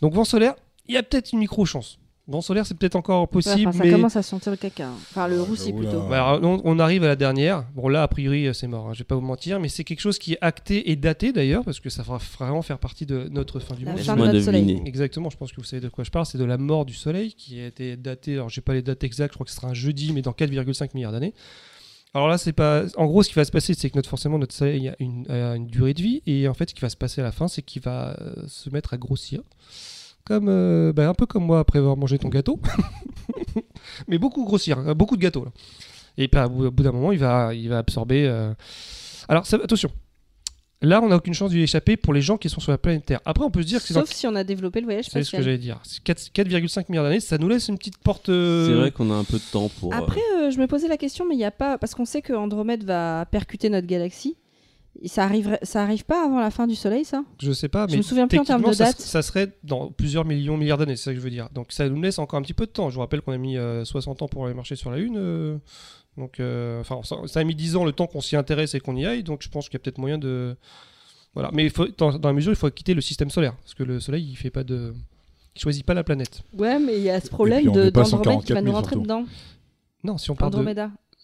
Donc 0.00 0.12
vent 0.14 0.24
solaire, 0.24 0.54
il 0.88 0.94
y 0.94 0.98
a 0.98 1.02
peut-être 1.02 1.32
une 1.32 1.38
micro-chance. 1.38 1.98
Vent 2.28 2.40
solaire, 2.40 2.64
c'est 2.64 2.76
peut-être 2.78 2.94
encore 2.94 3.22
Ouais, 3.22 3.26
possible, 3.26 3.68
enfin, 3.68 3.78
ça 3.78 3.84
mais. 3.84 3.90
commence 3.90 4.14
à 4.14 4.22
sentir 4.22 4.52
le 4.52 4.56
caca. 4.56 4.86
hein. 4.86 4.94
Enfin, 5.10 5.26
le 5.26 5.40
Ah, 5.40 5.42
roussi 5.42 5.72
là. 5.72 5.78
plutôt. 5.78 6.02
Alors, 6.12 6.38
on, 6.42 6.60
on 6.64 6.78
arrive 6.78 7.02
à 7.02 7.08
la 7.08 7.16
dernière. 7.16 7.64
Bon, 7.74 7.88
là, 7.88 8.04
a 8.04 8.08
priori, 8.08 8.46
euh, 8.46 8.52
c'est 8.52 8.68
mort. 8.68 8.86
hein, 8.88 8.92
je 8.94 9.00
vais 9.00 9.04
pas 9.04 9.16
vous 9.16 9.20
mentir, 9.22 9.58
mais 9.58 9.68
c'est 9.68 9.82
quelque 9.82 9.98
chose 10.00 10.18
qui 10.20 10.34
est 10.34 10.38
acté 10.40 10.90
et 10.92 10.96
daté 10.96 11.32
d'ailleurs, 11.32 11.64
parce 11.64 11.80
que 11.80 11.90
ça 11.90 12.04
va 12.04 12.18
vraiment 12.38 12.62
faire 12.62 12.78
partie 12.78 13.06
de 13.06 13.28
notre 13.30 13.58
fin 13.58 13.74
du 13.74 13.84
La 13.84 13.90
monde. 13.92 14.00
fin 14.00 14.14
de 14.16 14.24
notre 14.24 14.40
soleil. 14.40 14.80
Exactement, 14.86 15.30
je 15.30 15.36
pense 15.36 15.50
que 15.50 15.56
vous 15.56 15.66
savez 15.66 15.80
de 15.82 15.88
quoi 15.88 16.04
je 16.04 16.10
parle. 16.10 16.24
C'est 16.26 16.38
de 16.38 16.44
la 16.44 16.58
mort 16.58 16.84
du 16.84 16.94
Soleil 16.94 17.34
qui 17.34 17.58
a 17.60 17.66
été 17.66 17.96
datée. 17.96 18.34
Alors, 18.34 18.48
j'ai 18.50 18.60
pas 18.60 18.74
les 18.74 18.82
dates 18.82 19.02
exactes. 19.02 19.32
Je 19.32 19.36
crois 19.38 19.44
que 19.44 19.50
ce 19.50 19.56
sera 19.56 19.68
un 19.68 19.74
jeudi, 19.74 20.12
mais 20.12 20.22
dans 20.22 20.32
4,5 20.32 20.90
milliards 20.94 21.10
d'années. 21.12 21.34
Alors 22.14 22.28
là, 22.28 22.38
c'est 22.38 22.52
pas. 22.52 22.84
En 22.98 23.06
gros, 23.06 23.22
ce 23.24 23.30
qui 23.30 23.34
va 23.34 23.44
se 23.44 23.50
passer, 23.50 23.74
c'est 23.74 23.90
que 23.90 23.96
notre 23.96 24.08
forcément 24.10 24.38
notre 24.38 24.54
Soleil 24.54 24.88
a 24.90 24.94
une, 25.00 25.28
a 25.28 25.56
une 25.56 25.66
durée 25.66 25.94
de 25.94 26.02
vie, 26.02 26.22
et 26.26 26.46
en 26.46 26.54
fait, 26.54 26.68
ce 26.70 26.74
qui 26.74 26.82
va 26.82 26.88
se 26.90 26.96
passer 26.96 27.20
à 27.20 27.24
la 27.24 27.32
fin, 27.32 27.48
c'est 27.48 27.62
qu'il 27.62 27.82
va 27.82 28.16
euh, 28.20 28.34
se 28.46 28.70
mettre 28.70 28.92
à 28.94 28.96
grossir, 28.98 29.40
comme 30.24 30.46
euh, 30.48 30.92
bah, 30.92 31.08
un 31.08 31.14
peu 31.14 31.26
comme 31.26 31.44
moi 31.44 31.58
après 31.60 31.78
avoir 31.78 31.96
mangé 31.96 32.18
ton 32.18 32.28
gâteau, 32.28 32.60
mais 34.08 34.18
beaucoup 34.18 34.44
grossir, 34.44 34.78
hein, 34.78 34.94
beaucoup 34.94 35.16
de 35.16 35.22
gâteaux. 35.22 35.44
Là. 35.44 35.50
Et 36.18 36.28
puis, 36.28 36.40
au 36.40 36.48
bout, 36.48 36.66
au 36.66 36.70
bout 36.70 36.82
d'un 36.82 36.92
moment, 36.92 37.12
il 37.12 37.18
va, 37.18 37.54
il 37.54 37.68
va 37.68 37.78
absorber. 37.78 38.26
euh, 38.26 38.52
Alors, 39.28 39.46
ça- 39.46 39.56
attention. 39.62 39.90
Là, 40.84 41.00
on 41.00 41.08
n'a 41.08 41.16
aucune 41.16 41.32
chance 41.32 41.52
d'y 41.52 41.60
échapper 41.60 41.96
pour 41.96 42.12
les 42.12 42.20
gens 42.20 42.36
qui 42.36 42.48
sont 42.48 42.60
sur 42.60 42.72
la 42.72 42.76
planète 42.78 43.06
Terre. 43.06 43.20
Après, 43.24 43.44
on 43.44 43.52
peut 43.52 43.62
se 43.62 43.66
dire 43.68 43.80
que 43.80 43.86
c'est 43.86 43.94
dans 43.94 44.00
Sauf 44.00 44.10
si 44.10 44.26
on 44.26 44.34
a 44.34 44.42
développé 44.42 44.80
le 44.80 44.86
voyage 44.86 45.04
c'est 45.04 45.10
ce 45.10 45.18
que 45.18 45.22
spatial. 45.24 45.42
j'allais 45.44 45.58
dire. 45.58 45.78
C'est 45.84 46.02
4 46.02 46.30
4,5 46.34 46.86
milliards 46.88 47.04
d'années, 47.04 47.20
ça 47.20 47.38
nous 47.38 47.48
laisse 47.48 47.68
une 47.68 47.78
petite 47.78 47.98
porte. 47.98 48.28
euh, 48.30 48.66
C'est 48.66 48.74
vrai 48.74 48.90
qu'on 48.90 49.08
a 49.12 49.14
un 49.14 49.22
peu 49.22 49.36
de 49.38 49.52
temps 49.52 49.68
pour. 49.78 49.94
Après, 49.94 50.20
euh, 50.40 50.50
je 50.50 50.58
me 50.58 50.66
posais 50.66 50.88
la 50.88 50.96
question, 50.96 51.24
mais 51.24 51.36
il 51.36 51.38
n'y 51.38 51.44
a 51.44 51.52
pas. 51.52 51.78
Parce 51.78 51.94
qu'on 51.94 52.04
sait 52.04 52.20
que 52.20 52.32
Andromède 52.32 52.82
va 52.82 53.26
percuter 53.30 53.70
notre 53.70 53.86
galaxie. 53.86 54.36
Ça 55.06 55.24
arriverait, 55.24 55.58
ça 55.62 55.82
arrive 55.82 56.04
pas 56.04 56.24
avant 56.26 56.38
la 56.38 56.50
fin 56.50 56.66
du 56.66 56.74
Soleil, 56.74 57.04
ça? 57.04 57.24
Je 57.40 57.50
sais 57.52 57.68
pas, 57.68 57.86
Je 57.88 57.92
mais 57.92 57.98
me 57.98 58.02
souviens 58.02 58.28
plus 58.28 58.38
en 58.38 58.44
termes 58.44 58.60
de 58.60 58.66
techniquement, 58.66 58.86
ça, 58.86 58.92
date. 58.92 59.00
ça 59.00 59.22
serait 59.22 59.56
dans 59.64 59.90
plusieurs 59.90 60.24
millions, 60.26 60.56
milliards 60.56 60.76
d'années, 60.78 60.96
c'est 60.96 61.04
ça 61.04 61.10
que 61.12 61.18
je 61.18 61.22
veux 61.24 61.30
dire. 61.30 61.48
Donc 61.54 61.72
ça 61.72 61.88
nous 61.88 62.00
laisse 62.02 62.18
encore 62.18 62.38
un 62.38 62.42
petit 62.42 62.52
peu 62.54 62.66
de 62.66 62.70
temps. 62.72 62.90
Je 62.90 62.94
vous 62.96 63.00
rappelle 63.00 63.22
qu'on 63.22 63.32
a 63.32 63.38
mis 63.38 63.56
euh, 63.56 63.84
60 63.84 64.20
ans 64.22 64.28
pour 64.28 64.44
aller 64.44 64.54
marcher 64.54 64.76
sur 64.76 64.90
la 64.90 64.98
Lune. 64.98 65.14
euh, 65.16 65.56
donc, 66.18 66.40
euh, 66.40 66.80
enfin, 66.82 67.00
ça, 67.04 67.16
ça 67.26 67.40
a 67.40 67.44
mis 67.44 67.54
10 67.54 67.76
ans 67.76 67.84
le 67.86 67.92
temps 67.92 68.06
qu'on 68.06 68.20
s'y 68.20 68.36
intéresse 68.36 68.74
et 68.74 68.80
qu'on 68.80 68.94
y 68.96 69.06
aille. 69.06 69.22
Donc 69.22 69.42
je 69.42 69.48
pense 69.48 69.68
qu'il 69.70 69.78
y 69.78 69.80
a 69.80 69.82
peut-être 69.82 69.96
moyen 69.98 70.18
de. 70.18 70.56
Voilà. 71.32 71.50
Mais 71.54 71.64
il 71.64 71.70
faut, 71.70 71.86
dans, 71.96 72.12
dans 72.18 72.28
la 72.28 72.34
mesure, 72.34 72.52
il 72.52 72.56
faut 72.56 72.70
quitter 72.70 72.92
le 72.92 73.00
système 73.00 73.30
solaire. 73.30 73.56
Parce 73.56 73.72
que 73.72 73.82
le 73.82 73.98
Soleil, 73.98 74.28
il 74.30 74.36
fait 74.36 74.50
pas 74.50 74.62
de. 74.62 74.92
Il 75.56 75.60
choisit 75.62 75.84
pas 75.86 75.94
la 75.94 76.04
planète. 76.04 76.42
Ouais, 76.52 76.78
mais 76.78 76.98
il 76.98 77.02
y 77.02 77.08
a 77.10 77.18
ce 77.20 77.28
problème 77.30 77.64
d'Andromède 77.64 77.94
qui 77.94 78.52
144 78.52 78.52
va 78.52 78.60
nous 78.60 78.66
000 78.66 78.76
rentrer 78.76 78.90
surtout. 78.90 79.02
dedans. 79.02 79.24
Non, 80.04 80.18
si 80.18 80.30
on 80.30 80.34
parle 80.36 80.52
de. 80.52 80.58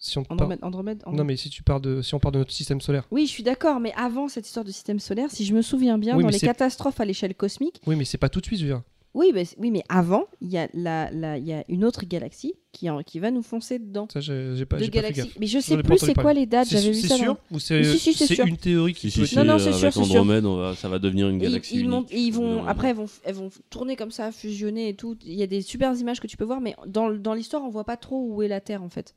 Si 0.01 0.17
on 0.17 0.23
parle- 0.23 0.39
Andromède, 0.39 0.59
Andromède, 0.63 1.03
Non, 1.11 1.23
mais 1.25 1.35
si 1.35 1.49
tu 1.49 1.61
parles 1.61 1.81
de, 1.81 2.01
si 2.01 2.15
on 2.15 2.19
parle 2.19 2.33
de 2.35 2.39
notre 2.39 2.53
système 2.53 2.79
solaire. 2.79 3.05
Oui, 3.11 3.25
je 3.25 3.31
suis 3.31 3.43
d'accord, 3.43 3.81
mais 3.81 3.91
avant 3.97 4.29
cette 4.29 4.47
histoire 4.47 4.63
de 4.63 4.71
système 4.71 4.99
solaire, 4.99 5.29
si 5.29 5.43
je 5.43 5.53
me 5.53 5.61
souviens 5.61 5.97
bien, 5.97 6.15
Oui, 6.15 6.23
dans 6.23 6.29
les 6.29 6.39
catastrophes 6.39 7.01
à 7.01 7.05
l'échelle 7.05 7.35
cosmique, 7.35 7.81
Oui, 7.85 7.95
mais 7.97 8.05
c'est 8.05 8.17
pas 8.17 8.29
tout 8.29 8.39
de 8.39 8.45
suite, 8.45 8.59
je 8.59 8.65
veux 8.65 8.71
dire. 8.71 8.81
oui, 9.13 9.31
mais, 9.33 9.43
oui, 9.57 9.71
mais 9.71 9.83
avant, 9.89 10.23
il 10.39 10.49
y, 10.51 10.57
a 10.57 10.69
la, 10.73 11.11
la- 11.11 11.37
il 11.37 11.45
y 11.45 11.51
a 11.51 11.65
une 11.67 11.83
autre 11.83 12.05
galaxie 12.05 12.53
qui, 12.71 12.89
en- 12.89 13.03
qui 13.03 13.19
va 13.19 13.29
nous 13.29 13.41
foncer 13.41 13.77
dedans. 13.77 14.07
Ça, 14.13 14.21
j'ai 14.21 14.31
pas, 14.31 14.37
Deux 14.51 14.55
j'ai 14.55 14.65
pas 14.65 14.77
fait 14.83 14.89
galaxies. 14.89 15.31
Mais 15.37 15.47
je 15.47 15.59
sais 15.59 15.75
plus 15.83 15.97
c'est 15.97 16.13
quoi 16.13 16.31
les 16.31 16.45
dates, 16.45 16.69
j'avais 16.69 16.91
vu 16.91 16.93
c'est 16.93 17.07
ça. 17.09 17.17
sûr 17.17 17.35
ou 17.51 17.59
c'est 17.59 17.83
Si, 17.83 17.99
si, 17.99 18.13
c'est 18.13 18.25
c'est 18.27 18.35
sûr. 18.35 18.45
une 18.45 18.55
théorie 18.55 18.93
qui 18.93 19.11
Si, 19.11 19.19
peut 19.19 19.25
si, 19.25 19.31
si, 19.31 19.37
Non, 19.37 19.43
non, 19.43 19.53
euh, 19.55 19.59
c'est 19.59 19.73
sûr, 19.73 19.91
sûr. 19.91 20.01
Andromède, 20.03 20.45
on 20.45 20.55
va- 20.55 20.75
ça 20.75 20.87
va 20.87 20.99
devenir 20.99 21.27
une 21.27 21.41
Et 21.41 21.45
galaxie 21.47 21.75
ils, 21.75 21.81
unique. 21.81 22.07
ils 22.13 22.31
vont 22.31 22.63
après 22.65 22.91
elles 22.91 22.95
vont, 22.95 23.07
elles 23.25 23.35
vont 23.35 23.49
tourner 23.69 23.97
comme 23.97 24.11
ça, 24.11 24.31
fusionner 24.31 24.87
et 24.87 24.93
tout. 24.93 25.17
Il 25.25 25.33
y 25.33 25.43
a 25.43 25.47
des 25.47 25.61
super 25.61 25.93
images 25.93 26.21
que 26.21 26.27
tu 26.27 26.37
peux 26.37 26.45
voir, 26.45 26.61
mais 26.61 26.75
dans, 26.87 27.09
dans 27.09 27.33
l'histoire 27.33 27.63
on 27.65 27.69
voit 27.69 27.83
pas 27.83 27.97
trop 27.97 28.23
où 28.25 28.41
est 28.43 28.47
la 28.47 28.61
Terre 28.61 28.81
en 28.81 28.89
fait. 28.89 29.13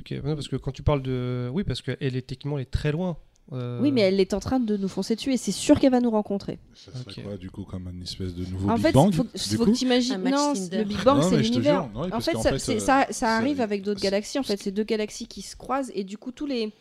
Ok, 0.00 0.14
parce 0.22 0.48
que 0.48 0.56
quand 0.56 0.72
tu 0.72 0.82
parles 0.82 1.02
de, 1.02 1.48
oui, 1.52 1.64
parce 1.64 1.82
qu'elle 1.82 1.96
est 2.16 2.26
techniquement 2.26 2.56
elle 2.58 2.62
est 2.62 2.70
très 2.70 2.92
loin. 2.92 3.16
Euh, 3.52 3.80
Oui, 3.82 3.90
mais 3.92 4.02
elle 4.02 4.20
est 4.20 4.34
en 4.34 4.40
train 4.40 4.60
de 4.60 4.76
nous 4.76 4.88
foncer 4.88 5.16
dessus 5.16 5.32
et 5.32 5.36
c'est 5.36 5.52
sûr 5.52 5.78
qu'elle 5.78 5.90
va 5.90 6.00
nous 6.00 6.10
rencontrer. 6.10 6.58
Ça 6.74 6.92
serait 6.92 7.02
Ok. 7.20 7.22
quoi, 7.24 7.36
du 7.36 7.50
coup, 7.50 7.64
comme 7.64 7.88
une 7.92 8.02
espèce 8.02 8.34
de 8.34 8.44
nouveau 8.46 8.70
en 8.70 8.74
Big 8.74 8.84
fait, 8.86 8.92
Bang 8.92 9.12
faut, 9.12 9.24
faut 9.24 9.64
que 9.66 9.86
match 9.88 10.08
Non, 10.32 10.52
le 10.54 10.84
Big 10.84 11.02
Bang 11.04 11.22
c'est 11.22 11.36
l'univers. 11.38 11.88
oui, 11.94 12.08
En 12.12 12.20
fait, 12.20 12.36
ça, 12.38 12.52
euh, 12.52 12.58
ça, 12.78 13.06
ça 13.10 13.36
arrive 13.36 13.60
avec 13.60 13.82
d'autres 13.82 14.00
galaxies. 14.00 14.38
En 14.38 14.42
fait, 14.44 14.56
c'est 14.62 14.70
deux 14.70 14.84
galaxies 14.84 15.26
qui 15.26 15.42
se 15.42 15.56
croisent 15.56 15.90
et 15.94 16.04
du 16.04 16.16
coup 16.18 16.30
tous 16.32 16.46
les 16.46 16.72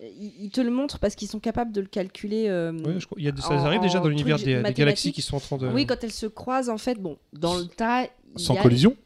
ils 0.00 0.50
te 0.50 0.60
le 0.60 0.70
montrent 0.70 0.98
parce 1.00 1.14
qu'ils 1.16 1.26
sont 1.28 1.40
capables 1.40 1.72
de 1.72 1.80
le 1.80 1.88
calculer. 1.88 2.48
euh, 2.48 2.72
Ouais, 2.72 3.00
je 3.00 3.06
crois- 3.06 3.18
il 3.18 3.24
y 3.24 3.28
a 3.28 3.32
des- 3.32 3.40
ça 3.42 3.50
en- 3.50 3.64
arrive 3.64 3.80
déjà 3.80 3.98
dans 3.98 4.08
l'univers 4.08 4.38
des, 4.38 4.62
des 4.62 4.72
galaxies 4.72 5.12
qui 5.12 5.22
sont 5.22 5.36
en 5.36 5.40
train 5.40 5.56
de. 5.56 5.66
Oui, 5.68 5.86
quand 5.86 6.02
elles 6.04 6.12
se 6.12 6.26
croisent, 6.26 6.68
en 6.68 6.78
fait, 6.78 7.00
bon, 7.00 7.16
dans 7.32 7.56
le 7.56 7.64
tas, 7.66 8.06
Sans 8.36 8.54
a- 8.56 8.62
collision 8.62 8.96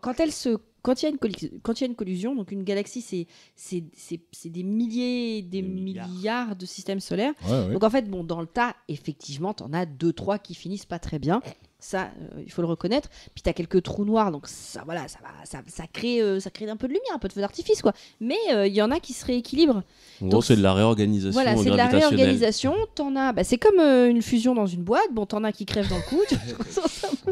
quand 0.00 0.18
elle 0.18 0.32
se 0.32 0.56
quand 0.82 1.02
il 1.02 1.04
y 1.04 1.08
a 1.08 1.10
une 1.10 1.16
colli- 1.18 1.52
quand 1.62 1.80
il 1.80 1.84
y 1.84 1.86
a 1.86 1.88
une 1.88 1.94
collision 1.96 2.34
donc 2.34 2.52
une 2.52 2.62
galaxie 2.64 3.00
c'est 3.02 3.26
c'est 3.56 3.84
c'est 3.94 4.20
c'est 4.32 4.48
des 4.50 4.62
milliers 4.62 5.42
des 5.42 5.62
Des 5.62 5.68
milliards. 5.68 6.08
milliards 6.08 6.56
de 6.56 6.66
systèmes 6.66 7.00
solaires 7.00 7.34
Ouais, 7.46 7.66
ouais. 7.66 7.72
donc 7.72 7.84
en 7.84 7.90
fait 7.90 8.08
bon 8.08 8.24
dans 8.24 8.40
le 8.40 8.46
tas 8.46 8.74
effectivement 8.88 9.54
t'en 9.54 9.72
as 9.72 9.86
deux 9.86 10.12
trois 10.12 10.38
qui 10.38 10.54
finissent 10.54 10.86
pas 10.86 10.98
très 10.98 11.18
bien 11.18 11.40
ça 11.80 12.10
euh, 12.20 12.42
il 12.44 12.50
faut 12.50 12.62
le 12.62 12.68
reconnaître. 12.68 13.08
Puis 13.34 13.42
t'as 13.42 13.52
quelques 13.52 13.82
trous 13.82 14.04
noirs 14.04 14.32
donc 14.32 14.48
ça 14.48 14.82
voilà 14.84 15.06
ça 15.08 15.18
va 15.22 15.28
ça, 15.44 15.60
ça 15.68 15.84
crée 15.92 16.20
euh, 16.20 16.40
ça 16.40 16.50
crée 16.50 16.68
un 16.68 16.76
peu 16.76 16.88
de 16.88 16.92
lumière 16.92 17.14
un 17.14 17.18
peu 17.18 17.28
de 17.28 17.32
feu 17.32 17.40
d'artifice 17.40 17.82
quoi. 17.82 17.92
Mais 18.20 18.36
euh, 18.52 18.66
il 18.66 18.74
y 18.74 18.82
en 18.82 18.90
a 18.90 18.98
qui 19.00 19.12
se 19.12 19.24
rééquilibrent. 19.24 19.82
En 20.20 20.26
gros, 20.26 20.28
donc, 20.28 20.44
c'est 20.44 20.56
de 20.56 20.62
la 20.62 20.74
réorganisation 20.74 21.32
voilà 21.32 21.56
c'est 21.56 21.70
de 21.70 21.76
la 21.76 21.86
réorganisation. 21.86 22.74
T'en 22.94 23.14
as 23.16 23.32
bah, 23.32 23.44
c'est 23.44 23.58
comme 23.58 23.78
euh, 23.78 24.08
une 24.10 24.22
fusion 24.22 24.54
dans 24.54 24.66
une 24.66 24.82
boîte. 24.82 25.12
Bon 25.12 25.24
t'en 25.26 25.44
as 25.44 25.52
qui 25.52 25.66
crèvent 25.66 25.88
dans 25.88 25.96
le 25.98 26.02
coup 26.02 26.20
tu 26.28 26.34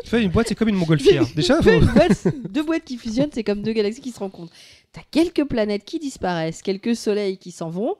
Tu 0.02 0.09
fais 0.10 0.23
une 0.23 0.31
boîte, 0.31 0.48
c'est 0.48 0.55
comme 0.55 0.68
une 0.68 0.77
montgolfière. 0.77 1.24
déjà, 1.35 1.60
faut- 1.60 1.70
Une 1.70 1.86
boîte- 1.86 2.28
deux 2.51 2.62
boîtes 2.62 2.85
qui 2.85 2.97
fusionnent, 2.97 3.31
c'est 3.32 3.43
comme 3.44 3.62
deux 3.62 3.73
galaxies 3.73 4.01
qui 4.01 4.12
se 4.12 4.18
rencontrent. 4.20 4.52
T'as 4.93 5.01
quelques 5.10 5.44
planètes 5.44 5.85
qui 5.85 5.98
disparaissent, 5.98 6.62
quelques 6.62 6.94
soleils 6.94 7.39
qui 7.39 7.51
s'en 7.51 7.68
vont, 7.70 7.97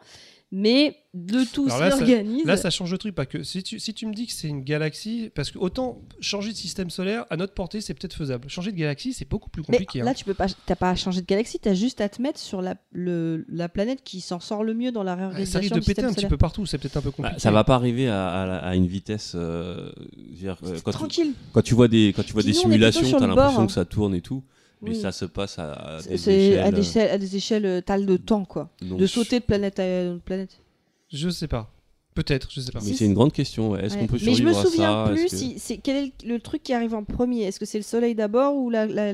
mais 0.59 0.97
le 1.13 1.45
tout 1.45 1.67
là, 1.67 1.91
s'organise. 1.91 2.45
là, 2.47 2.57
ça 2.57 2.71
change 2.71 2.91
le 2.91 2.97
truc. 2.99 3.15
Pas 3.15 3.27
que 3.27 3.43
si 3.43 3.63
tu, 3.63 3.79
si 3.79 3.93
tu 3.93 4.07
me 4.07 4.15
dis 4.15 4.27
que 4.27 4.33
c'est 4.33 4.49
une 4.49 4.63
galaxie, 4.65 5.31
parce 5.35 5.51
que 5.51 5.59
autant 5.59 6.01
changer 6.21 6.51
de 6.53 6.57
système 6.57 6.89
solaire 6.89 7.27
à 7.31 7.37
notre 7.37 7.53
portée, 7.53 7.81
c'est 7.83 7.93
peut-être 7.95 8.15
faisable. 8.15 8.49
Changer 8.49 8.73
de 8.73 8.77
galaxie, 8.77 9.13
c'est 9.13 9.29
beaucoup 9.29 9.51
plus 9.51 9.63
Mais 9.69 9.79
compliqué. 9.79 9.99
là, 10.01 10.11
hein. 10.11 10.15
tu 10.15 10.25
peux 10.25 10.35
pas, 10.35 10.47
t'as 10.67 10.75
pas 10.75 10.91
à 10.91 10.95
changer 10.95 11.21
de 11.21 11.27
galaxie, 11.27 11.59
t'as 11.59 11.75
juste 11.75 12.01
à 12.01 12.09
te 12.09 12.23
mettre 12.23 12.39
sur 12.39 12.63
la, 12.63 12.75
le- 12.93 13.45
la 13.49 13.69
planète 13.69 14.03
qui 14.03 14.21
s'en 14.23 14.41
sort 14.41 14.65
le 14.65 14.73
mieux 14.75 14.93
dans 14.93 15.03
la 15.03 15.13
Ouais, 15.13 15.19
réorganisation 15.21 15.53
ça 15.53 15.59
risque 15.61 15.75
de 15.75 15.81
du 15.81 15.87
péter 15.87 16.05
un 16.05 16.13
petit 16.15 16.27
peu 16.27 16.37
partout. 16.39 16.65
C'est 16.65 16.79
peut-être 16.79 16.97
un 16.97 17.03
peu 17.03 17.11
Bah, 17.11 17.15
compliqué. 17.17 17.41
ça 17.41 17.51
va 17.51 17.65
pas 17.65 17.75
arriver 17.75 18.09
à, 18.09 18.29
à 18.29 18.47
la- 18.47 18.57
à 18.59 18.75
une 18.75 18.87
vitesse. 18.87 19.33
euh, 19.35 19.91
dire, 20.17 20.57
euh, 20.65 20.79
quand, 20.85 20.91
tu, 20.93 20.97
Tranquille. 20.99 21.33
quand 21.53 21.63
tu 21.63 21.75
vois 21.75 21.89
des, 21.89 22.13
quand 22.17 22.23
tu 22.25 22.33
vois 22.33 22.43
des 22.43 22.53
simulations, 22.55 23.11
t'as 23.11 23.21
le 23.21 23.27
l'impression 23.35 23.67
que 23.67 23.73
ça 23.73 23.85
tourne 23.85 24.15
et 24.15 24.21
tout. 24.23 24.43
Mais 24.83 24.91
Oui. 24.91 25.01
ça 25.01 25.11
se 25.13 25.25
passe 25.25 25.59
à 25.59 25.99
des 26.07 26.19
C'est 26.19 26.35
échelles. 26.35 26.59
à 26.61 26.71
des 26.71 26.81
échelles, 26.81 27.11
à 27.11 27.19
des 27.19 27.37
échelles 27.37 27.67
euh, 27.67 27.81
tales 27.81 28.05
de 28.07 28.17
temps, 28.17 28.45
quoi. 28.45 28.69
donc- 28.83 28.99
De 28.99 29.07
sauter 29.07 29.41
de 29.41 29.45
planète 29.45 29.79
à 29.79 30.03
une 30.05 30.21
planète. 30.21 30.59
Je 31.13 31.29
sais 31.31 31.49
pas. 31.49 31.73
Peut-être, 32.15 32.49
je 32.51 32.61
sais 32.61 32.73
pas. 32.73 32.81
Mais 32.81 32.87
Si, 32.91 32.97
c'est 32.97 33.05
une 33.07 33.15
grande 33.15 33.33
question. 33.33 33.71
ouais. 33.71 33.85
Est-ce 33.85 33.95
Ouais. 33.95 34.01
qu'on 34.01 34.07
peut 34.07 34.15
Mais 34.15 34.31
je 34.31 34.37
survivre 34.37 34.49
me 34.59 34.65
souviens 34.65 35.03
à 35.03 35.07
ça 35.07 35.13
plus 35.13 35.23
Est-ce 35.25 35.31
que- 35.33 35.37
si 35.39 35.59
c'est 35.59 35.77
quel 35.79 35.97
est 35.97 36.13
le, 36.25 36.35
le 36.35 36.41
truc 36.41 36.63
qui 36.63 36.73
arrive 36.73 36.95
en 36.95 37.05
premier? 37.05 37.43
Est-ce 37.45 37.59
que 37.61 37.67
c'est 37.67 37.79
le 37.79 37.85
soleil 37.85 38.15
d'abord 38.15 38.55
ou 38.57 38.71
la, 38.71 38.87
la- 38.87 39.13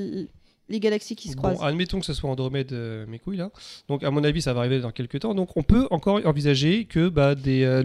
les 0.72 0.80
galaxies 0.80 1.14
qui 1.14 1.28
se 1.28 1.36
Bon, 1.36 1.42
croisent. 1.42 1.62
admettons 1.62 2.00
que 2.00 2.06
ce 2.06 2.14
soit 2.14 2.28
Andromède, 2.30 2.72
euh, 2.72 3.06
mes 3.06 3.18
couilles 3.18 3.36
là. 3.36 3.50
Donc, 3.88 4.02
à 4.02 4.10
mon 4.10 4.24
avis, 4.24 4.42
ça 4.42 4.52
va 4.54 4.60
arriver 4.60 4.80
dans 4.80 4.90
quelques 4.90 5.20
temps. 5.20 5.34
Donc, 5.34 5.50
on 5.56 5.62
peut 5.62 5.86
encore 5.90 6.20
envisager 6.24 6.86
que 6.86 7.08
bah, 7.08 7.34
des, 7.34 7.62
euh, 7.64 7.82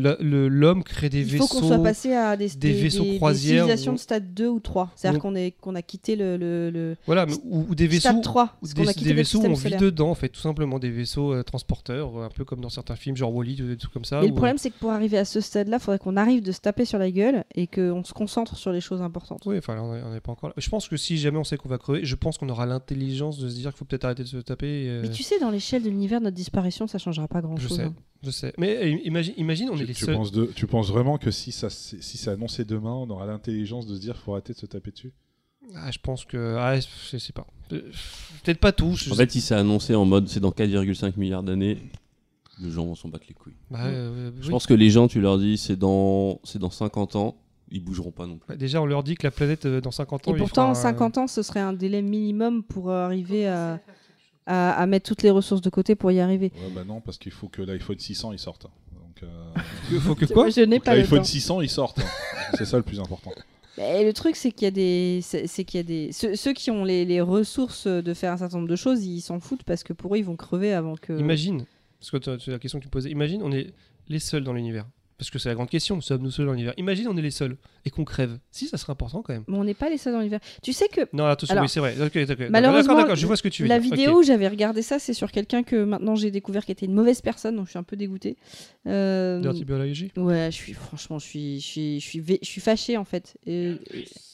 l'homme 0.50 0.84
crée 0.84 1.10
des 1.10 1.20
Il 1.20 1.26
vaisseaux. 1.26 1.48
faut 1.48 1.60
qu'on 1.62 1.68
soit 1.68 1.84
passé 1.84 2.14
à 2.14 2.36
des, 2.38 2.50
des 2.50 2.72
vaisseaux 2.74 3.04
des 3.04 3.18
croisières 3.18 3.64
civilisations 3.66 3.92
ou- 3.92 3.96
de 3.96 4.00
stade 4.00 4.34
2 4.34 4.48
ou 4.48 4.60
3. 4.60 4.92
C'est-à-dire 4.96 5.20
qu'on 5.22 5.34
qu'on 5.62 5.76
a 5.76 5.82
quitté 5.82 6.16
le, 6.16 6.38
le, 6.38 6.70
le 6.72 6.96
Voilà, 7.06 7.26
mais- 7.26 7.34
ou, 7.44 7.68
ou 7.70 7.76
des 7.76 7.88
vaisseaux. 7.88 8.10
stade 8.10 8.24
3. 8.24 8.58
ou 8.64 8.68
des, 8.68 9.14
vaisseaux 9.14 9.40
où 9.42 9.46
on 9.46 9.54
vit 9.54 9.76
dedans, 9.76 10.10
en 10.10 10.16
fait, 10.16 10.30
tout 10.30 10.40
simplement. 10.40 10.80
Des 10.80 10.90
vaisseaux 10.90 11.34
euh, 11.34 11.44
transporteurs, 11.44 12.18
un 12.24 12.30
peu 12.30 12.46
comme 12.46 12.62
dans 12.62 12.70
certains 12.70 12.96
films, 12.96 13.18
genre 13.18 13.34
Wally, 13.36 13.56
des 13.56 13.78
trucs 13.78 13.92
comme 13.94 14.06
ça. 14.06 14.20
Mais 14.22 14.28
où- 14.28 14.30
le 14.30 14.36
problème, 14.36 14.58
c'est 14.58 14.70
que 14.70 14.80
pour 14.80 14.92
arriver 14.92 15.18
à 15.18 15.26
ce 15.26 15.42
stade-là, 15.42 15.78
il 15.78 15.84
faudrait 15.84 16.00
qu'on 16.00 16.16
arrive 16.18 16.42
de 16.42 16.52
se 16.54 16.62
taper 16.62 16.86
sur 16.86 17.00
la 17.00 17.12
gueule 17.12 17.44
et 17.56 17.68
qu'on 17.68 18.04
se 18.04 18.14
concentre 18.14 18.56
sur 18.56 18.72
les 18.72 18.82
choses 18.82 19.02
importantes. 19.02 19.42
Oui, 19.46 19.58
enfin, 19.58 19.78
on 19.80 20.14
n'est 20.14 20.22
pas 20.22 20.32
encore 20.32 20.50
là. 20.50 20.56
Je 20.58 20.70
pense 20.70 20.88
que 20.88 20.96
si 20.98 21.18
jamais 21.18 21.38
on 21.38 21.44
sait 21.44 21.58
qu'on 21.58 21.70
va 21.70 21.78
crever, 21.78 22.06
je 22.06 22.16
pense 22.16 22.38
qu'on 22.38 22.50
aura 22.50 22.66
l'intelligence 22.78 23.38
de 23.40 23.50
se 23.50 23.56
dire 23.56 23.72
qu'il 23.72 23.78
faut 23.80 23.86
peut-être 23.86 24.06
arrêter 24.06 24.24
de 24.24 24.28
se 24.28 24.38
taper. 24.38 24.88
euh, 24.90 25.02
Mais 25.04 25.10
tu 25.12 25.24
sais, 25.24 25.40
dans 25.40 25.50
l'échelle 25.52 25.84
de 25.84 25.90
l'univers, 25.90 26.22
notre 26.22 26.36
disparition, 26.36 26.88
ça 26.88 26.98
changera 26.98 27.28
pas 27.28 27.40
je 27.40 27.44
grand-chose. 27.48 27.76
sais, 27.78 27.84
hein. 27.84 27.96
je 28.24 28.32
sais. 28.32 28.54
Mais 28.58 28.78
euh, 28.78 29.00
imagine, 29.04 29.34
imagine, 29.38 29.70
on 29.72 29.78
est 29.78 29.86
les 29.86 29.94
tu 29.94 30.06
seuls. 30.06 30.16
penses 30.16 30.32
de- 30.32 30.46
tu 30.56 30.68
penses 30.68 30.90
vraiment 30.90 31.18
que 31.18 31.32
si 31.32 31.52
ça 31.52 31.70
c'est- 31.70 32.02
si 32.02 32.18
c'est 32.18 32.30
annoncé 32.32 32.66
demain, 32.66 32.94
on 32.94 33.10
aura 33.10 33.26
l'intelligence 33.26 33.86
de 33.88 33.96
se 33.96 34.00
dire 34.02 34.16
faut 34.18 34.34
arrêter 34.34 34.54
de 34.54 34.58
se 34.58 34.66
taper 34.66 34.92
dessus? 34.92 35.14
Ah, 35.76 35.92
je 35.92 36.00
pense 36.02 36.24
que. 36.26 36.56
Ah, 36.58 36.80
je 36.80 37.18
sais 37.18 37.34
pas. 37.34 37.46
Euh, 37.74 37.82
Peut-être 38.44 38.60
pas 38.60 38.72
tous. 38.72 39.04
je 39.04 39.10
En 39.12 39.16
sais- 39.16 39.24
fait, 39.26 39.32
si 39.32 39.42
c'est 39.42 39.56
annoncé 39.56 39.94
en 39.96 40.06
mode 40.06 40.28
c'est 40.30 40.40
dans 40.40 40.52
4,5 40.52 41.18
milliards 41.18 41.44
d'années, 41.44 41.78
les 42.62 42.72
gens 42.72 42.86
vont 42.86 42.96
s'en 42.96 43.10
battre 43.10 43.26
les 43.28 43.34
couilles. 43.34 43.54
Bah, 43.70 43.86
euh, 43.86 44.32
Je 44.40 44.46
oui. 44.46 44.50
pense 44.52 44.66
que 44.66 44.74
les 44.74 44.90
gens, 44.90 45.08
tu 45.08 45.20
leur 45.20 45.38
dis 45.38 45.58
c'est 45.58 45.76
dans, 45.76 46.40
c'est 46.44 46.60
dans 46.60 46.70
50 46.70 47.16
ans, 47.18 47.36
ils 47.72 47.84
bougeront 47.84 48.12
pas 48.12 48.26
non 48.26 48.38
plus. 48.38 48.48
Bah, 48.48 48.56
déjà, 48.56 48.82
on 48.82 48.86
leur 48.86 49.04
dit 49.04 49.16
que 49.16 49.26
la 49.26 49.32
planète, 49.32 49.66
euh, 49.66 49.82
dans 49.82 49.92
50 49.92 50.28
ans. 50.28 50.36
Et 50.36 50.38
pourtant, 50.38 50.62
fera 50.68 50.72
un- 50.72 50.74
50 50.94 51.18
ans, 51.18 51.28
ce 51.28 51.42
serait 51.42 51.60
un 51.60 51.74
délai 51.74 52.02
minimum 52.02 52.64
pour 52.64 52.90
euh, 52.90 53.06
arriver 53.06 53.48
à, 53.48 53.80
à, 54.46 54.72
à 54.74 54.86
mettre 54.86 55.08
toutes 55.10 55.24
les 55.24 55.30
ressources 55.32 55.62
de 55.62 55.70
côté 55.70 55.96
pour 55.96 56.12
y 56.12 56.20
arriver. 56.20 56.52
Ouais, 56.56 56.72
bah 56.74 56.84
non, 56.86 57.02
parce 57.02 57.18
qu'il 57.18 57.32
faut 57.32 57.48
que 57.50 57.62
l'iPhone 57.62 58.00
600 58.00 58.32
il 58.34 58.40
sorte. 58.40 58.64
Donc, 58.94 59.24
euh, 59.24 59.28
Il 59.92 60.00
faut 60.00 60.16
que 60.16 60.26
quoi 60.26 60.50
Je 60.50 60.62
n'ai 60.62 60.78
faut 60.78 60.82
que 60.82 60.86
pas 60.86 60.96
l'iPhone 60.96 61.20
temps. 61.20 61.24
600 61.26 61.62
il 61.62 61.70
sorte. 61.70 62.00
c'est 62.58 62.66
ça 62.66 62.78
le 62.78 62.84
plus 62.84 63.00
important. 63.00 63.32
Mais 63.78 64.04
le 64.04 64.12
truc, 64.14 64.36
c'est 64.36 64.52
qu'il 64.52 64.66
y 64.66 64.68
a 64.68 64.72
des, 64.72 65.20
c'est 65.22 65.64
qu'il 65.64 65.78
y 65.78 65.82
a 65.82 65.84
des, 65.84 66.12
ceux, 66.12 66.36
ceux 66.36 66.54
qui 66.54 66.72
ont 66.72 66.84
les, 66.84 67.06
les 67.06 67.22
ressources 67.22 67.86
de 67.86 68.14
faire 68.16 68.32
un 68.34 68.38
certain 68.38 68.58
nombre 68.58 68.70
de 68.70 68.76
choses, 68.76 69.06
ils 69.06 69.22
s'en 69.22 69.40
foutent 69.40 69.64
parce 69.64 69.84
que 69.84 69.94
pour 69.94 70.16
eux, 70.16 70.18
ils 70.18 70.26
vont 70.26 70.36
crever 70.36 70.74
avant 70.74 70.96
que. 70.96 71.14
Imagine, 71.20 71.64
parce 72.00 72.10
que 72.10 72.40
c'est 72.40 72.50
la 72.52 72.58
question 72.58 72.80
que 72.80 72.84
tu 72.86 72.88
me 72.88 72.92
posais, 72.92 73.12
imagine, 73.12 73.44
on 73.44 73.52
est 73.52 73.74
les 74.08 74.18
seuls 74.18 74.44
dans 74.44 74.54
l'univers. 74.54 74.88
Parce 75.18 75.32
que 75.32 75.40
c'est 75.40 75.50
la 75.50 75.56
grande 75.56 75.70
question, 75.70 76.00
sommes-nous 76.00 76.30
seuls 76.30 76.46
dans 76.46 76.52
l'univers 76.52 76.74
Imagine, 76.78 77.08
on 77.08 77.18
est 77.18 77.22
les 77.24 77.32
seuls 77.32 77.58
et 77.86 77.90
qu'on 77.90 78.04
crève. 78.06 78.38
Si, 78.52 78.68
ça 78.68 78.78
serait 78.78 78.92
important 78.92 79.24
quand 79.24 79.34
même. 79.34 79.44
Mais 79.48 79.58
on 79.58 79.64
n'est 79.64 79.74
pas 79.74 79.90
les 79.90 79.98
seuls 79.98 80.14
dans 80.14 80.20
l'univers. 80.20 80.40
Tu 80.62 80.74
sais 80.74 80.88
que 80.90 81.02
Non, 81.12 81.26
attention, 81.26 81.54
Alors, 81.54 81.64
oui, 81.64 81.70
c'est 81.70 81.80
vrai. 81.80 81.96
Ok, 82.00 82.18
d'accord, 82.26 82.46
malheureusement, 82.52 83.16
je 83.16 83.26
vois 83.26 83.36
ce 83.36 83.42
que 83.42 83.48
tu 83.50 83.64
veux 83.64 83.68
la 83.70 83.80
dire. 83.80 83.96
Vidéo 83.96 84.20
où 84.20 84.24
j'avais 84.24 84.48
regardé 84.48 84.84
ça, 84.84 85.00
c'est 85.00 85.14
sur 85.14 85.32
quelqu'un 85.32 85.64
que 85.64 85.84
maintenant 85.84 86.16
j'ai 86.16 86.30
découvert 86.30 86.66
qui 86.66 86.72
était 86.72 86.86
une 86.86 86.94
mauvaise 86.94 87.22
personne, 87.22 87.56
donc 87.56 87.66
je 87.66 87.72
suis 87.72 87.80
un 87.80 87.84
peu 87.84 87.96
dégoûtée. 87.96 88.38
Euh, 88.86 89.40
Dirty 89.42 89.66
Biology. 89.66 90.12
Ouais, 90.18 90.50
je 90.52 90.56
suis 90.56 90.74
franchement, 90.74 91.18
je 91.18 91.26
suis, 91.26 91.60
je 91.62 91.66
suis, 91.66 92.00
je 92.00 92.06
suis, 92.06 92.20
vé- 92.20 92.40
je 92.42 92.48
suis 92.48 92.62
fâchée 92.62 92.98
en 92.98 93.06
fait. 93.06 93.38
Et- 93.46 93.76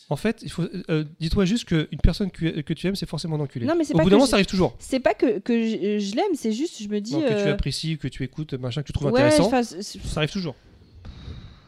En 0.10 0.18
fait, 0.18 0.41
il 0.43 0.51
faut, 0.51 0.64
euh, 0.89 1.05
dis-toi 1.19 1.45
juste 1.45 1.65
qu'une 1.65 1.88
personne 2.03 2.30
que, 2.30 2.60
que 2.61 2.73
tu 2.73 2.88
aimes, 2.88 2.95
c'est 2.95 3.07
forcément 3.10 3.38
d'enculé. 3.38 3.65
Non, 3.65 3.76
mais 3.77 3.85
c'est 3.85 3.93
Au 3.93 3.97
pas 3.97 4.03
bout 4.03 4.10
d'un 4.10 4.18
moment, 4.18 4.27
ça 4.27 4.35
arrive 4.35 4.45
toujours. 4.47 4.76
C'est 4.80 4.99
pas 4.99 5.14
que, 5.14 5.39
que 5.39 5.53
je, 5.64 5.99
je 5.99 6.15
l'aime, 6.15 6.35
c'est 6.35 6.51
juste, 6.51 6.84
je 6.84 6.89
me 6.89 6.99
dis. 6.99 7.14
Non, 7.14 7.22
que 7.22 7.27
tu 7.27 7.34
euh, 7.34 7.53
apprécies, 7.53 7.97
que 7.97 8.10
tu 8.10 8.23
écoutes, 8.23 8.53
machin, 8.55 8.81
que 8.81 8.88
tu 8.88 8.93
trouves 8.93 9.11
ouais, 9.11 9.22
intéressant. 9.22 9.49
Ça 9.81 10.18
arrive 10.18 10.31
toujours. 10.31 10.55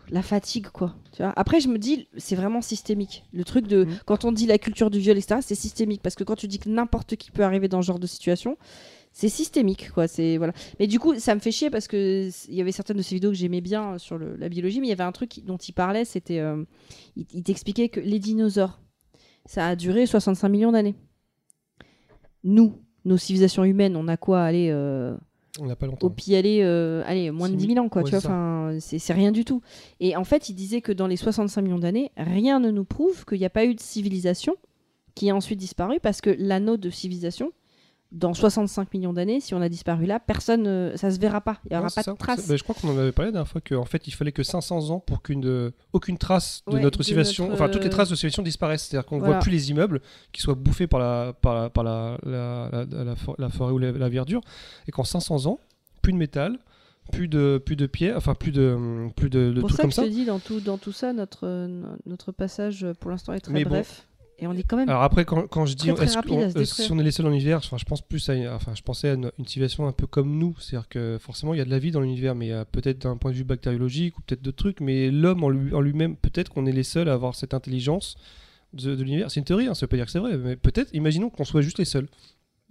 La 0.10 0.22
fatigue 0.22 0.68
quoi. 0.68 0.96
Tu 1.12 1.22
vois? 1.24 1.34
Après, 1.36 1.60
je 1.60 1.68
me 1.68 1.78
dis, 1.80 2.08
c'est 2.18 2.36
vraiment 2.36 2.62
systémique. 2.62 3.24
Le 3.34 3.44
truc 3.44 3.68
de 3.68 3.86
Mhm. 3.86 3.98
quand 4.06 4.26
on 4.26 4.32
dit 4.32 4.46
la 4.46 4.58
culture 4.58 4.90
du 4.92 5.00
viol, 5.00 5.18
etc., 5.18 5.40
c'est 5.42 5.56
systémique 5.56 6.02
parce 6.02 6.16
que 6.16 6.24
quand 6.24 6.36
tu 6.36 6.48
dis 6.48 6.60
que 6.60 6.70
n'importe 6.70 7.16
qui 7.16 7.32
peut 7.32 7.44
arriver 7.44 7.68
dans 7.68 7.82
ce 7.82 7.88
genre 7.88 8.00
de 8.00 8.08
situation. 8.08 8.58
C'est 9.18 9.30
systémique, 9.30 9.92
quoi. 9.92 10.10
C'est 10.10 10.36
voilà. 10.36 10.52
Mais 10.78 10.88
du 10.88 11.00
coup, 11.00 11.16
ça 11.18 11.34
me 11.36 11.40
fait 11.40 11.52
chier 11.52 11.70
parce 11.70 11.88
que 11.88 12.30
il 12.50 12.54
y 12.54 12.60
avait 12.60 12.74
certaines 12.74 12.98
de 12.98 13.02
ces 13.02 13.16
vidéos 13.16 13.30
que 13.32 13.38
j'aimais 13.38 13.62
bien 13.62 13.94
euh, 13.94 13.98
sur 13.98 14.18
le- 14.18 14.36
la 14.36 14.50
biologie, 14.50 14.82
mais 14.82 14.88
il 14.88 14.90
y 14.90 14.94
avait 14.94 15.04
un 15.04 15.14
truc 15.14 15.40
dont 15.46 15.56
il 15.56 15.72
parlait, 15.72 16.04
c'était, 16.04 16.40
euh, 16.40 16.66
il, 17.16 17.26
il 17.34 17.42
t'expliquait 17.44 17.88
que 17.88 18.02
les 18.02 18.20
dinosaures, 18.20 18.82
ça 19.46 19.68
a 19.70 19.76
duré 19.78 20.06
65 20.06 20.50
millions 20.50 20.74
d'années. 20.74 20.96
Nous, 22.44 22.74
nos 23.06 23.18
civilisations 23.18 23.64
humaines, 23.64 23.96
on 23.96 24.08
a 24.10 24.18
quoi 24.18 24.42
Aller 24.44 24.70
euh, 24.70 25.16
On 25.60 25.66
n'a 25.66 25.76
pas 25.76 25.86
au 25.88 25.92
longtemps. 25.92 26.10
pire 26.10 26.38
aller, 26.40 26.62
euh, 26.64 27.04
allez, 27.06 27.32
moins 27.32 27.48
de 27.48 27.54
Six 27.54 27.58
10 27.60 27.68
mille- 27.68 27.76
000 27.78 27.86
ans, 27.86 27.90
quoi. 27.90 28.02
ouais, 28.04 28.10
tu 28.10 28.16
vois, 28.18 28.72
c'est 28.80 29.14
rien 29.14 29.32
du 29.32 29.46
tout. 29.46 29.62
Et 30.00 30.16
en 30.16 30.24
fait, 30.24 30.50
il 30.50 30.54
disait 30.56 30.82
que 30.82 30.92
dans 30.92 31.08
les 31.08 31.16
65 31.18 31.62
millions 31.62 31.80
d'années, 31.80 32.12
rien 32.18 32.60
ne 32.60 32.72
nous 32.72 32.84
prouve 32.86 33.26
qu'il 33.26 33.40
n'y 33.40 33.46
a 33.46 33.50
pas 33.50 33.66
eu 33.66 33.74
de 33.76 33.80
civilisation 33.80 34.56
qui 35.16 35.30
a 35.30 35.36
ensuite 35.36 35.60
disparu 35.60 36.00
parce 36.02 36.20
que 36.20 36.30
l'anneau 36.38 36.76
de 36.78 36.90
civilisation, 36.90 37.52
dans 38.12 38.34
65 38.34 38.94
millions 38.94 39.12
d'années, 39.14 39.42
si 39.42 39.54
on 39.54 39.62
a 39.62 39.68
disparu 39.68 40.06
là, 40.06 40.20
personne, 40.20 40.68
euh, 40.68 40.96
ça 40.96 41.12
se 41.12 41.20
verra 41.20 41.42
pas. 41.42 41.58
Il 41.66 41.74
n'y 41.74 41.78
aura 41.78 41.90
pas 41.90 42.02
de 42.04 42.18
traces. 42.18 42.56
Je 42.56 42.64
crois 42.64 42.76
qu'on 42.80 42.90
en 42.90 42.98
avait 42.98 43.12
parlé 43.12 43.28
la 43.30 43.34
dernière 43.34 43.48
fois 43.52 43.60
qu'en 43.62 43.84
fait 43.84 44.08
il 44.08 44.12
fallait 44.12 44.32
que 44.32 44.44
500 44.44 44.90
ans 44.92 45.00
pour 45.00 45.22
qu'une 45.22 45.46
euh, 45.46 45.72
aucune 45.92 46.18
trace 46.18 46.62
de 46.68 46.74
Ouais, 46.76 46.82
notre 46.82 47.04
civilisation, 47.04 47.50
notre, 47.50 47.62
enfin 47.62 47.70
toutes 47.70 47.82
les 47.82 47.88
euh, 47.88 47.92
traces 47.92 48.10
de 48.10 48.16
civilisation 48.16 48.44
disparaissent. 48.44 48.84
C'est-à-dire 48.84 49.06
qu'on 49.08 49.16
ne 49.16 49.22
Voilà. 49.22 49.36
voit 49.36 49.42
plus 49.42 49.52
les 49.52 49.70
immeubles 49.72 50.02
qui 50.32 50.42
soient 50.42 50.56
bouffés 50.56 50.88
par 50.88 51.00
la, 51.00 51.34
par 51.34 51.56
la, 51.56 51.70
par 51.70 51.84
la, 51.84 52.18
la, 52.24 52.70
la- 52.72 53.04
la 53.04 53.16
for- 53.16 53.36
la 53.38 53.50
forêt 53.50 53.74
ou 53.74 53.80
la, 53.80 53.92
verdure, 53.92 54.42
et 54.88 54.92
qu'en 54.92 55.04
500 55.04 55.48
ans, 55.48 55.60
plus 56.02 56.14
de 56.14 56.18
métal, 56.18 56.60
plus 57.12 57.28
de, 57.28 57.62
plus 57.64 57.76
de 57.76 57.86
pierre, 57.88 58.16
enfin 58.18 58.34
plus 58.34 58.52
de, 58.52 59.10
plus 59.16 59.30
de, 59.30 59.50
de 59.52 59.56
C'est 59.56 59.60
pour 59.62 59.70
trucs 59.70 59.78
ça 59.78 59.84
comme 59.84 59.90
que 59.90 59.96
ça. 59.96 60.04
je 60.04 60.08
te 60.08 60.14
dis, 60.14 60.26
dans 60.26 60.40
tout, 60.40 60.60
dans 60.62 60.78
tout 60.78 60.92
ça, 60.92 61.12
notre, 61.12 61.48
no- 61.68 61.88
notre 62.06 62.32
passage 62.32 62.86
pour 63.00 63.12
l'instant 63.12 63.34
est 63.34 63.42
très 63.42 63.52
Mais 63.54 63.66
bon. 63.66 63.84
Et 64.38 64.48
on 64.48 64.54
est 64.54 64.64
quand 64.64 64.76
même. 64.78 64.90
Alors 64.90 65.04
après, 65.04 65.24
quand, 65.24 65.48
quand 65.48 65.66
je 65.66 65.76
dis 65.76 65.88
Très, 65.88 65.94
très 65.96 66.08
se 66.08 66.18
euh, 66.18 66.66
si 66.66 66.92
on 66.92 67.00
est 67.00 67.04
les 67.04 67.12
seuls 67.12 67.24
dans 67.26 67.30
l'univers, 67.32 67.58
enfin, 67.60 67.78
je 67.78 67.86
pense 67.86 68.02
plus 68.02 68.30
à, 68.30 68.34
enfin, 68.54 68.74
je 68.76 68.82
pensais 68.82 69.10
à 69.10 69.14
une, 69.14 69.32
une 69.40 69.48
civilisation 69.48 69.88
un 69.88 69.94
peu 69.94 70.08
comme 70.08 70.38
nous, 70.38 70.56
c'est-à-dire 70.60 70.90
que 70.90 71.18
forcément 71.22 71.54
il 71.54 71.58
y 71.58 71.62
a 71.62 71.66
de 71.66 71.70
la 71.70 71.80
vie 71.80 71.92
dans 71.92 72.02
l'univers, 72.02 72.36
mais 72.36 72.52
euh, 72.52 72.66
peut-être 72.70 73.00
d'un 73.04 73.16
point 73.18 73.32
de 73.32 73.38
vue 73.38 73.44
bactériologique 73.46 74.18
ou 74.18 74.22
peut-être 74.22 74.42
d'autres 74.42 74.58
trucs, 74.58 74.82
mais 74.82 75.10
l'homme 75.10 75.44
en 75.44 75.50
lui- 75.50 75.74
en 75.74 75.80
lui-même, 75.80 76.18
peut-être 76.18 76.50
qu'on 76.50 76.66
est 76.66 76.72
les 76.74 76.84
seuls 76.84 77.08
à 77.10 77.14
avoir 77.14 77.34
cette 77.36 77.54
intelligence 77.54 78.18
de, 78.74 78.94
de 78.96 79.04
l'univers. 79.04 79.32
C'est 79.32 79.40
une 79.40 79.46
théorie, 79.46 79.68
hein, 79.68 79.74
ça 79.74 79.86
veut 79.86 79.88
pas 79.90 79.96
dire 79.96 80.06
que 80.06 80.12
c'est 80.12 80.20
vrai, 80.20 80.36
mais 80.38 80.58
peut-être, 80.58 80.90
imaginons 80.94 81.30
qu'on 81.30 81.46
soit 81.46 81.62
juste 81.62 81.78
les 81.80 81.86
seuls, 81.86 82.08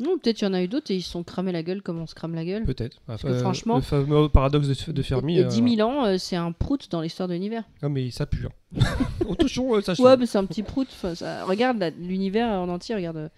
Non, 0.00 0.18
peut-être 0.18 0.40
il 0.40 0.44
y 0.44 0.48
en 0.48 0.54
a 0.54 0.62
eu 0.62 0.66
d'autres 0.66 0.90
et 0.90 0.96
ils 0.96 1.02
se 1.02 1.10
sont 1.10 1.22
cramés 1.22 1.52
la 1.52 1.62
gueule 1.62 1.80
comme 1.80 2.00
on 2.00 2.06
se 2.06 2.14
crame 2.16 2.34
la 2.34 2.44
gueule. 2.44 2.64
peut-être. 2.64 3.00
que 3.22 3.38
franchement- 3.38 3.76
le 3.76 3.82
fameux 3.82 4.28
paradoxe 4.28 4.66
de, 4.66 4.92
de 4.92 5.02
Fermi. 5.02 5.36
Et, 5.36 5.40
et 5.40 5.44
euh, 5.44 5.48
10 5.48 5.76
000 5.76 5.88
ans, 5.88 6.04
euh, 6.04 6.18
c'est 6.18 6.34
un 6.36 6.50
prout 6.50 6.90
dans 6.90 7.00
l'histoire 7.00 7.28
de 7.28 7.34
l'univers. 7.34 7.62
Ah 7.80 7.88
mais 7.88 8.10
ça 8.10 8.26
pue. 8.26 8.46
Hein. 8.46 8.80
Attention, 9.30 9.72
euh, 9.76 9.80
ça. 9.82 9.94
Ouais, 10.02 10.16
mais 10.16 10.26
c'est 10.26 10.38
un 10.38 10.46
petit 10.46 10.64
prout. 10.64 10.88
Ça- 11.14 11.44
Regarde 11.44 11.92
l'univers 12.00 12.48
en 12.48 12.68
entier, 12.68 12.94
regarde. 12.96 13.16
euh, 13.18 13.28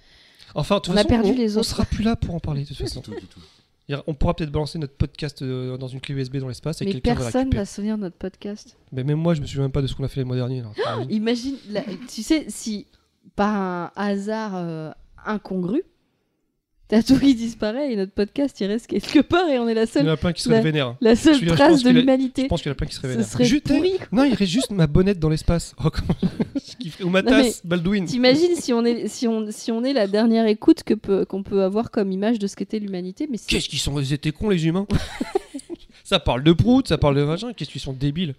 Enfin, 0.54 0.76
de 0.76 0.80
toute 0.80 0.94
on 0.94 0.96
a 0.96 1.04
perdu 1.04 1.30
on, 1.30 1.34
les 1.36 1.56
on 1.56 1.60
autres. 1.60 1.68
sera 1.68 1.84
plus 1.84 2.02
là 2.02 2.16
pour 2.16 2.34
en 2.34 2.40
parler 2.40 2.62
de 2.62 2.68
toute 2.68 2.76
façon. 2.78 3.00
Du 3.00 3.10
tout, 3.10 3.40
du 3.88 3.94
On 4.06 4.14
pourra 4.14 4.32
peut-être 4.34 4.50
balancer 4.50 4.78
notre 4.78 4.94
podcast 4.96 5.42
euh, 5.42 5.76
dans 5.76 5.88
une 5.88 6.00
clé 6.00 6.14
USB 6.14 6.38
dans 6.38 6.48
l'espace 6.48 6.80
et 6.80 6.86
Mais 6.86 6.92
quelqu'un 6.92 7.14
va 7.14 7.20
personne 7.24 7.50
va 7.50 7.66
se 7.66 7.74
souvenir 7.74 7.96
de 7.98 8.02
notre 8.02 8.16
podcast. 8.16 8.76
Mais 8.92 9.04
même 9.04 9.18
moi, 9.18 9.34
je 9.34 9.42
me 9.42 9.46
souviens 9.46 9.64
même 9.64 9.72
pas 9.72 9.82
de 9.82 9.86
ce 9.88 9.94
qu'on 9.94 10.04
a 10.04 10.08
fait 10.08 10.20
les 10.20 10.24
mois 10.24 10.36
derniers. 10.36 10.62
là. 10.62 10.70
Imagine, 11.10 11.56
la- 11.68 11.84
tu 12.08 12.22
sais, 12.22 12.46
si 12.48 12.86
par 13.34 13.54
un 13.54 13.90
hasard 13.96 14.52
euh, 14.54 14.90
incongru, 15.26 15.82
t'as 16.88 17.02
tout 17.02 17.18
qui 17.18 17.34
disparaît 17.34 17.92
et 17.92 17.96
notre 17.96 18.12
podcast 18.12 18.60
il 18.60 18.66
reste 18.66 18.86
quelque 18.86 19.20
part 19.20 19.48
et 19.48 19.58
on 19.58 19.68
est 19.68 19.74
la 19.74 19.82
Il 19.82 19.86
y 19.86 19.88
en 19.88 19.92
seule, 19.92 20.08
a 20.08 20.16
plein 20.16 20.32
qui 20.32 20.42
seraient 20.42 20.54
la- 20.56 20.60
vénères. 20.62 20.96
la 21.00 21.16
seule 21.16 21.34
Je- 21.34 21.40
je 21.40 21.46
pense 21.46 21.56
trace 21.56 21.82
de 21.82 21.90
l'humanité. 21.90 22.42
Je 22.42 22.46
pense 22.48 22.62
qu'il 22.62 22.68
y 22.68 22.70
en 22.70 22.72
a 22.72 22.76
plein 22.76 22.86
qui 22.86 22.94
seraient 22.94 23.08
Ce 23.08 23.12
vénères. 23.14 23.28
serait 23.28 23.44
Juste- 23.44 23.66
pourri. 23.68 23.92
Non, 24.12 24.24
il 24.24 24.34
reste 24.34 24.50
juste 24.52 24.70
ma 24.70 24.86
bonnette 24.86 25.18
dans 25.18 25.28
l'espace. 25.28 25.74
Oh, 25.84 25.88
Ce 26.56 27.02
Ou 27.04 27.08
ma 27.10 27.22
tasse, 27.22 27.64
Baldwin. 27.64 28.04
T'imagines 28.06 28.54
si 28.56 28.72
on 28.72 28.84
est 28.84 29.08
si 29.08 29.26
on 29.28 29.46
si 29.50 29.70
on 29.72 29.82
est 29.84 29.92
la 29.92 30.06
dernière 30.06 30.46
écoute 30.46 30.82
que 30.82 30.94
peut 30.94 31.24
qu'on 31.24 31.42
peut 31.42 31.62
avoir 31.62 31.90
comme 31.90 32.12
image 32.12 32.38
de 32.38 32.46
ce 32.46 32.54
qu'était 32.56 32.78
l'humanité, 32.78 33.26
mais 33.30 33.38
Qu'est-ce 33.38 33.68
qu'ils 33.68 33.78
sont 33.78 33.98
Ils 34.00 34.12
étaient 34.12 34.32
cons, 34.32 34.50
les 34.50 34.66
humains. 34.66 34.86
ça 36.04 36.18
parle 36.20 36.42
de 36.44 36.52
prout, 36.52 36.86
ça 36.88 36.98
parle 36.98 37.16
de 37.16 37.24
machin. 37.24 37.52
Qu'est-ce 37.52 37.70
qu'ils 37.70 37.80
sont 37.80 37.92
débiles. 37.92 38.34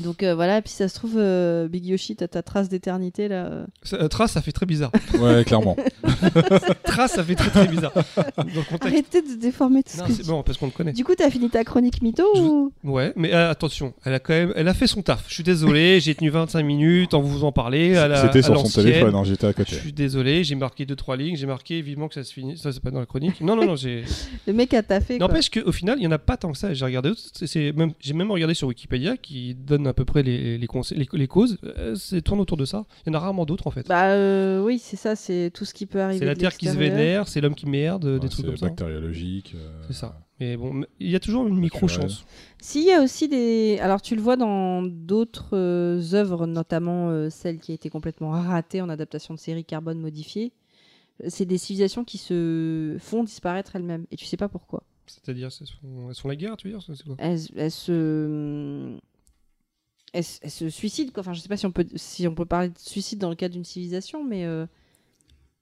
Donc 0.00 0.22
euh, 0.22 0.34
voilà. 0.34 0.62
Puis 0.62 0.72
ça 0.72 0.88
se 0.88 0.94
trouve, 0.94 1.14
euh, 1.16 1.68
Big 1.68 1.84
Yoshi, 1.86 2.16
t'as 2.16 2.28
ta 2.28 2.42
trace 2.42 2.68
d'éternité 2.68 3.28
là. 3.28 3.46
euh. 3.46 3.66
Ça- 3.82 3.96
euh, 3.96 4.08
Trace, 4.08 4.32
ça 4.32 4.42
fait 4.42 4.52
très 4.52 4.66
bizarre. 4.66 4.90
Ouais, 5.20 5.44
clairement. 5.44 5.76
Trace, 6.84 7.12
ça 7.12 7.24
fait 7.24 7.34
très 7.34 7.50
très 7.50 7.66
bizarre. 7.68 7.92
Dans 7.94 8.44
le 8.44 8.62
contexte. 8.68 8.84
Arrêtez 8.86 9.22
de 9.22 9.34
déformer 9.40 9.82
tout 9.82 9.92
ce 9.92 9.98
Non, 9.98 10.06
que 10.06 10.12
c'est 10.12 10.26
bon, 10.26 10.42
parce 10.42 10.58
qu'on 10.58 10.66
le 10.66 10.72
connaît. 10.72 10.92
Du 10.92 11.04
coup, 11.04 11.14
t'as 11.16 11.30
fini 11.30 11.48
ta 11.50 11.64
chronique 11.64 12.02
mytho 12.02 12.24
Je 12.34 12.40
ou? 12.40 12.72
Ouais, 12.84 13.12
mais 13.16 13.32
euh, 13.32 13.50
attention, 13.50 13.92
elle 14.04 14.14
a 14.14 14.18
quand 14.18 14.32
même, 14.32 14.52
elle 14.56 14.68
a 14.68 14.74
fait 14.74 14.86
son 14.86 15.02
taf. 15.02 15.24
Je 15.28 15.34
suis 15.34 15.42
désolé, 15.42 16.00
j'ai 16.00 16.14
tenu 16.14 16.30
25 16.30 16.62
minutes 16.62 17.14
en 17.14 17.20
vous 17.20 17.44
en 17.44 17.52
parler. 17.52 17.96
à 17.96 18.08
la- 18.08 18.22
C'était 18.22 18.38
à 18.40 18.42
sur 18.42 18.56
son 18.56 18.62
l'ancienne. 18.64 18.84
téléphone, 18.86 19.14
hein, 19.14 19.24
j'étais 19.24 19.46
à 19.46 19.50
Je 19.50 19.56
côté. 19.56 19.74
suis 19.76 19.92
désolé, 19.92 20.44
j'ai 20.44 20.54
marqué 20.54 20.84
2-3 20.86 21.16
lignes, 21.16 21.36
j'ai 21.36 21.46
marqué 21.46 21.80
vivement 21.82 22.08
que 22.08 22.14
ça 22.14 22.24
se 22.24 22.32
finisse. 22.32 22.62
Ça, 22.62 22.72
c'est 22.72 22.82
pas 22.82 22.90
dans 22.90 23.00
la 23.00 23.06
chronique. 23.06 23.40
Non, 23.40 23.56
non, 23.56 23.66
non, 23.66 23.76
j'ai. 23.76 24.04
le 24.46 24.52
mec 24.52 24.72
a 24.74 24.82
taffé 24.82 25.18
quoi. 25.18 25.26
N'empêche 25.28 25.50
qu'au 25.50 25.72
final, 25.72 25.96
il 25.98 26.04
y 26.04 26.06
en 26.06 26.12
a 26.12 26.18
pas 26.18 26.36
tant 26.36 26.52
que 26.52 26.58
ça. 26.58 26.72
J'ai 26.74 26.84
regardé, 26.84 27.10
c'est- 27.34 27.46
c'est 27.46 27.72
même, 27.72 27.92
j'ai 28.00 28.14
même 28.14 28.30
regardé 28.30 28.54
sur 28.54 28.68
Wikipédia 28.68 29.16
qui 29.16 29.54
donne 29.54 29.81
à 29.86 29.92
peu 29.94 30.04
près 30.04 30.22
les, 30.22 30.58
les, 30.58 30.66
conseils- 30.66 30.98
les, 30.98 31.06
les 31.12 31.26
causes. 31.28 31.58
Euh, 31.64 31.94
c'est 31.94 32.22
tourne 32.22 32.40
autour 32.40 32.56
de 32.56 32.64
ça. 32.64 32.84
Il 33.06 33.10
y 33.12 33.16
en 33.16 33.18
a 33.18 33.20
rarement 33.20 33.44
d'autres 33.46 33.66
en 33.66 33.70
fait. 33.70 33.86
Bah 33.88 34.10
euh, 34.12 34.62
oui, 34.62 34.78
c'est 34.78 34.96
ça, 34.96 35.16
c'est 35.16 35.50
tout 35.52 35.64
ce 35.64 35.74
qui 35.74 35.86
peut 35.86 36.00
arriver. 36.00 36.18
c'est 36.20 36.24
la 36.26 36.34
Terre 36.36 36.56
qui 36.56 36.66
se 36.66 36.76
vénère, 36.76 37.28
c'est 37.28 37.40
l'homme 37.40 37.54
qui 37.54 37.66
merde, 37.66 38.04
Ouais, 38.04 38.18
des 38.18 38.28
trucs 38.28 38.44
c'est 38.44 38.46
comme 38.46 38.56
ça. 38.56 38.66
bactériologique. 38.66 39.54
euh, 39.56 39.82
C'est 39.86 39.94
ça. 39.94 40.18
Mais 40.40 40.56
bon, 40.56 40.84
il 40.98 41.10
y 41.10 41.14
a 41.14 41.20
toujours 41.20 41.46
une 41.46 41.56
micro 41.58 41.86
chance. 41.86 42.24
S'il 42.60 42.84
y 42.84 42.90
a 42.92 43.00
aussi 43.02 43.28
des. 43.28 43.78
Alors, 43.80 44.02
tu 44.02 44.16
le 44.16 44.22
vois 44.22 44.36
dans 44.36 44.82
d'autres 44.82 45.50
euh, 45.56 46.02
œuvres, 46.14 46.46
notamment 46.46 47.10
euh, 47.10 47.30
celle 47.30 47.58
qui 47.58 47.70
a 47.72 47.74
été 47.74 47.90
complètement 47.90 48.30
ratée 48.30 48.80
en 48.80 48.88
adaptation 48.88 49.34
de 49.34 49.38
série 49.38 49.64
Carbone 49.64 50.00
modifiée. 50.00 50.52
c'est 51.28 51.44
des 51.44 51.58
civilisations 51.58 52.02
qui 52.04 52.18
se 52.18 52.96
font 52.98 53.22
disparaître 53.22 53.76
elles-mêmes 53.76 54.06
et 54.10 54.16
tu 54.16 54.24
sais 54.24 54.36
pas 54.36 54.48
pourquoi. 54.48 54.82
C'est-à-dire, 55.06 55.48
elles 55.60 55.66
font, 55.68 56.08
elles 56.08 56.14
font 56.16 56.28
la 56.28 56.36
guerre, 56.36 56.56
tu 56.56 56.68
veux 56.68 56.74
dire 56.74 56.82
c'est 56.82 57.04
quoi? 57.04 57.14
Elles, 57.18 57.40
elles 57.56 57.70
se 57.70 58.96
elles, 60.12 60.24
elles 60.42 60.50
se 60.50 60.68
suicident 60.68 61.12
quoi. 61.12 61.20
Enfin, 61.22 61.32
je 61.32 61.40
sais 61.40 61.48
pas 61.48 61.56
si 61.56 61.66
on 61.66 61.72
peut 61.72 61.86
si 61.96 62.26
on 62.28 62.34
peut 62.34 62.44
parler 62.46 62.68
de 62.68 62.78
suicide 62.78 63.18
dans 63.18 63.30
le 63.30 63.36
cadre 63.36 63.54
d'une 63.54 63.64
civilisation, 63.64 64.24
mais 64.24 64.44
euh, 64.44 64.66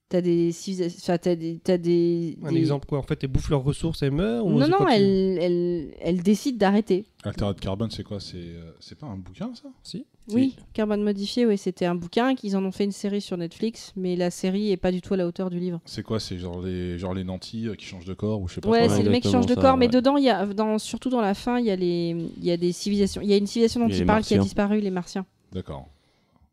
t'as 0.09 0.21
des 0.21 0.51
civilisations, 0.53 0.99
enfin, 1.03 1.19
t'as 1.19 1.37
des 1.37 1.61
t'as 1.63 1.79
des, 1.79 2.37
Un 2.43 2.53
des- 2.53 2.59
exemple 2.59 2.87
quoi 2.87 2.99
En 2.99 3.03
fait, 3.03 3.23
elles 3.23 3.31
bouffent 3.31 3.51
leurs 3.51 3.63
ressources, 3.63 4.03
elles 4.03 4.11
meurent 4.11 4.45
ou 4.47 4.51
Non 4.59 4.67
non, 4.69 4.89
elles, 4.89 5.39
elles, 5.39 5.95
elles 6.01 6.23
décident 6.23 6.59
d'arrêter. 6.59 7.05
Altered 7.23 7.61
Carbone, 7.61 7.91
c'est 7.91 8.03
quoi? 8.05 8.19
C'est 8.21 8.37
euh, 8.39 8.73
c'est 8.81 8.99
pas 8.99 9.07
un 9.07 9.17
bouquin 9.17 9.55
ça? 9.55 9.69
Si. 9.83 10.05
Oui, 10.35 10.57
carbone 10.73 11.03
modifié, 11.03 11.47
oui, 11.47 11.57
c'était 11.59 11.87
un 11.87 11.95
bouquin 11.95 12.35
qu'ils 12.35 12.57
en 12.57 12.65
ont 12.65 12.73
fait 12.73 12.85
une 12.85 12.93
série 12.93 13.21
sur 13.21 13.37
Netflix, 13.37 13.93
mais 13.97 14.17
la 14.17 14.31
série 14.31 14.71
est 14.73 14.77
pas 14.77 14.93
du 14.93 15.01
tout 15.01 15.15
à 15.15 15.17
la 15.17 15.27
hauteur 15.27 15.51
du 15.51 15.59
livre. 15.59 15.81
C'est 15.85 16.03
quoi 16.03 16.21
C'est 16.21 16.39
genre 16.39 16.61
les, 16.63 16.99
genre 16.99 17.15
les 17.15 17.25
nantis 17.25 17.67
euh, 17.69 17.75
qui 17.75 17.87
changent 17.87 18.05
de 18.05 18.15
corps 18.15 18.41
ou 18.41 18.49
je 18.49 18.55
sais 18.55 18.61
pas 18.61 18.69
Ouais, 18.69 18.89
c'est 18.89 19.03
le 19.03 19.11
mec 19.11 19.23
qui 19.23 19.31
change 19.31 19.47
de 19.47 19.55
ça, 19.55 19.61
corps, 19.61 19.77
mais 19.77 19.89
dedans, 19.89 20.17
il 20.17 20.25
y 20.25 20.31
a, 20.31 20.47
dans, 20.47 20.79
surtout 20.79 21.11
dans 21.11 21.21
la 21.21 21.35
fin, 21.35 21.59
il 21.59 21.67
y, 21.67 21.71
a 21.71 21.77
les, 21.77 22.17
il 22.37 22.45
y 22.45 22.51
a 22.51 22.57
des 22.57 22.73
civilisations. 22.73 23.23
Il 23.23 23.29
y 23.29 23.33
a 23.33 23.37
une 23.37 23.47
civilisation 23.47 23.81
dont 23.81 23.89
Il 23.89 23.97
il 23.97 24.07
parle 24.07 24.23
qui 24.23 24.35
a 24.35 24.39
disparu, 24.45 24.81
les 24.81 24.91
Martiens. 24.91 25.27
D'accord. 25.53 25.89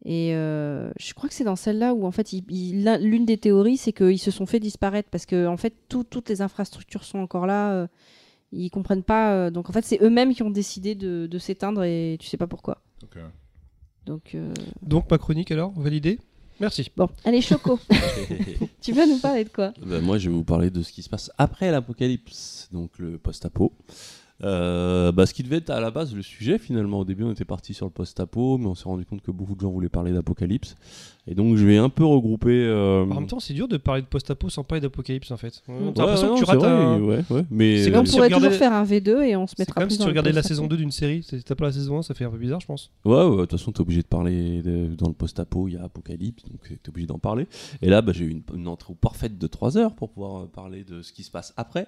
Et 0.05 0.33
euh, 0.35 0.91
je 0.99 1.13
crois 1.13 1.27
que 1.27 1.35
c'est 1.35 1.43
dans 1.43 1.55
celle-là 1.55 1.93
où, 1.93 2.05
en 2.05 2.11
fait, 2.11 2.31
l'une 2.49 3.25
des 3.25 3.37
théories, 3.37 3.77
c'est 3.77 3.91
qu'ils 3.93 4.19
se 4.19 4.31
sont 4.31 4.45
fait 4.45 4.59
disparaître 4.59 5.09
parce 5.09 5.25
que, 5.25 5.47
en 5.47 5.57
fait, 5.57 5.73
tout- 5.89 6.03
toutes 6.03 6.29
les 6.29 6.41
infrastructures 6.41 7.03
sont 7.03 7.19
encore 7.19 7.45
là. 7.47 7.71
euh, 7.73 7.87
ils 8.53 8.69
comprennent 8.69 9.03
pas. 9.03 9.33
euh, 9.33 9.49
donc, 9.49 9.69
en 9.69 9.73
fait, 9.73 9.83
c'est 9.83 10.01
eux-mêmes 10.01 10.33
qui 10.33 10.43
ont 10.43 10.49
décidé 10.51 10.95
de, 10.95 11.27
de 11.27 11.37
s'éteindre 11.39 11.83
et 11.83 12.15
tu 12.19 12.27
sais 12.27 12.37
pas 12.37 12.47
pourquoi. 12.47 12.81
Ok. 13.03 13.17
Donc, 14.07 14.35
euh, 14.35 14.53
Donc 14.81 15.11
ma 15.11 15.17
chronique 15.17 15.51
alors, 15.51 15.73
validée 15.75 16.17
Merci. 16.59 16.89
bon, 16.95 17.07
allez, 17.25 17.41
Choco, 17.41 17.77
tu 18.81 18.93
vas 18.93 19.05
nous 19.05 19.19
parler 19.19 19.43
de 19.43 19.49
quoi 19.49 19.73
Bah, 19.85 19.99
moi, 20.01 20.17
je 20.17 20.29
vais 20.29 20.35
vous 20.35 20.45
parler 20.45 20.71
de 20.71 20.81
ce 20.81 20.91
qui 20.91 21.03
se 21.03 21.09
passe 21.09 21.29
après 21.37 21.69
l'apocalypse, 21.69 22.69
donc 22.71 22.97
le 22.97 23.17
post-apo. 23.17 23.73
Euh, 24.43 25.11
bah, 25.11 25.25
ce 25.25 25.33
qui 25.33 25.43
devait 25.43 25.57
être 25.57 25.69
à 25.69 25.79
la 25.81 25.91
base 25.91 26.15
le 26.15 26.21
sujet, 26.21 26.57
finalement, 26.57 26.99
au 26.99 27.05
début, 27.05 27.23
on 27.23 27.31
était 27.31 27.45
parti 27.45 27.73
sur 27.73 27.85
le 27.85 27.91
post-apo, 27.91 28.57
mais 28.57 28.65
on 28.67 28.75
s'est 28.75 28.85
rendu 28.85 29.05
compte 29.05 29.21
que 29.21 29.31
beaucoup 29.31 29.55
de 29.55 29.61
gens 29.61 29.69
voulaient 29.69 29.89
parler 29.89 30.13
d'apocalypse. 30.13 30.75
Et 31.29 31.35
donc, 31.35 31.57
je 31.57 31.65
vais 31.65 31.77
un 31.77 31.89
peu 31.89 32.05
regrouper. 32.05 32.51
euh, 32.65 33.03
En 33.03 33.15
même 33.15 33.27
temps, 33.27 33.39
c'est 33.39 33.53
dur 33.53 33.67
de 33.67 33.77
parler 33.77 34.01
de 34.01 34.07
post-apo 34.07 34.49
sans 34.49 34.63
parler 34.63 34.81
d'apocalypse 34.81 35.29
en 35.31 35.37
fait. 35.37 35.61
Mm. 35.67 35.91
T'as 35.93 36.01
l'impression 36.03 36.27
ouais, 36.33 36.39
que 36.39 36.39
tu 36.39 36.45
rates 36.45 36.59
c'est 36.61 36.65
vrai, 36.65 36.75
un. 36.75 37.01
ouais, 37.01 37.23
ouais, 37.29 37.45
mais 37.51 37.83
C'est 37.83 37.89
euh, 37.89 37.93
On 37.93 37.97
comme 37.97 38.05
si 38.05 38.11
pourrait 38.15 38.27
regardais- 38.27 38.45
toujours 38.47 38.59
faire 38.59 38.73
un 38.73 38.83
V2 38.85 39.21
et 39.23 39.35
on 39.35 39.45
se 39.45 39.53
C'est 39.57 39.59
mettra 39.63 39.81
comme 39.81 39.87
plus 39.89 39.95
si 39.95 40.01
tu 40.01 40.07
regardais 40.07 40.31
la 40.31 40.43
saison 40.43 40.67
2 40.67 40.77
d'une 40.77 40.91
série. 40.91 41.23
C'est- 41.27 41.43
T'as 41.43 41.55
pas 41.55 41.65
la 41.65 41.71
saison 41.73 41.97
1, 41.99 42.01
ça 42.01 42.13
fait 42.13 42.23
un 42.25 42.29
peu 42.29 42.37
bizarre, 42.37 42.61
je 42.61 42.65
pense. 42.67 42.91
Ouais, 43.05 43.13
ouais, 43.23 43.35
de 43.35 43.41
toute 43.41 43.51
façon, 43.51 43.71
t'es 43.71 43.81
obligé 43.81 44.01
de 44.01 44.07
parler 44.07 44.61
de- 44.61 44.95
dans 44.95 45.07
le 45.07 45.13
post-apo, 45.13 45.67
il 45.67 45.73
y 45.73 45.77
a 45.77 45.83
Apocalypse, 45.83 46.43
donc 46.49 46.61
t'es 46.81 46.89
obligé 46.89 47.07
d'en 47.07 47.19
parler. 47.19 47.47
Et 47.81 47.89
là, 47.89 48.01
bah, 48.01 48.13
j'ai 48.15 48.23
eu 48.25 48.29
une, 48.29 48.41
une 48.55 48.67
entrée 48.69 48.93
parfaite 48.99 49.37
de 49.37 49.47
3 49.47 49.77
heures 49.77 49.95
pour 49.95 50.09
pouvoir 50.09 50.43
euh, 50.43 50.45
parler 50.47 50.83
de 50.85 51.01
ce 51.01 51.11
qui 51.11 51.23
se 51.23 51.31
passe 51.31 51.53
après. 51.57 51.87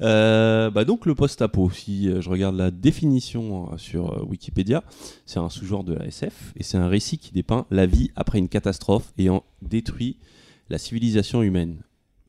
Euh, 0.00 0.70
bah, 0.70 0.84
donc, 0.84 1.06
le 1.06 1.14
post-apo, 1.14 1.70
si 1.70 2.08
je 2.20 2.28
regarde 2.30 2.56
la 2.56 2.70
définition 2.70 3.76
sur 3.78 4.24
Wikipédia, 4.28 4.84
c'est 5.26 5.38
un 5.40 5.48
sous-genre 5.48 5.82
de 5.84 5.94
la 5.94 6.06
SF 6.06 6.52
et 6.56 6.62
c'est 6.62 6.78
un 6.78 6.88
récit 6.88 7.18
qui 7.18 7.32
dépeint 7.32 7.66
la 7.70 7.86
vie 7.86 8.10
après 8.14 8.38
une 8.38 8.48
catastrophe 8.48 8.59
ayant 9.18 9.42
détruit 9.62 10.16
la 10.68 10.78
civilisation 10.78 11.42
humaine. 11.42 11.82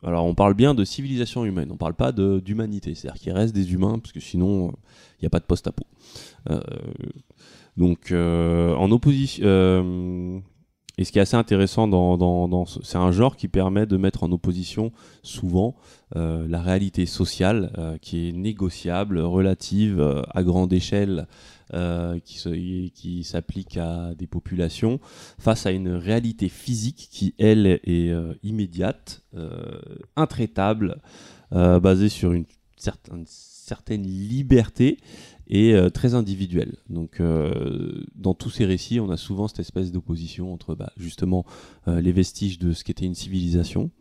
Alors, 0.04 0.26
on 0.26 0.34
parle 0.34 0.56
bien 0.56 0.74
de 0.74 0.84
civilisation 0.84 1.46
humaine, 1.46 1.70
on 1.72 1.78
parle 1.78 1.94
pas 1.94 2.12
d'humanité, 2.12 2.96
c'est-à-dire 2.96 3.22
qu'il 3.22 3.34
reste 3.34 3.54
des 3.54 3.72
humains, 3.72 4.00
parce 4.00 4.12
que 4.12 4.20
sinon, 4.20 4.70
euh, 4.70 4.72
il 5.20 5.24
n'y 5.24 5.28
a 5.28 5.30
pas 5.30 5.40
de 5.40 5.46
post-apo. 5.46 5.86
Euh, 6.50 6.60
donc, 7.78 8.12
euh, 8.12 8.74
en 8.76 8.92
opposition. 8.92 9.44
euh, 9.46 10.40
et 10.98 11.04
ce 11.04 11.12
qui 11.12 11.20
est 11.20 11.22
assez 11.22 11.38
intéressant 11.38 11.88
c'est 12.84 12.98
un 12.98 13.12
genre 13.12 13.36
qui 13.36 13.48
permet 13.48 13.86
de 13.86 13.98
mettre 13.98 14.24
en 14.24 14.32
opposition 14.32 14.92
souvent 15.24 15.76
la 16.14 16.62
réalité 16.62 17.06
sociale 17.06 17.98
qui 18.02 18.28
est 18.28 18.32
négociable, 18.34 19.18
relative, 19.20 20.24
à 20.30 20.44
grande 20.44 20.74
échelle, 20.74 21.28
euh, 21.74 22.20
qui, 22.20 23.24
s'applique 23.24 23.78
à 23.78 24.14
des 24.16 24.28
populations, 24.28 25.00
face 25.40 25.66
à 25.66 25.72
une 25.72 25.90
réalité 25.90 26.50
physique 26.50 27.08
qui, 27.10 27.34
elle, 27.40 27.66
est 27.66 28.10
euh, 28.10 28.34
immédiate, 28.44 29.24
euh, 29.36 29.80
intraitable, 30.16 31.02
basée 31.52 32.10
sur 32.10 32.32
une 32.32 32.46
certaine, 32.78 34.04
liberté 34.04 34.98
et 35.48 35.76
très 35.94 36.14
individuelle. 36.14 36.78
Donc, 36.90 37.22
dans 38.16 38.34
tous 38.34 38.50
ces 38.50 38.66
récits, 38.66 39.02
on 39.02 39.10
a 39.10 39.18
souvent 39.18 39.50
cette 39.50 39.60
espèce 39.60 39.92
d'opposition 39.92 40.54
entre 40.54 40.76
bah, 40.76 40.94
justement 40.96 41.46
les 41.88 42.14
vestiges 42.14 42.58
de 42.58 42.72
ce 42.72 42.86
qu'était 42.86 43.06
une 43.06 43.16
civilisation 43.16 43.92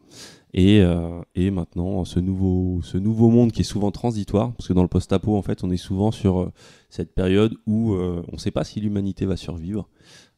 et, 0.52 0.80
euh, 0.80 1.20
et 1.34 1.50
maintenant 1.50 2.04
ce 2.04 2.18
nouveau, 2.20 2.80
ce 2.82 2.98
nouveau 2.98 3.30
monde 3.30 3.52
qui 3.52 3.60
est 3.60 3.64
souvent 3.64 3.90
transitoire, 3.90 4.52
parce 4.52 4.68
que 4.68 4.72
dans 4.72 4.82
le 4.82 4.88
post-apo, 4.88 5.36
en 5.36 5.42
fait, 5.42 5.62
on 5.64 5.70
est 5.70 5.76
souvent 5.76 6.10
sur 6.10 6.40
euh, 6.40 6.52
cette 6.88 7.14
période 7.14 7.54
où 7.66 7.94
euh, 7.94 8.22
on 8.28 8.32
ne 8.32 8.38
sait 8.38 8.50
pas 8.50 8.64
si 8.64 8.80
l'humanité 8.80 9.26
va 9.26 9.36
survivre. 9.36 9.88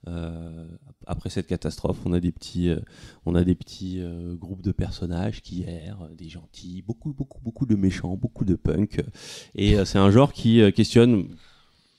Euh, 0.08 0.66
après 1.06 1.30
cette 1.30 1.46
catastrophe, 1.46 1.98
on 2.04 2.12
a 2.12 2.20
des 2.20 2.32
petits, 2.32 2.68
euh, 2.68 2.80
on 3.24 3.34
a 3.34 3.44
des 3.44 3.54
petits 3.54 4.02
groupes 4.38 4.62
de 4.62 4.72
personnages 4.72 5.42
qui 5.42 5.64
errent, 5.64 6.08
des 6.16 6.28
gentils, 6.28 6.82
beaucoup, 6.82 7.12
beaucoup, 7.12 7.40
beaucoup 7.40 7.66
de 7.66 7.74
méchants, 7.74 8.16
beaucoup 8.16 8.44
de 8.44 8.54
punks. 8.54 9.00
Et 9.54 9.82
c'est 9.84 9.98
un 9.98 10.10
genre 10.10 10.32
qui 10.32 10.60
questionne. 10.72 11.28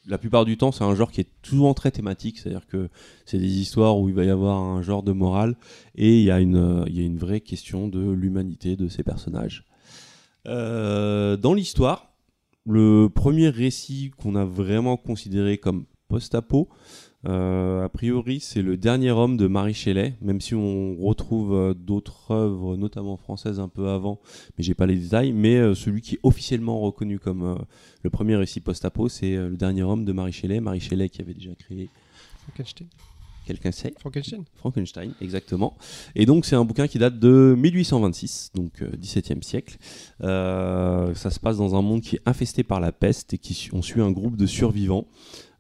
La 0.06 0.18
plupart 0.18 0.44
du 0.44 0.58
temps, 0.58 0.72
c'est 0.72 0.84
un 0.84 0.96
genre 0.96 1.12
qui 1.12 1.22
est 1.22 1.30
souvent 1.44 1.74
très 1.74 1.92
thématique, 1.92 2.38
c'est-à-dire 2.38 2.68
que 2.68 2.90
c'est 3.26 3.38
des 3.38 3.60
histoires 3.60 3.98
où 3.98 4.10
il 4.10 4.16
va 4.16 4.26
y 4.26 4.30
avoir 4.30 4.60
un 4.60 4.82
genre 4.82 5.02
de 5.02 5.14
morale 5.14 5.56
et 5.96 6.20
il 6.20 6.26
y 6.26 6.32
a 6.32 6.42
une, 6.42 6.58
euh, 6.58 7.18
vraie 7.18 7.40
question 7.40 7.88
de 7.88 8.12
l'humanité 8.12 8.76
de 8.76 8.90
ces 8.90 9.04
personnages. 9.04 9.66
Euh, 10.46 11.38
dans 11.38 11.54
l'histoire, 11.54 12.14
le 12.66 13.08
premier 13.08 13.48
récit 13.48 14.12
qu'on 14.18 14.36
a 14.36 14.44
vraiment 14.44 14.98
considéré 14.98 15.58
comme 15.58 15.86
post-apo, 16.10 16.70
a 17.26 17.90
priori, 17.90 18.40
c'est 18.40 18.62
le 18.62 18.76
dernier 18.76 19.12
homme 19.12 19.38
de 19.38 19.48
Marie 19.48 19.74
Shelley, 19.74 20.16
même 20.22 20.42
si 20.42 20.56
on 20.56 20.98
retrouve 20.98 21.54
euh, 21.54 21.74
d'autres 21.74 22.32
œuvres, 22.32 22.76
notamment 22.76 23.16
françaises, 23.18 23.60
un 23.60 23.70
peu 23.70 23.88
avant, 23.90 24.20
mais 24.58 24.64
j'ai 24.64 24.74
pas 24.74 24.86
les 24.86 24.98
détails. 24.98 25.32
Mais 25.32 25.56
euh, 25.56 25.74
celui 25.74 26.02
qui 26.02 26.16
est 26.16 26.20
officiellement 26.24 26.82
reconnu 26.82 27.20
comme 27.20 27.44
euh, 27.44 27.56
le 28.04 28.10
premier 28.10 28.36
récit 28.36 28.60
post-apo, 28.60 29.08
c'est 29.08 29.36
euh, 29.36 29.50
le 29.50 29.58
dernier 29.58 29.84
homme 29.84 30.04
de 30.04 30.12
Marie 30.12 30.34
Shelley. 30.34 30.60
Marie 30.60 30.82
Shelley 30.82 31.10
qui 31.10 31.22
avait 31.22 31.34
déjà 31.34 31.56
créé. 31.56 31.90
Quelqu'un 33.46 33.72
sait 33.72 33.94
Frankenstein. 34.00 34.44
Frankenstein, 34.56 35.14
exactement. 35.22 35.76
Et 36.16 36.26
donc 36.26 36.46
c'est 36.46 36.56
un 36.56 36.64
bouquin 36.64 36.88
qui 36.88 36.98
date 36.98 37.20
de 37.20 37.56
1826, 37.58 38.52
donc 38.56 38.82
euh, 38.82 38.90
17e 39.02 39.42
siècle. 39.44 39.78
Euh, 40.24 41.14
ça 41.16 41.30
se 41.30 41.40
passe 41.40 41.58
dans 41.58 41.76
un 41.76 41.82
monde 41.82 42.02
qui 42.02 42.16
est 42.16 42.22
infesté 42.26 42.64
par 42.64 42.80
la 42.80 42.92
peste 42.92 43.34
et 43.34 43.38
qui 43.38 43.70
on 43.74 43.82
suit 43.82 44.02
un 44.02 44.12
groupe 44.12 44.38
de 44.38 44.46
survivants. 44.46 45.06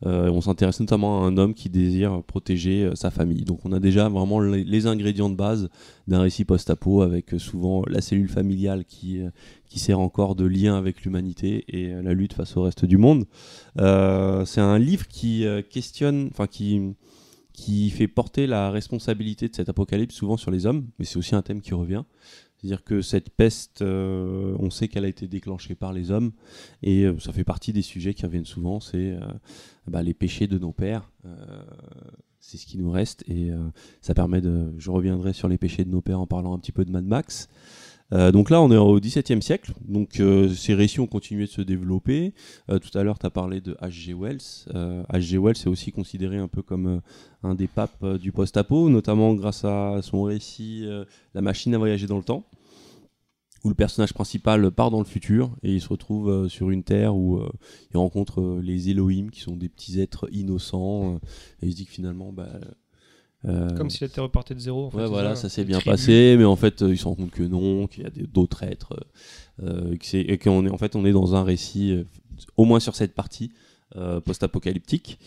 Euh, 0.05 0.29
on 0.29 0.41
s'intéresse 0.41 0.81
notamment 0.81 1.23
à 1.23 1.27
un 1.27 1.37
homme 1.37 1.53
qui 1.53 1.69
désire 1.69 2.23
protéger 2.23 2.83
euh, 2.83 2.95
sa 2.95 3.09
famille. 3.09 3.45
Donc 3.45 3.59
on 3.63 3.71
a 3.71 3.79
déjà 3.79 4.09
vraiment 4.09 4.41
les, 4.41 4.63
les 4.63 4.85
ingrédients 4.85 5.29
de 5.29 5.35
base 5.35 5.69
d'un 6.07 6.21
récit 6.21 6.43
post-apo 6.43 7.01
avec 7.01 7.33
souvent 7.37 7.83
la 7.87 8.01
cellule 8.01 8.27
familiale 8.27 8.83
qui, 8.85 9.21
qui 9.67 9.79
sert 9.79 9.99
encore 9.99 10.35
de 10.35 10.45
lien 10.45 10.77
avec 10.77 11.03
l'humanité 11.03 11.63
et 11.69 11.89
la 12.01 12.13
lutte 12.13 12.33
face 12.33 12.57
au 12.57 12.63
reste 12.63 12.83
du 12.83 12.97
monde. 12.97 13.25
C'est 13.77 14.61
un 14.61 14.77
livre 14.77 15.07
qui 15.07 15.45
questionne, 15.69 16.27
enfin 16.31 16.47
qui 16.47 16.81
qui 17.53 17.89
fait 17.91 18.07
porter 18.07 18.47
la 18.47 18.71
responsabilité 18.71 19.47
de 19.47 19.55
cet 19.55 19.69
apocalypse 19.69 20.15
souvent 20.15 20.37
sur 20.37 20.51
les 20.51 20.65
hommes, 20.65 20.87
mais 20.97 21.05
c'est 21.05 21.17
aussi 21.17 21.35
un 21.35 21.41
thème 21.41 21.61
qui 21.61 21.73
revient. 21.73 22.03
C'est-à-dire 22.57 22.83
que 22.83 23.01
cette 23.01 23.29
peste, 23.29 23.81
euh, 23.81 24.55
on 24.57 24.69
sait 24.69 24.87
qu'elle 24.87 25.05
a 25.05 25.09
été 25.09 25.27
déclenchée 25.27 25.75
par 25.75 25.93
les 25.93 26.11
hommes, 26.11 26.31
et 26.81 27.03
euh, 27.03 27.19
ça 27.19 27.33
fait 27.33 27.43
partie 27.43 27.73
des 27.73 27.81
sujets 27.81 28.13
qui 28.13 28.25
reviennent 28.25 28.45
souvent, 28.45 28.79
c'est 28.79 29.11
euh, 29.11 29.19
bah, 29.87 30.01
les 30.01 30.13
péchés 30.13 30.47
de 30.47 30.57
nos 30.57 30.71
pères. 30.71 31.11
c'est 32.39 32.57
ce 32.57 32.65
qui 32.65 32.77
nous 32.77 32.89
reste, 32.89 33.23
et 33.29 33.51
ça 34.01 34.13
permet 34.13 34.41
de... 34.41 34.73
Je 34.77 34.91
reviendrai 34.91 35.33
sur 35.33 35.47
les 35.47 35.57
péchés 35.57 35.85
de 35.85 35.89
nos 35.89 36.01
pères 36.01 36.19
en 36.19 36.27
parlant 36.27 36.53
un 36.53 36.59
petit 36.59 36.71
peu 36.73 36.83
de 36.83 36.91
Mad 36.91 37.05
Max. 37.05 37.47
Euh, 38.13 38.31
donc 38.31 38.49
là, 38.49 38.61
on 38.61 38.71
est 38.71 38.77
au 38.77 38.99
XVIIe 38.99 39.41
siècle, 39.41 39.73
donc 39.87 40.19
euh, 40.19 40.49
ces 40.49 40.75
récits 40.75 40.99
ont 40.99 41.07
continué 41.07 41.45
de 41.45 41.49
se 41.49 41.61
développer. 41.61 42.33
Euh, 42.69 42.77
tout 42.77 42.95
à 42.97 43.03
l'heure, 43.03 43.17
tu 43.17 43.25
as 43.25 43.31
parlé 43.31 43.59
de 43.59 43.73
H.G. 43.81 44.13
Wells. 44.13 44.67
H.G. 44.73 45.37
Wells 45.37 45.57
est 45.57 45.67
aussi 45.67 45.91
considéré 45.91 46.37
un 46.37 46.47
peu 46.47 46.61
comme 46.61 47.01
un 47.41 47.55
des 47.55 47.67
papes 47.67 48.05
du 48.17 48.31
post-apo, 48.31 48.89
notamment 48.89 49.33
grâce 49.33 49.65
à 49.65 49.99
son 50.01 50.23
récit 50.23 50.87
La 51.33 51.41
machine 51.41 51.73
à 51.73 51.77
voyager 51.77 52.05
dans 52.07 52.17
le 52.17 52.23
temps, 52.23 52.45
où 53.63 53.69
le 53.69 53.75
personnage 53.75 54.13
principal 54.13 54.69
part 54.71 54.91
dans 54.91 54.99
le 54.99 55.05
futur 55.05 55.55
et 55.63 55.73
il 55.73 55.81
se 55.81 55.89
retrouve 55.89 56.47
sur 56.49 56.69
une 56.69 56.83
terre 56.83 57.15
où 57.15 57.41
il 57.91 57.97
rencontre 57.97 58.59
les 58.61 58.89
Elohim, 58.89 59.29
qui 59.31 59.41
sont 59.41 59.55
des 59.55 59.69
petits 59.69 59.99
êtres 59.99 60.27
innocents, 60.31 61.19
et 61.61 61.67
il 61.67 61.71
se 61.71 61.77
dit 61.77 61.85
que 61.85 61.91
finalement, 61.91 62.31
bah, 62.31 62.59
Comme 63.45 63.89
si 63.89 64.01
la 64.03 64.09
Terre 64.09 64.23
repartait 64.23 64.55
de 64.55 64.59
zéro. 64.59 64.85
En 64.85 64.89
fait, 64.91 64.97
Ouais, 64.97 65.03
c'est 65.03 65.09
voilà, 65.09 65.35
ça 65.35 65.49
s'est 65.49 65.65
bien 65.65 65.79
Tribu. 65.79 65.91
passé, 65.91 66.35
mais 66.37 66.45
en 66.45 66.55
fait, 66.55 66.81
euh, 66.81 66.91
ils 66.91 66.97
se 66.97 67.03
rendent 67.05 67.17
compte 67.17 67.31
que 67.31 67.43
non, 67.43 67.87
qu'il 67.87 68.03
y 68.03 68.05
a 68.07 68.09
d'autres 68.31 68.63
êtres, 68.63 68.93
euh, 69.61 69.91
euh, 69.91 69.97
que 69.97 70.17
et 70.17 70.37
qu'on 70.37 70.65
est 70.65 70.69
en 70.69 70.77
fait, 70.77 70.95
on 70.95 71.05
est 71.05 71.11
dans 71.11 71.35
un 71.35 71.43
récit, 71.43 71.91
euh, 71.91 72.03
au 72.57 72.63
moins 72.65 72.79
sur 72.79 72.95
cette 72.95 73.13
partie 73.13 73.51
euh, 73.95 74.19
post-apocalyptique. 74.21 75.19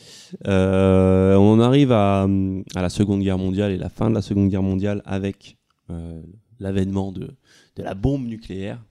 Euh, 0.47 1.35
on 1.37 1.53
en 1.53 1.61
arrive 1.61 1.93
à, 1.93 2.27
à 2.75 2.83
la 2.83 2.89
Seconde 2.89 3.21
Guerre 3.23 3.39
mondiale 3.39 3.73
et 3.73 3.77
la 3.77 3.89
fin 3.91 4.09
de 4.09 4.15
la 4.15 4.23
Seconde 4.23 4.49
Guerre 4.49 4.63
mondiale 4.63 5.03
avec 5.05 5.57
euh, 5.91 6.21
l'avènement 6.59 7.13
de, 7.13 7.29
de 7.77 7.83
la 7.83 7.95
bombe 7.95 8.27
nucléaire. 8.27 8.83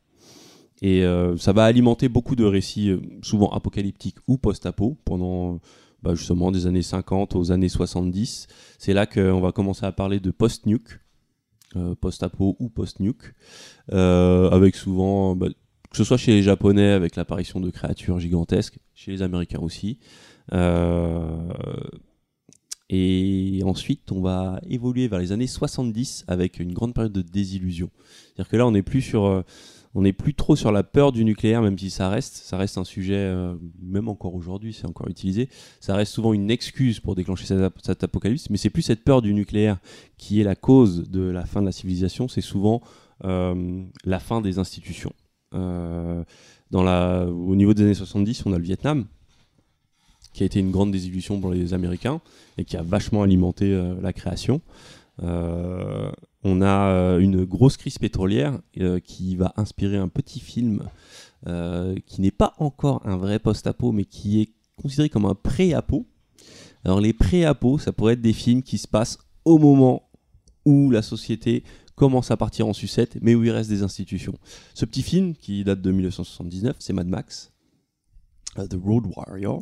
Et 0.82 1.04
euh, 1.04 1.36
ça 1.38 1.52
va 1.54 1.64
alimenter 1.66 2.10
beaucoup 2.10 2.36
de 2.36 2.44
récits, 2.44 2.90
euh, 2.90 3.00
souvent 3.22 3.50
apocalyptiques 3.50 4.18
ou 4.28 4.38
post-apo, 4.38 4.98
pendant 5.06 5.60
bah, 6.06 6.14
justement 6.14 6.52
des 6.52 6.68
années 6.68 6.84
50 6.84 7.36
aux 7.36 7.52
années 7.52 7.68
70. 7.68 8.48
C'est 8.78 8.94
là 8.94 9.08
qu'on 9.08 9.42
va 9.42 9.52
commencer 9.52 9.88
à 9.88 9.92
parler 9.92 10.20
de 10.20 10.30
post-nuke, 10.30 11.00
euh, 11.76 11.96
post-apo 11.96 12.56
ou 12.60 12.70
post-nuke, 12.70 13.34
euh, 13.92 14.52
avec 14.52 14.76
souvent, 14.76 15.36
bah, 15.36 15.48
que 15.90 15.98
ce 15.98 16.04
soit 16.04 16.18
chez 16.18 16.34
les 16.34 16.44
Japonais 16.44 16.92
avec 16.92 17.16
l'apparition 17.16 17.60
de 17.60 17.72
créatures 17.72 18.20
gigantesques, 18.20 18.78
chez 18.94 19.14
les 19.14 19.24
Américains 19.24 19.62
aussi. 19.62 19.98
Euh, 20.54 21.50
et 22.92 23.64
ensuite, 23.66 24.12
on 24.12 24.22
va 24.22 24.60
évoluer 24.70 25.08
vers 25.08 25.18
les 25.18 25.32
années 25.32 25.48
70 25.48 26.26
avec 26.28 26.60
une 26.60 26.72
grande 26.72 26.94
période 26.94 27.14
de 27.14 27.24
désillusion. 27.24 27.90
C'est-à-dire 28.28 28.50
que 28.52 28.58
là, 28.58 28.68
on 28.68 28.72
n'est 28.72 28.84
plus 28.84 29.02
sur, 29.02 29.44
on 29.96 30.02
n'est 30.02 30.14
plus 30.14 30.34
trop 30.34 30.58
sur 30.58 30.74
la 30.74 30.84
peur 30.84 31.14
du 31.14 31.24
nucléaire, 31.24 31.62
même 31.62 31.80
si 31.80 31.90
ça 31.90 32.10
reste, 32.10 32.36
ça 32.36 32.58
reste 32.58 32.78
un 32.78 32.84
sujet, 32.84 33.16
euh, 33.16 33.56
même 33.82 34.10
encore 34.10 34.36
aujourd'hui, 34.36 34.74
c'est 34.74 34.86
encore 34.86 35.08
utilisé. 35.08 35.48
Ça 35.80 35.96
reste 35.96 36.12
souvent 36.12 36.34
une 36.34 36.52
excuse 36.52 37.00
pour 37.00 37.16
déclencher 37.16 37.46
cette 37.46 38.04
apocalypse, 38.04 38.50
mais 38.50 38.58
c'est 38.58 38.70
plus 38.70 38.82
cette 38.82 39.06
peur 39.06 39.22
du 39.22 39.34
nucléaire 39.34 39.78
qui 40.18 40.42
est 40.42 40.44
la 40.44 40.56
cause 40.56 41.10
de 41.10 41.22
la 41.22 41.46
fin 41.46 41.62
de 41.62 41.66
la 41.66 41.72
civilisation. 41.72 42.28
C'est 42.28 42.42
souvent 42.42 42.82
euh, 43.24 43.84
la 44.04 44.20
fin 44.20 44.42
des 44.42 44.60
institutions. 44.60 45.14
Euh, 45.54 46.26
au 46.74 47.56
niveau 47.56 47.74
des 47.74 47.84
années 47.84 47.94
70, 47.94 48.46
on 48.46 48.52
a 48.52 48.58
le 48.58 48.64
Vietnam, 48.64 49.06
qui 50.34 50.44
a 50.44 50.46
été 50.46 50.60
une 50.60 50.72
grande 50.72 50.92
désillusion 50.92 51.40
pour 51.40 51.52
les 51.52 51.74
Américains 51.74 52.20
et 52.58 52.66
qui 52.66 52.76
a 52.76 52.82
vachement 52.82 53.24
alimenté 53.24 53.74
la 54.02 54.12
création. 54.12 54.60
Euh, 55.24 56.12
on 56.44 56.62
a 56.62 56.90
euh, 56.90 57.20
une 57.20 57.46
grosse 57.46 57.78
crise 57.78 57.98
pétrolière 57.98 58.60
euh, 58.80 59.00
qui 59.00 59.36
va 59.36 59.54
inspirer 59.58 59.98
un 59.98 60.10
petit 60.10 60.40
film 60.40 60.84
qui 62.08 62.22
n'est 62.22 62.32
pas 62.32 62.56
encore 62.58 63.06
un 63.06 63.18
vrai 63.18 63.38
post-apo, 63.38 63.92
mais 63.92 64.06
qui 64.06 64.42
est 64.42 64.50
considéré 64.82 65.10
comme 65.10 65.26
un 65.28 65.36
pré-apo. 65.36 66.08
Alors 66.84 67.00
les 67.00 67.14
pré-apos, 67.14 67.78
ça 67.78 67.92
pourrait 67.92 68.14
être 68.14 68.22
des 68.22 68.34
films 68.34 68.64
qui 68.64 68.80
se 68.80 68.88
passent 68.88 69.20
au 69.44 69.60
moment 69.60 70.10
où 70.66 70.90
la 70.90 71.04
société 71.04 71.64
commence 71.94 72.32
à 72.32 72.38
partir 72.38 72.68
en 72.68 72.74
sucette, 72.74 73.20
mais 73.22 73.36
où 73.36 73.44
il 73.44 73.52
reste 73.52 73.70
des 73.70 73.84
institutions. 73.84 74.34
Ce 74.74 74.86
petit 74.86 75.04
film, 75.04 75.36
qui 75.36 75.64
date 75.64 75.82
de 75.82 75.92
1979, 75.92 76.78
c'est 76.80 76.94
Mad 76.94 77.08
Max, 77.08 77.52
The 78.56 78.78
Road 78.84 79.06
Warrior, 79.16 79.62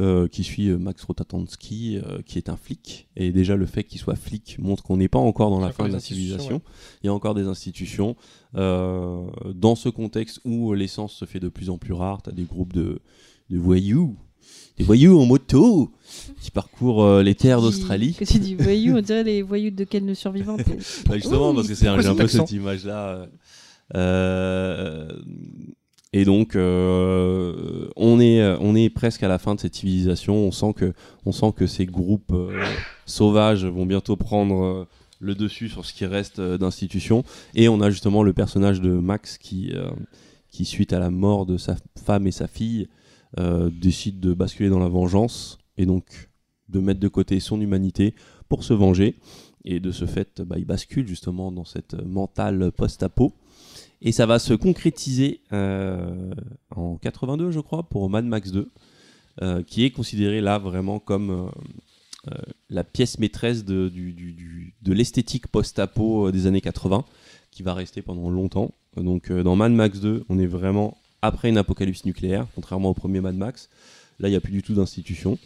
euh, 0.00 0.28
qui 0.28 0.44
suit 0.44 0.68
euh, 0.68 0.78
Max 0.78 1.02
Rotatansky, 1.04 1.98
euh, 1.98 2.20
qui 2.24 2.38
est 2.38 2.48
un 2.48 2.56
flic. 2.56 3.08
Et 3.16 3.32
déjà, 3.32 3.56
le 3.56 3.66
fait 3.66 3.82
qu'il 3.84 3.98
soit 4.00 4.14
flic 4.16 4.56
montre 4.60 4.82
qu'on 4.84 4.96
n'est 4.96 5.08
pas 5.08 5.18
encore 5.18 5.50
dans 5.50 5.58
la 5.60 5.72
fin 5.72 5.84
de 5.88 5.92
la 5.94 5.98
civilisation. 6.00 6.62
Il 7.02 7.06
y 7.06 7.08
a 7.08 7.12
encore 7.14 7.34
des 7.34 7.46
institutions. 7.48 8.14
Euh, 8.54 9.26
dans 9.54 9.74
ce 9.74 9.88
contexte 9.88 10.40
où 10.44 10.72
l'essence 10.74 11.12
se 11.14 11.24
fait 11.24 11.40
de 11.40 11.48
plus 11.48 11.68
en 11.70 11.78
plus 11.78 11.92
rare, 11.94 12.22
tu 12.22 12.30
as 12.30 12.32
des 12.32 12.44
groupes 12.44 12.72
de, 12.72 13.00
de 13.50 13.58
voyous, 13.58 14.16
des 14.78 14.84
voyous 14.84 15.18
en 15.20 15.26
moto, 15.26 15.90
qui 16.40 16.50
parcourent 16.52 17.02
euh, 17.02 17.22
les 17.24 17.34
terres 17.34 17.60
d'Australie. 17.60 18.14
Que 18.14 18.24
tu 18.24 18.38
dis 18.38 18.54
voyous, 18.54 18.96
on 18.96 19.00
dirait 19.02 19.24
les 19.24 19.42
voyous 19.42 19.70
de 19.72 19.82
Ken 19.84 20.06
le 20.06 20.14
survivant. 20.14 20.56
t'es- 20.56 20.78
Bah, 21.08 21.16
justement, 21.16 21.52
parce 21.54 21.66
que 21.68 21.74
c'est 21.74 21.88
un, 21.88 21.98
un 21.98 22.14
peu 22.14 22.28
cette 22.28 22.52
image-là. 22.52 23.26
euh, 23.96 25.08
et 26.12 26.24
donc, 26.24 26.56
euh, 26.56 27.88
on, 27.96 28.18
est, 28.18 28.42
on 28.60 28.74
est 28.74 28.88
presque 28.88 29.22
à 29.22 29.28
la 29.28 29.38
fin 29.38 29.54
de 29.54 29.60
cette 29.60 29.74
civilisation. 29.74 30.34
On 30.34 30.50
sent 30.50 30.72
que, 30.74 30.94
on 31.26 31.32
sent 31.32 31.52
que 31.54 31.66
ces 31.66 31.84
groupes 31.84 32.32
euh, 32.32 32.64
sauvages 33.04 33.66
vont 33.66 33.84
bientôt 33.84 34.16
prendre 34.16 34.64
euh, 34.64 34.84
le 35.20 35.34
dessus 35.34 35.68
sur 35.68 35.84
ce 35.84 35.92
qui 35.92 36.06
reste 36.06 36.40
d'institutions. 36.40 37.24
Et 37.54 37.68
on 37.68 37.82
a 37.82 37.90
justement 37.90 38.22
le 38.22 38.32
personnage 38.32 38.80
de 38.80 38.90
Max 38.90 39.36
qui, 39.36 39.72
qui 40.48 40.64
suite 40.64 40.92
à 40.92 41.00
la 41.00 41.10
mort 41.10 41.44
de 41.44 41.56
sa 41.56 41.74
femme 42.04 42.28
et 42.28 42.30
sa 42.30 42.46
fille, 42.46 42.88
décide 43.36 44.20
de 44.20 44.32
basculer 44.32 44.68
dans 44.68 44.78
la 44.78 44.86
vengeance 44.86 45.58
et 45.76 45.86
donc 45.86 46.30
de 46.68 46.78
mettre 46.78 47.00
de 47.00 47.08
côté 47.08 47.40
son 47.40 47.60
humanité 47.60 48.14
pour 48.48 48.62
se 48.62 48.72
venger. 48.74 49.16
Et 49.64 49.80
de 49.80 49.90
ce 49.90 50.06
fait, 50.06 50.40
bah, 50.40 50.54
il 50.56 50.66
bascule 50.66 51.08
justement 51.08 51.50
dans 51.50 51.64
cette 51.64 51.94
mentale 51.94 52.70
post-apo. 52.70 53.34
Et 54.00 54.12
ça 54.12 54.26
va 54.26 54.38
se 54.38 54.54
concrétiser 54.54 55.40
euh, 55.52 56.30
en 56.74 56.96
82, 56.96 57.50
je 57.50 57.60
crois, 57.60 57.88
pour 57.88 58.08
Mad 58.08 58.24
Max 58.24 58.52
2, 58.52 58.70
euh, 59.42 59.62
qui 59.62 59.84
est 59.84 59.90
considéré 59.90 60.40
là 60.40 60.58
vraiment 60.58 61.00
comme 61.00 61.50
euh, 62.28 62.32
la 62.70 62.84
pièce 62.84 63.18
maîtresse 63.18 63.64
de, 63.64 63.90
de 63.90 64.92
l'esthétique 64.92 65.48
post-apo 65.48 66.30
des 66.30 66.46
années 66.46 66.60
80, 66.60 67.04
qui 67.50 67.62
va 67.62 67.74
rester 67.74 68.02
pendant 68.02 68.30
longtemps. 68.30 68.72
Donc 68.96 69.32
dans 69.32 69.56
Mad 69.56 69.72
Max 69.72 70.00
2, 70.00 70.24
on 70.28 70.38
est 70.38 70.46
vraiment 70.46 70.96
après 71.22 71.48
une 71.48 71.58
apocalypse 71.58 72.04
nucléaire, 72.04 72.46
contrairement 72.54 72.90
au 72.90 72.94
premier 72.94 73.20
Mad 73.20 73.36
Max. 73.36 73.68
Là, 74.20 74.28
il 74.28 74.32
n'y 74.32 74.36
a 74.36 74.40
plus 74.40 74.52
du 74.52 74.62
tout 74.62 74.74
d'institution. 74.74 75.38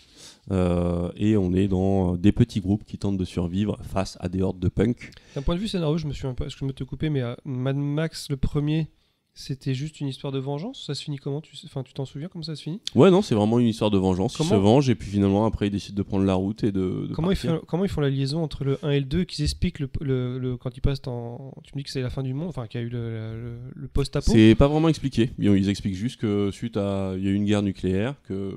Euh, 0.50 1.10
et 1.16 1.36
on 1.36 1.52
est 1.54 1.68
dans 1.68 2.16
des 2.16 2.32
petits 2.32 2.60
groupes 2.60 2.84
qui 2.84 2.98
tentent 2.98 3.16
de 3.16 3.24
survivre 3.24 3.78
face 3.82 4.16
à 4.20 4.28
des 4.28 4.42
hordes 4.42 4.58
de 4.58 4.68
punk. 4.68 5.10
D'un 5.36 5.42
point 5.42 5.54
de 5.54 5.60
vue 5.60 5.68
scénario, 5.68 5.96
je 5.98 6.06
me 6.08 6.12
suis 6.12 6.26
un 6.26 6.34
peu, 6.34 6.48
je 6.48 6.64
me 6.64 6.72
te 6.72 6.82
couper, 6.84 7.10
mais 7.10 7.22
euh, 7.22 7.34
Mad 7.44 7.76
Max 7.76 8.28
le 8.28 8.36
premier, 8.36 8.88
c'était 9.34 9.72
juste 9.72 10.00
une 10.00 10.08
histoire 10.08 10.32
de 10.32 10.40
vengeance? 10.40 10.84
Ça 10.84 10.94
se 10.94 11.04
finit 11.04 11.16
comment? 11.18 11.40
Tu 11.40 11.54
enfin, 11.64 11.84
tu 11.84 11.94
t'en 11.94 12.04
souviens 12.04 12.26
comment 12.28 12.42
ça 12.42 12.56
se 12.56 12.62
finit? 12.64 12.80
Ouais, 12.96 13.10
non, 13.12 13.22
c'est 13.22 13.36
vraiment 13.36 13.60
une 13.60 13.68
histoire 13.68 13.90
de 13.92 13.98
vengeance. 13.98 14.34
Ils 14.34 14.38
Comment- 14.38 14.50
se 14.50 14.54
vengent 14.56 14.90
et 14.90 14.94
puis 14.96 15.08
finalement, 15.10 15.46
après, 15.46 15.68
ils 15.68 15.70
décident 15.70 15.96
de 15.96 16.02
prendre 16.02 16.24
la 16.24 16.34
route 16.34 16.64
et 16.64 16.72
de. 16.72 17.06
de 17.08 17.14
Comment 17.14 17.30
ils, 17.30 17.36
font, 17.36 17.60
comment 17.68 17.84
ils 17.84 17.90
font 17.90 18.00
la 18.00 18.10
liaison 18.10 18.42
entre 18.42 18.64
le 18.64 18.78
1 18.84 18.90
et 18.90 18.98
le 19.00 19.06
2 19.06 19.22
qu'ils 19.24 19.44
expliquent 19.44 19.78
le, 19.78 19.88
le- 20.00 20.38
le- 20.40 20.56
quand 20.56 20.76
ils 20.76 20.80
passent 20.82 21.00
en. 21.06 21.54
Tu 21.62 21.70
me 21.74 21.78
dis 21.80 21.84
que 21.84 21.90
c'est 21.90 22.02
la 22.02 22.10
fin 22.10 22.24
du 22.24 22.34
monde, 22.34 22.48
enfin 22.48 22.66
qu'il 22.66 22.80
y 22.80 22.82
a 22.82 22.86
eu 22.86 22.90
le, 22.90 22.98
le- 23.40 23.58
le 23.74 23.88
post-apo? 23.88 24.30
C'est 24.32 24.54
pas 24.56 24.66
vraiment 24.68 24.88
expliqué. 24.88 25.30
Ils 25.38 25.50
ils 25.56 25.68
expliquent 25.68 25.94
juste 25.94 26.20
que 26.20 26.50
suite 26.50 26.76
à. 26.76 27.14
Il 27.16 27.24
y 27.24 27.28
a 27.28 27.30
eu 27.30 27.34
une 27.34 27.44
guerre 27.46 27.62
nucléaire, 27.62 28.16
que. 28.28 28.54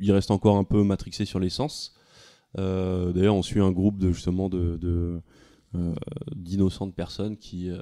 Il 0.00 0.12
reste 0.12 0.30
encore 0.30 0.56
un 0.56 0.64
peu 0.64 0.82
matrixé 0.82 1.24
sur 1.24 1.38
l'essence. 1.38 1.94
Euh, 2.58 3.12
D'ailleurs, 3.12 3.36
on 3.36 3.42
suit 3.42 3.60
un 3.60 3.70
groupe 3.72 3.98
de 3.98 4.12
justement 4.12 4.48
de. 4.48 4.78
euh, 5.76 5.94
d'innocentes 6.34 6.96
personnes 6.96 7.36
qui, 7.36 7.70
euh, 7.70 7.80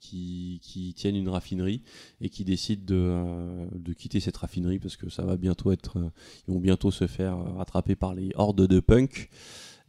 qui, 0.00 0.60
qui 0.62 0.94
tiennent 0.94 1.16
une 1.16 1.28
raffinerie 1.28 1.82
et 2.22 2.30
qui 2.30 2.42
décident 2.44 2.84
de, 2.86 3.68
de 3.76 3.92
quitter 3.92 4.18
cette 4.20 4.38
raffinerie 4.38 4.78
parce 4.78 4.96
que 4.96 5.10
ça 5.10 5.24
va 5.26 5.36
bientôt 5.36 5.70
être 5.70 6.10
ils 6.46 6.54
vont 6.54 6.60
bientôt 6.60 6.90
se 6.90 7.06
faire 7.06 7.36
rattraper 7.56 7.96
par 7.96 8.14
les 8.14 8.30
hordes 8.34 8.66
de 8.66 8.80
punk 8.80 9.28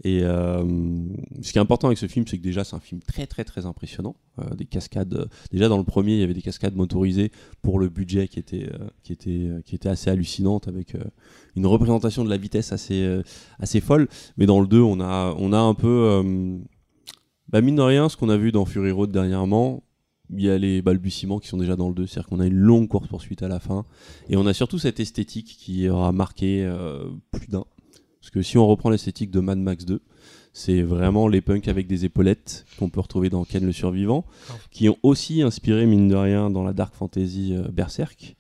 et 0.04 0.22
euh, 0.24 0.64
ce 1.42 1.52
qui 1.52 1.58
est 1.58 1.62
important 1.62 1.88
avec 1.88 1.98
ce 1.98 2.08
film 2.08 2.26
c'est 2.26 2.38
que 2.38 2.44
déjà 2.44 2.64
c'est 2.64 2.76
un 2.76 2.80
film 2.80 3.02
très 3.02 3.28
très 3.28 3.44
très 3.44 3.66
impressionnant. 3.66 4.16
Euh, 4.40 4.56
des 4.56 4.66
cascades 4.66 5.14
euh, 5.14 5.26
déjà 5.52 5.68
dans 5.68 5.78
le 5.78 5.84
premier 5.84 6.14
il 6.14 6.20
y 6.20 6.24
avait 6.24 6.34
des 6.34 6.42
cascades 6.42 6.76
motorisées 6.76 7.32
pour 7.62 7.80
le 7.80 7.90
budget 7.90 8.30
qui 8.30 8.40
était 8.40 8.70
qui 9.04 9.12
était 9.12 9.50
qui 9.66 9.76
était 9.76 9.90
assez 9.90 10.10
hallucinante 10.10 10.70
avec 10.70 10.96
une 11.58 11.66
représentation 11.66 12.24
de 12.24 12.30
la 12.30 12.38
vitesse 12.38 12.72
assez 12.72 13.20
assez 13.60 13.82
folle. 13.82 14.08
Mais 14.38 14.46
dans 14.46 14.62
le 14.62 14.68
2 14.68 14.80
on 14.80 15.02
a 15.02 15.36
on 15.38 15.52
a 15.52 15.60
un 15.60 15.74
peu 15.74 16.24
bah 17.50 17.60
mine 17.60 17.76
de 17.76 17.82
rien 17.82 18.08
ce 18.08 18.16
qu'on 18.16 18.30
a 18.30 18.38
vu 18.38 18.52
dans 18.54 18.66
Fury 18.66 18.92
Road 18.92 19.12
dernièrement 19.12 19.84
il 20.32 20.44
y 20.44 20.50
a 20.50 20.58
les 20.60 20.82
balbutiements 20.82 21.40
qui 21.40 21.48
sont 21.48 21.58
déjà 21.58 21.76
dans 21.76 21.90
le 21.90 21.96
2 21.96 22.08
c'est 22.08 22.20
à 22.20 22.22
dire 22.22 22.30
qu'on 22.30 22.40
a 22.40 22.46
une 22.46 22.54
longue 22.54 22.88
course 22.88 23.08
poursuite 23.10 23.44
à 23.44 23.50
la 23.50 23.60
fin. 23.60 23.84
Et 24.30 24.38
on 24.38 24.46
a 24.46 24.54
surtout 24.54 24.80
cette 24.80 25.02
esthétique 25.02 25.58
qui 25.60 25.90
aura 25.90 26.14
marqué 26.14 26.72
plus 27.32 27.48
d'un 27.48 27.66
parce 28.30 28.46
que 28.46 28.48
si 28.48 28.60
on 28.60 28.68
reprend 28.68 28.92
l'esthétique 28.92 29.32
de 29.32 29.40
Mad 29.40 29.58
Max 29.58 29.86
2 29.86 30.02
c'est 30.54 30.82
vraiment 30.84 31.28
les 31.28 31.42
punks 31.42 31.68
avec 31.68 31.88
des 31.88 32.06
épaulettes 32.06 32.66
qu'on 32.78 32.90
peut 32.90 33.00
retrouver 33.00 33.30
dans 33.30 33.44
Ken 33.44 33.66
le 33.66 33.72
survivant 33.72 34.24
qui 34.72 34.88
ont 34.88 34.98
aussi 35.02 35.42
inspiré 35.42 35.86
mine 35.88 36.08
de 36.08 36.16
rien 36.16 36.52
dans 36.52 36.64
la 36.64 36.74
dark 36.74 36.94
fantasy 36.94 37.56
euh, 37.56 37.68
Berserk 37.72 38.36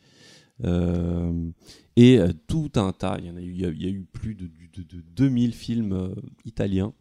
Euh, 0.66 1.32
et 1.95 2.18
euh, 2.19 2.34
tout 2.48 2.69
un 2.76 2.92
tas, 2.92 3.16
il 3.19 3.26
y, 3.27 3.32
en 3.32 3.38
a 3.38 3.42
eu, 3.42 3.51
il 3.53 3.61
y 3.61 3.66
a, 3.66 3.90
eu 3.90 4.06
plus 4.11 4.35
de, 4.35 4.43
de- 4.76 4.84
de 4.84 5.01
2000 5.16 5.53
films 5.53 6.14
italiens 6.45 6.92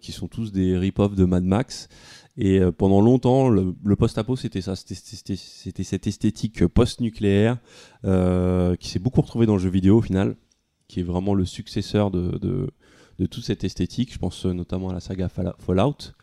qui 0.00 0.12
sont 0.12 0.28
tous 0.28 0.52
des 0.52 0.76
rip-off 0.76 1.14
de 1.14 1.24
Mad 1.24 1.44
Max. 1.44 1.88
Et 2.36 2.60
pendant 2.76 3.00
longtemps, 3.00 3.48
le, 3.48 3.74
le 3.82 3.96
post-apo, 3.96 4.36
c'était 4.36 4.60
ça, 4.60 4.76
c'était- 4.76 5.82
cette 5.82 6.06
esthétique 6.06 6.66
post-nucléaire 6.66 7.58
qui 8.02 8.88
s'est 8.90 8.98
beaucoup 8.98 9.22
retrouvée 9.22 9.46
dans 9.46 9.54
le 9.56 9.62
jeu 9.62 9.70
vidéo 9.70 9.98
au 9.98 10.02
final, 10.02 10.36
qui 10.88 11.00
est 11.00 11.04
vraiment 11.04 11.34
le 11.34 11.44
successeur 11.44 12.10
de, 12.10 12.38
de, 12.38 13.26
toute 13.26 13.44
cette 13.44 13.62
esthétique. 13.64 14.12
Je 14.12 14.18
pense 14.18 14.46
euh, 14.46 14.52
notamment 14.52 14.88
à 14.88 14.94
la 14.94 15.00
saga 15.00 15.28
Fall- 15.28 15.54
Fallout, 15.58 16.14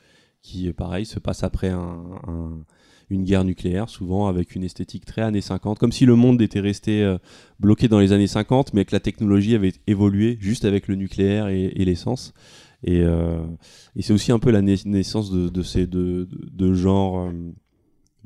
qui, 0.41 0.67
euh, 0.67 0.73
pareil, 0.73 1.05
se 1.05 1.19
passe 1.19 1.43
après 1.43 1.69
un- 1.69 2.19
un, 2.27 2.65
une 3.11 3.23
guerre 3.23 3.43
nucléaire, 3.43 3.89
souvent 3.89 4.27
avec 4.27 4.55
une 4.55 4.63
esthétique 4.63 5.05
très 5.05 5.21
années 5.21 5.41
50, 5.41 5.77
comme 5.77 5.91
si 5.91 6.05
le 6.07 6.15
monde 6.15 6.41
était 6.41 6.59
resté 6.59 7.03
euh, 7.03 7.17
bloqué 7.59 7.87
dans 7.87 7.99
les 7.99 8.11
années 8.11 8.27
50, 8.27 8.73
mais 8.73 8.85
que 8.85 8.95
la 8.95 8.99
technologie 8.99 9.53
avait 9.55 9.73
évolué 9.85 10.37
juste 10.41 10.65
avec 10.65 10.87
le 10.87 10.95
nucléaire 10.95 11.47
et, 11.47 11.69
l'essence. 11.85 12.33
Et, 12.83 13.03
c'est 13.99 14.13
aussi 14.13 14.31
un 14.31 14.39
peu 14.39 14.51
la 14.51 14.61
nais- 14.61 14.85
naissance 14.85 15.31
de, 15.31 15.61
ces 15.63 15.87
deux 15.87 16.27
de, 16.27 16.73
genres, 16.73 17.31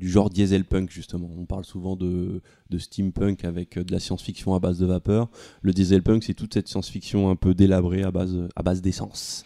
du 0.00 0.08
genre 0.08 0.30
diesel 0.30 0.64
punk 0.64 0.90
justement. 0.90 1.30
On 1.38 1.44
parle 1.44 1.64
souvent 1.64 1.94
de, 1.94 2.40
steampunk 2.76 3.44
avec 3.44 3.76
euh, 3.76 3.84
de 3.84 3.92
la 3.92 4.00
science-fiction 4.00 4.54
à 4.54 4.58
base 4.58 4.78
de 4.78 4.86
vapeur. 4.86 5.28
Le 5.62 5.72
diesel 5.72 6.02
punk, 6.02 6.24
c'est 6.24 6.34
toute 6.34 6.54
cette 6.54 6.66
science-fiction 6.66 7.30
un 7.30 7.36
peu 7.36 7.54
délabrée 7.54 8.02
à 8.02 8.10
base, 8.10 8.82
d'essence. 8.82 9.44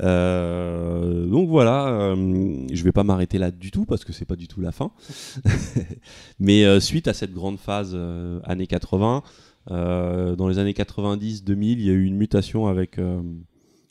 Euh, 0.00 1.26
donc 1.26 1.48
voilà, 1.48 1.88
euh, 1.88 2.66
je 2.72 2.84
vais 2.84 2.92
pas 2.92 3.02
m'arrêter 3.02 3.38
là 3.38 3.50
du 3.50 3.72
tout 3.72 3.84
parce 3.84 4.04
que 4.04 4.12
c'est 4.12 4.24
pas 4.24 4.36
du 4.36 4.48
tout 4.48 4.60
la 4.60 4.72
fin. 4.72 4.92
Mais 6.38 6.80
suite 6.80 7.08
à 7.08 7.14
cette 7.14 7.32
grande 7.32 7.58
phase 7.58 7.96
années 8.44 8.66
80, 8.66 9.22
euh, 9.70 10.36
dans 10.36 10.48
les 10.48 10.58
années 10.58 10.72
90-2000, 10.72 11.56
il 11.62 11.82
y 11.82 11.90
a 11.90 11.92
eu 11.92 12.04
une 12.04 12.16
mutation 12.16 12.66
avec. 12.66 12.98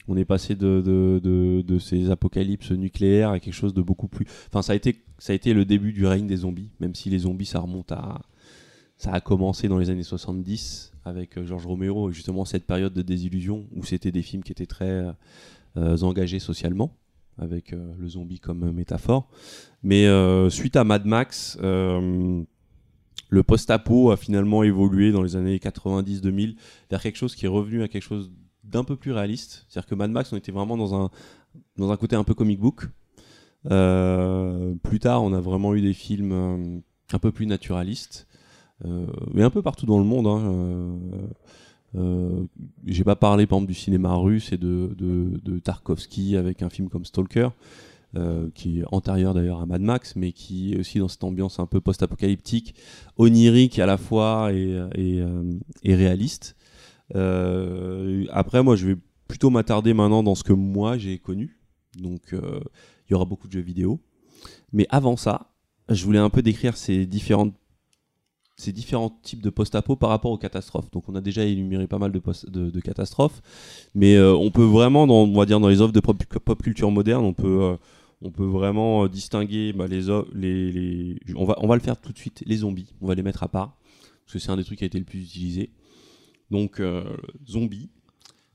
Euh, 0.08 0.14
on 0.14 0.18
est 0.18 0.26
passé 0.26 0.56
de, 0.56 1.77
ces 1.80 2.10
apocalypses 2.10 2.72
nucléaires 2.72 3.30
à 3.30 3.40
quelque 3.40 3.53
chose 3.53 3.74
de 3.74 3.82
beaucoup 3.82 4.08
plus. 4.08 4.26
Enfin, 4.48 4.61
ça 4.61 4.74
a 4.74 4.76
été, 4.76 5.03
ça 5.18 5.34
a 5.34 5.36
été 5.36 5.53
le 5.53 5.66
début 5.66 5.94
du 5.94 6.06
règne 6.06 6.27
des 6.27 6.38
zombies, 6.38 6.72
même 6.80 6.95
si 6.95 7.10
les 7.10 7.19
zombies, 7.19 7.45
ça 7.45 7.60
remonte 7.60 7.92
à. 7.92 8.22
Ça 9.00 9.11
a 9.11 9.22
commencé 9.22 9.68
dans 9.68 9.77
les 9.77 9.92
années 9.92 10.02
70 10.02 10.92
avec 11.06 11.38
euh, 11.38 11.45
Georges 11.45 11.68
Romero, 11.68 12.10
et 12.10 12.14
justement 12.14 12.45
cette 12.45 12.66
période 12.66 12.94
de 12.94 13.03
désillusion 13.03 13.68
où 13.76 13.84
c'était 13.84 14.11
des 14.11 14.24
films 14.24 14.42
qui 14.42 14.52
étaient 14.52 14.66
très 14.66 15.14
euh, 15.77 15.98
engagés 16.02 16.40
socialement, 16.40 16.92
avec 17.40 17.74
euh, 17.74 17.94
le 18.00 18.08
zombie 18.08 18.40
comme 18.40 18.64
euh, 18.64 18.72
métaphore. 18.72 19.30
Mais 19.84 20.08
euh, 20.08 20.50
suite 20.50 20.76
à 20.76 20.84
Mad 20.84 21.06
Max, 21.06 21.58
euh, 21.61 22.42
le 23.30 23.44
post-apo 23.44 24.11
a 24.11 24.18
finalement 24.18 24.64
évolué 24.64 25.11
dans 25.11 25.22
les 25.22 25.36
années 25.36 25.58
90-2000 25.58 26.56
vers 26.90 27.02
quelque 27.02 27.18
chose 27.18 27.36
qui 27.36 27.45
est 27.45 27.50
revenu 27.50 27.84
à 27.84 27.88
quelque 27.88 28.03
chose 28.03 28.32
d'un 28.68 28.84
peu 28.84 28.96
plus 28.96 29.12
réaliste. 29.12 29.66
C'est-à-dire 29.68 29.90
que 29.90 29.96
Mad 29.96 30.12
Max, 30.12 30.32
on 30.34 30.38
était 30.38 30.52
vraiment 30.52 30.78
dans 30.78 30.96
un, 30.96 31.10
dans 31.78 31.92
un 31.92 31.98
côté 31.98 32.16
un 32.16 32.24
peu 32.24 32.34
comic 32.34 32.60
book. 32.60 32.88
Euh, 33.72 34.76
plus 34.84 35.00
tard, 35.00 35.24
on 35.24 35.34
a 35.34 35.42
vraiment 35.42 35.74
eu 35.76 35.82
des 35.82 35.94
films 35.94 36.32
euh, 36.32 36.80
un 37.14 37.20
peu 37.20 37.32
plus 37.32 37.46
naturalistes, 37.46 38.28
euh, 38.86 39.08
mais 39.34 39.44
un 39.44 39.50
peu 39.50 39.62
partout 39.62 39.86
dans 39.86 39.98
le 39.98 40.06
monde. 40.06 40.28
Hein, 40.28 41.10
euh, 41.96 42.46
J'ai 42.86 43.04
pas 43.04 43.16
parlé 43.16 43.46
par 43.46 43.58
exemple 43.58 43.74
du 43.74 43.80
cinéma 43.80 44.14
russe 44.16 44.52
et 44.52 44.58
de, 44.58 44.96
de, 44.98 45.60
Tarkovsky 45.60 46.38
avec 46.38 46.62
un 46.62 46.70
film 46.70 46.90
comme 46.90 47.06
Stalker, 47.06 47.50
qui 48.56 48.80
est 48.80 48.84
antérieur 48.92 49.34
d'ailleurs 49.34 49.62
à 49.62 49.66
Mad 49.66 49.82
Max, 49.82 50.16
mais 50.16 50.32
qui 50.32 50.74
est 50.74 50.80
aussi 50.80 51.00
dans 51.00 51.08
cette 51.08 51.24
ambiance 51.24 51.60
un 51.60 51.66
peu 51.66 51.82
post-apocalyptique, 51.82 52.76
onirique 53.18 53.80
à 53.80 53.86
la 53.86 53.98
fois 53.98 54.52
et, 54.54 54.80
et 55.84 55.96
réaliste. 55.96 56.57
Euh, 57.16 58.26
après, 58.32 58.64
moi, 58.64 58.76
je 58.76 58.88
vais 58.88 58.95
plutôt 59.27 59.50
m'attarder 59.50 59.94
maintenant 59.94 60.24
dans 60.24 60.36
ce 60.36 60.44
que 60.44 60.53
moi 60.53 60.98
j'ai 60.98 61.18
connu. 61.19 61.60
Donc, 61.98 62.34
euh, 62.34 62.60
il 63.08 63.14
y 63.14 63.16
aura 63.16 63.26
beaucoup 63.26 63.48
de 63.48 63.53
jeux 63.53 63.61
vidéo. 63.61 64.00
Mais 64.74 64.88
avant 64.90 65.18
ça, 65.18 65.53
je 65.90 66.03
voulais 66.06 66.19
un 66.19 66.30
peu 66.30 66.42
décrire 66.42 66.77
ces 66.77 67.06
différentes 67.06 67.53
ces 68.60 68.72
différents 68.72 69.11
types 69.22 69.44
de 69.44 69.52
post-apo 69.52 69.95
par 69.95 70.10
rapport 70.10 70.32
aux 70.32 70.38
catastrophes. 70.40 70.90
Donc 70.90 71.08
on 71.08 71.14
a 71.14 71.22
déjà 71.22 71.45
énuméré 71.45 71.86
pas 71.86 72.00
mal 72.00 72.11
de, 72.11 72.80
catastrophes, 72.80 73.40
mais 73.94 74.16
euh, 74.16 74.34
on 74.34 74.50
peut 74.50 74.64
vraiment, 74.64 75.06
dans, 75.06 75.26
on 75.26 75.34
va 75.34 75.45
dire 75.45 75.60
dans 75.60 75.68
les 75.68 75.80
offres 75.80 75.94
de 75.94 76.00
pop, 76.00 76.18
culture 76.64 76.90
moderne, 76.90 77.24
on 77.24 77.34
peut, 77.34 77.77
on 78.24 78.32
peut 78.32 78.45
vraiment 78.45 79.08
distinguer 79.08 79.74
bah, 79.74 79.86
les, 79.88 80.02
les- 80.34 81.19
on 81.36 81.45
va, 81.45 81.56
on 81.61 81.68
va 81.68 81.76
le 81.76 81.82
faire 81.82 82.02
tout 82.02 82.11
de 82.11 82.18
suite, 82.18 82.44
les 82.48 82.58
zombies, 82.58 82.95
on 83.00 83.06
va 83.06 83.14
les 83.14 83.22
mettre 83.22 83.44
à 83.44 83.48
part, 83.48 83.77
parce 84.26 84.34
que 84.34 84.40
c'est 84.40 84.50
un 84.50 84.58
des 84.58 84.64
trucs 84.64 84.80
qui 84.80 84.84
a 84.84 84.88
été 84.88 84.98
le 84.98 85.06
plus 85.06 85.22
utilisé. 85.22 85.69
Donc 86.51 86.80
euh, 86.80 87.03
zombies. 87.48 87.90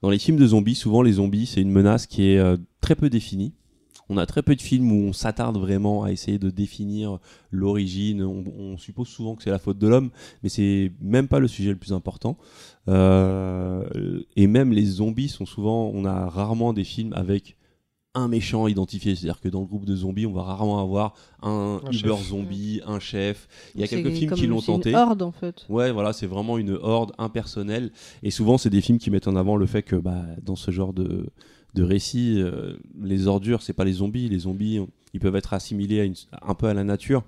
Dans 0.01 0.11
les 0.11 0.19
films 0.19 0.37
de 0.37 0.47
zombies, 0.47 0.75
souvent 0.75 1.03
les 1.03 1.13
zombies, 1.13 1.47
c'est 1.47 1.61
une 1.61 1.71
menace 1.71 2.07
qui 2.07 2.31
est 2.31 2.39
euh, 2.39 2.57
très 2.81 2.97
peu 2.97 3.09
définie. 3.09 3.53
On 4.09 4.17
a 4.19 4.27
très 4.27 4.43
peu 4.43 4.55
de 4.57 4.61
films 4.61 4.91
où 4.93 5.09
on 5.09 5.13
s'attarde 5.13 5.57
vraiment 5.57 6.03
à 6.03 6.11
essayer 6.11 6.39
de 6.39 6.51
définir 6.51 7.19
l'origine. 7.51 8.23
On, 8.23 8.77
suppose 8.77 9.09
souvent 9.09 9.37
que 9.37 9.43
c'est 9.43 9.51
la 9.51 9.61
faute 9.61 9.79
de 9.79 9.87
l'homme, 9.87 10.11
mais 10.43 10.49
c'est 10.49 10.93
même 11.01 11.29
pas 11.29 11.39
le 11.39 11.49
sujet 11.49 11.71
le 11.71 11.77
plus 11.77 11.93
important. 11.93 12.37
Euh, 12.89 14.21
et 14.37 14.49
même 14.49 14.73
les 14.73 14.85
zombies 14.85 15.29
sont 15.29 15.47
souvent, 15.47 15.91
on 15.95 16.05
a 16.05 16.29
rarement 16.29 16.73
des 16.73 16.85
films 16.85 17.13
avec 17.15 17.57
un 18.15 18.29
méchant 18.29 18.67
identifié. 18.67 19.15
C'est-à-dire 19.15 19.41
que 19.41 19.49
dans 19.49 19.61
le 19.61 19.67
groupe 19.67 19.85
de 19.87 19.97
zombies, 19.97 20.27
on 20.27 20.33
va 20.33 20.43
rarement 20.43 20.81
avoir 20.83 21.15
un, 21.43 21.81
Un 21.85 21.91
Uber 21.91 22.09
chef. 22.17 22.29
zombie, 22.29 22.81
un 22.87 22.99
chef. 23.01 23.49
Il 23.75 23.81
y 23.81 23.85
a 23.85 23.89
quelques 23.89 24.11
films 24.11 24.33
qui 24.33 24.47
l'ont 24.47 24.61
c'est 24.61 24.73
une 24.73 24.79
tenté. 24.79 24.95
horde 24.95 25.23
en 25.23 25.33
fait. 25.33 25.65
Ouais, 25.69 25.91
voilà, 25.93 26.13
c'est 26.13 26.27
vraiment 26.27 26.59
une 26.59 26.79
horde 26.83 27.13
impersonnelle. 27.19 27.91
Et 28.23 28.31
souvent, 28.31 28.59
c'est 28.59 28.71
des 28.71 28.81
films 28.81 28.99
qui 28.99 29.11
mettent 29.11 29.29
en 29.29 29.37
avant 29.37 29.57
le 29.57 29.67
fait 29.67 29.83
que 29.83 29.97
bah, 29.97 30.25
dans 30.43 30.57
ce 30.57 30.71
genre 30.71 30.93
de, 30.93 31.27
de 31.75 31.83
récit, 31.83 32.37
euh, 32.39 32.75
les 33.03 33.27
ordures, 33.27 33.63
c'est 33.63 33.73
pas 33.73 33.85
les 33.85 33.93
zombies. 33.95 34.29
Les 34.29 34.41
zombies, 34.41 34.79
on- 34.79 34.89
ils 35.15 35.21
peuvent 35.21 35.37
être 35.37 35.55
assimilés 35.55 36.01
à 36.01 36.05
une- 36.05 36.15
un 36.43 36.55
peu 36.55 36.67
à 36.67 36.75
la 36.75 36.85
nature, 36.85 37.23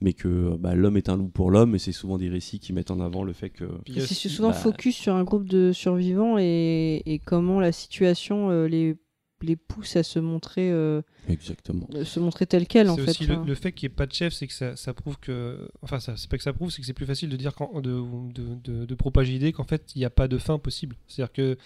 mais 0.00 0.12
que 0.12 0.56
bah, 0.58 0.74
l'homme 0.76 0.96
est 0.96 1.08
un 1.08 1.16
loup 1.16 1.28
pour 1.28 1.50
l'homme. 1.50 1.74
Et 1.74 1.78
c'est 1.80 1.92
souvent 1.92 2.18
des 2.18 2.28
récits 2.28 2.60
qui 2.60 2.72
mettent 2.72 2.92
en 2.92 3.00
avant 3.00 3.24
le 3.24 3.32
fait 3.32 3.50
que. 3.50 3.64
C'est 3.88 4.28
souvent 4.28 4.50
bah- 4.50 4.54
focus 4.54 4.94
sur 4.96 5.14
un 5.14 5.24
groupe 5.24 5.48
de 5.48 5.72
survivants 5.72 6.36
et, 6.38 7.02
et 7.04 7.18
comment 7.18 7.58
la 7.58 7.72
situation 7.72 8.50
euh, 8.50 8.66
les, 8.68 8.96
les 9.42 9.56
pousse 9.56 9.96
à 9.96 10.02
se 10.02 10.18
montrer, 10.18 10.70
euh, 10.70 11.02
Exactement. 11.28 11.88
se 12.04 12.20
montrer 12.20 12.46
tel 12.46 12.66
quel 12.66 12.88
en 12.90 12.96
C'est 12.96 13.02
fait. 13.04 13.10
aussi 13.10 13.26
le, 13.26 13.54
fait 13.54 13.72
qu'il 13.72 13.88
n'y 13.88 13.92
ait 13.92 13.96
pas 13.96 14.06
de 14.06 14.12
chef, 14.12 14.32
c'est 14.32 14.46
que 14.46 14.52
ça, 14.52 14.76
ça 14.76 14.92
prouve 14.94 15.18
que. 15.18 15.68
Enfin, 15.82 16.00
ça- 16.00 16.16
c'est 16.16 16.28
pas 16.30 16.36
que 16.36 16.42
ça 16.42 16.52
prouve, 16.52 16.70
c'est 16.70 16.80
que 16.80 16.86
c'est 16.86 16.92
plus 16.92 17.06
facile 17.06 17.28
de 17.30 17.36
dire 17.36 17.54
quand, 17.54 17.80
de, 17.80 18.02
de, 18.32 18.54
de- 18.62 18.84
de 18.86 18.94
propager 18.94 19.32
l'idée 19.32 19.52
qu'en 19.52 19.64
fait, 19.64 19.92
il 19.94 19.98
n'y 19.98 20.04
a 20.04 20.10
pas 20.10 20.28
de 20.28 20.38
fin 20.38 20.58
possible. 20.58 20.96
C'est-à-dire 21.06 21.32
que 21.32 21.58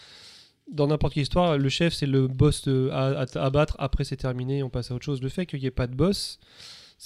dans 0.73 0.87
n'importe 0.87 1.15
quelle 1.15 1.25
histoire, 1.25 1.59
le 1.59 1.69
chef, 1.69 1.93
c'est 1.95 2.07
le 2.07 2.27
boss 2.27 2.63
de- 2.65 2.89
à, 2.93 3.23
à- 3.23 3.39
à 3.45 3.51
battre, 3.51 3.77
après 3.79 4.05
c'est 4.05 4.17
terminé, 4.17 4.63
on 4.63 4.71
passe 4.71 4.91
à 4.91 4.95
autre 4.95 5.05
chose. 5.05 5.21
Le 5.21 5.29
fait 5.29 5.45
qu'il 5.47 5.61
n'y 5.61 5.67
ait 5.67 5.71
pas 5.71 5.87
de 5.87 5.95
boss, 5.95 6.39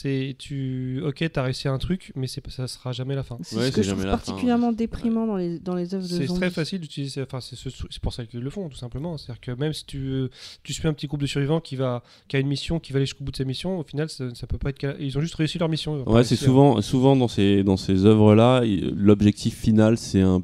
c'est. 0.01 0.37
tu 0.39 1.01
Ok, 1.05 1.25
t'as 1.33 1.43
réussi 1.43 1.69
un 1.69 1.79
truc, 1.79 2.13
mais 2.15 2.27
c'est, 2.27 2.47
ça 2.51 2.67
sera 2.69 2.93
jamais 2.93 3.15
la 3.15 3.23
fin. 3.23 3.37
C'est 3.43 3.57
Ouais, 3.57 3.63
ce 3.63 3.67
c'est 3.69 3.75
que 3.77 3.83
je 3.83 3.89
trouve 3.91 4.01
jamais 4.03 4.11
la 4.11 4.17
fin, 4.19 4.25
particulièrement 4.27 4.73
déprimant 4.73 5.27
dans 5.27 5.37
les, 5.37 5.59
dans 5.59 5.75
les 5.75 5.95
œuvres 5.95 6.05
de 6.09 6.09
C'est 6.09 6.27
très 6.27 6.51
facile 6.51 6.81
d'utiliser. 6.81 7.23
Enfin, 7.23 7.41
c'est 7.41 7.57
ce- 7.57 7.69
c'est 7.71 8.01
pour 8.03 8.13
ça 8.13 8.25
qu'ils 8.27 8.41
le 8.41 8.51
font, 8.51 8.69
tout 8.69 8.77
simplement. 8.77 9.17
C'est-à-dire 9.19 9.41
que 9.41 9.51
même 9.53 9.73
si 9.73 9.85
tu, 9.87 10.29
tu 10.63 10.73
suis 10.73 10.87
un 10.87 10.93
petit 10.93 11.07
groupe 11.07 11.21
de 11.21 11.27
survivants 11.27 11.61
qui, 11.61 11.77
va, 11.77 12.03
qui 12.29 12.37
a 12.37 12.39
une 12.39 12.47
mission, 12.49 12.79
qui 12.81 12.93
va 12.93 12.99
aller 12.99 13.07
jusqu'au 13.07 13.25
bout 13.25 13.33
de 13.33 13.37
sa 13.37 13.45
mission, 13.45 13.79
au 13.79 13.83
final, 13.85 14.09
ça, 14.09 14.35
ça 14.35 14.47
peut 14.47 14.59
pas 14.59 14.71
être. 14.71 14.97
Ils 15.01 15.19
ont 15.19 15.21
juste 15.21 15.35
réussi 15.35 15.59
leur 15.59 15.69
mission. 15.69 16.09
Ouais, 16.09 16.25
c'est 16.25 16.35
à- 16.35 16.39
souvent, 16.39 16.81
souvent 16.83 17.17
dans 17.17 17.29
ces, 17.29 17.63
dans 17.65 17.77
ces 17.77 18.05
œuvres-là, 18.05 18.63
il- 18.65 18.91
l'objectif 18.95 19.57
final, 19.59 19.99
c'est 19.99 20.21
un. 20.21 20.43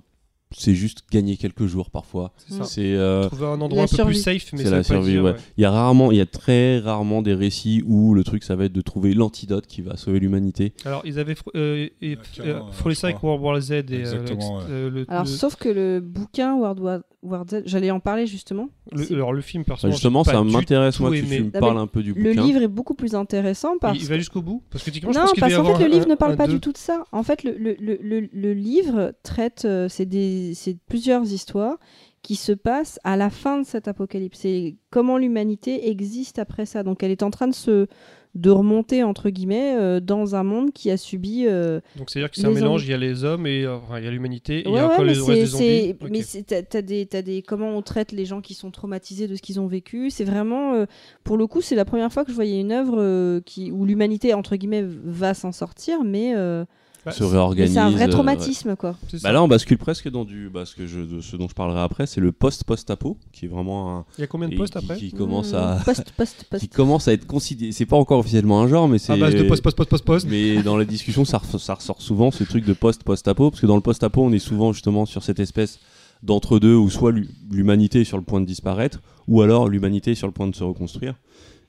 C'est 0.57 0.75
juste 0.75 1.01
gagner 1.11 1.37
quelques 1.37 1.67
jours 1.67 1.91
parfois. 1.91 2.33
C'est 2.65 2.95
euh, 2.95 3.27
Trouver 3.29 3.47
un 3.47 3.61
endroit 3.61 3.79
La 3.79 3.83
un 3.85 3.87
peu 3.87 3.97
survie. 3.97 4.13
plus 4.15 4.23
safe, 4.23 4.53
mais 4.53 4.59
C'est 4.61 4.65
ça 4.71 4.77
la 4.77 4.83
survie, 4.83 5.13
dire, 5.13 5.23
ouais. 5.25 5.31
ouais. 5.33 5.37
Il 5.59 5.63
y 5.63 5.65
a 5.65 5.71
rarement, 5.71 6.13
il 6.13 6.19
y 6.19 6.21
a 6.21 6.27
très 6.27 6.79
rarement 6.79 7.23
des 7.23 7.35
récits 7.35 7.83
où 7.87 8.15
le 8.15 8.25
truc 8.25 8.43
ça 8.45 8.57
va 8.57 8.65
être 8.67 8.73
de 8.73 8.81
trouver 8.81 9.15
l'antidote 9.15 9.67
qui 9.67 9.83
va 9.83 9.97
sauver 9.97 10.21
l'humanité. 10.21 10.73
Alors, 10.85 11.03
ils 11.05 11.19
avaient 11.19 11.35
fr- 11.35 11.51
euh, 11.57 11.89
et- 12.03 12.13
euh, 12.41 12.45
euh, 12.47 12.61
frôlé 12.73 12.95
ça 12.95 13.09
avec. 13.09 13.23
World 13.23 13.43
War 13.43 13.61
Z 13.61 13.71
et 13.73 13.85
euh, 13.91 14.25
euh, 14.71 14.91
le, 14.91 15.05
Alors, 15.09 15.25
le- 15.25 15.29
sauf 15.29 15.57
que 15.57 15.69
le 15.69 16.01
bouquin 16.01 16.55
World 16.57 16.81
War, 16.81 17.01
War 17.23 17.45
Z, 17.49 17.63
j'allais 17.67 17.91
en 17.91 18.01
parler 18.01 18.27
justement. 18.27 18.69
le- 18.93 19.13
alors 19.15 19.33
le 19.33 19.41
film 19.41 19.63
Enfin, 19.63 19.73
personnellement. 19.73 19.97
justement, 19.97 20.25
ça 20.25 20.43
m'intéresse 20.45 21.01
moi 21.01 21.11
que 21.11 21.17
aimé. 21.17 21.37
tu 21.39 21.45
me 21.45 21.51
parles 21.51 21.79
un 21.79 21.87
peu 21.87 22.03
du 22.03 22.13
Le 22.13 22.31
bouquin. 22.31 22.43
livre 22.47 22.63
est 22.63 22.69
beaucoup 22.69 22.95
plus 22.95 23.15
intéressant 23.15 23.79
parce 23.81 23.97
Il, 23.97 24.03
il 24.03 24.09
va 24.09 24.19
jusqu'au 24.19 24.43
bout 24.43 24.63
parce 24.71 24.85
que 24.85 24.91
non, 25.07 25.13
parce 25.39 25.55
qu'en 25.55 25.65
fait, 25.77 25.85
le 25.85 25.91
livre 25.91 26.07
un- 26.07 26.11
ne 26.11 26.15
parle 26.17 26.37
pas 26.37 26.47
deux. 26.47 26.55
du 26.55 26.61
tout 26.61 26.73
de 26.73 26.77
ça. 26.79 27.05
En 27.13 27.23
fait, 27.23 27.43
le, 27.45 27.53
le, 27.57 27.77
le, 27.81 27.99
le- 28.03 28.29
le 28.33 28.53
livre 28.53 29.13
traite, 29.23 29.63
euh, 29.65 29.89
c'est 29.89 30.05
des, 30.07 30.44
c'est 30.53 30.77
plusieurs 30.89 31.23
histoires 31.33 31.79
qui 32.23 32.37
se 32.37 32.53
passent 32.53 32.99
à 33.05 33.17
la 33.17 33.31
fin 33.31 33.61
de 33.61 33.67
cet 33.67 33.87
apocalypse. 33.89 34.39
C'est 34.41 34.77
comment 34.91 35.17
l'humanité 35.19 35.89
existe 35.91 36.39
après 36.39 36.67
ça. 36.67 36.83
Donc, 36.83 37.03
elle 37.03 37.11
est 37.11 37.23
en 37.23 37.31
train 37.31 37.49
de 37.49 37.55
se 37.55 37.87
de 38.35 38.51
remonter 38.51 39.05
entre 39.05 39.31
guillemets 39.31 39.77
euh, 39.79 40.01
dans 40.01 40.35
un 40.35 40.43
monde 40.43 40.73
qui 40.73 40.91
a 40.91 40.97
subi. 40.97 41.45
euh, 41.47 41.81
Donc 41.97 42.11
c'est 42.11 42.19
à 42.19 42.23
dire 42.23 42.31
que 42.33 42.37
c'est 42.37 42.47
un 42.47 42.49
les 42.49 42.57
mélange. 42.57 42.85
Il 42.85 42.91
y 42.91 42.93
a 42.93 42.97
les 42.97 43.23
hommes 43.23 43.47
et 43.47 43.63
euh, 43.63 43.77
enfin, 43.77 43.99
il 44.01 44.05
y 44.05 44.09
a 44.09 44.11
l'humanité. 44.11 44.59
et 44.59 44.63
il 44.67 44.71
y 44.71 44.73
Ouais, 44.73 44.81
a 44.81 44.89
ouais, 44.89 44.93
encore 44.95 45.05
mais 45.05 45.15
le 45.15 45.23
reste 45.23 45.41
des 45.41 45.47
zombies. 45.47 45.95
Ok. 46.01 46.09
mais 46.11 46.63
t'as, 46.69 46.83
des, 46.83 47.07
t'as 47.07 47.23
des, 47.23 47.43
comment 47.43 47.69
on 47.77 47.81
traite 47.83 48.11
les 48.11 48.25
gens 48.25 48.41
qui 48.41 48.55
sont 48.55 48.73
traumatisés 48.73 49.29
de 49.29 49.37
ce 49.37 49.41
qu'ils 49.41 49.61
ont 49.61 49.69
vécu. 49.69 50.11
C'est 50.11 50.25
vraiment, 50.25 50.75
euh, 50.75 50.87
pour 51.23 51.37
le 51.37 51.47
coup, 51.47 51.61
c'est 51.61 51.77
la 51.77 51.85
première 51.85 52.13
fois 52.13 52.25
que 52.25 52.31
je 52.33 52.35
voyais 52.35 52.59
une 52.61 52.73
œuvre 52.73 52.97
euh, 52.99 53.41
qui, 53.47 53.71
où 53.71 53.85
l'humanité 53.85 54.35
entre 54.35 54.57
guillemets 54.57 54.83
va 54.85 55.33
s'en 55.35 55.53
sortir, 55.53 56.03
mais, 56.03 56.35
euh, 56.35 56.65
Bah, 57.05 57.13
se 57.13 57.23
mais 57.25 57.31
réorganise. 57.31 57.73
c'est 57.75 57.79
un 57.79 57.91
vrai 57.91 58.05
euh, 58.05 58.09
traumatisme, 58.09 58.77
quoi. 58.77 58.91
ouais. 58.91 59.19
ça. 59.19 59.29
Bah 59.29 59.33
là, 59.33 59.43
on 59.43 59.49
bascule 59.49 59.77
presque 59.79 60.09
dans 60.11 60.25
du, 60.25 60.49
bah, 60.49 60.65
ce, 60.65 60.75
que 60.75 60.87
je, 60.87 61.01
de 61.01 61.21
ce 61.21 61.37
dont 61.37 61.49
je 61.49 61.55
parlerai 61.55 61.81
après, 61.81 62.07
c'est 62.07 62.21
le 62.21 62.33
post-post-apo, 62.33 63.19
qui 63.33 63.45
est 63.45 63.49
vraiment 63.49 63.97
un, 63.99 64.05
Il 64.17 64.23
y 64.23 64.25
a 64.25 64.27
combien 64.27 64.49
de 64.49 64.57
postes 64.57 64.77
après 64.77 64.97
qui 64.97 65.13
commence 65.13 65.53
Mmh, 65.53 65.57
à, 65.57 65.81
post, 65.85 66.13
post, 66.17 66.45
post. 66.51 66.61
qui 66.63 66.69
commence 66.69 67.07
à 67.09 67.13
être 67.13 67.27
considéré. 67.27 67.73
C'est 67.73 67.87
pas 67.87 67.97
encore 67.97 68.21
officiellement 68.21 68.61
un 68.63 68.69
genre, 68.69 68.89
mais 68.89 68.99
c'est. 68.99 69.13
À 69.13 69.17
base 69.17 69.35
de 69.35 69.43
post, 69.43 69.63
post, 69.63 69.77
post, 69.77 69.91
post, 69.91 70.05
post. 70.05 70.27
Mais 70.31 70.63
dans 70.63 70.77
la 70.79 70.85
discussion, 70.85 71.25
ça, 71.25 71.39
re- 71.39 71.59
ça 71.59 71.75
ressort 71.75 72.01
souvent 72.01 72.31
ce 72.31 72.45
truc 72.45 72.65
de 72.65 72.73
post-post-apo, 72.73 73.51
parce 73.51 73.61
que 73.61 73.67
dans 73.67 73.77
le 73.77 73.83
post-apo, 73.83 74.23
on 74.23 74.33
est 74.33 74.39
souvent 74.39 74.73
justement 74.73 75.05
sur 75.07 75.23
cette 75.23 75.41
espèce 75.41 75.81
d'entre-deux 76.23 76.75
où 76.75 76.89
soit 76.89 77.13
l'hu- 77.13 77.29
l'humanité 77.51 78.01
est 78.01 78.05
sur 78.05 78.17
le 78.17 78.23
point 78.25 78.41
de 78.41 78.47
disparaître, 78.47 79.03
ou 79.29 79.43
alors 79.43 79.69
l'humanité 79.69 80.13
est 80.13 80.15
sur 80.15 80.27
le 80.27 80.33
point 80.33 80.47
de 80.49 80.55
se 80.55 80.65
reconstruire. 80.65 81.17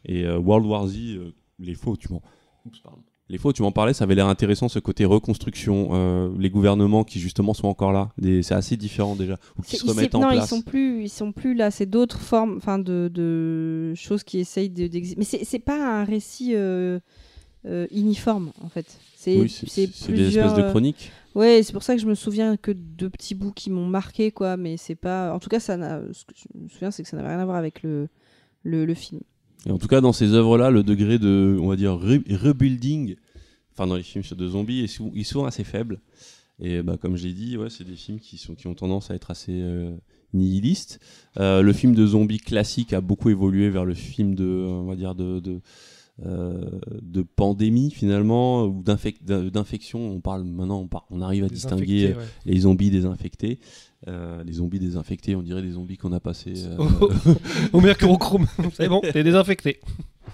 Et 0.05 0.23
euh, 0.23 0.37
World 0.37 0.65
War 0.65 0.87
Z, 0.87 0.95
euh, 0.97 1.33
les 1.59 1.73
faux, 1.73 1.97
tu 1.97 2.13
m'en. 2.13 2.21
Oups, 2.65 2.79
pardon. 2.79 2.99
Les 3.27 3.39
faux, 3.39 3.51
tu 3.53 3.63
m'en 3.63 3.71
parlais, 3.71 3.93
ça 3.93 4.03
avait 4.03 4.13
l'air 4.13 4.27
intéressant 4.27 4.69
ce 4.69 4.77
côté 4.77 5.03
reconstruction, 5.03 5.89
euh, 5.93 6.29
les 6.37 6.51
gouvernements 6.51 7.03
qui 7.03 7.19
justement 7.19 7.55
sont 7.55 7.67
encore 7.67 7.91
là, 7.91 8.11
c'est 8.43 8.51
assez 8.53 8.77
différent 8.77 9.15
déjà, 9.15 9.37
ou 9.57 9.63
qui 9.63 9.77
se 9.77 9.87
remettent 9.87 10.13
en 10.13 10.19
non, 10.19 10.29
place. 10.29 10.45
ils 10.45 10.47
sont 10.47 10.61
plus, 10.61 11.03
ils 11.05 11.09
sont 11.09 11.31
plus 11.31 11.55
là. 11.55 11.71
C'est 11.71 11.87
d'autres 11.87 12.19
formes, 12.19 12.57
enfin 12.57 12.77
de, 12.77 13.09
de 13.11 13.93
choses 13.95 14.23
qui 14.23 14.37
essayent 14.37 14.69
de- 14.69 14.85
d'exister. 14.85 15.17
Mais 15.17 15.43
c'est 15.43 15.59
pas 15.59 16.01
un 16.01 16.03
récit 16.03 16.51
euh, 16.53 16.99
euh, 17.65 17.87
uniforme 17.89 18.51
en 18.61 18.69
fait. 18.69 18.99
C'est 19.15 19.37
Oui, 19.39 19.49
c'est 19.49 19.81
des 19.81 19.83
espèces 19.87 20.07
de 20.07 20.13
plusieurs, 20.13 20.69
chroniques. 20.69 21.11
Ouais, 21.33 21.61
c'est 21.63 21.73
pour 21.73 21.81
ça 21.81 21.95
que 21.95 22.01
je 22.01 22.05
me 22.05 22.13
souviens 22.13 22.57
que 22.57 22.71
de 22.71 23.07
petits 23.07 23.33
bouts 23.33 23.51
qui 23.51 23.71
m'ont 23.71 23.87
marqué, 23.87 24.31
quoi. 24.31 24.55
Mais 24.55 24.77
c'est 24.77 24.93
pas. 24.95 25.33
En 25.33 25.39
tout 25.39 25.49
cas, 25.49 25.59
ça 25.59 25.77
n'a. 25.77 25.99
Ce 26.13 26.25
que 26.25 26.33
je 26.35 26.59
me 26.63 26.69
souviens, 26.69 26.91
c'est 26.91 27.01
que 27.01 27.09
ça 27.09 27.17
n'avait 27.17 27.29
rien 27.29 27.39
à 27.39 27.45
voir 27.45 27.57
avec 27.57 27.81
le 27.81 28.07
le, 28.61 28.85
le 28.85 28.93
film. 28.93 29.21
Et 29.65 29.71
en 29.71 29.77
tout 29.77 29.87
cas, 29.87 30.01
dans 30.01 30.13
ces 30.13 30.33
œuvres-là, 30.33 30.69
le 30.69 30.83
degré 30.83 31.17
de, 31.19 31.57
on 31.61 31.67
va 31.67 31.75
dire, 31.75 31.93
re- 31.93 32.35
rebuilding, 32.35 33.15
enfin 33.73 33.87
dans 33.87 33.95
les 33.95 34.03
films 34.03 34.23
sur 34.23 34.35
de 34.35 34.47
zombies, 34.47 34.81
est 34.81 34.99
est 35.15 35.23
souvent 35.23 35.45
assez 35.45 35.63
faible. 35.63 35.99
Et 36.59 36.81
bah, 36.81 36.95
comme 36.97 37.17
je 37.17 37.27
l'ai 37.27 37.33
dit, 37.33 37.57
ouais, 37.57 37.69
c'est 37.69 37.83
des 37.83 37.95
films 37.97 38.19
qui, 38.19 38.37
sont, 38.37 38.55
qui 38.55 38.67
ont 38.67 38.75
tendance 38.75 39.11
à 39.11 39.15
être 39.15 39.29
assez 39.31 39.51
euh, 39.61 39.91
nihilistes. 40.33 41.01
Euh, 41.37 41.61
le 41.61 41.73
film 41.73 41.93
de 41.93 42.05
zombies 42.05 42.37
classique 42.37 42.93
a 42.93 43.01
beaucoup 43.01 43.29
évolué 43.29 43.69
vers 43.69 43.83
le 43.83 43.93
film 43.93 44.35
de, 44.35 44.45
on 44.45 44.85
va 44.85 44.95
dire, 44.95 45.15
de, 45.15 45.41
de, 45.41 45.59
euh, 46.25 46.79
de 47.01 47.23
pandémie 47.23 47.91
finalement, 47.91 48.63
ou 48.67 48.81
d'infec- 48.83 49.21
d'in- 49.21 49.43
d'infection. 49.49 49.99
On 49.99 50.21
parle 50.21 50.45
maintenant, 50.45 50.87
on, 51.09 51.21
arrive 51.21 51.43
à 51.43 51.49
distinguer 51.49 52.13
ouais. 52.13 52.23
les 52.45 52.59
zombies 52.61 52.89
désinfectés. 52.89 53.59
Euh, 54.07 54.43
les 54.43 54.53
zombies 54.53 54.79
désinfectés, 54.79 55.35
on 55.35 55.41
dirait 55.41 55.63
des 55.63 55.71
zombies 55.71 55.97
qu'on 55.97 56.11
a 56.13 56.19
passés. 56.19 56.53
euh, 56.67 56.77
au 57.73 57.81
mercurochrome. 57.81 58.45
C'est 58.73 58.87
bon, 58.87 59.01
t'es 59.01 59.23
désinfecté. 59.23 59.79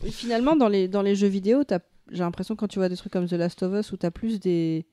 Et 0.05 0.11
finalement, 0.11 0.55
dans 0.55 0.67
les, 0.67 0.87
dans 0.89 1.01
les 1.01 1.15
jeux 1.15 1.27
vidéo, 1.27 1.63
j'ai 2.11 2.19
l'impression 2.19 2.55
quand 2.57 2.67
tu 2.67 2.79
vois 2.79 2.89
des 2.89 2.97
trucs 2.97 3.13
comme 3.13 3.27
The 3.27 3.33
Last 3.33 3.63
of 3.63 3.73
Us 3.79 3.91
où 3.93 3.97
t'as 3.97 4.11
plus 4.11 4.39
des, 4.41 4.85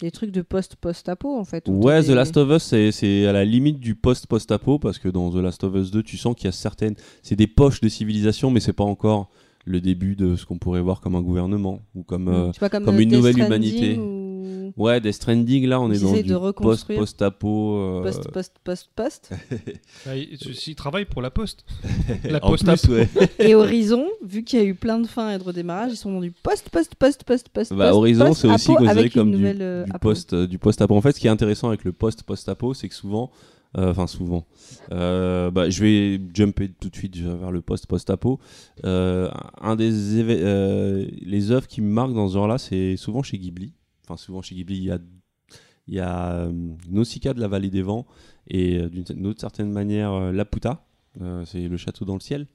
des 0.00 0.10
trucs 0.10 0.32
de 0.32 0.42
post-post-apo 0.42 1.38
en 1.38 1.44
fait. 1.44 1.68
Ouais, 1.68 2.02
The 2.02 2.06
des- 2.08 2.14
Last 2.14 2.36
of 2.36 2.50
Us, 2.50 2.62
c'est- 2.90 3.26
à 3.26 3.32
la 3.32 3.44
limite 3.44 3.78
du 3.78 3.94
post-post-apo 3.94 4.80
parce 4.80 4.98
que 4.98 5.08
dans 5.08 5.30
The 5.30 5.36
Last 5.36 5.62
of 5.62 5.74
Us 5.76 5.90
2, 5.92 6.02
tu 6.02 6.16
sens 6.16 6.34
qu'il 6.34 6.46
y 6.46 6.48
a 6.48 6.52
certaines. 6.52 6.96
C'est 7.22 7.36
des 7.36 7.46
poches 7.46 7.80
de 7.80 7.88
civilisation, 7.88 8.50
mais 8.50 8.58
c'est 8.58 8.72
pas 8.72 8.82
encore 8.84 9.30
le 9.66 9.80
début 9.80 10.16
de 10.16 10.34
ce 10.36 10.44
qu'on 10.44 10.58
pourrait 10.58 10.80
voir 10.82 11.00
comme 11.00 11.14
un 11.14 11.22
gouvernement 11.22 11.80
ou 11.94 12.02
comme. 12.02 12.28
euh, 12.28 12.48
Je 12.48 12.54
sais 12.54 12.58
pas, 12.60 12.68
comme, 12.68 12.84
comme 12.84 12.96
euh, 12.96 13.00
une 13.00 13.08
Death 13.10 13.16
nouvelle 13.18 13.34
Stranding 13.34 13.62
humanité. 13.74 13.98
ou 13.98 14.23
Ouais, 14.76 15.00
Death 15.00 15.14
Stranding, 15.14 15.66
là, 15.66 15.80
on 15.80 15.90
est 15.90 15.98
dans 16.02 16.12
du 16.12 16.22
de 16.22 16.34
reconstruire. 16.34 16.98
post-post-apo. 17.00 17.76
euh, 17.78 18.02
post-post-post-post. 18.02 19.30
Ah, 20.06 20.16
il- 20.16 20.38
S'il 20.54 20.74
travaille 20.74 21.04
pour 21.04 21.22
la 21.22 21.30
poste. 21.30 21.64
La 22.24 22.40
ouais. 22.46 23.08
Et 23.38 23.54
Horizon, 23.54 24.06
vu 24.24 24.44
qu'il 24.44 24.58
y 24.58 24.62
a 24.62 24.64
eu 24.64 24.74
plein 24.74 24.98
de 24.98 25.06
fins 25.06 25.30
et 25.30 25.38
de 25.38 25.42
redémarrages, 25.44 25.92
ils 25.92 25.96
sont 25.96 26.12
dans 26.12 26.20
du 26.20 26.30
post-post-post-post-post. 26.32 27.72
Bah, 27.74 27.94
Horizon, 27.94 28.32
c'est 28.34 28.48
aussi 28.48 28.66
considéré 28.74 28.90
avec 29.00 29.12
comme 29.14 29.28
une 29.28 29.34
du, 29.34 29.38
nouvelle 29.40 29.62
euh, 29.62 29.84
du 29.84 29.90
apo. 29.90 30.08
post 30.08 30.32
euh, 30.32 30.46
du 30.46 30.58
post-apo. 30.58 30.94
En 30.94 31.00
fait, 31.00 31.12
ce 31.12 31.20
qui 31.20 31.26
est 31.26 31.30
intéressant 31.30 31.68
avec 31.68 31.84
le 31.84 31.92
post-post-apo, 31.92 32.74
c'est 32.74 32.88
que 32.88 32.94
souvent, 32.94 33.30
euh, 33.76 33.90
enfin 33.90 34.06
souvent, 34.06 34.46
euh, 34.92 35.50
bah, 35.50 35.68
je 35.70 35.82
vais 35.82 36.20
jumper 36.34 36.70
tout 36.80 36.88
de 36.90 36.94
suite 36.96 37.16
vers 37.16 37.50
le 37.50 37.60
post-post-apo. 37.60 38.38
Euh, 38.84 39.30
un 39.60 39.76
des 39.76 39.90
euh, 40.20 41.06
les 41.22 41.50
œuvres 41.50 41.66
qui 41.66 41.80
me 41.80 41.88
marquent 41.90 42.14
dans 42.14 42.28
ce 42.28 42.34
genre-là, 42.34 42.58
c'est 42.58 42.96
souvent 42.96 43.22
chez 43.22 43.38
Ghibli. 43.38 43.72
Enfin, 44.04 44.16
souvent 44.16 44.42
chez 44.42 44.54
Ghibli, 44.54 44.76
il 44.76 44.84
y 44.84 44.90
a 44.90 44.98
il 45.86 46.00
euh, 46.00 46.52
Nausicaa 46.88 47.34
de 47.34 47.40
la 47.40 47.48
vallée 47.48 47.70
des 47.70 47.82
vents 47.82 48.06
et 48.48 48.78
euh, 48.78 48.88
d'une 48.88 49.26
autre 49.26 49.40
certaine 49.40 49.70
manière 49.70 50.12
euh, 50.12 50.32
Laputa, 50.32 50.84
c'est 51.44 51.68
le 51.68 51.76
château 51.76 52.04
dans 52.04 52.14
le 52.14 52.20
ciel. 52.20 52.46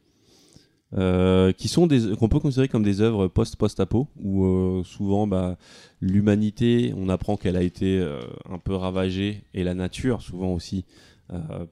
Qui 0.92 1.68
sont 1.68 1.88
qu'on 2.19 2.30
peut 2.30 2.40
considérer 2.40 2.68
comme 2.68 2.84
des 2.84 3.00
œuvres 3.00 3.28
post-post-apo 3.28 4.08
où 4.19 4.44
euh, 4.44 4.84
souvent 4.84 5.28
bah, 5.28 5.58
l'humanité 6.02 6.94
on 6.98 7.10
apprend 7.10 7.38
qu'elle 7.38 7.56
a 7.56 7.61
été 7.61 8.03
un 8.50 8.58
peu 8.58 8.74
ravagée 8.74 9.44
et 9.53 9.64
la 9.64 9.76
nature 9.76 10.22
souvent 10.24 10.52
aussi 10.52 10.86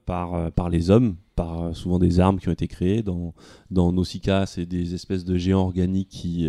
par, 0.06 0.52
par 0.52 0.70
les 0.70 0.90
hommes 0.90 1.16
par 1.34 1.74
souvent 1.76 1.98
des 1.98 2.20
armes 2.20 2.38
qui 2.38 2.48
ont 2.48 2.52
été 2.52 2.68
créées 2.68 3.02
dans, 3.02 3.34
dans 3.72 3.92
Nausicaa 3.92 4.46
c'est 4.46 4.66
des 4.66 4.94
espèces 4.94 5.24
de 5.24 5.36
géants 5.36 5.62
organiques 5.62 6.10
qui, 6.10 6.48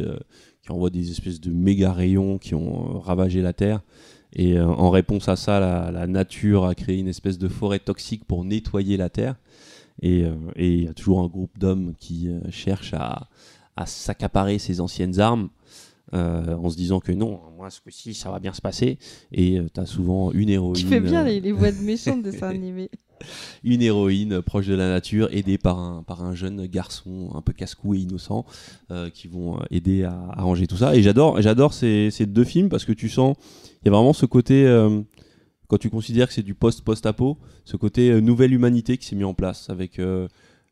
qui 0.70 0.76
envoient 0.76 0.92
des 0.92 1.10
espèces 1.10 1.42
de 1.42 1.52
méga 1.52 1.92
rayons 1.92 2.38
qui 2.38 2.54
ont 2.54 2.96
euh, 2.96 3.00
ravagé 3.00 3.42
la 3.42 3.54
terre 3.54 3.82
et 4.34 4.58
euh, 4.58 4.68
en 4.68 4.92
réponse 4.92 5.28
à 5.28 5.36
ça 5.36 5.60
la, 5.60 5.90
la 5.92 6.06
nature 6.06 6.66
a 6.66 6.76
créé 6.76 7.00
une 7.00 7.08
espèce 7.08 7.40
de 7.40 7.48
forêt 7.48 7.80
toxique 7.80 8.26
pour 8.26 8.46
nettoyer 8.46 8.96
la 8.96 9.10
terre 9.10 9.36
et 10.02 10.24
euh, 10.24 10.36
il 10.56 10.84
y 10.84 10.88
a 10.88 10.94
toujours 10.94 11.22
un 11.22 11.28
groupe 11.28 11.58
d'hommes 11.58 11.94
qui 12.00 12.30
euh, 12.30 12.40
cherchent 12.52 12.94
à, 12.94 13.30
à 13.76 13.86
s'accaparer 13.88 14.60
ces 14.60 14.80
anciennes 14.80 15.20
armes 15.20 15.50
euh, 16.14 16.56
en 16.56 16.70
se 16.70 16.76
disant 16.76 17.00
que 17.00 17.12
non, 17.12 17.40
moi 17.58 17.70
ce 17.70 17.82
coup-ci 17.82 18.14
ça 18.14 18.32
va 18.32 18.40
bien 18.40 18.54
se 18.54 18.62
passer. 18.62 18.98
Et 19.32 19.60
tu 19.74 19.80
as 19.80 19.86
souvent 19.86 20.32
une 20.32 20.50
héroïne, 20.50 20.74
Tu 20.82 20.88
fais 20.88 21.00
bien 21.00 21.22
euh, 21.22 21.26
les, 21.26 21.40
les 21.40 21.52
voix 21.52 21.72
de 21.72 21.82
méchants 21.84 22.18
de 22.18 22.24
dessins 22.32 22.50
animés. 22.50 22.90
une 23.64 23.82
héroïne 23.82 24.42
proche 24.42 24.68
de 24.68 24.76
la 24.76 24.90
nature, 24.90 25.30
aidée 25.32 25.58
par 25.58 25.80
un, 25.80 26.04
par 26.04 26.24
un 26.24 26.36
jeune 26.36 26.66
garçon 26.68 27.30
un 27.36 27.42
peu 27.42 27.54
casse-cou 27.54 27.96
et 27.96 28.00
innocent, 28.00 28.46
euh, 28.92 29.10
qui 29.10 29.28
vont 29.28 29.58
euh, 29.58 29.64
aider 29.72 30.04
à, 30.04 30.18
à 30.32 30.42
ranger 30.42 30.68
tout 30.68 30.78
ça. 30.78 30.96
Et 30.96 31.02
j'adore, 31.02 31.42
j'adore 31.42 31.74
ces, 31.74 32.10
ces 32.12 32.26
deux 32.26 32.44
films 32.44 32.70
parce 32.70 32.86
que 32.86 32.94
tu 32.94 33.10
sens, 33.10 33.36
il 33.82 33.86
y 33.86 33.90
a 33.90 33.92
vraiment 33.92 34.14
ce 34.14 34.26
côté, 34.26 34.66
euh, 34.66 35.02
quand 35.68 35.78
tu 35.78 35.90
considères 35.90 36.28
que 36.28 36.34
c'est 36.34 36.44
du 36.44 36.56
post-post-apo, 36.56 37.38
ce 37.66 37.78
côté 37.78 38.12
euh, 38.12 38.22
nouvelle 38.22 38.54
humanité 38.54 38.98
qui 38.98 39.06
s'est 39.06 39.16
mis 39.16 39.24
en 39.24 39.34
place 39.34 39.70
avec 39.70 40.00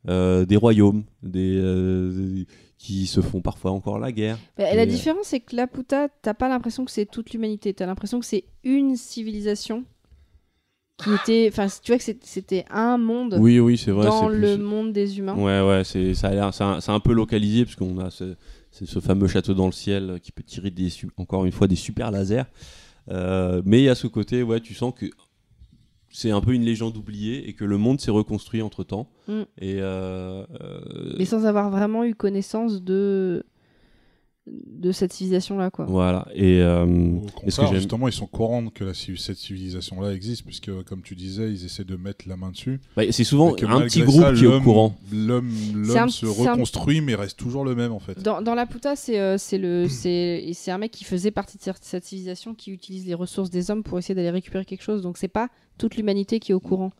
des 0.06 0.56
royaumes, 0.56 1.04
des, 1.22 2.46
qui 2.78 3.06
se 3.06 3.20
font 3.20 3.42
parfois 3.42 3.72
encore 3.72 3.98
la 3.98 4.12
guerre. 4.12 4.38
Bah, 4.56 4.72
Et, 4.72 4.76
la 4.76 4.86
différence, 4.86 5.26
c'est 5.26 5.40
que 5.40 5.56
Laputa, 5.56 6.08
t'as 6.22 6.34
pas 6.34 6.48
l'impression 6.48 6.84
que 6.84 6.92
c'est 6.92 7.06
toute 7.06 7.32
l'humanité. 7.32 7.74
T'as 7.74 7.86
l'impression 7.86 8.20
que 8.20 8.26
c'est 8.26 8.44
une 8.62 8.96
civilisation 8.96 9.84
qui 10.98 11.10
était. 11.14 11.48
Enfin, 11.50 11.66
tu 11.82 11.92
vois 11.92 11.98
que 11.98 12.04
c'était 12.04 12.64
un 12.70 12.98
monde 12.98 13.36
Oui, 13.38 13.58
oui, 13.60 13.78
c'est 13.78 13.90
vrai. 13.90 14.06
dans 14.06 14.28
le 14.28 14.56
plus- 14.56 14.62
monde 14.62 14.92
des 14.92 15.18
humains. 15.18 15.34
Ouais, 15.34 15.60
ouais, 15.66 15.84
c'est 15.84 16.14
ça 16.14 16.28
a 16.28 16.34
l'air, 16.34 16.52
c'est 16.52 16.90
un, 16.90 17.00
peu 17.00 17.12
localisé 17.12 17.64
parce 17.64 17.76
qu'on 17.76 17.98
a 17.98 18.10
ce, 18.10 18.34
ce 18.72 19.00
fameux 19.00 19.28
château 19.28 19.54
dans 19.54 19.66
le 19.66 19.72
ciel 19.72 20.10
euh, 20.10 20.18
qui 20.18 20.32
peut 20.32 20.42
tirer 20.42 20.70
des, 20.70 20.90
encore 21.16 21.44
une 21.44 21.52
fois 21.52 21.66
des 21.66 21.76
super 21.76 22.10
lasers. 22.10 22.44
Euh, 23.10 23.62
mais 23.64 23.80
il 23.80 23.84
y 23.84 23.88
a 23.88 23.94
ce 23.94 24.06
côté, 24.06 24.42
ouais, 24.42 24.60
tu 24.60 24.74
sens 24.74 24.92
que 24.94 25.06
c'est 26.10 26.30
un 26.30 26.40
peu 26.40 26.52
une 26.52 26.64
légende 26.64 26.96
oubliée 26.96 27.48
et 27.48 27.52
que 27.52 27.64
le 27.64 27.78
monde 27.78 28.00
s'est 28.00 28.10
reconstruit 28.10 28.62
entre 28.62 28.82
temps. 28.84 29.08
Mm. 29.28 29.42
Et 29.60 29.76
euh, 29.80 30.44
euh, 30.60 31.14
Mais 31.18 31.24
sans 31.24 31.44
avoir 31.46 31.70
vraiment 31.70 32.04
eu 32.04 32.14
connaissance 32.14 32.82
de 32.82 33.44
de 34.50 34.92
cette 34.92 35.12
civilisation-là, 35.12 35.70
quoi. 35.70 35.84
voilà. 35.86 36.26
Et 36.34 36.60
euh, 36.62 36.84
Au 37.46 37.50
ce 37.50 37.60
que 37.60 37.74
justement, 37.74 38.08
ils 38.08 38.12
sont 38.12 38.26
courants 38.26 38.66
que 38.68 38.84
la, 38.84 38.94
cette 38.94 39.36
civilisation-là 39.36 40.12
existe, 40.12 40.44
puisque, 40.44 40.70
comme 40.84 41.02
tu 41.02 41.14
disais, 41.14 41.50
ils 41.52 41.64
essaient 41.64 41.84
de 41.84 41.96
mettre 41.96 42.28
la 42.28 42.36
main 42.36 42.50
dessus. 42.50 42.80
bah, 42.96 43.02
c'est 43.10 43.24
souvent 43.24 43.52
un 43.52 43.80
petit 43.82 44.02
groupe 44.02 44.22
ça, 44.22 44.32
qui 44.32 44.44
est 44.44 44.46
au 44.46 44.60
courant. 44.60 44.94
L'homme 45.12 45.50
se 46.10 46.26
un- 46.26 46.52
reconstruit, 46.52 47.00
mais 47.00 47.14
reste 47.14 47.38
toujours 47.38 47.64
le 47.64 47.74
même, 47.74 47.92
en 47.92 47.98
fait. 48.00 48.22
Dans, 48.22 48.40
dans 48.42 48.54
Laputa, 48.54 48.96
c'est 48.96 49.18
euh, 49.18 49.36
c'est 49.38 49.58
le 49.58 49.88
c'est 49.88 50.50
c'est 50.54 50.70
un 50.70 50.78
mec 50.78 50.90
qui 50.92 51.04
faisait 51.04 51.30
partie 51.30 51.58
de 51.58 51.62
cette- 51.62 51.84
cette 51.84 52.04
civilisation 52.04 52.54
qui 52.54 52.70
utilise 52.70 53.06
les 53.06 53.14
ressources 53.14 53.50
des 53.50 53.70
hommes 53.70 53.82
pour 53.82 53.98
essayer 53.98 54.14
d'aller 54.14 54.30
récupérer 54.30 54.64
quelque 54.64 54.82
chose. 54.82 55.02
Donc 55.02 55.18
c'est 55.18 55.28
pas 55.28 55.48
toute 55.78 55.96
l'humanité 55.96 56.40
qui 56.40 56.52
est 56.52 56.54
au 56.54 56.60
courant. 56.60 56.92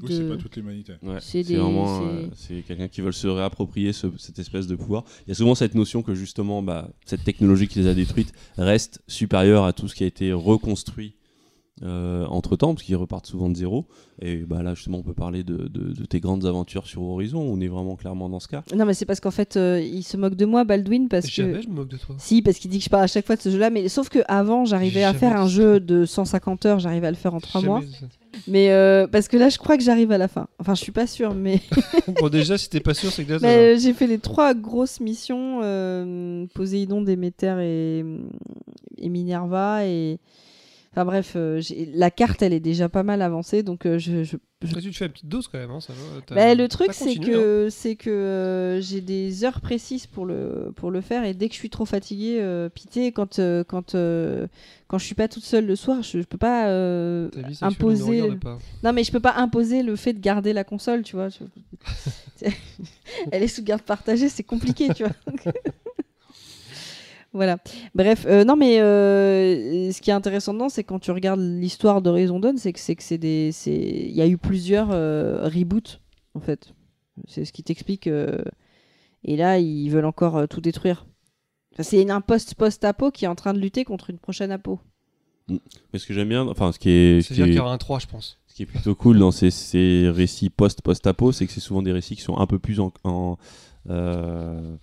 Oui, 0.00 0.14
c'est 0.16 0.28
pas 0.28 0.36
toute 0.36 0.56
l'humanité. 0.56 0.94
Ouais, 1.02 1.18
C'est 1.20 1.42
vraiment 1.42 2.00
c'est- 2.00 2.04
euh, 2.06 2.26
c'est 2.34 2.62
quelqu'un 2.62 2.88
qui 2.88 3.00
veut 3.02 3.12
se 3.12 3.26
réapproprier 3.28 3.92
ce- 3.92 4.06
cette 4.18 4.38
espèce 4.38 4.66
de 4.66 4.74
pouvoir. 4.76 5.04
Il 5.26 5.28
y 5.28 5.32
a 5.32 5.34
souvent 5.34 5.54
cette 5.54 5.74
notion 5.74 6.02
que 6.02 6.14
justement 6.14 6.62
bah, 6.62 6.88
cette 7.04 7.24
technologie 7.24 7.68
qui 7.68 7.78
les 7.80 7.86
a 7.86 7.94
détruites 7.94 8.32
reste 8.56 9.02
supérieure 9.06 9.64
à 9.64 9.72
tout 9.72 9.88
ce 9.88 9.94
qui 9.94 10.04
a 10.04 10.06
été 10.06 10.32
reconstruit 10.32 11.14
entre 11.84 12.54
temps, 12.56 12.74
parce 12.74 12.84
qu'ils 12.84 12.94
repartent 12.96 13.26
souvent 13.26 13.48
de 13.48 13.56
zéro. 13.56 13.86
Et 14.20 14.36
bah, 14.36 14.62
là 14.62 14.74
justement 14.74 14.98
on 14.98 15.02
peut 15.02 15.14
parler 15.14 15.42
de, 15.42 15.56
de- 15.68 15.92
de 15.92 16.04
tes 16.04 16.20
grandes 16.20 16.46
aventures 16.46 16.86
sur 16.86 17.02
Horizon, 17.02 17.40
on 17.40 17.60
est 17.60 17.66
vraiment 17.66 17.96
clairement 17.96 18.28
dans 18.28 18.38
ce 18.40 18.46
cas. 18.46 18.62
Non, 18.76 18.84
mais 18.84 18.94
c'est 18.94 19.04
parce 19.06 19.18
qu'en 19.20 19.30
fait, 19.32 19.56
euh, 19.56 19.80
il 19.80 20.04
se 20.04 20.16
moque 20.16 20.36
de 20.36 20.44
moi, 20.44 20.62
Baldwin, 20.64 21.08
parce 21.08 21.26
que. 21.26 21.60
Je 21.60 21.68
me 21.68 21.74
moque 21.74 21.88
de 21.88 21.96
toi. 21.96 22.14
Si, 22.18 22.40
parce 22.40 22.58
qu'il 22.58 22.70
dit 22.70 22.78
que 22.78 22.84
je 22.84 22.90
parle 22.90 23.02
à 23.04 23.08
chaque 23.08 23.26
fois 23.26 23.34
de 23.36 23.40
ce 23.40 23.50
jeu-là, 23.50 23.70
mais 23.70 23.88
sauf 23.88 24.08
que 24.10 24.20
avant, 24.28 24.64
j'arrivais 24.64 25.02
à 25.02 25.12
faire 25.14 25.36
un 25.40 25.48
jeu 25.48 25.80
de 25.80 26.04
150 26.04 26.66
heures, 26.66 26.78
j'arrivais 26.78 27.08
à 27.08 27.10
le 27.10 27.16
faire 27.16 27.34
en 27.34 27.40
3 27.40 27.60
mois. 27.66 27.80
Mais 28.46 28.70
euh, 28.70 29.06
parce 29.06 29.28
que 29.28 29.36
là, 29.36 29.48
je 29.48 29.58
crois 29.58 29.76
que 29.76 29.82
j'arrive 29.82 30.12
à 30.12 30.18
la 30.18 30.28
fin. 30.28 30.48
Enfin, 30.58 30.74
je 30.74 30.82
suis 30.82 30.92
pas 30.92 31.06
sûre, 31.06 31.34
mais, 31.34 31.60
bon, 32.08 32.28
déjà, 32.28 32.58
si 32.58 32.68
t'es 32.68 32.80
pas 32.80 32.94
sûr, 32.94 33.10
c'est 33.10 33.24
que 33.24 33.44
euh, 33.44 33.78
j'ai 33.78 33.92
fait 33.92 34.06
les 34.06 34.18
trois 34.18 34.54
grosses 34.54 35.00
missions 35.00 35.60
euh, 35.62 36.46
Poséidon, 36.54 37.02
Déméter 37.02 37.54
et, 37.60 38.04
et 38.98 39.08
Minerva. 39.08 39.86
Et 39.86 40.18
enfin 40.92 41.04
bref, 41.04 41.32
euh, 41.36 41.60
la 41.94 42.10
carte, 42.10 42.42
elle 42.42 42.52
est 42.52 42.60
déjà 42.60 42.88
pas 42.88 43.02
mal 43.02 43.22
avancée, 43.22 43.62
donc 43.62 43.86
euh, 43.86 43.98
je, 43.98 44.22
je- 44.24 44.36
tu 44.64 44.68
te 44.74 44.92
fais 44.92 45.06
une 45.06 45.10
petite 45.12 45.26
dose 45.28 45.48
quand 45.48 45.58
même, 45.58 45.70
hein, 45.72 45.80
ça 45.80 45.92
va. 45.92 46.34
Bah, 46.36 46.54
le 46.54 46.68
truc, 46.68 46.88
t'as 46.88 46.92
c'est 46.92 47.18
hein. 47.18 47.22
que, 47.24 47.68
c'est 47.68 47.96
que 47.96 48.10
euh, 48.10 48.80
j'ai 48.80 49.00
des 49.00 49.44
heures 49.44 49.60
précises 49.60 50.06
pour 50.06 50.24
le, 50.24 50.70
pour 50.76 50.90
le 50.92 51.00
faire 51.00 51.24
et 51.24 51.34
dès 51.34 51.48
que 51.48 51.54
je 51.54 51.58
suis 51.58 51.70
trop 51.70 51.84
fatiguée, 51.84 52.38
euh, 52.40 52.68
pitié, 52.68 53.10
quand, 53.10 53.38
euh, 53.40 53.64
quand, 53.64 53.96
quand 54.86 54.98
je 54.98 55.04
suis 55.04 55.16
pas 55.16 55.26
toute 55.26 55.42
seule 55.44 55.66
le 55.66 55.74
soir, 55.74 56.02
je, 56.02 56.20
je 56.20 56.24
peux 56.26 56.38
pas 56.38 56.66
vie 57.48 57.58
imposer. 57.66 58.36
pas. 58.36 58.58
Non, 58.84 58.92
mais 58.92 59.02
je 59.02 59.10
peux 59.10 59.18
pas 59.20 59.34
imposer 59.36 59.82
le 59.82 59.96
fait 59.96 60.12
de 60.12 60.20
garder 60.20 60.52
la 60.52 60.62
console, 60.62 61.02
tu 61.02 61.16
vois. 61.16 61.28
je- 61.28 61.38
Elle 63.32 63.42
est 63.42 63.48
sous 63.48 63.62
garde 63.64 63.82
partagée, 63.82 64.28
c'est 64.28 64.42
compliqué, 64.44 64.92
tu 64.94 65.02
vois. 65.04 65.12
Voilà. 67.34 67.58
Bref, 67.94 68.26
euh, 68.28 68.44
non 68.44 68.56
mais 68.56 68.80
euh, 68.80 69.90
ce 69.90 70.00
qui 70.02 70.10
est 70.10 70.12
intéressant 70.12 70.52
dedans, 70.52 70.68
c'est 70.68 70.84
quand 70.84 70.98
tu 70.98 71.10
regardes 71.12 71.40
l'histoire 71.40 72.02
d'Horizon 72.02 72.40
Dawn, 72.40 72.58
c'est 72.58 72.72
que 72.74 72.80
c'est 72.80 72.94
que 72.94 73.02
c'est 73.02 73.16
des, 73.18 73.52
c'est, 73.52 73.74
il 73.74 74.12
y 74.14 74.20
a 74.20 74.26
eu 74.26 74.36
plusieurs 74.36 74.88
euh, 74.92 75.48
reboots 75.48 76.00
en 76.34 76.40
fait. 76.40 76.74
C'est 77.28 77.44
ce 77.44 77.52
qui 77.52 77.62
t'explique. 77.62 78.06
euh, 78.06 78.38
Et 79.24 79.36
là, 79.36 79.58
ils 79.58 79.88
veulent 79.88 80.04
encore 80.06 80.36
euh, 80.36 80.46
tout 80.46 80.60
détruire. 80.60 81.06
Enfin, 81.72 81.82
c'est 81.84 82.02
une- 82.02 82.10
un 82.10 82.20
post 82.20 82.54
post 82.54 82.84
apo 82.84 83.10
qui 83.10 83.24
est 83.24 83.28
en 83.28 83.34
train 83.34 83.54
de 83.54 83.58
lutter 83.60 83.84
contre 83.84 84.10
une 84.10 84.18
prochaine 84.18 84.50
apo. 84.50 84.80
Mais 85.48 85.98
ce 85.98 86.06
que 86.06 86.12
j'aime 86.14 86.28
bien, 86.28 86.46
enfin 86.48 86.70
ce 86.72 86.78
qui 86.78 86.90
est, 86.90 87.22
ce 87.22 87.28
qui 87.28 87.34
C'est-à-dire 87.34 87.44
qu'il 87.46 87.52
est- 87.54 87.56
y 87.56 87.60
aura 87.60 87.72
un 87.72 87.78
3, 87.78 87.98
je 87.98 88.06
pense. 88.06 88.38
Ce 88.46 88.54
qui 88.54 88.62
est 88.64 88.66
plutôt 88.66 88.94
cool 88.94 89.18
dans 89.18 89.30
ces, 89.30 89.50
ces 89.50 90.10
récits 90.10 90.50
post-post-apo, 90.50 91.32
c'est 91.32 91.46
que 91.46 91.52
c'est 91.52 91.60
souvent 91.60 91.80
des 91.82 91.92
récits 91.92 92.14
qui 92.16 92.22
sont 92.22 92.36
un 92.36 92.46
peu 92.46 92.58
plus 92.58 92.80
en, 92.80 92.92
en, 93.04 93.38
euh, 93.88 94.76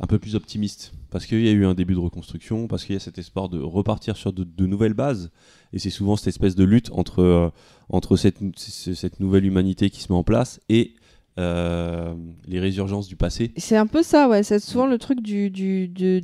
un 0.00 0.06
peu 0.06 0.18
plus 0.18 0.34
optimistes, 0.34 0.92
parce 1.10 1.26
qu'il 1.26 1.44
y 1.44 1.48
a 1.48 1.52
eu 1.52 1.64
un 1.64 1.74
début 1.74 1.94
de 1.94 2.00
reconstruction, 2.00 2.66
parce 2.66 2.84
qu'il 2.84 2.94
y 2.94 2.96
a 2.96 3.00
cet 3.00 3.18
espoir 3.18 3.48
de 3.48 3.60
repartir 3.60 4.16
sur 4.16 4.32
de, 4.32 4.66
nouvelles 4.66 4.94
bases, 4.94 5.30
et 5.72 5.78
c'est 5.78 5.90
souvent 5.90 6.16
cette 6.16 6.28
espèce 6.28 6.56
de 6.56 6.64
lutte 6.64 6.90
entre, 6.92 7.20
euh, 7.20 7.50
entre 7.88 8.16
cette, 8.16 8.38
cette 8.56 9.20
nouvelle 9.20 9.44
humanité 9.44 9.90
qui 9.90 10.00
se 10.00 10.12
met 10.12 10.18
en 10.18 10.24
place 10.24 10.60
et 10.68 10.94
euh, 11.38 12.14
les 12.46 12.60
résurgences 12.60 13.08
du 13.08 13.16
passé. 13.16 13.52
C'est 13.56 13.76
un 13.76 13.88
peu 13.88 14.04
ça, 14.04 14.28
ouais. 14.28 14.44
C'est 14.44 14.60
souvent 14.60 14.86
le 14.86 14.98
truc 14.98 15.20
du, 15.20 15.50
du, 15.50 15.88
du, 15.88 16.22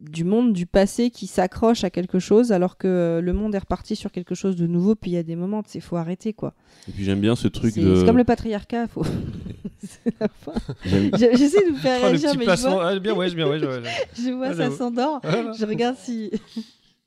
du 0.00 0.24
monde 0.24 0.52
du 0.54 0.64
passé 0.66 1.10
qui 1.10 1.26
s'accroche 1.26 1.84
à 1.84 1.90
quelque 1.90 2.18
chose 2.18 2.52
alors 2.52 2.78
que 2.78 2.88
euh, 2.88 3.20
le 3.20 3.32
monde 3.34 3.54
est 3.54 3.58
reparti 3.58 3.96
sur 3.96 4.10
quelque 4.10 4.34
chose 4.34 4.56
de 4.56 4.66
nouveau. 4.66 4.94
Puis 4.94 5.10
il 5.10 5.14
y 5.14 5.18
a 5.18 5.22
des 5.22 5.36
moments, 5.36 5.62
il 5.74 5.80
faut 5.80 5.96
arrêter 5.96 6.32
quoi. 6.32 6.54
Et 6.88 6.92
puis 6.92 7.04
j'aime 7.04 7.20
bien 7.20 7.36
ce 7.36 7.48
truc 7.48 7.74
C'est 7.74 7.82
de. 7.82 7.96
c'est 7.96 8.06
comme 8.06 8.16
le 8.16 8.24
patriarcat. 8.24 8.88
Faut... 8.88 9.04
c'est 9.82 10.14
la 10.20 10.28
fin. 10.28 10.52
j'aime- 10.86 11.10
Je- 11.14 11.36
J'essaie 11.36 11.66
de 11.66 11.72
vous 11.72 11.76
faire 11.78 12.00
Oh, 12.02 12.06
réagir, 12.06 12.30
petit 12.30 12.38
mais 12.38 12.44
je 12.56 12.60
vois, 12.62 12.86
Ah, 12.88 12.98
bien, 12.98 13.14
ouais, 13.14 13.30
bien, 13.34 13.46
ouais, 13.48 13.58
ouais, 13.60 13.66
ouais. 13.66 13.82
je 14.16 14.30
vois 14.30 14.48
Ah, 14.48 14.54
ça 14.54 14.70
s'endort. 14.70 15.20
Voilà. 15.22 15.52
Je 15.52 15.66
regarde 15.66 15.96
si. 15.96 16.30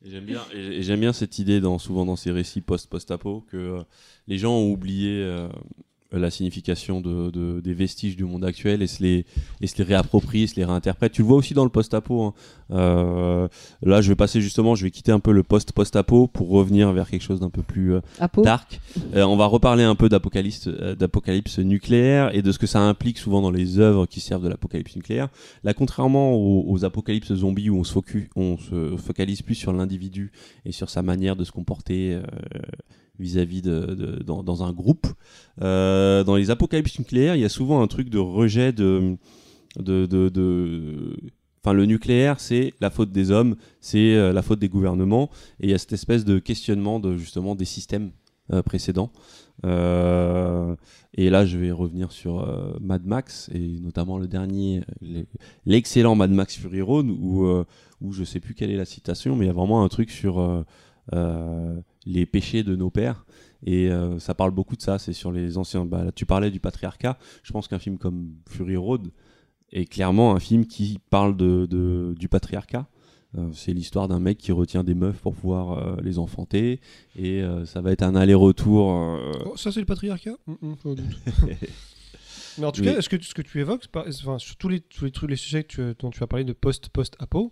Et 0.06 0.10
J'aime 0.10 0.26
bien, 0.26 0.42
j'aime 0.82 1.00
bien 1.00 1.14
cette 1.14 1.40
idée 1.40 1.62
dans, 1.62 1.80
souvent 1.80 2.06
dans 2.06 2.18
ces 2.18 2.30
récits 2.32 2.60
post-post-apo 2.60 3.46
que 3.50 3.56
euh, 3.56 3.82
les 4.28 4.38
gens 4.38 4.52
ont 4.54 4.70
oublié 4.70 5.22
euh, 5.24 5.48
la 6.14 6.30
signification 6.32 7.02
de, 7.02 7.30
de- 7.32 7.60
des 7.60 7.74
vestiges 7.74 8.16
du 8.16 8.24
monde 8.24 8.46
actuel 8.46 8.82
et 8.82 8.88
se 8.88 9.02
les, 9.04 9.26
et 9.62 9.68
se 9.68 9.78
les 9.78 9.84
réapproprient, 9.84 10.48
se 10.48 10.56
les 10.56 10.66
réinterprètent. 10.66 11.12
Tu 11.14 11.22
le 11.22 11.28
vois 11.28 11.38
aussi 11.38 11.54
dans 11.54 11.64
le 11.64 11.70
post-apo. 11.70 12.22
hein. 12.24 12.34
Euh, 12.72 13.48
là, 13.82 14.02
je 14.02 14.10
vais 14.10 14.16
passer 14.16 14.42
justement, 14.42 14.76
je 14.76 14.84
vais 14.84 14.92
quitter 14.92 15.12
un 15.12 15.20
peu 15.20 15.32
le 15.32 15.44
post-post-apo 15.44 16.28
pour 16.28 16.50
revenir 16.50 16.92
vers 16.94 17.10
quelque 17.10 17.22
chose 17.22 17.40
d'un 17.40 17.50
peu 17.50 17.62
plus 17.62 17.94
euh, 17.96 18.02
dark. 18.44 18.80
Euh, 19.16 19.24
on 19.24 19.36
va 19.36 19.46
reparler 19.46 19.84
un 19.84 19.96
peu 19.96 20.10
d'apocalypse, 20.10 20.68
euh, 20.68 20.96
d'apocalypse 20.96 21.60
nucléaire 21.60 22.34
et 22.36 22.42
de 22.42 22.52
ce 22.52 22.60
que 22.60 22.68
ça 22.68 22.80
implique 22.82 23.18
souvent 23.18 23.42
dans 23.42 23.52
les 23.52 23.80
œuvres 23.80 24.06
qui 24.06 24.20
servent 24.20 24.44
de 24.44 24.50
l'apocalypse 24.50 24.96
nucléaire. 24.96 25.30
Là, 25.64 25.74
contrairement 25.74 26.34
aux, 26.34 26.66
aux 26.68 26.86
apocalypses 26.86 27.34
zombies 27.34 27.70
où 27.70 27.78
on 27.78 27.84
se, 27.84 27.94
on 28.36 28.58
se 28.58 28.96
focalise 28.98 29.42
plus 29.42 29.56
sur 29.56 29.74
l'individu 29.74 30.32
et 30.66 30.72
sur 30.72 30.90
sa 30.90 31.02
manière 31.02 31.36
de 31.36 31.44
se 31.44 31.52
comporter 31.52 32.20
vis-à-vis 33.20 33.62
de, 33.62 34.24
dans, 34.24 34.64
un 34.64 34.74
groupe, 34.74 35.08
euh, 35.62 36.24
dans 36.24 36.36
les 36.36 36.50
apocalypses 36.50 36.98
nucléaires, 37.00 37.36
il 37.36 37.42
y 37.42 37.46
a 37.46 37.50
souvent 37.50 37.82
un 37.82 37.88
truc 37.88 38.10
de 38.10 38.18
rejet 38.18 38.74
de, 38.74 39.18
de, 39.78 40.06
de, 40.06 41.16
Enfin, 41.66 41.74
le 41.74 41.86
nucléaire, 41.86 42.42
c'est 42.42 42.74
la 42.82 42.90
faute 42.90 43.12
des 43.12 43.32
hommes, 43.32 43.56
c'est 43.80 44.16
euh, 44.16 44.34
la 44.34 44.42
faute 44.42 44.60
des 44.60 44.68
gouvernements, 44.68 45.30
et 45.62 45.68
il 45.68 45.70
y 45.70 45.74
a 45.74 45.78
cette 45.78 45.94
espèce 45.94 46.26
de 46.26 46.40
questionnement 46.40 47.00
de 47.00 47.16
justement 47.16 47.56
des 47.56 47.66
systèmes 47.66 48.12
euh, 48.52 48.62
précédents. 48.62 49.12
Et 49.64 51.30
là, 51.30 51.46
je 51.46 51.58
vais 51.60 51.72
revenir 51.72 52.12
sur 52.12 52.46
Mad 52.82 53.06
Max 53.06 53.50
et 53.54 53.80
notamment 53.80 54.18
le 54.18 54.28
dernier, 54.28 54.82
l'excellent 55.66 56.16
Mad 56.16 56.32
Max 56.32 56.58
Fury 56.58 56.82
Road, 56.82 57.06
où, 57.08 57.48
où 58.02 58.12
je 58.12 58.24
sais 58.24 58.40
plus 58.40 58.56
quelle 58.56 58.72
est 58.72 58.78
la 58.78 58.84
citation, 58.86 59.36
mais 59.36 59.46
il 59.46 59.48
y 59.48 59.52
a 59.52 59.54
vraiment 59.54 59.84
un 59.84 59.90
truc 59.90 60.10
sur 60.10 60.66
les 62.06 62.26
péchés 62.26 62.64
de 62.64 62.76
nos 62.76 62.90
pères. 62.90 63.26
Et 63.66 63.90
euh, 63.90 64.20
ça 64.20 64.34
parle 64.34 64.52
beaucoup 64.52 64.76
de 64.76 64.82
ça. 64.82 65.00
C'est 65.00 65.14
sur 65.14 65.32
les 65.32 65.58
anciens. 65.58 65.86
Bah, 65.86 66.04
là, 66.04 66.12
tu 66.12 66.26
parlais 66.26 66.52
du 66.52 66.60
patriarcat. 66.60 67.18
Je 67.44 67.52
pense 67.54 67.68
qu'un 67.68 67.80
film 67.80 67.98
comme 67.98 68.30
Fury 68.50 68.76
Road 68.76 69.10
est 69.72 69.86
clairement 69.86 70.36
un 70.36 70.40
film 70.40 70.66
qui 70.68 71.00
parle 71.10 71.36
de, 71.38 71.66
de- 71.66 72.14
du 72.20 72.28
patriarcat. 72.28 72.88
Euh, 73.38 73.50
c'est 73.54 73.74
l'histoire 73.74 74.08
d'un 74.08 74.20
mec 74.20 74.38
qui 74.38 74.52
retient 74.52 74.84
des 74.84 74.94
meufs 74.94 75.18
pour 75.20 75.34
pouvoir 75.34 75.72
euh, 75.80 75.96
les 76.04 76.20
enfanter 76.20 76.80
et 77.18 77.42
ça 77.66 77.82
va 77.82 77.92
être 77.92 78.04
un 78.04 78.16
aller-retour. 78.16 78.86
Oh, 79.46 79.58
ça, 79.58 79.72
c'est 79.72 79.80
le 79.80 79.86
patriarcat? 79.88 80.36
Mm, 80.46 80.54
mm, 80.62 80.76
pas 80.76 80.90
de 80.90 80.96
doute. 80.96 81.18
Mais 82.60 82.66
en 82.66 82.72
tout 82.72 82.82
Oui. 82.82 82.88
cas, 82.94 83.02
ce 83.02 83.10
que, 83.10 83.20
ce 83.24 83.34
que 83.34 83.42
tu 83.42 83.60
évoques, 83.60 83.86
enfin, 83.96 84.38
sur 84.38 84.56
tous 84.58 84.70
les, 84.70 84.80
tous 84.82 85.06
les, 85.06 85.12
trucs, 85.12 85.30
les 85.30 85.36
sujets 85.36 85.64
que 85.64 85.92
tu- 85.94 85.98
dont 86.00 86.12
tu 86.12 86.22
as 86.22 86.28
parlé 86.28 86.46
de 86.46 86.54
post-post-apo, 86.54 87.52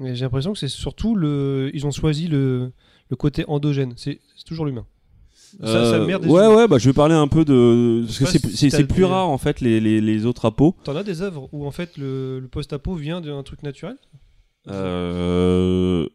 j'ai 0.00 0.24
l'impression 0.24 0.52
que 0.52 0.58
c'est 0.58 0.66
surtout 0.68 1.14
le. 1.14 1.70
Ils 1.74 1.86
ont 1.86 1.92
choisi 1.92 2.26
le, 2.26 2.72
le 3.12 3.16
côté 3.16 3.44
endogène. 3.46 3.92
C'est 3.96 4.18
toujours 4.46 4.64
l'humain. 4.64 4.86
Ça, 5.60 5.66
ça 5.66 5.76
euh, 5.96 6.06
merde 6.06 6.22
des 6.22 6.30
ouais, 6.30 6.46
humains. 6.46 6.56
ouais, 6.56 6.66
bah, 6.66 6.78
je 6.78 6.88
vais 6.88 6.94
parler 6.94 7.14
un 7.14 7.28
peu 7.28 7.44
de. 7.44 8.04
Parce 8.06 8.18
que 8.20 8.24
c'est 8.24 8.70
si 8.70 8.84
plus 8.84 9.02
des- 9.02 9.04
rare 9.04 9.28
en 9.28 9.36
fait 9.36 9.60
les, 9.60 9.80
les, 9.80 10.00
les 10.00 10.24
autres 10.24 10.46
apos. 10.46 10.74
T'en 10.82 10.96
as 10.96 11.02
des 11.02 11.20
œuvres 11.20 11.50
où 11.52 11.66
en 11.66 11.70
fait 11.70 11.98
le, 11.98 12.40
le 12.40 12.48
post-apo 12.48 12.94
vient 12.94 13.20
d'un 13.20 13.42
truc 13.42 13.62
naturel? 13.62 13.96
Euh, 14.68 16.06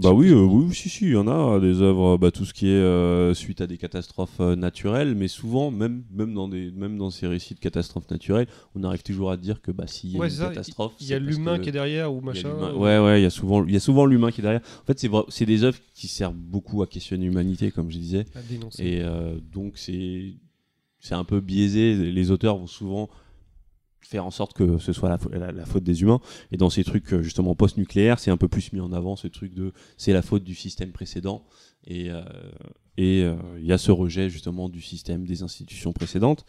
Bah 0.00 0.12
oui, 0.12 0.30
euh, 0.30 0.42
oui, 0.42 0.74
si, 0.74 0.88
si, 0.88 1.04
il 1.04 1.12
y 1.12 1.16
en 1.16 1.28
a 1.28 1.60
des 1.60 1.80
œuvres, 1.80 2.16
bah, 2.18 2.32
tout 2.32 2.44
ce 2.44 2.52
qui 2.52 2.66
est 2.66 2.70
euh, 2.70 3.32
suite 3.32 3.60
à 3.60 3.68
des 3.68 3.78
catastrophes 3.78 4.40
euh, 4.40 4.56
naturelles, 4.56 5.14
mais 5.14 5.28
souvent, 5.28 5.70
même, 5.70 6.02
même, 6.10 6.34
dans 6.34 6.48
des, 6.48 6.72
même 6.72 6.98
dans 6.98 7.10
ces 7.10 7.28
récits 7.28 7.54
de 7.54 7.60
catastrophes 7.60 8.10
naturelles, 8.10 8.48
on 8.74 8.82
arrive 8.82 9.04
toujours 9.04 9.30
à 9.30 9.36
dire 9.36 9.62
que 9.62 9.70
bah, 9.70 9.86
s'il 9.86 10.10
y 10.10 10.16
a 10.16 10.18
Ouais, 10.18 10.26
une 10.26 10.32
c'est 10.32 10.38
ça, 10.38 10.48
catastrophe. 10.48 10.94
Il 10.98 11.06
y 11.06 11.14
a 11.14 11.18
c'est 11.18 11.24
parce 11.24 11.36
l'humain 11.36 11.58
que- 11.58 11.62
qui 11.62 11.68
est 11.68 11.72
derrière 11.72 12.12
ou 12.12 12.16
il 12.18 12.24
y 12.24 12.28
a 12.28 12.32
machin. 12.32 12.48
l'humain. 12.54 12.74
Ouais, 12.74 12.98
ouais, 12.98 13.20
il 13.20 13.22
y 13.22 13.26
a 13.26 13.30
souvent, 13.30 13.64
il 13.64 13.72
y 13.72 13.76
a 13.76 13.80
souvent 13.80 14.04
l'humain 14.04 14.32
qui 14.32 14.40
est 14.40 14.42
derrière. 14.42 14.62
En 14.82 14.84
fait, 14.84 15.06
c'est 15.28 15.46
des 15.46 15.62
œuvres 15.62 15.78
qui 15.94 16.08
servent 16.08 16.34
beaucoup 16.34 16.82
à 16.82 16.88
questionner 16.88 17.26
l'humanité, 17.26 17.70
comme 17.70 17.88
je 17.92 17.98
disais. 17.98 18.24
à 18.34 18.42
dénoncer. 18.42 18.82
Et 18.84 19.00
euh, 19.02 19.36
donc, 19.52 19.74
c'est 19.78 20.34
c'est 20.98 21.14
un 21.14 21.24
peu 21.24 21.38
biaisé. 21.40 21.94
Les 22.10 22.30
auteurs 22.32 22.56
vont 22.56 22.66
souvent 22.66 23.08
faire 24.06 24.24
en 24.24 24.30
sorte 24.30 24.52
que 24.52 24.78
ce 24.78 24.92
soit 24.92 25.08
la, 25.08 25.18
fa- 25.18 25.30
la- 25.32 25.52
la 25.52 25.66
faute 25.66 25.84
des 25.84 26.02
humains. 26.02 26.20
Et 26.52 26.56
dans 26.56 26.70
ces 26.70 26.84
trucs, 26.84 27.12
euh, 27.12 27.22
justement, 27.22 27.54
post-nucléaires, 27.54 28.18
c'est 28.18 28.30
un 28.30 28.36
peu 28.36 28.48
plus 28.48 28.72
mis 28.72 28.80
en 28.80 28.92
avant 28.92 29.16
ce 29.16 29.28
truc 29.28 29.54
de 29.54 29.72
c'est 29.96 30.12
la 30.12 30.22
faute 30.22 30.44
du 30.44 30.54
système 30.54 30.92
précédent. 30.92 31.44
Et 31.86 32.10
euh, 32.10 32.22
euh, 33.00 33.36
il 33.58 33.66
y 33.66 33.72
a 33.72 33.78
ce 33.78 33.90
rejet, 33.90 34.30
justement, 34.30 34.68
du 34.68 34.80
système 34.80 35.24
des 35.26 35.42
institutions 35.42 35.92
précédentes. 35.92 36.44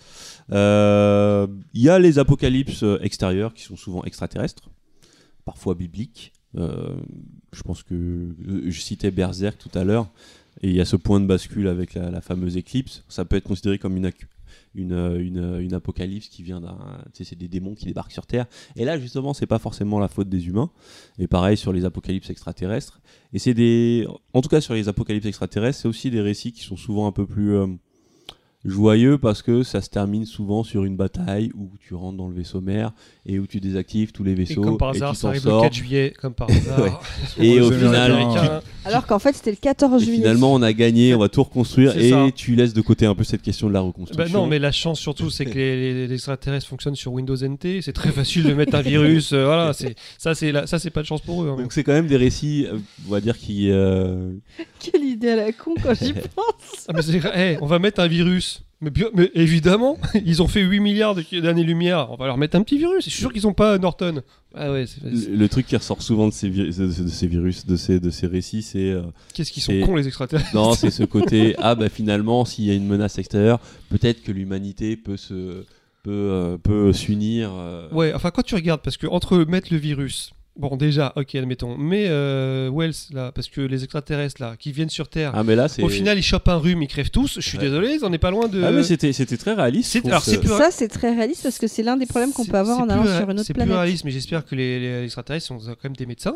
Il 0.49 1.81
y 1.81 1.89
a 1.89 1.99
les 1.99 2.19
apocalypses 2.19 2.85
extérieurs 3.01 3.53
qui 3.53 3.63
sont 3.63 3.75
souvent 3.75 4.03
extraterrestres, 4.03 4.69
parfois 5.43 5.75
bibliques. 5.75 6.33
Je 6.53 7.63
pense 7.63 7.83
que 7.83 8.35
je 8.65 8.79
citais 8.79 9.11
Berserk 9.11 9.57
tout 9.57 9.77
à 9.77 9.83
l'heure. 9.83 10.09
Et 10.61 10.69
il 10.69 10.75
y 10.75 10.79
a 10.79 10.85
ce 10.85 10.95
point 10.95 11.19
de 11.19 11.25
bascule 11.25 11.67
avec 11.67 11.95
la, 11.95 12.09
la 12.09 12.21
fameuse 12.21 12.55
éclipse. 12.55 13.03
Ça 13.09 13.25
peut 13.25 13.35
être 13.35 13.43
considéré 13.43 13.77
comme 13.77 13.97
une, 13.97 14.09
une, 14.73 15.59
une, 15.59 15.73
apocalypse 15.73 16.27
qui 16.27 16.43
vient 16.43 16.61
d'un. 16.61 16.77
C'est 17.13 17.37
des 17.37 17.47
démons 17.47 17.75
qui 17.75 17.85
débarquent 17.85 18.11
sur 18.11 18.25
Terre. 18.25 18.45
Et 18.75 18.85
là, 18.85 18.99
justement, 18.99 19.33
c'est 19.33 19.47
pas 19.47 19.59
forcément 19.59 19.99
la 19.99 20.07
faute 20.07 20.29
des 20.29 20.47
humains. 20.47 20.71
Et 21.19 21.27
pareil 21.27 21.57
sur 21.57 21.73
les 21.73 21.85
apocalypses 21.85 22.29
extraterrestres. 22.29 23.01
Et 23.33 23.39
c'est 23.39 23.53
des. 23.53 24.07
En 24.33 24.41
tout 24.41 24.49
cas, 24.49 24.61
sur 24.61 24.73
les 24.73 24.87
apocalypses 24.87 25.25
extraterrestres, 25.25 25.79
c'est 25.79 25.87
aussi 25.87 26.11
des 26.11 26.21
récits 26.21 26.51
qui 26.51 26.63
sont 26.63 26.77
souvent 26.77 27.07
un 27.07 27.11
peu 27.11 27.25
plus. 27.25 27.55
euh, 27.55 27.67
joyeux 28.65 29.17
parce 29.19 29.41
que 29.43 29.61
ça 29.63 29.79
se 29.81 29.89
termine 29.89 30.25
souvent 30.25 30.63
sur 30.63 30.83
une 30.85 30.95
bataille 30.97 31.51
où 31.55 31.69
tu 31.79 31.93
rentres 31.93 32.17
dans 32.17 32.27
le 32.27 32.33
vaisseau 32.35 32.61
mère 32.61 32.91
et 33.25 33.37
où 33.39 33.45
tu 33.47 33.59
désactives 33.59 34.11
tous 34.11 34.23
les 34.23 34.31
Et 34.31 34.35
vaisseaux 34.35 34.61
comme 34.61 34.77
par 34.77 34.93
et 34.93 34.97
hasard, 34.97 35.11
tu 35.13 35.17
ça 35.19 35.27
arrive 35.29 35.41
sors. 35.41 35.61
le 35.63 35.67
4 35.69 35.73
juillet, 35.73 36.13
comme 36.19 36.33
par 36.33 36.49
hasard. 36.49 36.79
Ouais. 36.81 36.91
Et 37.45 37.61
au 37.61 37.71
final, 37.71 38.11
tu- 38.33 38.87
Alors 38.87 39.05
qu'en 39.05 39.19
fait, 39.19 39.33
c'était 39.33 39.51
le 39.51 39.57
14 39.57 40.01
et 40.01 40.05
juillet. 40.05 40.17
finalement, 40.19 40.53
on 40.53 40.61
a 40.61 40.73
gagné, 40.73 41.13
on 41.15 41.19
va 41.19 41.29
tout 41.29 41.43
reconstruire 41.43 41.97
et 41.97 42.09
ça. 42.09 42.27
tu 42.35 42.55
laisses 42.55 42.73
de 42.73 42.81
côté 42.81 43.05
un 43.05 43.13
peu 43.15 43.23
cette 43.23 43.41
question 43.41 43.67
de 43.67 43.73
la 43.73 43.79
Bah 43.81 43.85
reconstruction. 43.87 44.39
non, 44.41 44.47
mais 44.47 44.57
la 44.59 44.71
chance 44.71 44.99
surtout, 44.99 45.29
c'est 45.29 45.45
que 45.45 45.53
les, 45.55 45.93
les- 45.93 46.07
les 46.07 46.13
extraterrestres 46.13 46.67
fonctionnent 46.67 46.95
sur 46.95 47.13
Windows 47.13 47.35
NT. 47.35 47.81
C'est 47.81 47.93
très 47.93 48.11
facile 48.11 48.43
de 48.43 48.53
mettre 48.53 48.75
un 48.75 48.81
virus. 48.81 49.31
euh, 49.33 49.45
voilà, 49.45 49.73
ça, 50.17 50.33
c'est 50.35 50.51
la- 50.51 50.65
ça, 50.67 50.79
c'est 50.79 50.89
pas 50.89 51.01
de 51.01 51.07
chance 51.07 51.21
pour 51.21 51.43
eux. 51.43 51.49
hein. 51.49 51.61
Donc 51.61 51.71
c'est 51.73 51.83
quand 51.83 51.93
même 51.93 52.07
des 52.07 52.17
récits, 52.17 52.65
euh, 52.71 52.77
on 53.07 53.11
va 53.11 53.21
dire, 53.21 53.37
qui... 53.37 53.69
euh, 53.69 54.33
Quelle 54.79 55.03
idée 55.03 55.29
à 55.29 55.35
la 55.35 55.51
con 55.51 55.73
quand 55.81 55.93
j'y 55.93 56.13
pense. 56.35 56.87
Ah, 56.87 56.93
mais 56.93 57.57
on 57.61 57.65
va 57.67 57.79
mettre 57.79 58.01
un 58.01 58.07
virus. 58.07 58.54
Mais, 58.81 58.89
bien- 58.89 59.09
mais 59.15 59.31
évidemment, 59.35 59.97
ils 60.25 60.41
ont 60.41 60.47
fait 60.47 60.61
8 60.61 60.79
milliards 60.81 61.15
d'années-lumière. 61.15 62.07
On 62.11 62.15
va 62.17 62.25
leur 62.27 62.37
mettre 62.37 62.55
un 62.57 62.61
petit 62.63 62.77
virus. 62.77 63.05
Je 63.05 63.09
suis 63.09 63.19
sûr 63.19 63.31
qu'ils 63.31 63.47
ont 63.47 63.53
pas 63.53 63.77
Norton. 63.77 64.21
Ah 64.53 64.71
ouais, 64.71 64.85
c'est- 64.85 64.99
c'est- 65.01 65.29
le, 65.29 65.35
le 65.37 65.49
truc 65.49 65.65
qui 65.65 65.75
ressort 65.75 66.01
souvent 66.01 66.27
de 66.27 66.33
ces, 66.33 66.49
vi- 66.49 66.75
de, 66.77 67.03
de 67.03 67.07
ces 67.09 67.27
virus, 67.27 67.65
de 67.65 67.75
ces, 67.77 67.99
de 67.99 68.09
ces 68.09 68.27
récits, 68.27 68.61
c'est... 68.61 68.91
euh, 68.91 69.01
qu'est-ce 69.33 69.51
qu'ils 69.51 69.63
sont 69.63 69.71
c'est- 69.71 69.81
cons 69.81 69.95
les 69.95 70.07
extraterrestres? 70.07 70.53
non, 70.53 70.73
c'est 70.73 70.91
ce 70.91 71.03
côté, 71.15 71.55
ah 71.57 71.75
bah 71.75 71.89
finalement, 71.89 72.45
s'il 72.45 72.65
y 72.65 72.71
a 72.71 72.73
une 72.73 72.87
menace 72.87 73.17
extérieure, 73.17 73.59
peut-être 73.89 74.23
que 74.23 74.31
l'humanité 74.31 74.95
peut 74.97 75.17
se... 75.17 75.63
peut, 76.03 76.11
euh, 76.11 76.57
peut 76.57 76.93
s'unir. 76.93 77.51
euh, 77.53 77.89
Ouais, 77.91 78.13
enfin 78.13 78.29
quand 78.31 78.43
tu 78.43 78.55
regardes, 78.55 78.81
parce 78.81 78.97
que 78.97 79.07
entre 79.07 79.37
mettre 79.39 79.69
le 79.71 79.79
virus, 79.79 80.31
bon 80.57 80.77
déjà, 80.77 81.11
ok, 81.15 81.35
admettons, 81.35 81.77
mais 81.77 82.05
euh, 82.07 82.69
Wells 82.73 82.93
là, 83.13 83.31
parce 83.33 83.47
que 83.49 83.61
les 83.61 83.83
extraterrestres 83.83 84.41
là, 84.41 84.55
qui 84.57 84.71
viennent 84.71 84.89
sur 84.89 85.07
Terre, 85.09 85.31
Ah 85.35 85.43
mais 85.43 85.55
là, 85.55 85.67
c'est... 85.67 85.81
au 85.83 85.89
final 85.89 86.17
ils 86.17 86.23
chopent 86.23 86.47
un 86.47 86.55
rhume, 86.57 86.81
ils 86.81 86.87
crèvent 86.87 87.09
tous. 87.11 87.35
Je 87.35 87.41
suis 87.47 87.57
Ouais. 87.57 87.63
désolé, 87.65 87.97
ils 87.99 88.05
en 88.05 88.13
est 88.13 88.17
pas 88.17 88.31
loin 88.31 88.47
de. 88.47 88.63
Ah 88.63 88.71
mais 88.71 88.83
c'était 88.83 89.11
c'était 89.13 89.37
très 89.37 89.53
réaliste. 89.53 89.99
Je 90.03 90.07
alors, 90.07 90.23
ce- 90.23 90.31
c'est 90.31 90.37
plus- 90.39 90.49
Ça, 90.49 90.69
c'est 90.71 90.87
très 90.87 91.13
réaliste 91.13 91.43
parce 91.43 91.57
que 91.57 91.67
c'est 91.67 91.83
l'un 91.83 91.97
des 91.97 92.05
problèmes 92.05 92.31
qu'on 92.31 92.45
peut 92.45 92.57
avoir 92.57 92.79
en 92.79 92.89
allant 92.89 93.03
sur 93.05 93.29
une 93.29 93.37
autre 93.37 93.45
C'est 93.47 93.53
plus 93.53 93.59
planète. 93.59 93.75
réaliste, 93.75 94.05
mais 94.05 94.11
j'espère 94.11 94.45
que 94.45 94.55
les, 94.55 94.79
les 94.79 95.03
extraterrestres 95.05 95.45
sont 95.47 95.57
quand 95.57 95.75
même 95.83 95.95
des 95.95 96.05
médecins 96.05 96.35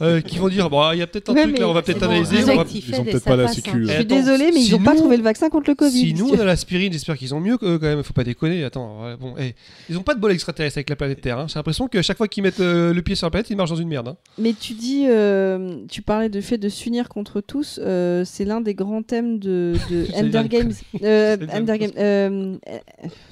euh, 0.00 0.20
qui 0.20 0.38
vont 0.38 0.48
dire 0.48 0.68
bon, 0.70 0.90
il 0.92 0.98
y 0.98 1.02
a 1.02 1.06
peut-être 1.06 1.30
un 1.30 1.34
Ouais, 1.34 1.42
truc 1.44 1.58
là, 1.58 1.68
on 1.68 1.72
va 1.72 1.82
peut-être 1.82 2.00
bon, 2.00 2.06
analyser. 2.06 2.36
ils 2.36 2.42
on 2.50 2.56
va- 2.56 2.64
ils 2.72 2.94
ont 3.00 3.04
peut-être 3.04 3.24
pas 3.24 3.36
la 3.36 3.48
sécu. 3.48 3.70
hein. 3.70 3.80
Je 3.86 3.92
Eh, 3.92 3.94
suis 3.96 4.04
désolée, 4.06 4.50
mais 4.52 4.62
ils 4.62 4.72
n'ont 4.72 4.82
pas 4.82 4.94
trouvé 4.96 5.16
le 5.16 5.22
vaccin 5.22 5.48
contre 5.48 5.70
le 5.70 5.74
Covid. 5.76 5.98
Si 5.98 6.14
nous 6.14 6.28
on 6.30 6.38
a 6.40 6.44
l'aspirine, 6.44 6.92
j'espère 6.92 7.16
qu'ils 7.16 7.34
ont 7.34 7.40
mieux 7.40 7.58
eux, 7.62 7.78
quand 7.78 7.86
même. 7.86 8.02
Faut 8.02 8.12
pas 8.12 8.24
déconner. 8.24 8.64
Attends, 8.64 9.16
bon, 9.20 9.34
eh, 9.38 9.54
ils 9.88 9.96
ont 9.98 10.02
pas 10.02 10.14
de 10.14 10.20
bol 10.20 10.32
extraterrestre 10.32 10.78
avec 10.78 10.90
la 10.90 10.96
planète 10.96 11.20
Terre. 11.20 11.38
hein. 11.38 11.46
J'ai 11.48 11.54
l'impression 11.58 11.86
que 11.88 12.02
chaque 12.02 12.16
fois 12.16 12.28
qu'ils 12.28 12.42
mettent 12.42 12.60
euh, 12.60 12.92
le 12.92 13.02
pied 13.02 13.14
sur 13.14 13.26
la 13.26 13.30
planète, 13.30 13.50
il 13.52 13.56
marche 13.56 13.70
dans 13.70 13.76
une 13.76 13.88
merde. 13.88 14.08
hein. 14.08 14.16
Mais 14.38 14.52
tu 14.52 14.72
dis, 14.74 15.04
euh, 15.06 15.84
tu 15.88 16.02
parlais 16.02 16.28
du 16.28 16.42
fait 16.42 16.58
de 16.58 16.68
s'unir 16.68 17.08
contre 17.08 17.40
tous. 17.40 17.78
euh, 17.82 18.24
c'est 18.24 18.44
l'un 18.44 18.60
des 18.60 18.74
grands 18.74 19.02
thèmes 19.02 19.38
de, 19.38 19.74
Ender 20.16 20.48
Games. 20.48 20.72
Euh, 21.02 21.36
Ender 21.52 21.66
la 21.66 21.78
Game, 21.78 21.90
euh, 21.98 22.56
euh, 22.68 22.78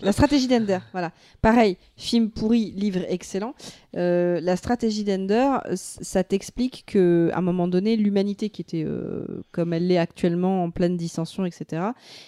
la 0.02 0.12
stratégie 0.12 0.46
d'Ender. 0.46 0.78
Voilà. 0.92 1.12
Pareil, 1.42 1.76
film 1.96 2.30
pourri, 2.30 2.72
livre 2.76 3.00
excellent. 3.08 3.54
Euh, 3.96 4.40
la 4.40 4.56
stratégie 4.56 5.02
d'Ender, 5.04 5.56
euh, 5.66 5.74
c- 5.76 5.98
ça 6.02 6.22
t'explique 6.22 6.84
que 6.86 7.30
à 7.32 7.38
un 7.38 7.42
moment 7.42 7.66
donné, 7.66 7.96
l'humanité 7.96 8.50
qui 8.50 8.62
était 8.62 8.84
euh, 8.86 9.24
comme 9.50 9.72
elle 9.72 9.86
l'est 9.88 9.98
actuellement 9.98 10.62
en 10.62 10.70
pleine 10.70 10.96
dissension, 10.96 11.44
etc., 11.44 11.82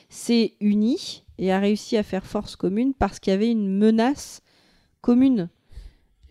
s'est 0.09 0.55
unie 0.61 1.23
et 1.39 1.53
a 1.53 1.59
réussi 1.59 1.97
à 1.97 2.03
faire 2.03 2.25
force 2.27 2.57
commune 2.57 2.95
parce 2.99 3.21
qu'il 3.21 3.33
y 3.33 3.35
avait 3.35 3.51
une 3.51 3.69
menace 3.79 4.41
commune. 5.03 5.49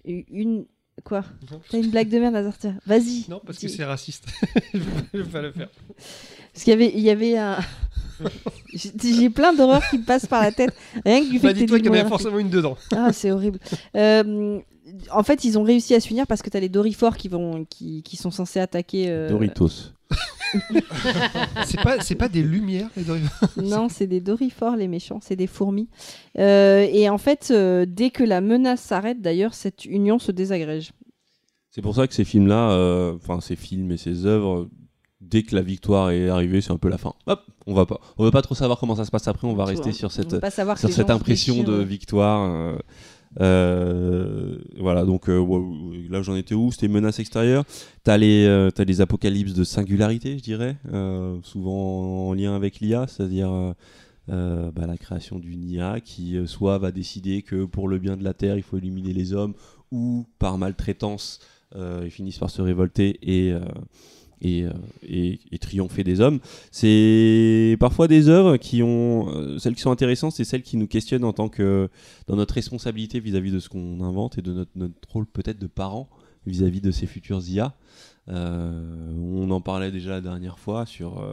Une 0.05 0.65
quoi 1.03 1.23
T'as 1.69 1.77
une 1.79 1.89
blague 1.89 2.09
de 2.09 2.19
merde 2.19 2.35
à 2.35 2.43
sortir. 2.43 2.73
Vas-y. 2.85 3.25
Non, 3.29 3.41
parce 3.45 3.57
que 3.59 3.67
c'est 3.67 3.83
raciste. 3.85 4.25
je 4.73 4.79
vais 5.19 5.23
pas 5.23 5.41
le 5.41 5.51
faire. 5.51 5.69
Parce 6.53 6.63
qu'il 6.63 6.71
y 6.71 6.73
avait, 6.73 6.91
il 6.93 7.01
y 7.01 7.09
avait 7.09 7.37
un. 7.37 7.57
J'ai 8.73 9.29
plein 9.29 9.53
d'horreurs 9.53 9.83
qui 9.89 9.97
me 9.97 10.03
passent 10.05 10.27
par 10.27 10.41
la 10.41 10.51
tête. 10.51 10.73
Rien 11.05 11.21
que 11.23 11.29
du 11.29 11.39
fait 11.39 11.47
Bah, 11.47 11.53
que 11.53 11.53
t'aies 11.59 11.65
dis-toi 11.65 11.79
qu'il 11.79 11.87
y 11.93 11.99
en 11.99 12.03
mot 12.03 12.09
forcément 12.09 12.39
une 12.39 12.49
dedans. 12.49 12.77
Ah, 12.91 13.11
c'est 13.13 13.31
horrible. 13.31 13.59
Euh, 13.95 14.59
en 15.11 15.23
fait, 15.23 15.43
ils 15.43 15.57
ont 15.57 15.63
réussi 15.63 15.93
à 15.95 15.99
s'unir 15.99 16.27
parce 16.27 16.41
que 16.41 16.49
t'as 16.49 16.59
les 16.59 16.69
Dorifors 16.69 17.17
qui 17.17 17.27
vont, 17.29 17.65
qui, 17.65 18.03
qui 18.03 18.17
sont 18.17 18.31
censés 18.31 18.59
attaquer. 18.59 19.05
euh, 19.09 19.29
Doritos. 19.29 19.91
C'est 21.65 21.81
pas, 21.81 21.99
c'est 22.01 22.15
pas 22.15 22.29
des 22.29 22.43
lumières, 22.43 22.89
les 22.97 23.03
Doritos. 23.03 23.29
Non, 23.61 23.87
c'est 23.89 24.07
des 24.07 24.19
Dorifors 24.21 24.75
les 24.75 24.87
méchants, 24.87 25.19
c'est 25.21 25.35
des 25.35 25.47
fourmis. 25.47 25.87
Euh, 26.37 26.85
et 26.91 27.09
en 27.09 27.17
fait, 27.17 27.49
euh, 27.51 27.85
dès 27.87 28.09
que 28.09 28.23
la 28.23 28.41
menace 28.41 28.81
s'arrête, 28.81 29.21
d'ailleurs, 29.21 29.53
cette 29.53 29.85
union 29.85 30.19
se 30.19 30.31
désagrège. 30.31 30.91
C'est 31.69 31.81
pour 31.81 31.95
ça 31.95 32.07
que 32.07 32.13
ces 32.13 32.25
films-là, 32.25 32.71
euh, 32.71 33.15
enfin 33.15 33.39
ces 33.39 33.55
films 33.55 33.91
et 33.91 33.97
ces 33.97 34.25
œuvres, 34.25 34.67
dès 35.21 35.43
que 35.43 35.55
la 35.55 35.61
victoire 35.61 36.09
est 36.11 36.27
arrivée, 36.27 36.59
c'est 36.59 36.71
un 36.71 36.77
peu 36.77 36.89
la 36.89 36.97
fin. 36.97 37.13
Hop, 37.27 37.41
on 37.65 37.73
va 37.73 37.85
pas, 37.85 37.99
on 38.17 38.25
veut 38.25 38.31
pas 38.31 38.41
trop 38.41 38.55
savoir 38.55 38.77
comment 38.79 38.95
ça 38.95 39.05
se 39.05 39.11
passe 39.11 39.27
après. 39.27 39.47
On 39.47 39.53
va 39.55 39.65
rester 39.65 39.93
sur 39.93 40.11
cette, 40.11 40.35
sur 40.77 40.89
cette 40.91 41.09
impression 41.09 41.63
de 41.63 41.75
victoire. 41.81 42.51
euh, 42.51 42.77
euh, 43.39 44.57
voilà, 44.77 45.05
donc 45.05 45.29
euh, 45.29 45.45
là 46.09 46.21
j'en 46.21 46.35
étais 46.35 46.55
où? 46.55 46.71
C'était 46.71 46.87
menace 46.87 47.19
extérieure. 47.19 47.63
T'as 48.03 48.17
les, 48.17 48.45
euh, 48.45 48.69
les 48.85 49.01
apocalypses 49.01 49.53
de 49.53 49.63
singularité, 49.63 50.37
je 50.37 50.43
dirais, 50.43 50.77
euh, 50.91 51.37
souvent 51.43 52.27
en 52.27 52.33
lien 52.33 52.55
avec 52.55 52.79
l'IA, 52.79 53.07
c'est-à-dire 53.07 53.73
bah, 54.27 54.87
la 54.87 54.97
création 54.97 55.39
d'une 55.39 55.63
IA 55.63 55.99
qui 55.99 56.37
soit 56.45 56.77
va 56.77 56.91
décider 56.91 57.41
que 57.41 57.65
pour 57.65 57.87
le 57.87 57.99
bien 57.99 58.17
de 58.17 58.23
la 58.23 58.33
Terre 58.33 58.55
il 58.57 58.63
faut 58.63 58.77
éliminer 58.77 59.13
les 59.13 59.33
hommes, 59.33 59.53
ou 59.91 60.25
par 60.39 60.57
maltraitance 60.57 61.39
ils 61.75 62.11
finissent 62.11 62.39
par 62.39 62.49
se 62.49 62.61
révolter 62.61 63.19
et 63.21 63.53
et, 64.41 64.63
euh, 64.63 64.71
et- 65.07 65.39
et 65.51 65.57
triompher 65.59 66.03
des 66.03 66.19
hommes. 66.19 66.39
C'est 66.71 67.77
parfois 67.79 68.07
des 68.07 68.27
œuvres 68.29 68.57
qui 68.57 68.81
ont. 68.83 69.29
euh, 69.29 69.57
celles 69.59 69.75
qui 69.75 69.81
sont 69.81 69.91
intéressantes, 69.91 70.31
c'est 70.33 70.43
celles 70.43 70.63
qui 70.63 70.77
nous 70.77 70.87
questionnent 70.87 71.23
en 71.23 71.33
tant 71.33 71.49
que. 71.49 71.89
dans 72.27 72.35
notre 72.35 72.53
responsabilité 72.55 73.19
vis-à-vis 73.19 73.51
de 73.51 73.59
ce 73.59 73.69
qu'on 73.69 74.01
invente 74.01 74.37
et 74.37 74.41
de 74.41 74.65
notre, 74.75 75.09
rôle 75.11 75.25
peut-être 75.25 75.59
de 75.59 75.67
parent 75.67 76.09
vis-à-vis 76.47 76.81
de 76.81 76.91
ces 76.91 77.05
futurs 77.07 77.41
IA. 77.47 77.75
Euh, 78.29 79.11
on 79.17 79.49
en 79.51 79.61
parlait 79.61 79.91
déjà 79.91 80.11
la 80.11 80.21
dernière 80.21 80.59
fois 80.59 80.85
sur. 80.85 81.23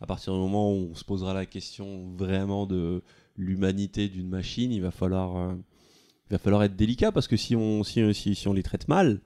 à 0.00 0.06
partir 0.06 0.32
du 0.32 0.38
moment 0.40 0.72
où 0.72 0.88
on 0.92 0.94
se 0.94 1.04
posera 1.04 1.34
la 1.34 1.46
question 1.46 2.10
vraiment 2.16 2.66
de 2.66 3.02
l'humanité 3.36 4.08
d'une 4.08 4.28
machine, 4.28 4.72
il 4.72 4.82
va 4.82 4.90
falloir. 4.90 5.54
il 6.30 6.32
va 6.32 6.38
falloir 6.38 6.62
être 6.64 6.76
délicat 6.76 7.12
parce 7.12 7.28
que 7.28 7.36
si 7.36 7.54
on, 7.56 7.82
si 7.84 8.44
on 8.46 8.52
les 8.52 8.62
traite 8.62 8.88
mal, 8.88 9.20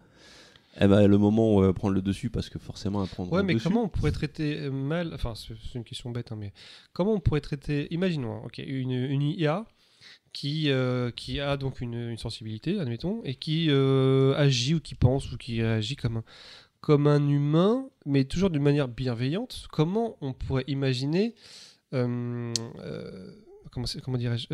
eh 0.81 0.87
ben, 0.89 1.07
le 1.07 1.19
moment 1.19 1.55
où 1.55 1.59
on 1.59 1.61
va 1.63 1.73
prendre 1.73 1.95
le 1.95 2.03
dessus, 2.03 2.31
parce 2.31 2.49
que 2.49 2.59
forcément, 2.59 3.03
elles 3.03 3.11
prendront 3.11 3.35
Ouais, 3.37 3.43
le 3.43 3.47
mais 3.47 3.55
dessus. 3.55 3.65
comment 3.69 3.85
on 3.85 3.89
pourrait 3.89 4.13
traiter 4.13 4.59
euh, 4.61 4.71
mal 4.71 5.11
Enfin, 5.15 5.35
c'est 5.35 5.55
une 5.75 5.85
question 5.85 6.11
bête, 6.11 6.33
hein, 6.33 6.37
mais 6.39 6.53
comment 6.93 7.13
on 7.13 7.21
pourrait 7.21 7.41
traiter 7.43 7.89
Imaginons, 7.93 8.33
hein, 8.37 8.43
ok, 8.47 8.59
une, 8.59 8.91
une 8.93 9.23
IA 9.23 9.67
qui, 10.33 10.71
euh, 10.71 11.11
qui 11.11 11.41
a 11.41 11.57
donc 11.59 11.81
une, 11.83 11.95
une 12.11 12.17
sensibilité, 12.19 12.79
admettons, 12.81 13.21
et 13.25 13.35
qui 13.35 13.67
euh, 13.71 14.35
agit 14.37 14.75
ou 14.75 14.81
qui 14.81 14.95
pense 14.95 15.31
ou 15.31 15.37
qui 15.37 15.61
agit 15.61 15.97
comme 15.97 16.19
un, 16.19 16.25
comme 16.81 17.07
un 17.07 17.29
humain, 17.29 17.87
mais 18.07 18.25
toujours 18.25 18.49
d'une 18.51 18.63
manière 18.63 18.89
bienveillante. 18.89 19.67
Comment 19.71 20.17
on 20.23 20.33
pourrait 20.33 20.65
imaginer, 20.69 21.35
euh, 21.93 22.53
comment, 23.71 23.87
comment 24.03 24.17
dirais-je 24.17 24.47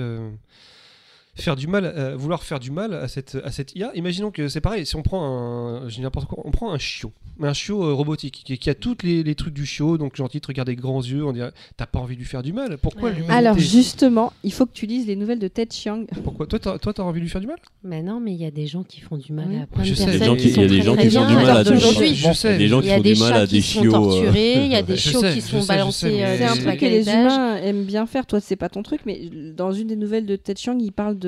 faire 1.41 1.57
du 1.57 1.67
mal, 1.67 1.84
euh, 1.84 2.17
vouloir 2.17 2.42
faire 2.42 2.60
du 2.60 2.70
mal 2.70 2.92
à 2.94 3.08
cette, 3.08 3.36
à 3.44 3.50
cette 3.50 3.75
IA. 3.76 3.91
Imaginons 3.94 4.31
que 4.31 4.49
c'est 4.49 4.60
pareil, 4.60 4.84
si 4.86 4.97
on 4.97 5.02
prend 5.02 5.25
un, 5.25 5.89
je 5.89 6.00
n'importe 6.00 6.26
quoi, 6.28 6.42
on 6.44 6.50
prend 6.50 6.73
un 6.73 6.78
chiot, 6.78 7.12
mais 7.39 7.49
un 7.49 7.52
chiot 7.52 7.83
euh, 7.83 7.92
robotique 7.92 8.42
qui, 8.44 8.58
qui 8.58 8.70
a 8.70 8.75
tous 8.75 8.97
les, 9.02 9.23
les 9.23 9.34
trucs 9.34 9.55
du 9.55 9.65
chiot, 9.67 9.99
donc 9.99 10.17
gentil, 10.17 10.41
te 10.41 10.47
regarder 10.49 10.75
grands 10.76 11.02
yeux, 11.02 11.25
on 11.25 11.33
dirait, 11.33 11.52
t'as 11.76 11.86
pas 11.86 11.99
envie 12.00 12.15
de 12.17 12.20
lui 12.20 12.26
faire 12.26 12.42
du 12.42 12.52
mal. 12.52 12.76
Pourquoi 12.78 13.10
Ouais. 13.10 13.17
Alors 13.28 13.57
justement, 13.58 14.33
il 14.44 14.52
faut 14.52 14.67
que 14.67 14.73
tu 14.73 14.86
lises 14.86 15.07
les 15.07 15.17
nouvelles 15.17 15.39
de 15.39 15.49
Ted 15.49 15.73
Chiang. 15.75 16.05
Pourquoi? 16.25 16.47
Toi, 16.47 16.58
t'as, 16.58 16.78
toi, 16.78 16.92
t'as 16.92 17.02
envie 17.02 17.20
de 17.20 17.25
lui 17.25 17.31
faire 17.31 17.41
du 17.41 17.47
mal? 17.47 17.57
Mais 17.84 18.02
non, 18.02 18.20
mais 18.20 18.33
il 18.33 18.41
y 18.41 18.44
a 18.44 18.50
des 18.50 18.67
gens 18.67 18.83
qui 18.83 19.00
font 19.00 19.17
du 19.17 19.33
mal 19.33 19.47
Oui. 19.49 19.58
à 19.62 19.67
plein 19.67 19.84
Je 19.84 19.91
de 19.91 19.94
sais, 19.94 20.05
personnes. 20.07 20.15
il 20.15 20.20
y 20.20 20.25
a 20.25 20.26
des 20.26 20.26
gens 20.26 20.36
qui- 20.36 20.50
sont 20.50 20.60
il 20.60 20.62
y 20.62 20.65
a 20.65 20.68
des 20.68 20.78
très, 20.81 20.84
gens 20.84 20.94
très 20.94 21.05
qui 21.05 21.10
font 21.10 21.26
du 21.28 21.34
mal 21.34 21.50
à 21.50 21.65
des 21.65 22.34
sais. 22.34 22.49
Il 22.49 22.52
y 22.52 22.55
a 22.55 22.58
des 22.58 22.68
gens 22.68 22.81
qui 22.81 22.89
font 22.89 23.00
du 23.00 23.15
mal 23.20 23.33
à 23.34 23.47
des 23.47 23.60
chiots. 23.60 23.83
euh, 23.86 23.91
torturés, 23.91 24.65
il 24.67 24.73
y 24.73 24.75
a 24.75 24.83
des 24.83 24.97
chiots 24.97 25.23
qui 25.23 25.41
sont 25.41 25.65
balancés. 25.65 26.23
euh, 26.23 26.36
C'est 26.39 26.44
un 26.44 26.57
truc 26.57 26.81
que 26.81 26.86
les 26.86 27.08
humains 27.08 27.57
aiment 27.58 27.84
bien 27.84 28.07
faire. 28.07 28.26
Toi, 28.26 28.41
c'est 28.41 28.57
pas 28.57 28.68
ton 28.68 28.83
truc, 28.83 29.00
mais 29.07 29.20
dans 29.57 29.73
une 29.73 29.86
des 29.86 29.97
nouvelles 29.97 30.26
de 30.26 30.36
Ted 30.36 30.58
Chiang, 30.60 30.76
il 30.81 30.92
parle 30.92 31.18
de- 31.18 31.27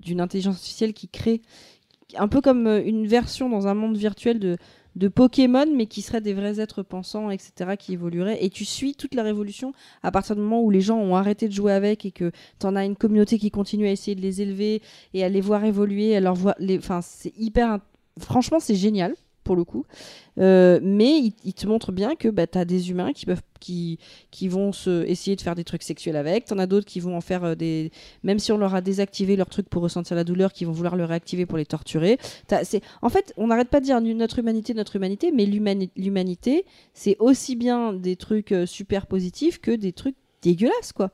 d'une 0.00 0.20
intelligence 0.20 0.56
artificielle 0.56 0.92
qui 0.92 1.08
crée 1.08 1.42
un 2.16 2.28
peu 2.28 2.40
comme 2.40 2.66
euh, 2.66 2.84
une 2.84 3.06
version 3.06 3.48
dans 3.48 3.66
un 3.66 3.74
monde 3.74 3.96
virtuel 3.96 4.38
de, 4.38 4.58
Pokémon, 5.08 5.66
mais 5.74 5.86
qui 5.86 6.02
seraient 6.02 6.20
des 6.20 6.34
vrais 6.34 6.60
êtres 6.60 6.82
pensants, 6.82 7.30
etc., 7.30 7.74
qui 7.76 7.94
évolueraient. 7.94 8.44
Et 8.44 8.48
tu 8.48 8.64
suis 8.64 8.94
toute 8.94 9.14
la 9.14 9.24
révolution 9.24 9.72
à 10.02 10.12
partir 10.12 10.36
du 10.36 10.42
moment 10.42 10.62
où 10.62 10.70
les 10.70 10.80
gens 10.80 10.98
ont 10.98 11.16
arrêté 11.16 11.48
de 11.48 11.52
jouer 11.52 11.72
avec 11.72 12.06
et 12.06 12.12
que 12.12 12.30
t'en 12.60 12.76
as 12.76 12.84
une 12.84 12.94
communauté 12.94 13.38
qui 13.38 13.50
continue 13.50 13.88
à 13.88 13.90
essayer 13.90 14.14
de 14.14 14.20
les 14.20 14.40
élever 14.40 14.82
et 15.12 15.24
à 15.24 15.28
les 15.28 15.40
voir 15.40 15.64
évoluer, 15.64 16.16
à 16.16 16.20
leur. 16.20 16.36
Enfin, 16.78 17.00
c'est 17.02 17.32
hyper. 17.36 17.80
Franchement, 18.20 18.60
c'est 18.60 18.76
génial 18.76 19.16
pour 19.44 19.54
le 19.56 19.64
coup. 19.64 19.84
Euh, 20.38 20.80
mais 20.82 21.18
il, 21.18 21.32
il 21.44 21.52
te 21.54 21.66
montre 21.66 21.92
bien 21.92 22.16
que 22.16 22.28
bah, 22.28 22.46
tu 22.46 22.58
as 22.58 22.64
des 22.64 22.90
humains 22.90 23.12
qui 23.12 23.26
peuvent 23.26 23.42
qui, 23.60 23.98
qui 24.30 24.48
vont 24.48 24.72
se, 24.72 25.04
essayer 25.06 25.36
de 25.36 25.40
faire 25.40 25.54
des 25.54 25.64
trucs 25.64 25.82
sexuels 25.84 26.16
avec. 26.16 26.44
T'en 26.46 26.58
as 26.58 26.66
d'autres 26.66 26.86
qui 26.86 27.00
vont 27.00 27.16
en 27.16 27.20
faire 27.20 27.44
euh, 27.44 27.54
des. 27.54 27.92
Même 28.24 28.38
si 28.38 28.50
on 28.52 28.58
leur 28.58 28.74
a 28.74 28.80
désactivé 28.80 29.36
leur 29.36 29.48
truc 29.48 29.68
pour 29.68 29.82
ressentir 29.82 30.16
la 30.16 30.24
douleur, 30.24 30.52
qui 30.52 30.64
vont 30.64 30.72
vouloir 30.72 30.96
le 30.96 31.04
réactiver 31.04 31.46
pour 31.46 31.56
les 31.56 31.64
torturer. 31.66 32.18
C'est- 32.64 32.82
En 33.00 33.08
fait, 33.10 33.32
on 33.36 33.46
n'arrête 33.46 33.68
pas 33.68 33.80
de 33.80 33.84
dire 33.86 34.00
notre 34.00 34.38
humanité, 34.38 34.74
notre 34.74 34.96
humanité, 34.96 35.30
mais 35.32 35.46
l'humani- 35.46 35.90
l'humanité, 35.96 36.64
c'est 36.92 37.16
aussi 37.20 37.56
bien 37.56 37.92
des 37.92 38.16
trucs 38.16 38.52
euh, 38.52 38.66
super 38.66 39.06
positifs 39.06 39.60
que 39.60 39.70
des 39.70 39.92
trucs 39.92 40.16
dégueulasses, 40.42 40.92
quoi. 40.92 41.10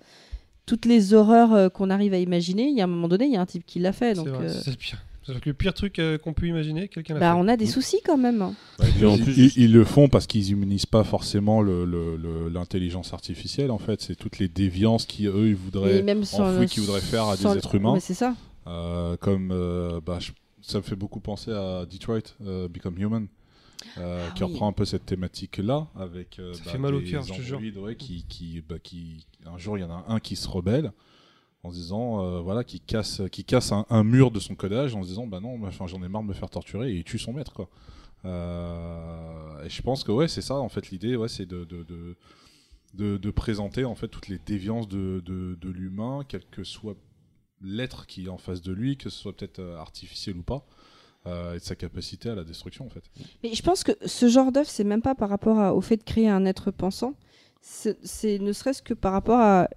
Toutes 0.67 0.87
les 0.87 1.15
horreurs 1.15 1.53
euh, 1.53 1.69
qu'on 1.69 1.91
arrive 1.91 2.15
à 2.15 2.19
imaginer, 2.19 2.65
il 2.69 2.77
y 2.77 2.81
a 2.81 2.85
un 2.85 2.89
moment 2.89 3.09
donné, 3.09 3.27
il 3.27 3.33
y 3.33 3.37
a 3.37 3.41
un 3.41 3.47
type 3.47 3.65
qui 3.67 3.79
l'a 3.81 3.93
fait. 3.93 4.15
C'est 4.15 4.25
Donc, 4.25 4.29
vrai, 4.35 4.47
euh, 4.49 4.61
c'est 4.65 4.71
le 4.71 4.77
pire. 4.77 4.99
C'est 5.33 5.47
le 5.47 5.55
pire 5.55 5.75
truc 5.75 5.99
euh, 5.99 6.19
qu'on 6.19 6.33
peut 6.33 6.47
imaginer, 6.47 6.89
quelqu'un 6.89 7.19
bah, 7.19 7.33
fait. 7.35 7.39
on 7.41 7.49
a 7.49 7.57
des 7.57 7.67
soucis 7.67 7.99
quand 8.05 8.17
même. 8.19 8.55
puis 8.79 9.05
en 9.07 9.17
ils, 9.17 9.23
plus, 9.25 9.37
ils- 9.57 9.65
ils 9.65 9.73
le 9.73 9.85
font 9.85 10.09
parce 10.09 10.27
qu'ils 10.27 10.53
humanisent 10.53 10.87
pas 10.87 11.05
forcément 11.05 11.61
le- 11.63 11.85
le- 11.85 12.17
le- 12.17 12.49
l'intelligence 12.49 13.13
artificielle. 13.13 13.71
En 13.71 13.79
fait, 13.79 14.01
c'est 14.01 14.15
toutes 14.17 14.39
les 14.39 14.49
déviances 14.49 15.07
qui 15.07 15.27
eux 15.27 15.49
ils 15.49 15.55
voudraient 15.57 16.03
même 16.03 16.25
sans 16.25 16.45
enfouis 16.51 16.61
le- 16.63 16.67
qu'ils 16.67 16.83
voudraient 16.83 17.01
faire 17.01 17.25
à 17.25 17.37
sans 17.37 17.53
des 17.53 17.59
êtres 17.59 17.75
humains. 17.75 17.99
C'est 18.01 18.15
ça. 18.15 18.35
Euh, 18.67 19.17
comme 19.17 19.51
euh, 19.53 20.01
bah, 20.05 20.19
je- 20.21 20.33
ça 20.63 20.79
me 20.79 20.83
fait 20.83 20.97
beaucoup 20.97 21.21
penser 21.21 21.51
à 21.51 21.87
Detroit 21.91 22.21
euh, 22.45 22.69
Become 22.69 22.99
Human. 22.99 23.27
euh, 23.99 24.27
Ah 24.29 24.33
qui 24.35 24.45
oui. 24.45 24.51
reprend 24.53 24.69
un 24.69 24.73
peu 24.73 24.85
cette 24.85 25.07
thématique-là 25.07 25.87
avec 25.99 26.39
euh, 26.39 26.53
Ça 26.53 26.65
fait 26.73 26.77
mal 26.79 26.95
au 26.95 27.01
des 27.01 27.07
cœur, 27.11 27.23
je 27.23 27.33
te 27.33 27.41
jure. 27.41 27.57
androïdes, 27.57 27.79
ouais, 27.79 27.95
qui, 27.97 28.27
qui, 28.29 28.63
bah, 28.69 28.77
qui 28.83 29.25
un 29.47 29.57
jour 29.57 29.79
il 29.79 29.81
y 29.81 29.85
en 29.85 29.91
a 29.91 30.05
un 30.09 30.21
qui 30.21 30.37
se 30.37 30.47
rebelle 30.47 30.93
en 31.63 31.71
se 31.71 31.77
disant 31.77 32.25
euh, 32.25 32.41
voilà 32.41 32.65
qui 32.65 32.81
casse 32.81 33.23
qui 33.31 33.45
casse 33.45 33.73
un, 33.73 34.05
mur 34.05 34.31
de 34.31 34.41
son 34.41 34.55
codage 34.55 34.95
en 34.95 35.03
se 35.03 35.09
disant 35.09 35.27
bah 35.27 35.41
non 35.41 35.59
enfin, 35.65 35.87
j'en 35.87 36.03
ai 36.03 36.09
marre 36.09 36.23
de 36.23 36.29
me 36.29 36.33
faire 36.33 36.51
torturer 36.51 36.93
et 36.93 36.97
il 36.97 37.05
tue 37.05 37.19
son 37.19 37.33
maître 37.33 37.53
quoi 37.53 37.69
Euh, 38.27 39.65
et 39.65 39.71
je 39.71 39.81
pense 39.81 40.05
que 40.05 40.13
ouais 40.13 40.29
c'est 40.29 40.43
ça 40.43 40.57
en 40.57 40.69
fait 40.69 40.91
l'idée 40.91 41.17
ouais 41.17 41.29
c'est 41.29 41.47
de, 41.47 41.65
de, 41.65 43.17
de, 43.17 43.31
présenter 43.31 43.87
en 43.87 43.95
fait 43.95 44.09
toutes 44.09 44.29
les 44.29 44.39
déviances 44.39 44.89
de, 44.89 45.23
de, 45.25 45.71
l'humain 45.71 46.23
quel 46.29 46.45
que 46.45 46.63
soit 46.63 46.97
l'être 47.63 48.07
qui 48.07 48.27
est 48.27 48.29
en 48.29 48.37
face 48.37 48.61
de 48.61 48.73
lui 48.73 48.99
que 48.99 49.09
ce 49.09 49.19
soit 49.19 49.35
peut-être 49.35 49.61
euh, 49.61 49.79
artificiel 49.79 50.37
ou 50.37 50.43
pas 50.43 50.67
et 51.27 51.59
de 51.59 51.63
sa 51.63 51.77
capacité 51.77 52.29
à 52.29 52.35
la 52.35 52.45
destruction 52.45 52.85
en 52.85 52.91
fait 52.91 53.05
Mais 53.43 53.55
je 53.55 53.63
pense 53.63 53.85
que 53.85 53.93
ce 54.07 54.27
genre 54.29 54.53
d'œuvre, 54.53 54.69
c'est 54.69 54.85
même 54.85 55.03
pas 55.03 55.15
par 55.15 55.29
rapport 55.29 55.75
au 55.77 55.81
fait 55.83 55.99
de 55.99 56.03
créer 56.03 56.29
un 56.31 56.47
être 56.47 56.71
pensant. 56.71 57.13
C'est 57.61 58.39
ne 58.39 58.53
serait-ce 58.55 58.83
que 58.83 58.95
par 58.95 59.13
rapport 59.13 59.39
à 59.39 59.69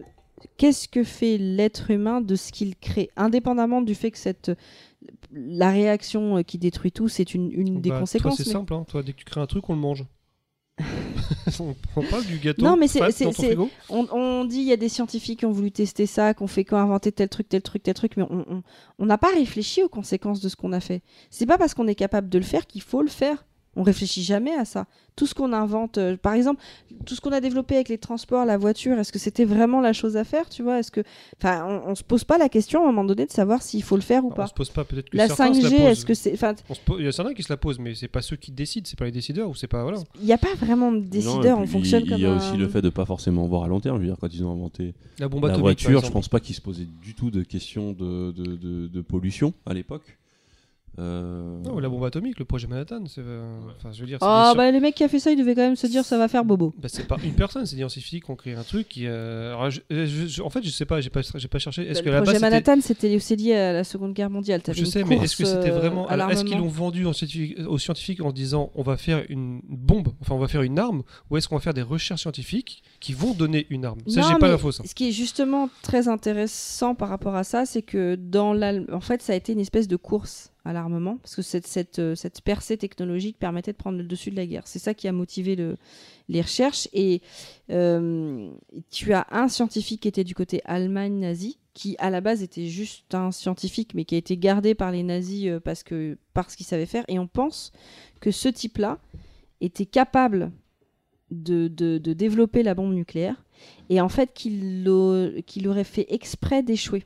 qu'est-ce 0.58 0.88
que 0.88 1.04
fait 1.04 1.38
l'être 1.38 1.92
humain 1.92 2.22
de 2.22 2.36
ce 2.36 2.52
qu'il 2.52 2.76
crée, 2.76 3.10
indépendamment 3.16 3.82
du 3.82 3.96
fait 3.96 4.12
que 4.12 4.18
cette 4.18 4.52
la 5.34 5.70
réaction 5.72 6.38
euh, 6.38 6.42
qui 6.44 6.58
détruit 6.58 6.92
tout, 6.92 7.08
c'est 7.10 7.34
une, 7.34 7.52
une 7.52 7.82
des 7.82 7.90
Bah, 7.90 8.00
conséquences. 8.00 8.38
C'est 8.38 8.46
mais- 8.46 8.52
simple. 8.54 8.74
hein. 8.74 8.86
Toi, 8.88 9.04
dès 9.04 9.12
que 9.14 9.18
tu 9.18 9.26
crées 9.26 9.42
un 9.42 9.48
truc, 9.48 9.70
on 9.70 9.74
le 9.74 9.80
mange. 9.80 10.06
on 11.60 11.76
prend 11.92 12.02
pas 12.10 12.22
du 12.22 12.38
gâteau 12.40 12.64
Non, 12.64 12.78
mais 12.78 12.88
c'est- 12.88 13.02
On, 13.90 14.08
on 14.12 14.46
dit 14.46 14.58
il 14.58 14.64
y 14.68 14.72
a 14.74 14.78
des 14.78 14.90
scientifiques 14.90 15.40
qui 15.40 15.46
ont 15.46 15.52
voulu 15.52 15.72
tester 15.72 16.06
ça, 16.06 16.34
qui 16.34 16.42
ont 16.44 16.48
fait 16.48 16.64
qui 16.66 16.74
ont 16.74 16.78
inventé 16.78 17.12
tel 17.12 17.30
truc, 17.30 17.48
tel 17.50 17.62
truc, 17.62 17.84
tel 17.84 17.94
truc, 17.94 18.18
mais 18.18 18.24
on 18.30 18.46
on- 18.50 18.64
on 19.00 19.06
n'a 19.06 19.18
pas 19.18 19.30
réfléchi 19.34 19.84
aux 19.84 19.90
conséquences 19.90 20.40
de 20.42 20.50
ce 20.50 20.56
qu'on 20.56 20.74
a 20.74 20.80
fait. 20.80 21.02
C'est 21.30 21.46
pas 21.46 21.58
parce 21.58 21.74
qu'on 21.74 21.88
est 21.88 21.96
capable 21.96 22.30
de 22.30 22.38
le 22.38 22.44
faire 22.44 22.66
qu'il 22.66 22.82
faut 22.82 23.02
le 23.02 23.10
faire. 23.10 23.46
On 23.76 23.84
réfléchit 23.84 24.22
jamais 24.24 24.54
à 24.54 24.66
ça. 24.66 24.86
Tout 25.16 25.26
ce 25.28 25.34
qu'on 25.36 25.54
invente, 25.54 25.98
euh, 26.00 26.16
par 26.18 26.34
exemple, 26.34 26.62
tout 27.06 27.14
ce 27.16 27.22
qu'on 27.22 27.32
a 27.32 27.40
développé 27.42 27.76
avec 27.76 27.90
les 27.90 27.98
transports, 28.00 28.46
la 28.46 28.58
voiture, 28.58 28.98
est-ce 29.00 29.12
que 29.12 29.20
c'était 29.20 29.46
vraiment 29.46 29.80
la 29.82 29.94
chose 29.94 30.16
à 30.18 30.24
faire, 30.24 30.50
tu 30.50 30.64
vois? 30.64 30.80
Est-ce 30.80 30.90
que, 30.92 31.02
enfin, 31.38 31.66
on, 31.68 31.92
on 31.92 31.96
se 31.96 32.04
pose 32.04 32.24
pas 32.24 32.38
la 32.38 32.50
question 32.50 32.82
à 32.82 32.84
un 32.84 32.88
moment 32.88 33.04
donné 33.04 33.26
de 33.26 33.32
savoir 33.32 33.62
s'il 33.62 33.84
faut 33.84 33.96
le 33.96 34.02
faire 34.02 34.24
ou 34.24 34.28
Alors, 34.28 34.34
On 34.34 34.42
pas. 34.42 34.48
se 34.48 34.54
pose 34.54 34.70
pas 34.70 34.84
peut-être 34.86 35.10
que 35.10 35.18
La 35.18 35.28
certains 35.28 35.54
se 35.54 35.62
5G, 35.62 35.84
la 35.84 35.92
est-ce 35.92 36.06
que 36.06 36.14
c'est, 36.14 36.34
enfin, 36.34 36.54
On 36.70 36.74
se 36.74 36.80
pose- 36.82 36.98
Il 37.00 37.06
y 37.06 37.08
a 37.08 37.12
certains 37.12 37.34
qui 37.34 37.44
se 37.44 37.52
la 37.52 37.58
posent, 37.58 37.80
mais 37.80 37.94
c'est 37.96 38.08
pas 38.08 38.22
ceux 38.22 38.36
qui 38.38 38.52
décident, 38.52 38.86
c'est 38.88 38.98
pas 38.98 39.06
les 39.06 39.12
décideurs 39.12 39.50
ou 39.50 39.56
c'est 39.56 39.68
pas 39.68 39.84
voilà. 39.84 40.00
il 40.20 40.26
n'y 40.26 40.34
a 40.34 40.38
pas 40.38 40.54
vraiment 40.56 40.92
de 40.92 40.98
Non, 40.98 41.04
et 41.04 41.08
décideur. 41.10 41.60
on 41.60 41.68
fonctionne 41.68 42.04
il, 42.06 42.10
comme 42.10 42.20
Il 42.20 42.24
y 42.24 42.26
a 42.28 42.32
un- 42.34 42.38
aussi 42.38 42.58
le 42.58 42.68
fait 42.68 42.82
de 42.82 42.90
pas 42.90 43.06
forcément 43.06 43.46
voir 43.48 43.64
à 43.64 43.68
long 43.68 43.80
terme. 43.80 43.98
Je 43.98 44.02
veux 44.02 44.08
dire, 44.08 44.18
quand 44.20 44.34
ils 44.34 44.44
ont 44.44 44.52
inventé 44.52 44.94
La 45.20 45.28
bombe 45.28 45.44
la 45.44 45.50
atomique. 45.50 45.62
voiture, 45.64 46.04
je 46.04 46.12
pense 46.12 46.28
pas 46.28 46.40
qu'ils 46.40 46.56
se 46.56 46.62
posaient 46.62 46.88
du 47.04 47.14
tout 47.14 47.30
de 47.32 47.44
questions 47.44 47.92
de, 47.94 48.32
de, 48.32 48.56
de- 48.56 48.88
de 48.88 49.02
pollution 49.02 49.54
à 49.66 49.74
l'époque. 49.74 50.18
Euh, 51.00 51.58
Non, 51.64 51.80
la 51.80 51.90
bombe 51.90 52.04
atomique, 52.06 52.38
le 52.40 52.46
projet 52.46 52.68
Manhattan, 52.68 53.04
c'est. 53.08 53.22
euh, 53.22 53.60
Enfin, 53.78 53.92
je 53.92 54.00
veux 54.02 54.06
dire. 54.08 54.20
Ah 54.22 54.50
des 54.54 54.58
bah 54.58 54.72
le 54.72 54.80
mec 54.80 54.94
qui 54.96 55.04
a 55.04 55.08
fait 55.08 55.20
ça, 55.20 55.32
il 55.32 55.38
devait 55.38 55.56
quand 55.56 55.62
même 55.62 55.76
se 55.76 55.88
dire 55.88 56.06
ça 56.06 56.18
va 56.18 56.28
faire 56.28 56.46
bobo. 56.46 56.74
Bah, 56.78 56.88
c'est 56.88 57.08
pas 57.08 57.18
une 57.24 57.34
personne, 57.34 57.66
c'est 57.66 57.76
des 57.76 57.82
scientifiques 57.82 58.26
qui 58.26 58.32
ont 58.32 58.36
créé 58.36 58.54
un 58.54 58.64
truc 58.64 58.88
qui. 58.90 59.08
euh, 59.08 59.56
alors, 59.56 59.70
je- 59.72 59.80
je- 59.90 60.28
je- 60.28 60.42
en 60.42 60.50
fait, 60.50 60.64
je 60.64 60.70
sais 60.70 60.86
pas, 60.86 61.02
j'ai 61.02 61.10
pas, 61.10 61.22
j'ai 61.36 61.48
pas 61.48 61.58
cherché. 61.60 61.82
Est-ce 61.88 62.00
Bah, 62.00 62.04
que 62.06 62.10
le 62.10 62.16
la 62.16 62.22
projet 62.22 62.40
Manhattan, 62.40 62.78
c'était 62.82 63.16
aussi 63.16 63.36
lié 63.36 63.56
à 63.56 63.74
la 63.74 63.84
Seconde 63.84 64.14
Guerre 64.14 64.30
mondiale. 64.30 64.62
Je 64.72 64.86
sais, 64.86 65.04
mais 65.04 65.18
est-ce 65.18 65.36
que 65.36 65.46
c'était 65.46 65.72
euh, 65.72 65.80
vraiment. 65.80 66.10
Est-ce 66.10 66.44
qu'ils 66.46 66.58
l'ont 66.60 66.68
vendu 66.68 67.06
aux 67.06 67.14
scientifiques 67.80 68.22
en 68.22 68.30
se 68.30 68.36
disant 68.36 68.72
on 68.76 68.84
va 68.84 68.98
faire 68.98 69.24
une 69.30 69.62
bombe, 69.68 70.10
enfin 70.22 70.36
on 70.36 70.40
va 70.40 70.48
faire 70.48 70.62
une 70.62 70.78
arme, 70.78 71.04
ou 71.30 71.38
est-ce 71.38 71.48
qu'on 71.48 71.56
va 71.56 71.62
faire 71.62 71.74
des 71.74 71.82
recherches 71.82 72.22
scientifiques 72.22 72.84
qui 73.00 73.14
vont 73.14 73.34
donner 73.34 73.66
une 73.70 73.86
arme? 73.86 74.00
Ça, 74.08 74.22
Non, 74.22 74.28
j'ai 74.28 74.34
pas 74.36 74.40
mais 74.46 74.52
l'info, 74.52 74.72
ça. 74.72 74.84
Ce 74.86 74.94
qui 74.94 75.10
est 75.10 75.12
justement 75.12 75.70
très 75.82 76.08
intéressant 76.08 76.94
par 76.96 77.10
rapport 77.10 77.36
à 77.36 77.44
ça, 77.44 77.66
c'est 77.66 77.82
que 77.82 78.16
dans 78.16 78.54
l'Al- 78.54 78.86
en 78.92 79.00
fait, 79.02 79.22
ça 79.22 79.34
a 79.34 79.36
été 79.36 79.54
une 79.54 79.60
espèce 79.60 79.88
de 79.88 79.96
course 79.96 80.52
à 80.66 80.72
l'armement, 80.74 81.18
parce 81.18 81.36
que 81.36 81.42
cette, 81.42 81.68
cette, 81.68 82.00
euh, 82.00 82.16
cette 82.16 82.42
percée 82.42 82.78
technologique 82.78 83.38
permettait 83.38 83.74
de 83.74 83.78
prendre 83.78 83.98
le 83.98 84.06
dessus 84.06 84.32
de 84.32 84.38
la 84.38 84.46
guerre. 84.46 84.66
C'est 84.66 84.80
ça 84.80 84.94
qui 84.94 85.08
a 85.08 85.12
motivé 85.12 85.56
le, 85.56 85.78
les 86.30 86.42
recherches. 86.42 86.88
Et 86.94 87.22
euh, 87.70 88.50
tu 88.90 89.12
as 89.14 89.28
un 89.32 89.50
scientifique 89.50 90.02
qui 90.02 90.08
était 90.08 90.24
du 90.24 90.36
côté 90.36 90.62
Allemagne 90.64 91.20
nazie, 91.20 91.58
qui 91.74 91.96
à 92.00 92.10
la 92.10 92.22
base 92.22 92.44
était 92.44 92.68
juste 92.68 93.14
un 93.14 93.32
scientifique, 93.32 93.94
mais 93.94 94.06
qui 94.06 94.16
a 94.16 94.18
été 94.20 94.38
gardé 94.38 94.74
par 94.76 94.92
les 94.92 95.04
nazis 95.04 95.48
euh, 95.48 95.60
parce 95.60 95.84
parce 96.34 96.56
qu'il 96.56 96.66
savait 96.66 96.86
faire. 96.86 97.04
Et 97.08 97.20
on 97.20 97.28
pense 97.28 97.72
que 98.22 98.32
ce 98.32 98.48
type-là 98.48 99.00
était 99.60 99.86
capable 99.86 100.52
de, 101.32 101.68
de- 101.68 101.98
développer 101.98 102.64
la 102.64 102.76
bombe 102.76 102.94
nucléaire 102.94 103.44
et 103.90 104.00
en 104.02 104.10
fait 104.10 104.34
qu'il 104.34 104.88
qu'il 105.46 105.68
aurait 105.68 105.84
fait 105.84 106.06
exprès 106.14 106.64
d'échouer. 106.64 107.04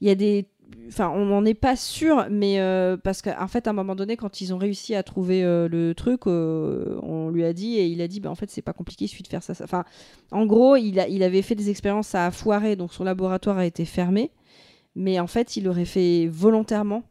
Il 0.00 0.08
y 0.08 0.10
a 0.10 0.14
des 0.14 0.46
enfin 0.88 1.10
on 1.10 1.26
n'en 1.26 1.44
est 1.44 1.54
pas 1.54 1.76
sûr 1.76 2.26
mais 2.30 2.60
euh, 2.60 2.96
parce 2.96 3.22
qu'en 3.22 3.48
fait 3.48 3.66
à 3.66 3.70
un 3.70 3.72
moment 3.72 3.94
donné 3.94 4.16
quand 4.16 4.40
ils 4.40 4.54
ont 4.54 4.58
réussi 4.58 4.94
à 4.94 5.02
trouver 5.02 5.42
euh, 5.42 5.68
le 5.68 5.94
truc 5.94 6.26
euh, 6.26 6.98
on 7.02 7.30
lui 7.30 7.44
a 7.44 7.52
dit 7.52 7.76
et 7.76 7.86
il 7.86 8.00
a 8.00 8.08
dit 8.08 8.20
bah 8.20 8.30
en 8.30 8.34
fait 8.34 8.50
c'est 8.50 8.62
pas 8.62 8.72
compliqué 8.72 9.04
il 9.04 9.08
suffit 9.08 9.22
de 9.22 9.28
faire 9.28 9.42
ça, 9.42 9.52
enfin 9.62 9.84
en 10.30 10.46
gros 10.46 10.76
il, 10.76 10.98
avait 10.98 11.42
fait 11.42 11.54
des 11.54 11.70
expériences 11.70 12.14
a 12.14 12.30
foiré 12.30 12.76
donc 12.76 12.92
son 12.92 13.04
laboratoire 13.04 13.58
a 13.58 13.66
été 13.66 13.84
fermé 13.84 14.30
mais 14.94 15.20
en 15.20 15.26
fait 15.26 15.56
il 15.56 15.64
l'aurait 15.64 15.84
fait 15.84 16.28
volontairement 16.28 17.02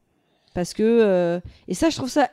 parce 0.53 0.73
que 0.73 1.41
et 1.67 1.73
ça 1.73 1.89
je 1.89 1.95
trouve 1.95 2.09
ça 2.09 2.29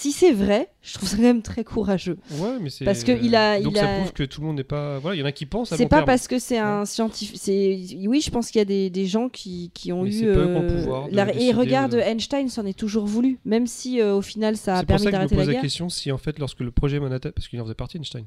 si 0.00 0.12
c'est 0.12 0.30
vrai 0.32 0.68
je 0.80 0.94
trouve 0.94 1.08
ça 1.08 1.16
quand 1.16 1.22
même 1.22 1.42
très 1.42 1.64
courageux 1.64 2.18
Ouais, 2.38 2.58
mais 2.60 2.70
c'est. 2.70 2.84
Parce 2.84 3.02
que 3.02 3.10
il 3.10 3.34
a- 3.34 3.60
Donc 3.60 3.72
il 3.74 3.78
ça 3.78 3.90
a- 3.92 3.96
prouve 3.98 4.12
que 4.12 4.22
tout 4.22 4.40
le 4.40 4.46
monde 4.46 4.56
n'est 4.56 4.62
pas. 4.64 4.98
Voilà, 5.00 5.16
il 5.16 5.18
y 5.18 5.22
en 5.22 5.26
a 5.26 5.32
qui 5.32 5.44
pensent 5.44 5.72
à 5.72 5.76
C'est 5.76 5.86
pas 5.88 5.96
terme. 5.96 6.06
parce 6.06 6.28
que 6.28 6.38
c'est 6.38 6.56
un 6.58 6.84
scientifique. 6.84 7.38
C'est 7.42 7.80
oui, 8.06 8.20
je 8.20 8.30
pense 8.30 8.50
qu'il 8.50 8.60
y 8.60 8.62
a 8.62 8.64
des, 8.64 8.90
des 8.90 9.06
gens 9.06 9.28
qui, 9.28 9.70
qui 9.74 9.90
ont 9.92 10.04
Mais 10.04 10.16
eu. 10.16 10.24
le 10.26 10.66
pouvoir 10.68 11.08
la- 11.10 11.34
Et 11.34 11.50
regarde, 11.52 11.92
de- 11.92 11.98
Einstein 11.98 12.48
s'en 12.48 12.64
est 12.64 12.78
toujours 12.78 13.06
voulu, 13.06 13.38
même 13.44 13.66
si 13.66 14.00
euh, 14.00 14.14
au 14.14 14.22
final 14.22 14.56
ça 14.56 14.74
a 14.74 14.76
C'est 14.78 14.82
pour 14.86 14.96
permis 14.96 15.04
ça 15.04 15.10
que 15.10 15.16
je 15.16 15.16
me 15.16 15.18
d'arrêter 15.28 15.34
pose 15.36 15.40
la 15.40 15.46
la, 15.46 15.52
guerre. 15.54 15.62
question 15.62 15.88
si 15.88 16.12
en 16.12 16.18
fait 16.18 16.38
lorsque 16.38 16.60
le 16.60 16.70
projet 16.70 17.00
Manhattan, 17.00 17.30
parce 17.34 17.48
qu'il 17.48 17.60
en 17.60 17.64
faisait 17.64 17.74
partie 17.74 17.96
Einstein. 17.98 18.24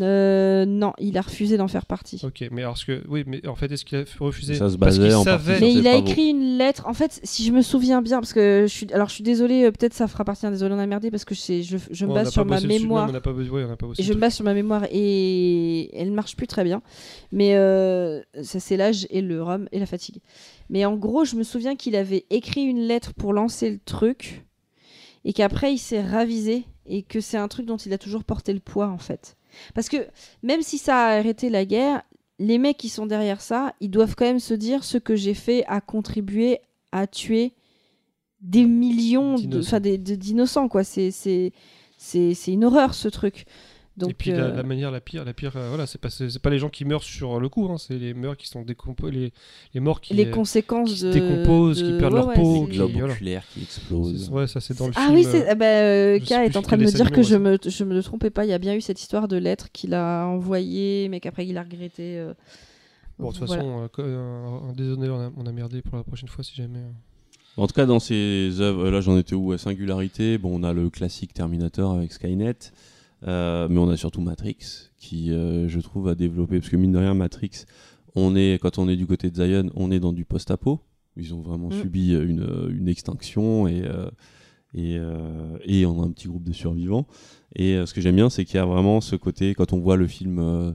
Euh, 0.00 0.64
non, 0.64 0.92
il 0.98 1.16
a 1.18 1.20
refusé 1.20 1.56
d'en 1.56 1.68
faire 1.68 1.86
partie. 1.86 2.20
Ok, 2.24 2.44
mais 2.50 2.62
alors 2.62 2.76
ce 2.76 2.84
que 2.86 3.02
oui, 3.06 3.22
mais 3.26 3.46
en 3.46 3.54
fait 3.54 3.70
est-ce 3.70 3.84
qu'il 3.84 3.98
a 3.98 4.04
refusé? 4.18 4.54
Ça 4.54 4.68
se 4.68 4.76
parce 4.76 4.96
basait 4.98 5.08
qu'il 5.08 5.16
en 5.16 5.22
savait- 5.22 5.52
partie 5.52 5.64
Mais 5.64 5.72
il 5.74 5.86
a 5.86 5.96
écrit 5.96 6.30
une 6.30 6.58
lettre. 6.58 6.84
En 6.88 6.94
fait, 6.94 7.20
si 7.22 7.44
je 7.44 7.52
me 7.52 7.62
souviens 7.62 8.02
bien, 8.02 8.18
parce 8.20 8.32
que 8.32 8.64
je 8.66 8.72
suis, 8.72 8.92
alors 8.92 9.08
je 9.08 9.14
suis 9.14 9.22
désolée, 9.22 9.64
euh, 9.64 9.70
peut-être 9.70 9.94
ça 9.94 10.08
fera 10.08 10.24
partie. 10.24 10.48
Désolée, 10.48 10.74
on 10.74 10.78
a 10.78 10.86
merdé 10.86 11.10
parce 11.12 11.24
que 11.24 11.34
je, 11.34 11.62
je, 11.62 11.76
je 11.90 12.06
me 12.06 12.12
base 12.14 12.30
sur 12.30 12.44
ma. 12.44 12.60
Non, 12.60 12.66
mémoire. 12.66 13.04
mais 13.06 13.10
on 13.10 13.12
n'a 13.14 13.20
pas 13.20 13.32
bossé- 13.32 13.50
ouais, 13.50 13.64
on 13.64 13.68
n'a 13.68 13.76
pas 13.76 13.86
bossé 13.86 14.02
Et 14.02 14.04
je 14.04 14.12
me 14.12 14.18
base 14.18 14.34
sur 14.34 14.44
ma 14.44 14.54
mémoire 14.54 14.84
et 14.90 15.96
elle 15.96 16.10
marche 16.10 16.34
plus 16.34 16.46
très 16.48 16.64
bien. 16.64 16.82
Mais 17.30 17.54
euh, 17.54 18.20
ça, 18.42 18.58
c'est 18.58 18.76
l'âge 18.76 19.06
et 19.10 19.20
le 19.20 19.42
rhum 19.42 19.68
et 19.70 19.78
la 19.78 19.86
fatigue. 19.86 20.16
Mais 20.70 20.84
en 20.86 20.96
gros, 20.96 21.24
je 21.24 21.36
me 21.36 21.42
souviens 21.44 21.76
qu'il 21.76 21.94
avait 21.94 22.24
écrit 22.30 22.62
une 22.62 22.80
lettre 22.80 23.12
pour 23.14 23.32
lancer 23.32 23.70
le 23.70 23.78
truc 23.84 24.44
et 25.24 25.32
qu'après 25.32 25.72
il 25.72 25.78
s'est 25.78 26.02
ravisé 26.02 26.64
et 26.86 27.02
que 27.02 27.20
c'est 27.20 27.36
un 27.38 27.48
truc 27.48 27.66
dont 27.66 27.76
il 27.76 27.92
a 27.92 27.98
toujours 27.98 28.24
porté 28.24 28.52
le 28.52 28.60
poids 28.60 28.88
en 28.88 28.98
fait. 28.98 29.36
Parce 29.74 29.88
que 29.88 29.96
même 30.42 30.62
si 30.62 30.78
ça 30.78 30.96
a 31.06 31.18
arrêté 31.18 31.50
la 31.50 31.64
guerre, 31.64 32.02
les 32.38 32.58
mecs 32.58 32.76
qui 32.76 32.88
sont 32.88 33.06
derrière 33.06 33.40
ça, 33.40 33.74
ils 33.80 33.90
doivent 33.90 34.14
quand 34.16 34.24
même 34.24 34.40
se 34.40 34.54
dire 34.54 34.84
ce 34.84 34.98
que 34.98 35.14
j'ai 35.16 35.34
fait 35.34 35.64
a 35.68 35.80
contribué 35.80 36.58
à 36.92 37.06
tuer 37.06 37.52
des 38.40 38.64
millions 38.64 39.36
de- 39.36 39.42
D'innocents. 39.46 39.80
des- 39.80 39.98
de- 39.98 40.14
d'innocents 40.16 40.68
quoi. 40.68 40.84
C'est 40.84 41.10
c'est 41.10 41.52
c'est 41.96 42.34
c'est 42.34 42.52
une 42.52 42.64
horreur 42.64 42.94
ce 42.94 43.08
truc. 43.08 43.46
Donc 43.96 44.10
et 44.10 44.14
puis 44.14 44.32
la, 44.32 44.38
euh, 44.46 44.56
la 44.56 44.62
manière 44.64 44.90
la 44.90 45.00
pire, 45.00 45.24
la 45.24 45.32
pire, 45.32 45.52
euh, 45.56 45.68
voilà, 45.68 45.86
c'est 45.86 46.00
pas 46.00 46.10
c'est 46.10 46.36
pas 46.40 46.50
les 46.50 46.58
gens 46.58 46.68
qui 46.68 46.84
meurent 46.84 47.04
sur 47.04 47.38
le 47.38 47.48
coup, 47.48 47.68
hein, 47.70 47.78
c'est 47.78 47.96
les 47.96 48.12
morts 48.12 48.36
qui 48.36 48.48
sont 48.48 48.62
décomposés, 48.62 49.12
les, 49.12 49.32
les 49.72 49.78
morts 49.80 50.00
qui 50.00 50.14
les 50.14 50.26
euh, 50.26 50.30
conséquences 50.32 50.90
qui 50.90 50.96
se 50.98 51.06
de 51.06 51.12
décomposent, 51.12 51.80
de- 51.80 51.92
qui 51.92 51.98
perdent 51.98 52.14
ouais, 52.14 52.18
leur 52.18 52.26
ouais, 52.28 52.34
peau, 52.34 52.66
qui- 52.66 52.72
Globe 52.76 52.90
voilà. 52.92 53.12
oculaire 53.14 53.44
qui 53.52 53.60
c'est- 53.60 53.64
explose. 53.64 54.30
ouais, 54.30 54.48
ça 54.48 54.60
c'est 54.60 54.76
dans 54.76 54.88
le 54.88 54.92
Ah 54.96 55.02
film. 55.06 55.14
oui, 55.14 55.26
euh, 55.26 55.30
c'est 55.30 55.48
ah 55.48 55.54
bah, 55.54 55.64
euh, 55.66 56.18
K 56.18 56.30
est 56.32 56.56
en 56.56 56.62
train 56.62 56.76
de 56.76 56.82
me 56.84 56.90
dire 56.90 57.12
que 57.12 57.22
je 57.22 57.36
me 57.36 57.56
je 57.64 57.84
me 57.84 58.02
trompais 58.02 58.30
pas. 58.30 58.44
Il 58.44 58.48
y 58.48 58.52
a 58.52 58.58
bien 58.58 58.74
eu 58.74 58.80
cette 58.80 59.00
histoire 59.00 59.28
de 59.28 59.36
lettre 59.36 59.68
qu'il 59.72 59.94
a 59.94 60.26
envoyée, 60.26 61.08
mais 61.08 61.20
qu'après 61.20 61.46
il 61.46 61.56
a 61.56 61.62
regretté. 61.62 62.18
euh. 62.18 62.34
Bon, 63.20 63.30
de 63.30 63.36
toute 63.36 63.46
Voilà. 63.46 63.62
façon, 63.62 63.88
euh, 64.00 64.02
euh, 64.02 64.72
désolé, 64.76 65.08
on 65.08 65.20
a, 65.20 65.30
on 65.36 65.46
a 65.46 65.52
merdé 65.52 65.82
pour 65.82 65.96
la 65.96 66.02
prochaine 66.02 66.28
fois 66.28 66.42
si 66.42 66.56
jamais. 66.56 66.80
euh. 66.80 66.90
En 67.56 67.68
tout 67.68 67.74
cas, 67.74 67.86
dans 67.86 68.00
ces 68.00 68.60
œuvres, 68.60 68.90
là 68.90 69.00
j'en 69.00 69.16
étais 69.16 69.36
où? 69.36 69.52
À 69.52 69.58
Singularité, 69.58 70.36
bon, 70.38 70.58
on 70.60 70.64
a 70.64 70.72
le 70.72 70.90
classique 70.90 71.32
Terminator 71.32 71.92
avec 71.94 72.12
Skynet, 72.12 72.56
euh, 73.26 73.68
mais 73.70 73.78
on 73.78 73.88
a 73.88 73.96
surtout 73.96 74.20
Matrix, 74.20 74.90
qui 74.98 75.30
euh, 75.32 75.68
je 75.68 75.80
trouve 75.80 76.08
a 76.08 76.14
développé, 76.14 76.58
parce 76.58 76.70
que 76.70 76.76
mine 76.76 76.92
de 76.92 76.98
rien, 76.98 77.14
Matrix, 77.14 77.64
on 78.14 78.36
est, 78.36 78.58
quand 78.60 78.78
on 78.78 78.88
est 78.88 78.96
du 78.96 79.06
côté 79.06 79.30
de 79.30 79.36
Zion, 79.36 79.70
on 79.74 79.90
est 79.90 80.00
dans 80.00 80.12
du 80.12 80.24
post-apo. 80.24 80.80
Ils 81.16 81.32
ont 81.34 81.40
vraiment 81.40 81.68
Mm. 81.68 81.80
subi 81.80 82.12
une, 82.12 82.68
une 82.70 82.88
extinction 82.88 83.68
et, 83.68 83.82
euh, 83.84 84.10
et, 84.74 84.96
euh, 84.98 85.56
et 85.64 85.86
on 85.86 86.02
a 86.02 86.06
un 86.06 86.10
petit 86.10 86.26
groupe 86.28 86.44
de 86.44 86.52
survivants. 86.52 87.06
Et 87.54 87.74
euh, 87.74 87.86
ce 87.86 87.94
que 87.94 88.00
j'aime 88.00 88.16
bien, 88.16 88.30
c'est 88.30 88.44
qu'il 88.44 88.56
y 88.56 88.58
a 88.58 88.66
vraiment 88.66 89.00
ce 89.00 89.14
côté, 89.16 89.54
quand 89.54 89.72
on 89.72 89.78
voit 89.78 89.96
le 89.96 90.06
film 90.08 90.38
euh, 90.40 90.72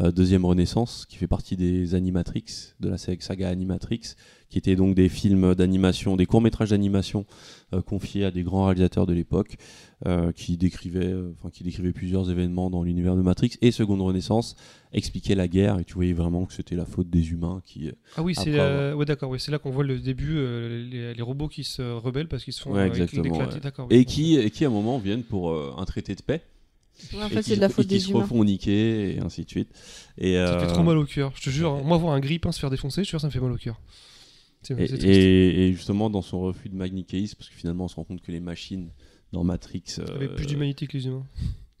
euh, 0.00 0.10
Deuxième 0.10 0.44
Renaissance, 0.46 1.04
qui 1.06 1.16
fait 1.16 1.26
partie 1.26 1.56
des 1.56 1.94
Animatrix, 1.94 2.72
de 2.80 2.88
la 2.88 2.96
saga 2.98 3.48
Animatrix, 3.50 4.14
qui 4.52 4.58
étaient 4.58 4.76
donc 4.76 4.94
des 4.94 5.08
films 5.08 5.54
d'animation, 5.54 6.14
des 6.14 6.26
courts-métrages 6.26 6.68
d'animation 6.70 7.24
euh, 7.72 7.80
confiés 7.80 8.26
à 8.26 8.30
des 8.30 8.42
grands 8.42 8.66
réalisateurs 8.66 9.06
de 9.06 9.14
l'époque, 9.14 9.56
euh, 10.06 10.30
qui, 10.32 10.58
décrivaient, 10.58 11.06
euh, 11.06 11.32
enfin, 11.38 11.48
qui 11.48 11.64
décrivaient 11.64 11.92
plusieurs 11.92 12.30
événements 12.30 12.68
dans 12.68 12.82
l'univers 12.82 13.16
de 13.16 13.22
Matrix. 13.22 13.52
Et 13.62 13.70
Seconde 13.70 14.02
Renaissance 14.02 14.54
expliquait 14.92 15.34
la 15.34 15.48
guerre, 15.48 15.78
et 15.78 15.84
tu 15.84 15.94
voyais 15.94 16.12
vraiment 16.12 16.44
que 16.44 16.52
c'était 16.52 16.76
la 16.76 16.84
faute 16.84 17.08
des 17.08 17.30
humains 17.30 17.62
qui... 17.64 17.88
euh, 17.88 17.92
Ah 18.18 18.22
oui, 18.22 18.34
c'est 18.34 18.58
euh, 18.58 18.94
ouais, 18.94 19.06
d'accord, 19.06 19.30
oui, 19.30 19.40
c'est 19.40 19.50
là 19.50 19.58
qu'on 19.58 19.70
voit 19.70 19.84
le 19.84 19.98
début, 19.98 20.34
euh, 20.36 20.86
les, 20.90 21.14
les 21.14 21.22
robots 21.22 21.48
qui 21.48 21.64
se 21.64 21.80
rebellent 21.80 22.28
parce 22.28 22.44
qu'ils 22.44 22.52
se 22.52 22.60
font 22.60 22.72
Ouais, 22.74 22.80
euh, 22.80 22.86
exactement, 22.88 23.24
éclater. 23.24 23.54
ouais. 23.54 23.60
D'accord, 23.60 23.86
oui. 23.90 23.96
Et 23.96 24.04
qui, 24.04 24.36
et 24.36 24.50
qui 24.50 24.66
à 24.66 24.68
un 24.68 24.70
moment 24.70 24.98
viennent 24.98 25.22
pour 25.22 25.50
euh, 25.52 25.72
un 25.78 25.84
traité 25.86 26.14
de 26.14 26.20
paix. 26.22 26.42
Ouais, 27.14 27.22
en 27.22 27.26
et 27.26 27.30
fait, 27.30 27.36
qui, 27.42 27.48
c'est 27.50 27.56
de 27.56 27.60
la 27.62 27.66
et 27.68 27.72
faute 27.72 27.86
qui 27.86 27.94
des 27.94 28.00
se 28.00 28.10
humains. 28.10 28.20
refont 28.20 28.44
niquer, 28.44 29.14
et 29.14 29.20
ainsi 29.20 29.44
de 29.44 29.48
suite. 29.50 29.68
Et, 30.18 30.34
Ça 30.34 30.58
fait 30.58 30.66
euh, 30.66 30.74
trop 30.74 30.82
mal 30.82 30.98
au 30.98 31.06
cœur, 31.06 31.32
je 31.36 31.42
te 31.42 31.48
jure. 31.48 31.72
hein. 31.72 31.80
Moi, 31.82 31.96
voir 31.96 32.12
un 32.12 32.20
grille-pain 32.20 32.52
se 32.52 32.60
faire 32.60 32.68
défoncer, 32.70 33.02
je 33.02 33.06
te 33.06 33.10
jure, 33.12 33.20
ça 33.22 33.28
me 33.28 33.32
fait 33.32 33.40
mal 33.40 33.50
au 33.50 33.56
cœur. 33.56 33.80
Et, 34.70 35.72
justement, 35.72 36.10
dans 36.10 36.22
son 36.22 36.40
refus 36.40 36.68
de 36.68 36.76
manichéisme, 36.76 37.36
parce 37.38 37.48
que 37.48 37.54
finalement, 37.54 37.84
on 37.84 37.88
se 37.88 37.96
rend 37.96 38.04
compte 38.04 38.20
que 38.22 38.32
les 38.32 38.40
machines 38.40 38.88
dans 39.32 39.44
Matrix. 39.44 39.82
Euh, 39.98 40.28
plus 40.34 40.46
d'humanité 40.46 40.86
que 40.86 40.96
les 40.96 41.06
humains. 41.06 41.24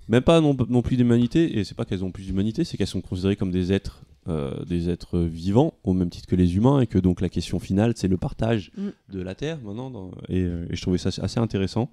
Même 0.08 0.22
pas 0.22 0.40
non, 0.40 0.56
non 0.68 0.82
plus 0.82 0.96
d'humanité, 0.96 1.58
et 1.58 1.64
c'est 1.64 1.76
pas 1.76 1.84
qu'elles 1.84 2.04
ont 2.04 2.10
plus 2.10 2.24
d'humanité, 2.24 2.64
c'est 2.64 2.76
qu'elles 2.76 2.86
sont 2.88 3.00
considérées 3.00 3.36
comme 3.36 3.52
des 3.52 3.72
êtres, 3.72 4.02
euh, 4.28 4.64
des 4.64 4.90
êtres 4.90 5.20
vivants, 5.20 5.74
au 5.84 5.92
même 5.92 6.10
titre 6.10 6.26
que 6.26 6.34
les 6.34 6.56
humains, 6.56 6.80
et 6.80 6.86
que 6.88 6.98
donc 6.98 7.20
la 7.20 7.28
question 7.28 7.60
finale, 7.60 7.92
c'est 7.94 8.08
le 8.08 8.16
partage 8.16 8.72
Mm. 8.76 8.88
de 9.12 9.22
la 9.22 9.34
Terre 9.36 9.58
maintenant. 9.64 9.90
dans- 9.90 10.10
et, 10.28 10.40
euh, 10.42 10.66
et 10.70 10.76
je 10.76 10.82
trouvais 10.82 10.98
ça 10.98 11.10
assez 11.22 11.38
intéressant. 11.38 11.88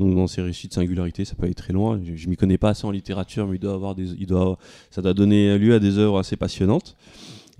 Donc 0.00 0.16
dans 0.16 0.26
ces 0.26 0.42
récits 0.42 0.66
de 0.66 0.72
singularité, 0.72 1.24
ça 1.24 1.36
peut 1.36 1.44
aller 1.44 1.54
très 1.54 1.72
loin. 1.72 2.00
Je, 2.04 2.16
je 2.16 2.28
m'y 2.28 2.36
connais 2.36 2.58
pas 2.58 2.70
assez 2.70 2.84
en 2.86 2.90
littérature, 2.90 3.46
mais 3.46 3.56
il 3.56 3.60
doit 3.60 3.74
avoir 3.74 3.94
des, 3.94 4.10
il 4.18 4.26
doit, 4.26 4.58
ça 4.90 5.00
doit 5.02 5.14
donner 5.14 5.56
lieu 5.56 5.74
à 5.74 5.78
des 5.78 5.98
œuvres 5.98 6.18
assez 6.18 6.34
passionnantes. 6.36 6.96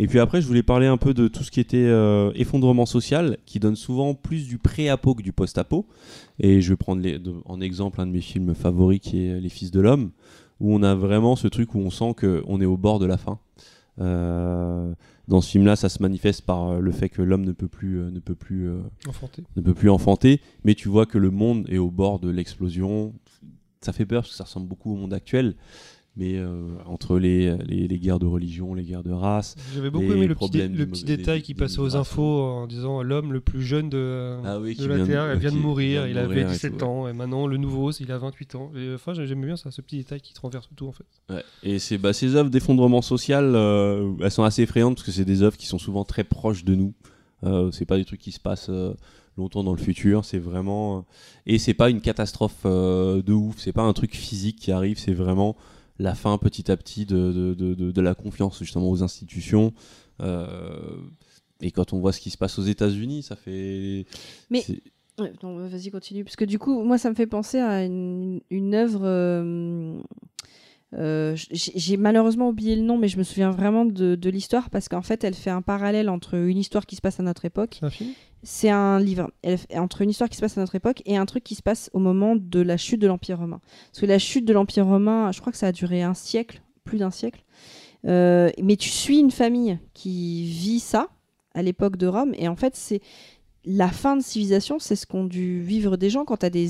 Et 0.00 0.06
puis 0.08 0.18
après, 0.18 0.40
je 0.42 0.46
voulais 0.48 0.62
parler 0.64 0.86
un 0.86 0.96
peu 0.96 1.14
de 1.14 1.28
tout 1.28 1.44
ce 1.44 1.50
qui 1.52 1.60
était 1.60 1.76
euh, 1.76 2.32
effondrement 2.34 2.84
social, 2.86 3.36
qui 3.46 3.60
donne 3.60 3.76
souvent 3.76 4.14
plus 4.14 4.48
du 4.48 4.58
pré-apo 4.58 5.14
que 5.14 5.22
du 5.22 5.32
post-apo. 5.32 5.86
Et 6.40 6.60
je 6.60 6.70
vais 6.70 6.76
prendre 6.76 7.00
les- 7.00 7.18
de- 7.20 7.34
en 7.44 7.60
exemple 7.60 8.00
un 8.00 8.06
de 8.06 8.10
mes 8.12 8.20
films 8.20 8.54
favoris 8.54 8.98
qui 9.00 9.24
est 9.26 9.40
Les 9.40 9.48
Fils 9.48 9.70
de 9.70 9.80
l'Homme, 9.80 10.10
où 10.60 10.74
on 10.74 10.82
a 10.82 10.94
vraiment 10.96 11.36
ce 11.36 11.46
truc 11.46 11.74
où 11.74 11.78
on 11.78 11.90
sent 11.90 12.14
qu'on 12.18 12.60
est 12.60 12.64
au 12.64 12.76
bord 12.76 12.98
de 12.98 13.06
la 13.06 13.16
fin. 13.18 13.38
Euh, 14.00 14.92
dans 15.28 15.40
ce 15.40 15.50
film-là, 15.52 15.76
ça 15.76 15.88
se 15.88 16.02
manifeste 16.02 16.42
par 16.42 16.70
euh, 16.70 16.80
le 16.80 16.90
fait 16.92 17.08
que 17.08 17.22
l'homme 17.22 17.44
ne 17.44 17.52
peut 17.52 17.68
plus, 17.68 18.00
euh, 18.00 18.10
ne 18.10 18.18
peut 18.18 18.34
plus, 18.34 18.68
ne 19.56 19.62
peut 19.62 19.74
plus 19.74 19.88
enfanter, 19.90 20.40
mais 20.64 20.74
tu 20.74 20.88
vois 20.88 21.06
que 21.06 21.18
le 21.18 21.30
monde 21.30 21.66
est 21.68 21.78
au 21.78 21.90
bord 21.90 22.18
de 22.18 22.28
l'explosion. 22.28 23.14
Ça 23.80 23.92
fait 23.92 24.06
peur 24.06 24.22
parce 24.22 24.30
que 24.30 24.36
ça 24.36 24.44
ressemble 24.44 24.66
beaucoup 24.66 24.92
au 24.92 24.96
monde 24.96 25.12
actuel, 25.14 25.54
mais 26.16 26.36
euh, 26.36 26.68
entre 26.86 27.18
les, 27.18 27.56
les, 27.66 27.88
les 27.88 27.98
guerres 27.98 28.20
de 28.20 28.26
religion, 28.26 28.72
les 28.74 28.84
guerres 28.84 29.02
de 29.02 29.10
race. 29.10 29.56
J'avais 29.74 29.90
beaucoup 29.90 30.12
aimé 30.12 30.26
le 30.28 30.34
petit, 30.36 30.58
le 30.68 30.86
détail 30.86 31.38
des- 31.38 31.42
qui 31.42 31.54
passait 31.54 31.80
aux 31.80 31.96
infos 31.96 32.42
en 32.42 32.66
disant 32.68 33.02
l'homme 33.02 33.32
le 33.32 33.40
plus 33.40 33.62
jeune 33.62 33.88
de, 33.90 34.36
Ah 34.44 34.60
oui, 34.60 34.76
de 34.76 34.86
la 34.86 34.98
de- 34.98 35.06
Terre 35.06 35.36
vient 35.36 35.50
de 35.50 35.56
mourir, 35.56 36.02
vient 36.04 36.06
de 36.06 36.10
il 36.12 36.18
avait 36.18 36.26
mourir 36.28 36.48
et 36.48 36.52
17 36.52 36.72
tout, 36.72 36.76
ouais. 36.78 36.84
ans, 36.84 37.08
et 37.08 37.12
maintenant 37.12 37.46
le 37.48 37.56
nouveau, 37.56 37.90
il 37.92 38.12
a 38.12 38.18
28 38.18 38.54
ans. 38.54 38.70
Et, 38.76 38.94
enfin, 38.94 39.12
j'aimais 39.14 39.46
bien 39.46 39.56
ça, 39.56 39.70
ce 39.72 39.80
petit 39.80 39.96
détail 39.96 40.20
qui 40.20 40.34
transverse 40.34 40.68
tout 40.76 40.86
en 40.86 40.92
fait. 40.92 41.04
Ouais. 41.30 41.42
Et 41.64 41.78
c'est 41.80 41.98
bah, 41.98 42.12
ces 42.12 42.36
œuvres 42.36 42.50
d'effondrement 42.50 43.02
social, 43.02 43.52
euh, 43.56 44.12
elles 44.20 44.30
sont 44.30 44.44
assez 44.44 44.62
effrayantes 44.62 44.94
parce 44.96 45.06
que 45.06 45.12
c'est 45.12 45.24
des 45.24 45.42
œuvres 45.42 45.56
qui 45.56 45.66
sont 45.66 45.78
souvent 45.78 46.04
très 46.04 46.22
proches 46.24 46.64
de 46.64 46.74
nous. 46.76 46.94
Euh, 47.42 47.70
c'est 47.72 47.86
pas 47.86 47.96
des 47.96 48.04
trucs 48.04 48.20
qui 48.20 48.30
se 48.32 48.40
passent 48.40 48.68
euh, 48.70 48.94
longtemps 49.36 49.64
dans 49.64 49.72
le 49.72 49.78
futur. 49.78 50.24
C'est 50.24 50.38
vraiment 50.38 50.98
euh, 50.98 51.00
et 51.46 51.58
c'est 51.58 51.74
pas 51.74 51.90
une 51.90 52.00
catastrophe 52.00 52.62
euh, 52.64 53.20
de 53.20 53.32
ouf. 53.32 53.56
C'est 53.58 53.72
pas 53.72 53.82
un 53.82 53.92
truc 53.92 54.14
physique 54.14 54.56
qui 54.60 54.70
arrive. 54.70 54.96
C'est 54.98 55.12
vraiment 55.12 55.56
la 55.98 56.14
fin 56.14 56.36
petit 56.38 56.70
à 56.70 56.76
petit 56.76 57.06
de, 57.06 57.54
de, 57.54 57.74
de, 57.74 58.00
la 58.00 58.14
confiance 58.14 58.58
justement 58.58 58.90
aux 58.90 59.02
institutions. 59.02 59.72
Euh, 60.20 60.96
et 61.60 61.70
quand 61.70 61.92
on 61.92 62.00
voit 62.00 62.12
ce 62.12 62.20
qui 62.20 62.30
se 62.30 62.38
passe 62.38 62.58
aux 62.58 62.64
États-Unis, 62.64 63.22
ça 63.22 63.36
fait. 63.36 64.06
Mais- 64.50 64.64
Ouais, 65.16 65.32
vas-y, 65.42 65.92
continue. 65.92 66.24
Parce 66.24 66.34
que 66.34 66.44
du 66.44 66.58
coup, 66.58 66.82
moi, 66.82 66.98
ça 66.98 67.08
me 67.08 67.14
fait 67.14 67.28
penser 67.28 67.58
à 67.58 67.84
une, 67.84 68.40
une 68.50 68.74
œuvre. 68.74 69.02
euh, 69.04 70.00
euh, 70.96 71.36
j'ai 71.50 71.96
malheureusement 71.96 72.48
oublié 72.48 72.76
le 72.76 72.82
nom, 72.82 72.98
mais 72.98 73.08
je 73.08 73.18
me 73.18 73.22
souviens 73.22 73.50
vraiment 73.50 73.84
de, 73.84 74.14
de 74.14 74.30
l'histoire 74.30 74.70
parce 74.70 74.88
qu'en 74.88 75.02
fait, 75.02 75.24
elle 75.24 75.34
fait 75.34 75.50
un 75.50 75.62
parallèle 75.62 76.08
entre 76.08 76.34
une 76.34 76.58
histoire 76.58 76.86
qui 76.86 76.96
se 76.96 77.00
passe 77.00 77.20
à 77.20 77.22
notre 77.22 77.44
époque. 77.44 77.80
C'est 78.42 78.70
un 78.70 79.00
livre. 79.00 79.30
Elle 79.42 79.58
entre 79.76 80.02
une 80.02 80.10
histoire 80.10 80.28
qui 80.28 80.36
se 80.36 80.40
passe 80.40 80.58
à 80.58 80.60
notre 80.60 80.74
époque 80.74 81.02
et 81.06 81.16
un 81.16 81.26
truc 81.26 81.42
qui 81.42 81.54
se 81.54 81.62
passe 81.62 81.90
au 81.94 81.98
moment 81.98 82.36
de 82.36 82.60
la 82.60 82.76
chute 82.76 83.00
de 83.00 83.06
l'Empire 83.06 83.38
romain. 83.38 83.60
Parce 83.90 84.00
que 84.00 84.06
la 84.06 84.18
chute 84.18 84.44
de 84.44 84.52
l'Empire 84.52 84.86
romain, 84.86 85.32
je 85.32 85.40
crois 85.40 85.50
que 85.52 85.58
ça 85.58 85.68
a 85.68 85.72
duré 85.72 86.02
un 86.02 86.14
siècle, 86.14 86.62
plus 86.84 86.98
d'un 86.98 87.10
siècle. 87.10 87.42
Euh, 88.06 88.50
mais 88.62 88.76
tu 88.76 88.90
suis 88.90 89.18
une 89.18 89.30
famille 89.30 89.78
qui 89.94 90.44
vit 90.44 90.80
ça 90.80 91.08
à 91.54 91.62
l'époque 91.62 91.96
de 91.96 92.06
Rome 92.06 92.34
et 92.36 92.48
en 92.48 92.56
fait, 92.56 92.76
c'est 92.76 93.00
la 93.66 93.88
fin 93.88 94.16
de 94.16 94.22
civilisation, 94.22 94.78
c'est 94.78 94.96
ce 94.96 95.06
qu'ont 95.06 95.24
dû 95.24 95.62
vivre 95.62 95.96
des 95.96 96.10
gens 96.10 96.24
quand 96.24 96.38
tu 96.38 96.46
as 96.46 96.50
des. 96.50 96.68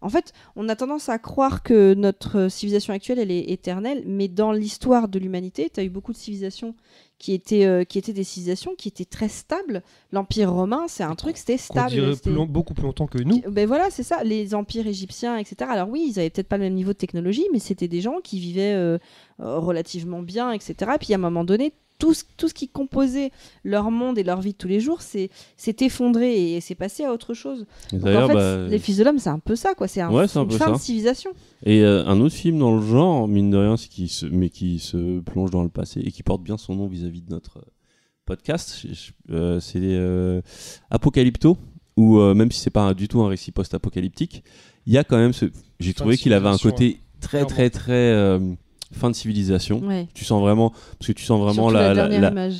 En 0.00 0.08
fait, 0.08 0.32
on 0.56 0.68
a 0.68 0.76
tendance 0.76 1.08
à 1.08 1.18
croire 1.18 1.62
que 1.62 1.94
notre 1.94 2.48
civilisation 2.50 2.92
actuelle, 2.92 3.18
elle 3.18 3.30
est 3.30 3.50
éternelle, 3.50 4.02
mais 4.06 4.28
dans 4.28 4.52
l'histoire 4.52 5.08
de 5.08 5.18
l'humanité, 5.18 5.70
tu 5.72 5.80
as 5.80 5.84
eu 5.84 5.88
beaucoup 5.90 6.12
de 6.12 6.18
civilisations 6.18 6.74
qui 7.18 7.32
étaient, 7.32 7.64
euh, 7.64 7.84
qui 7.84 7.96
étaient 7.98 8.12
des 8.12 8.24
civilisations 8.24 8.74
qui 8.76 8.88
étaient 8.88 9.04
très 9.04 9.28
stables. 9.28 9.82
L'Empire 10.12 10.52
romain, 10.52 10.84
c'est 10.88 11.04
un 11.04 11.14
truc, 11.14 11.36
c'était 11.38 11.56
stable. 11.56 11.90
plus 12.22 12.32
long- 12.32 12.46
beaucoup 12.46 12.74
plus 12.74 12.82
longtemps 12.82 13.06
que 13.06 13.22
nous. 13.22 13.40
Ben 13.50 13.66
voilà, 13.66 13.88
c'est 13.90 14.02
ça. 14.02 14.22
Les 14.24 14.54
empires 14.54 14.86
égyptiens, 14.86 15.38
etc. 15.38 15.70
Alors 15.70 15.88
oui, 15.88 16.06
ils 16.10 16.18
avaient 16.18 16.28
peut-être 16.30 16.48
pas 16.48 16.58
le 16.58 16.64
même 16.64 16.74
niveau 16.74 16.92
de 16.92 16.98
technologie, 16.98 17.46
mais 17.52 17.58
c'était 17.60 17.88
des 17.88 18.00
gens 18.02 18.16
qui 18.22 18.38
vivaient 18.40 18.74
euh, 18.74 18.98
euh, 19.40 19.58
relativement 19.58 20.20
bien, 20.22 20.52
etc. 20.52 20.74
Et 20.96 20.98
puis 20.98 21.12
à 21.12 21.16
un 21.16 21.20
moment 21.20 21.44
donné, 21.44 21.72
tout 21.98 22.12
ce, 22.14 22.24
tout 22.36 22.48
ce 22.48 22.54
qui 22.54 22.68
composait 22.68 23.30
leur 23.62 23.90
monde 23.90 24.18
et 24.18 24.24
leur 24.24 24.40
vie 24.40 24.52
de 24.52 24.58
tous 24.58 24.68
les 24.68 24.80
jours 24.80 25.00
s'est 25.00 25.30
effondré 25.80 26.54
et 26.56 26.60
s'est 26.60 26.74
passé 26.74 27.04
à 27.04 27.12
autre 27.12 27.34
chose. 27.34 27.66
Donc, 27.92 28.04
en 28.04 28.26
fait, 28.28 28.34
bah, 28.34 28.66
les 28.66 28.78
fils 28.78 28.96
de 28.98 29.04
l'homme, 29.04 29.18
c'est 29.18 29.30
un 29.30 29.38
peu 29.38 29.54
ça, 29.56 29.74
quoi. 29.74 29.86
C'est 29.88 30.00
un, 30.00 30.10
Ouais, 30.10 30.24
un 30.36 30.44
peu 30.46 30.56
fin 30.56 30.66
ça. 30.66 30.72
de 30.72 30.78
civilisation. 30.78 31.30
Et 31.64 31.82
euh, 31.82 32.04
un 32.06 32.20
autre 32.20 32.34
film 32.34 32.58
dans 32.58 32.74
le 32.76 32.82
genre, 32.82 33.28
mine 33.28 33.50
de 33.50 33.56
rien, 33.56 33.76
c'est 33.76 33.88
qui 33.88 34.08
se, 34.08 34.26
mais 34.26 34.50
qui 34.50 34.78
se 34.80 35.20
plonge 35.20 35.50
dans 35.50 35.62
le 35.62 35.68
passé 35.68 36.00
et 36.00 36.10
qui 36.10 36.22
porte 36.22 36.42
bien 36.42 36.56
son 36.56 36.74
nom 36.74 36.86
vis-à-vis 36.88 37.22
de 37.22 37.30
notre 37.30 37.58
euh, 37.58 37.70
podcast, 38.26 38.86
euh, 39.30 39.60
c'est 39.60 39.78
euh, 39.82 40.40
Apocalypto, 40.90 41.56
où 41.96 42.18
euh, 42.18 42.34
même 42.34 42.50
si 42.50 42.60
c'est 42.60 42.70
pas 42.70 42.92
du 42.94 43.08
tout 43.08 43.20
un 43.22 43.28
récit 43.28 43.52
post-apocalyptique, 43.52 44.42
il 44.86 44.92
y 44.92 44.98
a 44.98 45.04
quand 45.04 45.16
même 45.16 45.32
ce. 45.32 45.46
J'ai 45.80 45.94
trouvé 45.94 46.16
qu'il 46.16 46.32
avait 46.32 46.48
un 46.48 46.58
côté 46.58 47.00
très 47.20 47.44
très 47.46 47.70
très 47.70 47.92
euh, 47.92 48.38
fin 48.94 49.10
de 49.10 49.14
civilisation. 49.14 49.80
Ouais. 49.80 50.08
Tu 50.14 50.24
sens 50.24 50.40
vraiment, 50.40 50.70
parce 50.70 51.08
que 51.08 51.12
tu 51.12 51.24
sens 51.24 51.40
vraiment 51.40 51.70
la, 51.70 51.92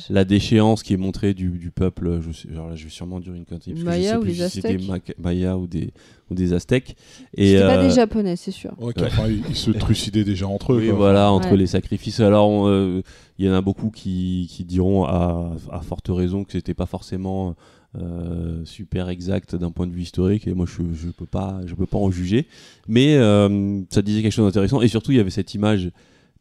la, 0.09 0.25
déchéance 0.25 0.83
qui 0.83 0.93
est 0.93 0.97
montrée 0.97 1.33
du, 1.33 1.49
du 1.49 1.71
peuple. 1.71 2.19
Je, 2.21 2.31
sais, 2.31 2.47
là, 2.53 2.75
je 2.75 2.83
vais 2.83 2.89
sûrement 2.89 3.19
dire 3.19 3.33
une 3.33 3.45
connerie. 3.45 3.73
je 3.75 3.83
Maya 3.83 4.11
sais 4.11 4.17
ou 4.17 4.21
plus 4.21 4.37
les 4.37 4.49
si 4.49 4.61
c'était 4.61 4.75
Aztèques 4.75 4.87
Maca- 4.89 5.15
Maya 5.17 5.57
ou 5.57 5.67
des, 5.67 5.91
ou 6.29 6.35
des 6.35 6.53
Aztèques. 6.53 6.95
Et, 7.35 7.53
C'était 7.53 7.61
pas 7.61 7.77
euh, 7.77 7.87
des 7.87 7.93
japonais, 7.93 8.35
c'est 8.35 8.51
sûr. 8.51 8.73
Ouais, 8.79 8.93
ils, 9.29 9.43
ils 9.49 9.55
se 9.55 9.71
trucidaient 9.71 10.23
déjà 10.23 10.47
entre 10.47 10.73
eux. 10.73 10.79
oui, 10.79 10.87
quoi. 10.89 10.95
voilà, 10.97 11.31
entre 11.31 11.51
Ouais. 11.51 11.57
les 11.57 11.67
sacrifices. 11.67 12.19
Alors, 12.19 12.67
euh, 12.67 13.01
il 13.39 13.45
y 13.45 13.49
en 13.49 13.53
a 13.53 13.61
beaucoup 13.61 13.89
qui, 13.89 14.47
qui 14.49 14.63
diront 14.63 15.05
à, 15.05 15.51
à 15.71 15.81
forte 15.81 16.07
raison 16.09 16.43
que 16.43 16.51
c'était 16.51 16.73
pas 16.73 16.85
forcément 16.85 17.55
euh, 18.01 18.59
super 18.65 19.07
exact 19.09 19.55
d'un 19.55 19.71
point 19.71 19.87
de 19.87 19.93
vue 19.93 20.01
historique, 20.01 20.47
et 20.47 20.53
moi 20.53 20.65
je, 20.67 20.81
je 20.93 21.07
peux 21.09 21.25
pas, 21.25 21.61
je 21.65 21.75
peux 21.75 21.85
pas 21.85 21.97
en 21.97 22.11
juger. 22.11 22.45
Mais 22.89 23.15
euh, 23.15 23.81
ça 23.89 24.01
disait 24.01 24.21
quelque 24.21 24.33
chose 24.33 24.45
d'intéressant, 24.45 24.81
et 24.81 24.87
surtout 24.89 25.11
il 25.11 25.17
y 25.17 25.19
avait 25.21 25.29
cette 25.29 25.53
image 25.53 25.91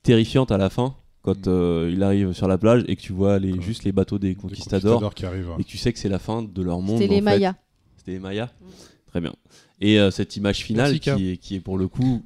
terrifiante 0.05 0.53
à 0.53 0.59
la 0.59 0.71
fin 0.71 0.95
quand 1.23 1.47
Mm. 1.47 1.51
euh, 1.51 1.91
il 1.93 2.03
arrive 2.03 2.33
sur 2.35 2.47
la 2.47 2.59
plage 2.59 2.85
et 2.87 2.95
que 2.97 3.01
tu 3.01 3.13
vois 3.13 3.39
les, 3.39 3.61
juste 3.61 3.83
les 3.85 3.93
bateaux 3.93 4.19
des 4.19 4.35
conquistadors, 4.35 5.15
qui 5.15 5.25
arrivent. 5.27 5.49
et 5.59 5.65
que 5.65 5.69
tu 5.69 5.79
sais 5.79 5.93
que 5.93 5.99
c'est 5.99 6.09
la 6.09 6.19
fin 6.19 6.43
de 6.43 6.63
leur 6.63 6.81
monde. 6.81 6.99
C'était 7.01 7.15
les 7.15 7.21
en 7.23 7.25
fait. 7.25 7.39
Mayas. 7.39 7.55
C'était 7.97 8.13
les 8.13 8.19
Mayas. 8.19 8.51
Très 9.09 9.21
bien. 9.21 9.33
Et 9.81 9.99
euh, 9.99 10.11
cette 10.11 10.37
image 10.37 10.59
finale 10.63 11.01
K. 11.01 11.17
qui 11.17 11.31
est, 11.31 11.37
qui 11.39 11.55
est 11.57 11.61
pour 11.61 11.79
le 11.79 11.89
coup 11.89 12.23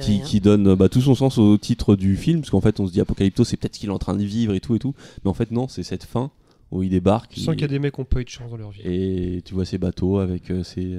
qui 0.00 0.40
donne 0.40 0.68
euh, 0.68 0.76
bah, 0.76 0.88
tout 0.88 1.00
son 1.00 1.16
sens 1.16 1.36
au 1.38 1.58
titre 1.58 1.96
du 1.96 2.16
film, 2.16 2.40
parce 2.40 2.50
qu'en 2.50 2.60
fait 2.60 2.78
on 2.78 2.86
se 2.86 2.92
dit 2.92 3.00
Apocalypto 3.00 3.42
c'est 3.44 3.56
peut-être 3.56 3.74
ce 3.74 3.80
qu'il 3.80 3.88
est 3.88 3.92
en 3.92 3.98
train 3.98 4.14
de 4.14 4.22
vivre 4.22 4.54
et 4.54 4.60
tout 4.60 4.76
et 4.76 4.78
tout, 4.78 4.94
mais 5.24 5.30
en 5.30 5.34
fait 5.34 5.50
non, 5.50 5.66
c'est 5.66 5.82
cette 5.82 6.04
fin 6.04 6.30
où 6.70 6.82
il 6.82 6.90
débarque 6.90 7.32
Je 7.34 7.40
sens 7.40 7.54
qu'il 7.54 7.62
y 7.62 7.64
a 7.64 7.68
des 7.68 7.78
mecs 7.78 7.94
qui 7.94 8.00
ont 8.00 8.04
pas 8.04 8.20
eu 8.20 8.24
de 8.24 8.28
chance 8.28 8.50
dans 8.50 8.56
leur 8.56 8.70
vie. 8.70 8.80
et 8.84 9.42
tu 9.44 9.54
vois 9.54 9.64
ces 9.64 9.78
bateaux 9.78 10.18
avec 10.18 10.50
euh, 10.50 10.62
ces, 10.62 10.98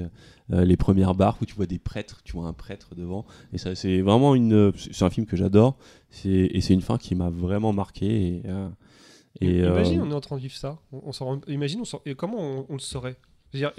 euh, 0.52 0.64
les 0.64 0.76
premières 0.76 1.14
barques 1.14 1.40
où 1.40 1.46
tu 1.46 1.54
vois 1.54 1.66
des 1.66 1.78
prêtres, 1.78 2.20
tu 2.24 2.32
vois 2.32 2.46
un 2.46 2.52
prêtre 2.52 2.94
devant, 2.94 3.24
et 3.52 3.58
ça 3.58 3.74
c'est 3.74 4.00
vraiment 4.02 4.34
une, 4.34 4.52
euh, 4.52 4.72
c'est 4.76 5.04
un 5.04 5.10
film 5.10 5.26
que 5.26 5.36
j'adore, 5.36 5.76
c'est, 6.10 6.28
et 6.28 6.60
c'est 6.60 6.74
une 6.74 6.82
fin 6.82 6.98
qui 6.98 7.14
m'a 7.14 7.30
vraiment 7.30 7.72
marqué. 7.72 8.06
Et, 8.06 8.42
euh, 8.46 8.68
et, 9.40 9.58
Imagine, 9.60 10.00
euh, 10.00 10.04
on 10.04 10.10
est 10.10 10.14
en 10.14 10.20
train 10.20 10.36
de 10.36 10.42
vivre 10.42 10.54
ça. 10.54 10.78
On, 10.92 11.00
on 11.06 11.24
rend- 11.24 11.40
Imagine, 11.48 11.80
on 11.80 11.84
s'en- 11.86 12.02
et 12.04 12.14
comment 12.14 12.38
on, 12.38 12.66
on 12.68 12.74
le 12.74 12.78
saurait? 12.80 13.16
Dire, 13.54 13.70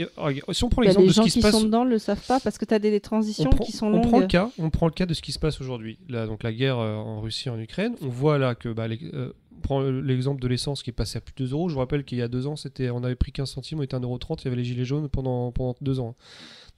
Si 0.52 0.64
on 0.64 0.70
prend 0.70 0.84
l'exemple 0.84 1.02
les 1.02 1.08
de 1.08 1.14
ce 1.14 1.16
gens 1.18 1.24
qui 1.24 1.30
se 1.32 1.36
qui 1.38 1.42
passe 1.42 1.52
sont 1.54 1.64
dedans 1.64 1.84
le 1.84 1.98
savent 1.98 2.24
pas 2.28 2.40
parce 2.40 2.60
que 2.60 2.66
tu 2.66 2.76
as 2.76 2.80
des, 2.80 2.92
des 2.92 3.00
transitions 3.00 3.50
prend, 3.50 3.66
qui 3.66 3.72
sont 3.72 3.88
on 3.88 4.02
prend 4.02 4.18
le 4.18 4.22
longues. 4.22 4.30
cas, 4.30 4.50
on 4.60 4.70
prend 4.70 4.86
le 4.86 4.92
cas 4.92 5.08
de 5.08 5.16
ce 5.16 5.22
qui 5.24 5.32
se 5.32 5.40
passe 5.40 5.60
aujourd'hui. 5.62 5.98
Là, 6.10 6.28
donc 6.28 6.44
la 6.44 6.54
guerre 6.54 6.78
euh, 6.78 6.94
en 6.96 7.22
Russie, 7.22 7.50
en 7.50 7.60
Ukraine. 7.60 7.96
On 8.04 8.08
voit 8.10 8.38
là 8.38 8.54
que, 8.54 8.70
bah, 8.70 8.88
les- 8.88 9.00
euh, 9.16 9.34
on 9.58 9.62
prend 9.62 9.82
l'exemple 9.82 10.42
de 10.42 10.48
l'essence 10.48 10.84
qui 10.84 10.90
est 10.90 10.94
passé 10.94 11.18
à 11.18 11.22
plus 11.22 11.34
de 11.34 11.46
2 11.46 11.54
euros. 11.54 11.70
Je 11.70 11.74
vous 11.74 11.80
rappelle 11.80 12.04
qu'il 12.04 12.18
y 12.18 12.22
a 12.22 12.28
deux 12.28 12.48
ans, 12.48 12.56
c'était, 12.56 12.90
on 12.90 13.04
avait 13.04 13.16
pris 13.16 13.32
15 13.32 13.50
centimes, 13.50 13.80
on 13.80 13.84
était 13.84 13.96
à 13.96 14.00
1,30€, 14.00 14.42
il 14.42 14.46
y 14.46 14.48
avait 14.48 14.58
les 14.58 14.64
gilets 14.64 14.86
jaunes 14.86 15.10
pendant, 15.10 15.52
pendant 15.52 15.76
deux 15.82 16.00
ans. 16.00 16.16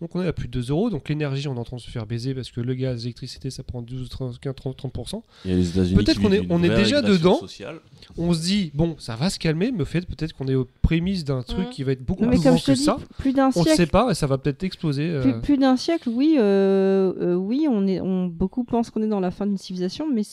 Donc 0.01 0.13
on 0.15 0.21
est 0.21 0.27
à 0.27 0.33
plus 0.33 0.47
de 0.49 0.59
2 0.59 0.71
euros. 0.71 0.89
Donc 0.89 1.07
l'énergie, 1.07 1.47
on 1.47 1.55
est 1.55 1.59
en 1.59 1.63
train 1.63 1.77
de 1.77 1.81
se 1.81 1.89
faire 1.89 2.05
baiser 2.05 2.33
parce 2.35 2.51
que 2.51 2.59
le 2.59 2.73
gaz, 2.73 3.03
l'électricité, 3.03 3.49
ça 3.49 3.63
prend 3.63 3.81
12, 3.81 4.09
30, 4.09 4.39
30, 4.55 4.77
30%. 4.77 5.23
il 5.45 5.51
y 5.51 5.53
a 5.53 5.57
les 5.57 5.69
États-Unis 5.69 5.95
Peut-être 5.95 6.21
qu'on 6.21 6.31
est- 6.33 6.45
on 6.49 6.61
est 6.63 6.75
déjà 6.75 7.01
dedans. 7.01 7.39
sociale. 7.39 7.79
On 8.17 8.33
se 8.33 8.41
dit, 8.41 8.71
bon, 8.73 8.95
ça 8.99 9.15
va 9.15 9.29
se 9.29 9.39
calmer, 9.39 9.71
mais 9.71 9.83
au 9.83 9.85
fait, 9.85 10.01
peut-être 10.05 10.33
qu'on 10.33 10.47
est 10.47 10.55
aux 10.55 10.67
prémices 10.81 11.23
d'un 11.23 11.43
truc 11.43 11.67
Mhm. 11.67 11.69
qui 11.71 11.83
va 11.83 11.93
être 11.93 12.03
beaucoup 12.03 12.23
mais 12.23 12.31
plus 12.31 12.37
comme 12.39 12.51
grand 12.51 12.57
je 12.57 12.65
te 12.65 12.71
que 12.71 12.75
dis, 12.77 12.83
ça. 12.83 12.97
plus 13.17 13.31
d'un 13.33 13.45
On 13.55 13.59
ne 13.59 13.63
siècle. 13.65 13.75
sait 13.77 13.85
pas, 13.87 14.11
et 14.11 14.13
ça 14.15 14.27
va 14.27 14.37
peut-être 14.37 14.63
exploser. 14.63 15.09
euh, 15.09 15.21
Plus, 15.21 15.41
plus 15.41 15.57
d'un 15.57 15.77
siècle, 15.77 16.09
oui, 16.09 16.35
euh, 16.39 17.13
euh, 17.21 17.35
oui, 17.35 17.65
on 17.69 17.87
est, 17.87 18.01
on, 18.01 18.25
beaucoup 18.27 18.63
pensent 18.65 18.89
qu'on 18.89 19.01
est 19.01 19.07
dans 19.07 19.19
la 19.21 19.31
fin 19.31 19.45
d'une 19.47 19.57
civilisation, 19.57 20.07
mais 20.13 20.23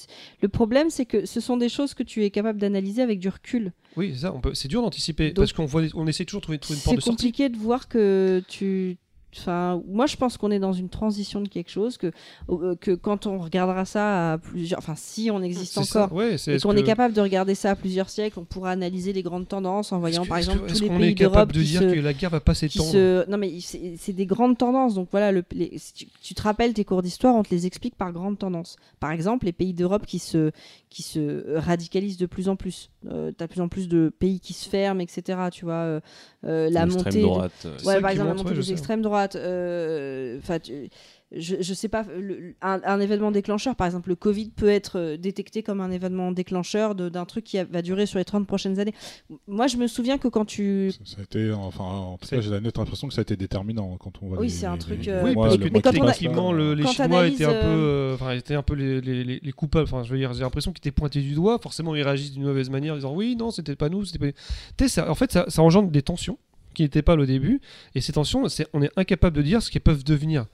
le 0.41 0.49
problème, 0.49 0.91
c'est 0.91 1.07
que 1.07 1.25
ce 1.25 1.41
sont 1.41 1.57
des 1.57 1.69
choses 1.69 1.95
que 1.95 2.03
tu 2.03 2.25
es 2.25 2.31
capable 2.31 2.59
d'analyser 2.59 3.01
avec 3.03 3.21
du 3.21 3.29
recul. 3.29 3.73
Oui, 3.97 4.11
c'est 4.15 4.23
ça, 4.23 4.35
on 4.35 4.41
peut- 4.41 4.55
c'est 4.55 4.69
dur 4.69 4.83
d'anticiper 4.83 5.31
parce 5.33 5.53
qu'on 5.53 5.67
voit, 5.67 5.83
on 5.95 6.07
essaie 6.07 6.25
toujours 6.25 6.41
de 6.41 6.45
trouver, 6.45 6.59
trouver 6.59 6.79
une 6.79 6.83
porte 6.83 6.95
C'est 6.95 6.97
de 6.97 7.03
sortie. 7.03 7.17
compliqué 7.27 7.49
de 7.49 7.57
voir 7.59 7.89
que 7.89 8.43
tu. 8.49 8.97
Enfin, 9.35 9.83
moi, 9.89 10.07
je 10.07 10.17
pense 10.17 10.37
qu'on 10.37 10.51
est 10.51 10.59
dans 10.59 10.75
une 10.75 10.91
transition 10.91 11.41
de 11.41 11.49
quelque 11.49 11.71
chose 11.71 11.97
que, 11.97 12.11
euh, 12.51 12.75
que 12.77 12.91
quand 12.91 13.27
on 13.27 13.39
regardera 13.39 13.87
ça 13.87 14.33
à 14.35 14.39
plusieurs, 14.39 14.79
enfin, 14.79 14.95
si 14.95 15.31
on 15.33 15.43
existe 15.43 15.73
C'est 15.73 15.85
ça, 15.85 16.05
encore, 16.05 16.17
ouais, 16.19 16.35
et 16.35 16.59
qu'on 16.61 16.73
que- 16.73 16.77
est 16.77 16.83
capable 16.83 17.15
de 17.15 17.21
regarder 17.23 17.55
ça 17.55 17.71
à 17.71 17.75
plusieurs 17.77 18.11
siècles, 18.11 18.39
on 18.39 18.45
pourra 18.45 18.73
analyser 18.73 19.15
les 19.15 19.23
grandes 19.23 19.49
tendances 19.49 19.91
en 19.93 20.01
voyant, 20.01 20.25
que- 20.25 20.29
par 20.29 20.37
exemple, 20.39 20.67
tous 20.67 20.73
est-ce 20.75 20.83
les 20.83 20.89
qu'on 20.89 20.99
pays 20.99 21.09
est 21.09 21.15
capable 21.15 21.53
d'Europe 21.53 21.53
de 21.53 21.63
dire 21.63 21.81
se, 21.81 21.95
que 21.95 22.01
la 22.01 22.13
guerre 22.13 22.31
va 22.31 22.41
pas 22.41 22.53
qui 22.53 22.69
s'étendre? 22.71 22.91
se... 22.91 23.31
Non, 23.31 23.39
mais 23.39 23.53
c'est 23.61 24.13
des 24.13 24.27
grandes 24.27 24.59
tendances. 24.59 24.95
Donc 24.95 25.09
voilà, 25.11 25.33
le... 25.33 25.43
les- 25.53 25.79
si 25.79 25.95
tu, 25.95 26.07
tu 26.23 26.35
te 26.35 26.43
rappelles 26.43 26.75
tes 26.75 26.85
cours 26.85 27.01
d'histoire, 27.03 27.35
on 27.35 27.43
te 27.43 27.55
les 27.55 27.65
explique 27.67 27.97
par 27.97 28.13
grandes 28.13 28.39
tendances. 28.39 28.77
Par 29.01 29.13
exemple, 29.13 29.47
les 29.47 29.53
pays 29.53 29.73
d'Europe 29.73 30.05
qui 30.05 30.19
se, 30.19 30.51
qui 30.91 31.03
se 31.03 31.57
radicalisent 31.57 32.19
de 32.19 32.27
plus 32.27 32.51
en 32.51 32.57
plus. 32.57 32.91
Euh, 33.11 33.33
T'as 33.37 33.47
de 33.47 33.51
plus 33.53 33.61
en 33.63 33.69
plus 33.69 33.89
de 33.89 34.13
pays 34.19 34.41
qui 34.41 34.53
se 34.53 34.69
ferment, 34.69 35.01
etc. 35.01 35.39
Tu 35.51 35.65
vois, 35.65 35.75
euh, 35.75 36.01
la 36.43 36.85
L'extrême 36.85 36.89
montée. 36.91 37.19
de- 37.19 37.23
droite, 37.25 37.53
euh, 37.67 37.79
Ouais, 37.85 38.01
par 38.01 38.11
exemple, 38.11 38.29
la 38.29 38.35
montée 38.35 38.55
des 38.55 38.73
extrêmes 38.73 39.03
droites, 39.03 39.33
droite. 39.35 39.47
euh, 39.47 40.39
Enfin, 40.39 40.59
tu- 40.59 40.89
je, 41.35 41.57
je 41.61 41.75
sais 41.75 41.89
pas, 41.89 42.05
le- 42.19 42.55
un, 42.63 42.81
un 42.85 43.01
événement 43.01 43.31
déclencheur, 43.31 43.75
par 43.77 43.87
exemple, 43.87 44.09
le 44.11 44.17
Covid 44.17 44.51
peut 44.51 44.69
être 44.69 44.99
euh, 44.99 45.17
détecté 45.17 45.63
comme 45.63 45.81
un 45.81 45.91
événement 45.91 46.33
déclencheur 46.33 46.95
d'un 46.95 47.25
truc 47.25 47.45
qui 47.45 47.59
a- 47.59 47.65
va 47.65 47.81
durer 47.83 48.07
sur 48.07 48.19
les 48.19 48.25
30 48.25 48.47
prochaines 48.47 48.79
années. 48.79 48.95
Moi, 49.49 49.67
je 49.67 49.77
me 49.77 49.87
souviens 49.87 50.19
que 50.19 50.29
quand 50.29 50.45
tu. 50.45 50.93
Ça, 50.93 50.99
ça 51.05 51.21
a 51.21 51.23
été, 51.25 51.53
enfin, 51.53 51.85
en 51.85 52.19
tout 52.19 52.29
cas, 52.29 52.41
j'ai 52.41 52.51
la 52.51 52.61
nette 52.61 52.79
impression 52.79 53.09
que 53.09 53.15
ça 53.15 53.21
a 53.21 53.23
été 53.23 53.37
déterminant 53.37 53.97
quand 53.99 54.13
on 54.23 54.29
voit 54.29 54.39
Oui, 54.41 54.51
c'est 54.51 54.67
un 54.67 54.77
truc, 54.77 55.05
les 55.07 55.13
euh, 55.13 55.25
Oui, 55.25 55.35
mois, 55.35 55.47
parce 55.47 55.59
le 55.59 55.69
que 55.71 55.79
a- 55.79 56.13
techniquement, 56.13 56.53
le- 56.53 56.75
les 56.75 56.83
Quand 56.85 56.93
Chinois 56.93 57.27
étaient 57.27 57.45
un 57.45 57.51
peu, 57.53 57.57
euh, 57.67 58.15
enfin, 58.15 58.33
étaient 58.33 58.55
un 58.55 58.63
peu 58.63 58.75
les, 58.75 59.01
les- 59.01 59.25
les- 59.25 59.41
les 59.43 59.53
coupables. 59.53 59.85
Enfin, 59.85 60.03
je 60.03 60.13
veux 60.13 60.19
dire, 60.19 60.33
j'ai 60.35 60.41
l'impression 60.41 60.73
qu'ils 60.73 60.81
étaient 60.81 60.91
pointés 60.91 61.21
du 61.21 61.33
doigt. 61.35 61.59
Forcément, 61.63 61.95
ils 61.95 62.03
réagissent 62.03 62.33
d'une 62.33 62.45
mauvaise 62.45 62.71
manière, 62.71 62.93
en 62.95 62.97
disant 62.97 63.15
oui, 63.15 63.37
non, 63.37 63.51
c'était 63.51 63.77
pas 63.77 63.89
nous, 63.89 64.05
c'était 64.05 64.33
pas. 64.33 64.89
Ça- 64.89 65.11
en 65.11 65.15
fait, 65.15 65.33
ça, 65.33 65.45
ça 65.49 65.63
engendre 65.63 65.91
des 65.91 66.03
tensions 66.03 66.39
qui 66.75 66.83
n'étaient 66.83 67.03
pas 67.03 67.17
là 67.17 67.25
au 67.25 67.27
début, 67.27 67.61
et 67.95 68.01
ces 68.01 68.13
tensions, 68.15 68.49
c'est, 68.49 68.67
on 68.73 68.81
est 68.83 68.91
incapable 68.97 69.37
de 69.37 69.43
dire 69.43 69.63
ce 69.63 69.71
qu'elles 69.71 69.83
peuvent 69.83 70.05
devenir. 70.05 70.47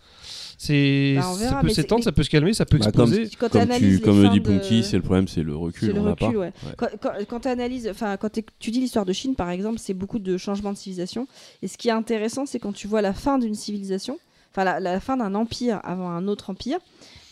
C'est, 0.61 1.15
Bah, 1.17 1.23
ça 1.39 1.61
peut 1.61 1.69
s'étendre, 1.69 2.03
ça 2.03 2.11
peut 2.11 2.25
se 2.25 2.31
calmer, 2.31 2.53
ça 2.53 2.67
peut 2.67 2.79
Bah, 2.79 2.91
comme- 2.91 3.13
exploser. 3.13 3.31
Quand 3.39 3.49
Comme, 3.49 3.61
t'analyses 3.61 3.89
tu, 3.89 3.97
les 3.99 4.01
comme 4.03 4.29
dit 4.31 4.41
de- 4.41 4.45
Punky, 4.45 4.83
c'est 4.83 4.97
le 4.97 5.03
problème, 5.03 5.29
c'est 5.29 5.45
le 5.45 5.55
recul. 5.57 5.93
Le 5.95 6.01
on 6.01 6.03
recul, 6.11 6.33
pas. 6.33 6.39
ouais. 6.39 6.53
Quand, 6.77 6.89
quand, 7.01 7.11
quand 7.29 7.41
tu 7.41 7.49
analyses, 7.49 7.87
enfin, 7.89 8.17
quand 8.17 8.29
tu 8.59 8.71
dis 8.73 8.81
l'histoire 8.81 9.05
de 9.05 9.13
Chine, 9.13 9.37
par 9.37 9.51
exemple, 9.51 9.79
c'est 9.79 9.95
beaucoup 9.95 10.19
de 10.19 10.37
changements 10.37 10.73
de 10.73 10.77
civilisation. 10.77 11.29
Et 11.63 11.69
ce 11.69 11.79
qui 11.79 11.87
est 11.89 11.93
intéressant, 11.93 12.45
c'est 12.45 12.59
quand 12.59 12.73
tu 12.73 12.89
vois 12.89 13.03
la 13.03 13.13
fin 13.15 13.39
d'une 13.39 13.55
civilisation, 13.55 14.19
enfin, 14.51 14.65
la, 14.65 14.81
la 14.81 14.99
fin 14.99 15.17
d'un 15.17 15.37
empire 15.37 15.81
avant 15.85 16.11
un 16.11 16.27
autre 16.27 16.51
empire, 16.51 16.79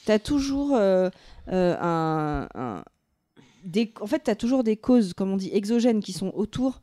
tu 0.06 0.12
as 0.12 0.20
toujours 0.20 0.76
euh, 0.76 1.10
euh, 1.52 1.76
un. 1.80 2.46
un- 2.54 2.84
des, 3.64 3.92
en 4.00 4.06
fait, 4.06 4.22
tu 4.24 4.30
as 4.30 4.36
toujours 4.36 4.62
des 4.62 4.76
causes, 4.76 5.12
comme 5.14 5.32
on 5.32 5.36
dit, 5.36 5.50
exogènes 5.52 5.98
qui 6.00 6.12
sont 6.12 6.30
autour. 6.36 6.80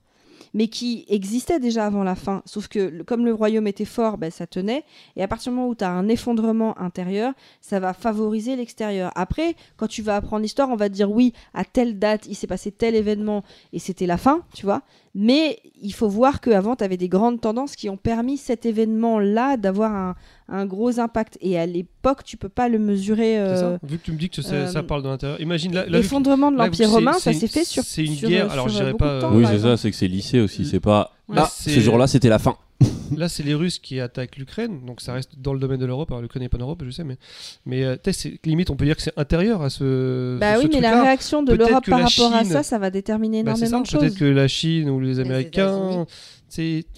Mais 0.53 0.67
qui 0.67 1.05
existaient 1.07 1.59
déjà 1.59 1.85
avant 1.85 2.03
la 2.03 2.15
fin. 2.15 2.43
Sauf 2.45 2.67
que 2.67 3.01
comme 3.03 3.25
le 3.25 3.33
royaume 3.33 3.67
était 3.67 3.85
fort, 3.85 4.17
ben, 4.17 4.31
ça 4.31 4.47
tenait. 4.47 4.83
Et 5.15 5.23
à 5.23 5.27
partir 5.27 5.51
du 5.51 5.57
moment 5.57 5.69
où 5.69 5.75
tu 5.75 5.83
as 5.83 5.89
un 5.89 6.07
effondrement 6.09 6.79
intérieur, 6.79 7.33
ça 7.61 7.79
va 7.79 7.93
favoriser 7.93 8.55
l'extérieur. 8.55 9.11
Après, 9.15 9.55
quand 9.77 9.87
tu 9.87 10.01
vas 10.01 10.15
apprendre 10.15 10.43
l'histoire, 10.43 10.69
on 10.69 10.75
va 10.75 10.89
te 10.89 10.93
dire 10.93 11.11
oui, 11.11 11.33
à 11.53 11.65
telle 11.65 11.97
date, 11.97 12.25
il 12.27 12.35
s'est 12.35 12.47
passé 12.47 12.71
tel 12.71 12.95
événement 12.95 13.43
et 13.71 13.79
c'était 13.79 14.05
la 14.05 14.17
fin, 14.17 14.43
tu 14.53 14.65
vois. 14.65 14.83
Mais 15.15 15.59
il 15.79 15.93
faut 15.93 16.07
voir 16.09 16.41
qu'avant, 16.41 16.75
tu 16.75 16.83
avais 16.83 16.97
des 16.97 17.07
grandes 17.07 17.39
tendances 17.39 17.75
qui 17.75 17.87
ont 17.87 17.97
permis 17.97 18.37
cet 18.37 18.65
événement-là 18.65 19.57
d'avoir 19.57 19.91
un, 19.93 20.15
un 20.49 20.65
gros 20.65 20.99
impact. 20.99 21.37
Et 21.39 21.59
à 21.59 21.67
l'époque, 21.67 22.23
tu 22.23 22.35
peux 22.35 22.49
pas 22.49 22.67
le 22.67 22.79
mesurer. 22.79 23.33
C'est 23.35 23.39
euh, 23.39 23.73
ça 23.73 23.79
Vu 23.83 23.99
que 23.99 24.03
tu 24.05 24.11
me 24.11 24.17
dis 24.17 24.29
que 24.29 24.41
c'est- 24.41 24.53
euh, 24.53 24.67
ça 24.67 24.81
parle 24.81 25.03
de 25.03 25.09
l'intérieur. 25.09 25.39
Imagine 25.39 25.83
L'effondrement 25.87 26.51
de 26.51 26.57
l'Empire 26.57 26.89
romain, 26.89 27.13
ça 27.13 27.31
s'est 27.31 27.47
fait 27.47 27.63
sur. 27.63 27.83
c'est 27.83 28.03
une 28.03 28.15
sur- 28.15 28.27
guerre, 28.29 28.45
sur 28.45 28.53
alors 28.53 28.69
je 28.69 28.75
dirais 28.75 28.93
de 28.93 28.97
pas, 28.97 29.21
temps, 29.21 29.31
euh, 29.33 29.37
Oui, 29.37 29.45
c'est 29.47 29.59
ça, 29.59 29.77
c'est 29.77 29.91
que 29.91 29.95
c'est 29.97 30.07
lycée 30.07 30.39
aussi. 30.39 30.65
C'est 30.65 30.79
pas. 30.79 31.11
Ouais. 31.29 31.35
Là, 31.37 31.49
C'est- 31.51 31.69
ce 31.71 31.79
jour-là, 31.79 32.07
c'était 32.07 32.29
la 32.29 32.39
fin. 32.39 32.57
Là, 33.15 33.29
c'est 33.29 33.43
les 33.43 33.53
Russes 33.53 33.79
qui 33.79 33.99
attaquent 33.99 34.37
l'Ukraine, 34.37 34.85
donc 34.85 34.99
ça 34.99 35.13
reste 35.13 35.39
dans 35.39 35.53
le 35.53 35.59
domaine 35.59 35.79
de 35.79 35.85
l'Europe. 35.85 36.09
Alors, 36.11 36.21
l'Ukraine 36.21 36.41
n'est 36.43 36.49
pas 36.49 36.57
en 36.57 36.61
Europe, 36.61 36.81
je 36.83 36.89
sais, 36.89 37.03
mais, 37.03 37.17
mais 37.65 37.83
euh, 37.83 37.95
peut-être 37.95 38.27
limite, 38.45 38.69
on 38.71 38.75
peut 38.75 38.85
dire 38.85 38.95
que 38.95 39.01
c'est 39.03 39.17
intérieur 39.17 39.61
à 39.61 39.69
ce. 39.69 40.37
Bah 40.39 40.55
ce 40.55 40.63
oui, 40.63 40.69
mais 40.73 40.81
la 40.81 41.03
réaction 41.03 41.43
de 41.43 41.53
Peut-être 41.55 41.67
l'Europe 41.69 41.85
par 41.87 41.99
la 41.99 42.05
rapport 42.05 42.33
à 42.33 42.43
ça, 42.43 42.63
ça 42.63 42.77
va 42.79 42.89
déterminer 42.89 43.43
Bah, 43.43 43.51
énormément 43.51 43.85
ça, 43.85 43.97
de 43.97 43.99
peut-être 44.01 44.11
choses. 44.13 44.19
que 44.19 44.25
la 44.25 44.47
Chine 44.47 44.89
ou 44.89 44.99
les 44.99 45.13
Les 45.13 45.19
Américains, 45.19 46.05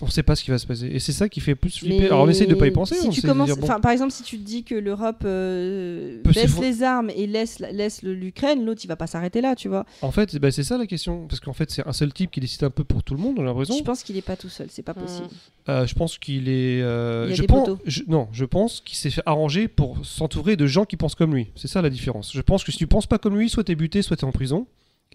on 0.01 0.05
ne 0.05 0.11
sait 0.11 0.23
pas 0.23 0.35
ce 0.35 0.43
qui 0.43 0.51
va 0.51 0.57
se 0.57 0.67
passer. 0.67 0.87
Et 0.87 0.99
c'est 0.99 1.11
ça 1.11 1.29
qui 1.29 1.39
fait 1.39 1.55
plus 1.55 1.77
flipper. 1.77 1.99
Mais 1.99 2.05
Alors, 2.07 2.23
on 2.23 2.29
essaye 2.29 2.47
de 2.47 2.55
pas 2.55 2.67
y 2.67 2.71
penser. 2.71 2.95
Si 2.95 3.07
on 3.07 3.09
tu 3.09 3.19
essaie 3.19 3.27
de 3.27 3.31
commences, 3.33 3.47
dire, 3.47 3.57
bon, 3.57 3.63
enfin, 3.63 3.79
par 3.79 3.91
exemple, 3.91 4.11
si 4.11 4.23
tu 4.23 4.37
te 4.37 4.43
dis 4.43 4.63
que 4.63 4.75
l'Europe 4.75 5.23
euh, 5.25 6.21
baisse 6.23 6.59
les 6.59 6.83
armes 6.83 7.09
et 7.15 7.27
laisse, 7.27 7.59
la- 7.59 7.71
laisse 7.71 8.01
l'Ukraine, 8.03 8.65
l'autre 8.65 8.81
il 8.83 8.87
va 8.87 8.95
pas 8.95 9.07
s'arrêter 9.07 9.41
là, 9.41 9.55
tu 9.55 9.67
vois. 9.69 9.85
En 10.01 10.11
fait, 10.11 10.35
bah, 10.37 10.51
c'est 10.51 10.63
ça 10.63 10.77
la 10.77 10.85
question. 10.87 11.27
Parce 11.27 11.39
qu'en 11.39 11.53
fait, 11.53 11.71
c'est 11.71 11.85
un 11.87 11.93
seul 11.93 12.11
type 12.13 12.31
qui 12.31 12.39
décide 12.39 12.63
un 12.63 12.69
peu 12.69 12.83
pour 12.83 13.03
tout 13.03 13.13
le 13.13 13.19
monde, 13.21 13.35
j'ai 13.37 13.43
l'impression. 13.43 13.75
Je 13.77 13.83
pense 13.83 14.03
qu'il 14.03 14.17
est 14.17 14.21
pas 14.21 14.35
tout 14.35 14.49
seul, 14.49 14.67
c'est 14.69 14.81
pas 14.83 14.93
Hmm. 14.93 15.01
possible. 15.01 15.27
Euh, 15.67 15.87
je 15.87 15.95
pense 15.95 16.17
qu'il 16.17 16.47
est. 16.47 16.81
euh, 16.81 17.23
Il 17.25 17.29
y 17.29 17.33
a 17.33 17.35
je 17.35 17.41
des 17.41 17.47
pense, 17.47 17.69
je- 17.85 18.03
non, 18.07 18.27
je 18.31 18.45
pense 18.45 18.81
qu'il 18.81 18.97
s'est 18.97 19.09
fait 19.09 19.23
arranger 19.25 19.67
pour 19.67 19.97
s'entourer 20.05 20.55
de 20.55 20.67
gens 20.67 20.85
qui 20.85 20.95
pensent 20.97 21.15
comme 21.15 21.33
lui. 21.33 21.47
C'est 21.55 21.67
ça 21.67 21.81
la 21.81 21.89
différence. 21.89 22.31
Je 22.33 22.41
pense 22.41 22.63
que 22.63 22.71
si 22.71 22.77
tu 22.77 22.87
penses 22.87 23.07
pas 23.07 23.17
comme 23.17 23.37
lui, 23.37 23.49
soit 23.49 23.63
t'es 23.63 23.75
buté, 23.75 24.01
soit 24.01 24.15
t'es 24.17 24.25
en 24.25 24.31
prison. 24.31 24.67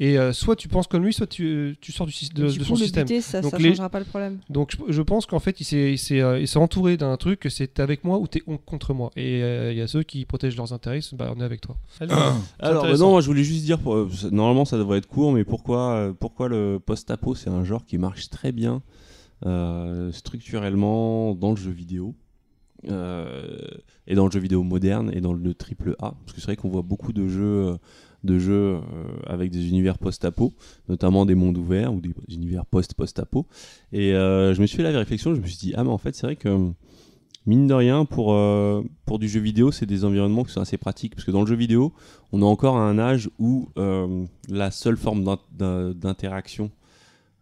Et 0.02 0.18
euh, 0.18 0.32
soit 0.32 0.56
tu 0.56 0.66
penses 0.66 0.86
comme 0.86 1.04
lui, 1.04 1.12
soit 1.12 1.26
tu, 1.26 1.76
tu 1.80 1.92
sors 1.92 2.06
du, 2.06 2.12
de, 2.34 2.48
du 2.48 2.58
de 2.58 2.62
coup, 2.62 2.64
son 2.68 2.72
le 2.72 2.78
système. 2.80 3.04
buter, 3.04 3.20
ça, 3.20 3.42
Donc 3.42 3.50
ça 3.50 3.58
les- 3.58 3.68
changera 3.68 3.90
pas 3.90 3.98
le 3.98 4.06
problème. 4.06 4.38
Donc 4.48 4.74
je, 4.88 4.92
je 4.92 5.02
pense 5.02 5.26
qu'en 5.26 5.40
fait, 5.40 5.60
il 5.60 5.64
s'est, 5.64 5.92
il 5.92 5.98
s'est, 5.98 6.20
euh, 6.22 6.40
il 6.40 6.48
s'est 6.48 6.58
entouré 6.58 6.96
d'un 6.96 7.16
truc 7.18 7.46
c'est 7.50 7.66
t'es 7.74 7.82
avec 7.82 8.02
moi 8.02 8.18
ou 8.18 8.26
t'es 8.26 8.42
on- 8.46 8.56
contre 8.56 8.94
moi. 8.94 9.10
Et 9.14 9.42
euh, 9.42 9.72
il 9.72 9.76
y 9.78 9.82
a 9.82 9.86
ceux 9.86 10.02
qui 10.02 10.24
protègent 10.24 10.56
leurs 10.56 10.72
intérêts, 10.72 11.00
ils 11.00 11.02
sont, 11.02 11.16
bah, 11.16 11.30
on 11.36 11.40
est 11.40 11.44
avec 11.44 11.60
toi. 11.60 11.76
Alors, 12.58 12.82
bah 12.84 12.96
non, 12.96 13.10
moi 13.10 13.20
je 13.20 13.26
voulais 13.26 13.44
juste 13.44 13.62
dire, 13.64 13.78
pour- 13.78 13.94
euh, 13.94 14.08
normalement 14.32 14.64
ça 14.64 14.78
devrait 14.78 14.96
être 14.98 15.06
court, 15.06 15.32
mais 15.32 15.44
pourquoi, 15.44 15.92
euh, 15.92 16.12
pourquoi 16.18 16.48
le 16.48 16.80
post-apo 16.84 17.34
c'est 17.34 17.50
un 17.50 17.64
genre 17.64 17.84
qui 17.84 17.98
marche 17.98 18.30
très 18.30 18.52
bien 18.52 18.80
euh, 19.44 20.10
structurellement 20.12 21.34
dans 21.34 21.50
le 21.50 21.56
jeu 21.56 21.70
vidéo 21.70 22.14
euh, 22.88 23.58
et 24.06 24.14
dans 24.14 24.24
le 24.26 24.30
jeu 24.30 24.40
vidéo 24.40 24.62
moderne 24.62 25.10
et 25.14 25.20
dans 25.20 25.32
le 25.34 25.54
triple 25.54 25.94
A? 25.98 26.12
Parce 26.24 26.32
que 26.32 26.40
c'est 26.40 26.46
vrai 26.46 26.56
qu'on 26.56 26.70
voit 26.70 26.82
beaucoup 26.82 27.12
de 27.12 27.28
jeux, 27.28 27.66
euh, 27.68 27.76
de 28.22 28.38
jeux 28.38 28.52
euh, 28.52 28.80
avec 29.26 29.50
des 29.50 29.68
univers 29.68 29.98
post-apo, 29.98 30.52
notamment 30.88 31.24
des 31.26 31.34
mondes 31.34 31.56
ouverts 31.56 31.92
ou 31.94 32.00
des 32.00 32.12
univers 32.28 32.66
post-post-apo. 32.66 33.46
Et 33.92 34.14
euh, 34.14 34.54
je 34.54 34.60
me 34.60 34.66
suis 34.66 34.76
fait 34.76 34.82
la 34.82 34.96
réflexion, 34.98 35.34
je 35.34 35.40
me 35.40 35.46
suis 35.46 35.58
dit, 35.58 35.72
ah 35.76 35.84
mais 35.84 35.90
en 35.90 35.98
fait 35.98 36.14
c'est 36.14 36.26
vrai 36.26 36.36
que 36.36 36.70
mine 37.46 37.66
de 37.66 37.74
rien, 37.74 38.04
pour, 38.04 38.34
euh, 38.34 38.82
pour 39.06 39.18
du 39.18 39.26
jeu 39.28 39.40
vidéo, 39.40 39.72
c'est 39.72 39.86
des 39.86 40.04
environnements 40.04 40.44
qui 40.44 40.52
sont 40.52 40.60
assez 40.60 40.76
pratiques. 40.76 41.14
Parce 41.14 41.24
que 41.24 41.30
dans 41.30 41.40
le 41.40 41.46
jeu 41.46 41.56
vidéo, 41.56 41.94
on 42.32 42.42
est 42.42 42.44
encore 42.44 42.76
à 42.76 42.82
un 42.82 42.98
âge 42.98 43.30
où 43.38 43.70
la 44.48 44.70
seule 44.70 44.98
forme 44.98 45.24
d'in- 45.24 45.38
d'in- 45.50 45.92
d'interaction, 45.92 46.70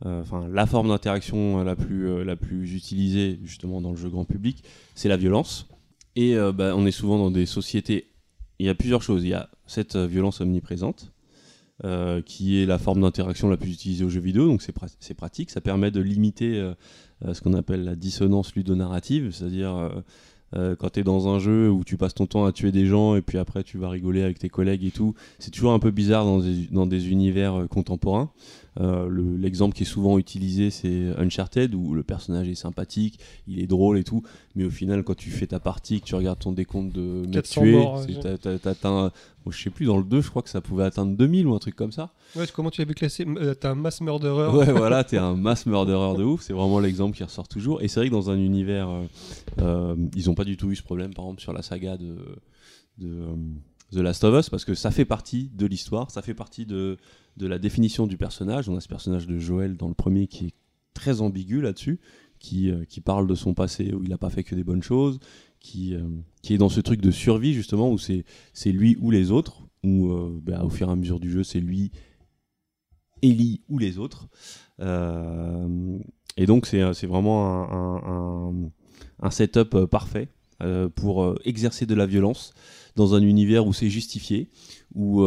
enfin 0.04 0.46
la 0.48 0.66
forme 0.66 0.88
d'interaction 0.88 1.64
la 1.64 1.74
plus, 1.74 2.24
la 2.24 2.36
plus 2.36 2.74
utilisée 2.74 3.40
justement 3.42 3.80
dans 3.80 3.90
le 3.90 3.96
jeu 3.96 4.08
grand 4.08 4.24
public, 4.24 4.62
c'est 4.94 5.08
la 5.08 5.16
violence. 5.16 5.66
Et 6.14 6.36
bah, 6.54 6.74
on 6.76 6.86
est 6.86 6.92
souvent 6.92 7.18
dans 7.18 7.32
des 7.32 7.46
sociétés. 7.46 8.06
Il 8.58 8.66
y 8.66 8.68
a 8.68 8.74
plusieurs 8.74 9.02
choses. 9.02 9.22
Il 9.24 9.28
y 9.28 9.34
a 9.34 9.48
cette 9.66 9.96
euh, 9.96 10.06
violence 10.06 10.40
omniprésente. 10.40 11.12
euh, 11.84 12.22
qui 12.22 12.60
est 12.60 12.66
la 12.66 12.76
forme 12.76 13.02
d'interaction 13.02 13.48
la 13.48 13.56
plus 13.56 13.72
utilisée 13.72 14.04
aux 14.04 14.08
jeux 14.08 14.20
vidéo, 14.20 14.48
donc 14.48 14.62
c'est 14.62 14.74
pra- 14.76 14.92
c'est 14.98 15.14
pratique, 15.14 15.48
ça 15.50 15.60
permet 15.60 15.92
de 15.92 16.00
limiter 16.00 16.58
euh, 16.58 16.74
ce 17.32 17.40
qu'on 17.40 17.54
appelle 17.54 17.84
la 17.84 17.94
dissonance 17.94 18.52
ludonarrative, 18.56 19.30
c'est-à-dire 19.30 19.92
quand 20.52 20.90
tu 20.90 21.00
es 21.00 21.02
dans 21.04 21.28
un 21.28 21.38
jeu 21.38 21.70
où 21.70 21.84
tu 21.84 21.96
passes 21.96 22.14
ton 22.14 22.26
temps 22.26 22.46
à 22.46 22.52
tuer 22.52 22.72
des 22.72 22.86
gens 22.86 23.14
et 23.14 23.22
puis 23.22 23.38
après 23.38 23.62
tu 23.62 23.76
vas 23.78 23.90
rigoler 23.90 24.22
avec 24.22 24.38
tes 24.40 24.48
collègues 24.48 24.82
et 24.84 24.90
tout, 24.90 25.14
c'est 25.38 25.50
toujours 25.52 25.72
un 25.72 25.78
peu 25.78 25.90
bizarre 25.92 26.24
dans 26.24 26.86
des, 26.86 27.10
univers 27.10 27.66
contemporains. 27.70 28.30
Euh, 28.80 29.08
le- 29.08 29.36
L'exemple 29.36 29.74
qui 29.74 29.82
est 29.82 29.86
souvent 29.86 30.18
utilisé, 30.18 30.70
c'est 30.70 31.08
Uncharted, 31.18 31.74
où 31.74 31.94
le 31.94 32.02
personnage 32.02 32.48
est 32.48 32.54
sympathique, 32.54 33.18
il 33.46 33.58
est 33.60 33.66
drôle 33.66 33.98
et 33.98 34.04
tout, 34.04 34.22
mais 34.54 34.64
au 34.64 34.70
final, 34.70 35.02
quand 35.02 35.16
tu 35.16 35.30
fais 35.30 35.46
ta 35.48 35.58
partie, 35.58 36.00
que 36.00 36.06
tu 36.06 36.14
regardes 36.14 36.38
ton 36.38 36.52
décompte 36.52 36.92
de 36.94 37.22
mecs 37.22 37.32
400 37.32 37.60
tués, 37.62 37.72
bon, 39.44 39.50
je 39.50 39.62
sais 39.62 39.70
plus, 39.70 39.86
dans 39.86 39.96
le 39.96 40.04
2, 40.04 40.20
je 40.20 40.30
crois 40.30 40.42
que 40.42 40.50
ça 40.50 40.60
pouvait 40.60 40.84
atteindre 40.84 41.16
2000 41.16 41.46
ou 41.46 41.54
un 41.54 41.58
truc 41.58 41.74
comme 41.74 41.92
ça. 41.92 42.12
Ouais, 42.36 42.44
comment 42.54 42.70
tu 42.70 42.80
l'as 42.80 42.84
vu 42.84 42.94
classer 42.94 43.24
Euh, 43.26 43.54
T'as 43.54 43.70
un 43.70 43.74
mass 43.74 44.00
murderer. 44.00 44.48
Ouais, 44.56 44.72
voilà, 44.72 45.02
t'es 45.04 45.18
un 45.18 45.34
mass 45.34 45.66
murderer 45.66 46.16
de 46.16 46.22
ouf. 46.24 46.42
C'est 46.42 46.52
vraiment 46.52 46.78
l'exemple 46.80 47.16
qui 47.16 47.24
ressort 47.24 47.48
toujours. 47.48 47.82
Et 47.82 47.88
c'est 47.88 48.00
vrai 48.00 48.08
que 48.08 48.14
dans 48.14 48.30
un 48.30 48.38
univers, 48.38 48.88
euh, 48.90 49.02
euh, 49.60 49.96
ils 50.14 50.28
ont 50.30 50.34
pas 50.34 50.44
du 50.44 50.56
tout 50.56 50.70
eu 50.70 50.76
ce 50.76 50.82
problème, 50.82 51.14
par 51.14 51.24
exemple, 51.24 51.40
sur 51.40 51.52
la 51.52 51.62
saga 51.62 51.96
de, 51.96 52.16
de 52.98 53.24
The 53.92 53.96
Last 53.98 54.22
of 54.24 54.38
Us, 54.38 54.50
parce 54.50 54.64
que 54.64 54.74
ça 54.74 54.90
fait 54.90 55.04
partie 55.06 55.50
de 55.54 55.66
l'histoire, 55.66 56.10
ça 56.10 56.20
fait 56.22 56.34
partie 56.34 56.66
de, 56.66 56.98
de 57.38 57.46
la 57.46 57.58
définition 57.58 58.06
du 58.06 58.18
personnage. 58.18 58.68
On 58.68 58.76
a 58.76 58.80
ce 58.80 58.88
personnage 58.88 59.26
de 59.26 59.38
Joël 59.38 59.76
dans 59.76 59.88
le 59.88 59.94
premier 59.94 60.26
qui 60.26 60.46
est 60.46 60.54
très 60.92 61.20
ambigu 61.20 61.60
là-dessus, 61.60 62.00
qui, 62.40 62.70
euh, 62.70 62.84
qui 62.84 63.00
parle 63.00 63.26
de 63.26 63.34
son 63.34 63.54
passé 63.54 63.92
où 63.94 64.02
il 64.02 64.10
n'a 64.10 64.18
pas 64.18 64.30
fait 64.30 64.42
que 64.44 64.54
des 64.54 64.64
bonnes 64.64 64.82
choses, 64.82 65.20
qui, 65.60 65.94
euh, 65.94 66.02
qui 66.42 66.54
est 66.54 66.58
dans 66.58 66.68
ce 66.68 66.80
truc 66.80 67.00
de 67.00 67.10
survie, 67.10 67.54
justement, 67.54 67.90
où 67.90 67.98
c'est 67.98 68.24
lui 68.66 68.96
ou 69.00 69.10
les 69.10 69.30
autres, 69.30 69.62
où 69.84 70.08
euh, 70.10 70.38
bah, 70.42 70.64
au 70.64 70.68
fur 70.70 70.88
et 70.88 70.92
à 70.92 70.96
mesure 70.96 71.20
du 71.20 71.30
jeu, 71.30 71.44
c'est 71.44 71.60
lui 71.60 71.92
Ellie 73.22 73.62
ou 73.68 73.78
les 73.78 73.98
autres. 73.98 74.28
Euh, 74.80 75.98
et 76.36 76.46
donc 76.46 76.66
c'est 76.66 77.06
vraiment 77.06 77.72
un, 77.72 77.96
un- 77.96 78.70
un- 79.20 79.30
setup 79.30 79.86
parfait 79.86 80.28
pour 80.94 81.34
exercer 81.44 81.86
de 81.86 81.94
la 81.94 82.06
violence 82.06 82.52
dans 82.94 83.14
un 83.14 83.22
univers 83.22 83.66
où 83.66 83.72
c'est 83.72 83.90
justifié, 83.90 84.48
où, 84.94 85.22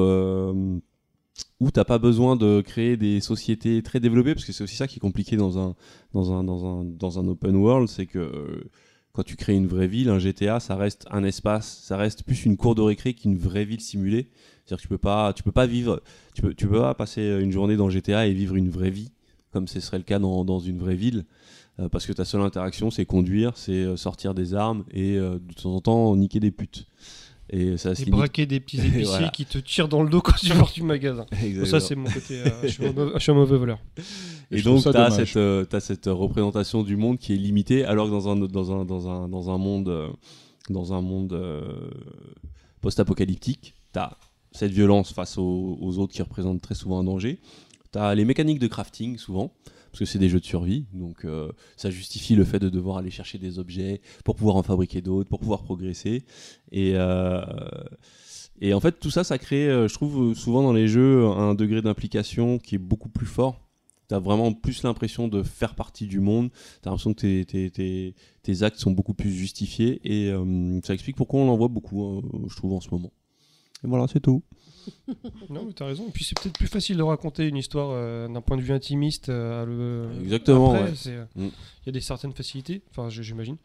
où 1.59 1.71
t'as 1.71 1.83
pas 1.83 1.99
besoin 1.99 2.35
de 2.35 2.61
créer 2.61 2.97
des 2.97 3.19
sociétés 3.19 3.81
très 3.83 3.99
développées, 3.99 4.33
parce 4.33 4.45
que 4.45 4.51
c'est 4.51 4.63
aussi 4.63 4.75
ça 4.75 4.87
qui 4.87 4.97
est 4.97 4.99
compliqué 4.99 5.37
dans 5.37 5.59
un, 5.59 5.75
dans 6.13 6.33
un, 6.33 6.43
dans 6.43 6.65
un, 6.65 6.85
dans 6.85 7.19
un 7.19 7.27
open 7.27 7.55
world, 7.55 7.87
c'est 7.87 8.05
que 8.05 8.19
euh, 8.19 8.69
quand 9.13 9.23
tu 9.23 9.35
crées 9.35 9.55
une 9.55 9.67
vraie 9.67 9.87
ville, 9.87 10.09
un 10.09 10.19
GTA, 10.19 10.59
ça 10.59 10.75
reste 10.75 11.05
un 11.11 11.23
espace, 11.23 11.81
ça 11.83 11.97
reste 11.97 12.23
plus 12.23 12.45
une 12.45 12.57
cour 12.57 12.75
de 12.75 12.81
récré 12.81 13.13
qu'une 13.13 13.37
vraie 13.37 13.65
ville 13.65 13.81
simulée. 13.81 14.29
C'est-à-dire 14.65 14.77
que 14.77 14.81
tu 14.83 14.87
peux 14.87 14.97
pas, 14.97 15.33
tu 15.33 15.43
peux 15.43 15.51
pas 15.51 15.65
vivre, 15.65 16.01
tu 16.33 16.41
peux, 16.41 16.79
pas 16.79 16.93
passer 16.93 17.39
une 17.41 17.51
journée 17.51 17.75
dans 17.75 17.89
GTA 17.89 18.27
et 18.27 18.33
vivre 18.33 18.55
une 18.55 18.69
vraie 18.69 18.89
vie, 18.89 19.11
comme 19.51 19.67
ce 19.67 19.79
serait 19.79 19.97
le 19.97 20.03
cas 20.03 20.17
dans, 20.17 20.45
dans 20.45 20.59
une 20.59 20.79
vraie 20.79 20.95
ville, 20.95 21.25
euh, 21.79 21.89
parce 21.89 22.05
que 22.05 22.13
ta 22.13 22.25
seule 22.25 22.41
interaction, 22.41 22.91
c'est 22.91 23.05
conduire, 23.05 23.57
c'est 23.57 23.71
euh, 23.71 23.97
sortir 23.97 24.33
des 24.33 24.53
armes 24.53 24.83
et 24.91 25.17
euh, 25.17 25.39
de 25.39 25.53
temps 25.53 25.73
en 25.73 25.81
temps 25.81 26.15
niquer 26.15 26.39
des 26.39 26.51
putes. 26.51 26.85
Et 27.53 27.75
ça 27.77 27.91
Et 27.99 28.05
braquer 28.09 28.45
des 28.45 28.59
petits 28.61 28.77
épiciers 28.79 29.03
Voilà. 29.03 29.29
qui 29.29 29.45
te 29.45 29.57
tirent 29.57 29.89
dans 29.89 30.03
le 30.03 30.09
dos 30.09 30.21
quand 30.21 30.33
tu 30.33 30.47
sors 30.47 30.71
du 30.71 30.83
magasin. 30.83 31.25
Exactement. 31.43 31.65
Ça, 31.65 31.79
c'est 31.79 31.95
mon 31.95 32.09
côté. 32.09 32.39
euh, 32.39 32.49
je, 32.63 32.67
suis 32.69 32.85
un 32.85 32.93
mauvais, 32.93 33.11
je 33.15 33.19
suis 33.19 33.31
un 33.31 33.35
mauvais 33.35 33.57
voleur. 33.57 33.79
Et 34.51 34.61
donc, 34.61 34.81
tu 34.81 34.87
as 34.89 35.35
euh, 35.37 35.65
t'as 35.65 35.79
cette 35.81 36.05
représentation 36.05 36.83
du 36.83 36.95
monde 36.95 37.17
qui 37.19 37.33
est 37.33 37.37
limitée, 37.37 37.83
alors 37.83 38.05
que 38.07 38.11
dans 38.11 38.29
un, 38.29 38.35
dans 38.37 38.71
un, 38.71 38.85
dans 38.85 39.09
un, 39.09 39.27
dans 39.27 39.49
un 39.49 39.57
monde, 39.57 39.89
euh, 39.89 40.09
dans 40.69 40.93
un 40.93 41.01
monde 41.01 41.33
euh, 41.33 41.89
post-apocalyptique, 42.81 43.75
tu 43.93 43.99
as 43.99 44.17
cette 44.51 44.71
violence 44.71 45.11
face 45.13 45.37
aux, 45.37 45.77
aux 45.81 45.97
autres 45.99 46.13
qui 46.13 46.21
représentent 46.21 46.61
très 46.61 46.75
souvent 46.75 46.99
un 46.99 47.03
danger. 47.03 47.39
Tu 47.91 47.99
as 47.99 48.15
les 48.15 48.25
mécaniques 48.25 48.59
de 48.59 48.67
crafting, 48.67 49.17
souvent, 49.17 49.53
parce 49.91 49.99
que 49.99 50.05
c'est 50.05 50.19
des 50.19 50.29
jeux 50.29 50.39
de 50.39 50.45
survie, 50.45 50.85
donc 50.93 51.25
euh, 51.25 51.51
ça 51.77 51.89
justifie 51.91 52.35
le 52.35 52.43
fait 52.45 52.59
de 52.59 52.69
devoir 52.69 52.97
aller 52.97 53.11
chercher 53.11 53.37
des 53.37 53.59
objets 53.59 54.01
pour 54.25 54.35
pouvoir 54.35 54.55
en 54.55 54.63
fabriquer 54.63 55.01
d'autres, 55.01 55.29
pour 55.29 55.39
pouvoir 55.39 55.63
progresser. 55.63 56.23
Et. 56.71 56.93
euh, 56.95 57.41
en 58.73 58.79
fait, 58.79 58.99
tout 58.99 59.09
ça, 59.09 59.23
ça 59.23 59.37
crée, 59.39 59.67
euh, 59.67 59.87
je 59.87 59.93
trouve, 59.95 60.35
souvent 60.35 60.61
dans 60.61 60.73
les 60.73 60.87
jeux, 60.87 61.25
un 61.25 61.55
degré 61.55 61.81
d'implication 61.81 62.59
qui 62.59 62.75
est 62.75 62.77
beaucoup 62.77 63.09
plus 63.09 63.25
fort. 63.25 63.59
Tu 64.07 64.13
as 64.15 64.19
vraiment 64.19 64.53
plus 64.53 64.83
l'impression 64.83 65.27
de 65.27 65.41
faire 65.41 65.73
partie 65.73 66.05
du 66.05 66.19
monde. 66.19 66.51
Tu 66.51 66.87
as 66.87 66.91
l'impression 66.91 67.13
que 67.13 67.21
tes, 67.21 67.45
tes- 67.45 67.71
tes- 67.71 68.13
tes 68.43 68.61
actes 68.63 68.77
sont 68.77 68.91
beaucoup 68.91 69.13
plus 69.15 69.31
justifiés. 69.31 69.99
Et 70.03 70.31
ça 70.83 70.93
explique 70.93 71.15
pourquoi 71.15 71.39
on 71.39 71.49
en 71.49 71.57
voit 71.57 71.69
beaucoup, 71.69 72.03
hein, 72.03 72.21
je 72.47 72.55
trouve, 72.55 72.73
en 72.73 72.81
ce 72.81 72.89
moment. 72.91 73.11
Et 73.83 73.87
voilà, 73.87 74.05
c'est 74.07 74.19
tout. 74.19 74.43
Non, 75.49 75.65
mais 75.65 75.73
t'as 75.73 75.85
raison. 75.85 76.05
Et 76.07 76.11
puis 76.11 76.23
c'est 76.23 76.39
peut-être 76.39 76.57
plus 76.57 76.67
facile 76.67 76.97
de 76.97 77.03
raconter 77.03 77.47
une 77.47 77.57
histoire 77.57 77.89
euh, 77.91 78.27
d'un 78.27 78.41
point 78.41 78.57
de 78.57 78.61
vue 78.61 78.73
intimiste. 78.73 79.29
euh, 79.29 79.63
à 79.63 79.65
le... 79.65 80.07
Exactement, 80.23 80.71
ouais. 80.73 80.91
euh, 81.07 81.25
Mm. 81.35 81.47
Il 81.83 81.87
y 81.87 81.89
a 81.89 81.93
des 81.93 82.01
certaines 82.01 82.33
facilités. 82.33 82.81
Enfin, 82.91 83.09
je- 83.09 83.23
j'imagine. 83.23 83.55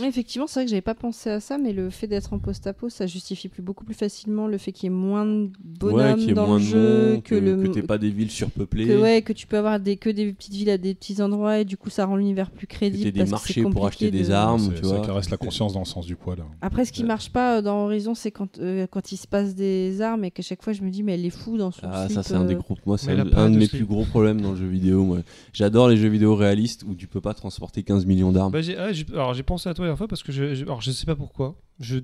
Oui, 0.00 0.06
Effectivement, 0.06 0.46
c'est 0.46 0.60
vrai 0.60 0.64
que 0.64 0.70
j'avais 0.70 0.80
pas 0.80 0.94
pensé 0.94 1.28
à 1.30 1.40
ça, 1.40 1.58
mais 1.58 1.72
le 1.72 1.90
fait 1.90 2.06
d'être 2.06 2.32
en 2.32 2.38
post-apo, 2.38 2.88
ça 2.88 3.06
justifie 3.06 3.48
plus, 3.48 3.62
beaucoup 3.62 3.84
plus 3.84 3.94
facilement 3.94 4.46
le 4.46 4.58
fait 4.58 4.70
qu'il 4.72 4.84
y 4.84 4.86
ait 4.86 4.96
moins 4.96 5.24
de 5.26 5.50
bonhommes 5.60 6.16
qu'il 6.18 6.28
y 6.28 6.30
ait 6.30 6.34
dans 6.34 6.46
moins 6.46 6.58
le 6.58 6.64
de 6.64 6.68
jeu, 6.68 7.12
monde, 7.14 7.22
que, 7.24 7.34
le 7.34 7.62
que 7.62 7.68
t'aies 7.68 7.82
pas 7.82 7.98
des 7.98 8.10
villes 8.10 8.30
surpeuplées. 8.30 8.86
que, 8.86 9.00
ouais, 9.00 9.22
que 9.22 9.32
tu 9.32 9.46
peux 9.48 9.56
avoir 9.58 9.78
des, 9.80 9.96
que 9.96 10.10
des 10.10 10.32
petites 10.32 10.54
villes 10.54 10.70
à 10.70 10.78
des 10.78 10.94
petits 10.94 11.20
endroits 11.22 11.58
et 11.58 11.64
du 11.64 11.76
coup 11.76 11.90
ça 11.90 12.06
rend 12.06 12.16
l'univers 12.16 12.50
plus 12.50 12.66
que 12.68 12.74
crédible. 12.74 13.04
t'aies 13.04 13.12
des 13.12 13.18
parce 13.20 13.30
que 13.30 13.34
marchés 13.60 13.62
pour 13.62 13.86
acheter 13.86 14.10
des 14.12 14.24
de- 14.28 14.32
armes, 14.32 14.60
C'est- 14.74 14.80
tu 14.80 14.88
ça 14.88 14.96
vois. 14.96 15.06
caresse 15.06 15.30
la 15.30 15.36
conscience 15.36 15.72
dans 15.74 15.80
le 15.80 15.84
sens 15.84 16.06
du 16.06 16.14
poil. 16.16 16.38
Après, 16.60 16.84
ce 16.84 16.92
qui 16.92 17.02
marche 17.04 17.30
pas 17.30 17.58
euh, 17.58 17.62
dans 17.62 17.84
Horizon, 17.84 18.14
c'est 18.14 18.30
quand, 18.32 18.58
euh, 18.58 18.86
quand 18.88 19.10
il 19.12 19.16
se 19.16 19.26
passe 19.28 19.54
des 19.56 20.00
armes 20.00 20.24
et 20.24 20.30
qu'à 20.30 20.42
chaque 20.48 20.62
fois 20.62 20.72
je 20.72 20.82
me 20.82 20.90
dis, 20.90 21.02
mais 21.02 21.14
elle 21.14 21.24
est 21.24 21.30
fou 21.30 21.56
dans 21.58 21.70
son 21.70 21.80
Ah, 21.84 22.06
slip, 22.06 22.14
ça, 22.16 22.22
c'est 22.22 22.34
un 22.34 22.44
des 22.44 22.54
euh, 22.54 22.58
gros. 22.58 22.76
Moi, 22.86 22.98
c'est 22.98 23.10
un, 23.12 23.24
de 23.24 23.30
de 23.30 23.58
mes 23.58 23.66
slip. 23.66 23.80
plus 23.80 23.86
gros 23.86 24.04
problèmes 24.04 24.40
dans 24.40 24.52
le 24.52 24.56
jeu 24.56 24.66
vidéo. 24.66 25.04
moi. 25.04 25.18
J'adore 25.52 25.88
les 25.88 25.96
jeux 25.96 26.08
vidéo 26.08 26.34
réalistes 26.36 26.84
où 26.86 26.94
tu 26.94 27.06
peux 27.06 27.20
pas 27.20 27.34
transporter 27.34 27.82
15 27.82 28.06
millions 28.06 28.32
d'armes. 28.32 28.52
Bah, 28.52 28.62
j'ai- 28.62 28.76
ah, 28.76 28.92
j'ai- 28.92 29.06
alors 29.12 29.34
j'ai 29.34 29.42
pensé 29.42 29.68
à 29.68 29.74
toi 29.74 29.84
la 29.84 29.88
dernière 29.90 29.98
fois 29.98 30.08
parce 30.08 30.22
que 30.22 30.32
je, 30.32 30.54
je- 30.54 30.64
alors 30.64 30.80
je 30.80 30.90
sais 30.90 31.06
pas 31.06 31.16
pourquoi. 31.16 31.56
Je 31.80 31.98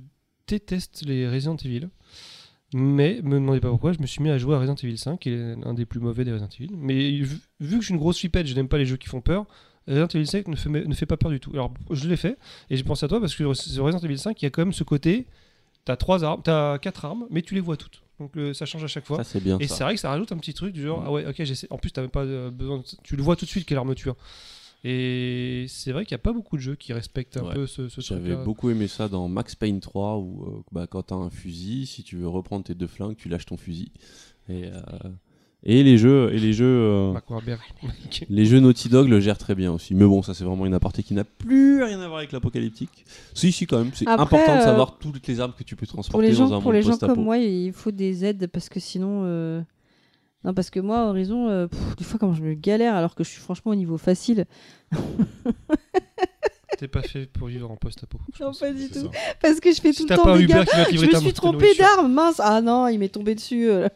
déteste 0.47 1.05
les 1.07 1.29
Resident 1.29 1.57
Evil. 1.57 1.89
Mais 2.77 3.21
me 3.23 3.35
demandez 3.35 3.61
pas 3.61 3.69
pourquoi, 3.71 3.93
je 3.93 4.01
me 4.01 4.07
suis 4.07 4.21
mis 4.23 4.31
à 4.31 4.39
jouer 4.39 4.57
à 4.57 4.59
Resident 4.59 4.75
Evil 4.83 4.99
5, 4.99 5.21
qui 5.21 5.31
est 5.31 5.55
un 5.65 5.75
des 5.75 5.85
plus 5.87 6.01
mauvais 6.01 6.25
des 6.25 6.33
Resident 6.33 6.49
Evil. 6.59 6.71
Mais 6.77 7.19
vu, 7.21 7.39
vu 7.61 7.77
que 7.77 7.81
je 7.83 7.87
suis 7.87 7.95
une 7.95 8.01
grosse 8.01 8.19
flippette, 8.19 8.47
je 8.49 8.55
n'aime 8.55 8.67
pas 8.69 8.79
les 8.79 8.87
jeux 8.87 8.97
qui 8.97 9.09
font 9.09 9.21
peur. 9.21 9.47
Resident 9.87 10.09
Evil 10.09 10.27
5 10.27 10.49
ne 10.49 10.57
fait, 10.57 10.69
ne 10.71 10.95
fait 10.95 11.07
pas 11.07 11.17
peur 11.17 11.31
du 11.31 11.39
tout. 11.39 11.51
Alors 11.53 11.73
je 11.91 12.09
l'ai 12.09 12.17
fait 12.17 12.37
et 12.71 12.77
j'ai 12.77 12.83
pensé 12.83 13.05
à 13.05 13.09
toi 13.09 13.21
parce 13.21 13.35
que 13.37 13.53
sur 13.55 13.85
Resident 13.85 14.03
Evil 14.03 14.19
5, 14.19 14.41
il 14.43 14.45
y 14.45 14.49
a 14.49 14.51
quand 14.51 14.63
même 14.63 14.73
ce 14.73 14.83
côté 14.83 15.27
t'as 15.85 15.97
trois 15.97 16.25
armes, 16.25 16.41
t'as 16.43 16.79
quatre 16.79 17.05
armes, 17.05 17.27
mais 17.31 17.43
tu 17.43 17.55
les 17.55 17.61
vois 17.61 17.77
toutes. 17.77 18.03
Donc 18.21 18.37
le- 18.37 18.55
ça 18.55 18.65
change 18.67 18.85
à 18.85 18.87
chaque 18.87 19.05
fois. 19.07 19.17
Ça, 19.19 19.25
c'est 19.25 19.43
bien. 19.43 19.59
Et 19.59 19.67
ça. 19.67 19.75
c'est 19.77 19.85
vrai 19.85 19.95
que 19.95 20.01
ça 20.01 20.09
rajoute 20.11 20.31
un 20.33 20.37
petit 20.37 20.55
truc 20.55 20.73
du 20.73 20.83
genre, 20.83 21.03
ah 21.05 21.11
ouais, 21.13 21.27
ok, 21.27 21.35
j'essaie. 21.45 21.67
En 21.71 21.79
plus, 21.79 21.91
t'as 21.91 22.01
même 22.03 22.11
pas 22.11 22.23
euh, 22.25 22.51
besoin. 22.51 22.79
de- 22.79 22.85
Tu 23.03 23.17
le 23.17 23.23
vois 23.23 23.35
tout 23.37 23.45
de 23.45 23.51
suite 23.51 23.67
quelle 23.67 23.79
arme 23.79 23.95
tu 23.95 24.09
as. 24.11 24.15
Et 24.87 25.65
c'est 25.69 25.93
vrai 25.93 26.05
qu'il 26.05 26.15
n'y 26.15 26.21
a 26.21 26.23
pas 26.23 26.33
beaucoup 26.35 26.57
de 26.57 26.61
jeux 26.63 26.75
qui 26.77 26.93
respectent 26.93 27.39
un 27.39 27.45
Ouais. 27.47 27.55
peu 27.55 27.67
ce, 27.67 27.89
ce 27.89 28.01
J'avais 28.03 28.21
truc-là. 28.31 28.45
beaucoup 28.45 28.69
aimé 28.71 28.87
ça 28.87 29.09
dans 29.09 29.29
Max 29.29 29.55
Payne 29.55 29.81
3 29.81 30.19
où 30.19 30.45
euh, 30.45 30.63
bah, 30.73 30.87
quand 30.87 31.05
t'as 31.05 31.15
un 31.15 31.31
fusil, 31.31 31.87
si 31.87 32.03
tu 32.03 32.17
veux 32.19 32.29
reprendre 32.29 32.65
tes 32.65 32.75
deux 32.75 32.87
flingues, 32.87 33.17
tu 33.17 33.29
lâches 33.31 33.47
ton 33.47 33.57
fusil. 33.57 33.93
Et, 34.51 34.67
euh, 34.67 34.81
et 35.67 35.83
les 35.83 35.97
jeux, 35.99 36.31
et 36.33 36.39
les 36.39 36.53
jeux, 36.53 36.67
euh, 36.67 37.15
les 38.29 38.45
jeux 38.45 38.61
Naughty 38.61 38.89
Dog 38.89 39.09
le 39.09 39.19
gèrent 39.21 39.39
très 39.39 39.55
bien 39.55 39.73
aussi. 39.73 39.95
Mais 39.95 40.05
bon, 40.05 40.23
ça 40.23 40.35
c'est 40.35 40.45
vraiment 40.45 40.67
une 40.67 40.75
aparté 40.75 41.03
qui 41.03 41.15
n'a 41.15 41.25
plus 41.25 41.83
rien 41.83 42.01
à 42.01 42.07
voir 42.07 42.19
avec 42.19 42.33
l'apocalyptique. 42.33 43.05
Si, 43.33 43.51
si 43.51 43.67
quand 43.67 43.79
même, 43.79 43.91
c'est 43.95 44.07
Après, 44.07 44.23
important 44.37 44.55
de 44.57 44.61
euh, 44.61 44.65
savoir 44.65 44.99
toutes 44.99 45.27
les 45.27 45.41
armes 45.41 45.53
que 45.59 45.65
tu 45.65 45.75
peux 45.77 45.87
Pour 45.87 45.95
transporter 45.95 46.27
les 46.29 46.33
dans 46.35 46.39
gens, 46.39 46.45
un 46.57 46.61
pour 46.61 46.73
monde 46.73 46.75
les 46.75 46.83
gens 46.83 46.99
comme 46.99 47.23
moi, 47.25 47.39
il 47.39 47.73
faut 47.73 47.91
des 47.91 48.25
aides 48.25 48.47
parce 48.49 48.69
que 48.69 48.79
sinon. 48.81 49.23
euh, 49.25 49.63
Non, 50.45 50.53
parce 50.53 50.69
que 50.69 50.81
moi, 50.81 51.07
Horizon, 51.09 51.49
euh, 51.49 51.67
pff, 51.67 51.97
des 51.97 52.05
fois, 52.05 52.19
quand 52.19 52.35
je 52.35 52.43
me 52.43 52.53
galère, 52.55 52.95
alors 52.95 53.15
que 53.15 53.25
je 53.25 53.31
suis 53.31 53.41
franchement 53.41 53.73
au 53.73 53.77
niveau 53.77 53.97
facile. 53.97 54.45
T'es 56.79 56.89
pas 56.89 57.03
fait 57.03 57.27
pour 57.27 57.49
vivre 57.49 57.71
en 57.71 57.77
post-apo. 57.77 58.19
je 58.37 58.43
Non, 58.43 58.49
pense. 58.51 58.59
pas 58.61 58.71
du 58.73 58.89
tout. 58.89 59.01
ça. 59.01 59.09
Parce 59.41 59.61
que 59.61 59.73
je 59.73 59.81
fais 59.81 59.93
Si 59.93 60.05
tout 60.05 60.13
le 60.13 60.17
temps 60.17 60.37
des 60.37 60.47
gars. 60.47 60.65
Je 60.91 60.93
me 60.93 61.07
suis 61.21 61.33
nourriture. 61.43 61.75
d'arme, 61.79 62.13
mince. 62.13 62.41
Ah 62.43 62.61
non, 62.61 62.89
il 62.89 62.99
m'est 62.99 63.09
tombé 63.09 63.35
dessus. 63.35 63.69
euh. 63.71 63.89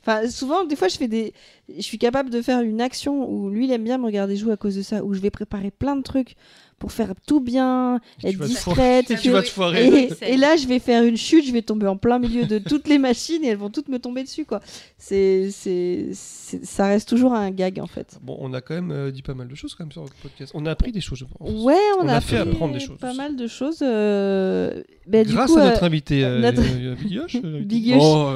Enfin, 0.00 0.28
souvent, 0.28 0.64
des 0.64 0.76
fois, 0.76 0.88
je 0.88 0.96
fais 0.96 1.08
des. 1.08 1.32
Je 1.74 1.82
suis 1.82 1.98
capable 1.98 2.30
de 2.30 2.40
faire 2.42 2.60
une 2.60 2.80
action 2.80 3.30
où 3.30 3.50
lui, 3.50 3.66
il 3.66 3.72
aime 3.72 3.84
bien 3.84 3.98
me 3.98 4.04
regarder 4.06 4.36
jouer 4.36 4.52
à 4.52 4.56
cause 4.56 4.74
de 4.76 4.82
ça, 4.82 5.04
où 5.04 5.14
je 5.14 5.20
vais 5.20 5.30
préparer 5.30 5.70
plein 5.70 5.96
de 5.96 6.02
trucs 6.02 6.34
pour 6.78 6.92
faire 6.92 7.12
tout 7.26 7.40
bien, 7.40 8.00
Tu 8.20 8.26
être 8.28 8.36
vas 8.36 8.44
te 8.44 8.50
discrète. 8.50 9.10
et 9.10 9.16
Tu 9.20 9.30
vas 9.30 9.42
te 9.42 9.48
foirer. 9.48 9.88
Et, 9.88 10.10
et 10.34 10.36
là, 10.36 10.56
je 10.56 10.66
vais 10.68 10.78
faire 10.78 11.02
une 11.02 11.16
chute, 11.16 11.44
je 11.46 11.52
vais 11.52 11.62
tomber 11.62 11.86
en 11.88 11.96
plein 11.96 12.18
milieu 12.18 12.44
de 12.46 12.58
toutes 12.68 12.86
les 12.88 12.98
machines 12.98 13.42
et 13.44 13.48
elles 13.48 13.56
vont 13.56 13.70
toutes 13.70 13.88
me 13.88 13.98
tomber 13.98 14.22
dessus, 14.22 14.44
quoi. 14.44 14.60
C'est, 14.96 15.50
c'est, 15.50 16.08
ça 16.12 16.86
reste 16.86 17.08
toujours 17.08 17.32
un 17.34 17.50
gag, 17.50 17.80
en 17.80 17.86
fait. 17.86 18.18
Bon, 18.22 18.36
on 18.40 18.52
a 18.54 18.60
quand 18.60 18.74
même 18.74 18.90
euh, 18.90 19.10
dit 19.10 19.22
pas 19.22 19.34
mal 19.34 19.48
de 19.48 19.54
choses 19.54 19.74
quand 19.74 19.84
même 19.84 19.92
sur 19.92 20.02
le 20.02 20.08
podcast. 20.22 20.52
On 20.54 20.66
a 20.66 20.70
appris 20.70 20.92
des 20.92 21.00
choses, 21.00 21.18
je 21.18 21.24
pense. 21.24 21.50
Ouais, 21.64 21.74
on, 22.00 22.04
On 22.04 22.08
a, 22.08 22.14
a 22.16 22.20
fait 22.20 22.36
appris 22.36 22.52
apprendre 22.52 22.74
des 22.74 22.80
choses 22.80 22.98
pas 22.98 23.14
mal 23.14 23.36
de 23.36 23.46
choses. 23.46 23.78
euh, 23.82 24.82
bah, 25.06 25.24
du 25.24 25.32
Grâce 25.34 25.50
coup, 25.52 25.58
à 25.58 25.62
euh, 25.62 25.70
notre 25.70 25.84
invité, 25.84 26.22
euh, 26.24 26.40
notre- 26.40 26.60
euh, 26.62 26.94
Big 26.94 27.10
Yosh, 27.12 27.34
euh, 27.36 27.40
l'invité. 27.42 27.64
Big 27.64 27.86
Yosh. 27.86 28.02
Oh 28.02 28.30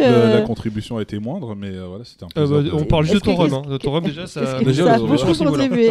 la, 0.00 0.42
contribution 0.42 0.98
a 0.98 1.02
été 1.02 1.18
moindre, 1.18 1.54
mais 1.54 1.68
euh, 1.68 1.86
voilà, 1.86 2.04
c'était 2.04 2.24
un 2.24 2.28
Euh, 2.40 2.46
plaisir. 2.46 2.72
bah, 2.74 2.78
on 2.80 2.84
parle 2.84 3.04
juste 3.04 3.14
de 3.16 3.20
ton 3.20 3.34
rhum. 3.34 3.54
hein. 3.54 3.78
Ton 3.78 3.90
rhum, 3.92 4.04
déjà, 4.04 4.26
ça, 4.26 4.60
déjà, 4.62 4.94
a 4.94 4.98
beaucoup 4.98 5.24
contribué. 5.34 5.90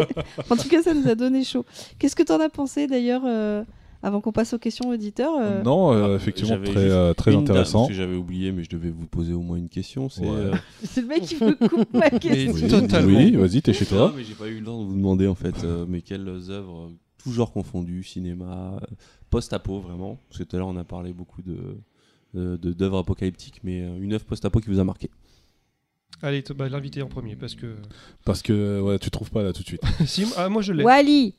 en 0.50 0.56
tout 0.56 0.68
cas, 0.68 0.82
ça 0.82 0.94
nous 0.94 1.08
a 1.08 1.14
donné 1.14 1.42
chaud. 1.44 1.64
Qu'est-ce 1.98 2.16
que 2.16 2.22
t'en 2.22 2.40
as 2.40 2.48
pensé 2.48 2.86
d'ailleurs 2.86 3.22
euh, 3.24 3.64
avant 4.02 4.20
qu'on 4.20 4.32
passe 4.32 4.52
aux 4.52 4.58
questions 4.58 4.88
auditeurs 4.90 5.34
euh, 5.40 5.62
Non, 5.62 5.92
euh, 5.92 6.12
Ah, 6.12 6.16
effectivement, 6.16 6.50
j'avais 6.54 6.66
très, 6.72 6.90
euh, 6.90 7.14
très 7.14 7.34
intéressant. 7.34 7.88
j'avais 7.90 8.16
oublié, 8.16 8.50
mais 8.52 8.64
je 8.64 8.70
devais 8.70 8.90
vous 8.90 9.06
poser 9.06 9.32
au 9.32 9.40
moins 9.42 9.56
une 9.56 9.68
question. 9.68 10.08
C'est 10.08 10.22
Ouais. 10.22 10.28
euh, 10.30 10.54
le 10.96 11.02
mec 11.06 11.22
qui 11.22 11.36
me 11.42 11.52
coupe 11.68 11.92
ma 11.94 12.10
question. 12.10 12.52
Oui. 12.54 12.60
Oui, 12.62 12.68
Totalement. 12.68 13.18
oui, 13.18 13.30
vas-y, 13.32 13.62
t'es 13.62 13.72
chez 13.72 13.84
Non, 13.94 14.08
toi. 14.08 14.12
mais 14.16 14.24
j'ai 14.24 14.34
pas 14.34 14.48
eu 14.48 14.58
le 14.58 14.64
temps 14.64 14.80
de 14.82 14.86
vous 14.88 14.96
demander 14.96 15.26
en 15.28 15.34
fait, 15.36 15.54
euh, 15.64 15.84
mais 15.88 16.02
quelles 16.02 16.28
œuvres, 16.50 16.90
tout 17.22 17.30
genre 17.32 17.52
confondu, 17.52 18.02
cinéma, 18.02 18.80
post-apo 19.30 19.78
vraiment. 19.80 20.18
Parce 20.28 20.38
que 20.38 20.44
tout 20.44 20.56
à 20.56 20.58
l'heure 20.58 20.68
on 20.68 20.76
a 20.76 20.84
parlé 20.84 21.12
beaucoup 21.12 21.42
de 21.42 21.56
de- 22.34 22.56
de- 22.56 22.72
d'œuvres 22.72 22.96
apocalyptiques, 22.98 23.60
mais 23.62 23.80
une 24.00 24.14
œuvre 24.14 24.24
post-apo 24.24 24.58
qui 24.60 24.68
vous 24.70 24.80
a 24.80 24.84
marqué. 24.84 25.10
Allez, 26.22 26.42
bah, 26.56 26.68
l'invité 26.68 27.02
en 27.02 27.06
premier, 27.08 27.36
parce 27.36 27.54
que. 27.54 27.74
Parce 28.24 28.42
que 28.42 28.80
ouais, 28.80 28.98
tu 28.98 29.10
trouves 29.10 29.30
pas 29.30 29.42
là 29.42 29.52
tout 29.52 29.62
de 29.62 29.66
suite. 29.66 29.82
si, 30.06 30.24
ah, 30.36 30.48
moi 30.48 30.62
je 30.62 30.72
l'ai. 30.72 30.82
Wally 30.84 31.34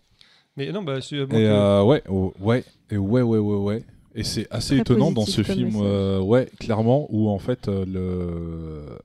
Mais 0.58 0.72
non, 0.72 0.84
bah, 0.84 1.02
c'est. 1.02 1.18
Et 1.18 1.28
que- 1.28 1.36
euh, 1.36 1.84
ouais, 1.84 2.04
oh, 2.10 2.34
ouais, 2.40 2.64
et 2.92 2.98
ouais, 2.98 3.22
ouais, 3.22 3.38
ouais, 3.40 3.58
ouais. 3.58 3.84
Et 4.16 4.24
c'est 4.24 4.48
assez 4.52 4.76
Très 4.76 4.82
étonnant 4.82 5.12
dans 5.12 5.26
ce 5.26 5.42
film, 5.42 5.72
euh, 5.78 6.20
ouais, 6.22 6.48
clairement, 6.60 7.08
où 7.10 7.30
en 7.30 7.40
fait 7.40 7.68
euh, 7.68 7.84
le 7.88 9.00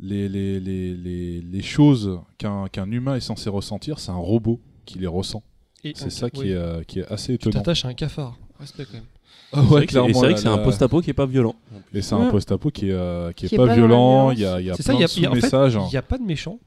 les, 0.00 0.28
les, 0.28 0.60
les, 0.60 0.94
les, 0.94 1.40
les 1.40 1.62
choses 1.62 2.18
qu'un 2.36 2.66
qu'un 2.68 2.90
humain 2.90 3.14
est 3.16 3.20
censé 3.20 3.48
ressentir, 3.48 3.98
c'est 4.00 4.10
un 4.10 4.16
robot 4.16 4.60
qui 4.84 4.98
les 4.98 5.06
ressent. 5.06 5.42
et- 5.82 5.92
C'est 5.94 6.10
ça 6.10 6.28
qui, 6.28 6.40
oui. 6.42 6.48
est, 6.50 6.54
euh, 6.54 6.82
qui 6.82 7.00
est 7.00 7.06
assez 7.10 7.38
Tu 7.38 7.48
étonnant. 7.48 7.62
t'attaches 7.62 7.84
à 7.84 7.88
un 7.88 7.94
cafard. 7.94 8.36
Respect 8.60 8.84
quand 8.86 8.94
même. 8.94 9.04
Ah 9.52 9.60
C'est 9.60 9.66
vrai 9.68 9.80
ouais, 9.80 9.86
que 9.86 9.92
c'est- 9.92 9.98
et 9.98 10.02
c'est 10.02 10.10
clairement. 10.12 10.18
vrai 10.20 10.28
la- 10.28 10.34
que 10.34 10.40
c'est 10.40 10.48
un 10.48 10.58
post-apo 10.58 11.00
qui 11.00 11.10
est 11.10 11.14
pas 11.14 11.26
violent. 11.26 11.54
Et 11.94 12.02
c'est 12.02 12.14
un 12.14 12.30
post-apo 12.30 12.70
qui 12.70 12.88
est, 12.88 12.92
euh, 12.92 13.32
qui 13.32 13.46
est 13.46 13.48
Qui 13.48 13.54
est 13.54 13.58
pas, 13.58 13.72
violent, 13.74 14.30
il 14.32 14.40
y 14.40 14.44
a, 14.44 14.60
il 14.60 14.66
y 14.66 14.70
a 14.70 14.74
plein 14.74 14.82
ça, 14.84 14.92
il 14.92 15.00
y 15.00 15.04
a, 15.04 15.06
de 15.06 15.10
en 15.28 15.34
fait, 15.34 15.40
sous-messages. 15.40 15.78
il 15.80 15.90
n'y 15.90 15.96
a 15.96 16.02
pas 16.02 16.18
de 16.18 16.24
méchant. 16.24 16.58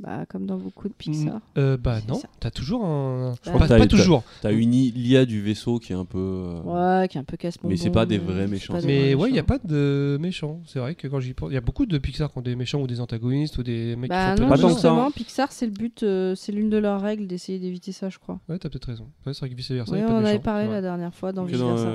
Bah, 0.00 0.26
comme 0.28 0.46
dans 0.46 0.58
beaucoup 0.58 0.86
de 0.88 0.92
Pixar. 0.94 1.40
Euh, 1.56 1.76
bah 1.76 1.98
non, 2.08 2.20
t'as 2.38 2.52
toujours 2.52 2.84
un. 2.84 3.34
Bah, 3.44 3.52
pas, 3.58 3.66
t'as- 3.68 3.78
pas 3.78 3.86
toujours. 3.88 4.22
T'as 4.42 4.52
une 4.52 4.72
I- 4.72 4.92
l'IA 4.92 5.24
du 5.24 5.42
vaisseau 5.42 5.80
qui 5.80 5.92
est 5.92 5.96
un 5.96 6.04
peu. 6.04 6.18
euh, 6.18 7.00
Ouais, 7.00 7.08
qui 7.08 7.18
est 7.18 7.20
un 7.20 7.24
peu 7.24 7.36
casse 7.36 7.56
Mais 7.64 7.76
c'est 7.76 7.90
pas 7.90 8.06
des 8.06 8.18
vrais 8.18 8.46
méchants. 8.46 8.74
Mais 8.84 9.14
ouais, 9.14 9.28
il 9.28 9.32
n'y 9.32 9.38
a 9.40 9.42
pas 9.44 9.58
de 9.58 10.16
méchants. 10.20 10.60
C'est 10.66 10.78
vrai 10.78 10.94
que 10.94 11.08
quand 11.08 11.18
j'y 11.18 11.34
pense, 11.34 11.50
il 11.50 11.54
y 11.54 11.56
a 11.56 11.60
beaucoup 11.60 11.84
de 11.84 11.98
Pixar 11.98 12.30
qui 12.32 12.38
ont 12.38 12.42
des 12.42 12.54
méchants 12.54 12.80
ou 12.80 12.86
des 12.86 13.00
antagonistes 13.00 13.58
ou 13.58 13.64
des 13.64 13.96
mecs 13.96 14.10
Bah 14.10 14.34
qui 14.34 14.42
font 14.42 14.44
non, 14.44 14.50
Pas 14.50 14.56
ça, 14.56 14.68
justement, 14.68 15.10
Pixar, 15.10 15.50
c'est 15.50 15.66
le 15.66 15.72
but, 15.72 16.02
euh, 16.04 16.34
c'est 16.36 16.52
l'une 16.52 16.70
de 16.70 16.76
leurs 16.78 17.00
règles 17.00 17.26
d'essayer 17.26 17.58
d'éviter 17.58 17.90
ça, 17.90 18.08
je 18.08 18.18
crois. 18.18 18.38
Ouais, 18.48 18.58
t'as 18.58 18.68
peut-être 18.68 18.86
raison. 18.86 19.08
Ouais, 19.26 19.34
c'est 19.34 19.40
vrai 19.40 19.50
que 19.50 19.54
vice 19.56 19.70
versa, 19.72 19.90
Ouais, 19.92 19.98
il 19.98 20.02
y 20.02 20.04
a 20.04 20.08
on 20.10 20.18
en 20.18 20.24
avait 20.24 20.38
parlé 20.38 20.66
Ouais. 20.68 20.74
la 20.74 20.80
dernière 20.80 21.14
fois 21.14 21.32
dans 21.32 21.42
Vice 21.44 21.56
Versa. 21.58 21.88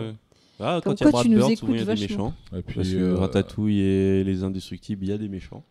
Ah, 0.59 0.79
Comme 0.83 0.93
quand 0.95 1.01
il 1.01 1.03
y 1.05 1.07
a 1.07 1.11
Brad 1.11 1.27
Bird, 1.27 1.55
souvent 1.57 1.73
il 1.73 1.79
y 1.79 1.81
a 1.81 1.85
des 1.85 1.85
vachement. 1.85 2.07
méchants. 2.07 2.33
Et 2.57 2.61
puis, 2.61 2.75
Parce 2.75 2.89
que 2.89 2.95
euh, 2.95 3.15
Ratatouille 3.17 3.79
et 3.79 4.23
les 4.23 4.43
Indestructibles, 4.43 5.03
il 5.05 5.09
y 5.09 5.13
a 5.13 5.17
des 5.17 5.27
méchants. 5.27 5.63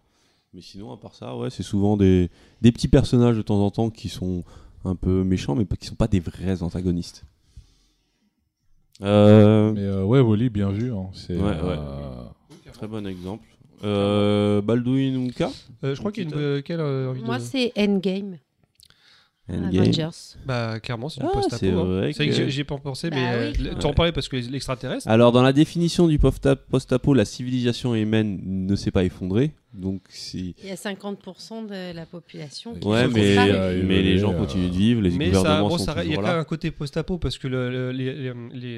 Mais 0.54 0.60
sinon, 0.60 0.92
à 0.92 0.96
part 0.98 1.14
ça, 1.14 1.34
ouais, 1.36 1.48
c'est 1.50 1.62
souvent 1.62 1.96
des, 1.96 2.28
des 2.60 2.72
petits 2.72 2.88
personnages 2.88 3.36
de 3.36 3.42
temps 3.42 3.64
en 3.64 3.70
temps 3.70 3.88
qui 3.90 4.08
sont 4.08 4.44
un 4.84 4.94
peu 4.94 5.24
méchants, 5.24 5.54
mais 5.54 5.64
qui 5.64 5.86
sont 5.86 5.94
pas 5.94 6.08
des 6.08 6.20
vrais 6.20 6.62
antagonistes. 6.62 7.24
Euh, 9.00 9.72
Mais 9.72 9.80
euh, 9.80 10.04
ouais, 10.04 10.20
Wally, 10.20 10.50
bien 10.50 10.70
vu. 10.70 10.92
hein. 10.92 11.08
C'est, 11.14 11.36
Ouais, 11.36 11.52
euh, 11.62 12.24
Très 12.72 12.86
bon 12.86 13.06
exemple. 13.06 13.46
Euh, 13.84 14.60
Baldwin 14.60 15.16
Wonka 15.16 15.50
Euh, 15.82 15.94
je 15.94 15.98
crois 15.98 16.12
qu'il 16.12 16.24
y 16.24 16.26
a 16.26 16.30
une. 16.30 16.36
euh, 16.38 16.62
quelle 16.62 16.80
euh, 16.80 17.10
envie 17.10 17.20
de- 17.22 17.26
Moi, 17.26 17.38
c'est 17.40 17.72
Endgame. 17.76 18.36
Endgame. 19.48 19.82
Avengers. 19.82 20.10
Bah, 20.46 20.78
clairement, 20.80 21.08
c'est 21.08 21.20
du 21.20 21.26
Ah, 21.26 21.32
post-apo. 21.34 21.56
c'est 21.58 21.70
hein. 21.72 21.84
vrai 21.84 22.12
C'est 22.12 22.24
vrai 22.24 22.26
que 22.26 22.30
que- 22.30 22.44
j'ai- 22.44 22.50
j'y 22.50 22.60
ai 22.60 22.64
pas 22.64 22.78
pensé, 22.78 23.10
Bah 23.10 23.16
mais 23.16 23.52
oui. 23.58 23.66
euh, 23.68 23.74
tu 23.80 23.86
en 23.86 23.92
parlais 23.94 24.12
parce 24.12 24.28
que 24.28 24.36
l'extraterrestre. 24.36 25.08
Alors, 25.08 25.32
dans 25.32 25.42
la 25.42 25.52
définition 25.52 26.06
du 26.06 26.18
post- 26.18 26.54
post-apo, 26.70 27.14
la 27.14 27.24
civilisation 27.24 27.94
humaine 27.94 28.40
ne 28.44 28.76
s'est 28.76 28.90
pas 28.92 29.04
effondrée. 29.04 29.52
Donc. 29.74 30.02
Il 30.34 30.54
y 30.64 30.70
a 30.70 30.74
50% 30.74 31.66
de 31.66 31.94
la 31.96 32.04
population. 32.04 32.74
qui 32.74 32.86
Ouais, 32.86 33.08
mais, 33.08 33.36
euh, 33.38 33.82
mais 33.86 34.02
les 34.02 34.16
euh, 34.16 34.18
gens 34.18 34.34
continuent 34.34 34.68
de 34.68 34.74
vivre, 34.76 35.00
les 35.00 35.10
Mais 35.12 35.32
ça, 35.32 35.38
gouvernements 35.38 35.68
bon, 35.70 35.78
sont 35.78 35.84
ça, 35.84 36.04
il 36.04 36.10
y 36.10 36.12
a 36.12 36.16
quand 36.16 36.22
même 36.22 36.38
un 36.38 36.44
côté 36.44 36.70
post-apo 36.70 37.16
parce 37.16 37.38
que 37.38 37.48
le- 37.48 37.70
le- 37.70 37.90
les, 37.92 38.12
les- 38.14 38.32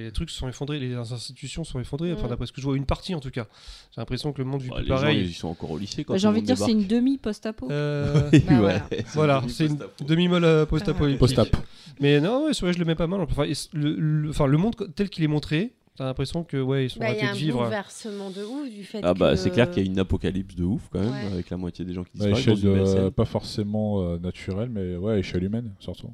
les 0.05 0.13
trucs 0.13 0.31
sont 0.31 0.49
effondrés, 0.49 0.79
les 0.79 0.95
institutions 0.95 1.65
sont 1.65 1.81
effondrées. 1.81 2.13
Enfin, 2.13 2.27
Mm. 2.27 2.31
d'après 2.31 2.47
ce 2.47 2.53
que 2.53 2.61
je 2.61 2.67
vois, 2.67 2.77
une 2.77 2.87
partie 2.87 3.13
en 3.15 3.21
tout 3.21 3.31
cas. 3.31 3.47
J'ai 3.95 4.01
l'impression 4.01 4.33
que 4.33 4.39
le 4.39 4.45
monde 4.45 4.63
vit 4.63 4.69
Bah, 4.69 4.77
plus 4.77 4.83
les 4.85 4.89
gens, 4.89 4.95
pareil. 4.95 5.21
ils 5.25 5.35
sont 5.35 5.49
encore 5.49 5.73
au 5.73 5.79
lycée 5.79 6.05
quand 6.05 6.13
Bah, 6.15 6.19
J'ai 6.19 6.29
envie 6.29 6.43
de 6.43 6.47
dire 6.47 6.57
c'est 6.59 6.71
une 6.71 6.87
demi-post-apo. 6.87 7.71
Euh, 7.73 8.31
Oui, 8.33 8.41
Bah, 8.49 8.55
voilà. 8.61 8.87
c'est 8.91 9.07
voilà, 9.15 9.41
du 9.41 9.49
c'est 9.53 9.67
une 9.67 9.79
post-apo. 9.79 10.05
demi-molle 10.05 10.45
euh, 10.45 10.67
post-apocalyptique. 10.67 11.19
Post-ap. 11.19 11.57
Mais 12.01 12.21
non, 12.21 12.47
ouais, 12.47 12.53
je 12.55 12.79
le 12.79 12.85
mets 12.85 12.95
pas 12.95 13.07
mal. 13.09 13.21
Enfin, 13.21 13.45
et 13.45 13.55
c- 13.55 13.69
le, 13.73 13.95
le- 13.97 14.31
enfin, 14.31 14.47
le 14.47 14.59
monde 14.59 14.75
tel 14.95 15.09
qu'il 15.11 15.25
est 15.25 15.29
montré, 15.29 15.73
t'as 15.97 16.05
l'impression 16.05 16.45
que 16.45 16.57
ouais, 16.57 16.87
ils 16.87 16.91
sont 16.91 17.01
Bah, 17.01 17.07
Il 17.11 17.17
y 17.17 17.21
arrêtés 17.21 17.27
a 17.27 17.31
un 17.31 17.35
de 17.35 17.39
vivre. 17.39 17.59
bouleversement 17.59 18.31
de 18.31 18.43
ouf 18.45 18.71
du 18.71 18.85
fait 18.85 19.01
Ah 19.03 19.15
bah 19.15 19.31
que- 19.31 19.37
c'est 19.37 19.51
clair 19.51 19.71
qu'il 19.71 19.85
y 19.85 19.87
a 19.87 19.91
une 19.91 19.99
apocalypse 19.99 20.55
de 20.55 20.65
ouf 20.65 20.89
quand 20.91 21.01
même 21.01 21.11
Ouais. 21.13 21.33
avec 21.33 21.51
la 21.51 21.57
moitié 21.57 21.85
des 21.85 21.93
gens 21.95 22.05
qui 22.05 22.13
disparaissent 22.19 22.61
de- 22.61 22.85
scène. 22.85 23.11
pas 23.11 23.25
forcément 23.25 24.01
euh, 24.03 24.19
naturelle, 24.19 24.69
mais 24.71 24.97
ouais, 24.97 25.15
à 25.15 25.19
échelle 25.19 25.45
humaine 25.45 25.73
surtout. 25.79 26.11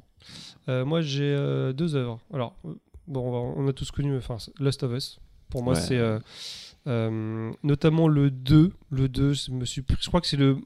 Euh, 0.69 0.85
moi, 0.85 1.01
j'ai 1.01 1.23
euh, 1.35 1.73
deux 1.73 1.95
œuvres. 1.95 2.19
Alors, 2.33 2.55
euh, 2.65 2.73
bon, 3.07 3.21
on, 3.27 3.31
va- 3.31 3.53
on 3.63 3.67
a 3.67 3.73
tous 3.73 3.89
connu 3.91 4.15
enfin, 4.17 4.37
Lost 4.59 4.83
of 4.83 4.91
Us. 4.93 5.19
Pour 5.49 5.63
moi, 5.63 5.73
Ouais. 5.73 5.79
c'est 5.79 5.97
euh, 5.97 6.19
euh, 6.87 7.51
notamment 7.63 8.07
le 8.07 8.29
2. 8.31 8.71
Le 8.89 9.09
2, 9.09 9.33
je 9.33 9.51
me 9.51 9.65
suis, 9.65 9.83
je 9.99 10.07
crois 10.07 10.21
que 10.21 10.27
c'est 10.27 10.37
le, 10.37 10.57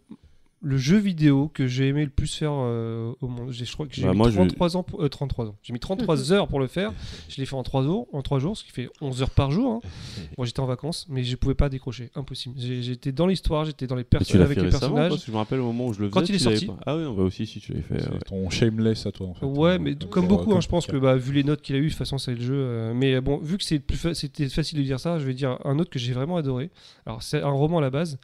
le 0.68 0.78
jeu 0.78 0.98
vidéo 0.98 1.50
que 1.54 1.68
j'ai 1.68 1.88
aimé 1.88 2.04
le 2.04 2.10
plus 2.10 2.34
faire 2.36 2.52
euh, 2.54 3.14
au 3.22 3.28
monde. 3.28 3.52
J'ai- 3.52 3.66
Je 3.66 3.72
crois 3.74 3.86
que 3.86 3.94
j'ai 3.94 4.02
Bah, 4.04 4.12
mis 4.14 4.18
moi, 4.18 4.30
je- 4.32 4.36
33 4.36 4.76
ans, 4.78 4.82
pour- 4.84 5.04
euh, 5.04 5.10
33 5.10 5.46
ans. 5.46 5.56
J'ai 5.62 5.74
mis 5.74 5.80
33 5.80 6.32
heures 6.34 6.48
pour 6.48 6.60
le 6.60 6.66
faire. 6.68 6.92
Je 7.30 7.38
l'ai 7.38 7.46
fait 7.46 7.56
en 7.56 7.62
3 7.64 7.84
jours, 7.84 8.08
en 8.14 8.22
3 8.24 8.40
jours, 8.40 8.58
ce 8.58 8.64
qui 8.64 8.72
fait 8.72 8.90
11 9.00 9.22
heures 9.22 9.30
par 9.30 9.52
jour. 9.52 9.74
hein. 9.74 9.80
Bon, 10.38 10.44
j'étais 10.44 10.60
en 10.60 10.66
vacances, 10.66 11.06
mais 11.08 11.24
je 11.24 11.36
pouvais 11.36 11.54
pas 11.56 11.70
décrocher, 11.70 12.10
impossible. 12.16 12.56
J'étais 12.58 13.12
dans 13.12 13.28
l'histoire, 13.28 13.64
j'étais 13.66 13.86
dans 13.88 13.96
les 13.96 14.04
personnages 14.04 14.40
l'as 14.40 14.46
avec 14.46 14.58
fait 14.58 14.64
les 14.66 14.70
personnages. 14.72 15.10
parce 15.10 15.22
que 15.22 15.28
je 15.28 15.32
me 15.32 15.38
rappelle 15.38 15.60
au 15.60 15.66
moment 15.68 15.88
où 15.88 15.94
je 15.94 16.02
le 16.02 16.10
Quand 16.10 16.22
faisais. 16.22 16.34
il 16.34 16.36
est 16.38 16.40
sorti. 16.40 16.66
pas. 16.66 16.78
Ah 16.88 16.98
oui, 16.98 17.04
bah 17.16 17.24
aussi 17.24 17.46
si 17.46 17.60
tu 17.60 17.72
l'avais 17.74 17.84
fait. 17.84 18.02
C'est 18.02 18.10
ouais. 18.12 18.20
ton 18.26 18.50
shameless 18.50 19.06
à 19.06 19.12
toi 19.12 19.28
en 19.28 19.34
fait. 19.36 19.46
Ouais, 19.46 19.78
mais 19.78 19.96
comme 20.10 20.26
euh, 20.26 20.28
beaucoup, 20.28 20.54
hein, 20.54 20.62
je 20.62 20.68
pense 20.68 20.88
que 20.88 20.98
bah, 20.98 21.16
vu 21.16 21.32
les 21.32 21.44
notes 21.44 21.62
qu'il 21.62 21.76
a 21.76 21.80
eues, 21.80 21.84
de 21.86 21.90
toute 21.90 21.98
façon, 21.98 22.18
c'est 22.18 22.34
le 22.34 22.42
jeu. 22.42 22.56
euh, 22.56 22.94
mais 22.96 23.22
bon, 23.22 23.38
vu 23.38 23.58
que 23.58 23.64
c'est 23.64 23.80
plus 23.80 23.98
fa- 23.98 24.14
c'était 24.16 24.50
facile 24.50 24.80
de 24.80 24.84
dire 24.84 25.00
ça, 25.00 25.20
je 25.20 25.26
vais 25.26 25.34
dire 25.36 25.60
un 25.64 25.78
autre 25.80 25.90
que 25.92 26.00
j'ai 26.00 26.14
vraiment 26.14 26.38
adoré. 26.38 26.72
Alors, 27.06 27.22
c'est 27.22 27.42
un 27.42 27.50
roman 27.52 27.78
à 27.78 27.82
la 27.82 27.92
base, 27.92 28.18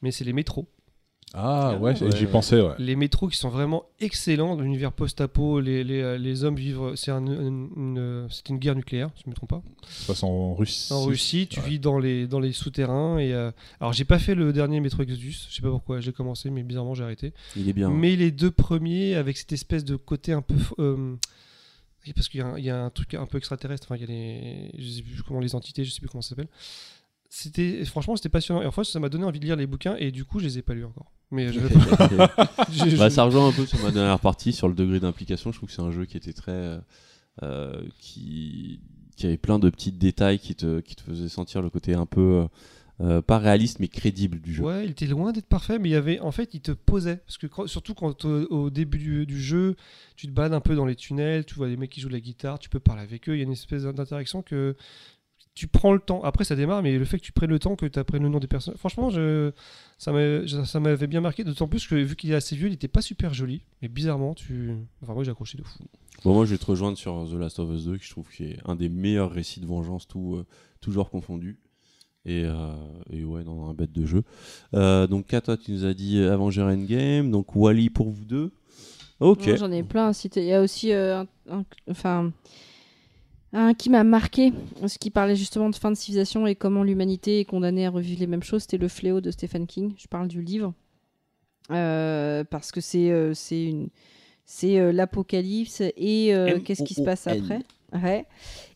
mais 0.00 0.10
c'est 0.10 0.24
les 0.24 0.32
métros. 0.32 0.66
Ah 1.34 1.76
ouais, 1.78 1.98
ouais, 2.02 2.10
j'y 2.16 2.26
pensais, 2.26 2.60
ouais. 2.60 2.74
Les 2.78 2.94
métros 2.94 3.28
qui 3.28 3.36
sont 3.38 3.48
vraiment 3.48 3.84
excellents 4.00 4.54
dans 4.54 4.62
l'univers 4.62 4.92
post-apo. 4.92 5.60
Les, 5.60 5.82
les, 5.82 6.02
euh, 6.02 6.18
les 6.18 6.44
hommes 6.44 6.56
vivent. 6.56 6.92
C'est 6.94 7.10
un, 7.10 7.24
une, 7.26 7.70
une- 7.76 8.26
c'est 8.30 8.50
une 8.50 8.58
guerre 8.58 8.74
nucléaire, 8.74 9.08
si 9.16 9.22
je 9.24 9.28
ne 9.28 9.30
me 9.30 9.34
trompe 9.36 9.48
pas. 9.50 9.62
Ça 9.88 10.00
se 10.02 10.06
passe 10.08 10.22
en 10.24 10.54
Russie. 10.54 10.92
En 10.92 11.04
Russie, 11.04 11.46
tu 11.48 11.60
Ouais. 11.60 11.68
vis 11.70 11.78
dans 11.78 11.98
les, 11.98 12.26
dans 12.26 12.40
les 12.40 12.52
souterrains. 12.52 13.18
Et, 13.18 13.32
euh, 13.32 13.50
alors, 13.80 13.92
j'ai 13.94 14.04
pas 14.04 14.18
fait 14.18 14.34
le 14.34 14.52
dernier 14.52 14.80
métro 14.80 15.02
Exodus. 15.02 15.46
Je 15.48 15.54
sais 15.56 15.62
pas 15.62 15.70
pourquoi, 15.70 16.00
j'ai 16.00 16.12
commencé, 16.12 16.50
mais 16.50 16.62
bizarrement, 16.62 16.94
j'ai 16.94 17.04
arrêté. 17.04 17.32
Il 17.56 17.68
est 17.68 17.72
bien. 17.72 17.88
hein. 17.88 17.94
Mais 17.94 18.14
les 18.16 18.30
deux 18.30 18.50
premiers, 18.50 19.14
avec 19.14 19.38
cette 19.38 19.52
espèce 19.52 19.84
de 19.84 19.96
côté 19.96 20.32
un 20.32 20.42
peu. 20.42 20.56
euh, 20.80 21.16
parce 22.14 22.28
qu'il 22.28 22.40
y, 22.40 22.42
a 22.42 22.46
un- 22.48 22.58
il 22.58 22.64
y 22.64 22.70
a 22.70 22.82
un 22.82 22.90
truc 22.90 23.14
un 23.14 23.26
peu 23.26 23.38
extraterrestre. 23.38 23.86
Enfin, 23.88 23.96
il 23.96 24.00
y 24.02 24.04
a 24.04 24.08
les. 24.08 24.70
Je 24.78 24.88
sais 24.88 25.02
plus 25.02 25.22
comment 25.22 25.40
les 25.40 25.54
entités, 25.54 25.84
je 25.84 25.90
sais 25.92 26.00
plus 26.00 26.08
comment 26.08 26.20
ça 26.22 26.30
s'appelle. 26.30 26.48
C'était 27.34 27.82
franchement 27.86 28.14
c'était 28.14 28.28
passionnant 28.28 28.60
et 28.60 28.66
en 28.66 28.70
fait 28.72 28.84
ça 28.84 29.00
m'a 29.00 29.08
donné 29.08 29.24
envie 29.24 29.40
de 29.40 29.46
lire 29.46 29.56
les 29.56 29.66
bouquins 29.66 29.96
et 29.98 30.10
du 30.10 30.26
coup 30.26 30.38
je 30.38 30.44
les 30.44 30.58
ai 30.58 30.62
pas 30.62 30.74
lus 30.74 30.84
encore 30.84 31.10
mais 31.30 31.50
je 31.52 31.60
je- 31.60 32.96
Bah, 32.98 33.08
ça 33.08 33.24
rejoint 33.24 33.48
un 33.48 33.52
peu 33.52 33.64
sur 33.64 33.78
ma 33.82 33.90
dernière 33.90 34.18
partie 34.20 34.52
sur 34.52 34.68
le 34.68 34.74
degré 34.74 35.00
d'implication. 35.00 35.50
Je 35.50 35.56
trouve 35.56 35.70
que 35.70 35.74
c'est 35.74 35.80
un 35.80 35.90
jeu 35.90 36.04
qui 36.04 36.18
était 36.18 36.34
très. 36.34 36.78
euh, 37.42 37.82
qui, 37.98 38.80
qui 39.16 39.26
avait 39.26 39.38
plein 39.38 39.58
de 39.58 39.70
petits 39.70 39.92
détails 39.92 40.38
qui 40.38 40.54
te, 40.54 40.80
qui 40.80 40.94
te 40.94 41.00
faisaient 41.00 41.30
sentir 41.30 41.62
le 41.62 41.70
côté 41.70 41.94
un 41.94 42.04
peu. 42.04 42.20
euh, 42.42 42.46
euh, 43.00 43.22
pas 43.22 43.38
réaliste 43.38 43.80
mais 43.80 43.88
crédible 43.88 44.38
du 44.42 44.52
jeu. 44.54 44.62
Ouais, 44.62 44.84
il 44.84 44.90
était 44.90 45.06
loin 45.06 45.32
d'être 45.32 45.46
parfait, 45.46 45.78
mais 45.78 45.88
il 45.88 45.92
y 45.92 45.96
avait, 45.96 46.20
en 46.20 46.30
fait, 46.30 46.50
il 46.52 46.60
te 46.60 46.70
posait. 46.72 47.16
Parce 47.16 47.38
que 47.38 47.46
quand- 47.46 47.66
surtout 47.66 47.94
quand 47.94 48.26
au, 48.26 48.44
au 48.50 48.70
début 48.70 48.98
du, 48.98 49.24
du 49.26 49.40
jeu, 49.40 49.74
tu 50.14 50.26
te 50.26 50.32
balades 50.32 50.52
un 50.52 50.60
peu 50.60 50.76
dans 50.76 50.84
les 50.86 50.94
tunnels, 50.94 51.46
tu 51.46 51.54
vois 51.54 51.68
des 51.68 51.78
mecs 51.78 51.90
qui 51.90 52.00
jouent 52.02 52.08
de 52.10 52.12
la 52.12 52.20
guitare, 52.20 52.58
tu 52.58 52.68
peux 52.68 52.78
parler 52.78 53.02
avec 53.02 53.28
eux, 53.30 53.34
il 53.34 53.38
y 53.38 53.40
a 53.40 53.44
une 53.44 53.52
espèce 53.52 53.84
d'interaction 53.84 54.42
que 54.42 54.76
tu 55.54 55.66
prends 55.66 55.92
le 55.92 55.98
temps. 56.00 56.22
Après, 56.22 56.44
ça 56.44 56.56
démarre, 56.56 56.82
mais 56.82 56.96
le 56.98 57.04
fait 57.04 57.18
que 57.18 57.24
tu 57.24 57.32
prennes 57.32 57.50
le 57.50 57.58
temps, 57.58 57.76
que 57.76 57.84
tu 57.86 57.98
apprennes 57.98 58.22
le 58.22 58.28
nom 58.28 58.38
des 58.40 58.46
personnes, 58.46 58.76
franchement, 58.76 59.10
je, 59.10 59.52
ça 59.98 60.12
m'avait 60.80 61.06
bien 61.06 61.20
marqué. 61.20 61.44
D'autant 61.44 61.68
plus 61.68 61.86
que 61.86 61.94
vu 61.94 62.16
qu'il 62.16 62.30
est 62.32 62.34
assez 62.34 62.56
vieux, 62.56 62.68
il 62.68 62.74
était 62.74 62.88
pas 62.88 63.02
super 63.02 63.34
joli, 63.34 63.62
mais 63.82 63.88
bizarrement, 63.88 64.34
tu, 64.34 64.72
enfin 65.02 65.14
moi 65.14 65.24
j'ai 65.24 65.30
accroché 65.30 65.58
de 65.58 65.62
fou. 65.64 65.84
Bon, 66.24 66.34
moi 66.34 66.44
je 66.46 66.52
vais 66.52 66.58
te 66.58 66.64
rejoindre 66.66 66.96
sur 66.96 67.28
The 67.30 67.34
Last 67.34 67.58
of 67.58 67.70
Us 67.70 67.84
2 67.84 67.98
qui 67.98 68.04
je 68.06 68.10
trouve 68.10 68.28
qui 68.28 68.44
est 68.44 68.58
un 68.64 68.76
des 68.76 68.88
meilleurs 68.88 69.30
récits 69.30 69.60
de 69.60 69.66
vengeance, 69.66 70.06
tout, 70.08 70.36
euh, 70.36 70.46
tout 70.80 70.90
genre 70.92 71.10
confondu. 71.10 71.58
Et, 72.24 72.44
euh, 72.44 72.72
et 73.10 73.24
ouais, 73.24 73.42
dans 73.42 73.68
un 73.68 73.74
bête 73.74 73.90
de 73.90 74.06
jeu. 74.06 74.22
Euh, 74.74 75.08
donc, 75.08 75.26
Kata, 75.26 75.56
tu 75.56 75.72
nous 75.72 75.84
as 75.84 75.92
dit 75.92 76.22
Avenger 76.22 76.62
Endgame. 76.62 77.32
Donc, 77.32 77.56
Wally 77.56 77.90
pour 77.90 78.10
vous 78.10 78.24
deux. 78.24 78.52
Ok. 79.18 79.56
J'en 79.56 79.72
ai 79.72 79.82
plein 79.82 80.06
à 80.06 80.12
citer. 80.12 80.40
Il 80.42 80.46
y 80.46 80.52
a 80.52 80.62
aussi 80.62 80.92
euh, 80.92 81.18
un, 81.50 81.58
un- 81.58 81.64
enfin, 81.90 82.32
un 83.52 83.74
qui 83.74 83.90
m'a 83.90 84.02
marqué, 84.04 84.52
ce 84.86 84.98
qui 84.98 85.10
parlait 85.10 85.36
justement 85.36 85.68
de 85.70 85.74
fin 85.76 85.90
de 85.90 85.96
civilisation 85.96 86.46
et 86.46 86.54
comment 86.54 86.82
l'humanité 86.82 87.40
est 87.40 87.44
condamnée 87.44 87.86
à 87.86 87.90
revivre 87.90 88.20
les 88.20 88.26
mêmes 88.26 88.42
choses. 88.42 88.62
C'était 88.62 88.78
Le 88.78 88.88
Fléau 88.88 89.20
de 89.20 89.30
Stephen 89.30 89.66
King. 89.66 89.92
Je 89.98 90.06
parle 90.08 90.28
du 90.28 90.40
livre. 90.42 90.72
Euh, 91.70 92.42
parce 92.44 92.72
que 92.72 92.80
c'est 92.80 93.10
euh, 93.10 93.34
c'est 93.34 93.64
une 93.64 93.88
c'est 94.44 94.78
euh, 94.80 94.90
l'apocalypse 94.92 95.80
et 95.80 96.34
euh, 96.34 96.58
qu'est-ce 96.60 96.82
qui 96.82 96.94
se 96.94 97.02
passe 97.02 97.26
après 97.26 97.60
Ouais. 98.02 98.26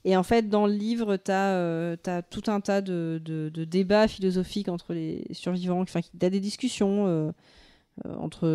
Et 0.04 0.14
en 0.16 0.22
fait, 0.22 0.48
dans 0.50 0.66
le 0.66 0.74
livre, 0.74 1.16
tu 1.16 1.30
as, 1.32 2.22
tout 2.30 2.42
un 2.48 2.60
tas 2.60 2.82
de, 2.82 3.18
de- 3.24 3.48
de 3.52 3.64
débats 3.64 4.08
philosophiques 4.08 4.68
entre 4.68 4.92
les 4.92 5.24
survivants. 5.32 5.80
Enfin, 5.80 6.00
tu 6.02 6.24
as 6.26 6.28
des 6.30 6.38
discussions 6.38 7.32
entre, 8.04 8.46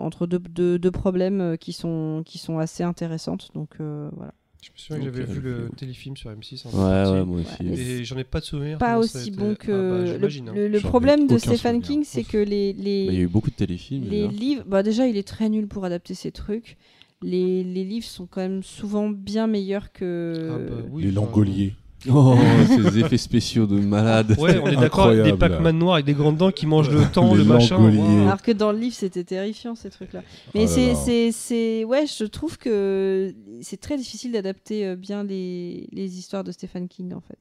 entre 0.00 0.26
deux, 0.26 0.38
deux- 0.38 0.78
deux 0.78 0.90
problèmes 0.90 1.58
qui 1.58 1.72
sont, 1.74 2.22
qui 2.24 2.38
sont 2.38 2.58
assez 2.58 2.82
intéressantes. 2.82 3.50
Donc 3.54 3.76
voilà. 3.78 4.32
Je 4.66 4.72
me 4.72 4.76
souviens 4.78 4.98
que 5.10 5.16
j'avais 5.16 5.32
vu 5.32 5.40
le 5.40 5.70
téléfilm 5.76 6.16
sur 6.16 6.30
M6. 6.30 6.66
en 6.66 6.70
Ouais, 6.70 7.10
ouais, 7.20 7.24
moi 7.24 7.40
aussi. 7.40 7.80
Et 7.80 8.04
j'en 8.04 8.16
ai 8.18 8.24
pas 8.24 8.40
de 8.40 8.44
souvenir. 8.44 8.78
Pas 8.78 8.98
aussi 8.98 9.28
été- 9.28 9.30
bon 9.36 9.52
Ah 9.52 9.54
que. 9.64 9.70
bah, 9.90 9.98
le- 9.98 10.06
j'imagine, 10.28 10.48
hein. 10.48 10.52
le, 10.54 10.68
le 10.68 10.80
problème 10.80 11.26
de 11.26 11.38
Stephen 11.38 11.56
souvenir. 11.56 11.82
King, 11.82 12.04
c'est 12.04 12.24
que 12.24 12.38
les, 12.38 12.72
les, 12.72 13.06
Bah, 13.06 13.12
Il 13.12 13.18
y 13.18 13.20
a 13.20 13.24
eu 13.24 13.28
beaucoup 13.28 13.50
de 13.50 13.54
téléfilms. 13.54 14.08
les 14.10 14.26
livres. 14.28 14.64
Bah, 14.66 14.82
déjà, 14.82 15.06
il 15.06 15.16
est 15.16 15.26
très 15.26 15.48
nul 15.48 15.66
pour 15.68 15.84
adapter 15.84 16.14
ses 16.14 16.32
trucs. 16.32 16.76
Les, 17.22 17.64
les 17.64 17.84
livres 17.84 18.04
sont 18.06 18.26
quand 18.26 18.40
même 18.42 18.62
souvent 18.62 19.08
bien 19.08 19.46
meilleurs 19.46 19.92
que. 19.92 20.50
Ah 20.52 20.58
bah 20.70 20.82
oui, 20.90 21.04
Les 21.04 21.12
Langoliers. 21.12 21.74
Oh, 22.12 22.36
ces 22.68 22.98
effets 22.98 23.18
spéciaux 23.18 23.66
de 23.66 23.78
malade. 23.80 24.36
Ouais, 24.38 24.58
on 24.62 24.66
est 24.68 24.76
d'accord. 24.76 25.10
Des. 25.12 25.32
Pac-Man 25.32 25.78
noirs 25.78 25.94
avec 25.94 26.06
des 26.06 26.14
grandes 26.14 26.36
dents 26.36 26.50
qui 26.52 26.66
mangent 26.66 26.90
le 26.90 27.04
temps, 27.10 27.32
Les 27.34 27.38
le 27.38 27.44
machin. 27.44 27.76
Waouh. 27.78 28.22
Alors 28.22 28.40
que 28.42 28.52
dans 28.52 28.72
le 28.72 28.78
livre, 28.78 28.94
c'était 28.94 29.24
terrifiant 29.24 29.74
ces 29.74 29.90
trucs-là. 29.90 30.22
Mais 30.54 30.64
Oh 30.64 30.68
c'est, 30.68 30.88
là. 30.88 30.94
c'est, 30.94 31.32
c'est, 31.32 31.84
ouais, 31.84 32.06
je 32.06 32.24
trouve 32.24 32.58
que 32.58 33.34
c'est 33.60 33.80
très 33.80 33.96
difficile 33.96 34.32
d'adapter 34.32 34.86
euh, 34.86 34.96
bien 34.96 35.24
les, 35.24 35.88
les 35.92 36.18
histoires 36.18 36.44
de 36.44 36.52
Stephen 36.52 36.88
King 36.88 37.12
en 37.12 37.20
fait, 37.20 37.38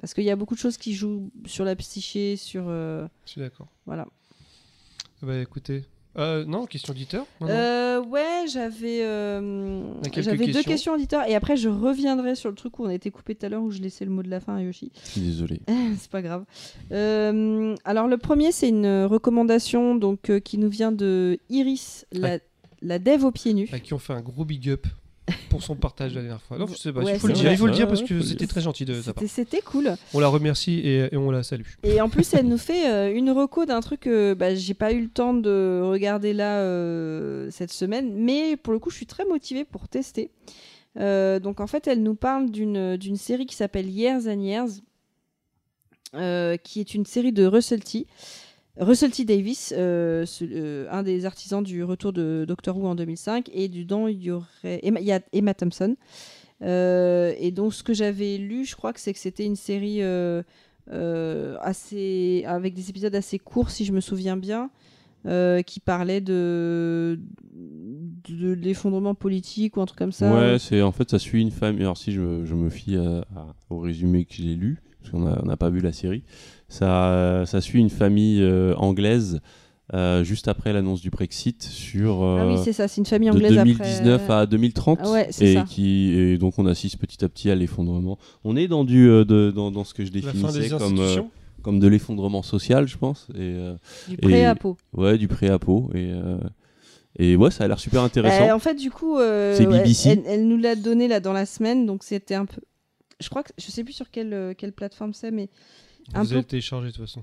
parce 0.00 0.14
qu'il 0.14 0.24
y 0.24 0.30
a 0.30 0.36
beaucoup 0.36 0.54
de 0.54 0.60
choses 0.60 0.76
qui 0.76 0.94
jouent 0.94 1.30
sur 1.46 1.64
la 1.64 1.74
psyché, 1.76 2.36
sur 2.36 2.64
euh, 2.68 3.06
Je 3.24 3.30
suis 3.32 3.40
d'accord. 3.40 3.68
voilà. 3.86 4.06
Bah 5.22 5.38
écoutez. 5.38 5.84
Euh, 6.18 6.44
non, 6.44 6.66
question 6.66 6.92
auditeur 6.92 7.24
Euh, 7.42 8.02
ouais, 8.02 8.44
j'avais, 8.52 9.02
euh, 9.02 9.82
j'avais 10.12 10.36
deux 10.36 10.44
questions. 10.46 10.62
questions 10.62 10.92
auditeurs 10.94 11.26
et 11.28 11.34
après 11.34 11.56
je 11.56 11.68
reviendrai 11.70 12.34
sur 12.34 12.50
le 12.50 12.54
truc 12.54 12.78
où 12.78 12.84
on 12.84 12.88
a 12.88 12.94
été 12.94 13.10
coupé 13.10 13.34
tout 13.34 13.46
à 13.46 13.48
l'heure 13.48 13.62
où 13.62 13.70
je 13.70 13.80
laissais 13.80 14.04
le 14.04 14.10
mot 14.10 14.22
de 14.22 14.28
la 14.28 14.40
fin 14.40 14.56
à 14.56 14.60
Yoshi. 14.60 14.92
Je 15.04 15.10
suis 15.10 15.20
désolé. 15.22 15.60
c'est 15.98 16.10
pas 16.10 16.20
grave. 16.22 16.44
Euh, 16.92 17.74
alors 17.84 18.08
le 18.08 18.18
premier 18.18 18.52
c'est 18.52 18.68
une 18.68 19.04
recommandation 19.04 19.94
donc 19.94 20.28
euh, 20.28 20.38
qui 20.38 20.58
nous 20.58 20.68
vient 20.68 20.92
de 20.92 21.38
Iris, 21.48 22.04
la, 22.12 22.38
la 22.82 22.98
dev 22.98 23.24
aux 23.24 23.32
pieds 23.32 23.54
nus. 23.54 23.68
À 23.72 23.80
qui 23.80 23.94
on 23.94 23.98
fait 23.98 24.12
un 24.12 24.20
gros 24.20 24.44
big 24.44 24.68
up 24.68 24.86
pour 25.50 25.62
son 25.62 25.76
partage 25.76 26.14
la 26.14 26.22
dernière 26.22 26.42
fois. 26.42 26.58
Non, 26.58 26.66
je 26.66 26.74
sais 26.74 26.92
pas, 26.92 27.00
Ouais, 27.00 27.14
il 27.14 27.20
faut 27.20 27.28
le 27.28 27.32
dire, 27.32 27.52
il 27.52 27.58
faut 27.58 27.66
le 27.66 27.72
dire 27.72 27.88
parce 27.88 28.02
que 28.02 28.20
c'était 28.22 28.46
très 28.46 28.60
gentil 28.60 28.84
de 28.84 29.00
sa 29.00 29.12
part. 29.12 29.24
C'était, 29.26 29.60
cool. 29.60 29.94
On 30.14 30.20
la 30.20 30.28
remercie 30.28 30.80
et, 30.80 31.12
et 31.12 31.16
on 31.16 31.30
la 31.30 31.42
salue. 31.42 31.66
Et 31.82 32.00
en 32.00 32.08
plus, 32.08 32.34
elle 32.34 32.48
nous 32.48 32.58
fait 32.58 32.90
euh, 32.90 33.14
une 33.14 33.30
reco 33.30 33.64
d'un 33.64 33.80
truc 33.80 34.00
que 34.00 34.34
bah, 34.34 34.54
j'ai 34.54 34.74
pas 34.74 34.92
eu 34.92 35.02
le 35.02 35.08
temps 35.08 35.34
de 35.34 35.80
regarder 35.84 36.32
là 36.32 36.58
euh, 36.58 37.48
cette 37.50 37.72
semaine, 37.72 38.12
mais 38.14 38.56
pour 38.56 38.72
le 38.72 38.78
coup, 38.78 38.90
je 38.90 38.96
suis 38.96 39.06
très 39.06 39.24
motivée 39.24 39.64
pour 39.64 39.88
tester. 39.88 40.30
Euh, 40.98 41.38
donc 41.38 41.60
en 41.60 41.66
fait, 41.66 41.86
elle 41.86 42.02
nous 42.02 42.14
parle 42.14 42.50
d'une 42.50 42.96
d'une 42.96 43.16
série 43.16 43.46
qui 43.46 43.56
s'appelle 43.56 43.88
Years 43.88 44.26
and 44.26 44.40
Years, 44.40 44.68
euh, 46.14 46.56
qui 46.56 46.80
est 46.80 46.94
une 46.94 47.06
série 47.06 47.32
de 47.32 47.46
Russell 47.46 47.82
T. 47.82 48.06
Russell 48.78 49.10
T. 49.10 49.24
Davis, 49.24 49.74
euh, 49.76 50.24
euh, 50.42 50.86
un 50.90 51.02
des 51.02 51.26
artisans 51.26 51.62
du 51.62 51.84
retour 51.84 52.12
de 52.12 52.44
Doctor 52.48 52.78
Who 52.78 52.86
en 52.86 52.94
2005, 52.94 53.50
et 53.52 53.68
dedans 53.68 54.08
il 54.08 54.22
y 54.22 54.30
aurait 54.30 54.80
Emma, 54.82 55.00
a 55.10 55.20
Emma 55.32 55.52
Thompson. 55.54 55.96
Euh, 56.62 57.34
et 57.38 57.50
donc 57.50 57.74
ce 57.74 57.82
que 57.82 57.92
j'avais 57.92 58.38
lu, 58.38 58.64
je 58.64 58.74
crois 58.74 58.92
que 58.92 59.00
c'est 59.00 59.12
que 59.12 59.18
c'était 59.18 59.44
une 59.44 59.56
série 59.56 60.00
assez 60.90 62.44
avec 62.46 62.74
des 62.74 62.88
épisodes 62.88 63.14
assez 63.14 63.38
courts, 63.38 63.70
si 63.70 63.84
je 63.84 63.92
me 63.92 64.00
souviens 64.00 64.38
bien. 64.38 64.70
qui 65.66 65.80
parlait 65.80 66.22
de, 66.22 67.18
l'effondrement 68.28 69.14
politique 69.14 69.76
ou 69.76 69.82
un 69.82 69.86
truc 69.86 69.98
comme 69.98 70.12
ça. 70.12 70.32
Ouais, 70.32 70.58
c'est 70.58 70.80
en 70.80 70.92
fait 70.92 71.10
ça 71.10 71.18
suit 71.18 71.42
une 71.42 71.50
famille. 71.50 71.82
Alors 71.82 71.98
si 71.98 72.10
je, 72.10 72.20
me 72.22 72.70
fie 72.70 72.96
au 73.68 73.80
résumé 73.80 74.24
que 74.24 74.32
j'ai 74.32 74.54
lu, 74.54 74.80
parce 75.00 75.10
qu'on 75.10 75.44
n'a 75.44 75.56
pas 75.58 75.68
vu 75.68 75.80
la 75.80 75.92
série, 75.92 76.22
ça, 76.72 77.44
ça 77.46 77.60
suit 77.60 77.80
une 77.80 77.90
famille 77.90 78.40
euh, 78.42 78.74
anglaise 78.76 79.40
euh, 79.94 80.24
juste 80.24 80.48
après 80.48 80.72
l'annonce 80.72 81.00
du 81.02 81.10
Brexit 81.10 81.62
sur 81.62 82.22
Ah 82.22 82.46
oui, 82.46 82.54
euh, 82.54 82.62
c'est 82.64 82.72
ça, 82.72 82.88
c'est 82.88 83.00
une 83.00 83.06
famille 83.06 83.28
de 83.28 83.34
anglaise 83.34 83.52
2019 83.52 84.22
après. 84.22 84.34
à 84.34 84.46
2030 84.46 84.98
Ah 85.02 85.10
ouais, 85.10 85.28
c'est 85.30 85.44
et 85.46 85.54
ça. 85.54 85.64
qui 85.68 86.12
et 86.14 86.38
donc 86.38 86.58
on 86.58 86.66
assiste 86.66 86.96
petit 86.98 87.22
à 87.24 87.28
petit 87.28 87.50
à 87.50 87.54
l'effondrement. 87.54 88.18
On 88.44 88.56
est 88.56 88.68
dans 88.68 88.84
du 88.84 89.08
euh, 89.08 89.24
de- 89.24 89.50
dans, 89.54 89.70
dans 89.70 89.84
ce 89.84 89.92
que 89.92 90.04
je 90.04 90.10
définissais 90.10 90.70
comme 90.70 90.98
euh, 90.98 91.20
comme 91.62 91.78
de 91.78 91.86
l'effondrement 91.88 92.42
social, 92.42 92.88
je 92.88 92.96
pense. 92.96 93.28
Et 93.34 93.38
euh, 93.40 93.74
Du 94.08 94.16
prêt 94.16 94.44
à 94.46 94.54
peau. 94.54 94.76
ouais, 94.94 95.18
du 95.18 95.28
pré 95.28 95.48
à 95.48 95.58
peau 95.58 95.90
et 95.94 96.10
euh, 96.12 96.38
et 97.18 97.36
ouais, 97.36 97.50
ça 97.50 97.64
a 97.64 97.68
l'air 97.68 97.78
super 97.78 98.00
intéressant. 98.02 98.48
Euh, 98.48 98.54
en 98.54 98.58
fait, 98.58 98.74
du 98.74 98.90
coup, 98.90 99.18
euh, 99.18 99.58
BBC. 99.58 100.08
elle, 100.08 100.22
elle 100.26 100.48
nous 100.48 100.56
l'a 100.56 100.74
donné 100.74 101.06
là 101.08 101.20
dans 101.20 101.34
la 101.34 101.44
semaine, 101.44 101.84
donc 101.84 102.02
c'était 102.04 102.34
un 102.34 102.46
peu. 102.46 102.62
Je 103.20 103.28
crois 103.28 103.42
que 103.42 103.50
je 103.58 103.70
sais 103.70 103.84
plus 103.84 103.92
sur 103.92 104.10
quelle, 104.10 104.32
euh, 104.32 104.54
quelle 104.56 104.72
plateforme 104.72 105.12
c'est, 105.12 105.30
mais 105.30 105.50
Vous 106.08 106.12
peu 106.14 106.18
allez 106.20 106.36
le 106.36 106.42
télécharger 106.44 106.88
de 106.88 106.92
toute 106.92 107.06
façon. 107.06 107.22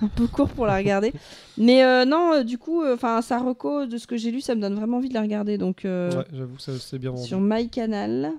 un 0.00 0.08
peu 0.08 0.26
court 0.26 0.48
pour 0.48 0.66
la 0.66 0.76
regarder. 0.76 1.12
Mais 1.58 1.84
euh, 1.84 2.04
non, 2.04 2.32
euh, 2.34 2.42
du 2.44 2.56
coup, 2.58 2.82
enfin, 2.86 3.20
sa 3.22 3.38
reco 3.38 3.86
de 3.86 3.98
ce 3.98 4.06
que 4.06 4.16
j'ai 4.16 4.30
lu, 4.30 4.40
ça 4.40 4.54
me 4.54 4.60
donne 4.60 4.74
vraiment 4.74 4.98
envie 4.98 5.08
de 5.08 5.14
la 5.14 5.22
regarder. 5.22 5.58
Donc 5.58 5.84
euh, 5.84 6.10
Ouais, 6.16 6.24
j'avoue 6.32 6.56
que 6.56 6.62
ça 6.62 6.72
c'est 6.78 6.98
bien 6.98 7.10
vendu. 7.10 7.26
sur 7.26 7.40
MyCanal. 7.40 8.32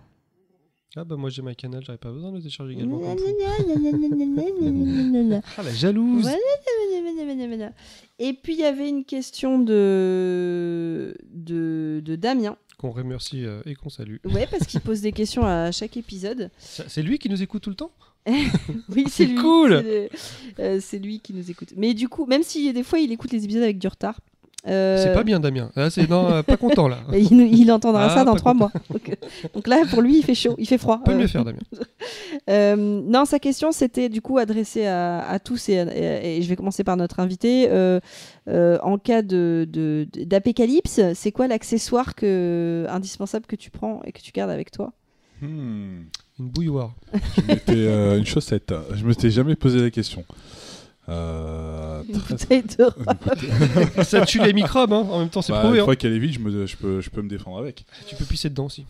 Ah 0.96 1.04
bah 1.04 1.16
moi 1.16 1.32
j'ai 1.32 1.42
ma 1.42 1.56
canal, 1.56 1.84
j'avais 1.84 1.98
pas 1.98 2.12
besoin 2.12 2.30
de 2.30 2.36
le 2.36 2.42
télécharger 2.42 2.74
également. 2.74 3.02
Ah 5.58 5.64
la 5.64 5.74
jalouse 5.74 6.30
Et 8.20 8.34
puis 8.34 8.54
il 8.54 8.60
y 8.60 8.64
avait 8.64 8.90
une 8.90 9.04
question 9.04 9.58
de 9.58 11.16
de, 11.32 12.02
de 12.06 12.16
Damien. 12.16 12.58
Qu'on 12.78 12.92
remercie 12.92 13.44
euh, 13.46 13.62
et 13.66 13.74
qu'on 13.76 13.90
salue. 13.90 14.18
Ouais, 14.26 14.48
parce 14.50 14.68
qu'il 14.68 14.82
pose 14.82 15.02
des 15.02 15.12
questions 15.14 15.44
à 15.46 15.72
chaque 15.72 15.98
épisode. 15.98 16.52
C'est 16.60 17.02
lui 17.02 17.18
qui 17.18 17.28
nous 17.30 17.42
écoute 17.42 17.64
tout 17.64 17.70
le 17.72 17.76
temps 17.76 17.92
Oui, 18.96 19.06
c'est 19.10 19.26
lui. 19.26 19.36
Cool. 19.36 19.84
C'est 19.84 20.10
euh, 20.60 20.80
C'est 20.82 21.00
lui 21.00 21.20
qui 21.20 21.34
nous 21.34 21.50
écoute. 21.52 21.70
Mais 21.78 21.94
du 21.94 22.08
coup, 22.10 22.26
même 22.26 22.44
si 22.44 22.72
des 22.74 22.84
fois 22.84 23.00
il 23.00 23.12
écoute 23.12 23.32
les 23.32 23.44
épisodes 23.44 23.64
avec 23.64 23.80
du 23.80 23.88
retard. 23.88 24.20
euh, 24.68 25.04
C'est 25.04 25.14
pas 25.14 25.24
bien 25.26 25.40
Damien. 25.42 25.72
Ah, 25.76 25.90
c'est 25.90 26.10
non, 26.10 26.30
euh, 26.32 26.42
pas 26.44 26.56
content 26.56 26.88
là. 26.88 27.00
Il, 27.14 27.70
entendra 27.72 28.06
Ah, 28.06 28.16
ça 28.16 28.24
dans 28.24 28.36
trois 28.36 28.54
mois. 28.54 28.72
Donc, 28.90 29.18
donc 29.54 29.68
là, 29.68 29.84
pour 29.90 30.02
lui, 30.02 30.20
il 30.20 30.24
fait 30.24 30.36
chaud, 30.36 30.56
il 30.58 30.66
fait 30.68 30.78
froid. 30.78 31.02
Peut 31.04 31.12
Euh, 31.12 31.18
mieux 31.18 31.28
faire 31.28 31.44
Damien. 31.44 31.60
Euh, 32.50 32.76
non, 32.76 33.24
sa 33.24 33.40
question 33.40 33.72
c'était 33.72 34.10
du 34.10 34.20
coup 34.22 34.38
adressée 34.38 34.86
à, 34.86 35.22
à 35.26 35.40
tous 35.40 35.70
et, 35.70 35.74
et- 35.76 36.38
et 36.38 36.42
je 36.42 36.50
vais 36.50 36.58
commencer 36.58 36.84
par 36.84 36.98
notre 36.98 37.22
invité. 37.22 37.68
Euh, 37.70 38.00
euh, 38.50 38.78
en 38.84 38.98
cas 38.98 39.22
de 39.22 39.66
de- 39.72 40.06
d'apocalypse, 40.26 41.00
c'est 41.14 41.32
quoi 41.32 41.48
l'accessoire 41.48 42.16
que 42.16 42.86
indispensable 42.90 43.46
que 43.46 43.56
tu 43.56 43.70
prends 43.72 44.02
et 44.04 44.12
que 44.12 44.20
tu 44.22 44.32
gardes 44.34 44.50
avec 44.52 44.72
toi? 44.72 44.92
Hmm. 45.42 46.02
Une 46.44 46.50
bouilloire. 46.50 46.94
Je 47.38 47.42
m'étais, 47.48 47.72
euh, 47.76 48.18
une 48.18 48.26
chaussette. 48.26 48.74
Je 48.94 49.04
me 49.06 49.16
t'ai 49.16 49.32
jamais 49.32 49.56
posé 49.56 49.80
la 49.82 49.90
question. 49.90 50.26
Euh, 51.10 52.02
Une 52.08 52.20
très- 52.20 52.34
bouteille 52.36 52.64
de 52.64 54.04
ça 54.04 54.26
tue 54.26 54.42
les 54.42 54.54
microbes 54.54 54.94
hein. 54.94 55.06
en 55.12 55.20
même 55.20 55.28
temps 55.30 55.42
c'est 55.42 55.52
Bah, 55.52 55.60
prouvé. 55.60 55.76
une 55.78 55.82
hein. 55.82 55.86
fois 55.86 55.98
qu'elle 55.98 56.14
est 56.14 56.20
vide, 56.20 56.32
je, 56.32 56.40
me, 56.40 56.66
je, 56.66 56.78
peux, 56.78 57.02
je 57.02 57.10
peux 57.10 57.22
me 57.22 57.28
défendre 57.28 57.58
avec. 57.58 57.86
Tu 58.08 58.16
peux 58.16 58.24
pisser 58.24 58.50
dedans 58.50 58.68
aussi. 58.68 58.86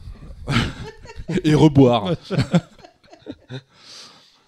Et 1.43 1.55
reboire. 1.55 2.13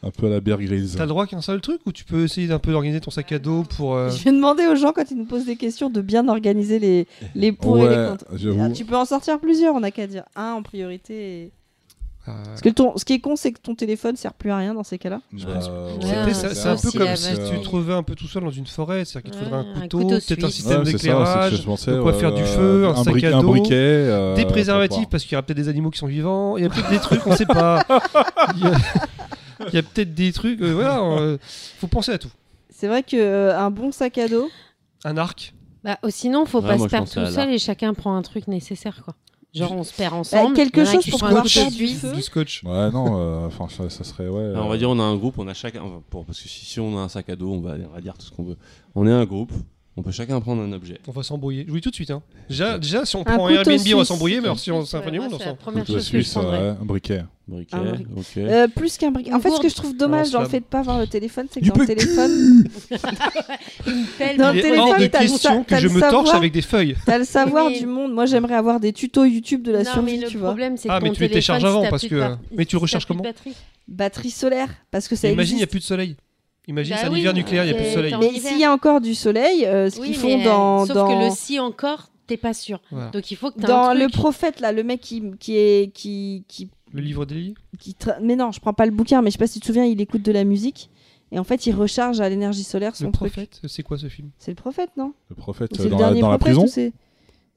Un 0.04 0.12
peu 0.12 0.28
à 0.28 0.30
la 0.30 0.40
bière 0.40 0.60
grise. 0.62 0.94
T'as 0.96 1.04
le 1.04 1.10
droit 1.10 1.26
qu'un 1.26 1.42
seul 1.42 1.60
truc 1.62 1.82
ou 1.88 1.92
tu 1.92 2.04
peux 2.04 2.26
essayer 2.26 2.46
d'un 2.48 2.60
peu 2.60 2.72
d'organiser 2.72 3.02
ton 3.02 3.10
sac 3.10 3.32
à 3.32 3.40
dos 3.40 3.64
pour. 3.64 3.96
euh, 3.96 4.12
Je 4.12 4.24
vais 4.24 4.32
demander 4.32 4.68
aux 4.68 4.76
gens 4.76 4.92
quand 4.92 5.10
ils 5.10 5.18
nous 5.18 5.26
posent 5.26 5.46
des 5.46 5.56
questions 5.56 5.90
de 5.90 6.02
bien 6.02 6.28
organiser 6.28 6.78
les, 6.78 7.08
les 7.34 7.52
pour 7.52 7.80
et 7.80 7.82
les 7.90 7.96
Ouais, 7.96 8.08
contre. 8.10 8.26
Ah, 8.62 8.70
tu 8.70 8.86
peux 8.86 8.96
en 8.96 9.06
sortir 9.06 9.40
plusieurs, 9.40 9.74
on 9.74 9.80
n'a 9.80 9.90
qu'à 9.90 10.06
dire 10.06 10.24
un 10.36 10.52
en 10.54 10.62
priorité. 10.62 11.14
et- 11.46 11.52
Parce 12.26 12.62
que 12.62 12.70
ton, 12.70 12.98
ce 12.98 13.06
qui 13.06 13.14
est 13.14 13.20
con, 13.20 13.36
c'est 13.36 13.52
que 13.52 13.60
ton 13.60 13.76
téléphone 13.76 14.16
sert 14.16 14.34
plus 14.34 14.50
à 14.50 14.58
rien 14.58 14.74
dans 14.74 14.84
ces 14.84 14.98
cas-là. 14.98 15.22
Bah, 15.32 15.60
ouais, 15.60 16.34
C'est 16.34 16.68
un 16.68 16.76
peu 16.76 16.92
comme 16.92 17.04
la 17.04 17.16
si 17.16 17.34
vache. 17.36 17.50
tu 17.52 17.58
te 17.60 17.64
trouvais 17.64 17.94
un 17.94 18.04
peu 18.04 18.16
tout 18.16 18.28
seul 18.28 18.44
dans 18.44 18.50
une 18.52 18.66
forêt, 18.66 19.06
c'est-à-dire 19.06 19.32
qu'il 19.32 19.40
te 19.40 19.46
faudrait 19.46 19.60
un 19.60 19.76
un 19.76 19.82
couteau, 19.82 19.98
couteau 20.00 20.16
peut-être 20.16 20.44
un 20.44 20.50
système 20.50 20.84
Ouais, 20.84 20.92
d'éclairage, 20.92 21.66
de 21.66 22.02
quoi 22.02 22.14
faire 22.14 22.34
du 22.34 22.44
feu, 22.44 22.88
un 22.88 22.92
un, 22.92 23.04
sac 23.04 23.24
à 23.24 23.38
un 23.38 23.42
dos, 23.42 23.48
briquet, 23.50 23.74
euh, 23.76 24.36
des 24.36 24.46
préservatifs 24.46 25.08
parce 25.10 25.24
qu'il 25.24 25.34
y 25.34 25.36
aura 25.36 25.44
peut-être 25.44 25.58
des 25.58 25.70
animaux 25.70 25.92
qui 25.92 26.00
sont 26.00 26.08
vivants, 26.08 26.58
il 26.58 26.64
y 26.64 26.66
a 26.66 26.70
peut-être 26.70 26.90
des 26.90 27.00
trucs, 27.00 27.26
on 27.28 27.36
sait 27.36 27.46
pas. 27.46 27.84
Il 28.56 29.74
y 29.74 29.78
a, 29.78 29.80
a 29.80 29.84
peut-être 29.84 30.14
des 30.14 30.34
trucs, 30.34 30.62
euh, 30.62 30.74
voilà, 30.74 31.00
euh, 31.02 31.38
faut 31.80 31.88
penser 31.88 32.12
à 32.12 32.18
tout. 32.18 32.30
C'est 32.70 32.88
vrai 32.88 33.04
que 33.04 33.16
euh, 33.16 33.58
un 33.58 33.72
bon 33.72 33.92
sac 33.92 34.18
à 34.18 34.28
dos, 34.28 34.50
Un 35.06 35.16
arc, 35.18 35.54
Bah, 35.84 35.98
oh, 36.04 36.10
sinon, 36.10 36.46
faut 36.46 36.62
Ouais, 36.62 36.68
pas 36.68 36.78
se 36.78 36.88
pensais 36.88 37.26
tout 37.26 37.32
seul 37.32 37.50
et 37.52 37.58
chacun 37.58 37.94
prend 37.94 38.16
un 38.18 38.22
truc 38.22 38.48
nécessaire, 38.48 39.02
quoi. 39.06 39.16
Genre, 39.56 39.72
on 39.72 39.84
se 39.84 39.94
perd 39.94 40.14
ensemble. 40.14 40.54
Bah, 40.54 40.56
quelque 40.64 40.86
chose 40.86 41.06
pour 41.10 41.20
pouvoir 41.20 41.48
faire 41.48 41.72
du 41.72 41.88
du 41.88 42.22
scotch. 42.22 42.64
Ouais, 42.64 42.92
non, 42.92 43.18
euh, 43.20 43.48
enfin, 43.48 43.68
ça, 43.70 43.90
ça 43.90 44.04
serait. 44.04 44.28
Ouais, 44.28 44.44
Alors, 44.46 44.66
on 44.66 44.70
va 44.70 44.76
euh, 44.76 44.78
dire 44.78 44.90
on 44.90 45.00
a 45.00 45.04
un 45.04 45.16
groupe, 45.16 45.36
on 45.38 45.48
a 45.48 45.54
chacun, 45.54 45.82
enfin, 45.82 46.02
pour, 46.10 46.26
parce 46.26 46.42
que 46.42 46.50
si, 46.50 46.66
si 46.66 46.80
on 46.80 46.98
a 46.98 47.02
un 47.02 47.10
sac 47.10 47.30
à 47.30 47.36
dos, 47.36 47.52
on 47.52 47.62
va, 47.62 47.76
on 47.90 47.94
va 47.94 48.02
dire 48.02 48.14
tout 48.18 48.26
ce 48.26 48.32
qu'on 48.32 48.44
veut. 48.44 48.58
On 48.96 49.08
est 49.08 49.12
un 49.12 49.26
groupe, 49.26 49.52
on 49.98 50.02
peut 50.04 50.12
chacun 50.12 50.40
prendre 50.42 50.62
un 50.62 50.72
objet. 50.74 51.00
On 51.08 51.12
va 51.12 51.24
s'embrouiller. 51.24 51.64
Je 51.66 51.72
vous 51.72 51.78
dis 51.78 51.82
tout 51.82 51.90
de 51.90 51.96
suite. 51.96 52.12
Hein. 52.12 52.22
Déjà, 52.50 52.78
déjà, 52.78 53.06
si 53.06 53.16
on 53.16 53.22
Un 53.22 53.24
prend 53.24 53.48
un 53.48 53.52
Airbnb, 53.52 53.88
on 53.94 53.98
va 53.98 54.06
s'embrouiller, 54.06 54.40
mais 54.40 54.46
alors 54.48 54.60
si 54.60 54.72
on 54.72 54.80
Ouais, 54.82 54.84
moi, 54.84 55.28
on 55.32 55.38
c'est 55.38 55.46
la 55.46 55.52
s'en. 55.52 55.56
première 55.56 55.86
chose 55.88 56.10
que 56.10 56.20
je 56.22 56.40
ouais, 56.40 56.46
un 56.82 56.86
briquet. 56.86 57.24
Briquet, 57.48 57.76
Un 57.76 57.84
briquet. 57.84 58.06
ok. 58.18 58.38
euh, 58.38 58.68
plus 58.68 58.98
qu'un 58.98 59.12
briquet. 59.12 59.32
En 59.34 59.40
fait, 59.40 59.52
ce 59.52 59.60
que 59.60 59.70
je 59.70 59.76
trouve 59.76 59.96
dommage 59.96 60.32
dans 60.32 60.42
le 60.42 60.48
fait 60.50 60.62
de 60.62 60.66
pas 60.66 60.80
avoir 60.80 61.00
le 61.00 61.06
téléphone, 61.06 61.46
c'est 61.52 61.62
que 61.62 61.68
dans 61.68 61.76
le 61.80 61.86
téléphone. 61.86 62.64
Dans 64.38 64.52
Il 64.52 64.56
le 64.58 64.62
téléphone, 64.62 65.10
t'as 65.12 65.24
le 65.24 65.64
que 65.64 65.78
je 65.78 65.88
le 65.88 65.94
me 65.94 66.00
torche 66.00 66.12
savoir. 66.26 66.36
avec 66.36 66.52
des 66.52 66.62
feuilles. 66.62 66.96
t'as 67.06 67.18
le 67.20 67.24
savoir 67.26 67.70
du 67.72 67.86
monde. 67.86 68.14
Moi, 68.14 68.26
j'aimerais 68.26 68.56
avoir 68.56 68.80
des 68.80 68.94
tutos 68.94 69.26
YouTube 69.26 69.62
de 69.62 69.72
la 69.72 69.86
survie, 69.86 70.20
tu 70.20 70.34
le 70.34 70.40
vois. 70.40 70.50
problème, 70.50 70.78
c'est 70.78 70.90
Ah, 70.90 71.00
que 71.00 71.04
mais 71.04 71.12
tu 71.12 71.22
les 71.22 71.30
télécharges 71.30 71.64
avant, 71.66 71.88
parce 71.90 72.08
que- 72.08 72.36
mais 72.52 72.66
tu 72.66 72.78
de 72.78 73.06
comment 73.08 73.24
batterie. 73.88 74.32
Solaire, 74.32 74.70
parce 74.92 75.08
que 75.08 75.16
ça 75.16 75.30
Imagine, 75.30 75.56
il 75.56 75.60
n'y 75.60 75.64
a 75.64 75.68
plus 75.68 75.80
de 75.80 75.84
soleil. 75.86 76.16
Imagine, 76.68 76.96
Bah 76.96 77.00
c'est 77.02 77.08
un 77.08 77.12
oui, 77.12 77.20
hiver 77.20 77.34
nucléaire, 77.36 77.64
il 77.64 77.68
n'y 77.68 77.74
a 77.74 77.78
plus 77.78 77.86
de 77.86 77.94
soleil. 77.94 78.16
Mais 78.20 78.40
s'il 78.40 78.58
y 78.58 78.64
a 78.64 78.72
encore 78.72 79.00
du 79.00 79.14
soleil, 79.14 79.66
euh, 79.68 79.92
ce 79.92 80.00
Oui, 80.00 80.08
qu'ils 80.08 80.16
font 80.16 80.36
mais, 80.38 80.42
euh, 80.42 80.50
dans, 80.50 80.86
Sauf 80.88 80.96
dans, 80.96 81.08
que 81.20 81.26
le 81.26 81.30
si 81.30 81.60
encore, 81.60 82.10
t'es 82.26 82.38
pas 82.38 82.56
sûr. 82.56 82.82
Voilà. 82.90 83.12
Donc 83.12 83.30
il 83.30 83.38
faut 83.38 83.52
que 83.52 83.60
dans 83.60 83.90
un 83.90 83.94
le 83.94 84.02
truc. 84.08 84.14
prophète 84.14 84.60
là, 84.62 84.72
le 84.72 84.84
mec 84.84 85.00
qui, 85.00 85.22
qui 85.40 85.58
est 85.58 85.92
qui 85.94 86.44
qui, 86.48 86.70
Le 86.96 87.02
livre 87.02 87.26
tra- 87.26 88.18
mais 88.22 88.36
non, 88.36 88.52
je 88.52 88.60
prends 88.60 88.74
pas 88.74 88.86
le 88.86 88.92
bouquin, 88.92 89.22
mais 89.22 89.30
je 89.30 89.34
sais 89.34 89.38
pas 89.38 89.48
si 89.48 89.56
tu 89.56 89.62
te 89.62 89.66
souviens, 89.68 89.86
il 89.86 90.00
écoute 90.02 90.22
de 90.22 90.32
la 90.32 90.44
musique 90.44 90.90
et 91.32 91.40
en 91.40 91.44
fait, 91.44 91.66
il 91.66 91.74
recharge 91.74 92.22
à 92.22 92.30
l'énergie 92.30 92.64
solaire 92.64 92.96
son 92.96 93.06
Le 93.06 93.12
prophète, 93.12 93.62
c'est 93.68 93.84
quoi 93.84 93.98
ce 93.98 94.08
film? 94.08 94.30
C'est 94.38 94.52
le 94.52 94.56
prophète, 94.56 94.92
non? 94.96 95.14
Le 95.30 95.36
prophète 95.36 95.78
euh, 95.80 95.84
le 95.84 95.90
dans, 95.90 96.32
la, 96.32 96.38
prison 96.38 96.66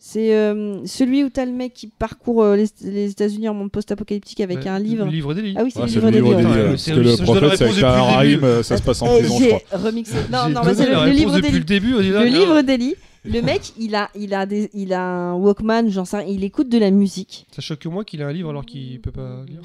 c'est 0.01 0.33
euh, 0.33 0.87
celui 0.87 1.25
où 1.25 1.29
t'as 1.29 1.45
le 1.45 1.51
mec 1.51 1.75
qui 1.75 1.89
parcourt 1.89 2.45
euh, 2.45 2.55
les, 2.57 2.67
les 2.83 3.11
États-Unis 3.11 3.49
en 3.49 3.55
monde 3.55 3.73
post-apocalyptique 3.73 4.41
avec 4.41 4.65
un 4.65 4.79
livre. 4.79 5.05
Le 5.05 5.11
livre 5.11 5.35
lits. 5.35 5.55
Ah 5.59 5.63
oui, 5.65 5.73
c'est 5.75 5.81
Ouais, 5.81 6.11
le 6.11 6.11
livre. 6.11 6.37
Ouais, 6.37 6.69
Parce 6.69 6.87
que 6.87 6.93
le 6.93 7.17
prophète, 7.17 7.57
c'est 7.57 7.85
avec 7.85 8.43
euh, 8.45 8.63
ça 8.63 8.77
se 8.77 8.83
passe 8.83 9.03
en 9.03 9.07
prison, 9.07 9.39
je 9.41 9.47
crois. 9.49 9.79
remixé. 9.79 10.15
Non, 10.31 10.49
non, 10.51 10.61
c'est 10.73 10.89
le, 10.89 11.11
livre 11.11 11.35
depuis 11.41 11.65
des 11.65 11.81
le 11.81 12.13
là, 12.13 12.25
livre 12.25 12.63
d'Eli. 12.63 12.95
Le 13.29 13.43
mec, 13.43 13.73
il 13.79 13.95
a, 13.95 14.09
il 14.15 14.33
a 14.33 14.47
des, 14.47 14.71
il 14.73 14.95
a 14.95 15.03
un 15.03 15.35
Walkman, 15.35 15.91
j'en 15.91 16.07
sais 16.07 16.19
rien, 16.19 16.27
il 16.27 16.45
écoute 16.45 16.71
de 16.71 16.79
la 16.79 16.91
musique. 16.91 17.47
Ça 17.53 17.61
choque 17.61 17.81
que 17.81 17.89
moi 17.89 18.05
qu'il 18.05 18.23
a 18.23 18.27
un 18.27 18.33
livre 18.33 18.49
alors 18.49 18.65
qu'il 18.65 19.01
peut 19.01 19.13
pas 19.13 19.45
lire. 19.47 19.61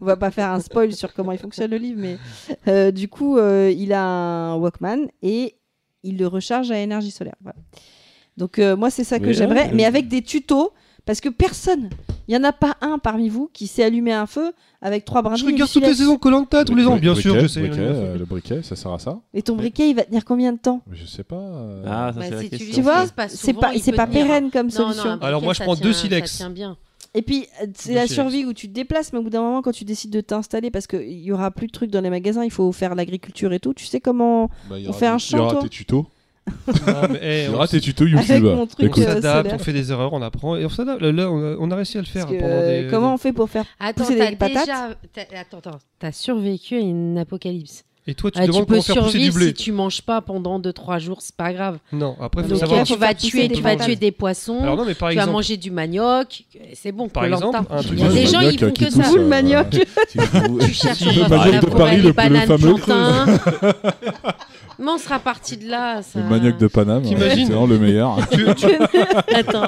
On 0.00 0.06
va 0.06 0.16
pas 0.16 0.30
faire 0.30 0.50
un 0.50 0.60
spoil 0.60 0.92
sur 0.94 1.12
comment 1.12 1.32
il 1.32 1.38
fonctionne 1.38 1.70
le 1.70 1.76
livre, 1.76 2.00
mais 2.00 2.16
euh, 2.66 2.90
du 2.90 3.08
coup, 3.08 3.36
euh, 3.36 3.70
il 3.76 3.92
a 3.92 4.02
un 4.02 4.56
Walkman 4.56 5.08
et 5.22 5.56
il 6.02 6.16
le 6.16 6.26
recharge 6.26 6.70
à 6.70 6.78
énergie 6.78 7.10
solaire. 7.10 7.36
Voilà. 7.42 7.58
Donc 8.38 8.58
euh, 8.58 8.76
moi, 8.76 8.90
c'est 8.90 9.04
ça 9.04 9.18
que 9.18 9.26
Mais, 9.26 9.34
j'aimerais, 9.34 9.70
mais 9.74 9.84
avec 9.84 10.08
des 10.08 10.22
tutos, 10.22 10.72
parce 11.04 11.20
que 11.20 11.28
personne, 11.28 11.90
il 12.28 12.34
y 12.34 12.36
en 12.38 12.44
a 12.44 12.52
pas 12.52 12.76
un 12.80 12.98
parmi 12.98 13.28
vous 13.28 13.50
qui 13.52 13.66
sait 13.66 13.84
allumer 13.84 14.12
un 14.12 14.26
feu 14.26 14.52
avec 14.80 15.04
trois 15.04 15.22
brindilles. 15.22 15.40
Je 15.44 15.46
regarde 15.52 15.70
toutes 15.70 15.82
les 15.84 15.94
saisons 15.94 16.18
Colanta 16.18 16.64
tous 16.64 16.74
les 16.74 16.86
ans, 16.86 16.96
bien 16.96 17.14
sûr, 17.14 17.38
je 17.40 17.46
sais. 17.46 17.60
briquet, 17.60 17.78
euh, 17.80 18.16
le 18.18 18.24
briquet, 18.24 18.62
ça 18.62 18.76
sert 18.76 18.92
à 18.92 18.98
ça 18.98 19.18
Et 19.34 19.42
ton 19.42 19.56
briquet, 19.56 19.90
il 19.90 19.96
va 19.96 20.04
tenir 20.04 20.24
combien 20.24 20.52
de 20.52 20.58
temps 20.58 20.82
Je 20.92 21.04
sais 21.04 21.24
pas. 21.24 21.36
euh, 21.36 21.82
Ah, 21.86 22.10
ça 22.14 22.20
Bah, 22.20 22.24
c'est 22.28 22.34
la 22.34 22.40
si 22.42 22.50
tu 22.50 22.56
question. 22.58 22.74
Tu 22.74 22.82
vois, 22.82 23.04
C'est 23.28 23.52
pas, 23.54 23.72
c'est 23.78 23.92
pas 23.92 24.06
pérenne 24.06 24.50
comme 24.50 24.70
solution. 24.70 25.18
Alors 25.20 25.42
moi, 25.42 25.52
je 25.54 25.62
prends 25.62 25.74
deux 25.76 25.92
silex. 25.92 26.30
Ça 26.32 26.36
tient 26.38 26.50
bien. 26.50 26.76
Et 27.14 27.22
puis, 27.22 27.46
euh, 27.62 27.66
c'est 27.74 27.94
la 27.94 28.06
survie 28.06 28.44
où 28.44 28.52
tu 28.52 28.68
te 28.68 28.72
déplaces, 28.74 29.12
mais 29.12 29.18
au 29.18 29.22
bout 29.22 29.30
d'un 29.30 29.40
moment, 29.40 29.62
quand 29.62 29.72
tu 29.72 29.84
décides 29.84 30.10
de 30.10 30.20
t'installer, 30.20 30.70
parce 30.70 30.86
qu'il 30.86 31.18
y 31.18 31.32
aura 31.32 31.50
plus 31.50 31.66
de 31.66 31.72
trucs 31.72 31.90
dans 31.90 32.02
les 32.02 32.10
magasins, 32.10 32.44
il 32.44 32.50
faut 32.50 32.70
faire 32.70 32.94
l'agriculture 32.94 33.52
et 33.54 33.58
tout. 33.60 33.72
Tu 33.72 33.86
sais 33.86 33.98
comment 33.98 34.48
bah, 34.68 34.78
il 34.78 34.82
y 34.84 34.86
On 34.86 34.90
aura 34.90 34.98
fait 34.98 35.06
un 35.06 35.16
des- 35.16 35.22
Il 35.30 35.36
y 35.36 35.38
aura 35.38 35.50
toi 35.52 35.62
tes 35.62 35.68
tutos. 35.70 36.06
Non, 36.68 37.08
mais, 37.10 37.44
Il 37.44 37.46
y 37.46 37.48
on 37.48 37.54
aura 37.54 37.64
s- 37.64 37.70
tes 37.70 37.80
tutos 37.80 38.04
avec 38.04 38.28
YouTube. 38.28 38.44
mon 38.44 38.66
truc 38.66 38.78
on 38.80 38.86
Écoute, 38.86 39.02
euh, 39.02 39.14
s'adapte, 39.14 39.46
solaire 39.48 39.54
on 39.54 39.58
fait 39.64 39.72
des 39.72 39.92
erreurs, 39.92 40.12
on 40.12 40.22
apprend 40.22 40.56
et 40.56 40.64
on 40.64 40.68
s'adapte. 40.68 41.02
Là, 41.02 41.30
on 41.30 41.38
a, 41.52 41.56
on 41.58 41.70
a 41.70 41.76
réussi 41.76 41.98
à 41.98 42.00
le 42.00 42.06
faire 42.06 42.24
Parce 42.26 42.36
que, 42.36 42.40
pendant 42.40 42.52
euh, 42.54 42.82
des. 42.84 42.88
Comment 42.90 43.14
on 43.14 43.18
fait 43.18 43.32
pour 43.32 43.48
faire 43.50 43.64
Attends, 43.80 44.04
Pousser 44.04 44.18
t'as 44.18 44.30
des 44.30 44.36
patates 44.36 44.66
déjà. 44.66 44.88
t'as- 45.12 45.38
Attends, 45.40 45.58
attends. 45.58 45.78
T'as 45.98 46.12
survécu 46.12 46.76
à 46.76 46.80
une 46.80 47.18
apocalypse. 47.18 47.84
Et 48.10 48.14
toi, 48.14 48.30
tu 48.30 48.38
Ah, 48.38 48.40
te 48.40 48.46
tu 48.46 48.52
demandes 48.52 48.66
peux 48.66 48.72
comment 48.76 48.82
faire 48.82 48.94
pousser 49.02 49.18
du 49.18 49.24
survivre 49.24 49.34
blé. 49.36 49.46
si 49.48 49.52
tu 49.64 49.70
manges 49.72 50.00
pas 50.00 50.22
pendant 50.22 50.58
2-3 50.58 50.98
jours, 50.98 51.18
c'est 51.20 51.34
pas 51.36 51.52
grave. 51.52 51.76
Non, 51.92 52.16
après, 52.22 52.42
faut 52.42 52.48
Donc, 52.48 52.58
savoir. 52.60 52.78
là, 52.78 52.84
tu 52.86 52.96
vas 52.96 53.12
pousser 53.12 53.28
tuer, 53.28 53.48
des 53.48 53.56
tu 53.56 53.60
vas 53.60 53.72
patates. 53.72 53.86
tuer 53.86 53.96
des 53.96 54.12
poissons. 54.12 54.60
Alors 54.62 54.78
non, 54.78 54.86
mais 54.86 54.94
par 54.94 55.10
tu 55.10 55.16
vas 55.16 55.22
exemple, 55.24 55.36
manger 55.36 55.56
du 55.58 55.70
manioc, 55.70 56.44
c'est 56.72 56.90
bon. 56.90 57.10
Par 57.10 57.24
Koh-Lanta. 57.24 57.48
exemple, 57.48 57.66
un 57.70 57.82
truc 57.82 57.92
Il 57.92 58.00
y 58.00 58.04
a 58.04 58.08
de 58.08 58.12
des 58.14 58.26
gens, 58.26 58.38
manioc 58.38 58.54
ils 58.54 58.58
font 58.60 58.72
que 58.72 58.90
ça. 58.90 59.12
Manioc. 59.20 59.66
Si 60.08 60.18
vous- 60.18 60.58
Tu 60.58 60.72
cherches 60.72 60.96
Si, 60.96 61.04
dans 61.04 61.10
le 61.12 61.20
la 61.20 61.28
manioc 61.28 61.54
de 61.64 61.66
forêt 61.70 61.84
Paris, 61.84 62.00
le- 62.00 62.12
fameux. 62.46 62.74
Mais 64.78 64.90
on 64.90 64.98
sera 64.98 65.18
parti 65.18 65.56
de 65.56 65.68
là. 65.68 66.02
Ça... 66.02 66.20
Le 66.20 66.26
manioc 66.26 66.56
de 66.56 66.68
Paname, 66.68 67.02
T'imagines 67.02 67.46
c'est 67.46 67.52
vraiment 67.52 67.66
le 67.66 67.78
meilleur. 67.78 68.18
Attends. 69.34 69.66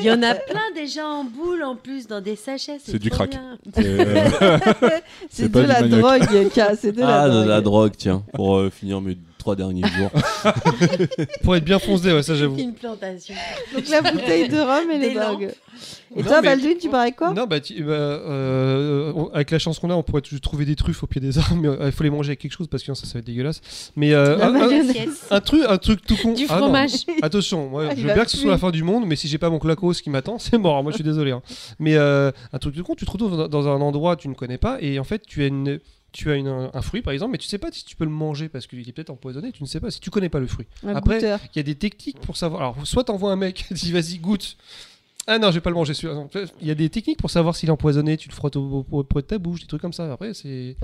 Il 0.00 0.06
y 0.06 0.10
en 0.10 0.22
a 0.22 0.34
plein 0.34 0.70
déjà 0.74 1.06
en 1.06 1.24
boule 1.24 1.62
en 1.62 1.74
plus 1.74 2.06
dans 2.06 2.20
des 2.20 2.36
sachets. 2.36 2.78
C'est 2.84 2.98
du 2.98 3.08
crack. 3.08 3.38
C'est, 3.74 3.84
euh, 3.86 4.28
de 5.40 5.46
du 5.46 5.66
la 5.66 5.80
manioc. 5.80 6.00
drogue, 6.00 6.48
K, 6.50 6.60
c'est 6.78 6.92
de 6.92 7.00
la 7.00 7.22
Ah, 7.22 7.28
la 7.28 7.60
drogue, 7.62 7.92
tiens, 7.96 8.22
pour 8.34 8.56
euh, 8.56 8.70
finir 8.70 9.00
mes 9.00 9.16
trois 9.46 9.54
derniers 9.54 9.82
jours. 9.96 10.10
Pour 11.44 11.54
être 11.54 11.64
bien 11.64 11.78
foncé, 11.78 12.12
ouais, 12.12 12.22
ça 12.24 12.34
j'avoue. 12.34 12.58
Une 12.58 12.74
plantation. 12.74 13.32
Donc 13.72 13.88
la 13.88 14.02
bouteille 14.02 14.48
de 14.48 14.58
rhum 14.58 14.90
et 14.90 14.98
les 14.98 15.14
drogues. 15.14 15.52
Et 16.16 16.22
Non, 16.22 16.28
toi, 16.28 16.40
mais- 16.42 16.48
Baldwin, 16.48 16.76
tu 16.80 16.88
parais 16.88 17.12
quoi 17.12 17.32
Non, 17.32 17.44
bah, 17.46 17.60
tu- 17.60 17.82
bah, 17.84 17.92
euh, 17.92 19.12
on- 19.14 19.28
avec 19.28 19.50
la 19.52 19.58
chance 19.58 19.78
qu'on 19.78 19.90
a, 19.90 19.94
on 19.94 20.02
pourrait 20.02 20.22
toujours 20.22 20.40
trouver 20.40 20.64
des 20.64 20.74
truffes 20.74 21.02
au 21.02 21.06
pied 21.06 21.20
des 21.20 21.38
arbres, 21.38 21.54
mais 21.60 21.68
euh, 21.68 21.76
il 21.86 21.92
faut 21.92 22.02
les 22.02 22.10
manger 22.10 22.30
avec 22.30 22.40
quelque 22.40 22.52
chose 22.56 22.66
parce 22.68 22.82
que 22.82 22.86
sinon 22.86 22.94
ça, 22.96 23.06
ça 23.06 23.12
va 23.14 23.18
être 23.20 23.26
dégueulasse. 23.26 23.60
Mais 23.94 24.14
euh, 24.14 24.38
un, 24.38 24.48
un- 24.54 24.66
mayonnaise. 24.66 25.20
un 25.30 25.40
truc, 25.40 25.62
un 25.68 25.78
truc 25.78 26.04
tout 26.06 26.16
con. 26.16 26.32
Du 26.32 26.46
Ah, 26.48 26.54
non. 26.54 26.58
fromage. 26.64 26.92
Attention, 27.22 27.68
moi, 27.68 27.84
Ah, 27.90 27.94
je 27.94 28.00
veux 28.06 28.12
bien 28.14 28.24
que 28.24 28.30
ce 28.30 28.36
soit 28.38 28.50
la 28.50 28.58
fin 28.58 28.70
du 28.72 28.82
monde, 28.82 29.04
mais 29.06 29.14
si 29.14 29.28
j'ai 29.28 29.38
pas 29.38 29.50
mon 29.50 29.58
clacos 29.60 30.00
qui 30.02 30.10
m'attend, 30.10 30.38
c'est 30.40 30.58
mort. 30.58 30.82
Moi, 30.82 30.90
je 30.90 30.96
suis 30.96 31.04
désolé. 31.04 31.30
hein. 31.32 31.42
Mais 31.78 31.94
euh, 31.96 32.32
un 32.52 32.58
truc 32.58 32.74
tout 32.74 32.82
con, 32.82 32.94
tu 32.96 33.04
te 33.04 33.10
retrouves 33.10 33.36
dans, 33.36 33.46
dans 33.48 33.68
un 33.68 33.80
endroit 33.80 34.16
que 34.16 34.22
tu 34.22 34.28
ne 34.28 34.34
connais 34.34 34.58
pas 34.58 34.78
et 34.80 34.98
en 34.98 35.04
fait, 35.04 35.22
tu 35.26 35.42
as 35.42 35.46
une. 35.46 35.78
Tu 36.16 36.30
as 36.30 36.36
une- 36.36 36.70
un 36.72 36.82
fruit 36.82 37.02
par 37.02 37.12
exemple, 37.12 37.32
mais 37.32 37.38
tu 37.38 37.46
sais 37.46 37.58
pas 37.58 37.68
si 37.70 37.84
tu 37.84 37.94
peux 37.94 38.04
le 38.04 38.10
manger 38.10 38.48
parce 38.48 38.66
qu'il 38.66 38.88
est 38.88 38.92
peut-être 38.92 39.10
empoisonné, 39.10 39.52
tu 39.52 39.62
ne 39.62 39.68
sais 39.68 39.80
pas 39.80 39.90
si 39.90 40.00
tu 40.00 40.08
connais 40.10 40.30
pas 40.30 40.40
le 40.40 40.46
fruit. 40.46 40.66
Un 40.82 40.94
Après. 40.96 41.20
Il 41.54 41.58
y 41.58 41.60
a 41.60 41.62
des 41.62 41.74
techniques 41.74 42.18
pour 42.20 42.36
savoir. 42.38 42.62
Alors, 42.62 42.86
soit 42.86 43.04
t'envoies 43.04 43.30
un 43.32 43.36
mec, 43.36 43.66
dis 43.70 43.92
vas-y, 43.92 44.18
goûte. 44.18 44.56
Ah 45.26 45.38
non, 45.38 45.48
je 45.48 45.54
vais 45.56 45.60
pas 45.60 45.70
le 45.70 45.76
manger. 45.76 45.92
Il 46.62 46.66
y 46.66 46.70
a 46.70 46.74
des 46.74 46.88
techniques 46.88 47.18
pour 47.18 47.30
savoir 47.30 47.54
s'il 47.54 47.68
est 47.68 47.72
empoisonné, 47.72 48.16
tu 48.16 48.28
le 48.28 48.34
frottes 48.34 48.56
au, 48.56 48.86
au- 48.90 48.98
auprès 49.00 49.20
de 49.22 49.26
ta 49.26 49.38
bouche, 49.38 49.60
des 49.60 49.66
trucs 49.66 49.82
comme 49.82 49.92
ça. 49.92 50.10
Après, 50.12 50.32
c'est. 50.34 50.76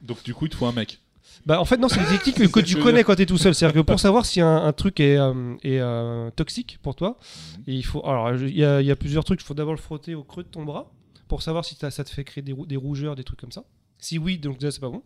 Donc 0.00 0.22
du 0.24 0.34
coup, 0.34 0.46
il 0.46 0.48
te 0.48 0.56
faut 0.56 0.66
un 0.66 0.72
mec. 0.72 0.98
Bah, 1.46 1.60
en 1.60 1.64
fait, 1.64 1.76
non, 1.76 1.88
c'est 1.88 2.00
des 2.00 2.06
techniques 2.06 2.36
que, 2.36 2.46
que 2.46 2.60
tu 2.60 2.74
connais 2.82 3.04
quand 3.04 3.14
tu 3.14 3.22
es 3.22 3.26
tout 3.26 3.38
seul. 3.38 3.54
C'est-à-dire 3.54 3.82
que 3.82 3.86
pour 3.86 4.00
savoir 4.06 4.26
si 4.26 4.40
un, 4.40 4.56
un 4.64 4.72
truc 4.72 4.98
est, 4.98 5.16
euh, 5.16 5.54
est, 5.62 5.78
euh, 5.80 6.30
toxique 6.34 6.78
pour 6.82 6.94
toi, 6.96 7.18
et 7.66 7.74
il 7.74 7.84
faut. 7.84 8.04
Alors, 8.06 8.34
il 8.34 8.56
y 8.56 8.64
a, 8.64 8.80
il 8.80 8.86
y 8.86 8.90
a 8.90 8.96
plusieurs 8.96 9.24
trucs. 9.24 9.40
Il 9.40 9.44
faut 9.44 9.54
d'abord 9.54 9.74
le 9.74 9.78
frotter 9.80 10.14
au 10.14 10.24
creux 10.24 10.42
de 10.42 10.48
ton 10.48 10.64
bras 10.64 10.90
pour 11.28 11.42
savoir 11.42 11.64
si 11.64 11.76
ça 11.76 11.90
te 12.04 12.10
fait 12.10 12.24
créer 12.24 12.42
des, 12.42 12.52
rou- 12.52 12.66
des 12.66 12.76
rougeurs, 12.76 13.14
des 13.14 13.24
trucs 13.24 13.40
comme 13.40 13.52
ça. 13.52 13.64
Si 14.02 14.18
oui, 14.18 14.36
donc 14.36 14.58
déjà, 14.58 14.70
c'est 14.72 14.80
pas 14.80 14.88
bon. 14.90 15.02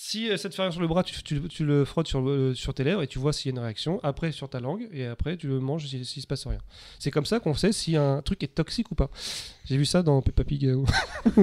Si 0.00 0.30
euh, 0.30 0.36
ça 0.36 0.48
te 0.48 0.54
fait 0.54 0.62
rien 0.62 0.70
sur 0.70 0.80
le 0.80 0.86
bras, 0.86 1.02
tu, 1.02 1.20
tu- 1.24 1.40
tu 1.48 1.64
le 1.64 1.84
frottes 1.84 2.06
sur, 2.06 2.20
le- 2.20 2.54
sur 2.54 2.72
tes 2.72 2.84
lèvres 2.84 3.02
et 3.02 3.08
tu 3.08 3.18
vois 3.18 3.32
s'il 3.32 3.50
y 3.50 3.52
a 3.52 3.58
une 3.58 3.64
réaction. 3.64 3.98
Après, 4.04 4.30
sur 4.30 4.48
ta 4.48 4.60
langue, 4.60 4.86
et 4.92 5.06
après, 5.06 5.36
tu 5.36 5.48
le 5.48 5.58
manges 5.58 5.88
s'il 5.88 6.04
s'il 6.06 6.22
se 6.22 6.26
passe 6.28 6.46
rien. 6.46 6.60
C'est 7.00 7.10
comme 7.10 7.26
ça 7.26 7.40
qu'on 7.40 7.54
sait 7.54 7.72
si 7.72 7.96
un 7.96 8.22
truc 8.22 8.42
est 8.44 8.54
toxique 8.54 8.92
ou 8.92 8.94
pas. 8.94 9.10
J'ai 9.64 9.76
vu 9.76 9.84
ça 9.86 10.02
dans 10.04 10.22
Peppa 10.22 10.44
Pig. 10.44 10.66
euh. 10.66 10.84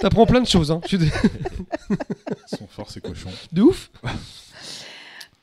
T'apprends 0.00 0.26
plein 0.26 0.40
de 0.40 0.46
choses. 0.46 0.70
Hein. 0.70 0.80
Ils 0.92 1.10
sont 2.46 2.66
forts, 2.68 2.90
ces 2.90 3.00
cochons. 3.00 3.30
De 3.52 3.62
ouf. 3.62 3.90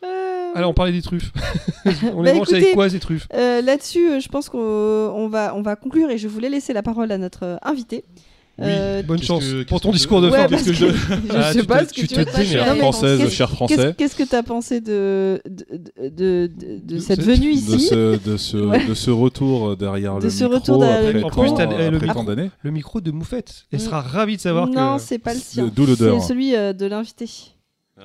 Euh, 0.03 0.51
Alors, 0.55 0.71
on 0.71 0.73
parlait 0.73 0.91
des 0.91 1.01
truffes. 1.01 1.31
on 1.85 1.89
Bah, 2.23 2.31
les 2.31 2.37
mange 2.37 2.47
écoutez, 2.49 2.55
avec 2.57 2.73
quoi 2.73 2.89
ces 2.89 2.99
truffes? 2.99 3.27
euh, 3.33 3.61
Là-dessus, 3.61 4.09
euh, 4.11 4.19
je 4.19 4.29
pense 4.29 4.49
qu'on 4.49 4.59
on 4.59 5.27
va, 5.27 5.55
on 5.55 5.61
va 5.61 5.75
conclure 5.75 6.09
et 6.09 6.17
je 6.17 6.27
voulais 6.27 6.49
laisser 6.49 6.73
la 6.73 6.83
parole 6.83 7.11
à 7.11 7.17
notre 7.17 7.43
euh, 7.43 7.57
invité. 7.63 8.05
Euh, 8.59 9.03
Bonne 9.03 9.21
chance 9.21 9.43
que- 9.43 9.63
pour 9.63 9.79
qu'est-ce 9.79 9.81
ton 9.83 9.89
que- 9.91 9.95
discours 9.97 10.19
de 10.21 10.29
ouais, 10.29 10.37
fin. 10.37 10.49
parce 10.49 10.63
parce 10.63 10.77
que 10.79 10.85
que 10.85 10.91
je 10.95 11.35
Ah, 11.37 11.53
sais 11.53 11.59
tu 11.59 11.65
pas 11.67 11.85
ce 11.85 11.93
que 11.93 12.01
tu 12.01 12.07
tu 12.07 12.15
te 12.15 12.69
Non, 12.69 12.75
françaises, 12.77 13.19
qu'est-ce- 13.19 13.29
chers 13.35 13.47
Qu'est-ce 13.49 13.55
français, 13.55 13.95
qu'est-ce 13.97 14.15
que 14.15 14.23
tu 14.23 14.35
as 14.35 14.41
pensé 14.43 14.81
de, 14.81 15.39
de, 15.47 16.49
de, 16.83 16.99
cette 16.99 17.21
ce- 17.21 17.25
venue 17.25 17.51
de 17.51 17.57
ici 17.57 17.79
ce, 17.81 18.17
de, 18.17 18.35
ce, 18.37 18.57
Ouais. 18.67 18.85
de 18.87 18.93
ce 18.95 19.11
retour 19.11 19.77
derrière 19.77 20.17
De 20.17 20.23
le 20.23 20.29
ce 20.31 20.43
micro 20.45 20.55
retour 20.59 20.79
derrière 20.79 21.01
le 21.01 21.07
après, 21.07 21.19
micro. 21.23 21.29
tant- 21.29 21.41
En 21.41 21.55
plus, 21.55 21.63
eh, 21.63 21.77
le 21.77 21.85
après 21.97 22.07
micro- 22.07 22.13
tant 22.19 22.23
d'années. 22.23 22.49
Le 22.63 22.71
micro 22.71 22.99
de 23.01 23.11
Moufette. 23.11 23.65
Elle 23.71 23.77
Mm. 23.79 23.81
sera 23.83 24.01
ravie 24.01 24.37
de 24.37 24.41
savoir 24.41 24.67
Non, 24.67 24.97
que. 24.97 25.03
c'est 25.03 25.19
pas 25.19 25.33
le 25.35 25.39
sien. 25.39 25.71
D'où 25.75 25.85
l'odeur. 25.85 26.19
C'est 26.21 26.27
celui 26.29 26.55
euh, 26.55 26.73
de 26.73 26.85
l'invité. 26.87 27.29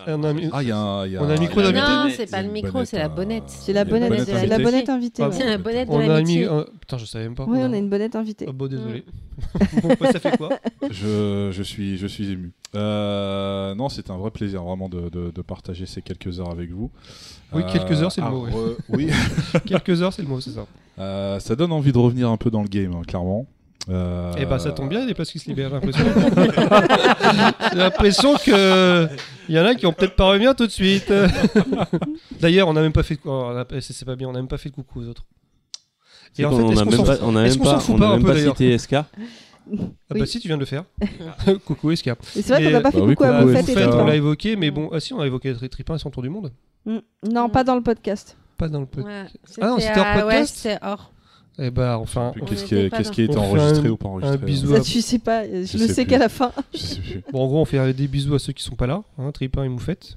On 0.07 0.25
a 0.25 0.33
mis- 0.33 0.49
Ah, 0.53 0.63
il 0.63 0.69
y 0.69 0.73
a 0.73 0.77
un, 0.79 1.07
il 1.07 1.13
y 1.13 1.17
a 1.17 1.23
On 1.23 1.29
a 1.29 1.35
un 1.35 1.39
micro 1.39 1.61
d'invité. 1.61 1.81
Non, 1.81 2.09
c'est 2.17 2.31
pas 2.31 2.43
le 2.43 2.51
micro, 2.51 2.85
c'est 2.85 2.99
la 2.99 3.07
euh, 3.07 3.09
bonnette. 3.09 3.45
C'est 3.47 3.73
la 3.73 3.85
bonnette, 3.85 4.09
bonnette 4.09 4.25
c'est 4.27 4.33
la 4.33 4.41
invitée. 4.57 4.63
bonnette 4.65 4.89
invitée. 4.89 5.23
Ah. 5.23 5.33
C'est 5.33 5.47
la 5.47 5.59
bonnette 5.59 5.89
de 5.89 5.95
On 5.95 6.11
a 6.11 6.23
mis. 6.23 6.45
Putain, 6.81 6.99
je 6.99 7.05
savais 7.05 7.25
même 7.25 7.35
pas. 7.35 7.45
Oui, 7.47 7.59
on 7.61 7.73
a 7.73 7.77
une 7.77 7.91
bonnette 7.91 8.17
invitée. 8.17 8.47
Ah 8.49 8.53
bon, 8.53 8.69
désolé. 8.69 9.05
bon, 9.83 10.07
ça 10.13 10.19
fait 10.21 10.37
quoi 10.37 10.51
Je, 10.91 11.51
je, 11.53 11.63
suis, 11.63 11.99
je 11.99 12.07
suis 12.07 12.31
ému. 12.31 12.53
Euh, 12.75 13.75
non, 13.75 13.89
c'est 13.89 14.11
un 14.11 14.17
vrai 14.17 14.31
plaisir 14.31 14.63
vraiment 14.63 14.89
de, 14.89 15.09
de, 15.11 15.31
de 15.31 15.43
partager 15.43 15.85
ces 15.87 16.01
quelques 16.01 16.41
heures 16.41 16.51
avec 16.51 16.71
vous. 16.71 16.91
Oui, 17.53 17.63
quelques 17.71 18.03
heures, 18.03 18.13
c'est 18.13 18.23
le 18.23 18.31
mot, 18.31 18.47
oui, 18.89 19.11
Quelques 19.67 20.01
heures, 20.01 20.13
c'est 20.13 20.23
le 20.23 20.29
mot, 20.29 20.41
c'est 20.41 20.51
ça. 20.53 20.67
Euh, 20.99 21.39
ça 21.39 21.55
donne 21.55 21.73
envie 21.73 21.93
de 21.93 21.99
revenir 21.99 22.31
un 22.31 22.37
peu 22.37 22.51
dans 22.51 22.63
le 22.63 22.69
game, 22.69 22.93
hein, 22.95 23.03
clairement. 23.07 23.47
Euh, 23.89 24.33
Eh 24.39 24.47
bah, 24.47 24.59
ça 24.59 24.71
tombe 24.73 24.89
bien, 24.89 25.01
il 25.01 25.03
y 25.03 25.05
a 25.05 25.09
des 25.09 25.15
places 25.15 25.31
qui 25.33 25.39
se 25.39 25.49
libèrent, 25.49 25.71
j'ai 25.71 25.75
l'impression. 25.75 26.05
j'ai 27.73 27.79
l'impression 27.79 28.35
que. 28.37 29.09
Il 29.49 29.55
y 29.55 29.59
en 29.59 29.65
a 29.67 29.75
qui 29.75 29.85
vont 29.87 29.93
peut-être 29.93 30.15
pas 30.17 30.27
revenir 30.27 30.55
tout 30.55 30.67
de 30.67 30.71
suite. 30.73 31.13
D'ailleurs, 32.41 32.69
on 32.69 32.73
n'a 32.75 32.81
même 32.83 32.93
pas 32.93 33.03
fait. 33.03 33.15
de- 33.17 33.21
oh, 33.25 33.49
a- 33.51 33.67
c'est 33.81 34.05
pas 34.05 34.17
bien, 34.17 34.29
on 34.29 34.33
n'a 34.33 34.39
même 34.39 34.49
pas 34.49 34.59
fait 34.59 34.69
de 34.71 34.75
coucou 34.75 35.01
aux 35.01 35.09
autres. 35.09 35.25
Et 36.39 36.45
en 36.45 36.51
fait, 36.51 36.85
même 36.85 37.05
pas, 37.05 37.19
on 37.23 37.37
a 37.37 37.43
est-ce 37.45 37.59
même 37.59 37.65
qu'on 37.67 37.71
s'en 37.71 37.75
pas, 37.75 37.81
fout 37.81 37.95
on 37.97 37.99
pas 37.99 38.07
a 38.07 38.09
un 38.09 38.13
même 38.15 38.23
peu, 38.23 38.29
pas 38.29 38.35
d'ailleurs 38.35 38.57
cité 38.57 38.79
SK. 38.79 38.93
Ah 38.95 39.07
Oui. 39.71 39.79
bah 40.11 40.27
si, 40.27 40.41
tu 40.41 40.49
viens 40.49 40.57
de 40.57 40.61
le 40.61 40.67
faire. 40.67 40.85
coucou. 41.67 41.91
Et 41.93 41.97
c'est 41.97 42.11
vrai 42.49 42.65
qu'on 42.65 42.71
n'a 42.71 42.81
pas 42.81 42.91
bah 42.91 42.93
fait 42.93 43.01
oui, 43.01 43.15
coucou 43.15 43.25
à 43.31 43.43
Vous 43.45 43.53
faites, 43.53 43.69
on 43.69 43.73
Tripin. 43.91 44.05
l'a 44.07 44.17
évoqué, 44.17 44.57
mais 44.57 44.71
bon, 44.71 44.91
ah 44.93 44.99
si, 45.01 45.13
on 45.13 45.21
a 45.21 45.27
évoqué 45.27 45.55
Tri- 45.55 45.69
Tripin 45.69 45.95
et 45.97 45.99
son 45.99 46.11
tour 46.11 46.23
du 46.23 46.31
monde. 46.31 46.53
Mm. 46.87 46.99
Non, 47.31 47.49
pas 47.49 47.63
dans 47.65 47.75
le 47.77 47.83
podcast. 47.83 48.37
Pas 48.57 48.69
dans 48.69 48.81
le 48.81 48.87
podcast. 48.87 49.37
Ah 49.61 49.67
non, 49.69 49.79
c'était 49.79 49.99
hors 50.01 50.07
Ouais, 50.07 50.23
podcast 50.23 50.55
c'était 50.57 50.79
hors. 50.83 51.12
Eh 51.59 51.71
bah, 51.71 51.99
enfin, 51.99 52.33
Qu'est-ce 52.47 52.65
qui, 52.65 52.75
est- 52.75 52.89
dans- 52.89 52.97
qui 53.11 53.21
a 53.21 53.25
été 53.25 53.37
On 53.37 53.43
fait 53.43 53.49
enregistré 53.61 53.89
un- 53.89 53.91
ou 53.91 53.97
pas 53.97 54.09
enregistré 54.09 54.39
un 54.43 54.47
bisou 54.47 54.75
hein. 54.75 54.77
Ça, 54.79 54.83
tu 54.83 55.01
sais 55.03 55.19
pas. 55.19 55.45
Je, 55.47 55.65
Je 55.65 55.79
le 55.79 55.87
sais 55.89 56.07
qu'à 56.07 56.19
la 56.19 56.29
fin. 56.31 56.51
Je 56.73 56.79
sais 56.79 57.01
plus. 57.01 57.23
bon, 57.33 57.43
en 57.43 57.47
gros, 57.47 57.61
on 57.61 57.65
fait 57.67 57.93
des 57.93 58.09
bisous 58.09 58.35
à 58.35 58.39
ceux 58.39 58.53
qui 58.55 58.63
sont 58.63 58.75
pas 58.75 58.87
là, 58.87 59.03
hein, 59.19 59.31
Tripin 59.33 59.65
et 59.65 59.69
Moufette. 59.69 60.17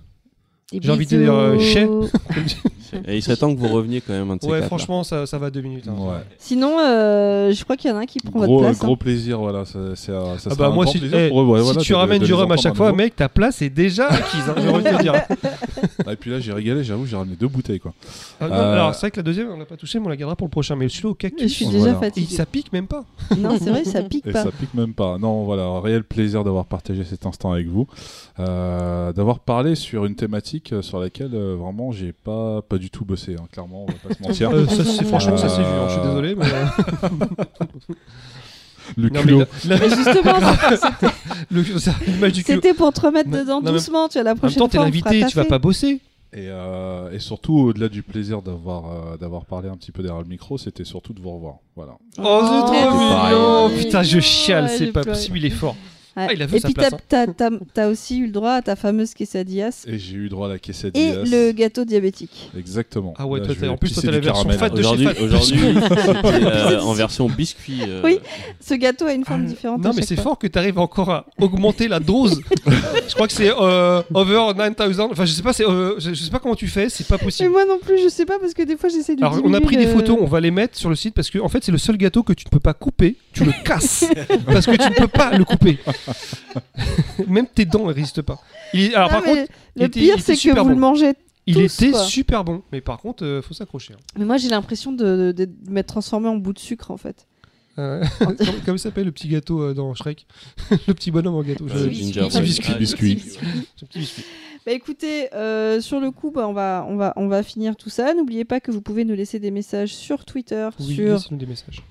Des 0.72 0.80
J'ai 0.82 0.92
envie 0.92 1.06
de 1.06 1.18
dire, 1.18 1.32
euh, 1.32 1.60
chais. 1.60 1.88
Et 3.08 3.18
il 3.18 3.22
serait 3.22 3.35
temps 3.35 3.53
que 3.53 3.60
vous 3.60 3.68
reveniez 3.68 4.00
quand 4.02 4.14
même 4.14 4.32
un 4.32 4.38
de 4.38 4.42
ces 4.42 4.48
Ouais, 4.48 4.60
quatre, 4.60 4.68
franchement, 4.68 5.03
ça, 5.03 5.26
ça 5.27 5.38
va 5.38 5.52
deux 5.52 5.61
minutes. 5.61 5.85
hein. 5.88 5.94
Ouais. 5.95 6.24
Sinon, 6.40 6.80
euh, 6.80 7.52
je 7.52 7.64
crois 7.64 7.76
qu'il 7.77 7.92
y 7.92 7.94
en 7.94 7.98
a 7.98 8.02
un 8.02 8.06
qui 8.06 8.19
prend 8.19 8.40
votre 8.40 8.45
Gros, 8.52 8.60
place. 8.61 8.80
gros 8.80 8.94
hein. 8.94 8.98
plaisir, 9.00 9.38
voilà. 9.40 9.66
Ça, 9.66 9.80
c'est, 9.95 10.11
euh, 10.11 10.38
ça 10.40 10.50
Ah 10.50 10.50
sera 10.52 10.56
bah 10.56 10.66
un 10.68 10.69
moi 10.76 10.85
grand 10.85 10.94
si, 10.94 11.00
plaisir 11.00 11.19
eh, 11.19 11.30
pour 11.30 11.42
eux, 11.42 11.45
ouais, 11.45 11.60
si 11.60 11.66
voilà, 11.66 11.82
tu 11.82 11.92
de- 11.92 11.98
ramènes 11.98 12.19
de 12.22 12.26
du 12.26 12.32
les 12.32 12.35
rhum 12.38 12.44
à 12.44 12.45
entendre 12.45 12.61
chaque 12.64 12.76
fois, 12.76 12.85
nouveau. 12.88 12.98
mec, 12.98 13.16
ta 13.16 13.27
place 13.30 13.61
est 13.61 13.69
déjà 13.69 14.08
acquise. 14.08 14.42
Hein, 14.50 14.56
j'ai 14.58 14.69
envie 14.69 14.84
de 14.85 14.90
te 14.90 15.02
dire. 15.03 15.14
Ah, 16.08 16.11
Et 16.14 16.16
puis 16.16 16.32
là, 16.32 16.40
j'ai 16.40 16.53
régalé, 16.53 16.84
j'avoue, 16.84 17.06
j'ai 17.06 17.16
ramené 17.18 17.35
deux 17.35 17.48
bouteilles, 17.48 17.80
quoi. 17.80 17.94
Ah, 18.40 18.48
non, 18.48 18.53
Euh, 18.56 18.74
Alors 18.74 18.95
c'est 18.95 19.02
vrai 19.02 19.11
que 19.11 19.18
la 19.18 19.24
deuxième, 19.24 19.50
on 19.52 19.58
l'a 19.58 19.66
pas 19.66 19.77
touché, 19.77 20.00
mais 20.00 20.06
on 20.06 20.10
la 20.10 20.16
gardera 20.18 20.35
pour 20.35 20.48
le 20.48 20.52
prochain. 20.52 20.76
Mais 20.76 20.88
celui-là 20.90 21.10
au 21.10 21.14
Je 21.14 21.18
cactus, 21.18 21.52
suis 21.53 21.66
Voilà. 21.66 21.77
déjà 21.80 21.92
il, 21.95 22.00
fatiguée. 22.00 22.35
ça 22.35 22.45
pique 22.48 22.72
même 22.74 22.88
pas. 22.88 23.03
Non, 23.38 23.58
c'est 23.61 23.69
vrai, 23.69 23.84
ça 23.84 24.02
pique 24.03 24.26
Et 24.26 24.32
pas. 24.32 24.44
ça 24.44 24.52
pique 24.52 24.74
même 24.74 24.94
pas. 24.94 25.18
Non, 25.19 25.44
voilà, 25.44 25.64
un 25.64 25.82
réel 25.82 26.03
plaisir 26.03 26.44
d'avoir 26.44 26.66
partagé 26.66 27.03
cet 27.03 27.26
instant 27.26 27.52
avec 27.52 27.68
vous, 27.68 27.88
Euh, 28.40 29.14
d'avoir 29.14 29.40
parlé 29.40 29.76
sur 29.76 30.06
une 30.06 30.16
thématique 30.16 30.55
euh, 30.74 30.82
sur 30.82 31.00
laquelle 31.00 31.34
euh, 31.34 31.56
vraiment 31.56 31.92
j'ai 31.92 32.11
pas 32.14 32.61
pas 32.61 32.77
du 32.77 32.90
tout 32.90 33.06
bossé. 33.06 33.35
hein, 33.40 33.45
clairement, 33.51 33.84
on 33.84 33.85
va 33.88 33.93
pas 34.09 34.14
se 34.16 34.24
mentir. 34.27 34.51
Euh, 34.51 34.66
ça, 34.67 34.84
c'est- 34.84 35.06
franchement, 35.06 35.38
ça 35.38 35.50
s'est 35.50 35.61
vu. 35.61 35.67
hein, 35.67 35.88
je 35.88 35.93
suis 35.93 36.01
désolé. 36.01 36.35
Mais, 36.35 36.45
Le 38.98 39.09
non, 39.09 39.22
mais 39.22 39.24
culot. 39.24 39.40
la- 39.67 39.80
Mais 39.80 39.90
justement, 39.90 40.35
c'était 42.45 42.74
pour 42.75 42.93
te 42.93 43.01
remettre 43.01 43.30
Non, 43.30 43.40
dedans 43.40 43.56
non, 43.61 43.66
mais- 43.66 43.72
doucement. 43.72 44.08
Tu 44.08 44.14
vois, 44.19 44.24
la 44.24 44.32
En 44.32 44.34
même 44.34 44.40
prochaine 44.40 44.59
temps, 44.59 44.67
t'es 44.67 44.77
ta 45.01 45.27
tu 45.27 45.35
vas 45.35 45.45
pas 45.45 45.59
bosser. 45.59 46.01
Et, 46.34 46.48
euh, 46.50 47.11
et 47.11 47.19
surtout, 47.19 47.58
au-delà 47.58 47.88
du 47.88 48.03
plaisir 48.03 48.42
d'avoir 48.42 48.92
euh, 48.92 49.17
d'avoir 49.17 49.45
parlé 49.45 49.69
un 49.69 49.77
petit 49.77 49.92
peu 49.93 50.03
derrière 50.03 50.22
le 50.22 50.27
micro, 50.27 50.58
c'était 50.58 50.84
surtout 50.84 51.14
de 51.14 51.22
vous 51.22 51.32
revoir. 51.32 51.56
Voilà. 51.75 51.93
Oh, 52.19 52.42
c'est 52.43 52.74
trop 52.74 52.90
Oh, 52.90 52.93
mignon. 52.93 53.09
pareil. 53.09 53.85
Putain, 53.85 54.03
je 54.03 54.19
chiale, 54.19 54.66
Ouais, 54.66 54.69
c'est 54.77 54.88
pas 54.88 55.01
pleuré. 55.01 55.17
possible, 55.17 55.38
il 55.38 55.45
est 55.45 55.50
fort. 55.50 55.75
Ouais. 56.18 56.27
Ah, 56.30 56.34
il 56.34 56.42
a 56.42 56.45
vu 56.45 56.56
Et 56.56 56.60
sa 56.61 56.68
puis, 56.69 56.74
t'as 57.10 57.26
hein. 57.84 57.88
aussi 57.90 58.19
eu 58.19 58.27
le 58.27 58.32
droit 58.32 58.53
à 58.53 58.61
ta 58.61 58.76
fameuse 58.77 59.14
quesadillas 59.14 59.84
Et 59.88 59.98
j'ai 60.00 60.16
eu 60.16 60.30
droit 60.30 60.48
à 60.48 60.50
la 60.52 60.56
et 60.56 60.60
quesadillas. 60.60 61.24
le 61.26 61.52
gâteau 61.52 61.84
diabétique. 61.84 62.50
Exactement. 62.58 63.14
Ah 63.18 63.27
ouais, 63.27 63.42
Là, 63.42 63.48
toi, 63.53 63.68
en 63.69 63.77
plus, 63.77 63.94
toi, 63.94 64.03
t'as 64.06 64.11
la 64.11 64.19
version 64.19 64.50
fat 64.52 64.69
de 64.69 64.76
chez 64.82 64.82
Aujourd'hui, 64.88 65.06
Fat. 65.08 65.22
aujourd'hui, 65.22 65.60
euh, 66.45 66.80
en 66.82 66.94
version 66.94 67.27
biscuit. 67.27 67.82
euh, 67.88 68.02
Oui. 68.03 68.19
Ce 68.61 68.74
gâteau 68.76 69.06
a 69.06 69.14
une 69.14 69.26
forme 69.26 69.44
Ah, 69.45 69.50
différente. 69.50 69.84
Non, 69.84 69.92
mais 69.95 70.02
c'est 70.03 70.16
fort 70.16 70.38
que 70.40 70.48
tu 70.48 70.58
arrives 70.58 70.80
encore 70.80 71.10
à 71.10 71.26
augmenter 71.40 71.88
la 71.88 72.00
dose. 72.00 72.42
je 73.10 73.14
crois 73.14 73.27
que 73.27 73.34
c'est 73.34 73.52
euh, 73.52 74.02
over 74.14 74.53
9000. 74.56 75.02
Enfin, 75.11 75.26
je 75.26 75.32
sais 75.34 75.44
pas, 75.44 75.52
euh, 75.60 75.95
je, 76.00 76.14
je 76.14 76.24
sais 76.24 76.32
pas 76.32 76.40
comment 76.40 76.56
tu 76.56 76.68
fais, 76.68 76.88
c'est 76.90 77.08
pas 77.08 77.18
Mais 77.19 77.26
possible. 77.26 77.50
moi 77.50 77.66
non 77.66 77.77
plus, 77.80 78.02
je 78.02 78.08
sais 78.10 78.26
pas 78.26 78.40
parce 78.40 78.53
que 78.53 78.64
des 78.64 78.77
fois 78.77 78.90
j'essaie 78.90 79.16
de. 79.16 79.24
Alors, 79.24 79.40
on 79.44 79.53
a 79.53 79.60
pris 79.61 79.77
des 79.77 79.85
le- 79.85 79.92
photos, 79.92 80.18
on 80.19 80.26
va 80.26 80.40
les 80.40 80.52
mettre 80.52 80.77
sur 80.77 80.90
le 80.90 80.95
site 80.95 81.14
parce 81.14 81.30
que 81.30 81.40
en 81.40 81.50
fait, 81.50 81.64
c'est 81.64 81.72
le 81.72 81.77
seul 81.77 81.98
gâteau 81.98 82.24
que 82.24 82.34
tu 82.34 82.45
ne 82.45 82.50
peux 82.52 82.60
pas 82.60 82.74
couper. 82.74 83.18
Tu 83.34 83.44
le 83.44 83.52
casses 83.64 84.06
parce 84.45 84.66
que 84.66 84.72
tu 84.77 84.90
ne 84.90 84.95
peux 84.95 85.08
pas 85.08 85.38
le 85.38 85.44
couper. 85.44 85.77
Même 87.27 87.48
tes 87.48 87.66
dents 87.66 87.85
ne 87.88 87.93
résistent 87.93 88.22
pas. 88.22 88.40
Il 88.74 88.82
est- 88.82 88.95
alors, 88.95 89.09
Non, 89.11 89.16
par 89.19 89.24
contre, 89.24 89.51
il 89.75 89.82
le 89.82 89.85
était- 89.88 90.00
pire 90.00 90.19
c'est 90.19 90.35
que 90.35 90.50
vous 90.50 90.64
bon. 90.64 90.69
le 90.69 90.75
mangez. 90.75 91.14
il 91.48 91.56
tous, 91.56 91.61
était 91.84 91.92
quoi. 91.92 92.03
super 92.06 92.43
bon. 92.43 92.64
Mais 92.72 92.82
par 92.82 93.00
contre, 93.00 93.24
euh, 93.25 93.42
faut 93.42 93.53
s'accrocher. 93.53 93.93
hein. 93.93 93.98
Mais 94.17 94.25
moi 94.25 94.38
j'ai 94.38 94.50
l'impression 94.50 94.92
de, 94.92 95.32
de, 95.32 95.45
de 95.45 95.50
m'être 95.69 95.88
transformé 95.88 96.27
en 96.27 96.35
bout 96.38 96.53
de 96.53 96.59
sucre 96.59 96.92
en 96.92 96.98
fait. 96.98 97.27
Euh, 97.77 98.03
comme, 98.66 98.77
s'appelle 98.77 99.06
le 99.06 99.11
petit 99.11 99.27
gâteau 99.27 99.61
euh, 99.61 99.74
dans 99.74 99.93
Shrek? 99.95 100.25
Le 100.88 100.93
petit 100.93 101.11
bonhomme 101.11 101.35
en 101.35 101.43
gâteau. 101.43 101.66
euh, 101.69 101.88
biscuit. 101.88 102.14
gingerbread. 102.14 102.32
Petit 102.32 102.48
biscuit. 102.48 102.72
Ah, 102.74 102.77
biscuit. 102.80 103.16
Petit 103.88 104.00
biscuit. 104.00 104.24
Bah 104.66 104.72
écoutez, 104.72 105.32
euh, 105.35 105.80
sur 105.82 106.00
le 106.00 106.09
coup, 106.09 106.32
bah, 106.32 106.48
on, 106.48 106.53
va, 106.53 106.85
on, 106.90 106.95
va, 106.95 107.14
on 107.17 107.27
va 107.27 107.43
finir 107.43 107.75
tout 107.75 107.90
ça. 107.92 108.14
N'oubliez 108.16 108.45
pas 108.45 108.59
que 108.61 108.72
vous 108.72 108.82
pouvez 108.82 109.03
nous 109.06 109.14
laisser 109.14 109.38
des 109.40 109.51
messages 109.51 109.93
sur 109.93 110.25
Twitter, 110.25 110.69
Oui, 110.80 110.95
sur, 110.95 111.03
laissez-nous 111.14 111.38
des 111.38 111.45
messages. 111.45 111.84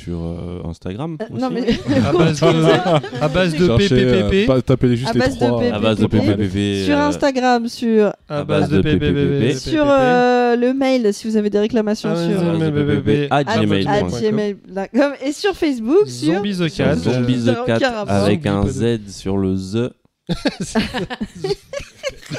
Sur 0.00 0.18
euh, 0.18 0.60
Instagram. 0.68 1.16
Euh, 1.20 1.24
aussi. 1.32 1.42
non, 1.42 1.50
mais. 1.50 1.62
À 2.04 2.12
base 2.12 2.40
de, 2.40 3.22
à 3.22 3.28
base 3.28 3.52
de 3.54 3.66
Cherchez, 3.66 3.88
euh, 3.92 4.28
PPPP. 4.28 4.46
pas- 4.46 4.62
tapez 4.62 4.96
juste 4.96 5.10
À 5.10 5.12
les 5.12 5.20
base 5.20 5.38
de 5.38 5.46
trois. 5.46 5.60
PPP. 5.60 5.74
à 5.74 5.78
base 5.78 5.98
de 5.98 6.06
PPP. 6.06 6.26
PPPP. 6.36 6.84
sur 6.84 6.96
euh, 6.96 7.08
Instagram, 7.08 7.68
sur, 7.68 8.12
À 8.28 8.44
base 8.44 8.68
de 8.68 8.80
PPPP. 8.82 9.14
PPPP. 9.14 9.56
sur 9.58 9.84
euh, 9.86 10.56
le 10.56 10.74
mail, 10.74 11.12
si 11.14 11.28
vous 11.28 11.36
avez 11.36 11.50
des 11.50 11.58
réclamations 11.60 12.10
Ah, 12.12 12.16
sur. 12.16 12.58
ouais, 12.60 12.70
PPPP 12.70 13.28
à 13.30 13.36
à 13.36 13.38
at- 13.40 13.56
gmail.com. 13.56 15.12
et 15.24 15.32
sur 15.32 15.54
Facebook 15.54 16.06
sur 16.08 16.34
Zombie 16.34 16.52
the 16.56 16.68
Sur 16.68 16.84
Cat. 16.84 16.96
Zombie 16.96 17.38
the 17.44 17.54
Cat 17.66 17.76
aucun 17.76 17.90
rapport. 17.90 18.14
avec 18.14 18.46
un 18.46 18.66
Z 18.66 18.98
sur 19.08 19.36
le 19.36 19.54
The. 19.54 19.92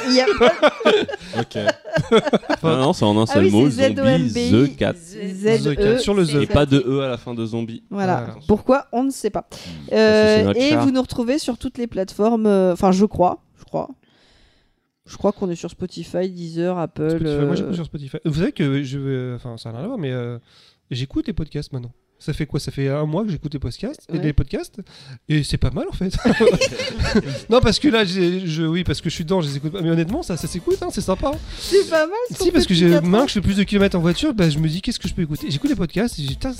il 0.08 0.16
y 0.16 0.22
a 0.22 0.26
Ok. 1.40 1.58
Ah 2.64 2.76
non, 2.78 2.94
c'est 2.94 3.06
en 3.06 3.18
un 3.20 3.24
Ah 3.24 3.34
seul 3.34 3.46
oui, 3.46 3.52
mot. 3.52 3.70
c'est 3.70 3.88
Zombie 3.96 4.30
Z-O-M-B-I. 4.30 4.52
the 4.52 4.76
Cat. 4.78 4.94
Z 4.96 5.64
The 5.64 5.76
Cat, 5.76 5.98
sur 6.00 6.14
le 6.14 6.24
E. 6.24 6.26
The. 6.26 6.42
Et 6.42 6.48
pas 6.48 6.66
de 6.66 6.80
E 6.80 7.02
à 7.02 7.08
la 7.10 7.18
fin 7.18 7.34
de 7.34 7.46
zombie. 7.46 7.84
Voilà. 7.90 8.36
Pourquoi 8.48 8.88
On 8.92 9.04
ne 9.04 9.12
sait 9.12 9.30
pas. 9.30 9.44
Parce 9.44 9.62
que 9.90 9.94
Euh, 9.96 10.44
notre 10.46 10.60
et 10.60 10.70
chat. 10.72 10.80
vous 10.82 10.92
nous 10.92 11.02
retrouvez 11.02 11.38
sur 11.38 11.58
toutes 11.58 11.78
les 11.78 11.88
plateformes. 11.88 12.48
euh, 12.48 12.74
Enfin, 12.74 12.92
je 12.92 13.06
crois. 13.06 13.44
Je 13.60 13.64
crois. 13.66 13.90
Je 15.06 15.18
crois 15.18 15.32
qu'on 15.32 15.50
est 15.52 15.56
sur 15.56 15.70
Spotify, 15.70 16.30
Deezer, 16.30 16.78
Apple. 16.80 17.10
Spotify. 17.12 17.26
Moi, 17.42 17.52
euh, 17.52 17.56
j'écoute 17.56 17.76
sur 17.76 17.86
Spotify. 17.86 18.18
Vous 18.26 18.34
savez 18.40 18.52
que 18.52 18.82
je. 18.84 18.98
euh, 19.00 19.36
Enfin, 19.36 19.58
ça 19.58 19.72
n'a 19.72 19.78
rien 19.78 19.84
à 19.86 19.88
voir, 19.88 20.00
mais 20.00 20.12
euh, 20.12 20.40
j'écoute 20.90 21.28
les 21.28 21.34
podcasts 21.34 21.72
maintenant. 21.74 21.92
Ça 22.18 22.34
fait 22.34 22.46
quoi? 22.46 22.60
Ça 22.60 22.72
fait 22.72 22.88
un 22.90 23.06
mois 23.06 23.24
que 23.24 23.30
j'écoute 23.30 23.54
les 23.54 23.60
podcasts, 23.60 24.02
Ouais. 24.12 24.20
les 24.20 24.34
podcasts, 24.34 24.80
et 25.30 25.44
c'est 25.44 25.58
pas 25.58 25.70
mal 25.70 25.86
en 25.90 25.94
fait. 25.94 26.16
non, 27.50 27.60
parce 27.60 27.78
que 27.80 27.88
là, 27.88 28.04
je, 28.06 28.64
oui, 28.66 28.84
parce 28.84 29.02
que 29.02 29.10
je 29.10 29.16
suis 29.16 29.24
dedans, 29.24 29.42
je 29.42 29.50
les 29.50 29.58
écoute 29.58 29.72
pas. 29.74 29.82
Mais 29.82 29.90
honnêtement, 29.92 30.24
ça, 30.24 30.38
ça 30.38 30.48
s'écoute, 30.48 30.78
hein, 30.82 30.88
c'est 30.92 31.02
sympa. 31.02 31.32
hein. 31.34 31.38
C'est 31.60 31.90
pas 31.90 32.06
mal. 32.08 32.16
Si, 32.32 32.52
parce 32.52 32.66
que 32.66 32.74
j'ai 32.74 32.88
que 32.90 32.94
je 33.28 33.34
fais 33.34 33.42
plus 33.42 33.58
de 33.58 33.64
kilomètres 33.64 33.98
en 33.98 34.02
voiture, 34.02 34.34
bah, 34.34 34.50
je 34.50 34.58
me 34.60 34.68
dis 34.68 34.82
qu'est-ce 34.82 35.00
que 35.00 35.08
je 35.08 35.14
peux 35.14 35.22
écouter? 35.24 35.48
J'écoute 35.50 35.70
les 35.70 35.76
podcasts, 35.76 36.18
et 36.20 36.22
je 36.24 36.28
dis, 36.28 36.34
putain, 36.36 36.54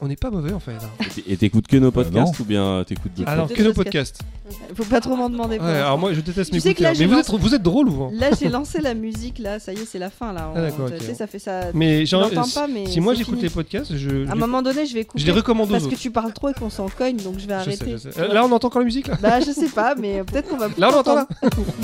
on 0.00 0.08
n'est 0.08 0.16
pas 0.16 0.30
mauvais 0.30 0.52
en 0.52 0.60
fait. 0.60 0.72
hein. 0.72 1.04
Et 1.26 1.36
t'écoutes 1.36 1.66
que 1.66 1.76
nos 1.76 1.90
Bah 1.90 2.02
podcasts 2.04 2.38
ou 2.40 2.44
bien 2.44 2.64
euh, 2.64 2.84
t'écoutes 2.84 3.12
d'autres 3.14 3.28
Alors 3.28 3.48
que 3.48 3.62
nos 3.62 3.72
podcasts. 3.72 4.18
podcasts. 4.18 4.74
Faut 4.74 4.84
pas 4.84 5.00
trop 5.00 5.16
m'en 5.16 5.30
demander. 5.30 5.58
Ouais, 5.58 5.64
alors 5.66 5.98
moi, 5.98 6.12
je 6.12 6.20
déteste 6.20 6.52
hein. 6.54 6.58
j'ai 6.62 6.74
Mais 6.98 7.06
vous 7.06 7.18
êtes, 7.18 7.30
vous 7.30 7.54
êtes 7.54 7.62
drôle 7.62 7.88
ou 7.88 8.04
hein 8.04 8.10
Là, 8.14 8.30
j'ai 8.38 8.48
lancé 8.48 8.80
la 8.80 8.92
musique. 8.94 9.38
Là, 9.38 9.58
ça 9.58 9.72
y 9.72 9.76
est, 9.76 9.84
c'est 9.86 9.98
la 9.98 10.10
fin. 10.10 10.32
Là. 10.32 10.52
Ah, 10.54 10.60
d'accord, 10.62 10.88
ça 11.16 11.26
fait 11.26 11.38
ça. 11.38 11.66
Mais 11.74 12.04
l'entends 12.06 12.44
si- 12.44 12.54
pas, 12.54 12.66
mais 12.66 12.86
si 12.86 13.00
moi 13.00 13.14
j'écoute 13.14 13.40
les 13.40 13.50
podcasts, 13.50 13.96
je, 13.96 14.26
À 14.28 14.32
un 14.32 14.34
moment 14.34 14.62
donné, 14.62 14.84
je 14.86 14.94
vais 14.94 15.01
couper. 15.04 15.20
je 15.20 15.26
les 15.26 15.32
recommande 15.32 15.68
aux 15.68 15.72
Parce 15.72 15.86
que 15.86 15.94
tu 15.94 16.10
parles 16.10 16.32
trop 16.32 16.48
et 16.48 16.54
qu'on 16.54 16.70
s'en 16.70 16.88
cogne, 16.88 17.16
donc 17.16 17.38
je 17.38 17.46
vais 17.46 17.58
Je 17.60 17.70
sais, 17.70 17.82
arrêter. 17.82 17.90
je 17.92 17.96
sais. 18.10 18.20
Euh, 18.20 18.32
Là, 18.32 18.44
on 18.44 18.52
entend 18.52 18.68
encore 18.68 18.80
la 18.80 18.84
musique 18.86 19.06
là 19.08 19.16
Bah, 19.20 19.40
je 19.40 19.50
sais 19.50 19.68
pas, 19.68 19.94
mais 19.94 20.20
euh, 20.20 20.24
peut-être 20.24 20.48
qu'on 20.48 20.56
va. 20.56 20.68
Là, 20.78 20.90
on 20.92 20.98
entend 20.98 21.14
là. 21.14 21.26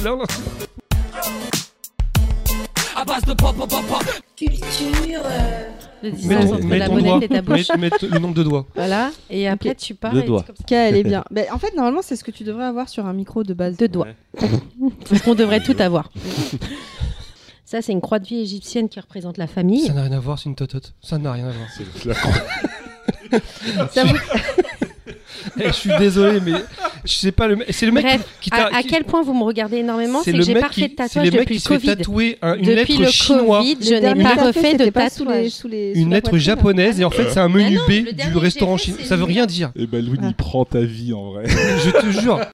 Là, 0.05 0.15
on 0.15 0.21
entend. 0.21 0.35
Culture. 4.37 5.21
euh, 5.25 5.69
Le 6.03 6.11
Mets 6.11 6.17
distance 6.17 6.45
ton- 6.47 6.55
entre 6.57 6.65
mets 6.67 6.79
la 6.79 6.87
ton 6.87 6.95
bonnette 6.95 7.07
doigt. 7.13 7.25
et 7.25 7.29
ta 7.29 7.43
bouche. 7.43 7.69
Mets- 7.71 7.79
mets 7.79 7.91
le 8.11 8.19
nombre 8.19 8.35
de 8.35 8.43
doigts. 8.43 8.67
Voilà. 8.75 9.11
Et 9.31 9.49
après, 9.49 9.75
tu 9.75 9.95
parles. 9.95 10.15
Deux 10.15 10.21
et 10.21 10.27
doigts. 10.27 10.41
c'est 10.41 10.47
comme 10.49 10.57
ça. 10.57 10.63
Ok, 10.63 10.73
elle 10.73 10.97
est 10.97 11.03
bien. 11.05 11.25
Mais 11.31 11.49
en 11.53 11.59
fait, 11.59 11.75
normalement, 11.77 12.03
c'est 12.03 12.17
ce 12.17 12.25
que 12.25 12.31
tu 12.31 12.45
devrais 12.45 12.65
avoir 12.65 12.89
sur 12.89 13.07
un 13.07 13.13
micro 13.13 13.43
de 13.45 13.55
base. 13.55 13.77
Deux 13.77 13.89
doigts. 13.89 14.09
Parce 15.09 15.23
qu'on 15.25 15.35
devrait 15.35 15.61
tout 15.63 15.77
avoir. 15.79 16.11
Ça, 17.65 17.83
c'est 17.83 17.93
une 17.93 18.01
croix 18.01 18.19
de 18.19 18.27
vie 18.27 18.41
égyptienne 18.41 18.89
qui 18.89 18.99
représente 19.01 19.39
la 19.39 19.47
famille. 19.47 19.87
Ça 19.87 19.93
n'a 19.93 20.03
rien 20.03 20.13
à 20.13 20.21
voir, 20.21 20.39
c'est 20.39 20.49
une 20.49 20.55
totote. 20.55 20.95
Ça 21.03 21.19
n'a 21.19 21.33
rien 21.33 21.47
à 21.47 21.51
voir. 21.53 21.67
C'est 21.75 22.05
la 22.07 22.15
croix. 22.15 22.33
Ça 23.93 24.05
vous- 24.05 24.17
Eh, 25.61 25.69
je 25.69 25.73
suis 25.73 25.91
désolé, 25.99 26.41
mais 26.45 26.53
je 27.05 27.13
sais 27.13 27.33
pas 27.33 27.47
le 27.49 27.57
mec. 27.57 27.69
C'est 27.71 27.87
le 27.87 27.93
mec 27.93 28.05
Bref, 28.05 28.21
qui 28.41 28.51
t'a. 28.51 28.67
à, 28.67 28.77
à 28.79 28.83
qui- 28.83 28.89
quel 28.89 29.05
point 29.05 29.23
vous 29.23 29.35
me 29.35 29.45
regardez 29.45 29.79
énormément, 29.79 30.21
c'est 30.23 30.33
le 30.33 30.39
que 30.39 30.45
j'ai 30.45 30.55
mec 30.55 30.63
pas 30.63 30.69
fait 30.69 30.75
qui- 30.83 30.89
de 30.89 30.95
tatouage 30.95 31.31
depuis 31.31 31.47
qui 31.47 31.55
le 31.55 31.59
se 31.61 31.69
fait 31.69 31.75
Covid. 31.77 31.87
tatouer 31.97 32.39
un- 32.43 32.55
une 32.55 32.61
Depuis 32.63 32.75
lettre 32.75 33.01
le 33.03 33.07
chinois, 33.11 33.59
Covid, 33.59 33.77
je 33.81 33.95
n'ai 33.95 34.23
pas 34.23 34.35
refait 34.47 34.61
fait, 34.61 34.77
de 34.87 34.91
pas 34.91 35.09
sous 35.11 35.25
les- 35.25 35.31
tatouage. 35.31 35.51
sous 35.51 35.69
les- 35.69 35.95
sous 35.95 36.01
une 36.01 36.11
lettre 36.11 36.31
poitrine. 36.31 36.41
japonaise, 36.45 37.01
et 37.01 37.05
en 37.05 37.11
fait, 37.11 37.31
c'est 37.31 37.41
un 37.41 37.49
menu 37.49 37.77
non, 37.77 37.83
B 37.89 37.93
du 38.31 38.37
restaurant 38.37 38.77
chinois. 38.77 39.01
Ça 39.05 39.17
veut 39.17 39.25
rien 39.25 39.47
dire. 39.47 39.71
Et 39.77 39.87
ben 39.87 40.05
Louis, 40.05 40.19
Ah. 40.23 40.27
il 40.29 40.35
prend 40.35 40.65
ta 40.65 40.81
vie 40.81 41.13
en 41.13 41.31
vrai. 41.33 41.45
Je 41.49 41.91
te 41.91 42.11
jure. 42.21 42.41